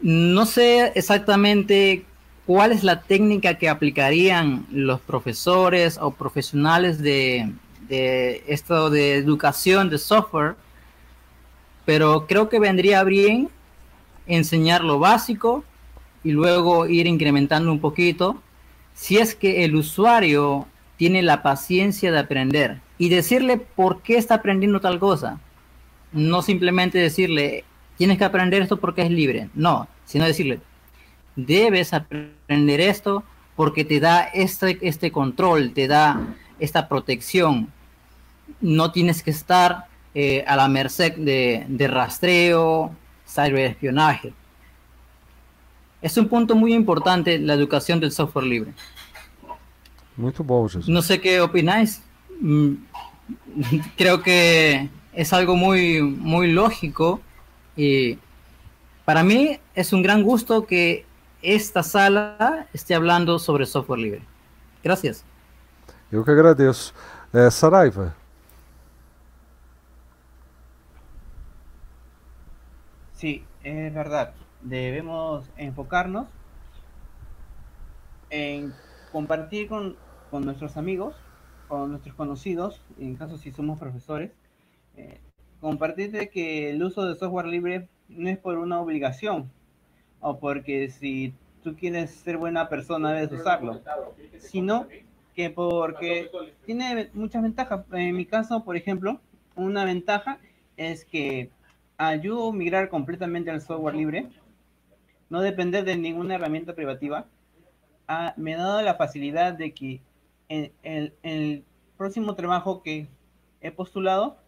No 0.00 0.46
sé 0.46 0.92
exactamente 0.94 2.04
cuál 2.46 2.72
es 2.72 2.84
la 2.84 3.02
técnica 3.02 3.58
que 3.58 3.68
aplicarían 3.68 4.66
los 4.70 5.00
profesores 5.00 5.98
o 6.00 6.12
profesionales 6.12 6.98
de, 6.98 7.52
de 7.88 8.44
esto 8.46 8.90
de 8.90 9.14
educación 9.14 9.90
de 9.90 9.98
software, 9.98 10.54
pero 11.84 12.26
creo 12.26 12.48
que 12.48 12.60
vendría 12.60 13.02
bien 13.04 13.50
enseñar 14.28 14.84
lo 14.84 14.98
básico 14.98 15.64
y 16.22 16.32
luego 16.32 16.86
ir 16.86 17.06
incrementando 17.06 17.72
un 17.72 17.80
poquito, 17.80 18.40
si 18.94 19.18
es 19.18 19.34
que 19.34 19.64
el 19.64 19.74
usuario 19.74 20.66
tiene 20.96 21.22
la 21.22 21.42
paciencia 21.42 22.12
de 22.12 22.18
aprender 22.18 22.80
y 22.98 23.08
decirle 23.08 23.56
por 23.56 24.02
qué 24.02 24.18
está 24.18 24.34
aprendiendo 24.34 24.80
tal 24.80 24.98
cosa. 24.98 25.40
No 26.12 26.42
simplemente 26.42 26.98
decirle, 26.98 27.64
tienes 27.96 28.18
que 28.18 28.24
aprender 28.24 28.62
esto 28.62 28.78
porque 28.78 29.02
es 29.02 29.10
libre. 29.10 29.48
No, 29.54 29.88
sino 30.04 30.24
decirle, 30.24 30.60
debes 31.36 31.94
aprender 31.94 32.80
esto 32.80 33.22
porque 33.54 33.84
te 33.84 34.00
da 34.00 34.22
este, 34.22 34.78
este 34.82 35.12
control, 35.12 35.72
te 35.72 35.86
da 35.86 36.20
esta 36.58 36.88
protección. 36.88 37.68
No 38.60 38.90
tienes 38.90 39.22
que 39.22 39.30
estar 39.30 39.86
eh, 40.14 40.44
a 40.46 40.56
la 40.56 40.68
merced 40.68 41.14
de, 41.16 41.64
de 41.68 41.88
rastreo, 41.88 42.92
ciberespionaje. 43.28 44.32
Es 46.00 46.16
un 46.16 46.28
punto 46.28 46.54
muy 46.54 46.72
importante 46.74 47.38
la 47.38 47.54
educación 47.54 48.00
del 48.00 48.12
software 48.12 48.46
libre. 48.46 48.72
Muito 50.16 50.42
bom, 50.42 50.68
Jesus. 50.68 50.88
No 50.88 51.02
sé 51.02 51.20
qué 51.20 51.40
opináis. 51.40 52.02
Mm, 52.40 52.74
creo 53.96 54.22
que 54.22 54.88
es 55.12 55.32
algo 55.32 55.56
muy, 55.56 56.00
muy 56.02 56.52
lógico 56.52 57.20
y 57.76 58.18
para 59.04 59.22
mí 59.22 59.58
es 59.74 59.92
un 59.92 60.02
gran 60.02 60.22
gusto 60.22 60.66
que 60.66 61.04
esta 61.42 61.82
sala 61.82 62.66
esté 62.72 62.94
hablando 62.94 63.38
sobre 63.38 63.66
software 63.66 64.00
libre. 64.00 64.22
Gracias. 64.82 65.24
Eu 66.10 66.24
que 66.24 66.30
agradeço. 66.30 66.94
É, 67.32 67.50
Saraiva. 67.50 68.14
Sí, 73.18 73.44
es 73.64 73.92
verdad. 73.92 74.32
Debemos 74.62 75.50
enfocarnos 75.56 76.28
en 78.30 78.72
compartir 79.10 79.66
con, 79.66 79.96
nuestros 80.30 80.76
amigos, 80.76 81.16
con 81.66 81.90
nuestros 81.90 82.14
conocidos, 82.14 82.80
en 82.96 83.16
caso 83.16 83.36
si 83.36 83.50
somos 83.50 83.80
profesores, 83.80 84.30
eh, 84.96 85.18
compartirte 85.60 86.28
que 86.28 86.70
el 86.70 86.80
uso 86.80 87.06
de 87.06 87.16
software 87.16 87.46
libre 87.46 87.88
no 88.08 88.28
es 88.28 88.38
por 88.38 88.56
una 88.56 88.80
obligación 88.80 89.50
o 90.20 90.38
porque 90.38 90.88
si 90.88 91.34
tú 91.64 91.74
quieres 91.74 92.12
ser 92.12 92.36
buena 92.36 92.68
persona 92.68 93.12
debes 93.12 93.32
usarlo, 93.32 93.82
sino 94.38 94.86
que 95.34 95.50
porque 95.50 96.30
tiene 96.66 97.10
muchas 97.14 97.42
ventajas. 97.42 97.84
En 97.90 98.14
mi 98.14 98.26
caso, 98.26 98.62
por 98.62 98.76
ejemplo, 98.76 99.20
una 99.56 99.84
ventaja 99.84 100.38
es 100.76 101.04
que 101.04 101.50
ayudo 101.98 102.50
a 102.50 102.52
migrar 102.52 102.88
completamente 102.88 103.50
al 103.50 103.60
software 103.60 103.96
libre, 103.96 104.28
no 105.28 105.40
depender 105.40 105.84
de 105.84 105.96
ninguna 105.96 106.36
herramienta 106.36 106.74
privativa. 106.74 107.26
Ah, 108.06 108.32
me 108.36 108.54
ha 108.54 108.58
dado 108.58 108.82
la 108.82 108.94
facilidad 108.94 109.52
de 109.52 109.74
que 109.74 110.00
en, 110.48 110.72
el 111.22 111.64
próximo 111.98 112.34
trabajo 112.34 112.82
que 112.82 113.08
he 113.60 113.70
postulado, 113.70 114.38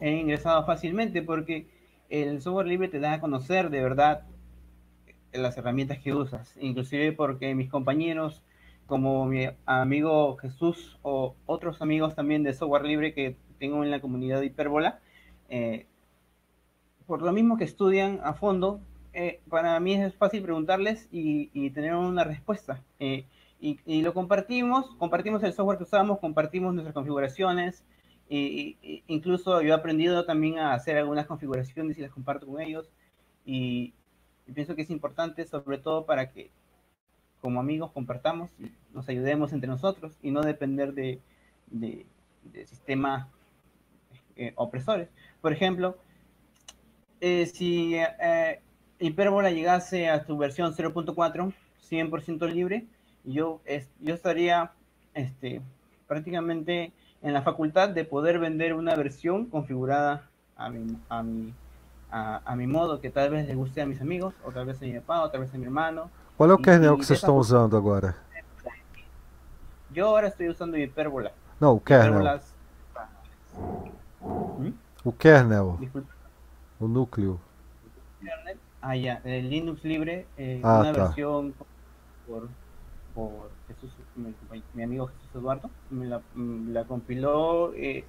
he 0.00 0.10
ingresado 0.10 0.64
fácilmente 0.66 1.22
porque 1.22 1.68
el 2.08 2.40
software 2.40 2.66
libre 2.66 2.88
te 2.88 2.98
da 2.98 3.12
a 3.12 3.20
conocer 3.20 3.70
de 3.70 3.80
verdad 3.80 4.24
las 5.32 5.56
herramientas 5.56 5.98
que 5.98 6.14
usas, 6.14 6.56
inclusive 6.60 7.12
porque 7.12 7.54
mis 7.54 7.70
compañeros 7.70 8.42
como 8.86 9.24
mi 9.26 9.48
amigo 9.66 10.36
Jesús 10.36 10.98
o 11.02 11.36
otros 11.46 11.80
amigos 11.80 12.14
también 12.14 12.42
de 12.42 12.52
software 12.52 12.84
libre 12.84 13.14
que 13.14 13.36
tengo 13.58 13.82
en 13.82 13.90
la 13.90 14.00
comunidad 14.00 14.40
de 14.40 14.46
Hiperbola, 14.46 15.00
eh, 15.48 15.86
por 17.06 17.22
lo 17.22 17.32
mismo 17.32 17.56
que 17.56 17.64
estudian 17.64 18.20
a 18.24 18.34
fondo, 18.34 18.80
eh, 19.12 19.40
para 19.48 19.78
mí 19.80 19.94
es 19.94 20.14
fácil 20.14 20.42
preguntarles 20.42 21.08
y, 21.12 21.70
tener 21.70 21.94
una 21.94 22.24
respuesta. 22.24 22.82
Eh, 22.98 23.26
y, 23.60 24.02
lo 24.02 24.12
compartimos, 24.12 24.94
compartimos 24.96 25.42
el 25.42 25.52
software 25.52 25.78
que 25.78 25.84
usamos, 25.84 26.18
compartimos 26.18 26.74
nuestras 26.74 26.94
configuraciones, 26.94 27.84
e, 28.28 29.02
incluso 29.06 29.62
yo 29.62 29.68
he 29.68 29.76
aprendido 29.76 30.24
también 30.24 30.58
a 30.58 30.74
hacer 30.74 30.96
algunas 30.98 31.26
configuraciones 31.26 31.96
y 31.98 32.02
las 32.02 32.10
comparto 32.10 32.46
con 32.46 32.60
ellos. 32.60 32.90
Y, 33.46 33.94
pienso 34.52 34.74
que 34.74 34.82
es 34.82 34.90
importante, 34.90 35.46
sobre 35.46 35.78
todo 35.78 36.04
para 36.04 36.30
que 36.30 36.50
como 37.40 37.60
amigos 37.60 37.92
compartamos 37.92 38.50
y 38.58 38.72
nos 38.94 39.08
ayudemos 39.08 39.52
entre 39.52 39.68
nosotros 39.68 40.16
y 40.22 40.30
no 40.30 40.42
depender 40.42 40.94
de, 40.94 41.20
de, 41.66 42.06
sistemas 42.66 43.28
eh, 44.36 44.52
opresores. 44.56 45.08
Por 45.40 45.52
ejemplo, 45.52 45.96
eh, 47.26 47.46
si 47.46 47.94
eh, 47.96 48.60
Hyperbola 48.98 49.50
llegase 49.50 50.10
a 50.10 50.26
su 50.26 50.36
versión 50.36 50.74
0.4, 50.74 51.54
100% 51.90 52.52
libre, 52.52 52.84
yo, 53.24 53.62
yo 54.00 54.14
estaría 54.14 54.72
este, 55.14 55.62
prácticamente 56.06 56.92
en 57.22 57.32
la 57.32 57.40
facultad 57.40 57.88
de 57.88 58.04
poder 58.04 58.38
vender 58.38 58.74
una 58.74 58.94
versión 58.94 59.46
configurada 59.46 60.28
a 60.58 60.68
mi, 60.68 60.98
a 61.08 61.22
mi, 61.22 61.54
a, 62.10 62.54
mi 62.56 62.66
modo, 62.66 63.00
que 63.00 63.08
tal 63.08 63.30
vez 63.30 63.48
le 63.48 63.54
guste 63.54 63.80
a 63.80 63.86
mis 63.86 64.02
amigos, 64.02 64.34
o 64.44 64.52
tal 64.52 64.66
vez 64.66 64.82
a 64.82 64.84
mi 64.84 64.92
papá, 65.00 65.22
o 65.22 65.30
tal 65.30 65.40
vez 65.40 65.54
a 65.54 65.56
mi 65.56 65.64
hermano. 65.64 66.10
¿Cuál 66.36 66.50
es 66.50 66.58
el 66.58 66.62
kernel 66.62 66.90
que 66.96 67.04
vocês 67.04 67.18
están 67.18 67.36
usando 67.36 67.78
ahora? 67.78 68.14
Yo 69.94 70.08
ahora 70.08 70.28
estoy 70.28 70.50
usando 70.50 70.76
Hyperbola. 70.76 71.32
No, 71.58 71.72
o 71.72 71.80
kernel. 71.82 72.40
O 75.04 75.16
kernel. 75.16 75.78
O 76.84 76.88
núcleo. 76.88 77.40
Ah, 78.82 78.94
ya, 78.94 79.22
el 79.24 79.48
Linux 79.48 79.82
libre, 79.84 80.26
eh, 80.36 80.60
ah, 80.62 80.80
una 80.80 80.92
versión 80.92 81.54
por 82.26 82.50
por 83.14 83.50
Jesús, 83.68 83.90
mi, 84.74 84.82
amigo 84.82 85.06
Jesús 85.06 85.30
Eduardo, 85.34 85.70
me 85.88 86.04
la, 86.04 86.20
la 86.34 86.84
compiló, 86.84 87.72
eh, 87.74 88.04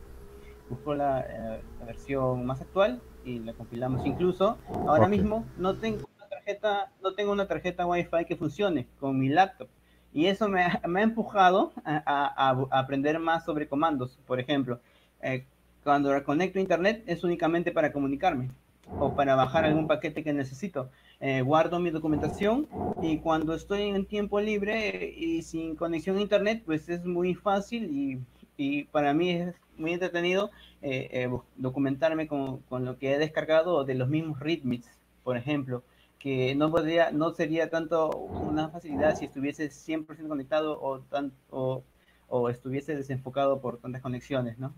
buscó 0.70 0.94
la, 0.94 1.22
eh, 1.22 1.62
la, 1.80 1.86
versión 1.86 2.46
más 2.46 2.60
actual 2.60 3.02
y 3.24 3.40
la 3.40 3.54
compilamos. 3.54 4.06
Incluso 4.06 4.58
ahora 4.88 5.08
mismo 5.08 5.46
no 5.58 5.78
tengo 5.78 6.10
una 6.18 6.28
tarjeta, 6.28 6.92
no 7.02 7.14
tengo 7.14 7.32
una 7.32 7.48
tarjeta 7.48 7.86
Wi-Fi 7.86 8.26
que 8.28 8.36
funcione 8.36 8.88
con 9.00 9.18
mi 9.18 9.30
laptop. 9.30 9.70
Y 10.12 10.26
eso 10.26 10.50
me, 10.50 10.66
me 10.86 11.00
ha 11.00 11.04
empujado 11.04 11.72
a, 11.86 12.04
a, 12.06 12.50
a, 12.50 12.80
aprender 12.80 13.20
más 13.20 13.46
sobre 13.46 13.70
comandos. 13.70 14.20
Por 14.28 14.42
ejemplo, 14.42 14.82
eh, 15.22 15.46
cuando 15.82 16.12
conecto 16.26 16.58
a 16.58 16.62
internet 16.64 17.04
es 17.06 17.24
únicamente 17.24 17.72
para 17.72 17.94
comunicarme 17.94 18.50
o 19.00 19.16
para 19.16 19.36
bajar 19.36 19.66
algún 19.66 19.88
paquete 19.88 20.24
que 20.24 20.34
necesito. 20.34 20.90
Eh, 21.20 21.42
guardo 21.42 21.80
mi 21.80 21.92
documentación 21.92 22.68
y 23.02 23.20
cuando 23.20 23.54
estoy 23.54 23.84
en 23.84 24.06
tiempo 24.06 24.40
libre 24.40 25.14
y 25.16 25.42
sin 25.44 25.76
conexión 25.76 26.18
a 26.18 26.22
internet, 26.22 26.64
pues 26.66 26.90
es 26.90 27.06
muy 27.06 27.36
fácil 27.36 27.86
y, 27.86 28.20
y 28.58 28.84
para 28.86 29.14
mí 29.14 29.32
es 29.32 29.56
muy 29.78 29.94
entretenido 29.94 30.52
eh, 30.82 31.10
eh, 31.12 31.30
documentarme 31.56 32.28
con, 32.28 32.60
con, 32.60 32.86
lo 32.86 32.98
que 32.98 33.14
he 33.14 33.18
descargado 33.18 33.84
de 33.86 33.96
los 33.96 34.10
mismos 34.10 34.40
readmes, 34.40 34.86
por 35.24 35.38
ejemplo, 35.38 35.84
que 36.20 36.56
no 36.56 36.72
podría, 36.72 37.12
no 37.12 37.34
sería 37.34 37.70
tanto 37.70 38.10
una 38.10 38.70
facilidad 38.70 39.16
si 39.16 39.26
estuviese 39.26 39.70
100% 39.70 40.28
conectado 40.28 40.80
o, 40.82 41.00
tan, 41.00 41.32
o, 41.50 41.84
o, 42.28 42.50
estuviese 42.50 42.96
desenfocado 42.96 43.62
por 43.62 43.78
tantas 43.80 44.02
conexiones, 44.02 44.58
¿no? 44.58 44.74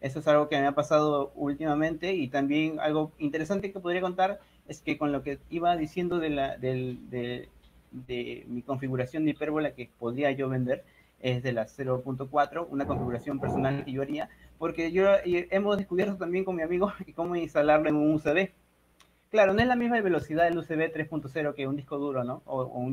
Eso 0.00 0.20
es 0.20 0.28
algo 0.28 0.48
que 0.48 0.58
me 0.60 0.66
ha 0.66 0.72
pasado 0.72 1.32
últimamente 1.34 2.14
y 2.14 2.28
también 2.28 2.78
algo 2.80 3.12
interesante 3.18 3.72
que 3.72 3.80
podría 3.80 4.00
contar 4.00 4.40
es 4.68 4.80
que 4.82 4.98
con 4.98 5.12
lo 5.12 5.22
que 5.22 5.38
iba 5.50 5.76
diciendo 5.76 6.18
de, 6.18 6.30
la, 6.30 6.56
de, 6.58 7.48
mi 8.46 8.62
configuración 8.62 9.24
de 9.24 9.30
hipérbola 9.30 9.72
que 9.72 9.90
podría 9.98 10.30
yo 10.32 10.48
vender, 10.48 10.84
es 11.20 11.42
de 11.42 11.52
la 11.52 11.66
0.4, 11.66 12.66
una 12.70 12.86
configuración 12.86 13.40
personal 13.40 13.84
que 13.84 13.92
yo 13.92 14.02
haría, 14.02 14.28
porque 14.58 14.92
yo 14.92 15.06
hemos 15.24 15.78
descubierto 15.78 16.16
también 16.16 16.44
con 16.44 16.56
mi 16.56 16.62
amigo 16.62 16.92
cómo 17.14 17.36
instalarlo 17.36 17.88
en 17.88 17.96
un 17.96 18.14
USB. 18.14 18.50
Claro, 19.30 19.54
no 19.54 19.60
es 19.60 19.66
la 19.66 19.76
misma 19.76 20.00
velocidad 20.00 20.44
del 20.44 20.58
USB 20.58 20.92
3.0 20.92 21.54
que 21.54 21.66
un 21.66 21.76
disco 21.76 21.98
duro, 21.98 22.22
¿no? 22.22 22.42
O, 22.44 22.92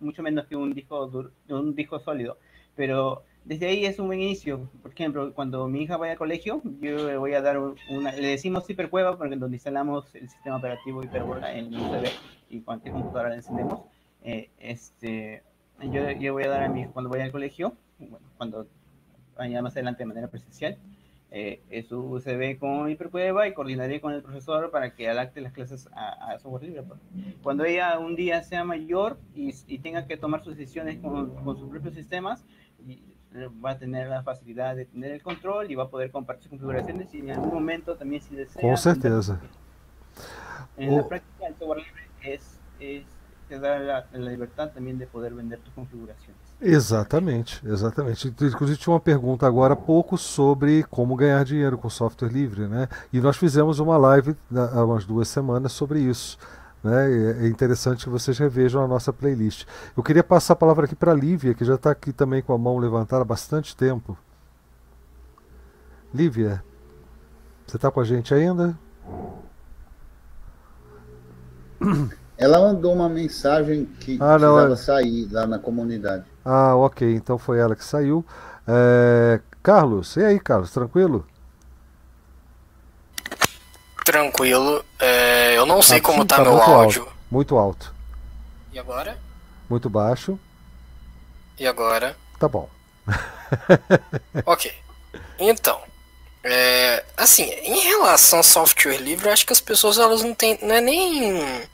mucho 0.00 0.22
menos 0.22 0.46
que 0.46 0.56
un 0.56 0.72
disco 0.72 1.06
duro, 1.08 1.30
un 1.48 1.74
disco 1.74 1.98
sólido, 1.98 2.38
pero 2.74 3.24
desde 3.44 3.66
ahí 3.66 3.84
es 3.84 3.98
un 3.98 4.06
buen 4.06 4.20
inicio. 4.20 4.70
Por 4.82 4.92
ejemplo, 4.92 5.32
cuando 5.34 5.68
mi 5.68 5.82
hija 5.82 5.96
vaya 5.96 6.12
al 6.12 6.18
colegio, 6.18 6.62
yo 6.80 7.06
le 7.06 7.16
voy 7.16 7.34
a 7.34 7.42
dar 7.42 7.58
una, 7.58 8.12
le 8.12 8.28
decimos 8.28 8.68
hipercueva 8.68 9.18
porque 9.18 9.36
donde 9.36 9.56
instalamos 9.56 10.14
el 10.14 10.28
sistema 10.28 10.56
operativo 10.56 11.02
hiperbola 11.02 11.54
en 11.54 11.74
USB 11.74 12.08
y 12.48 12.60
cualquier 12.60 12.94
computadora 12.94 13.30
le 13.30 13.36
encendemos. 13.36 13.82
Eh, 14.22 14.50
este, 14.58 15.42
yo, 15.82 16.10
yo 16.12 16.32
voy 16.32 16.44
a 16.44 16.48
dar 16.48 16.62
a 16.62 16.68
mi 16.68 16.86
cuando 16.86 17.10
vaya 17.10 17.24
al 17.24 17.32
colegio, 17.32 17.74
bueno, 17.98 18.26
cuando 18.38 18.66
vaya 19.36 19.60
más 19.60 19.74
adelante 19.74 20.04
de 20.04 20.06
manera 20.06 20.28
presencial, 20.28 20.78
eh, 21.30 21.84
su 21.88 21.98
USB 21.98 22.58
con 22.58 22.88
hipercueva 22.88 23.48
y 23.48 23.54
coordinaré 23.54 24.00
con 24.00 24.14
el 24.14 24.22
profesor 24.22 24.70
para 24.70 24.94
que 24.94 25.08
adapte 25.08 25.40
las 25.40 25.52
clases 25.52 25.88
a, 25.92 26.38
software 26.38 26.62
libre. 26.62 26.82
Pues. 26.84 27.00
Cuando 27.42 27.64
ella 27.64 27.98
un 27.98 28.14
día 28.14 28.42
sea 28.44 28.64
mayor 28.64 29.18
y, 29.34 29.52
y 29.66 29.78
tenga 29.80 30.06
que 30.06 30.16
tomar 30.16 30.44
sus 30.44 30.56
decisiones 30.56 30.98
con, 31.00 31.34
con 31.44 31.58
sus 31.58 31.68
propios 31.68 31.94
sistemas, 31.94 32.44
y, 32.86 33.13
va 33.64 33.70
a 33.70 33.78
tener 33.78 34.08
la 34.08 34.22
facilidad 34.22 34.76
de 34.76 34.84
tener 34.84 35.10
el 35.10 35.22
control 35.22 35.70
y 35.70 35.74
va 35.74 35.84
a 35.84 35.88
poder 35.88 36.10
compartir 36.10 36.48
configuraciones 36.50 37.12
y 37.14 37.18
en 37.18 37.30
algún 37.30 37.52
momento 37.52 37.96
también 37.96 38.22
si 38.22 38.34
desea. 38.34 38.62
Com 38.62 38.76
certeza. 38.76 39.40
En 40.76 40.96
la 40.96 41.06
práctica 41.06 41.46
el 41.46 41.54
software 41.54 41.78
libre 41.78 42.02
es, 42.22 42.58
es 42.80 43.04
te 43.48 43.58
da 43.58 43.78
la, 43.78 44.06
la, 44.12 44.30
libertad 44.30 44.70
também 44.70 44.96
de 44.96 45.06
poder 45.06 45.34
vender 45.34 45.58
tus 45.58 45.72
configurações. 45.74 46.36
Exatamente, 46.60 47.60
exatamente. 47.66 48.28
Inclusive 48.28 48.78
tinha 48.78 48.94
uma 48.94 49.00
pergunta 49.00 49.46
agora 49.46 49.74
há 49.74 49.76
pouco 49.76 50.16
sobre 50.16 50.82
como 50.84 51.14
ganhar 51.14 51.44
dinheiro 51.44 51.76
com 51.76 51.90
software 51.90 52.30
livre, 52.30 52.66
né? 52.66 52.88
E 53.12 53.20
nós 53.20 53.36
fizemos 53.36 53.78
uma 53.78 53.96
live 53.96 54.34
há 54.72 54.84
umas 54.84 55.04
duas 55.04 55.28
semanas 55.28 55.72
sobre 55.72 56.00
isso. 56.00 56.38
Né? 56.84 57.44
É 57.44 57.48
interessante 57.48 58.04
que 58.04 58.10
vocês 58.10 58.36
revejam 58.38 58.84
a 58.84 58.86
nossa 58.86 59.10
playlist. 59.10 59.66
Eu 59.96 60.02
queria 60.02 60.22
passar 60.22 60.52
a 60.52 60.56
palavra 60.56 60.84
aqui 60.84 60.94
para 60.94 61.12
a 61.12 61.14
Lívia, 61.14 61.54
que 61.54 61.64
já 61.64 61.76
está 61.76 61.90
aqui 61.90 62.12
também 62.12 62.42
com 62.42 62.52
a 62.52 62.58
mão 62.58 62.76
levantada 62.76 63.22
há 63.22 63.24
bastante 63.24 63.74
tempo. 63.74 64.18
Lívia, 66.12 66.62
você 67.66 67.76
está 67.76 67.90
com 67.90 68.00
a 68.00 68.04
gente 68.04 68.34
ainda? 68.34 68.78
Ela 72.36 72.58
mandou 72.58 72.92
uma 72.92 73.08
mensagem 73.08 73.86
que 74.00 74.18
ah, 74.20 74.38
não, 74.38 74.54
precisava 74.54 74.72
é... 74.72 74.76
sair 74.76 75.28
lá 75.32 75.46
na 75.46 75.58
comunidade. 75.58 76.24
Ah, 76.44 76.74
ok. 76.74 77.14
Então 77.14 77.38
foi 77.38 77.60
ela 77.60 77.76
que 77.76 77.84
saiu. 77.84 78.26
É... 78.66 79.40
Carlos, 79.62 80.16
e 80.16 80.24
aí, 80.24 80.40
Carlos, 80.40 80.72
tranquilo? 80.72 81.24
Tranquilo. 84.04 84.84
É, 85.00 85.33
eu 85.64 85.66
não 85.66 85.82
sei 85.82 86.00
tá, 86.00 86.06
como 86.08 86.24
tá, 86.24 86.36
tá 86.36 86.42
meu 86.42 86.60
áudio. 86.60 87.02
Alto, 87.02 87.16
muito 87.30 87.56
alto. 87.56 87.94
E 88.72 88.78
agora? 88.78 89.18
Muito 89.68 89.88
baixo. 89.90 90.38
E 91.58 91.66
agora? 91.66 92.16
Tá 92.38 92.48
bom. 92.48 92.68
ok. 94.46 94.72
Então, 95.38 95.80
é, 96.42 97.04
assim, 97.16 97.44
em 97.44 97.80
relação 97.80 98.38
ao 98.38 98.44
software 98.44 98.98
livre, 98.98 99.26
eu 99.26 99.32
acho 99.32 99.46
que 99.46 99.52
as 99.52 99.60
pessoas 99.60 99.98
elas 99.98 100.22
não 100.22 100.34
têm, 100.34 100.58
não 100.62 100.74
é 100.74 100.80
nem 100.80 101.66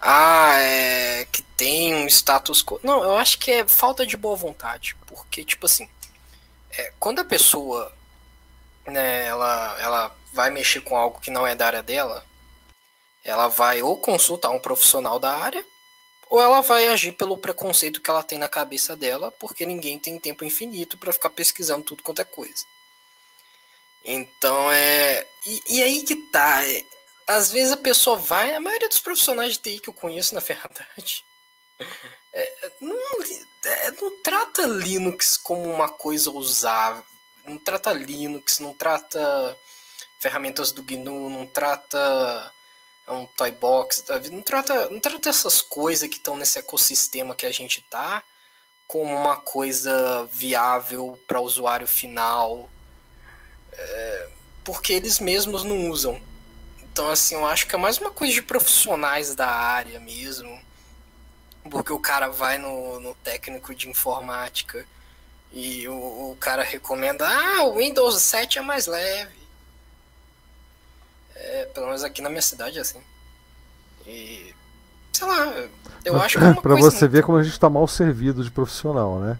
ah, 0.00 0.54
é 0.58 1.26
que 1.30 1.42
tem 1.42 1.94
um 1.94 2.06
status 2.08 2.64
quo. 2.64 2.80
Não, 2.82 3.04
eu 3.04 3.16
acho 3.16 3.38
que 3.38 3.52
é 3.52 3.68
falta 3.68 4.04
de 4.04 4.16
boa 4.16 4.34
vontade, 4.34 4.96
porque 5.06 5.44
tipo 5.44 5.66
assim, 5.66 5.88
é, 6.76 6.92
quando 6.98 7.20
a 7.20 7.24
pessoa 7.24 7.92
né, 8.86 9.26
ela, 9.26 9.76
ela 9.80 10.16
vai 10.32 10.50
mexer 10.50 10.80
com 10.80 10.96
algo 10.96 11.20
que 11.20 11.30
não 11.30 11.46
é 11.46 11.54
da 11.54 11.66
área 11.66 11.82
dela, 11.82 12.24
ela 13.24 13.48
vai 13.48 13.82
ou 13.82 13.96
consultar 13.96 14.50
um 14.50 14.58
profissional 14.58 15.18
da 15.18 15.32
área, 15.36 15.64
ou 16.28 16.40
ela 16.40 16.60
vai 16.62 16.88
agir 16.88 17.12
pelo 17.12 17.36
preconceito 17.36 18.00
que 18.00 18.10
ela 18.10 18.22
tem 18.22 18.38
na 18.38 18.48
cabeça 18.48 18.96
dela, 18.96 19.30
porque 19.32 19.66
ninguém 19.66 19.98
tem 19.98 20.18
tempo 20.18 20.44
infinito 20.44 20.96
para 20.96 21.12
ficar 21.12 21.30
pesquisando 21.30 21.84
tudo 21.84 22.02
quanto 22.02 22.22
é 22.22 22.24
coisa. 22.24 22.64
Então 24.04 24.72
é. 24.72 25.26
E, 25.46 25.62
e 25.68 25.82
aí 25.82 26.02
que 26.02 26.16
tá. 26.16 26.66
É, 26.66 26.84
às 27.26 27.50
vezes 27.50 27.72
a 27.72 27.76
pessoa 27.76 28.16
vai, 28.16 28.54
a 28.54 28.60
maioria 28.60 28.88
dos 28.88 28.98
profissionais 28.98 29.52
de 29.52 29.58
TI 29.58 29.80
que 29.80 29.88
eu 29.88 29.94
conheço, 29.94 30.34
na 30.34 30.40
verdade, 30.42 31.24
é, 32.32 32.72
não, 32.80 32.96
é, 33.64 33.90
não 34.00 34.22
trata 34.22 34.62
Linux 34.62 35.36
como 35.36 35.70
uma 35.70 35.88
coisa 35.88 36.30
usável. 36.30 37.04
Não 37.44 37.58
trata 37.58 37.92
Linux, 37.92 38.58
não 38.58 38.72
trata 38.72 39.56
ferramentas 40.18 40.72
do 40.72 40.82
GNU, 40.82 41.28
não 41.28 41.46
trata 41.46 42.52
um 43.12 43.26
toy 43.26 43.50
box, 43.52 44.04
não 44.30 44.42
trata, 44.42 44.88
não 44.90 45.00
trata 45.00 45.28
essas 45.28 45.60
coisas 45.60 46.08
que 46.08 46.16
estão 46.16 46.36
nesse 46.36 46.58
ecossistema 46.58 47.34
que 47.34 47.46
a 47.46 47.52
gente 47.52 47.80
tá 47.82 48.22
como 48.92 49.14
uma 49.14 49.36
coisa 49.36 50.28
viável 50.30 51.18
para 51.26 51.40
o 51.40 51.44
usuário 51.44 51.86
final, 51.86 52.68
é, 53.72 54.28
porque 54.62 54.92
eles 54.92 55.18
mesmos 55.18 55.64
não 55.64 55.88
usam. 55.88 56.20
Então, 56.82 57.08
assim, 57.08 57.34
eu 57.34 57.46
acho 57.46 57.66
que 57.66 57.74
é 57.74 57.78
mais 57.78 57.96
uma 57.96 58.10
coisa 58.10 58.34
de 58.34 58.42
profissionais 58.42 59.34
da 59.34 59.48
área 59.48 59.98
mesmo, 59.98 60.60
porque 61.70 61.90
o 61.90 61.98
cara 61.98 62.28
vai 62.28 62.58
no, 62.58 63.00
no 63.00 63.14
técnico 63.14 63.74
de 63.74 63.88
informática 63.88 64.86
e 65.50 65.88
o, 65.88 66.32
o 66.32 66.36
cara 66.38 66.62
recomenda: 66.62 67.26
ah, 67.26 67.64
o 67.64 67.78
Windows 67.78 68.20
7 68.22 68.58
é 68.58 68.62
mais 68.62 68.86
leve. 68.86 69.41
É, 71.42 71.64
pelo 71.74 71.86
menos 71.86 72.04
aqui 72.04 72.22
na 72.22 72.28
minha 72.28 72.42
cidade 72.42 72.78
assim. 72.78 72.98
E. 74.06 74.54
Sei 75.12 75.26
lá, 75.26 75.52
eu 76.04 76.20
acho 76.20 76.38
que 76.38 76.44
é 76.44 76.54
Pra 76.62 76.74
você 76.76 77.04
muito... 77.04 77.12
ver 77.12 77.22
como 77.22 77.38
a 77.38 77.42
gente 77.42 77.58
tá 77.58 77.68
mal 77.68 77.86
servido 77.86 78.42
de 78.42 78.50
profissional, 78.50 79.18
né? 79.18 79.38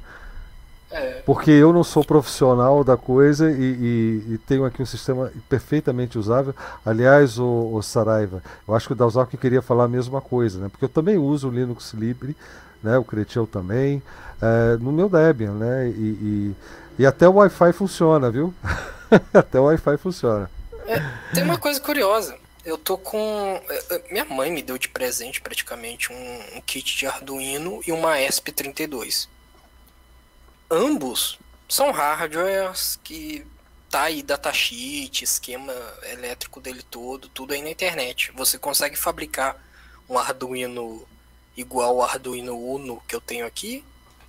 É. 0.90 1.22
Porque 1.24 1.50
eu 1.50 1.72
não 1.72 1.82
sou 1.82 2.04
profissional 2.04 2.84
da 2.84 2.98
coisa 2.98 3.50
e, 3.50 3.54
e, 3.54 4.34
e, 4.34 4.38
tenho 4.46 4.66
aqui 4.66 4.82
um 4.82 4.86
sistema 4.86 5.32
perfeitamente 5.48 6.18
usável. 6.18 6.54
Aliás, 6.84 7.38
o, 7.38 7.70
o 7.72 7.82
Saraiva, 7.82 8.42
eu 8.68 8.74
acho 8.74 8.88
que 8.88 8.92
o 8.92 8.96
Dalzak 8.96 9.34
queria 9.38 9.62
falar 9.62 9.84
a 9.84 9.88
mesma 9.88 10.20
coisa, 10.20 10.60
né? 10.60 10.68
Porque 10.68 10.84
eu 10.84 10.90
também 10.90 11.16
uso 11.16 11.48
o 11.48 11.50
Linux 11.50 11.94
Libre, 11.94 12.36
né? 12.82 12.98
o 12.98 13.04
Cretil 13.04 13.46
também, 13.46 14.02
é, 14.40 14.76
no 14.76 14.92
meu 14.92 15.08
Debian, 15.08 15.52
né? 15.52 15.88
E, 15.88 15.90
e, 15.90 16.56
e 16.98 17.06
até 17.06 17.26
o 17.26 17.36
Wi-Fi 17.36 17.72
funciona, 17.72 18.30
viu? 18.30 18.52
até 19.32 19.58
o 19.58 19.64
Wi-Fi 19.64 19.96
funciona. 19.96 20.50
É, 20.86 21.34
tem 21.34 21.42
uma 21.42 21.58
coisa 21.58 21.80
curiosa. 21.80 22.38
Eu 22.64 22.78
tô 22.78 22.96
com. 22.96 23.60
É, 23.68 23.94
é, 23.96 24.12
minha 24.12 24.24
mãe 24.24 24.50
me 24.50 24.62
deu 24.62 24.78
de 24.78 24.88
presente 24.88 25.40
praticamente 25.40 26.12
um, 26.12 26.56
um 26.56 26.60
kit 26.60 26.96
de 26.96 27.06
Arduino 27.06 27.80
e 27.86 27.92
uma 27.92 28.16
ESP32. 28.18 29.28
Ambos 30.70 31.38
são 31.68 31.90
hardwares 31.90 32.98
que 33.02 33.44
tá 33.90 34.04
aí 34.04 34.22
datasheet, 34.22 35.22
esquema 35.22 35.74
elétrico 36.04 36.60
dele 36.60 36.82
todo, 36.82 37.28
tudo 37.28 37.52
aí 37.52 37.60
na 37.60 37.70
internet. 37.70 38.32
Você 38.34 38.58
consegue 38.58 38.96
fabricar 38.96 39.56
um 40.08 40.18
Arduino 40.18 41.06
igual 41.56 42.00
ao 42.00 42.02
Arduino 42.02 42.58
Uno 42.58 43.02
que 43.06 43.14
eu 43.14 43.20
tenho 43.20 43.46
aqui, 43.46 43.84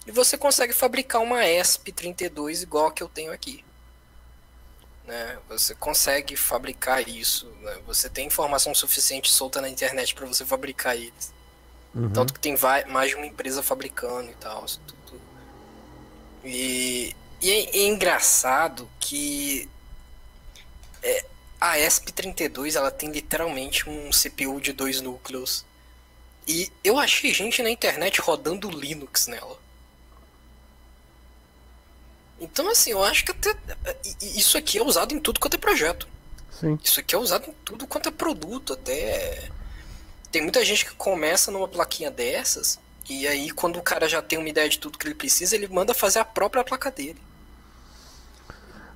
e 0.05 0.11
você 0.11 0.37
consegue 0.37 0.73
fabricar 0.73 1.21
uma 1.21 1.43
ESP32 1.43 2.63
igual 2.63 2.87
a 2.87 2.91
que 2.91 3.01
eu 3.01 3.07
tenho 3.07 3.31
aqui. 3.31 3.63
Né? 5.05 5.37
Você 5.49 5.75
consegue 5.75 6.35
fabricar 6.35 7.07
isso. 7.07 7.47
Né? 7.61 7.77
Você 7.85 8.09
tem 8.09 8.27
informação 8.27 8.73
suficiente 8.73 9.31
solta 9.31 9.61
na 9.61 9.69
internet 9.69 10.15
para 10.15 10.25
você 10.25 10.45
fabricar 10.45 10.95
eles. 10.95 11.33
Uhum. 11.93 12.09
Tanto 12.11 12.33
que 12.33 12.39
tem 12.39 12.55
mais 12.87 13.09
de 13.09 13.15
uma 13.15 13.25
empresa 13.25 13.61
fabricando 13.61 14.31
e 14.31 14.35
tal. 14.35 14.65
Tudo. 14.87 15.21
E, 16.43 17.15
e 17.41 17.51
é, 17.51 17.77
é, 17.77 17.85
engraçado 17.85 18.89
que 18.99 19.69
é, 21.01 21.25
a 21.59 21.77
ESP32 21.77 22.75
ela 22.75 22.91
tem 22.91 23.11
literalmente 23.11 23.89
um 23.89 24.09
CPU 24.09 24.59
de 24.59 24.73
dois 24.73 25.01
núcleos. 25.01 25.65
E 26.47 26.71
eu 26.83 26.97
achei 26.97 27.33
gente 27.33 27.61
na 27.61 27.69
internet 27.69 28.19
rodando 28.19 28.69
Linux 28.69 29.27
nela. 29.27 29.62
Então, 32.43 32.69
assim, 32.69 32.91
eu 32.91 33.03
acho 33.03 33.23
que 33.23 33.31
até. 33.31 33.55
Isso 34.21 34.57
aqui 34.57 34.77
é 34.77 34.83
usado 34.83 35.13
em 35.13 35.19
tudo 35.19 35.39
quanto 35.39 35.55
é 35.55 35.57
projeto. 35.57 36.07
Sim. 36.51 36.77
Isso 36.83 36.99
aqui 36.99 37.15
é 37.15 37.17
usado 37.17 37.49
em 37.49 37.53
tudo 37.63 37.87
quanto 37.87 38.09
é 38.09 38.11
produto. 38.11 38.73
Até. 38.73 39.49
Tem 40.31 40.41
muita 40.41 40.63
gente 40.65 40.85
que 40.85 40.93
começa 40.95 41.51
numa 41.51 41.67
plaquinha 41.67 42.11
dessas. 42.11 42.79
E 43.09 43.27
aí, 43.27 43.49
quando 43.51 43.77
o 43.77 43.81
cara 43.81 44.07
já 44.09 44.21
tem 44.21 44.37
uma 44.37 44.49
ideia 44.49 44.67
de 44.67 44.79
tudo 44.79 44.97
que 44.97 45.07
ele 45.07 45.15
precisa, 45.15 45.55
ele 45.55 45.67
manda 45.67 45.93
fazer 45.93 46.19
a 46.19 46.25
própria 46.25 46.63
placa 46.63 46.91
dele. 46.91 47.19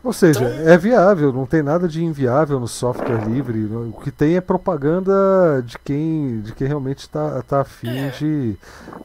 Ou 0.08 0.14
seja, 0.14 0.40
então... 0.40 0.69
é 0.69 0.77
viável, 0.77 1.34
não 1.34 1.45
tem 1.45 1.61
nada 1.61 1.86
de 1.86 2.02
inviável 2.02 2.61
no 2.61 2.68
software 2.68 3.27
livre. 3.27 3.66
O 3.66 4.00
que 4.02 4.10
tem 4.10 4.38
é 4.38 4.42
propaganda 4.42 5.61
de 5.66 5.77
quem, 5.80 6.40
de 6.40 6.53
quem 6.53 6.66
realmente 6.66 7.00
está 7.00 7.42
tá 7.42 7.60
afim 7.60 7.90
é. 7.90 8.10
de, 8.11 8.56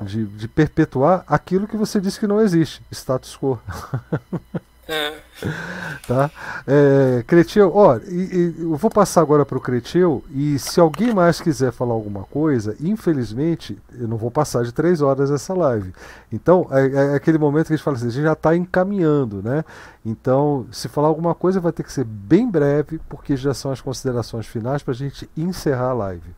de, 0.01 0.25
de, 0.27 0.47
perpetuar 0.47 1.25
aquilo 1.27 1.67
que 1.67 1.77
você 1.77 2.01
disse 2.01 2.21
que 2.21 2.27
não 2.29 2.41
existe 2.41 2.81
status 2.93 3.37
quo. 3.37 3.59
É. 4.89 5.19
Tá? 6.07 6.31
É, 6.67 7.23
Cretil, 7.29 7.71
ó, 7.73 7.97
e, 7.99 8.11
e, 8.11 8.63
eu 8.63 8.77
vou 8.77 8.91
passar 8.91 9.21
agora 9.21 9.47
para 9.47 9.57
o 9.57 9.61
Cretil 9.61 10.25
e 10.31 10.59
se 10.59 10.81
alguém 10.81 11.15
mais 11.15 11.41
quiser 11.41 11.71
falar 11.71 11.95
alguma 11.95 12.25
coisa, 12.25 12.77
infelizmente 12.81 13.79
eu 13.93 14.09
não 14.09 14.17
vou 14.17 14.31
passar 14.31 14.65
de 14.65 14.73
três 14.73 15.01
horas 15.01 15.31
essa 15.31 15.55
live. 15.55 15.95
Então 16.33 16.67
é, 16.73 17.13
é 17.13 17.15
aquele 17.15 17.39
momento 17.39 17.69
que 17.69 17.75
a 17.75 17.77
gente 17.77 17.85
fala 17.85 17.97
assim, 17.97 18.09
a 18.09 18.11
gente 18.11 18.25
já 18.25 18.33
está 18.33 18.57
encaminhando, 18.57 19.41
né? 19.43 19.65
Então, 20.05 20.67
se 20.73 20.89
falar 20.89 21.07
alguma 21.07 21.37
coisa 21.37 21.61
vai 21.61 21.71
ter 21.71 21.85
que 21.85 21.93
ser 21.93 22.05
bem 22.05 22.51
breve, 22.51 22.99
porque 23.09 23.37
já 23.37 23.55
são 23.55 23.71
as 23.71 23.81
considerações 23.81 24.47
finais 24.47 24.83
para 24.83 24.93
a 24.93 24.97
gente 24.97 25.31
encerrar 25.37 25.91
a 25.91 25.95
live. 25.95 26.35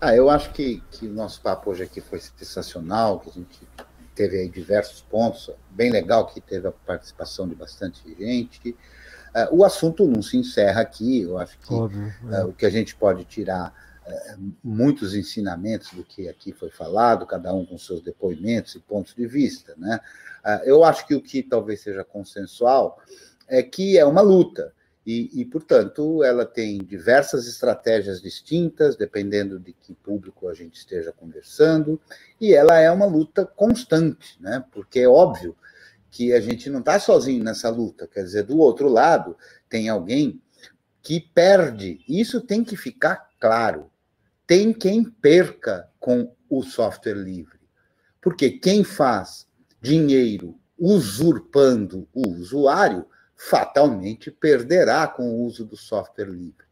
Ah, 0.00 0.14
eu 0.14 0.30
acho 0.30 0.52
que, 0.52 0.80
que 0.92 1.08
o 1.08 1.12
nosso 1.12 1.40
papo 1.40 1.70
hoje 1.70 1.82
aqui 1.82 2.00
foi 2.00 2.20
sensacional, 2.20 3.18
que 3.18 3.30
a 3.30 3.32
gente 3.32 3.66
teve 4.16 4.38
aí 4.38 4.48
diversos 4.48 5.02
pontos, 5.02 5.50
bem 5.70 5.92
legal 5.92 6.26
que 6.26 6.40
teve 6.40 6.66
a 6.66 6.72
participação 6.72 7.46
de 7.46 7.54
bastante 7.54 8.02
gente. 8.18 8.70
Uh, 8.70 9.58
o 9.58 9.64
assunto 9.64 10.06
não 10.06 10.22
se 10.22 10.38
encerra 10.38 10.80
aqui, 10.80 11.20
eu 11.20 11.36
acho 11.36 11.58
que 11.58 11.74
Óbvio, 11.74 12.12
é. 12.32 12.42
uh, 12.42 12.48
o 12.48 12.52
que 12.54 12.64
a 12.64 12.70
gente 12.70 12.96
pode 12.96 13.24
tirar 13.26 13.74
uh, 14.06 14.54
muitos 14.64 15.14
ensinamentos 15.14 15.92
do 15.92 16.02
que 16.02 16.28
aqui 16.28 16.52
foi 16.52 16.70
falado, 16.70 17.26
cada 17.26 17.52
um 17.52 17.66
com 17.66 17.76
seus 17.76 18.00
depoimentos 18.00 18.74
e 18.74 18.80
pontos 18.80 19.14
de 19.14 19.26
vista. 19.26 19.74
Né? 19.76 20.00
eu 20.64 20.84
acho 20.84 21.04
que 21.08 21.14
o 21.14 21.20
que 21.20 21.42
talvez 21.42 21.80
seja 21.80 22.04
consensual 22.04 23.00
é 23.48 23.64
que 23.64 23.98
é 23.98 24.04
uma 24.04 24.20
luta. 24.20 24.72
E, 25.06 25.30
e, 25.40 25.44
portanto, 25.44 26.24
ela 26.24 26.44
tem 26.44 26.78
diversas 26.78 27.46
estratégias 27.46 28.20
distintas, 28.20 28.96
dependendo 28.96 29.60
de 29.60 29.72
que 29.72 29.94
público 29.94 30.48
a 30.48 30.54
gente 30.54 30.78
esteja 30.78 31.12
conversando, 31.12 32.00
e 32.40 32.52
ela 32.52 32.76
é 32.80 32.90
uma 32.90 33.06
luta 33.06 33.46
constante, 33.46 34.36
né? 34.40 34.64
porque 34.72 34.98
é 34.98 35.08
óbvio 35.08 35.56
que 36.10 36.32
a 36.32 36.40
gente 36.40 36.68
não 36.68 36.80
está 36.80 36.98
sozinho 36.98 37.44
nessa 37.44 37.68
luta, 37.68 38.08
quer 38.08 38.24
dizer, 38.24 38.42
do 38.42 38.58
outro 38.58 38.88
lado, 38.88 39.36
tem 39.68 39.88
alguém 39.88 40.42
que 41.00 41.20
perde, 41.20 42.00
isso 42.08 42.40
tem 42.40 42.64
que 42.64 42.76
ficar 42.76 43.28
claro. 43.38 43.88
Tem 44.44 44.72
quem 44.72 45.04
perca 45.04 45.88
com 46.00 46.34
o 46.48 46.64
software 46.64 47.14
livre, 47.14 47.60
porque 48.20 48.50
quem 48.50 48.82
faz 48.82 49.46
dinheiro 49.80 50.58
usurpando 50.76 52.08
o 52.12 52.28
usuário 52.28 53.06
fatalmente 53.36 54.30
perderá 54.30 55.06
com 55.06 55.28
o 55.28 55.44
uso 55.44 55.64
do 55.64 55.76
software 55.76 56.30
livre. 56.30 56.66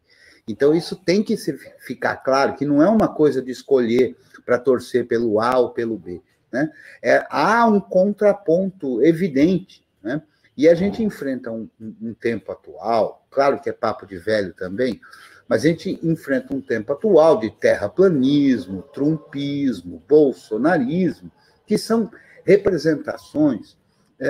Então, 0.47 0.75
isso 0.75 0.97
tem 0.97 1.23
que 1.23 1.37
ficar 1.37 2.17
claro 2.17 2.55
que 2.55 2.65
não 2.65 2.83
é 2.83 2.89
uma 2.89 3.09
coisa 3.09 3.41
de 3.41 3.51
escolher 3.51 4.17
para 4.45 4.59
torcer 4.59 5.07
pelo 5.07 5.41
A 5.41 5.59
ou 5.59 5.71
pelo 5.71 5.99
B. 5.99 6.21
Né? 6.53 6.71
É, 7.03 7.27
há 7.31 7.67
um 7.67 7.81
contraponto 7.81 9.03
evidente. 9.03 9.87
Né? 10.03 10.23
E 10.57 10.69
a 10.69 10.75
gente 10.75 11.03
enfrenta 11.03 11.51
um, 11.51 11.69
um, 11.81 12.15
tempo 12.15 12.53
atual, 12.53 13.27
claro 13.31 13.61
que 13.61 13.69
é 13.69 13.73
papo 13.73 14.07
de 14.07 14.19
velho 14.19 14.53
também, 14.53 15.01
mas 15.49 15.65
a 15.65 15.69
gente 15.69 15.99
enfrenta 16.03 16.55
um 16.55 16.61
tempo 16.61 16.93
atual 16.93 17.39
de 17.39 17.51
terraplanismo, 17.51 18.83
trumpismo, 18.83 20.03
bolsonarismo, 20.09 21.31
que 21.67 21.77
são 21.77 22.11
representações 22.45 23.77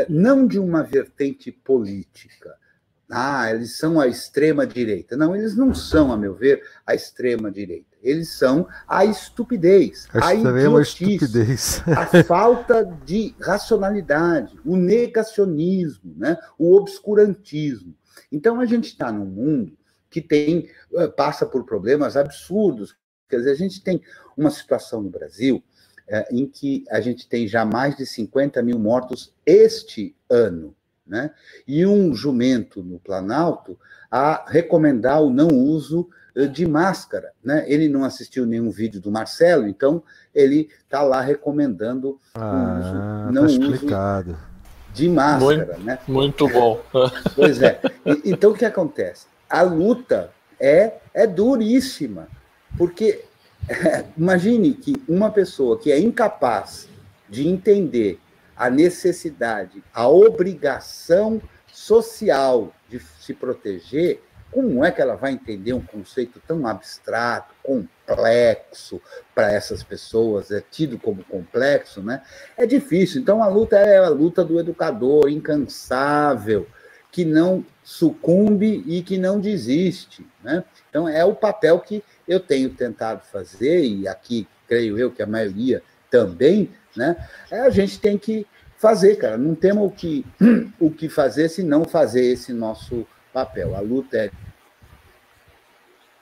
não 0.09 0.47
de 0.47 0.59
uma 0.59 0.83
vertente 0.83 1.53
política, 1.53 2.55
ah, 3.11 3.51
eles 3.51 3.77
são 3.77 4.01
a 4.01 4.07
extrema 4.07 4.67
direita. 4.67 5.17
Não, 5.17 5.37
eles 5.37 5.55
não 5.57 5.75
são, 5.75 6.13
a 6.13 6.17
meu 6.17 6.35
ver, 6.35 6.63
a 6.87 6.95
extrema 6.95 7.51
direita. 7.51 7.95
Eles 8.03 8.37
são 8.37 8.67
a 8.87 9.05
estupidez, 9.05 10.09
a, 10.13 10.29
a 10.29 10.35
estupidez, 10.35 11.83
a 11.87 12.25
falta 12.25 12.85
de 13.05 13.35
racionalidade, 13.41 14.59
o 14.65 14.77
negacionismo, 14.77 16.15
né? 16.17 16.37
o 16.59 16.75
obscurantismo. 16.75 17.95
Então 18.31 18.61
a 18.61 18.67
gente 18.67 18.89
está 18.89 19.11
num 19.11 19.25
mundo 19.25 19.77
que 20.11 20.21
tem 20.21 20.69
eh, 20.95 21.09
passa 21.09 21.47
por 21.47 21.65
problemas 21.65 22.17
absurdos. 22.17 22.95
Quer 23.29 23.39
dizer, 23.39 23.51
a 23.53 23.57
gente 23.57 23.83
tem 23.83 24.03
uma 24.37 24.51
situação 24.51 25.03
no 25.03 25.11
Brasil 25.11 25.63
é, 26.09 26.27
em 26.31 26.47
que 26.47 26.85
a 26.91 27.01
gente 27.01 27.27
tem 27.29 27.49
já 27.49 27.65
mais 27.65 27.97
de 27.97 28.05
50 28.05 28.63
mil 28.63 28.79
mortos 28.79 29.33
este 29.47 30.15
ano 30.29 30.75
né? 31.07 31.31
e 31.67 31.87
um 31.87 32.15
jumento 32.15 32.83
no 32.83 32.99
Planalto 32.99 33.79
a 34.11 34.45
recomendar 34.47 35.23
o 35.23 35.31
não 35.31 35.49
uso 35.49 36.09
eh, 36.37 36.47
de 36.47 36.67
máscara. 36.67 37.33
Né? 37.43 37.65
Ele 37.67 37.89
não 37.89 38.05
assistiu 38.05 38.47
nenhum 38.47 38.71
vídeo 38.71 39.01
do 39.01 39.11
Marcelo, 39.11 39.67
então 39.67 40.03
ele 40.35 40.69
está 40.85 41.03
lá 41.03 41.21
recomendando 41.21 42.19
ah, 42.35 42.41
o 42.41 42.81
uso, 42.81 42.93
tá 42.93 43.33
não 43.33 43.47
explicado. 43.47 44.31
uso 44.31 44.55
de 44.93 45.09
máscara. 45.09 45.67
Muito, 45.67 45.81
né? 45.83 45.99
muito 46.07 46.49
bom. 46.49 46.81
Pois 47.35 47.61
é. 47.61 47.81
Então 48.25 48.53
o 48.53 48.55
que 48.55 48.65
acontece? 48.65 49.27
A 49.51 49.63
luta 49.63 50.31
é, 50.61 50.95
é 51.13 51.27
duríssima, 51.27 52.29
porque 52.79 53.25
imagine 54.17 54.75
que 54.75 54.95
uma 55.09 55.31
pessoa 55.31 55.79
que 55.79 55.91
é 55.91 55.99
incapaz 55.99 56.89
de 57.29 57.49
entender 57.49 58.19
a 58.57 58.71
necessidade, 58.71 59.83
a 59.93 60.09
obrigação 60.09 61.41
social 61.73 62.73
de 62.89 63.01
se 63.21 63.35
proteger, 63.35 64.23
como 64.53 64.85
é 64.85 64.93
que 64.93 65.03
ela 65.03 65.17
vai 65.17 65.33
entender 65.33 65.73
um 65.73 65.81
conceito 65.81 66.41
tão 66.47 66.65
abstrato, 66.65 67.53
complexo 67.61 69.03
para 69.35 69.53
essas 69.53 69.83
pessoas, 69.83 70.53
é 70.53 70.63
tido 70.71 70.97
como 70.97 71.25
complexo, 71.25 72.01
né? 72.01 72.23
É 72.57 72.65
difícil. 72.65 73.21
Então 73.21 73.43
a 73.43 73.49
luta 73.49 73.77
é 73.77 73.99
a 73.99 74.09
luta 74.09 74.45
do 74.45 74.61
educador 74.61 75.29
incansável, 75.29 76.69
que 77.11 77.25
não 77.25 77.65
sucumbe 77.83 78.85
e 78.87 79.03
que 79.03 79.19
não 79.19 79.41
desiste, 79.41 80.25
né? 80.43 80.63
Então 80.89 81.09
é 81.09 81.25
o 81.25 81.35
papel 81.35 81.81
que 81.81 82.05
eu 82.27 82.41
tenho 82.41 82.71
tentado 82.71 83.23
fazer 83.25 83.85
e 83.85 84.09
aqui 84.09 84.47
creio 84.67 84.99
eu 84.99 85.11
que 85.11 85.23
a 85.23 85.27
maioria 85.27 85.83
também, 86.11 86.71
né? 86.97 87.17
É, 87.51 87.61
a 87.61 87.71
gente 87.71 88.01
tem 88.01 88.17
que 88.17 88.47
fazer, 88.79 89.17
cara. 89.17 89.37
Não 89.37 89.55
temos 89.55 89.87
o 89.87 89.91
que, 89.91 90.25
o 90.79 90.91
que 90.91 91.09
fazer 91.09 91.49
se 91.49 91.63
não 91.63 91.85
fazer 91.85 92.25
esse 92.25 92.53
nosso 92.53 93.07
papel. 93.33 93.75
A 93.75 93.81
luta 93.81 94.17
é 94.17 94.31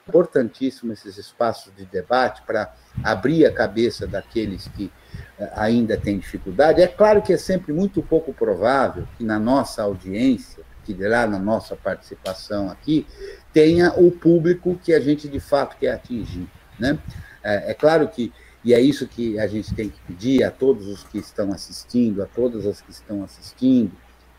importantíssimo 0.07 0.91
esses 0.91 1.17
espaços 1.17 1.73
de 1.75 1.85
debate 1.85 2.41
para 2.43 2.73
abrir 3.03 3.45
a 3.45 3.53
cabeça 3.53 4.05
daqueles 4.05 4.67
que 4.69 4.91
eh, 5.39 5.51
ainda 5.55 5.97
têm 5.97 6.19
dificuldade. 6.19 6.81
É 6.81 6.87
claro 6.87 7.21
que 7.21 7.33
é 7.33 7.37
sempre 7.37 7.71
muito 7.71 8.01
pouco 8.01 8.33
provável 8.33 9.07
que 9.17 9.23
na 9.23 9.39
nossa 9.39 9.81
audiência, 9.81 10.63
que 10.85 10.93
dirá 10.93 11.25
na 11.27 11.39
nossa 11.39 11.75
participação 11.75 12.69
aqui, 12.69 13.07
tenha 13.51 13.93
o 13.93 14.11
público 14.11 14.79
que 14.83 14.93
a 14.93 14.99
gente 14.99 15.27
de 15.27 15.39
fato 15.39 15.77
quer 15.77 15.93
atingir. 15.93 16.47
Né? 16.79 16.97
É, 17.43 17.71
é 17.71 17.73
claro 17.73 18.07
que 18.07 18.31
e 18.63 18.73
é 18.73 18.79
isso 18.79 19.07
que 19.07 19.37
a 19.39 19.45
gente 19.45 19.75
tem 19.75 19.89
que 19.89 19.99
pedir 20.01 20.43
a 20.43 20.49
todos 20.49 20.87
os 20.87 21.03
que 21.03 21.17
estão 21.17 21.51
assistindo, 21.51 22.23
a 22.23 22.25
todas 22.25 22.65
as 22.65 22.79
que 22.79 22.91
estão 22.91 23.21
assistindo, 23.23 23.91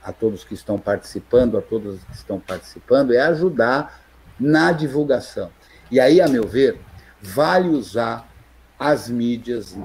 a 0.02 0.12
todos 0.12 0.44
que 0.44 0.55
estão 0.55 0.78
participando, 0.78 1.58
a 1.58 1.62
todos 1.62 2.02
que 2.05 2.14
estão 2.14 2.40
participando, 2.40 3.12
é 3.12 3.20
ajudar 3.20 4.00
na 4.40 4.73
divulgação. 4.73 5.50
E 5.90 6.00
aí, 6.00 6.20
a 6.20 6.28
meu 6.28 6.48
ver, 6.48 6.81
vale 7.20 7.68
usar 7.68 8.26
as 8.78 9.08
mídias 9.08 9.76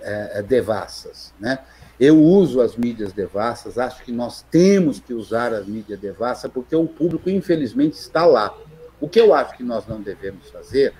é, 0.00 0.42
devassas. 0.42 1.32
Né? 1.38 1.58
Eu 1.98 2.20
uso 2.20 2.60
as 2.60 2.76
mídias 2.76 3.12
devassas, 3.12 3.78
acho 3.78 4.02
que 4.02 4.10
nós 4.10 4.42
temos 4.50 4.98
que 4.98 5.14
usar 5.14 5.52
as 5.52 5.66
mídias 5.66 5.98
devassas, 5.98 6.50
porque 6.50 6.74
o 6.74 6.86
público, 6.86 7.30
infelizmente, 7.30 7.94
está 7.94 8.26
lá. 8.26 8.54
O 9.00 9.08
que 9.08 9.20
eu 9.20 9.32
acho 9.32 9.56
que 9.56 9.62
nós 9.62 9.86
não 9.86 10.00
devemos 10.00 10.50
fazer 10.50 10.92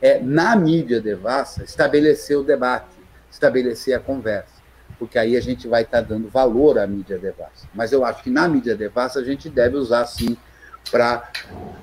é, 0.00 0.18
na 0.18 0.56
mídia 0.56 1.00
devassa, 1.00 1.62
estabelecer 1.62 2.36
o 2.36 2.42
debate, 2.42 2.88
estabelecer 3.30 3.94
a 3.94 4.00
conversa, 4.00 4.60
porque 4.98 5.18
aí 5.18 5.36
a 5.36 5.40
gente 5.40 5.68
vai 5.68 5.82
estar 5.82 6.00
dando 6.00 6.28
valor 6.28 6.78
à 6.78 6.86
mídia 6.86 7.18
devassa. 7.18 7.68
Mas 7.74 7.92
eu 7.92 8.04
acho 8.04 8.22
que 8.22 8.30
na 8.30 8.48
mídia 8.48 8.74
devassa 8.74 9.20
a 9.20 9.24
gente 9.24 9.48
deve 9.48 9.76
usar, 9.76 10.04
sim, 10.06 10.36
para 10.90 11.30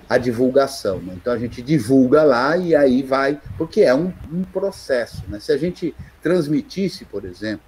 a 0.10 0.18
divulgação. 0.18 1.00
Né? 1.00 1.14
Então 1.16 1.32
a 1.32 1.38
gente 1.38 1.62
divulga 1.62 2.24
lá 2.24 2.58
e 2.58 2.76
aí 2.76 3.04
vai, 3.04 3.40
porque 3.58 3.82
é 3.82 3.94
um, 3.94 4.12
um 4.32 4.44
processo. 4.44 5.24
Né? 5.28 5.40
Se 5.40 5.52
a 5.52 5.58
gente 5.58 5.96
transmitisse, 6.22 7.06
por 7.06 7.26
exemplo, 7.26 7.66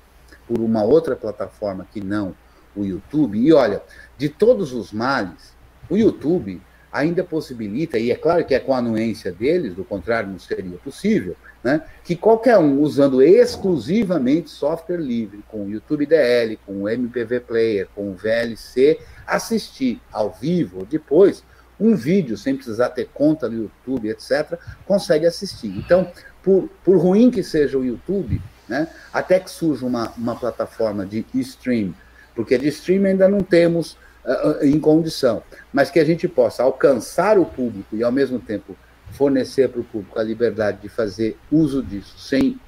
por 0.50 0.60
uma 0.60 0.84
outra 0.84 1.16
plataforma 1.16 1.88
que 1.94 2.02
não 2.02 2.36
o 2.76 2.84
YouTube, 2.84 3.38
e 3.38 3.53
olha, 3.53 3.84
de 4.18 4.28
todos 4.28 4.74
os 4.74 4.92
males, 4.92 5.53
o 5.88 5.95
YouTube 5.95 6.60
ainda 6.92 7.24
possibilita, 7.24 8.00
e 8.00 8.10
é 8.10 8.16
claro 8.16 8.44
que 8.44 8.56
é 8.56 8.60
com 8.60 8.74
a 8.74 8.80
anuência 8.80 9.32
deles, 9.32 9.76
do 9.76 9.84
contrário 9.84 10.30
não 10.30 10.40
seria 10.40 10.76
possível, 10.80 11.36
né, 11.64 11.84
que 12.03 12.16
qualquer 12.16 12.58
um 12.58 12.80
usando 12.80 13.22
exclusivamente 13.22 14.50
software 14.50 14.98
livre, 14.98 15.44
com 15.48 15.66
o 15.66 15.69
YouTube 15.69 16.08
DL, 16.08 16.58
com 16.66 16.84
o 16.84 16.90
MPV 16.90 17.42
Player, 17.42 17.88
com 17.94 18.10
o 18.10 18.16
VLC, 18.16 19.00
assistir 19.28 20.02
ao 20.11 20.32
vivo 20.32 20.84
depois 20.84 21.44
um 21.80 21.95
vídeo 21.95 22.36
sem 22.38 22.56
precisar 22.56 22.90
ter 22.90 23.08
conta 23.14 23.48
no 23.48 23.64
YouTube, 23.64 24.10
etc., 24.10 24.60
consegue 24.86 25.26
assistir. 25.26 25.69
Então, 25.78 26.11
por, 26.42 26.68
por 26.84 26.98
ruim 26.98 27.30
que 27.30 27.44
seja 27.44 27.78
o 27.78 27.86
YouTube, 27.86 28.42
né, 28.69 28.88
até 29.11 29.39
que 29.39 29.49
surja 29.49 29.85
uma, 29.85 30.14
uma 30.15 30.35
plataforma 30.35 31.06
de 31.06 31.25
stream, 31.33 31.93
porque 32.35 32.57
de 32.57 32.67
stream 32.67 33.06
ainda 33.06 33.27
não 33.27 33.39
temos 33.39 33.98
uh, 34.23 34.64
em 34.64 34.80
condição, 34.80 35.41
mas 35.73 35.89
que 35.89 35.99
a 35.99 36.06
gente 36.06 36.27
possa 36.27 36.61
alcançar 36.61 37.39
o 37.39 37.45
público 37.45 37.95
e, 37.95 38.03
ao 38.03 38.11
mesmo 38.11 38.39
tempo, 38.39 38.77
fornecer 39.11 39.69
para 39.69 39.81
o 39.81 39.83
público 39.83 40.19
a 40.19 40.23
liberdade 40.23 40.77
de 40.81 40.88
fazer 40.88 41.35
uso 41.51 41.81
disso 41.81 42.17
sem 42.19 42.51
uh, 42.51 42.59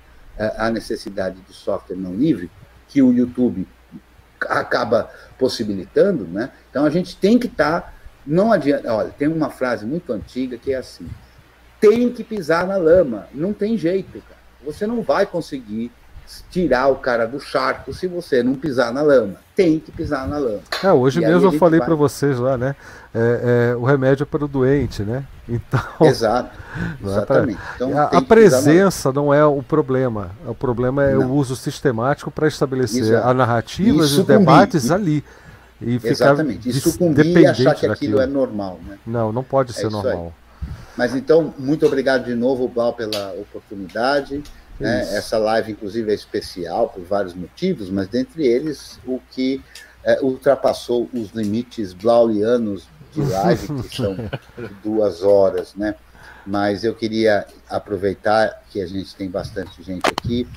a 0.58 0.72
necessidade 0.72 1.40
de 1.42 1.54
software 1.54 1.96
não 1.96 2.16
livre, 2.16 2.50
que 2.88 3.02
o 3.02 3.14
YouTube 3.14 3.68
acaba 4.42 5.10
possibilitando, 5.38 6.26
né? 6.26 6.52
Então 6.70 6.84
a 6.84 6.90
gente 6.90 7.16
tem 7.16 7.38
que 7.38 7.46
estar, 7.46 7.82
tá, 7.82 7.94
não 8.26 8.52
adianta, 8.52 8.92
olha, 8.92 9.10
tem 9.10 9.28
uma 9.28 9.52
frase 9.52 9.86
muito 9.86 10.12
antiga 10.12 10.58
que 10.58 10.74
é 10.74 10.78
assim: 10.78 11.08
tem 11.80 12.12
que 12.12 12.24
pisar 12.24 12.66
na 12.66 12.76
lama, 12.76 13.28
não 13.34 13.54
tem 13.54 13.78
jeito, 13.78 14.22
cara. 14.28 14.41
Você 14.66 14.86
não 14.86 15.02
vai 15.02 15.26
conseguir 15.26 15.92
tirar 16.50 16.88
o 16.88 16.96
cara 16.96 17.26
do 17.26 17.40
charco 17.40 17.94
se 17.94 18.08
você 18.08 18.42
não 18.42 18.56
pisar 18.56 18.94
na 18.94 19.02
lama. 19.02 19.36
Tem 19.56 19.80
que 19.80 19.92
pisar 19.92 20.28
na 20.28 20.38
lama. 20.38 20.60
É, 20.84 20.92
hoje 20.92 21.20
e 21.20 21.26
mesmo 21.26 21.48
eu 21.48 21.60
falei 21.60 21.80
vai... 21.80 21.88
para 21.88 21.96
vocês 21.96 22.40
lá, 22.40 22.58
né? 22.58 22.76
É, 23.14 23.72
é, 23.74 23.76
o 23.76 23.84
remédio 23.84 24.24
é 24.24 24.26
para 24.26 24.46
o 24.46 24.48
doente, 24.48 25.04
né? 25.04 25.24
Então. 25.50 26.08
Exato. 26.08 26.58
É 27.04 27.06
exatamente. 27.06 27.60
É 27.60 27.78
pra... 27.78 27.88
então, 27.88 27.98
a, 27.98 28.04
a 28.04 28.22
presença 28.22 29.12
não 29.12 29.34
é 29.34 29.44
o 29.46 29.62
problema. 29.62 30.32
O 30.46 30.56
problema 30.56 31.04
é 31.04 31.14
não. 31.14 31.30
o 31.30 31.34
uso 31.36 31.58
sistemático 31.58 32.32
para 32.32 32.48
estabelecer 32.48 33.04
Exato. 33.04 33.28
a 33.28 33.34
narrativa 33.34 33.98
e 33.98 34.00
os 34.00 34.26
debates 34.26 34.86
e... 34.86 34.94
ali. 34.94 35.26
E 35.82 36.00
Exatamente. 36.02 36.70
E 36.70 36.74
sucumbir 36.74 37.38
e 37.38 37.48
achar 37.48 37.76
que 37.76 37.86
aquilo 37.86 38.22
é 38.22 38.28
normal. 38.28 38.80
Né? 38.88 38.98
Não, 39.06 39.34
não 39.34 39.44
pode 39.44 39.74
ser 39.74 39.90
normal. 39.90 40.28
Aí. 40.28 40.41
Mas 40.98 41.16
então, 41.16 41.54
muito 41.58 41.86
obrigado 41.86 42.26
de 42.26 42.36
novo, 42.36 42.68
Bal, 42.68 42.94
pela 42.94 43.34
oportunidade. 43.34 44.44
Né? 44.80 45.02
Essa 45.16 45.38
live, 45.38 45.72
inclusive, 45.72 46.12
é 46.12 46.16
especial 46.16 46.90
por 46.90 47.04
vários 47.04 47.34
motivos, 47.34 47.90
mas 47.90 48.08
dentre 48.08 48.46
eles, 48.46 49.00
o 49.06 49.20
que 49.32 49.62
é, 50.04 50.20
ultrapassou 50.22 51.10
os 51.14 51.30
limites 51.32 51.94
blaulianos 51.94 52.88
de 53.14 53.22
live, 53.22 53.68
que 53.84 53.90
são 53.96 54.18
duas 54.84 55.22
horas, 55.22 55.76
né? 55.76 55.96
Mas 56.46 56.84
eu 56.84 56.96
queria 56.96 57.46
aproveitar 57.70 58.64
que 58.72 58.82
a 58.82 58.88
gente 58.88 59.16
tem 59.16 59.30
bastante 59.30 59.84
gente 59.84 60.08
aqui 60.08 60.48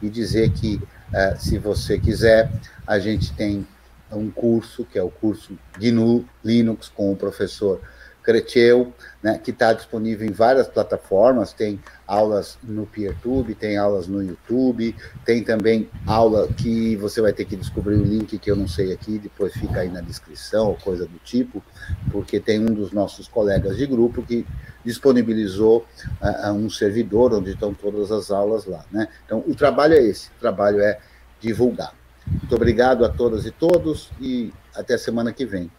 e 0.00 0.08
dizer 0.08 0.52
que, 0.52 0.80
é, 1.12 1.34
se 1.34 1.58
você 1.58 1.98
quiser, 1.98 2.50
a 2.86 2.98
gente 2.98 3.32
tem 3.32 3.66
um 4.12 4.30
curso, 4.30 4.84
que 4.84 4.98
é 4.98 5.02
o 5.02 5.10
curso 5.10 5.58
GNU 5.78 6.24
Linux 6.44 6.88
com 6.88 7.12
o 7.12 7.16
professor 7.16 7.80
Creteu, 8.22 8.92
né, 9.22 9.38
que 9.42 9.50
está 9.50 9.72
disponível 9.72 10.26
em 10.26 10.32
várias 10.32 10.68
plataformas, 10.68 11.52
tem 11.52 11.80
aulas 12.06 12.58
no 12.62 12.86
PeerTube, 12.86 13.54
tem 13.54 13.76
aulas 13.76 14.06
no 14.06 14.22
YouTube, 14.22 14.94
tem 15.24 15.42
também 15.42 15.88
aula 16.06 16.48
que 16.48 16.94
você 16.96 17.20
vai 17.20 17.32
ter 17.32 17.44
que 17.44 17.56
descobrir 17.56 17.96
o 17.96 18.04
link 18.04 18.38
que 18.38 18.50
eu 18.50 18.56
não 18.56 18.68
sei 18.68 18.92
aqui, 18.92 19.18
depois 19.18 19.52
fica 19.52 19.80
aí 19.80 19.88
na 19.88 20.00
descrição 20.00 20.68
ou 20.68 20.76
coisa 20.76 21.06
do 21.06 21.18
tipo, 21.18 21.62
porque 22.10 22.38
tem 22.38 22.60
um 22.60 22.72
dos 22.72 22.92
nossos 22.92 23.26
colegas 23.26 23.76
de 23.76 23.86
grupo 23.86 24.22
que 24.22 24.46
disponibilizou 24.84 25.86
uh, 26.20 26.52
um 26.52 26.68
servidor 26.68 27.32
onde 27.34 27.50
estão 27.50 27.72
todas 27.74 28.10
as 28.10 28.30
aulas 28.30 28.66
lá, 28.66 28.84
né? 28.90 29.08
Então, 29.24 29.42
o 29.46 29.54
trabalho 29.54 29.94
é 29.94 30.02
esse, 30.02 30.28
o 30.28 30.40
trabalho 30.40 30.80
é 30.80 30.98
divulgar. 31.40 31.94
Muito 32.26 32.54
obrigado 32.54 33.04
a 33.04 33.08
todas 33.08 33.46
e 33.46 33.50
todos 33.50 34.10
e 34.20 34.52
até 34.74 34.96
semana 34.96 35.32
que 35.32 35.44
vem. 35.44 35.70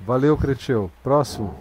Valeu, 0.00 0.36
Creteu. 0.36 0.90
Próximo. 1.02 1.54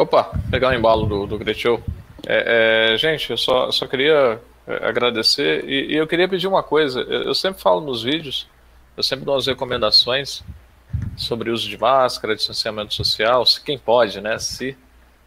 Opa, 0.00 0.32
pegar 0.50 0.70
o 0.70 0.72
embalo 0.72 1.04
do, 1.04 1.26
do 1.26 1.38
Creteu. 1.38 1.82
É, 2.26 2.94
é, 2.94 2.96
gente, 2.96 3.30
eu 3.30 3.36
só, 3.36 3.70
só 3.70 3.86
queria 3.86 4.40
é, 4.66 4.88
agradecer 4.88 5.62
e, 5.68 5.92
e, 5.92 5.94
eu 5.94 6.06
queria 6.06 6.26
pedir 6.26 6.46
uma 6.46 6.62
coisa. 6.62 7.00
Eu, 7.00 7.24
eu, 7.24 7.34
sempre 7.34 7.60
falo 7.60 7.82
nos 7.82 8.02
vídeos, 8.02 8.48
eu 8.96 9.02
sempre 9.02 9.26
dou 9.26 9.36
as 9.36 9.46
recomendações 9.46 10.42
sobre 11.18 11.50
uso 11.50 11.68
de 11.68 11.76
máscara, 11.76 12.34
distanciamento 12.34 12.94
social, 12.94 13.44
se 13.44 13.60
quem 13.62 13.78
pode, 13.78 14.22
né? 14.22 14.38
Se, 14.38 14.74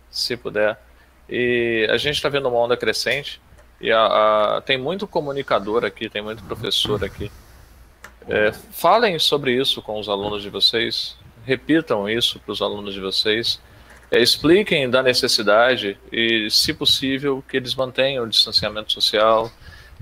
se 0.09 0.35
puder. 0.35 0.81
E 1.29 1.87
a 1.91 1.97
gente 1.97 2.15
está 2.15 2.27
vendo 2.27 2.49
uma 2.49 2.57
onda 2.57 2.75
crescente 2.75 3.39
e 3.79 3.91
a, 3.91 4.57
a, 4.57 4.61
tem 4.61 4.79
muito 4.79 5.05
comunicador 5.05 5.85
aqui, 5.85 6.09
tem 6.09 6.23
muito 6.23 6.43
professor 6.45 7.03
aqui. 7.03 7.31
É, 8.27 8.51
falem 8.71 9.19
sobre 9.19 9.53
isso 9.53 9.83
com 9.83 9.99
os 9.99 10.09
alunos 10.09 10.41
de 10.41 10.49
vocês, 10.49 11.15
repitam 11.45 12.09
isso 12.09 12.39
para 12.39 12.51
os 12.51 12.59
alunos 12.59 12.95
de 12.95 12.99
vocês, 12.99 13.61
é, 14.13 14.21
expliquem 14.21 14.87
da 14.87 15.01
necessidade 15.01 15.97
e, 16.11 16.47
se 16.51 16.71
possível, 16.71 17.43
que 17.49 17.57
eles 17.57 17.73
mantenham 17.73 18.23
o 18.23 18.29
distanciamento 18.29 18.93
social, 18.93 19.51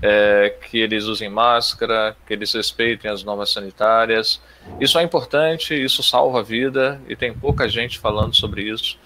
é, 0.02 0.54
que 0.68 0.78
eles 0.78 1.04
usem 1.04 1.30
máscara, 1.30 2.14
que 2.26 2.34
eles 2.34 2.52
respeitem 2.52 3.10
as 3.10 3.24
normas 3.24 3.50
sanitárias. 3.50 4.38
Isso 4.78 4.98
é 4.98 5.02
importante, 5.02 5.74
isso 5.74 6.02
salva 6.02 6.40
a 6.40 6.42
vida 6.42 7.00
e 7.08 7.16
tem 7.16 7.32
pouca 7.32 7.66
gente 7.66 7.98
falando 7.98 8.36
sobre 8.36 8.64
isso. 8.64 8.98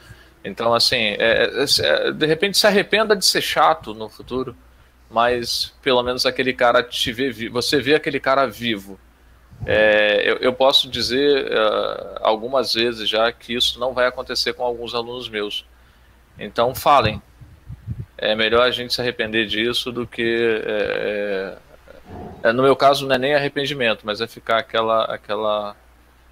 Então, 0.45 0.75
assim, 0.75 0.97
é, 0.97 1.51
é, 1.55 1.65
é 2.09 2.13
de 2.13 2.27
repente 2.27 2.59
se 2.59 2.67
arrependa 2.67 3.15
de 3.15 3.25
ser 3.25 3.43
chato 3.43 3.95
no 3.95 4.09
futuro, 4.09 4.57
mas 5.09 5.73
pelo 5.83 6.03
menos 6.03 6.27
aquele 6.27 6.53
cara 6.53 6.83
te 6.83 7.13
vê, 7.13 7.31
você 7.49 7.81
vê 7.81 7.95
aquele 7.95 8.19
cara 8.19 8.45
vivo. 8.45 8.99
É, 9.65 10.23
eu, 10.31 10.37
eu, 10.37 10.53
posso 10.53 10.89
dizer 10.89 11.47
uh, 11.47 12.19
algumas 12.21 12.75
vezes 12.75 13.09
já 13.09 13.33
que 13.33 13.55
isso 13.55 13.81
não 13.81 13.93
vai 13.93 14.07
acontecer 14.07 14.53
com 14.53 14.63
alguns 14.63 14.95
alunos 14.95 15.29
meus. 15.29 15.65
Então, 16.39 16.75
falem, 16.75 17.21
é 18.19 18.35
melhor 18.35 18.63
a 18.63 18.71
gente 18.71 18.95
se 18.95 19.01
arrepender 19.01 19.47
disso 19.47 19.91
do 19.91 20.07
que. 20.07 20.63
É, 20.65 21.57
é, 22.43 22.53
no 22.53 22.63
meu 22.63 22.77
caso, 22.77 23.07
não 23.07 23.15
é 23.15 23.19
nem 23.19 23.35
arrependimento, 23.35 24.03
mas 24.05 24.21
é 24.21 24.27
ficar 24.27 24.59
aquela, 24.59 25.05
aquela, 25.05 25.77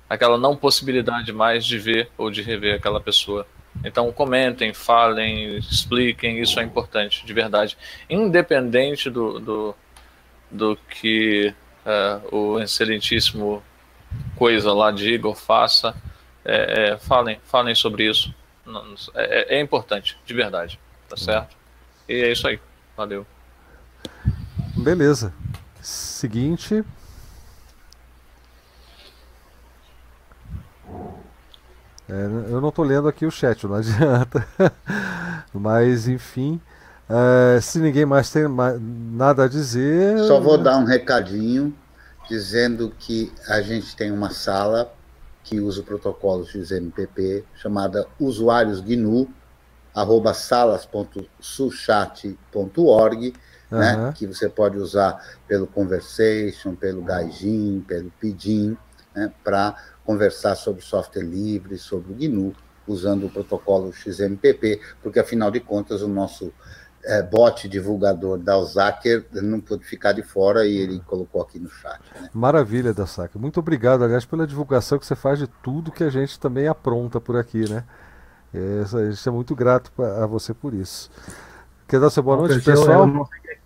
aquela 0.09 0.39
não 0.39 0.57
possibilidade 0.57 1.33
mais 1.33 1.65
de 1.65 1.79
ver 1.79 2.09
ou 2.17 2.31
de 2.31 2.43
rever 2.43 2.77
aquela 2.77 3.01
pessoa. 3.01 3.47
Então, 3.85 4.13
comentem, 4.13 4.73
falem, 4.73 5.57
expliquem, 5.57 6.41
isso 6.41 6.61
é 6.61 6.63
importante, 6.63 7.27
de 7.27 7.33
verdade. 7.33 7.77
Independente 8.09 9.11
do, 9.11 9.41
do, 9.41 9.75
do 10.51 10.77
que 10.89 11.53
uh, 11.85 12.37
o 12.37 12.61
excelentíssimo 12.61 13.63
coisa 14.37 14.73
lá 14.73 14.91
diga 14.91 15.29
ou 15.29 15.35
faça, 15.35 15.95
é, 16.45 16.91
é, 16.93 16.99
falem, 16.99 17.41
falem 17.45 17.75
sobre 17.75 18.09
isso. 18.09 18.35
É, 19.15 19.57
é 19.57 19.61
importante, 19.61 20.19
de 20.25 20.35
verdade, 20.35 20.79
tá 21.09 21.17
certo? 21.17 21.57
E 22.09 22.15
é 22.15 22.33
isso 22.33 22.47
aí. 22.47 22.59
Valeu. 22.97 23.27
Beleza. 24.77 25.33
Seguinte. 25.81 26.85
É, 32.09 32.13
eu 32.51 32.61
não 32.61 32.69
estou 32.69 32.85
lendo 32.85 33.09
aqui 33.09 33.25
o 33.25 33.31
chat, 33.31 33.67
não 33.67 33.77
adianta. 33.77 34.47
Mas, 35.53 36.07
enfim. 36.09 36.61
É, 37.09 37.61
se 37.61 37.79
ninguém 37.79 38.07
mais 38.07 38.31
tem 38.31 38.49
nada 38.49 39.45
a 39.45 39.49
dizer. 39.49 40.19
Só 40.27 40.41
vou 40.41 40.57
dar 40.57 40.79
um 40.79 40.85
recadinho 40.85 41.75
dizendo 42.29 42.93
que 42.99 43.33
a 43.49 43.61
gente 43.61 43.95
tem 43.95 44.11
uma 44.11 44.31
sala 44.31 44.93
que 45.43 45.61
usa 45.61 45.83
o 45.83 45.85
protocolo 45.85 46.47
XMPP 46.47 47.45
chamada 47.55 48.07
Usuários 48.19 48.81
GNU 48.81 49.29
arroba 49.95 50.35
salas.suchat.org, 50.35 53.35
uhum. 53.71 53.79
né, 53.79 54.13
que 54.17 54.27
você 54.27 54.49
pode 54.49 54.77
usar 54.77 55.25
pelo 55.47 55.69
Conversation, 55.69 56.75
pelo 56.75 57.03
Gaijin, 57.03 57.85
pelo 57.87 58.11
Pidgin, 58.19 58.77
né, 59.15 59.33
para 59.45 59.77
conversar 60.05 60.57
sobre 60.57 60.83
software 60.83 61.23
livre, 61.23 61.79
sobre 61.79 62.13
o 62.13 62.17
GNU, 62.17 62.53
usando 62.89 63.27
o 63.27 63.31
protocolo 63.31 63.93
XMPP, 63.93 64.81
porque 65.03 65.21
afinal 65.21 65.51
de 65.51 65.61
contas 65.61 66.03
o 66.03 66.09
nosso 66.09 66.53
é, 67.05 67.23
bot 67.23 67.69
divulgador 67.69 68.39
da 68.39 68.55
Alzaker 68.55 69.27
não 69.33 69.61
pôde 69.61 69.85
ficar 69.85 70.13
de 70.13 70.23
fora 70.23 70.67
e 70.67 70.77
ele 70.77 71.01
colocou 71.01 71.43
aqui 71.43 71.59
no 71.59 71.69
chat. 71.69 72.01
Né? 72.21 72.31
Maravilha, 72.33 72.95
da 72.95 73.07
Saca. 73.07 73.39
Muito 73.39 73.61
obrigado, 73.61 74.05
aliás, 74.05 74.25
pela 74.25 74.47
divulgação 74.47 74.99
que 74.99 75.07
você 75.07 75.15
faz 75.15 75.39
de 75.39 75.47
tudo 75.47 75.93
que 75.93 76.03
a 76.03 76.11
gente 76.11 76.39
também 76.39 76.67
apronta 76.67 77.21
por 77.21 77.37
aqui, 77.37 77.69
né? 77.69 77.85
É, 78.53 78.83
a 78.83 79.11
gente 79.11 79.29
é 79.29 79.33
muito 79.33 79.55
grato 79.55 79.91
a 80.03 80.27
você 80.27 80.55
por 80.55 80.73
isso. 80.73 81.11
Quer 81.89 82.01
dar 82.01 82.09
sua 82.09 82.23
boa 82.23 82.37
noite, 82.37 82.65
pessoal? 82.65 83.01
Eu 83.01 83.07
não, 83.07 83.25
quem, 83.25 83.57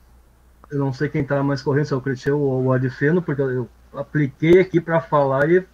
eu 0.70 0.78
não 0.78 0.92
sei 0.92 1.08
quem 1.08 1.22
está 1.22 1.42
mais 1.42 1.62
correndo, 1.62 1.86
se 1.86 1.92
é 1.92 1.96
o 1.96 2.00
Creteu 2.00 2.40
ou 2.40 2.64
o 2.64 2.72
Adfeno, 2.72 3.22
porque 3.22 3.42
eu 3.42 3.68
apliquei 3.94 4.60
aqui 4.60 4.80
para 4.80 5.00
falar 5.00 5.48
e 5.50 5.64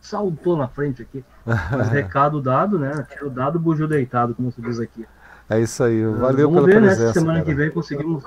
saltou 0.00 0.56
na 0.56 0.68
frente 0.68 1.02
aqui. 1.02 1.24
Mas 1.46 1.88
recado 1.90 2.42
dado, 2.42 2.78
né? 2.78 3.06
Tiro 3.08 3.30
dado, 3.30 3.58
bugio 3.58 3.88
deitado, 3.88 4.34
como 4.34 4.52
se 4.52 4.60
diz 4.60 4.78
aqui. 4.78 5.06
É 5.48 5.60
isso 5.60 5.82
aí, 5.82 6.04
valeu 6.04 6.50
Vamos 6.50 6.64
pela 6.64 6.66
ver, 6.66 6.86
presença. 6.86 7.02
Né, 7.02 7.08
se 7.08 7.14
semana 7.14 7.38
cara. 7.40 7.44
que 7.44 7.54
vem 7.54 7.70
conseguimos. 7.70 8.24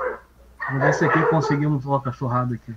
Vamos 0.67 0.83
ver 0.83 0.93
se 0.93 1.05
aqui 1.05 1.21
conseguimos 1.27 1.85
uma 1.85 2.01
cachorrada 2.01 2.55
aqui. 2.55 2.73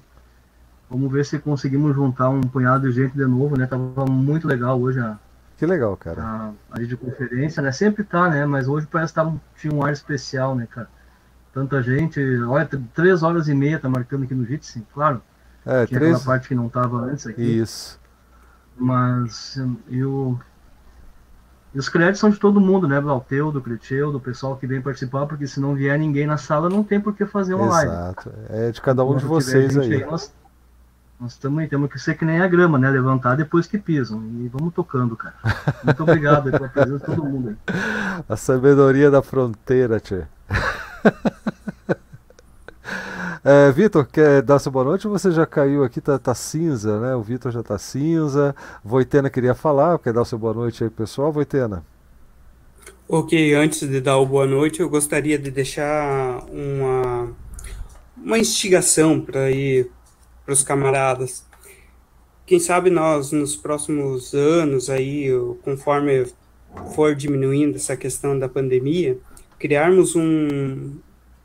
Vamos 0.88 1.12
ver 1.12 1.24
se 1.24 1.38
conseguimos 1.38 1.94
juntar 1.94 2.28
um 2.30 2.40
punhado 2.40 2.88
de 2.88 2.94
gente 2.94 3.14
de 3.14 3.26
novo, 3.26 3.56
né? 3.56 3.66
Tava 3.66 4.06
muito 4.06 4.48
legal 4.48 4.80
hoje 4.80 4.98
a, 4.98 5.18
que 5.60 5.66
legal, 5.66 5.94
cara. 5.94 6.22
A, 6.22 6.52
a 6.70 6.78
videoconferência, 6.78 7.62
né? 7.62 7.70
Sempre 7.70 8.02
tá, 8.02 8.30
né? 8.30 8.46
Mas 8.46 8.66
hoje 8.66 8.88
parece 8.90 9.12
que 9.12 9.20
tá, 9.20 9.30
tinha 9.58 9.70
um 9.70 9.84
ar 9.84 9.92
especial, 9.92 10.54
né, 10.54 10.66
cara? 10.66 10.88
Tanta 11.52 11.82
gente. 11.82 12.18
Olha, 12.44 12.66
três 12.94 13.22
horas 13.22 13.46
e 13.46 13.52
meia 13.54 13.78
tá 13.78 13.86
marcando 13.86 14.22
aqui 14.24 14.34
no 14.34 14.46
Jitsi, 14.46 14.82
claro. 14.94 15.20
É, 15.66 15.84
tinha 15.84 16.00
três... 16.00 16.16
aquela 16.16 16.32
parte 16.32 16.48
que 16.48 16.54
não 16.54 16.70
tava 16.70 17.02
antes 17.02 17.26
aqui. 17.26 17.42
Isso. 17.42 18.00
Mas 18.74 19.62
eu. 19.90 20.40
E 21.72 21.78
os 21.78 21.88
créditos 21.88 22.20
são 22.20 22.30
de 22.30 22.38
todo 22.38 22.60
mundo, 22.60 22.88
né? 22.88 23.00
Do 23.00 23.08
Alteu, 23.08 23.52
do 23.52 23.60
Creteu, 23.60 24.10
do 24.10 24.18
pessoal 24.18 24.56
que 24.56 24.66
vem 24.66 24.80
participar, 24.80 25.26
porque 25.26 25.46
se 25.46 25.60
não 25.60 25.74
vier 25.74 25.96
ninguém 25.98 26.26
na 26.26 26.36
sala, 26.36 26.68
não 26.68 26.82
tem 26.82 27.00
por 27.00 27.14
que 27.14 27.24
fazer 27.24 27.54
uma 27.54 27.66
live. 27.66 27.92
Exato. 27.92 28.32
É 28.48 28.70
de 28.70 28.80
cada 28.80 29.04
um 29.04 29.08
Quando 29.08 29.20
de 29.20 29.26
vocês 29.26 29.78
aí. 29.78 29.94
aí 29.94 30.04
nós, 30.04 30.32
nós 31.20 31.36
também 31.36 31.68
temos 31.68 31.88
que 31.88 31.98
ser 31.98 32.16
que 32.16 32.24
nem 32.24 32.40
a 32.40 32.48
grama, 32.48 32.76
né? 32.76 32.90
Levantar 32.90 33.36
depois 33.36 33.68
que 33.68 33.78
pisam. 33.78 34.20
E 34.40 34.48
vamos 34.48 34.74
tocando, 34.74 35.16
cara. 35.16 35.34
Muito 35.84 36.02
obrigado 36.02 36.50
pela 36.50 36.68
presença 36.68 36.98
de 36.98 37.04
todo 37.04 37.24
mundo 37.24 37.50
aí. 37.50 37.56
A 38.28 38.36
sabedoria 38.36 39.10
da 39.10 39.22
fronteira, 39.22 40.00
tchê. 40.00 40.24
É, 43.42 43.72
Vitor, 43.72 44.06
quer 44.06 44.42
dar 44.42 44.58
sua 44.58 44.70
boa 44.70 44.84
noite 44.84 45.08
você 45.08 45.30
já 45.30 45.46
caiu 45.46 45.82
aqui? 45.82 45.98
Tá, 46.00 46.18
tá 46.18 46.34
cinza, 46.34 47.00
né? 47.00 47.14
O 47.14 47.22
Vitor 47.22 47.50
já 47.50 47.62
tá 47.62 47.78
cinza. 47.78 48.54
Voitena 48.84 49.30
queria 49.30 49.54
falar, 49.54 49.98
quer 49.98 50.12
dar 50.12 50.26
sua 50.26 50.38
boa 50.38 50.52
noite 50.52 50.84
aí, 50.84 50.90
pessoal? 50.90 51.32
Voitena. 51.32 51.82
Ok, 53.08 53.54
antes 53.54 53.88
de 53.88 54.00
dar 54.00 54.18
o 54.18 54.26
boa 54.26 54.46
noite, 54.46 54.80
eu 54.80 54.90
gostaria 54.90 55.38
de 55.38 55.50
deixar 55.50 56.44
uma, 56.50 57.34
uma 58.16 58.38
instigação 58.38 59.20
para 59.20 59.50
ir 59.50 59.90
para 60.44 60.52
os 60.52 60.62
camaradas. 60.62 61.44
Quem 62.46 62.60
sabe 62.60 62.90
nós, 62.90 63.32
nos 63.32 63.56
próximos 63.56 64.34
anos, 64.34 64.90
aí, 64.90 65.28
conforme 65.62 66.26
for 66.94 67.14
diminuindo 67.14 67.76
essa 67.76 67.96
questão 67.96 68.38
da 68.38 68.48
pandemia, 68.48 69.18
criarmos 69.58 70.14
um, 70.14 70.98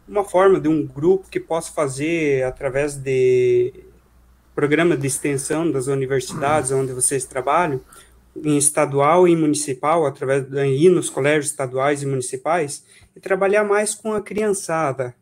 uma 0.07 0.23
forma 0.23 0.59
de 0.59 0.67
um 0.67 0.85
grupo 0.85 1.29
que 1.29 1.39
possa 1.39 1.71
fazer 1.71 2.43
através 2.43 2.95
de 2.95 3.73
programa 4.53 4.95
de 4.95 5.05
extensão 5.05 5.69
das 5.69 5.87
universidades 5.87 6.71
onde 6.71 6.93
vocês 6.93 7.25
trabalham, 7.25 7.81
em 8.35 8.57
estadual 8.57 9.27
e 9.27 9.35
municipal, 9.35 10.05
através 10.05 10.43
de 10.43 10.65
ir 10.65 10.89
nos 10.89 11.09
colégios 11.09 11.47
estaduais 11.47 12.03
e 12.03 12.05
municipais, 12.05 12.85
e 13.15 13.19
trabalhar 13.19 13.63
mais 13.63 13.95
com 13.95 14.13
a 14.13 14.21
criançada, 14.21 15.15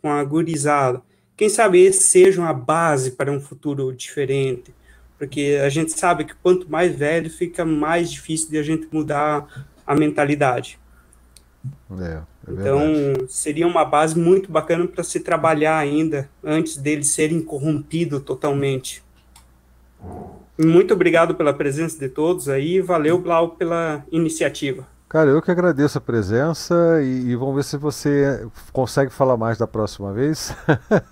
com 0.00 0.10
a 0.10 0.22
gurizada. 0.24 1.02
Quem 1.36 1.48
sabe 1.48 1.80
esse 1.80 2.02
seja 2.02 2.40
uma 2.40 2.52
base 2.52 3.12
para 3.12 3.30
um 3.30 3.40
futuro 3.40 3.92
diferente, 3.94 4.74
porque 5.18 5.60
a 5.62 5.68
gente 5.68 5.92
sabe 5.92 6.24
que 6.24 6.34
quanto 6.34 6.70
mais 6.70 6.94
velho 6.94 7.30
fica 7.30 7.64
mais 7.64 8.10
difícil 8.10 8.50
de 8.50 8.58
a 8.58 8.62
gente 8.62 8.88
mudar 8.92 9.66
a 9.86 9.94
mentalidade. 9.94 10.78
É, 12.00 12.20
é 12.46 12.52
então, 12.52 13.26
seria 13.28 13.66
uma 13.66 13.84
base 13.84 14.18
muito 14.18 14.50
bacana 14.50 14.86
para 14.86 15.02
se 15.02 15.20
trabalhar 15.20 15.78
ainda 15.78 16.28
antes 16.42 16.76
deles 16.76 17.08
serem 17.08 17.40
corrompidos 17.40 18.22
totalmente. 18.22 19.02
Muito 20.56 20.94
obrigado 20.94 21.34
pela 21.34 21.52
presença 21.52 21.98
de 21.98 22.08
todos 22.08 22.48
aí, 22.48 22.80
valeu, 22.80 23.18
Blau, 23.18 23.50
pela 23.50 24.04
iniciativa. 24.12 24.86
Cara, 25.14 25.30
eu 25.30 25.40
que 25.40 25.48
agradeço 25.48 25.96
a 25.96 26.00
presença 26.00 27.00
e, 27.00 27.30
e, 27.30 27.36
vamos 27.36 27.54
ver 27.54 27.62
se 27.62 27.76
você 27.76 28.48
consegue 28.72 29.12
falar 29.12 29.36
mais 29.36 29.56
da 29.56 29.64
próxima 29.64 30.12
vez, 30.12 30.52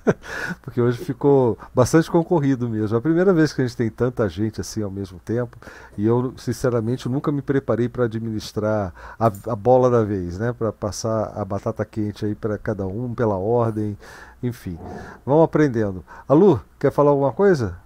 porque 0.61 0.81
hoje 0.81 0.99
ficou 0.99 1.57
bastante 1.73 2.11
concorrido 2.11 2.69
mesmo. 2.69 2.97
É 2.97 2.99
a 2.99 3.01
primeira 3.01 3.33
vez 3.33 3.53
que 3.53 3.63
a 3.63 3.65
gente 3.65 3.77
tem 3.77 3.89
tanta 3.89 4.29
gente 4.29 4.61
assim 4.61 4.83
ao 4.83 4.91
mesmo 4.91 5.21
tempo 5.21 5.57
e 5.97 6.05
eu, 6.05 6.35
sinceramente, 6.37 7.09
nunca 7.09 7.31
me 7.31 7.41
preparei 7.41 7.89
para 7.89 8.07
administrar 8.07 8.93
a, 9.17 9.27
a, 9.27 9.55
bola 9.55 9.89
da 9.89 10.03
vez, 10.03 10.37
né? 10.37 10.53
Para 10.53 10.73
passar 10.73 11.33
a 11.37 11.45
batata 11.45 11.85
quente 11.85 12.27
aí 12.27 12.35
para 12.35 12.59
cada 12.59 12.85
um, 12.85 13.15
pela 13.15 13.37
ordem, 13.37 13.97
enfim. 14.43 14.77
Vamos 15.25 15.45
aprendendo. 15.45 16.05
Alu, 16.29 16.61
quer 16.77 16.91
falar 16.91 17.13
alguma 17.13 17.31
coisa? 17.31 17.79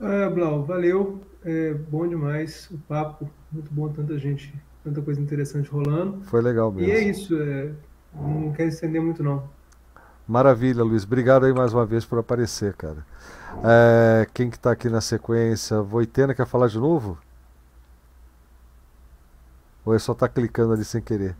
Ah, 0.00 0.30
Blau, 0.32 0.62
valeu. 0.62 1.31
É 1.44 1.74
bom 1.74 2.06
demais 2.06 2.68
o 2.70 2.78
papo, 2.78 3.28
muito 3.50 3.72
bom, 3.72 3.88
tanta 3.88 4.16
gente, 4.18 4.54
tanta 4.84 5.02
coisa 5.02 5.20
interessante 5.20 5.68
rolando. 5.68 6.22
Foi 6.24 6.40
legal 6.40 6.70
mesmo. 6.70 6.88
E 6.88 6.92
é 6.92 7.02
isso, 7.02 7.36
é, 7.40 7.70
não 8.14 8.52
quero 8.52 8.68
estender 8.68 9.02
muito 9.02 9.22
não. 9.22 9.42
Maravilha, 10.26 10.84
Luiz. 10.84 11.04
Obrigado 11.04 11.46
aí 11.46 11.52
mais 11.52 11.74
uma 11.74 11.84
vez 11.84 12.04
por 12.04 12.18
aparecer, 12.18 12.74
cara. 12.74 13.04
É, 13.64 14.26
quem 14.32 14.48
que 14.48 14.58
tá 14.58 14.70
aqui 14.70 14.88
na 14.88 15.00
sequência? 15.00 15.82
Voitena 15.82 16.34
quer 16.34 16.46
falar 16.46 16.68
de 16.68 16.78
novo? 16.78 17.18
Ou 19.84 19.94
é 19.94 19.98
só 19.98 20.14
tá 20.14 20.28
clicando 20.28 20.72
ali 20.72 20.84
sem 20.84 21.02
querer? 21.02 21.36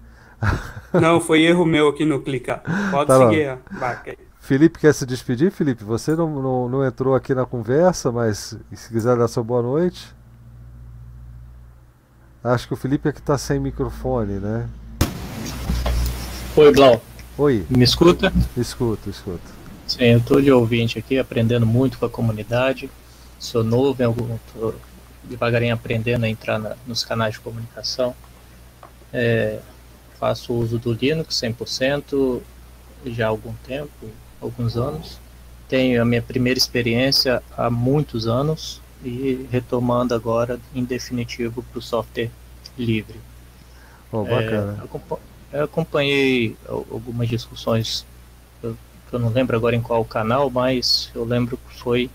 Não, 0.92 1.20
foi 1.20 1.42
erro 1.42 1.64
meu 1.64 1.88
aqui 1.88 2.04
no 2.04 2.20
clicar. 2.20 2.62
Pode 2.90 3.06
tá 3.06 3.18
seguir 3.18 3.48
aí. 3.48 4.18
Felipe 4.42 4.80
quer 4.80 4.92
se 4.92 5.06
despedir, 5.06 5.52
Felipe? 5.52 5.84
Você 5.84 6.16
não, 6.16 6.28
não, 6.42 6.68
não, 6.68 6.84
entrou 6.84 7.14
aqui 7.14 7.32
na 7.32 7.46
conversa, 7.46 8.10
mas 8.10 8.56
se 8.74 8.88
quiser 8.88 9.16
dar 9.16 9.28
sua 9.28 9.44
boa 9.44 9.62
noite. 9.62 10.12
Acho 12.42 12.66
que 12.66 12.74
o 12.74 12.76
Felipe 12.76 13.08
é 13.08 13.12
que 13.12 13.20
está 13.20 13.38
sem 13.38 13.60
microfone, 13.60 14.40
né? 14.40 14.68
Oi, 16.56 16.72
Blau. 16.72 17.00
Oi. 17.38 17.64
Me 17.70 17.84
escuta? 17.84 18.32
Escuto, 18.56 19.08
escuto. 19.08 19.40
Sim, 19.86 20.06
eu 20.06 20.18
estou 20.18 20.42
de 20.42 20.50
ouvinte 20.50 20.98
aqui, 20.98 21.20
aprendendo 21.20 21.64
muito 21.64 21.96
com 21.96 22.06
a 22.06 22.10
comunidade. 22.10 22.90
Sou 23.38 23.62
novo. 23.62 23.96
Tô 24.52 24.74
devagarinho 25.22 25.72
aprendendo 25.72 26.24
a 26.24 26.28
entrar 26.28 26.58
na, 26.58 26.74
nos 26.84 27.04
canais 27.04 27.34
de 27.34 27.40
comunicação. 27.40 28.12
É, 29.12 29.60
faço 30.18 30.52
uso 30.52 30.80
do 30.80 30.92
Linux 30.92 31.36
100% 31.36 32.42
já 33.06 33.26
há 33.26 33.28
algum 33.28 33.54
tempo, 33.66 33.90
alguns 34.42 34.76
anos. 34.76 35.18
Tenho 35.68 36.02
a 36.02 36.04
minha 36.04 36.20
primeira 36.20 36.58
experiência 36.58 37.42
há 37.56 37.70
muitos 37.70 38.26
anos 38.26 38.80
e 39.04 39.46
retomando 39.50 40.14
agora 40.14 40.60
em 40.74 40.84
definitivo 40.84 41.62
para 41.62 41.78
o 41.78 41.82
software 41.82 42.30
livre. 42.76 43.18
Oh, 44.10 44.24
bacana. 44.24 44.84
É, 45.52 45.60
eu 45.60 45.64
acompanhei 45.64 46.56
algumas 46.66 47.28
discussões, 47.28 48.04
eu, 48.62 48.76
eu 49.10 49.18
não 49.18 49.28
lembro 49.28 49.56
agora 49.56 49.74
em 49.74 49.80
qual 49.80 50.04
canal, 50.04 50.50
mas 50.50 51.10
eu 51.14 51.24
lembro 51.24 51.56
que 51.56 51.78
foi, 51.78 52.10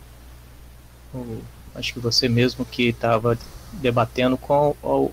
o, 1.13 1.39
acho 1.73 1.93
que 1.93 1.99
você 1.99 2.29
mesmo 2.29 2.65
que 2.65 2.89
estava 2.89 3.37
debatendo 3.73 4.37
com 4.37 4.75
o, 4.83 5.11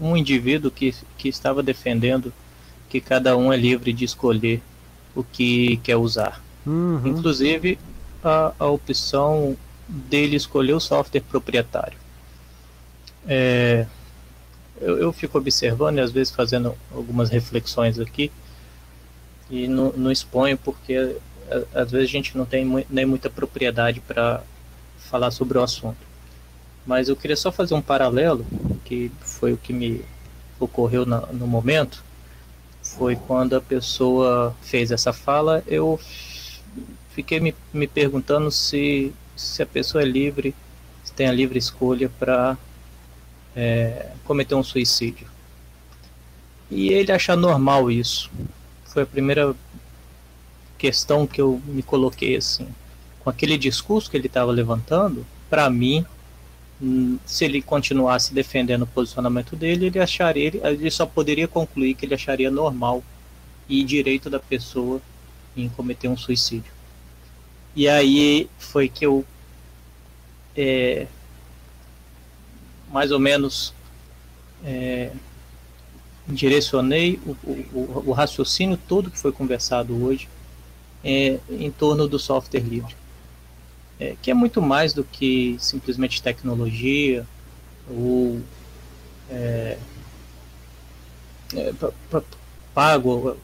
um 0.00 0.16
indivíduo 0.16 0.70
que, 0.70 0.94
que 1.16 1.28
estava 1.28 1.62
defendendo 1.62 2.32
que 2.88 3.00
cada 3.00 3.36
um 3.36 3.52
é 3.52 3.56
livre 3.56 3.92
de 3.92 4.04
escolher 4.04 4.62
o 5.14 5.22
que 5.22 5.76
quer 5.78 5.96
usar. 5.96 6.42
Uhum. 6.66 7.06
Inclusive 7.06 7.78
a, 8.22 8.52
a 8.58 8.66
opção 8.66 9.56
dele 9.88 10.36
escolher 10.36 10.72
o 10.72 10.80
software 10.80 11.20
proprietário. 11.20 11.98
É, 13.26 13.86
eu, 14.80 14.98
eu, 14.98 15.12
fico 15.12 15.38
observando 15.38 15.98
e 15.98 16.00
às 16.00 16.10
vezes 16.10 16.34
fazendo 16.34 16.74
algumas 16.92 17.30
reflexões 17.30 17.98
aqui 17.98 18.30
e 19.48 19.66
não, 19.66 19.92
não 19.92 20.12
exponho 20.12 20.58
porque 20.58 21.16
às 21.74 21.90
vezes 21.90 22.08
a 22.08 22.12
gente 22.12 22.36
não 22.36 22.44
tem 22.44 22.64
mu 22.64 22.84
nem 22.90 23.06
muita 23.06 23.30
propriedade 23.30 24.00
para 24.00 24.42
falar 24.98 25.30
sobre 25.30 25.58
o 25.58 25.62
assunto. 25.62 25.98
Mas 26.86 27.08
eu 27.08 27.16
queria 27.16 27.36
só 27.36 27.50
fazer 27.50 27.74
um 27.74 27.80
paralelo, 27.80 28.44
que 28.84 29.10
foi 29.20 29.52
o 29.52 29.56
que 29.56 29.72
me 29.72 30.04
ocorreu 30.58 31.06
na, 31.06 31.20
no 31.26 31.46
momento, 31.46 32.04
foi 32.96 33.16
quando 33.16 33.54
a 33.56 33.60
pessoa 33.60 34.54
fez 34.62 34.90
essa 34.90 35.12
fala, 35.12 35.62
eu 35.66 35.98
fiquei 37.10 37.40
me, 37.40 37.54
me 37.72 37.86
perguntando 37.86 38.50
se, 38.50 39.12
se 39.36 39.62
a 39.62 39.66
pessoa 39.66 40.02
é 40.02 40.06
livre, 40.06 40.54
se 41.02 41.12
tem 41.12 41.26
a 41.26 41.32
livre 41.32 41.58
escolha 41.58 42.10
para 42.18 42.56
é, 43.54 44.10
cometer 44.24 44.54
um 44.54 44.62
suicídio. 44.62 45.26
E 46.70 46.88
ele 46.88 47.12
achar 47.12 47.36
normal 47.36 47.90
isso. 47.90 48.30
Foi 48.86 49.02
a 49.02 49.06
primeira 49.06 49.54
questão 50.78 51.26
que 51.26 51.40
eu 51.40 51.60
me 51.66 51.82
coloquei 51.82 52.36
assim. 52.36 52.66
Com 53.20 53.30
aquele 53.30 53.56
discurso 53.56 54.10
que 54.10 54.16
ele 54.16 54.26
estava 54.26 54.50
levantando, 54.50 55.26
para 55.48 55.68
mim, 55.70 56.04
se 57.24 57.44
ele 57.44 57.62
continuasse 57.62 58.34
defendendo 58.34 58.82
o 58.82 58.86
posicionamento 58.86 59.54
dele, 59.56 59.86
ele 59.86 59.98
acharia, 59.98 60.46
ele, 60.46 60.60
ele 60.62 60.90
só 60.90 61.06
poderia 61.06 61.46
concluir 61.46 61.94
que 61.94 62.04
ele 62.04 62.14
acharia 62.14 62.50
normal 62.50 63.02
e 63.68 63.82
direito 63.84 64.28
da 64.28 64.38
pessoa 64.38 65.00
em 65.56 65.68
cometer 65.68 66.08
um 66.08 66.16
suicídio. 66.16 66.72
E 67.76 67.88
aí 67.88 68.48
foi 68.58 68.88
que 68.88 69.06
eu 69.06 69.24
é, 70.56 71.06
mais 72.90 73.10
ou 73.10 73.18
menos 73.18 73.74
é, 74.64 75.10
direcionei 76.28 77.20
o, 77.26 77.30
o, 77.72 78.02
o, 78.06 78.12
raciocínio 78.12 78.78
todo 78.88 79.10
que 79.10 79.18
foi 79.18 79.32
conversado 79.32 80.04
hoje 80.04 80.28
é, 81.02 81.38
em 81.50 81.70
torno 81.70 82.06
do 82.06 82.18
software 82.18 82.60
livre, 82.60 82.94
é, 83.98 84.16
que 84.20 84.30
é 84.30 84.34
muito 84.34 84.60
mais 84.60 84.92
do 84.92 85.04
que 85.04 85.56
simplesmente 85.58 86.22
tecnologia 86.22 87.26
ou 87.88 88.40
é, 89.30 89.78
é, 91.54 91.72
pago 92.74 93.36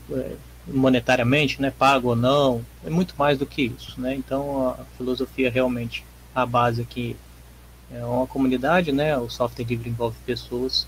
monetariamente, 0.66 1.60
né, 1.60 1.70
pago 1.70 2.08
ou 2.08 2.16
não, 2.16 2.64
é 2.84 2.90
muito 2.90 3.14
mais 3.16 3.38
do 3.38 3.46
que 3.46 3.62
isso, 3.62 4.00
né? 4.00 4.14
Então 4.14 4.68
a 4.68 4.84
filosofia 4.96 5.50
realmente 5.50 6.04
a 6.34 6.46
base 6.46 6.82
aqui 6.82 7.16
é 7.92 8.04
uma 8.04 8.26
comunidade, 8.26 8.92
né? 8.92 9.16
O 9.18 9.28
software 9.28 9.64
livre 9.64 9.90
envolve 9.90 10.16
pessoas 10.24 10.86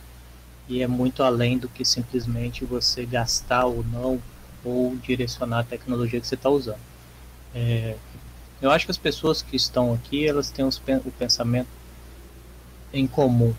e 0.68 0.82
é 0.82 0.86
muito 0.86 1.22
além 1.22 1.58
do 1.58 1.68
que 1.68 1.84
simplesmente 1.84 2.64
você 2.64 3.04
gastar 3.04 3.66
ou 3.66 3.84
não 3.84 4.20
ou 4.64 4.96
direcionar 4.96 5.60
a 5.60 5.64
tecnologia 5.64 6.20
que 6.20 6.26
você 6.26 6.36
está 6.36 6.48
usando. 6.48 6.78
É, 7.54 7.96
eu 8.62 8.70
acho 8.70 8.86
que 8.86 8.92
as 8.92 8.96
pessoas 8.96 9.42
que 9.42 9.56
estão 9.56 9.92
aqui 9.92 10.26
elas 10.26 10.48
têm 10.48 10.64
os, 10.64 10.80
o 11.04 11.10
pensamento 11.10 11.68
em 12.92 13.06
comum. 13.08 13.52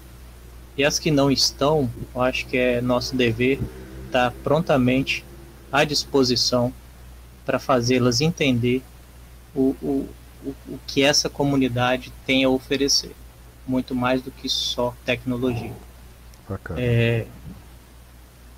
E 0.78 0.84
as 0.84 0.98
que 0.98 1.12
não 1.12 1.30
estão, 1.30 1.90
eu 2.16 2.22
acho 2.22 2.48
que 2.48 2.58
é 2.58 2.82
nosso 2.82 3.16
dever 3.16 3.60
estar 4.06 4.32
prontamente 4.44 5.24
à 5.72 5.84
disposição 5.84 6.74
para 7.46 7.60
fazê-las 7.60 8.22
entender 8.22 8.82
o, 9.54 9.76
o, 9.82 10.10
o, 10.44 10.50
o 10.70 10.80
que 10.88 11.04
essa 11.04 11.30
comunidade 11.30 12.12
tem 12.26 12.44
a 12.46 12.50
oferecer, 12.50 13.14
muito 13.68 13.94
mais 13.94 14.22
do 14.22 14.32
que 14.32 14.48
só 14.48 14.96
tecnologia. 15.06 15.74
É, 16.78 17.28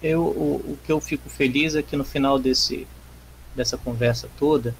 eu, 0.01 0.21
o, 0.21 0.73
o 0.73 0.79
que 0.85 0.91
eu 0.91 1.01
fico 1.01 1.27
feliz 1.29 1.75
é 1.75 1.81
que 1.81 1.95
no 1.95 2.03
final 2.03 2.37
desse, 2.37 2.87
dessa 3.55 3.77
conversa 3.77 4.29
toda, 4.37 4.75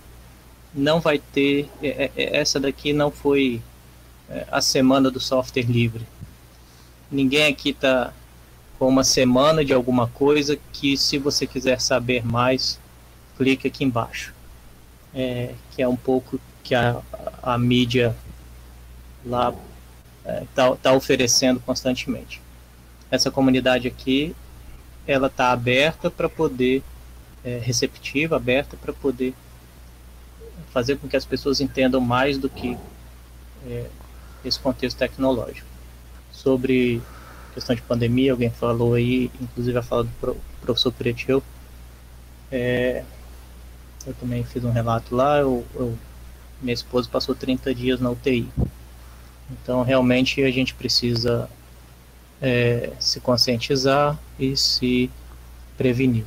não 0.75 0.99
vai 0.99 1.17
ter. 1.17 1.69
É, 1.81 2.11
é, 2.15 2.37
essa 2.37 2.59
daqui 2.59 2.91
não 2.91 3.09
foi 3.09 3.61
é, 4.29 4.45
a 4.51 4.61
semana 4.61 5.09
do 5.09 5.19
software 5.19 5.63
livre. 5.63 6.05
Ninguém 7.09 7.45
aqui 7.45 7.69
está 7.69 8.13
com 8.77 8.87
uma 8.89 9.03
semana 9.03 9.63
de 9.63 9.73
alguma 9.73 10.07
coisa 10.07 10.59
que 10.73 10.97
se 10.97 11.17
você 11.17 11.47
quiser 11.47 11.79
saber 11.79 12.25
mais, 12.25 12.79
clique 13.37 13.67
aqui 13.67 13.83
embaixo. 13.83 14.33
É, 15.13 15.53
que 15.71 15.81
é 15.81 15.87
um 15.87 15.95
pouco 15.95 16.39
que 16.61 16.75
a, 16.75 17.01
a 17.41 17.57
mídia 17.57 18.13
lá 19.25 19.53
está 20.19 20.31
é, 20.31 20.43
tá, 20.53 20.75
tá 20.75 20.93
oferecendo 20.93 21.59
constantemente. 21.61 22.41
Essa 23.09 23.31
comunidade 23.31 23.87
aqui, 23.87 24.35
ela 25.07 25.27
está 25.27 25.51
aberta 25.51 26.11
para 26.11 26.27
poder, 26.27 26.83
é, 27.45 27.59
receptiva, 27.59 28.35
aberta 28.35 28.75
para 28.75 28.91
poder 28.91 29.33
fazer 30.75 30.97
com 30.97 31.07
que 31.07 31.15
as 31.15 31.23
pessoas 31.23 31.61
entendam 31.61 32.01
mais 32.01 32.37
do 32.37 32.49
que 32.49 32.77
é, 33.65 33.85
esse 34.43 34.59
contexto 34.59 34.97
tecnológico. 34.97 35.65
Sobre 36.33 37.01
questão 37.53 37.73
de 37.73 37.81
pandemia, 37.81 38.33
alguém 38.33 38.49
falou 38.49 38.93
aí, 38.93 39.31
inclusive 39.39 39.77
a 39.77 39.81
fala 39.81 40.03
do 40.03 40.37
professor 40.59 40.91
Pretil. 40.91 41.41
É, 42.51 43.05
eu 44.05 44.13
também 44.15 44.43
fiz 44.43 44.65
um 44.65 44.69
relato 44.69 45.15
lá, 45.15 45.37
eu, 45.37 45.65
eu, 45.75 45.97
minha 46.61 46.73
esposa 46.73 47.07
passou 47.09 47.33
30 47.33 47.73
dias 47.73 48.01
na 48.01 48.09
UTI. 48.09 48.45
Então, 49.49 49.81
realmente, 49.81 50.43
a 50.43 50.51
gente 50.51 50.73
precisa 50.73 51.49
é, 52.41 52.91
se 52.99 53.21
conscientizar 53.21 54.19
e 54.37 54.57
se 54.57 55.09
prevenir. 55.77 56.25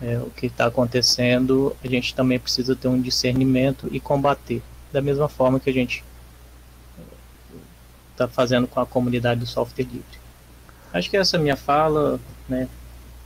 É, 0.00 0.18
o 0.18 0.30
que 0.30 0.46
está 0.46 0.66
acontecendo, 0.66 1.74
a 1.82 1.88
gente 1.88 2.14
também 2.14 2.38
precisa 2.38 2.76
ter 2.76 2.88
um 2.88 3.00
discernimento 3.00 3.88
e 3.90 3.98
combater, 3.98 4.62
da 4.92 5.00
mesma 5.00 5.28
forma 5.28 5.58
que 5.58 5.70
a 5.70 5.72
gente 5.72 6.04
está 8.12 8.28
fazendo 8.28 8.66
com 8.66 8.80
a 8.80 8.86
comunidade 8.86 9.40
do 9.40 9.46
software 9.46 9.84
livre. 9.84 10.18
Acho 10.92 11.10
que 11.10 11.16
essa 11.16 11.36
é 11.36 11.38
a 11.38 11.42
minha 11.42 11.56
fala, 11.56 12.18
né, 12.48 12.68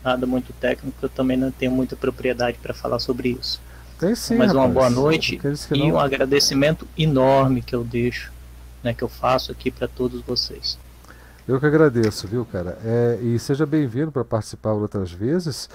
nada 0.03 0.27
muito 0.27 0.53
técnico, 0.55 0.97
eu 1.03 1.09
também 1.09 1.37
não 1.37 1.51
tenho 1.51 1.73
muita 1.73 1.95
propriedade 1.97 2.59
para 2.61 2.75
falar 2.75 2.99
sobre 2.99 3.31
isso. 3.31 3.61
Tem 3.99 4.15
sim, 4.15 4.37
Mas 4.37 4.53
uma 4.53 4.67
rapaz. 4.67 4.75
boa 4.75 4.91
noite 4.91 5.41
e 5.73 5.79
não- 5.79 5.87
um 5.97 6.01
agradecimento 6.01 6.89
enorme 6.97 7.63
que 7.63 7.75
eu 7.75 7.85
deixo, 7.85 8.33
né, 8.83 8.95
que 8.95 9.03
eu 9.03 9.09
faço 9.09 9.53
aqui 9.53 9.71
para 9.71 9.87
todos 9.87 10.23
vocês. 10.23 10.79
Eu 11.47 11.59
que 11.59 11.67
agradeço, 11.67 12.29
viu, 12.29 12.45
cara? 12.45 12.79
É, 12.85 13.19
e 13.23 13.39
seja 13.39 13.67
bem-vindo 13.67 14.13
para 14.13 14.25
participar 14.25 14.73
outras 14.73 15.11
vezes. 15.11 15.69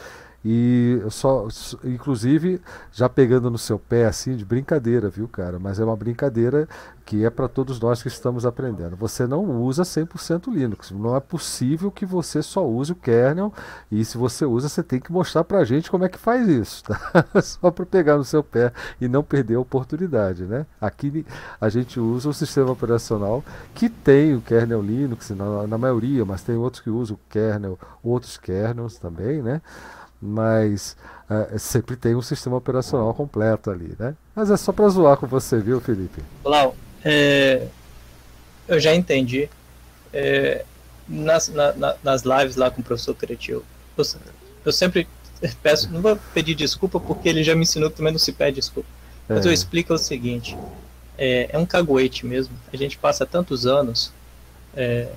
E 0.48 1.01
só, 1.09 1.48
inclusive, 1.83 2.61
já 2.91 3.09
pegando 3.09 3.49
no 3.49 3.57
seu 3.57 3.80
pé 3.80 4.06
assim 4.06 4.35
de 4.35 4.45
brincadeira, 4.45 5.09
viu, 5.09 5.27
cara? 5.27 5.57
Mas 5.57 5.80
é 5.80 5.83
uma 5.83 5.95
brincadeira 5.95 6.67
que 7.03 7.25
é 7.25 7.32
para 7.32 7.48
todos 7.48 7.80
nós 7.80 8.03
que 8.03 8.07
estamos 8.07 8.45
aprendendo. 8.45 8.95
Você 8.95 9.25
não 9.25 9.43
usa 9.64 9.82
100% 9.82 10.53
Linux. 10.53 10.91
Não 10.91 11.15
é 11.15 11.19
possível 11.19 11.90
que 11.90 12.06
você 12.06 12.43
só 12.43 12.64
use 12.64 12.91
o 12.91 12.95
kernel. 12.95 13.51
E 13.91 14.06
se 14.06 14.19
você 14.19 14.45
usa, 14.45 14.69
você 14.69 14.83
tem 14.83 14.99
que 14.99 15.11
mostrar 15.11 15.43
para 15.43 15.57
a 15.57 15.65
gente 15.65 15.90
como 15.90 16.06
é 16.06 16.09
que 16.09 16.17
faz 16.17 16.48
isso, 16.48 16.83
tá? 16.83 17.25
Só 17.41 17.72
para 17.72 17.85
pegar 17.85 18.15
no 18.17 18.24
seu 18.24 18.43
pé 18.43 18.72
e 19.01 19.07
não 19.07 19.24
perder 19.24 19.56
a 19.56 19.59
oportunidade, 19.59 20.43
né? 20.43 20.67
Aqui 20.80 21.25
a 21.59 21.69
gente 21.69 21.99
usa 21.99 22.30
o 22.30 22.33
sistema 22.33 22.72
operacional 22.72 23.43
que 23.74 23.90
tem 23.90 24.35
o 24.35 24.41
kernel 24.41 24.82
Linux 24.82 25.32
na, 25.32 25.65
na 25.65 25.77
maioria, 25.77 26.24
mas 26.24 26.43
tem 26.43 26.56
outros 26.56 26.83
que 26.83 26.90
usam 26.91 27.15
o 27.15 27.30
kernel, 27.30 27.80
outros 28.03 28.38
kernels 28.38 28.98
também, 28.99 29.41
né? 29.41 29.59
Mas 30.25 30.97
eh, 31.29 31.57
sempre 31.59 31.95
tem 31.95 32.15
um 32.15 32.21
sistema 32.21 32.57
operacional 32.57 33.13
completo 33.13 33.69
ali, 33.69 33.95
né? 33.99 34.15
Mas 34.35 34.49
é 34.49 34.57
só 34.57 34.71
para 34.71 34.89
zoar 34.89 35.17
com 35.17 35.27
você, 35.27 35.59
viu, 35.59 35.79
Felipe? 35.79 36.21
Lau, 36.43 36.75
é, 37.03 37.67
eu 38.67 38.79
já 38.79 38.93
entendi. 38.95 39.47
É, 40.11 40.65
nas, 41.07 41.49
na- 41.49 41.73
na- 41.73 41.95
nas 42.03 42.23
lives 42.23 42.55
lá 42.55 42.71
com 42.71 42.81
o 42.81 42.83
professor 42.83 43.13
Cretil, 43.13 43.63
eu, 43.97 44.05
eu 44.65 44.71
sempre 44.71 45.07
peço, 45.61 45.91
não 45.91 46.01
vou 46.01 46.17
pedir 46.33 46.55
desculpa 46.55 46.99
porque 46.99 47.29
ele 47.29 47.43
já 47.43 47.53
me 47.53 47.61
ensinou 47.61 47.91
que 47.91 47.97
também 47.97 48.11
não 48.13 48.19
se 48.19 48.31
pede 48.31 48.55
desculpa. 48.55 48.89
Mas 49.29 49.45
É. 49.45 49.49
eu 49.49 49.53
explico 49.53 49.93
o 49.93 49.97
seguinte: 49.99 50.57
é, 51.17 51.49
é 51.51 51.57
um 51.59 51.65
caguete 51.65 52.25
mesmo. 52.25 52.55
A 52.73 52.77
gente 52.77 52.97
passa 52.97 53.25
tantos 53.25 53.67
anos 53.67 54.11
é, 54.75 55.09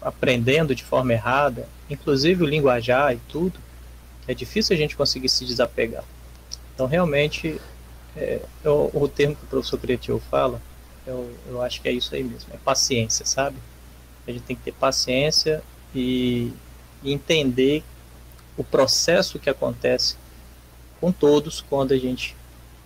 aprendendo 0.00 0.74
de 0.74 0.84
forma 0.84 1.12
errada, 1.12 1.66
inclusive 1.88 2.44
o 2.44 2.46
linguajar 2.46 3.14
e 3.14 3.18
tudo, 3.28 3.58
é 4.30 4.34
difícil 4.34 4.74
a 4.74 4.78
gente 4.78 4.96
conseguir 4.96 5.28
se 5.28 5.44
desapegar. 5.44 6.04
Então, 6.74 6.86
realmente, 6.86 7.60
é, 8.16 8.40
eu- 8.62 8.90
o 8.94 9.08
termo 9.08 9.34
que 9.34 9.44
o 9.44 9.48
professor 9.48 9.78
Cretil 9.78 10.20
fala, 10.30 10.60
eu, 11.06 11.34
eu 11.48 11.62
acho 11.62 11.80
que 11.82 11.88
é 11.88 11.92
isso 11.92 12.14
aí 12.14 12.22
mesmo, 12.22 12.48
é 12.52 12.56
paciência, 12.58 13.26
sabe? 13.26 13.56
A 14.26 14.30
gente 14.30 14.42
tem 14.44 14.54
que 14.54 14.62
ter 14.62 14.72
paciência 14.72 15.62
e, 15.94 16.52
e 17.02 17.12
entender 17.12 17.82
o 18.56 18.62
processo 18.62 19.38
que 19.38 19.50
acontece 19.50 20.16
com 21.00 21.10
todos 21.10 21.60
quando 21.60 21.92
a 21.92 21.98
gente 21.98 22.36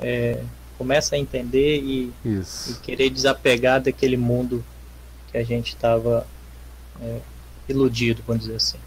é, 0.00 0.42
começa 0.78 1.14
a 1.16 1.18
entender 1.18 1.80
e, 1.82 2.12
e 2.70 2.74
querer 2.82 3.10
desapegar 3.10 3.82
daquele 3.82 4.16
mundo 4.16 4.64
que 5.30 5.36
a 5.36 5.44
gente 5.44 5.74
estava 5.74 6.26
é, 7.02 7.20
iludido, 7.68 8.22
vamos 8.26 8.44
dizer 8.44 8.56
assim. 8.56 8.78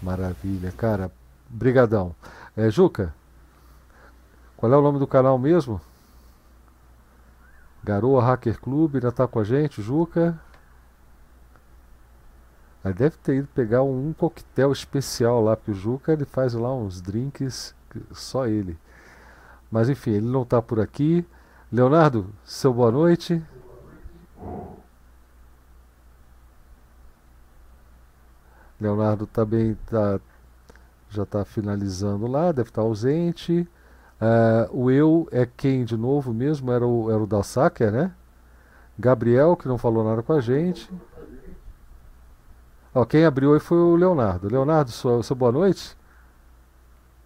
Maravilha, 0.00 0.72
cara. 0.72 1.10
Brigadão. 1.48 2.14
É, 2.56 2.70
Juca, 2.70 3.14
qual 4.56 4.72
é 4.72 4.76
o 4.76 4.82
nome 4.82 4.98
do 4.98 5.06
canal 5.06 5.38
mesmo? 5.38 5.80
Garoa 7.82 8.22
Hacker 8.22 8.60
Club, 8.60 8.96
ainda 8.96 9.12
tá 9.12 9.26
com 9.26 9.38
a 9.38 9.44
gente, 9.44 9.80
Juca? 9.80 10.38
Aí 12.84 12.92
deve 12.92 13.16
ter 13.18 13.36
ido 13.36 13.48
pegar 13.54 13.82
um, 13.82 14.08
um 14.08 14.12
coquetel 14.12 14.72
especial 14.72 15.42
lá, 15.42 15.56
porque 15.56 15.70
o 15.70 15.74
Juca 15.74 16.12
ele 16.12 16.24
faz 16.24 16.54
lá 16.54 16.74
uns 16.74 17.00
drinks, 17.00 17.74
só 18.12 18.46
ele. 18.46 18.78
Mas 19.70 19.88
enfim, 19.88 20.12
ele 20.12 20.26
não 20.26 20.44
tá 20.44 20.60
por 20.62 20.80
aqui. 20.80 21.26
Leonardo, 21.70 22.32
seu 22.44 22.72
boa 22.72 22.90
noite. 22.90 23.42
Leonardo 28.80 29.26
também 29.26 29.74
tá, 29.86 30.20
já 31.10 31.22
está 31.22 31.44
finalizando 31.44 32.26
lá, 32.26 32.52
deve 32.52 32.70
estar 32.70 32.82
ausente. 32.82 33.68
Ah, 34.20 34.68
o 34.70 34.90
eu 34.90 35.28
é 35.30 35.46
quem 35.46 35.84
de 35.84 35.96
novo 35.96 36.32
mesmo? 36.32 36.72
Era 36.72 36.86
o, 36.86 37.10
era 37.10 37.22
o 37.22 37.26
Dalsacker, 37.26 37.92
né? 37.92 38.14
Gabriel, 38.98 39.56
que 39.56 39.68
não 39.68 39.78
falou 39.78 40.02
nada 40.02 40.22
com 40.22 40.32
a 40.32 40.40
gente. 40.40 40.90
Ó, 42.94 43.04
quem 43.04 43.24
abriu 43.24 43.54
aí 43.54 43.60
foi 43.60 43.78
o 43.78 43.94
Leonardo. 43.94 44.48
Leonardo, 44.48 44.90
sua, 44.90 45.22
sua 45.22 45.36
boa 45.36 45.52
noite. 45.52 45.96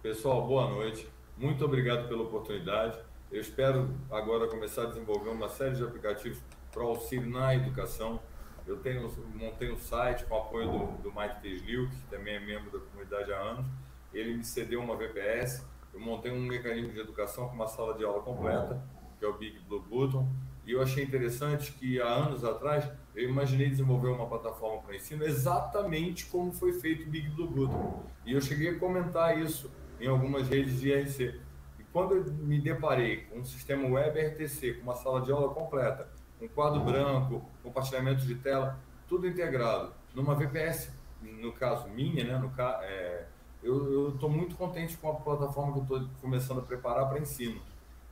Pessoal, 0.03 0.45
boa 0.45 0.69
noite. 0.69 1.09
Muito 1.37 1.65
obrigado 1.65 2.07
pela 2.07 2.23
oportunidade. 2.23 2.99
Eu 3.31 3.41
espero 3.41 3.89
agora 4.11 4.47
começar 4.47 4.83
a 4.83 4.85
desenvolver 4.85 5.29
uma 5.29 5.49
série 5.49 5.75
de 5.75 5.83
aplicativos 5.83 6.37
para 6.71 6.83
auxílio 6.83 7.29
na 7.29 7.55
educação. 7.55 8.19
Eu 8.65 8.77
tenho, 8.77 9.09
montei 9.35 9.71
um 9.71 9.77
site 9.77 10.25
com 10.25 10.37
apoio 10.37 10.71
do, 10.71 11.03
do 11.03 11.13
Mike 11.13 11.41
Teslil, 11.41 11.89
que 11.89 11.97
também 12.09 12.35
é 12.35 12.39
membro 12.39 12.71
da 12.71 12.79
comunidade 12.79 13.31
há 13.33 13.37
anos. 13.37 13.65
Ele 14.13 14.37
me 14.37 14.43
cedeu 14.43 14.81
uma 14.81 14.95
VPS. 14.95 15.65
Eu 15.93 15.99
montei 15.99 16.31
um 16.31 16.41
mecanismo 16.41 16.93
de 16.93 16.99
educação 16.99 17.47
com 17.49 17.55
uma 17.55 17.67
sala 17.67 17.97
de 17.97 18.03
aula 18.03 18.21
completa, 18.21 18.81
que 19.19 19.25
é 19.25 19.27
o 19.27 19.37
Big 19.37 19.59
Blue 19.67 19.81
Button. 19.81 20.27
E 20.65 20.71
eu 20.71 20.81
achei 20.81 21.03
interessante 21.03 21.73
que 21.73 22.01
há 22.01 22.07
anos 22.07 22.45
atrás 22.45 22.89
eu 23.13 23.29
imaginei 23.29 23.69
desenvolver 23.69 24.07
uma 24.07 24.27
plataforma 24.27 24.81
para 24.81 24.95
ensino 24.95 25.25
exatamente 25.25 26.25
como 26.27 26.53
foi 26.53 26.73
feito 26.73 27.05
o 27.05 27.09
Big 27.09 27.29
Blue 27.31 27.47
Button. 27.47 28.03
E 28.25 28.31
eu 28.31 28.39
cheguei 28.39 28.69
a 28.69 28.79
comentar 28.79 29.37
isso 29.37 29.69
em 29.99 30.07
algumas 30.07 30.47
redes 30.47 30.79
de 30.79 30.89
IRC. 30.89 31.41
E 31.79 31.83
quando 31.91 32.15
eu 32.15 32.23
me 32.33 32.61
deparei 32.61 33.25
com 33.25 33.39
um 33.39 33.43
sistema 33.43 33.87
web 33.89 34.19
RTC, 34.19 34.75
com 34.75 34.83
uma 34.83 34.95
sala 34.95 35.21
de 35.21 35.31
aula 35.33 35.53
completa, 35.53 36.09
um 36.43 36.47
quadro 36.49 36.81
branco, 36.81 37.41
compartilhamento 37.63 38.25
de 38.25 38.35
tela, 38.35 38.77
tudo 39.07 39.27
integrado, 39.27 39.93
numa 40.13 40.35
VPS, 40.35 40.91
no 41.21 41.53
caso 41.53 41.87
minha, 41.89 42.23
né, 42.23 42.37
no 42.37 42.51
é, 42.83 43.25
eu 43.63 44.09
estou 44.09 44.29
muito 44.29 44.55
contente 44.55 44.97
com 44.97 45.09
a 45.09 45.13
plataforma 45.15 45.73
que 45.73 45.79
estou 45.79 46.03
começando 46.21 46.59
a 46.59 46.63
preparar 46.63 47.07
para 47.07 47.19
ensino. 47.19 47.61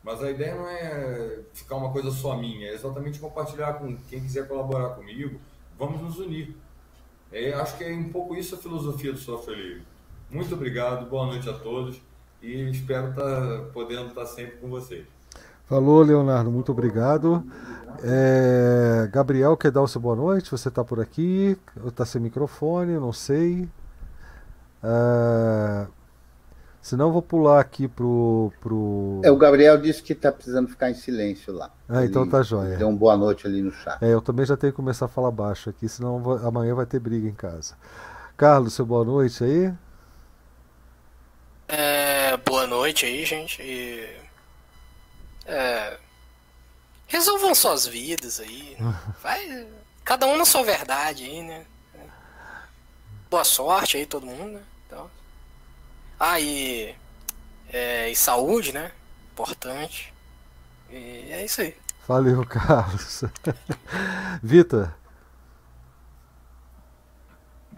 Mas 0.01 0.23
a 0.23 0.31
ideia 0.31 0.55
não 0.55 0.67
é 0.67 1.41
ficar 1.53 1.75
uma 1.75 1.91
coisa 1.91 2.09
só 2.09 2.35
minha, 2.37 2.69
é 2.69 2.73
exatamente 2.73 3.19
compartilhar 3.19 3.73
com 3.73 3.95
quem 4.09 4.21
quiser 4.21 4.47
colaborar 4.47 4.95
comigo. 4.95 5.39
Vamos 5.77 6.01
nos 6.01 6.17
unir. 6.17 6.55
É, 7.31 7.53
acho 7.53 7.77
que 7.77 7.83
é 7.83 7.93
um 7.93 8.09
pouco 8.09 8.35
isso 8.35 8.55
a 8.55 8.57
filosofia 8.57 9.11
do 9.11 9.19
software 9.19 9.55
livre. 9.55 9.83
Muito 10.29 10.55
obrigado, 10.55 11.09
boa 11.09 11.25
noite 11.27 11.49
a 11.49 11.53
todos 11.53 12.01
e 12.41 12.69
espero 12.71 13.09
estar 13.09 13.71
podendo 13.73 14.07
estar 14.07 14.25
sempre 14.25 14.57
com 14.57 14.69
vocês. 14.69 15.05
Falou, 15.65 16.01
Leonardo, 16.01 16.51
muito 16.51 16.71
obrigado. 16.71 17.45
É, 18.03 19.07
Gabriel, 19.11 19.55
quer 19.57 19.71
dar 19.71 19.81
o 19.81 19.87
seu 19.87 20.01
boa 20.01 20.15
noite? 20.15 20.49
Você 20.51 20.69
está 20.69 20.83
por 20.83 20.99
aqui? 20.99 21.57
Está 21.85 22.05
sem 22.05 22.21
microfone? 22.21 22.93
Não 22.93 23.13
sei. 23.13 23.69
Ah, 24.83 25.87
senão 26.81 27.07
eu 27.07 27.11
vou 27.11 27.21
pular 27.21 27.59
aqui 27.59 27.87
pro. 27.87 28.51
pro... 28.59 29.21
É, 29.23 29.29
o 29.31 29.37
Gabriel 29.37 29.77
disse 29.77 30.01
que 30.01 30.13
está 30.13 30.31
precisando 30.31 30.67
ficar 30.69 30.89
em 30.89 30.95
silêncio 30.95 31.53
lá. 31.53 31.69
Ah, 31.87 32.03
então 32.05 32.23
Ele 32.23 32.31
tá 32.31 32.41
jóia. 32.41 32.77
Deu 32.77 32.87
um 32.87 32.95
boa 32.95 33.15
noite 33.15 33.45
ali 33.45 33.61
no 33.61 33.71
chat. 33.71 34.01
É, 34.03 34.13
eu 34.13 34.21
também 34.21 34.45
já 34.45 34.57
tenho 34.57 34.73
que 34.73 34.77
começar 34.77 35.05
a 35.05 35.09
falar 35.09 35.31
baixo 35.31 35.69
aqui, 35.69 35.87
senão 35.87 36.19
vou- 36.19 36.37
amanhã 36.47 36.73
vai 36.73 36.85
ter 36.85 36.99
briga 36.99 37.27
em 37.27 37.33
casa. 37.33 37.75
Carlos, 38.35 38.73
seu 38.73 38.85
boa 38.85 39.05
noite 39.05 39.43
aí. 39.43 39.73
É, 41.67 42.35
boa 42.37 42.65
noite 42.67 43.05
aí, 43.05 43.23
gente. 43.25 43.61
E, 43.61 44.09
é, 45.45 45.97
resolvam 47.11 47.53
suas 47.53 47.85
vidas 47.85 48.39
aí. 48.39 48.77
Vai, 49.21 49.67
cada 50.03 50.25
um 50.25 50.37
na 50.37 50.45
sua 50.45 50.63
verdade 50.63 51.25
aí, 51.25 51.43
né? 51.43 51.65
Boa 53.29 53.43
sorte 53.43 53.97
aí, 53.97 54.05
todo 54.05 54.25
mundo, 54.25 54.53
né? 54.53 54.61
Então, 54.87 55.09
ah, 56.19 56.39
e, 56.39 56.95
é, 57.69 58.09
e 58.09 58.15
saúde, 58.15 58.71
né? 58.73 58.91
Importante. 59.33 60.13
E 60.89 61.27
é 61.29 61.45
isso 61.45 61.61
aí. 61.61 61.75
Valeu, 62.07 62.43
Carlos. 62.47 63.23
Vitor, 64.41 64.93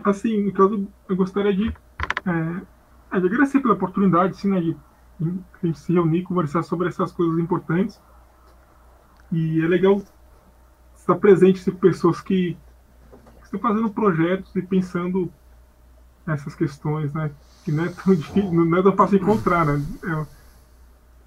Assim, 0.03 0.43
no 0.43 0.51
caso, 0.51 0.87
eu 1.07 1.15
gostaria 1.15 1.55
de, 1.55 1.69
é, 1.69 3.19
de 3.19 3.25
agradecer 3.27 3.61
pela 3.61 3.73
oportunidade, 3.73 4.33
assim, 4.33 4.49
né, 4.49 4.59
de, 4.59 4.75
de 5.17 5.39
a 5.61 5.65
gente 5.65 5.79
se 5.79 5.93
reunir, 5.93 6.23
conversar 6.23 6.61
sobre 6.63 6.89
essas 6.89 7.11
coisas 7.11 7.39
importantes. 7.39 8.01
E 9.33 9.61
é 9.61 9.67
legal 9.67 10.01
estar 10.95 11.15
presente 11.15 11.69
com 11.69 11.77
pessoas 11.77 12.21
que 12.21 12.55
fazendo 13.59 13.89
projetos 13.89 14.55
e 14.55 14.61
pensando 14.61 15.31
nessas 16.25 16.55
questões, 16.55 17.13
né? 17.13 17.31
Que 17.63 17.71
não 17.71 17.85
é 17.85 17.89
tão 17.89 18.13
difícil, 18.15 18.51
não 18.51 18.77
é 18.77 18.81
tão 18.81 18.95
fácil 18.95 19.17
encontrar, 19.17 19.65
né? 19.65 19.83
Eu, 20.03 20.27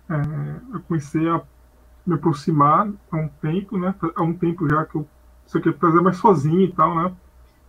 é, 0.09 0.75
eu 0.75 0.81
comecei 0.81 1.29
a 1.29 1.43
me 2.07 2.15
aproximar 2.15 2.89
há 3.11 3.17
um 3.17 3.29
tempo, 3.29 3.79
né? 3.79 3.95
Há 4.15 4.23
um 4.23 4.33
tempo 4.33 4.69
já 4.69 4.85
que 4.85 4.97
eu 4.97 5.09
só 5.47 5.61
quer 5.61 5.77
fazer 5.77 6.01
mais 6.01 6.17
sozinho 6.17 6.63
e 6.63 6.73
tal, 6.73 6.95
né? 6.95 7.13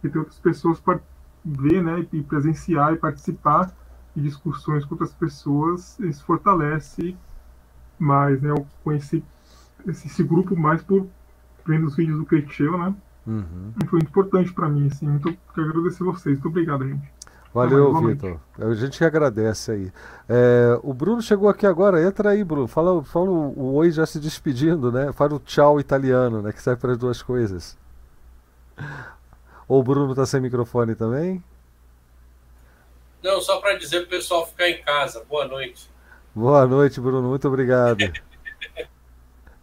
E 0.03 0.09
ter 0.09 0.19
outras 0.19 0.39
pessoas 0.39 0.79
para 0.79 0.99
ver, 1.43 1.83
né? 1.83 2.05
E 2.11 2.21
presenciar 2.21 2.93
e 2.93 2.97
participar 2.97 3.71
de 4.15 4.21
discussões 4.21 4.85
com 4.85 4.95
outras 4.95 5.13
pessoas, 5.13 5.99
isso 5.99 6.23
fortalece 6.25 7.15
mais, 7.99 8.41
né? 8.41 8.51
Eu 8.51 8.65
conheci 8.83 9.23
esse, 9.85 10.07
esse 10.07 10.23
grupo 10.23 10.55
mais 10.55 10.81
por 10.81 11.07
vendo 11.65 11.87
os 11.87 11.95
vídeos 11.95 12.17
do 12.17 12.25
Creteu, 12.25 12.77
né? 12.77 12.95
Uhum. 13.25 13.73
E 13.83 13.85
foi 13.87 13.99
muito 13.99 14.09
importante 14.09 14.53
para 14.53 14.69
mim, 14.69 14.87
assim. 14.87 15.05
Muito, 15.05 15.37
quero 15.53 15.69
agradecer 15.69 16.03
vocês. 16.03 16.35
Muito 16.35 16.47
obrigado, 16.47 16.87
gente. 16.87 17.11
Valeu, 17.53 17.93
Vitor. 18.01 18.39
A 18.59 18.73
gente 18.73 18.97
que 18.97 19.03
agradece 19.03 19.71
aí. 19.71 19.91
É, 20.29 20.79
o 20.83 20.93
Bruno 20.93 21.21
chegou 21.21 21.49
aqui 21.49 21.65
agora. 21.65 22.01
Entra 22.01 22.29
aí, 22.29 22.43
Bruno. 22.43 22.67
Fala, 22.67 23.03
fala 23.03 23.29
o, 23.29 23.59
o 23.59 23.73
oi 23.75 23.91
já 23.91 24.05
se 24.05 24.19
despedindo, 24.19 24.91
né? 24.91 25.11
Fala 25.11 25.35
o 25.35 25.39
tchau 25.39 25.79
italiano, 25.79 26.41
né? 26.41 26.53
Que 26.53 26.61
serve 26.61 26.79
para 26.79 26.91
as 26.91 26.97
duas 26.97 27.21
coisas. 27.21 27.77
Ou 29.67 29.79
o 29.79 29.83
Bruno 29.83 30.13
tá 30.13 30.25
sem 30.25 30.39
microfone 30.39 30.95
também? 30.95 31.43
Não, 33.23 33.41
só 33.41 33.59
para 33.59 33.75
dizer 33.75 34.01
para 34.01 34.07
o 34.07 34.09
pessoal 34.09 34.45
ficar 34.45 34.69
em 34.69 34.81
casa. 34.83 35.23
Boa 35.27 35.47
noite. 35.47 35.89
Boa 36.35 36.65
noite, 36.67 37.01
Bruno. 37.01 37.27
Muito 37.27 37.47
obrigado. 37.47 37.97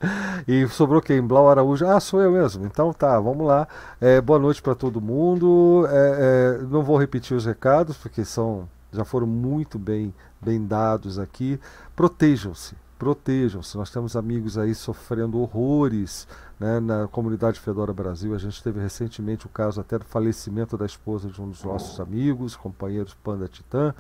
E 0.47 0.69
sobrou 0.69 1.01
quem? 1.01 1.23
Blau 1.23 1.49
Araújo. 1.49 1.87
Ah, 1.87 1.99
sou 1.99 2.21
eu 2.21 2.33
mesmo. 2.33 2.67
Então 2.67 2.93
tá, 2.93 3.19
vamos 3.19 3.47
lá. 3.47 3.67
É, 3.99 4.21
boa 4.21 4.39
noite 4.39 4.61
para 4.61 4.75
todo 4.75 5.01
mundo. 5.01 5.87
É, 5.89 6.59
é, 6.61 6.67
não 6.67 6.83
vou 6.83 6.99
repetir 6.99 7.35
os 7.35 7.47
recados, 7.47 7.97
porque 7.97 8.27
são 8.27 8.69
já 8.95 9.05
foram 9.05 9.27
muito 9.27 9.79
bem, 9.79 10.15
bem 10.41 10.65
dados 10.65 11.19
aqui. 11.19 11.59
Protejam-se, 11.97 12.77
protejam-se. 12.99 13.77
Nós 13.77 13.91
temos 13.91 14.17
amigos 14.17 14.57
aí 14.57 14.75
sofrendo 14.75 15.41
horrores 15.41 16.29
né, 16.61 16.79
na 16.79 17.09
comunidade 17.09 17.59
Fedora 17.59 17.93
Brasil. 17.93 18.35
A 18.35 18.39
gente 18.39 18.63
teve 18.63 18.81
recentemente 18.81 19.47
o 19.47 19.49
caso 19.49 19.81
até 19.81 19.99
do 19.99 20.05
falecimento 20.05 20.77
da 20.77 20.87
esposa 20.87 21.29
de 21.29 21.43
um 21.43 21.49
dos 21.51 21.65
nossos 21.65 21.99
amigos, 21.99 22.55
companheiros 22.55 23.15
Panda 23.15 23.49
Titã. 23.49 23.93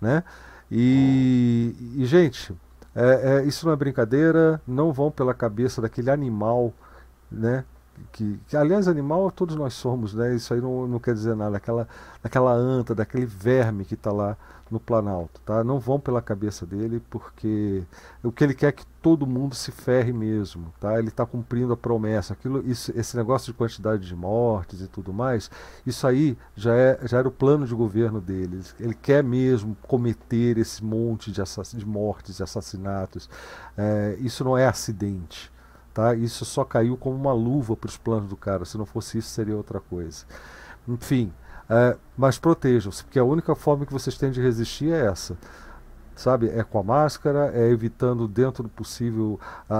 Né? 0.00 0.24
E, 0.70 1.76
e 1.96 2.04
gente, 2.04 2.52
é, 2.94 3.40
é, 3.42 3.44
isso 3.44 3.66
não 3.66 3.72
é 3.72 3.76
brincadeira, 3.76 4.60
não 4.66 4.92
vão 4.92 5.10
pela 5.10 5.32
cabeça 5.34 5.80
daquele 5.80 6.10
animal, 6.10 6.72
né? 7.30 7.64
Que, 8.12 8.40
que, 8.48 8.56
aliás, 8.56 8.88
animal 8.88 9.30
todos 9.30 9.54
nós 9.56 9.74
somos, 9.74 10.14
né? 10.14 10.34
Isso 10.34 10.52
aí 10.52 10.60
não, 10.60 10.86
não 10.86 10.98
quer 10.98 11.14
dizer 11.14 11.36
nada. 11.36 11.56
Aquela, 11.56 11.88
aquela 12.22 12.52
anta, 12.52 12.94
daquele 12.94 13.26
verme 13.26 13.84
que 13.84 13.94
está 13.94 14.12
lá 14.12 14.36
no 14.70 14.80
Planalto, 14.80 15.40
tá? 15.44 15.62
Não 15.62 15.78
vão 15.78 16.00
pela 16.00 16.22
cabeça 16.22 16.66
dele, 16.66 17.02
porque 17.10 17.82
o 18.22 18.32
que 18.32 18.44
ele 18.44 18.54
quer 18.54 18.68
é 18.68 18.72
que 18.72 18.84
todo 19.02 19.26
mundo 19.26 19.54
se 19.54 19.72
ferre 19.72 20.12
mesmo, 20.12 20.72
tá? 20.80 20.96
Ele 20.98 21.08
está 21.08 21.26
cumprindo 21.26 21.72
a 21.72 21.76
promessa. 21.76 22.32
Aquilo, 22.32 22.64
isso, 22.64 22.92
esse 22.96 23.16
negócio 23.16 23.52
de 23.52 23.58
quantidade 23.58 24.06
de 24.06 24.14
mortes 24.14 24.80
e 24.80 24.86
tudo 24.86 25.12
mais, 25.12 25.50
isso 25.84 26.06
aí 26.06 26.38
já, 26.54 26.72
é, 26.74 27.00
já 27.02 27.18
era 27.18 27.26
o 27.26 27.32
plano 27.32 27.66
de 27.66 27.74
governo 27.74 28.20
dele. 28.20 28.62
Ele 28.78 28.94
quer 28.94 29.24
mesmo 29.24 29.76
cometer 29.82 30.56
esse 30.56 30.82
monte 30.84 31.32
de, 31.32 31.42
de 31.74 31.86
mortes 31.86 32.38
e 32.38 32.42
assassinatos. 32.42 33.28
É, 33.76 34.16
isso 34.20 34.44
não 34.44 34.56
é 34.56 34.66
acidente. 34.66 35.50
Tá? 35.92 36.14
Isso 36.14 36.44
só 36.44 36.64
caiu 36.64 36.96
como 36.96 37.16
uma 37.16 37.32
luva 37.32 37.76
para 37.76 37.88
os 37.88 37.98
planos 37.98 38.28
do 38.28 38.36
cara. 38.36 38.64
Se 38.64 38.78
não 38.78 38.86
fosse 38.86 39.18
isso, 39.18 39.28
seria 39.28 39.56
outra 39.56 39.80
coisa. 39.80 40.24
Enfim, 40.88 41.32
é, 41.68 41.96
mas 42.16 42.38
protejam-se, 42.38 43.04
porque 43.04 43.18
a 43.18 43.24
única 43.24 43.54
forma 43.54 43.84
que 43.84 43.92
vocês 43.92 44.16
têm 44.16 44.30
de 44.30 44.40
resistir 44.40 44.92
é 44.92 45.06
essa. 45.06 45.36
Sabe? 46.14 46.48
É 46.50 46.62
com 46.62 46.78
a 46.78 46.82
máscara, 46.82 47.50
é 47.54 47.68
evitando 47.70 48.28
dentro 48.28 48.62
do 48.62 48.68
possível 48.68 49.40
a, 49.68 49.76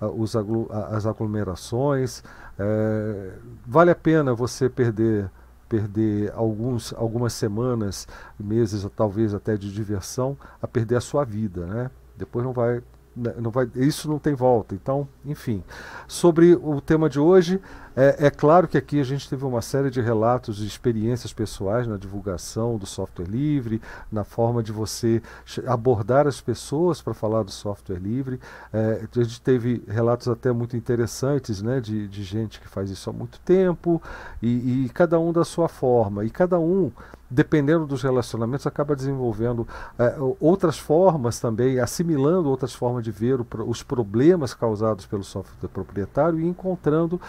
a, 0.00 0.06
a, 0.06 0.08
os 0.08 0.36
aglu, 0.36 0.68
as 0.70 1.06
aglomerações. 1.06 2.22
É, 2.58 3.32
vale 3.66 3.90
a 3.90 3.96
pena 3.96 4.34
você 4.34 4.68
perder 4.68 5.30
perder 5.68 6.32
alguns, 6.34 6.94
algumas 6.94 7.34
semanas, 7.34 8.08
meses 8.40 8.88
talvez 8.96 9.34
até 9.34 9.54
de 9.54 9.70
diversão, 9.70 10.34
a 10.62 10.66
perder 10.66 10.96
a 10.96 11.00
sua 11.00 11.24
vida, 11.24 11.66
né? 11.66 11.90
Depois 12.16 12.42
não 12.42 12.54
vai 12.54 12.82
né, 13.18 13.34
não 13.38 13.50
vai, 13.50 13.68
isso 13.74 14.08
não 14.08 14.18
tem 14.18 14.34
volta. 14.34 14.74
Então, 14.74 15.08
enfim. 15.24 15.62
Sobre 16.06 16.54
o 16.54 16.80
tema 16.80 17.08
de 17.08 17.18
hoje, 17.18 17.60
é, 17.96 18.26
é, 18.26 18.30
claro 18.30 18.68
que 18.68 18.78
aqui 18.78 19.00
a 19.00 19.04
gente 19.04 19.28
teve 19.28 19.44
uma 19.44 19.62
série 19.62 19.90
de 19.90 20.00
relatos 20.00 20.56
de 20.56 20.66
experiências 20.66 21.32
pessoais 21.32 21.86
na 21.86 21.96
divulgação 21.96 22.76
do 22.76 22.86
software 22.86 23.26
livre, 23.26 23.80
na 24.10 24.24
forma 24.24 24.62
de 24.62 24.72
você 24.72 25.22
abordar 25.66 26.26
as 26.26 26.40
pessoas 26.40 27.02
para 27.02 27.14
falar 27.14 27.42
do 27.42 27.50
software 27.50 27.98
livre. 27.98 28.40
É, 28.72 29.06
a 29.14 29.22
gente 29.22 29.40
teve 29.40 29.82
relatos 29.88 30.28
até 30.28 30.52
muito 30.52 30.76
interessantes 30.76 31.62
né, 31.62 31.80
de, 31.80 32.08
de 32.08 32.22
gente 32.22 32.60
que 32.60 32.68
faz 32.68 32.90
isso 32.90 33.10
há 33.10 33.12
muito 33.12 33.38
tempo, 33.40 34.02
e, 34.42 34.84
e 34.84 34.88
cada 34.90 35.18
um 35.18 35.32
da 35.32 35.44
sua 35.44 35.68
forma. 35.68 36.24
E 36.24 36.30
cada 36.30 36.58
um 36.58 36.90
dependendo 37.30 37.86
dos 37.86 38.02
relacionamentos, 38.02 38.66
acaba 38.66 38.96
desenvolvendo 38.96 39.66
é, 39.98 40.16
outras 40.40 40.78
formas 40.78 41.38
também, 41.38 41.78
assimilando 41.78 42.48
outras 42.48 42.74
formas 42.74 43.04
de 43.04 43.10
ver 43.10 43.40
o, 43.40 43.46
os 43.66 43.82
problemas 43.82 44.54
causados 44.54 45.04
pelo 45.04 45.22
software 45.22 45.68
proprietário 45.68 46.40
e 46.40 46.46
encontrando 46.46 47.20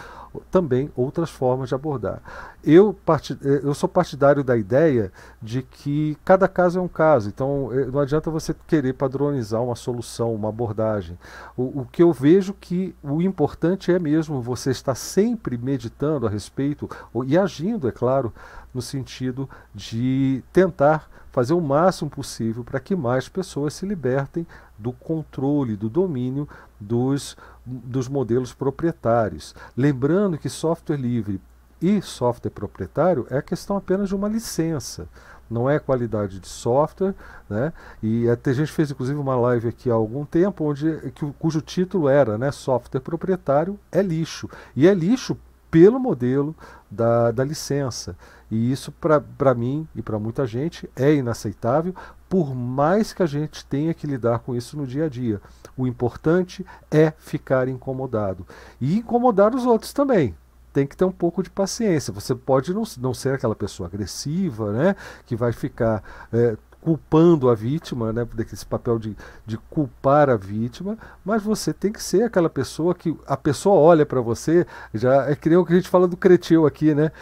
também 0.50 0.90
outras 0.94 1.30
formas 1.30 1.68
de 1.68 1.74
abordar. 1.74 2.22
Eu, 2.62 2.96
é, 3.42 3.66
eu 3.66 3.74
sou 3.74 3.88
partidário 3.88 4.44
da 4.44 4.56
ideia 4.56 5.12
de 5.42 5.62
que 5.62 6.16
cada 6.24 6.46
caso 6.46 6.78
é 6.78 6.82
um 6.82 6.88
caso, 6.88 7.28
então 7.28 7.70
é, 7.72 7.86
não 7.86 8.00
adianta 8.00 8.30
você 8.30 8.54
querer 8.66 8.92
padronizar 8.92 9.62
uma 9.62 9.74
solução, 9.74 10.34
uma 10.34 10.50
abordagem. 10.50 11.18
O, 11.56 11.80
o 11.80 11.88
que 11.90 12.02
eu 12.02 12.12
vejo 12.12 12.54
que 12.54 12.94
o 13.02 13.20
importante 13.20 13.92
é 13.92 13.98
mesmo 13.98 14.40
você 14.40 14.70
estar 14.70 14.94
sempre 14.94 15.58
meditando 15.58 16.26
a 16.26 16.30
respeito 16.30 16.88
e 17.26 17.36
agindo, 17.36 17.88
é 17.88 17.92
claro, 17.92 18.32
no 18.72 18.80
sentido 18.80 19.48
de 19.74 20.44
tentar 20.52 21.09
fazer 21.30 21.54
o 21.54 21.60
máximo 21.60 22.10
possível 22.10 22.64
para 22.64 22.80
que 22.80 22.96
mais 22.96 23.28
pessoas 23.28 23.74
se 23.74 23.86
libertem 23.86 24.46
do 24.78 24.92
controle, 24.92 25.76
do 25.76 25.88
domínio 25.88 26.48
dos, 26.78 27.36
dos 27.64 28.08
modelos 28.08 28.52
proprietários. 28.52 29.54
Lembrando 29.76 30.38
que 30.38 30.48
software 30.48 30.96
livre 30.96 31.40
e 31.80 32.02
software 32.02 32.50
proprietário 32.50 33.26
é 33.30 33.40
questão 33.40 33.76
apenas 33.76 34.08
de 34.08 34.14
uma 34.14 34.28
licença 34.28 35.08
não 35.50 35.68
é 35.68 35.78
qualidade 35.78 36.38
de 36.38 36.46
software, 36.46 37.14
né? 37.48 37.72
E 38.00 38.30
até 38.30 38.52
a 38.52 38.54
gente 38.54 38.70
fez 38.70 38.90
inclusive 38.90 39.18
uma 39.18 39.34
live 39.34 39.68
aqui 39.68 39.90
há 39.90 39.94
algum 39.94 40.24
tempo 40.24 40.64
onde 40.64 41.10
que, 41.10 41.26
cujo 41.38 41.60
título 41.60 42.08
era, 42.08 42.38
né, 42.38 42.52
software 42.52 43.00
proprietário 43.00 43.78
é 43.90 44.00
lixo. 44.00 44.48
E 44.76 44.86
é 44.86 44.94
lixo 44.94 45.36
pelo 45.70 45.98
modelo 45.98 46.54
da, 46.90 47.30
da 47.30 47.44
licença. 47.44 48.16
E 48.50 48.72
isso, 48.72 48.92
para 48.92 49.54
mim 49.54 49.86
e 49.94 50.02
para 50.02 50.18
muita 50.18 50.46
gente, 50.46 50.90
é 50.96 51.14
inaceitável, 51.14 51.94
por 52.28 52.54
mais 52.54 53.12
que 53.12 53.22
a 53.22 53.26
gente 53.26 53.64
tenha 53.64 53.94
que 53.94 54.06
lidar 54.06 54.40
com 54.40 54.56
isso 54.56 54.76
no 54.76 54.86
dia 54.86 55.04
a 55.04 55.08
dia. 55.08 55.40
O 55.76 55.86
importante 55.86 56.66
é 56.90 57.12
ficar 57.18 57.68
incomodado. 57.68 58.46
E 58.80 58.98
incomodar 58.98 59.54
os 59.54 59.64
outros 59.64 59.92
também. 59.92 60.34
Tem 60.72 60.86
que 60.86 60.96
ter 60.96 61.04
um 61.04 61.12
pouco 61.12 61.42
de 61.42 61.50
paciência. 61.50 62.12
Você 62.12 62.34
pode 62.34 62.72
não, 62.72 62.84
não 62.98 63.12
ser 63.12 63.34
aquela 63.34 63.56
pessoa 63.56 63.88
agressiva, 63.88 64.72
né? 64.72 64.96
Que 65.26 65.34
vai 65.34 65.52
ficar 65.52 66.02
é, 66.32 66.56
culpando 66.80 67.48
a 67.50 67.54
vítima, 67.54 68.12
né, 68.12 68.26
desse 68.34 68.64
papel 68.64 68.98
de, 68.98 69.16
de 69.46 69.58
culpar 69.70 70.30
a 70.30 70.36
vítima, 70.36 70.96
mas 71.24 71.42
você 71.42 71.72
tem 71.72 71.92
que 71.92 72.02
ser 72.02 72.24
aquela 72.24 72.48
pessoa 72.48 72.94
que 72.94 73.16
a 73.26 73.36
pessoa 73.36 73.76
olha 73.76 74.06
para 74.06 74.20
você, 74.20 74.66
já 74.94 75.30
é 75.30 75.36
que 75.36 75.48
nem 75.48 75.58
o 75.58 75.64
que 75.64 75.72
a 75.72 75.76
gente 75.76 75.88
fala 75.88 76.08
do 76.08 76.16
creteu 76.16 76.66
aqui, 76.66 76.94
né? 76.94 77.12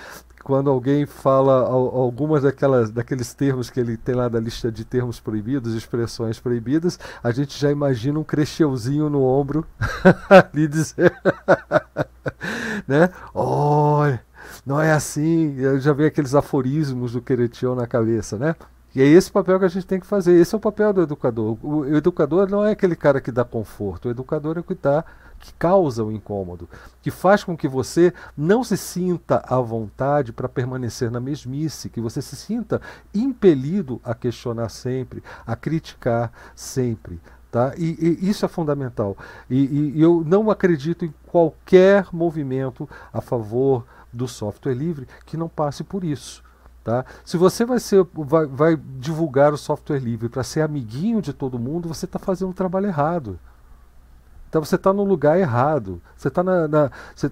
Quando 0.45 0.71
alguém 0.71 1.05
fala 1.05 1.61
algumas 1.61 2.43
daquelas, 2.43 2.91
daqueles 2.91 3.35
termos 3.35 3.69
que 3.69 3.79
ele 3.79 3.99
tem 3.99 4.15
lá 4.15 4.29
da 4.29 4.41
lista 4.41 4.73
de 4.73 4.83
termos 4.83 5.21
proibidos, 5.21 5.75
expressões 5.75 6.41
proibidas, 6.41 6.99
a 7.23 7.31
gente 7.33 7.59
já 7.59 7.71
imagina 7.71 8.19
um 8.19 8.25
crecheuzinho 8.25 9.11
no 9.11 9.23
ombro 9.23 9.67
ali 10.31 10.67
dizer, 10.67 11.13
né? 12.89 13.11
Olha, 13.35 14.23
não 14.65 14.81
é 14.81 14.93
assim. 14.93 15.55
Eu 15.59 15.79
já 15.81 15.93
vi 15.93 16.07
aqueles 16.07 16.35
aforismos 16.35 17.13
do 17.13 17.21
Queretião 17.21 17.75
na 17.75 17.87
cabeça, 17.87 18.39
né? 18.39 18.55
E 18.99 19.01
é 19.01 19.07
esse 19.07 19.31
papel 19.31 19.61
que 19.61 19.65
a 19.65 19.69
gente 19.69 19.87
tem 19.87 20.01
que 20.01 20.07
fazer. 20.09 20.37
Esse 20.37 20.57
é 20.57 20.59
o 20.59 20.61
papel 20.61 20.93
do 20.93 21.03
educador. 21.03 21.57
O 21.63 21.87
educador 21.87 22.51
não 22.51 22.67
é 22.67 22.73
aquele 22.73 22.97
cara 22.97 23.21
que 23.21 23.31
dá 23.31 23.45
conforto. 23.45 24.09
O 24.09 24.11
educador 24.11 24.57
é 24.57 24.61
o 24.61 24.65
que 24.65 24.75
dá, 24.75 25.05
que 25.39 25.53
causa 25.53 26.03
o 26.03 26.11
incômodo, 26.11 26.69
que 27.01 27.09
faz 27.09 27.45
com 27.45 27.57
que 27.57 27.69
você 27.69 28.13
não 28.37 28.65
se 28.65 28.77
sinta 28.77 29.41
à 29.47 29.61
vontade 29.61 30.33
para 30.33 30.49
permanecer 30.49 31.13
na 31.13 31.21
mesmice, 31.21 31.89
que 31.89 32.01
você 32.01 32.21
se 32.21 32.35
sinta 32.35 32.83
impelido 33.15 34.01
a 34.03 34.17
questionar 34.17 34.69
sempre, 34.69 35.23
a 35.47 35.55
criticar 35.55 36.33
sempre. 36.57 37.21
Tá? 37.53 37.75
E, 37.79 38.19
e 38.21 38.29
isso 38.29 38.45
é 38.45 38.49
fundamental. 38.49 39.17
E, 39.49 39.95
e, 39.95 40.03
eu 40.03 40.25
não 40.27 40.51
acredito 40.51 41.05
em 41.05 41.15
qualquer 41.29 42.09
movimento 42.13 42.91
a 43.13 43.21
favor 43.21 43.87
do 44.13 44.27
software 44.27 44.75
livre 44.75 45.07
que 45.25 45.37
não 45.37 45.49
passe 45.49 45.85
por 45.85 46.03
isso. 46.03 46.48
Tá? 46.89 47.05
Se 47.23 47.37
você 47.37 47.67
vai, 47.67 47.79
ser, 47.79 48.03
vai, 48.15 48.47
vai 48.47 48.77
divulgar 48.99 49.53
o 49.53 49.59
software 49.59 49.99
livre 49.99 50.31
para 50.31 50.43
ser 50.43 50.63
amiguinho 50.63 51.21
de 51.21 51.35
todo 51.35 51.59
mundo, 51.59 51.87
você 51.87 52.07
está 52.07 52.19
fazendo 52.19 52.49
um 52.49 52.55
trabalho 52.55 52.87
errado. 52.87 53.39
Então 54.49 54.65
você 54.65 54.77
está 54.77 54.91
no 54.91 55.05
lugar 55.05 55.39
errado. 55.39 56.01
Você 56.17 56.29
está 56.29 56.43
na, 56.43 56.67
na 56.67 56.91
você, 57.15 57.31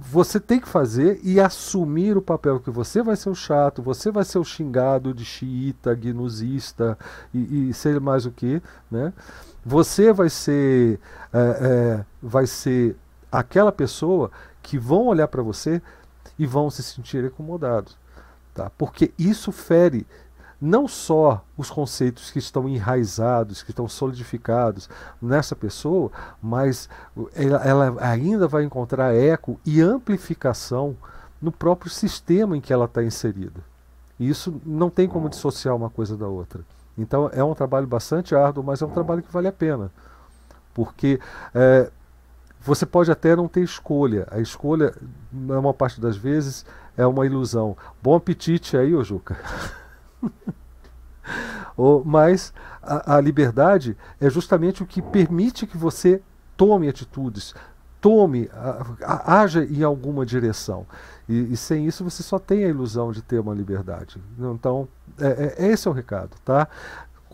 você, 0.00 0.40
tem 0.40 0.58
que 0.58 0.68
fazer 0.68 1.20
e 1.22 1.38
assumir 1.38 2.16
o 2.16 2.20
papel 2.20 2.58
que 2.58 2.68
você 2.68 3.00
vai 3.00 3.14
ser 3.14 3.30
o 3.30 3.34
chato, 3.36 3.80
você 3.80 4.10
vai 4.10 4.24
ser 4.24 4.40
o 4.40 4.44
xingado 4.44 5.14
de 5.14 5.24
xiita, 5.24 5.94
gnusista 5.94 6.98
e, 7.32 7.68
e 7.68 7.74
sei 7.74 8.00
mais 8.00 8.26
o 8.26 8.32
que, 8.32 8.60
né? 8.90 9.12
Você 9.64 10.12
vai 10.12 10.28
ser 10.28 10.98
é, 11.32 11.38
é, 11.38 12.04
vai 12.20 12.48
ser 12.48 12.96
aquela 13.30 13.70
pessoa 13.70 14.32
que 14.60 14.76
vão 14.76 15.06
olhar 15.06 15.28
para 15.28 15.44
você 15.44 15.80
e 16.36 16.44
vão 16.44 16.68
se 16.70 16.82
sentir 16.82 17.24
incomodados, 17.24 17.96
tá? 18.56 18.70
Porque 18.76 19.12
isso 19.18 19.52
fere 19.52 20.06
não 20.58 20.88
só 20.88 21.44
os 21.56 21.70
conceitos 21.70 22.30
que 22.30 22.38
estão 22.38 22.66
enraizados, 22.66 23.62
que 23.62 23.70
estão 23.70 23.86
solidificados 23.86 24.88
nessa 25.20 25.54
pessoa, 25.54 26.10
mas 26.42 26.88
ela, 27.34 27.62
ela 27.62 27.96
ainda 28.00 28.48
vai 28.48 28.64
encontrar 28.64 29.14
eco 29.14 29.60
e 29.66 29.82
amplificação 29.82 30.96
no 31.40 31.52
próprio 31.52 31.90
sistema 31.90 32.56
em 32.56 32.60
que 32.60 32.72
ela 32.72 32.86
está 32.86 33.02
inserida. 33.04 33.60
E 34.18 34.28
isso 34.28 34.58
não 34.64 34.88
tem 34.88 35.06
como 35.06 35.28
dissociar 35.28 35.76
uma 35.76 35.90
coisa 35.90 36.16
da 36.16 36.26
outra. 36.26 36.62
Então 36.96 37.28
é 37.34 37.44
um 37.44 37.54
trabalho 37.54 37.86
bastante 37.86 38.34
árduo, 38.34 38.64
mas 38.64 38.80
é 38.80 38.86
um 38.86 38.90
trabalho 38.90 39.22
que 39.22 39.30
vale 39.30 39.48
a 39.48 39.52
pena. 39.52 39.92
Porque 40.72 41.20
é, 41.54 41.90
você 42.60 42.86
pode 42.86 43.10
até 43.10 43.36
não 43.36 43.46
ter 43.46 43.60
escolha. 43.60 44.26
A 44.30 44.40
escolha, 44.40 44.94
na 45.30 45.60
maior 45.60 45.74
parte 45.74 46.00
das 46.00 46.16
vezes, 46.16 46.64
é 46.96 47.06
uma 47.06 47.26
ilusão. 47.26 47.76
Bom 48.02 48.14
apetite 48.14 48.76
aí, 48.76 48.94
ô 48.94 49.04
Juca. 49.04 49.36
Mas 52.04 52.54
a, 52.82 53.16
a 53.16 53.20
liberdade 53.20 53.96
é 54.20 54.30
justamente 54.30 54.82
o 54.82 54.86
que 54.86 55.02
permite 55.02 55.66
que 55.66 55.76
você 55.76 56.22
tome 56.56 56.88
atitudes, 56.88 57.54
tome, 58.00 58.48
haja 59.02 59.64
em 59.64 59.82
alguma 59.82 60.24
direção. 60.24 60.86
E, 61.28 61.52
e, 61.52 61.56
sem 61.56 61.86
isso 61.86 62.04
você 62.04 62.22
só 62.22 62.38
tem 62.38 62.64
a 62.64 62.68
ilusão 62.68 63.12
de 63.12 63.20
ter 63.20 63.38
uma 63.38 63.52
liberdade. 63.52 64.22
Então, 64.38 64.88
é, 65.18 65.54
é, 65.58 65.68
esse 65.68 65.88
é 65.88 65.90
o 65.90 65.94
recado, 65.94 66.30
tá? 66.44 66.68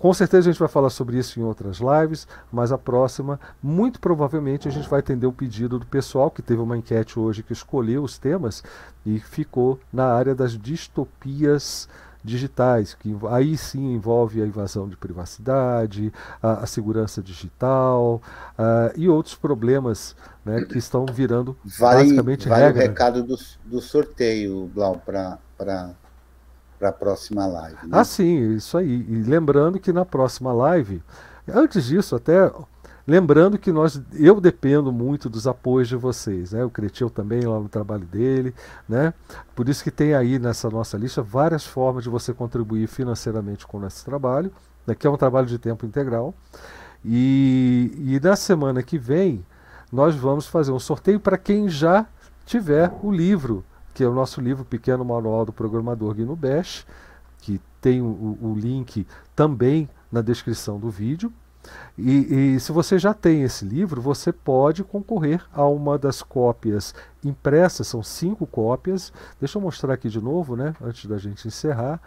Com 0.03 0.13
certeza 0.13 0.51
a 0.51 0.53
gente 0.53 0.59
vai 0.59 0.69
falar 0.69 0.91
sobre 0.91 1.17
isso 1.17 1.39
em 1.39 1.45
outras 1.45 1.79
lives, 1.79 2.27
mas 2.51 2.73
a 2.73 2.77
próxima, 2.77 3.39
muito 3.63 4.01
provavelmente, 4.01 4.67
a 4.67 4.71
gente 4.73 4.89
vai 4.89 4.99
atender 4.99 5.29
o 5.29 5.33
pedido 5.33 5.79
do 5.79 5.87
pessoal 5.87 6.29
que 6.29 6.43
teve 6.43 6.61
uma 6.61 6.77
enquete 6.77 7.21
hoje 7.21 7.45
que 7.45 7.53
escolheu 7.53 8.03
os 8.03 8.19
temas 8.19 8.65
e 9.07 9.21
ficou 9.21 9.79
na 9.93 10.07
área 10.07 10.35
das 10.35 10.59
distopias 10.59 11.89
digitais, 12.25 12.95
que 12.95 13.17
aí 13.31 13.57
sim 13.57 13.95
envolve 13.95 14.43
a 14.43 14.45
invasão 14.45 14.89
de 14.89 14.97
privacidade, 14.97 16.13
a, 16.43 16.65
a 16.65 16.67
segurança 16.67 17.23
digital 17.23 18.21
e 18.97 19.09
outros 19.09 19.37
problemas 19.37 20.17
né, 20.45 20.65
que 20.65 20.79
estão 20.79 21.07
virando 21.07 21.57
vale, 21.79 22.03
basicamente 22.03 22.49
vale 22.49 22.65
regra. 22.65 22.83
o 22.83 22.89
recado 22.89 23.23
do, 23.23 23.39
do 23.67 23.81
sorteio, 23.81 24.69
Blau, 24.75 25.01
para 25.07 25.39
a 26.89 26.93
próxima 26.93 27.47
live. 27.47 27.77
Né? 27.83 27.89
Ah, 27.93 28.05
sim, 28.05 28.55
isso 28.55 28.77
aí. 28.77 29.07
E 29.09 29.23
lembrando 29.23 29.79
que 29.79 29.93
na 29.93 30.05
próxima 30.05 30.53
live, 30.53 31.03
antes 31.49 31.85
disso, 31.85 32.17
até 32.17 32.51
Lembrando 33.07 33.59
que 33.59 33.73
nós, 33.73 34.01
eu 34.13 34.41
dependo 34.41 34.93
muito 34.93 35.29
dos 35.29 35.49
apoios 35.49 35.89
de 35.89 35.97
vocês, 35.97 36.53
né? 36.53 36.65
O 36.65 36.71
Cretil 36.71 37.11
também 37.11 37.41
lá 37.41 37.59
no 37.59 37.69
trabalho 37.69 38.05
dele, 38.07 38.55
né? 38.89 39.13
Por 39.57 39.69
isso 39.69 39.83
que 39.83 39.91
tem 39.91 40.15
aí 40.15 40.39
nessa 40.39 40.71
nossa 40.71 40.97
lista 40.97 41.21
várias 41.21 41.67
formas 41.67 42.05
de 42.05 42.11
você 42.11 42.33
contribuir 42.33 42.87
financeiramente 42.87 43.67
com 43.67 43.85
esse 43.85 44.05
trabalho, 44.05 44.53
né? 44.87 44.95
que 44.95 45.07
é 45.07 45.11
um 45.11 45.17
trabalho 45.17 45.47
de 45.49 45.59
tempo 45.59 45.85
integral. 45.85 46.33
E, 47.05 47.93
e 47.97 48.21
na 48.23 48.37
semana 48.37 48.83
que 48.85 48.97
vem 48.99 49.45
nós 49.91 50.15
vamos 50.15 50.47
fazer 50.47 50.71
um 50.71 50.79
sorteio 50.79 51.19
para 51.19 51.37
quem 51.37 51.69
já 51.69 52.07
tiver 52.47 52.93
o 53.03 53.11
livro, 53.11 53.65
que 53.95 54.03
é 54.03 54.09
o 54.09 54.15
nosso 54.15 54.41
livro 54.41 54.65
Pequeno 54.65 55.05
Manual 55.05 55.45
do 55.45 55.53
Programador 55.53 56.15
GNU 56.15 56.37
Bash, 56.37 56.87
que 57.39 57.61
tem 57.81 58.01
o, 58.01 58.39
o 58.41 58.55
link 58.57 59.07
também 59.35 59.89
na 60.11 60.23
descrição 60.23 60.79
do 60.79 60.91
vídeo. 60.91 61.33
E, 61.97 62.55
e, 62.55 62.61
se 62.61 62.73
você 62.73 62.99
já 62.99 63.15
tem 63.15 63.43
esse 63.43 63.65
livro, 63.65 64.01
você 64.01 64.33
pode 64.33 64.83
concorrer 64.83 65.45
a 65.53 65.65
uma 65.67 65.99
das 65.99 66.23
cópias 66.23 66.95
impressas, 67.25 67.87
são 67.87 68.03
cinco 68.03 68.47
cópias. 68.47 69.13
Deixa 69.39 69.59
eu 69.59 69.63
mostrar 69.63 69.95
aqui 69.95 70.09
de 70.09 70.21
novo, 70.21 70.57
né, 70.57 70.75
antes 70.81 71.07
da 71.07 71.19
gente 71.19 71.47
encerrar. 71.47 72.01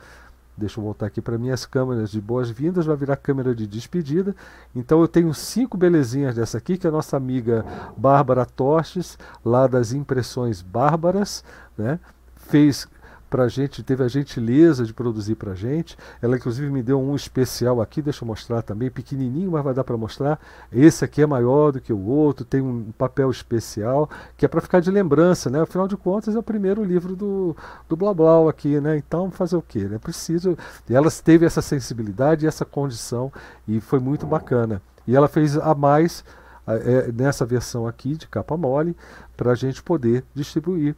Deixa 0.57 0.79
eu 0.79 0.83
voltar 0.83 1.07
aqui 1.07 1.21
para 1.21 1.37
minhas 1.37 1.65
câmeras 1.65 2.09
de 2.09 2.21
boas-vindas, 2.21 2.85
vai 2.85 2.95
virar 2.95 3.17
câmera 3.17 3.53
de 3.53 3.67
despedida. 3.67 4.35
Então 4.73 5.01
eu 5.01 5.07
tenho 5.07 5.33
cinco 5.33 5.77
belezinhas 5.77 6.35
dessa 6.35 6.57
aqui, 6.57 6.77
que 6.77 6.87
é 6.87 6.89
a 6.89 6.93
nossa 6.93 7.17
amiga 7.17 7.65
Bárbara 7.97 8.45
Tostes, 8.45 9.17
lá 9.43 9.67
das 9.67 9.91
Impressões 9.91 10.61
Bárbaras, 10.61 11.43
né? 11.77 11.99
fez 12.47 12.87
para 13.29 13.43
a 13.43 13.47
gente, 13.47 13.83
teve 13.83 14.03
a 14.03 14.07
gentileza 14.07 14.85
de 14.85 14.93
produzir 14.93 15.35
para 15.35 15.51
a 15.51 15.55
gente. 15.55 15.97
Ela, 16.21 16.35
inclusive, 16.37 16.69
me 16.69 16.81
deu 16.81 17.01
um 17.01 17.15
especial 17.15 17.81
aqui, 17.81 18.01
deixa 18.01 18.23
eu 18.23 18.27
mostrar 18.27 18.61
também, 18.61 18.89
pequenininho, 18.89 19.51
mas 19.51 19.63
vai 19.63 19.73
dar 19.73 19.83
para 19.83 19.97
mostrar. 19.97 20.39
Esse 20.71 21.03
aqui 21.03 21.21
é 21.21 21.25
maior 21.25 21.71
do 21.71 21.81
que 21.81 21.91
o 21.91 21.99
outro, 22.05 22.45
tem 22.45 22.61
um 22.61 22.91
papel 22.97 23.29
especial, 23.29 24.09
que 24.37 24.45
é 24.45 24.47
para 24.47 24.61
ficar 24.61 24.79
de 24.79 24.91
lembrança, 24.91 25.49
né? 25.49 25.61
Afinal 25.61 25.87
de 25.87 25.97
contas, 25.97 26.35
é 26.35 26.39
o 26.39 26.43
primeiro 26.43 26.83
livro 26.83 27.15
do, 27.15 27.55
do 27.89 27.95
Blá 27.95 28.13
Blá 28.13 28.49
aqui, 28.49 28.79
né? 28.79 28.97
Então, 28.97 29.31
fazer 29.31 29.55
o 29.55 29.61
quê? 29.61 29.79
Né? 29.79 29.97
Preciso. 29.97 30.57
E 30.89 30.95
ela 30.95 31.09
teve 31.11 31.45
essa 31.45 31.61
sensibilidade 31.61 32.47
essa 32.47 32.65
condição, 32.65 33.31
e 33.67 33.81
foi 33.81 33.99
muito 33.99 34.25
bacana. 34.25 34.81
E 35.07 35.15
ela 35.15 35.27
fez 35.27 35.57
a 35.57 35.73
mais. 35.73 36.23
É, 36.67 37.11
nessa 37.11 37.45
versão 37.45 37.85
aqui 37.85 38.17
de 38.17 38.27
capa 38.27 38.57
mole 38.57 38.97
para 39.37 39.51
a 39.51 39.55
gente 39.55 39.83
poder 39.83 40.23
distribuir 40.33 40.95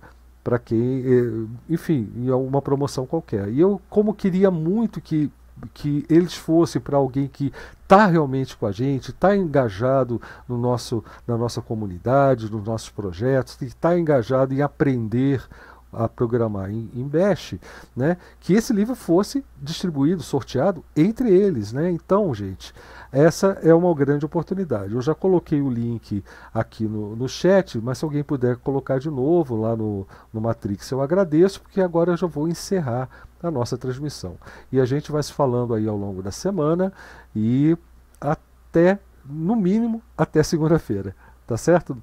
para 0.48 0.58
quem, 0.58 1.04
eh, 1.06 1.46
enfim, 1.70 2.10
em 2.16 2.30
alguma 2.30 2.62
promoção 2.62 3.06
qualquer. 3.06 3.50
E 3.50 3.60
eu, 3.60 3.82
como 3.90 4.14
queria 4.14 4.50
muito 4.50 5.02
que 5.02 5.30
que 5.74 6.06
eles 6.08 6.36
fossem 6.36 6.80
para 6.80 6.98
alguém 6.98 7.28
que 7.28 7.52
está 7.82 8.06
realmente 8.06 8.56
com 8.56 8.68
a 8.68 8.72
gente, 8.72 9.10
está 9.10 9.36
engajado 9.36 10.22
no 10.48 10.56
nosso, 10.56 11.04
na 11.26 11.36
nossa 11.36 11.64
comunidade, 11.64 12.50
nos 12.50 12.64
nossos 12.64 12.90
projetos, 12.90 13.60
está 13.60 13.98
engajado 13.98 14.54
em 14.54 14.62
aprender 14.62 15.44
a 15.92 16.08
programar 16.08 16.70
em, 16.70 16.92
em 16.94 17.08
Bash, 17.08 17.56
né, 17.96 18.18
que 18.40 18.54
esse 18.54 18.72
livro 18.72 18.96
fosse 18.96 19.44
distribuído, 19.60 20.22
sorteado 20.22 20.86
entre 20.96 21.34
eles. 21.34 21.74
Né? 21.74 21.90
Então, 21.90 22.34
gente, 22.36 22.72
essa 23.18 23.58
é 23.64 23.74
uma 23.74 23.92
grande 23.96 24.28
oportunidade. 24.28 24.94
Eu 24.94 25.02
já 25.02 25.16
coloquei 25.16 25.60
o 25.60 25.72
link 25.72 26.24
aqui 26.54 26.84
no, 26.84 27.16
no 27.16 27.28
chat, 27.28 27.80
mas 27.80 27.98
se 27.98 28.06
alguém 28.06 28.24
puder 28.24 28.58
colocar 28.58 29.00
de 29.00 29.10
novo 29.10 29.60
lá 29.60 29.76
no, 29.76 30.08
no 30.32 30.40
Matrix, 30.40 30.92
eu 30.92 31.02
agradeço, 31.02 31.60
porque 31.62 31.82
agora 31.82 32.12
eu 32.12 32.18
já 32.18 32.28
vou 32.28 32.48
encerrar 32.48 33.10
a 33.42 33.50
nossa 33.50 33.76
transmissão. 33.76 34.38
E 34.72 34.80
a 34.80 34.86
gente 34.86 35.12
vai 35.12 35.24
se 35.24 35.34
falando 35.34 35.74
aí 35.74 35.88
ao 35.88 35.98
longo 35.98 36.22
da 36.22 36.32
semana 36.32 36.94
e 37.36 37.76
até, 38.22 39.00
no 39.26 39.56
mínimo, 39.56 40.00
até 40.16 40.44
segunda-feira. 40.44 41.16
Tá 41.48 41.58
certo? 41.58 41.98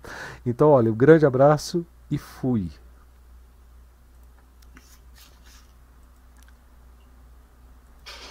Então, 0.44 0.70
olha, 0.70 0.90
um 0.90 0.96
grande 0.96 1.24
abraço 1.24 1.86
e 2.10 2.18
fui. 2.18 2.72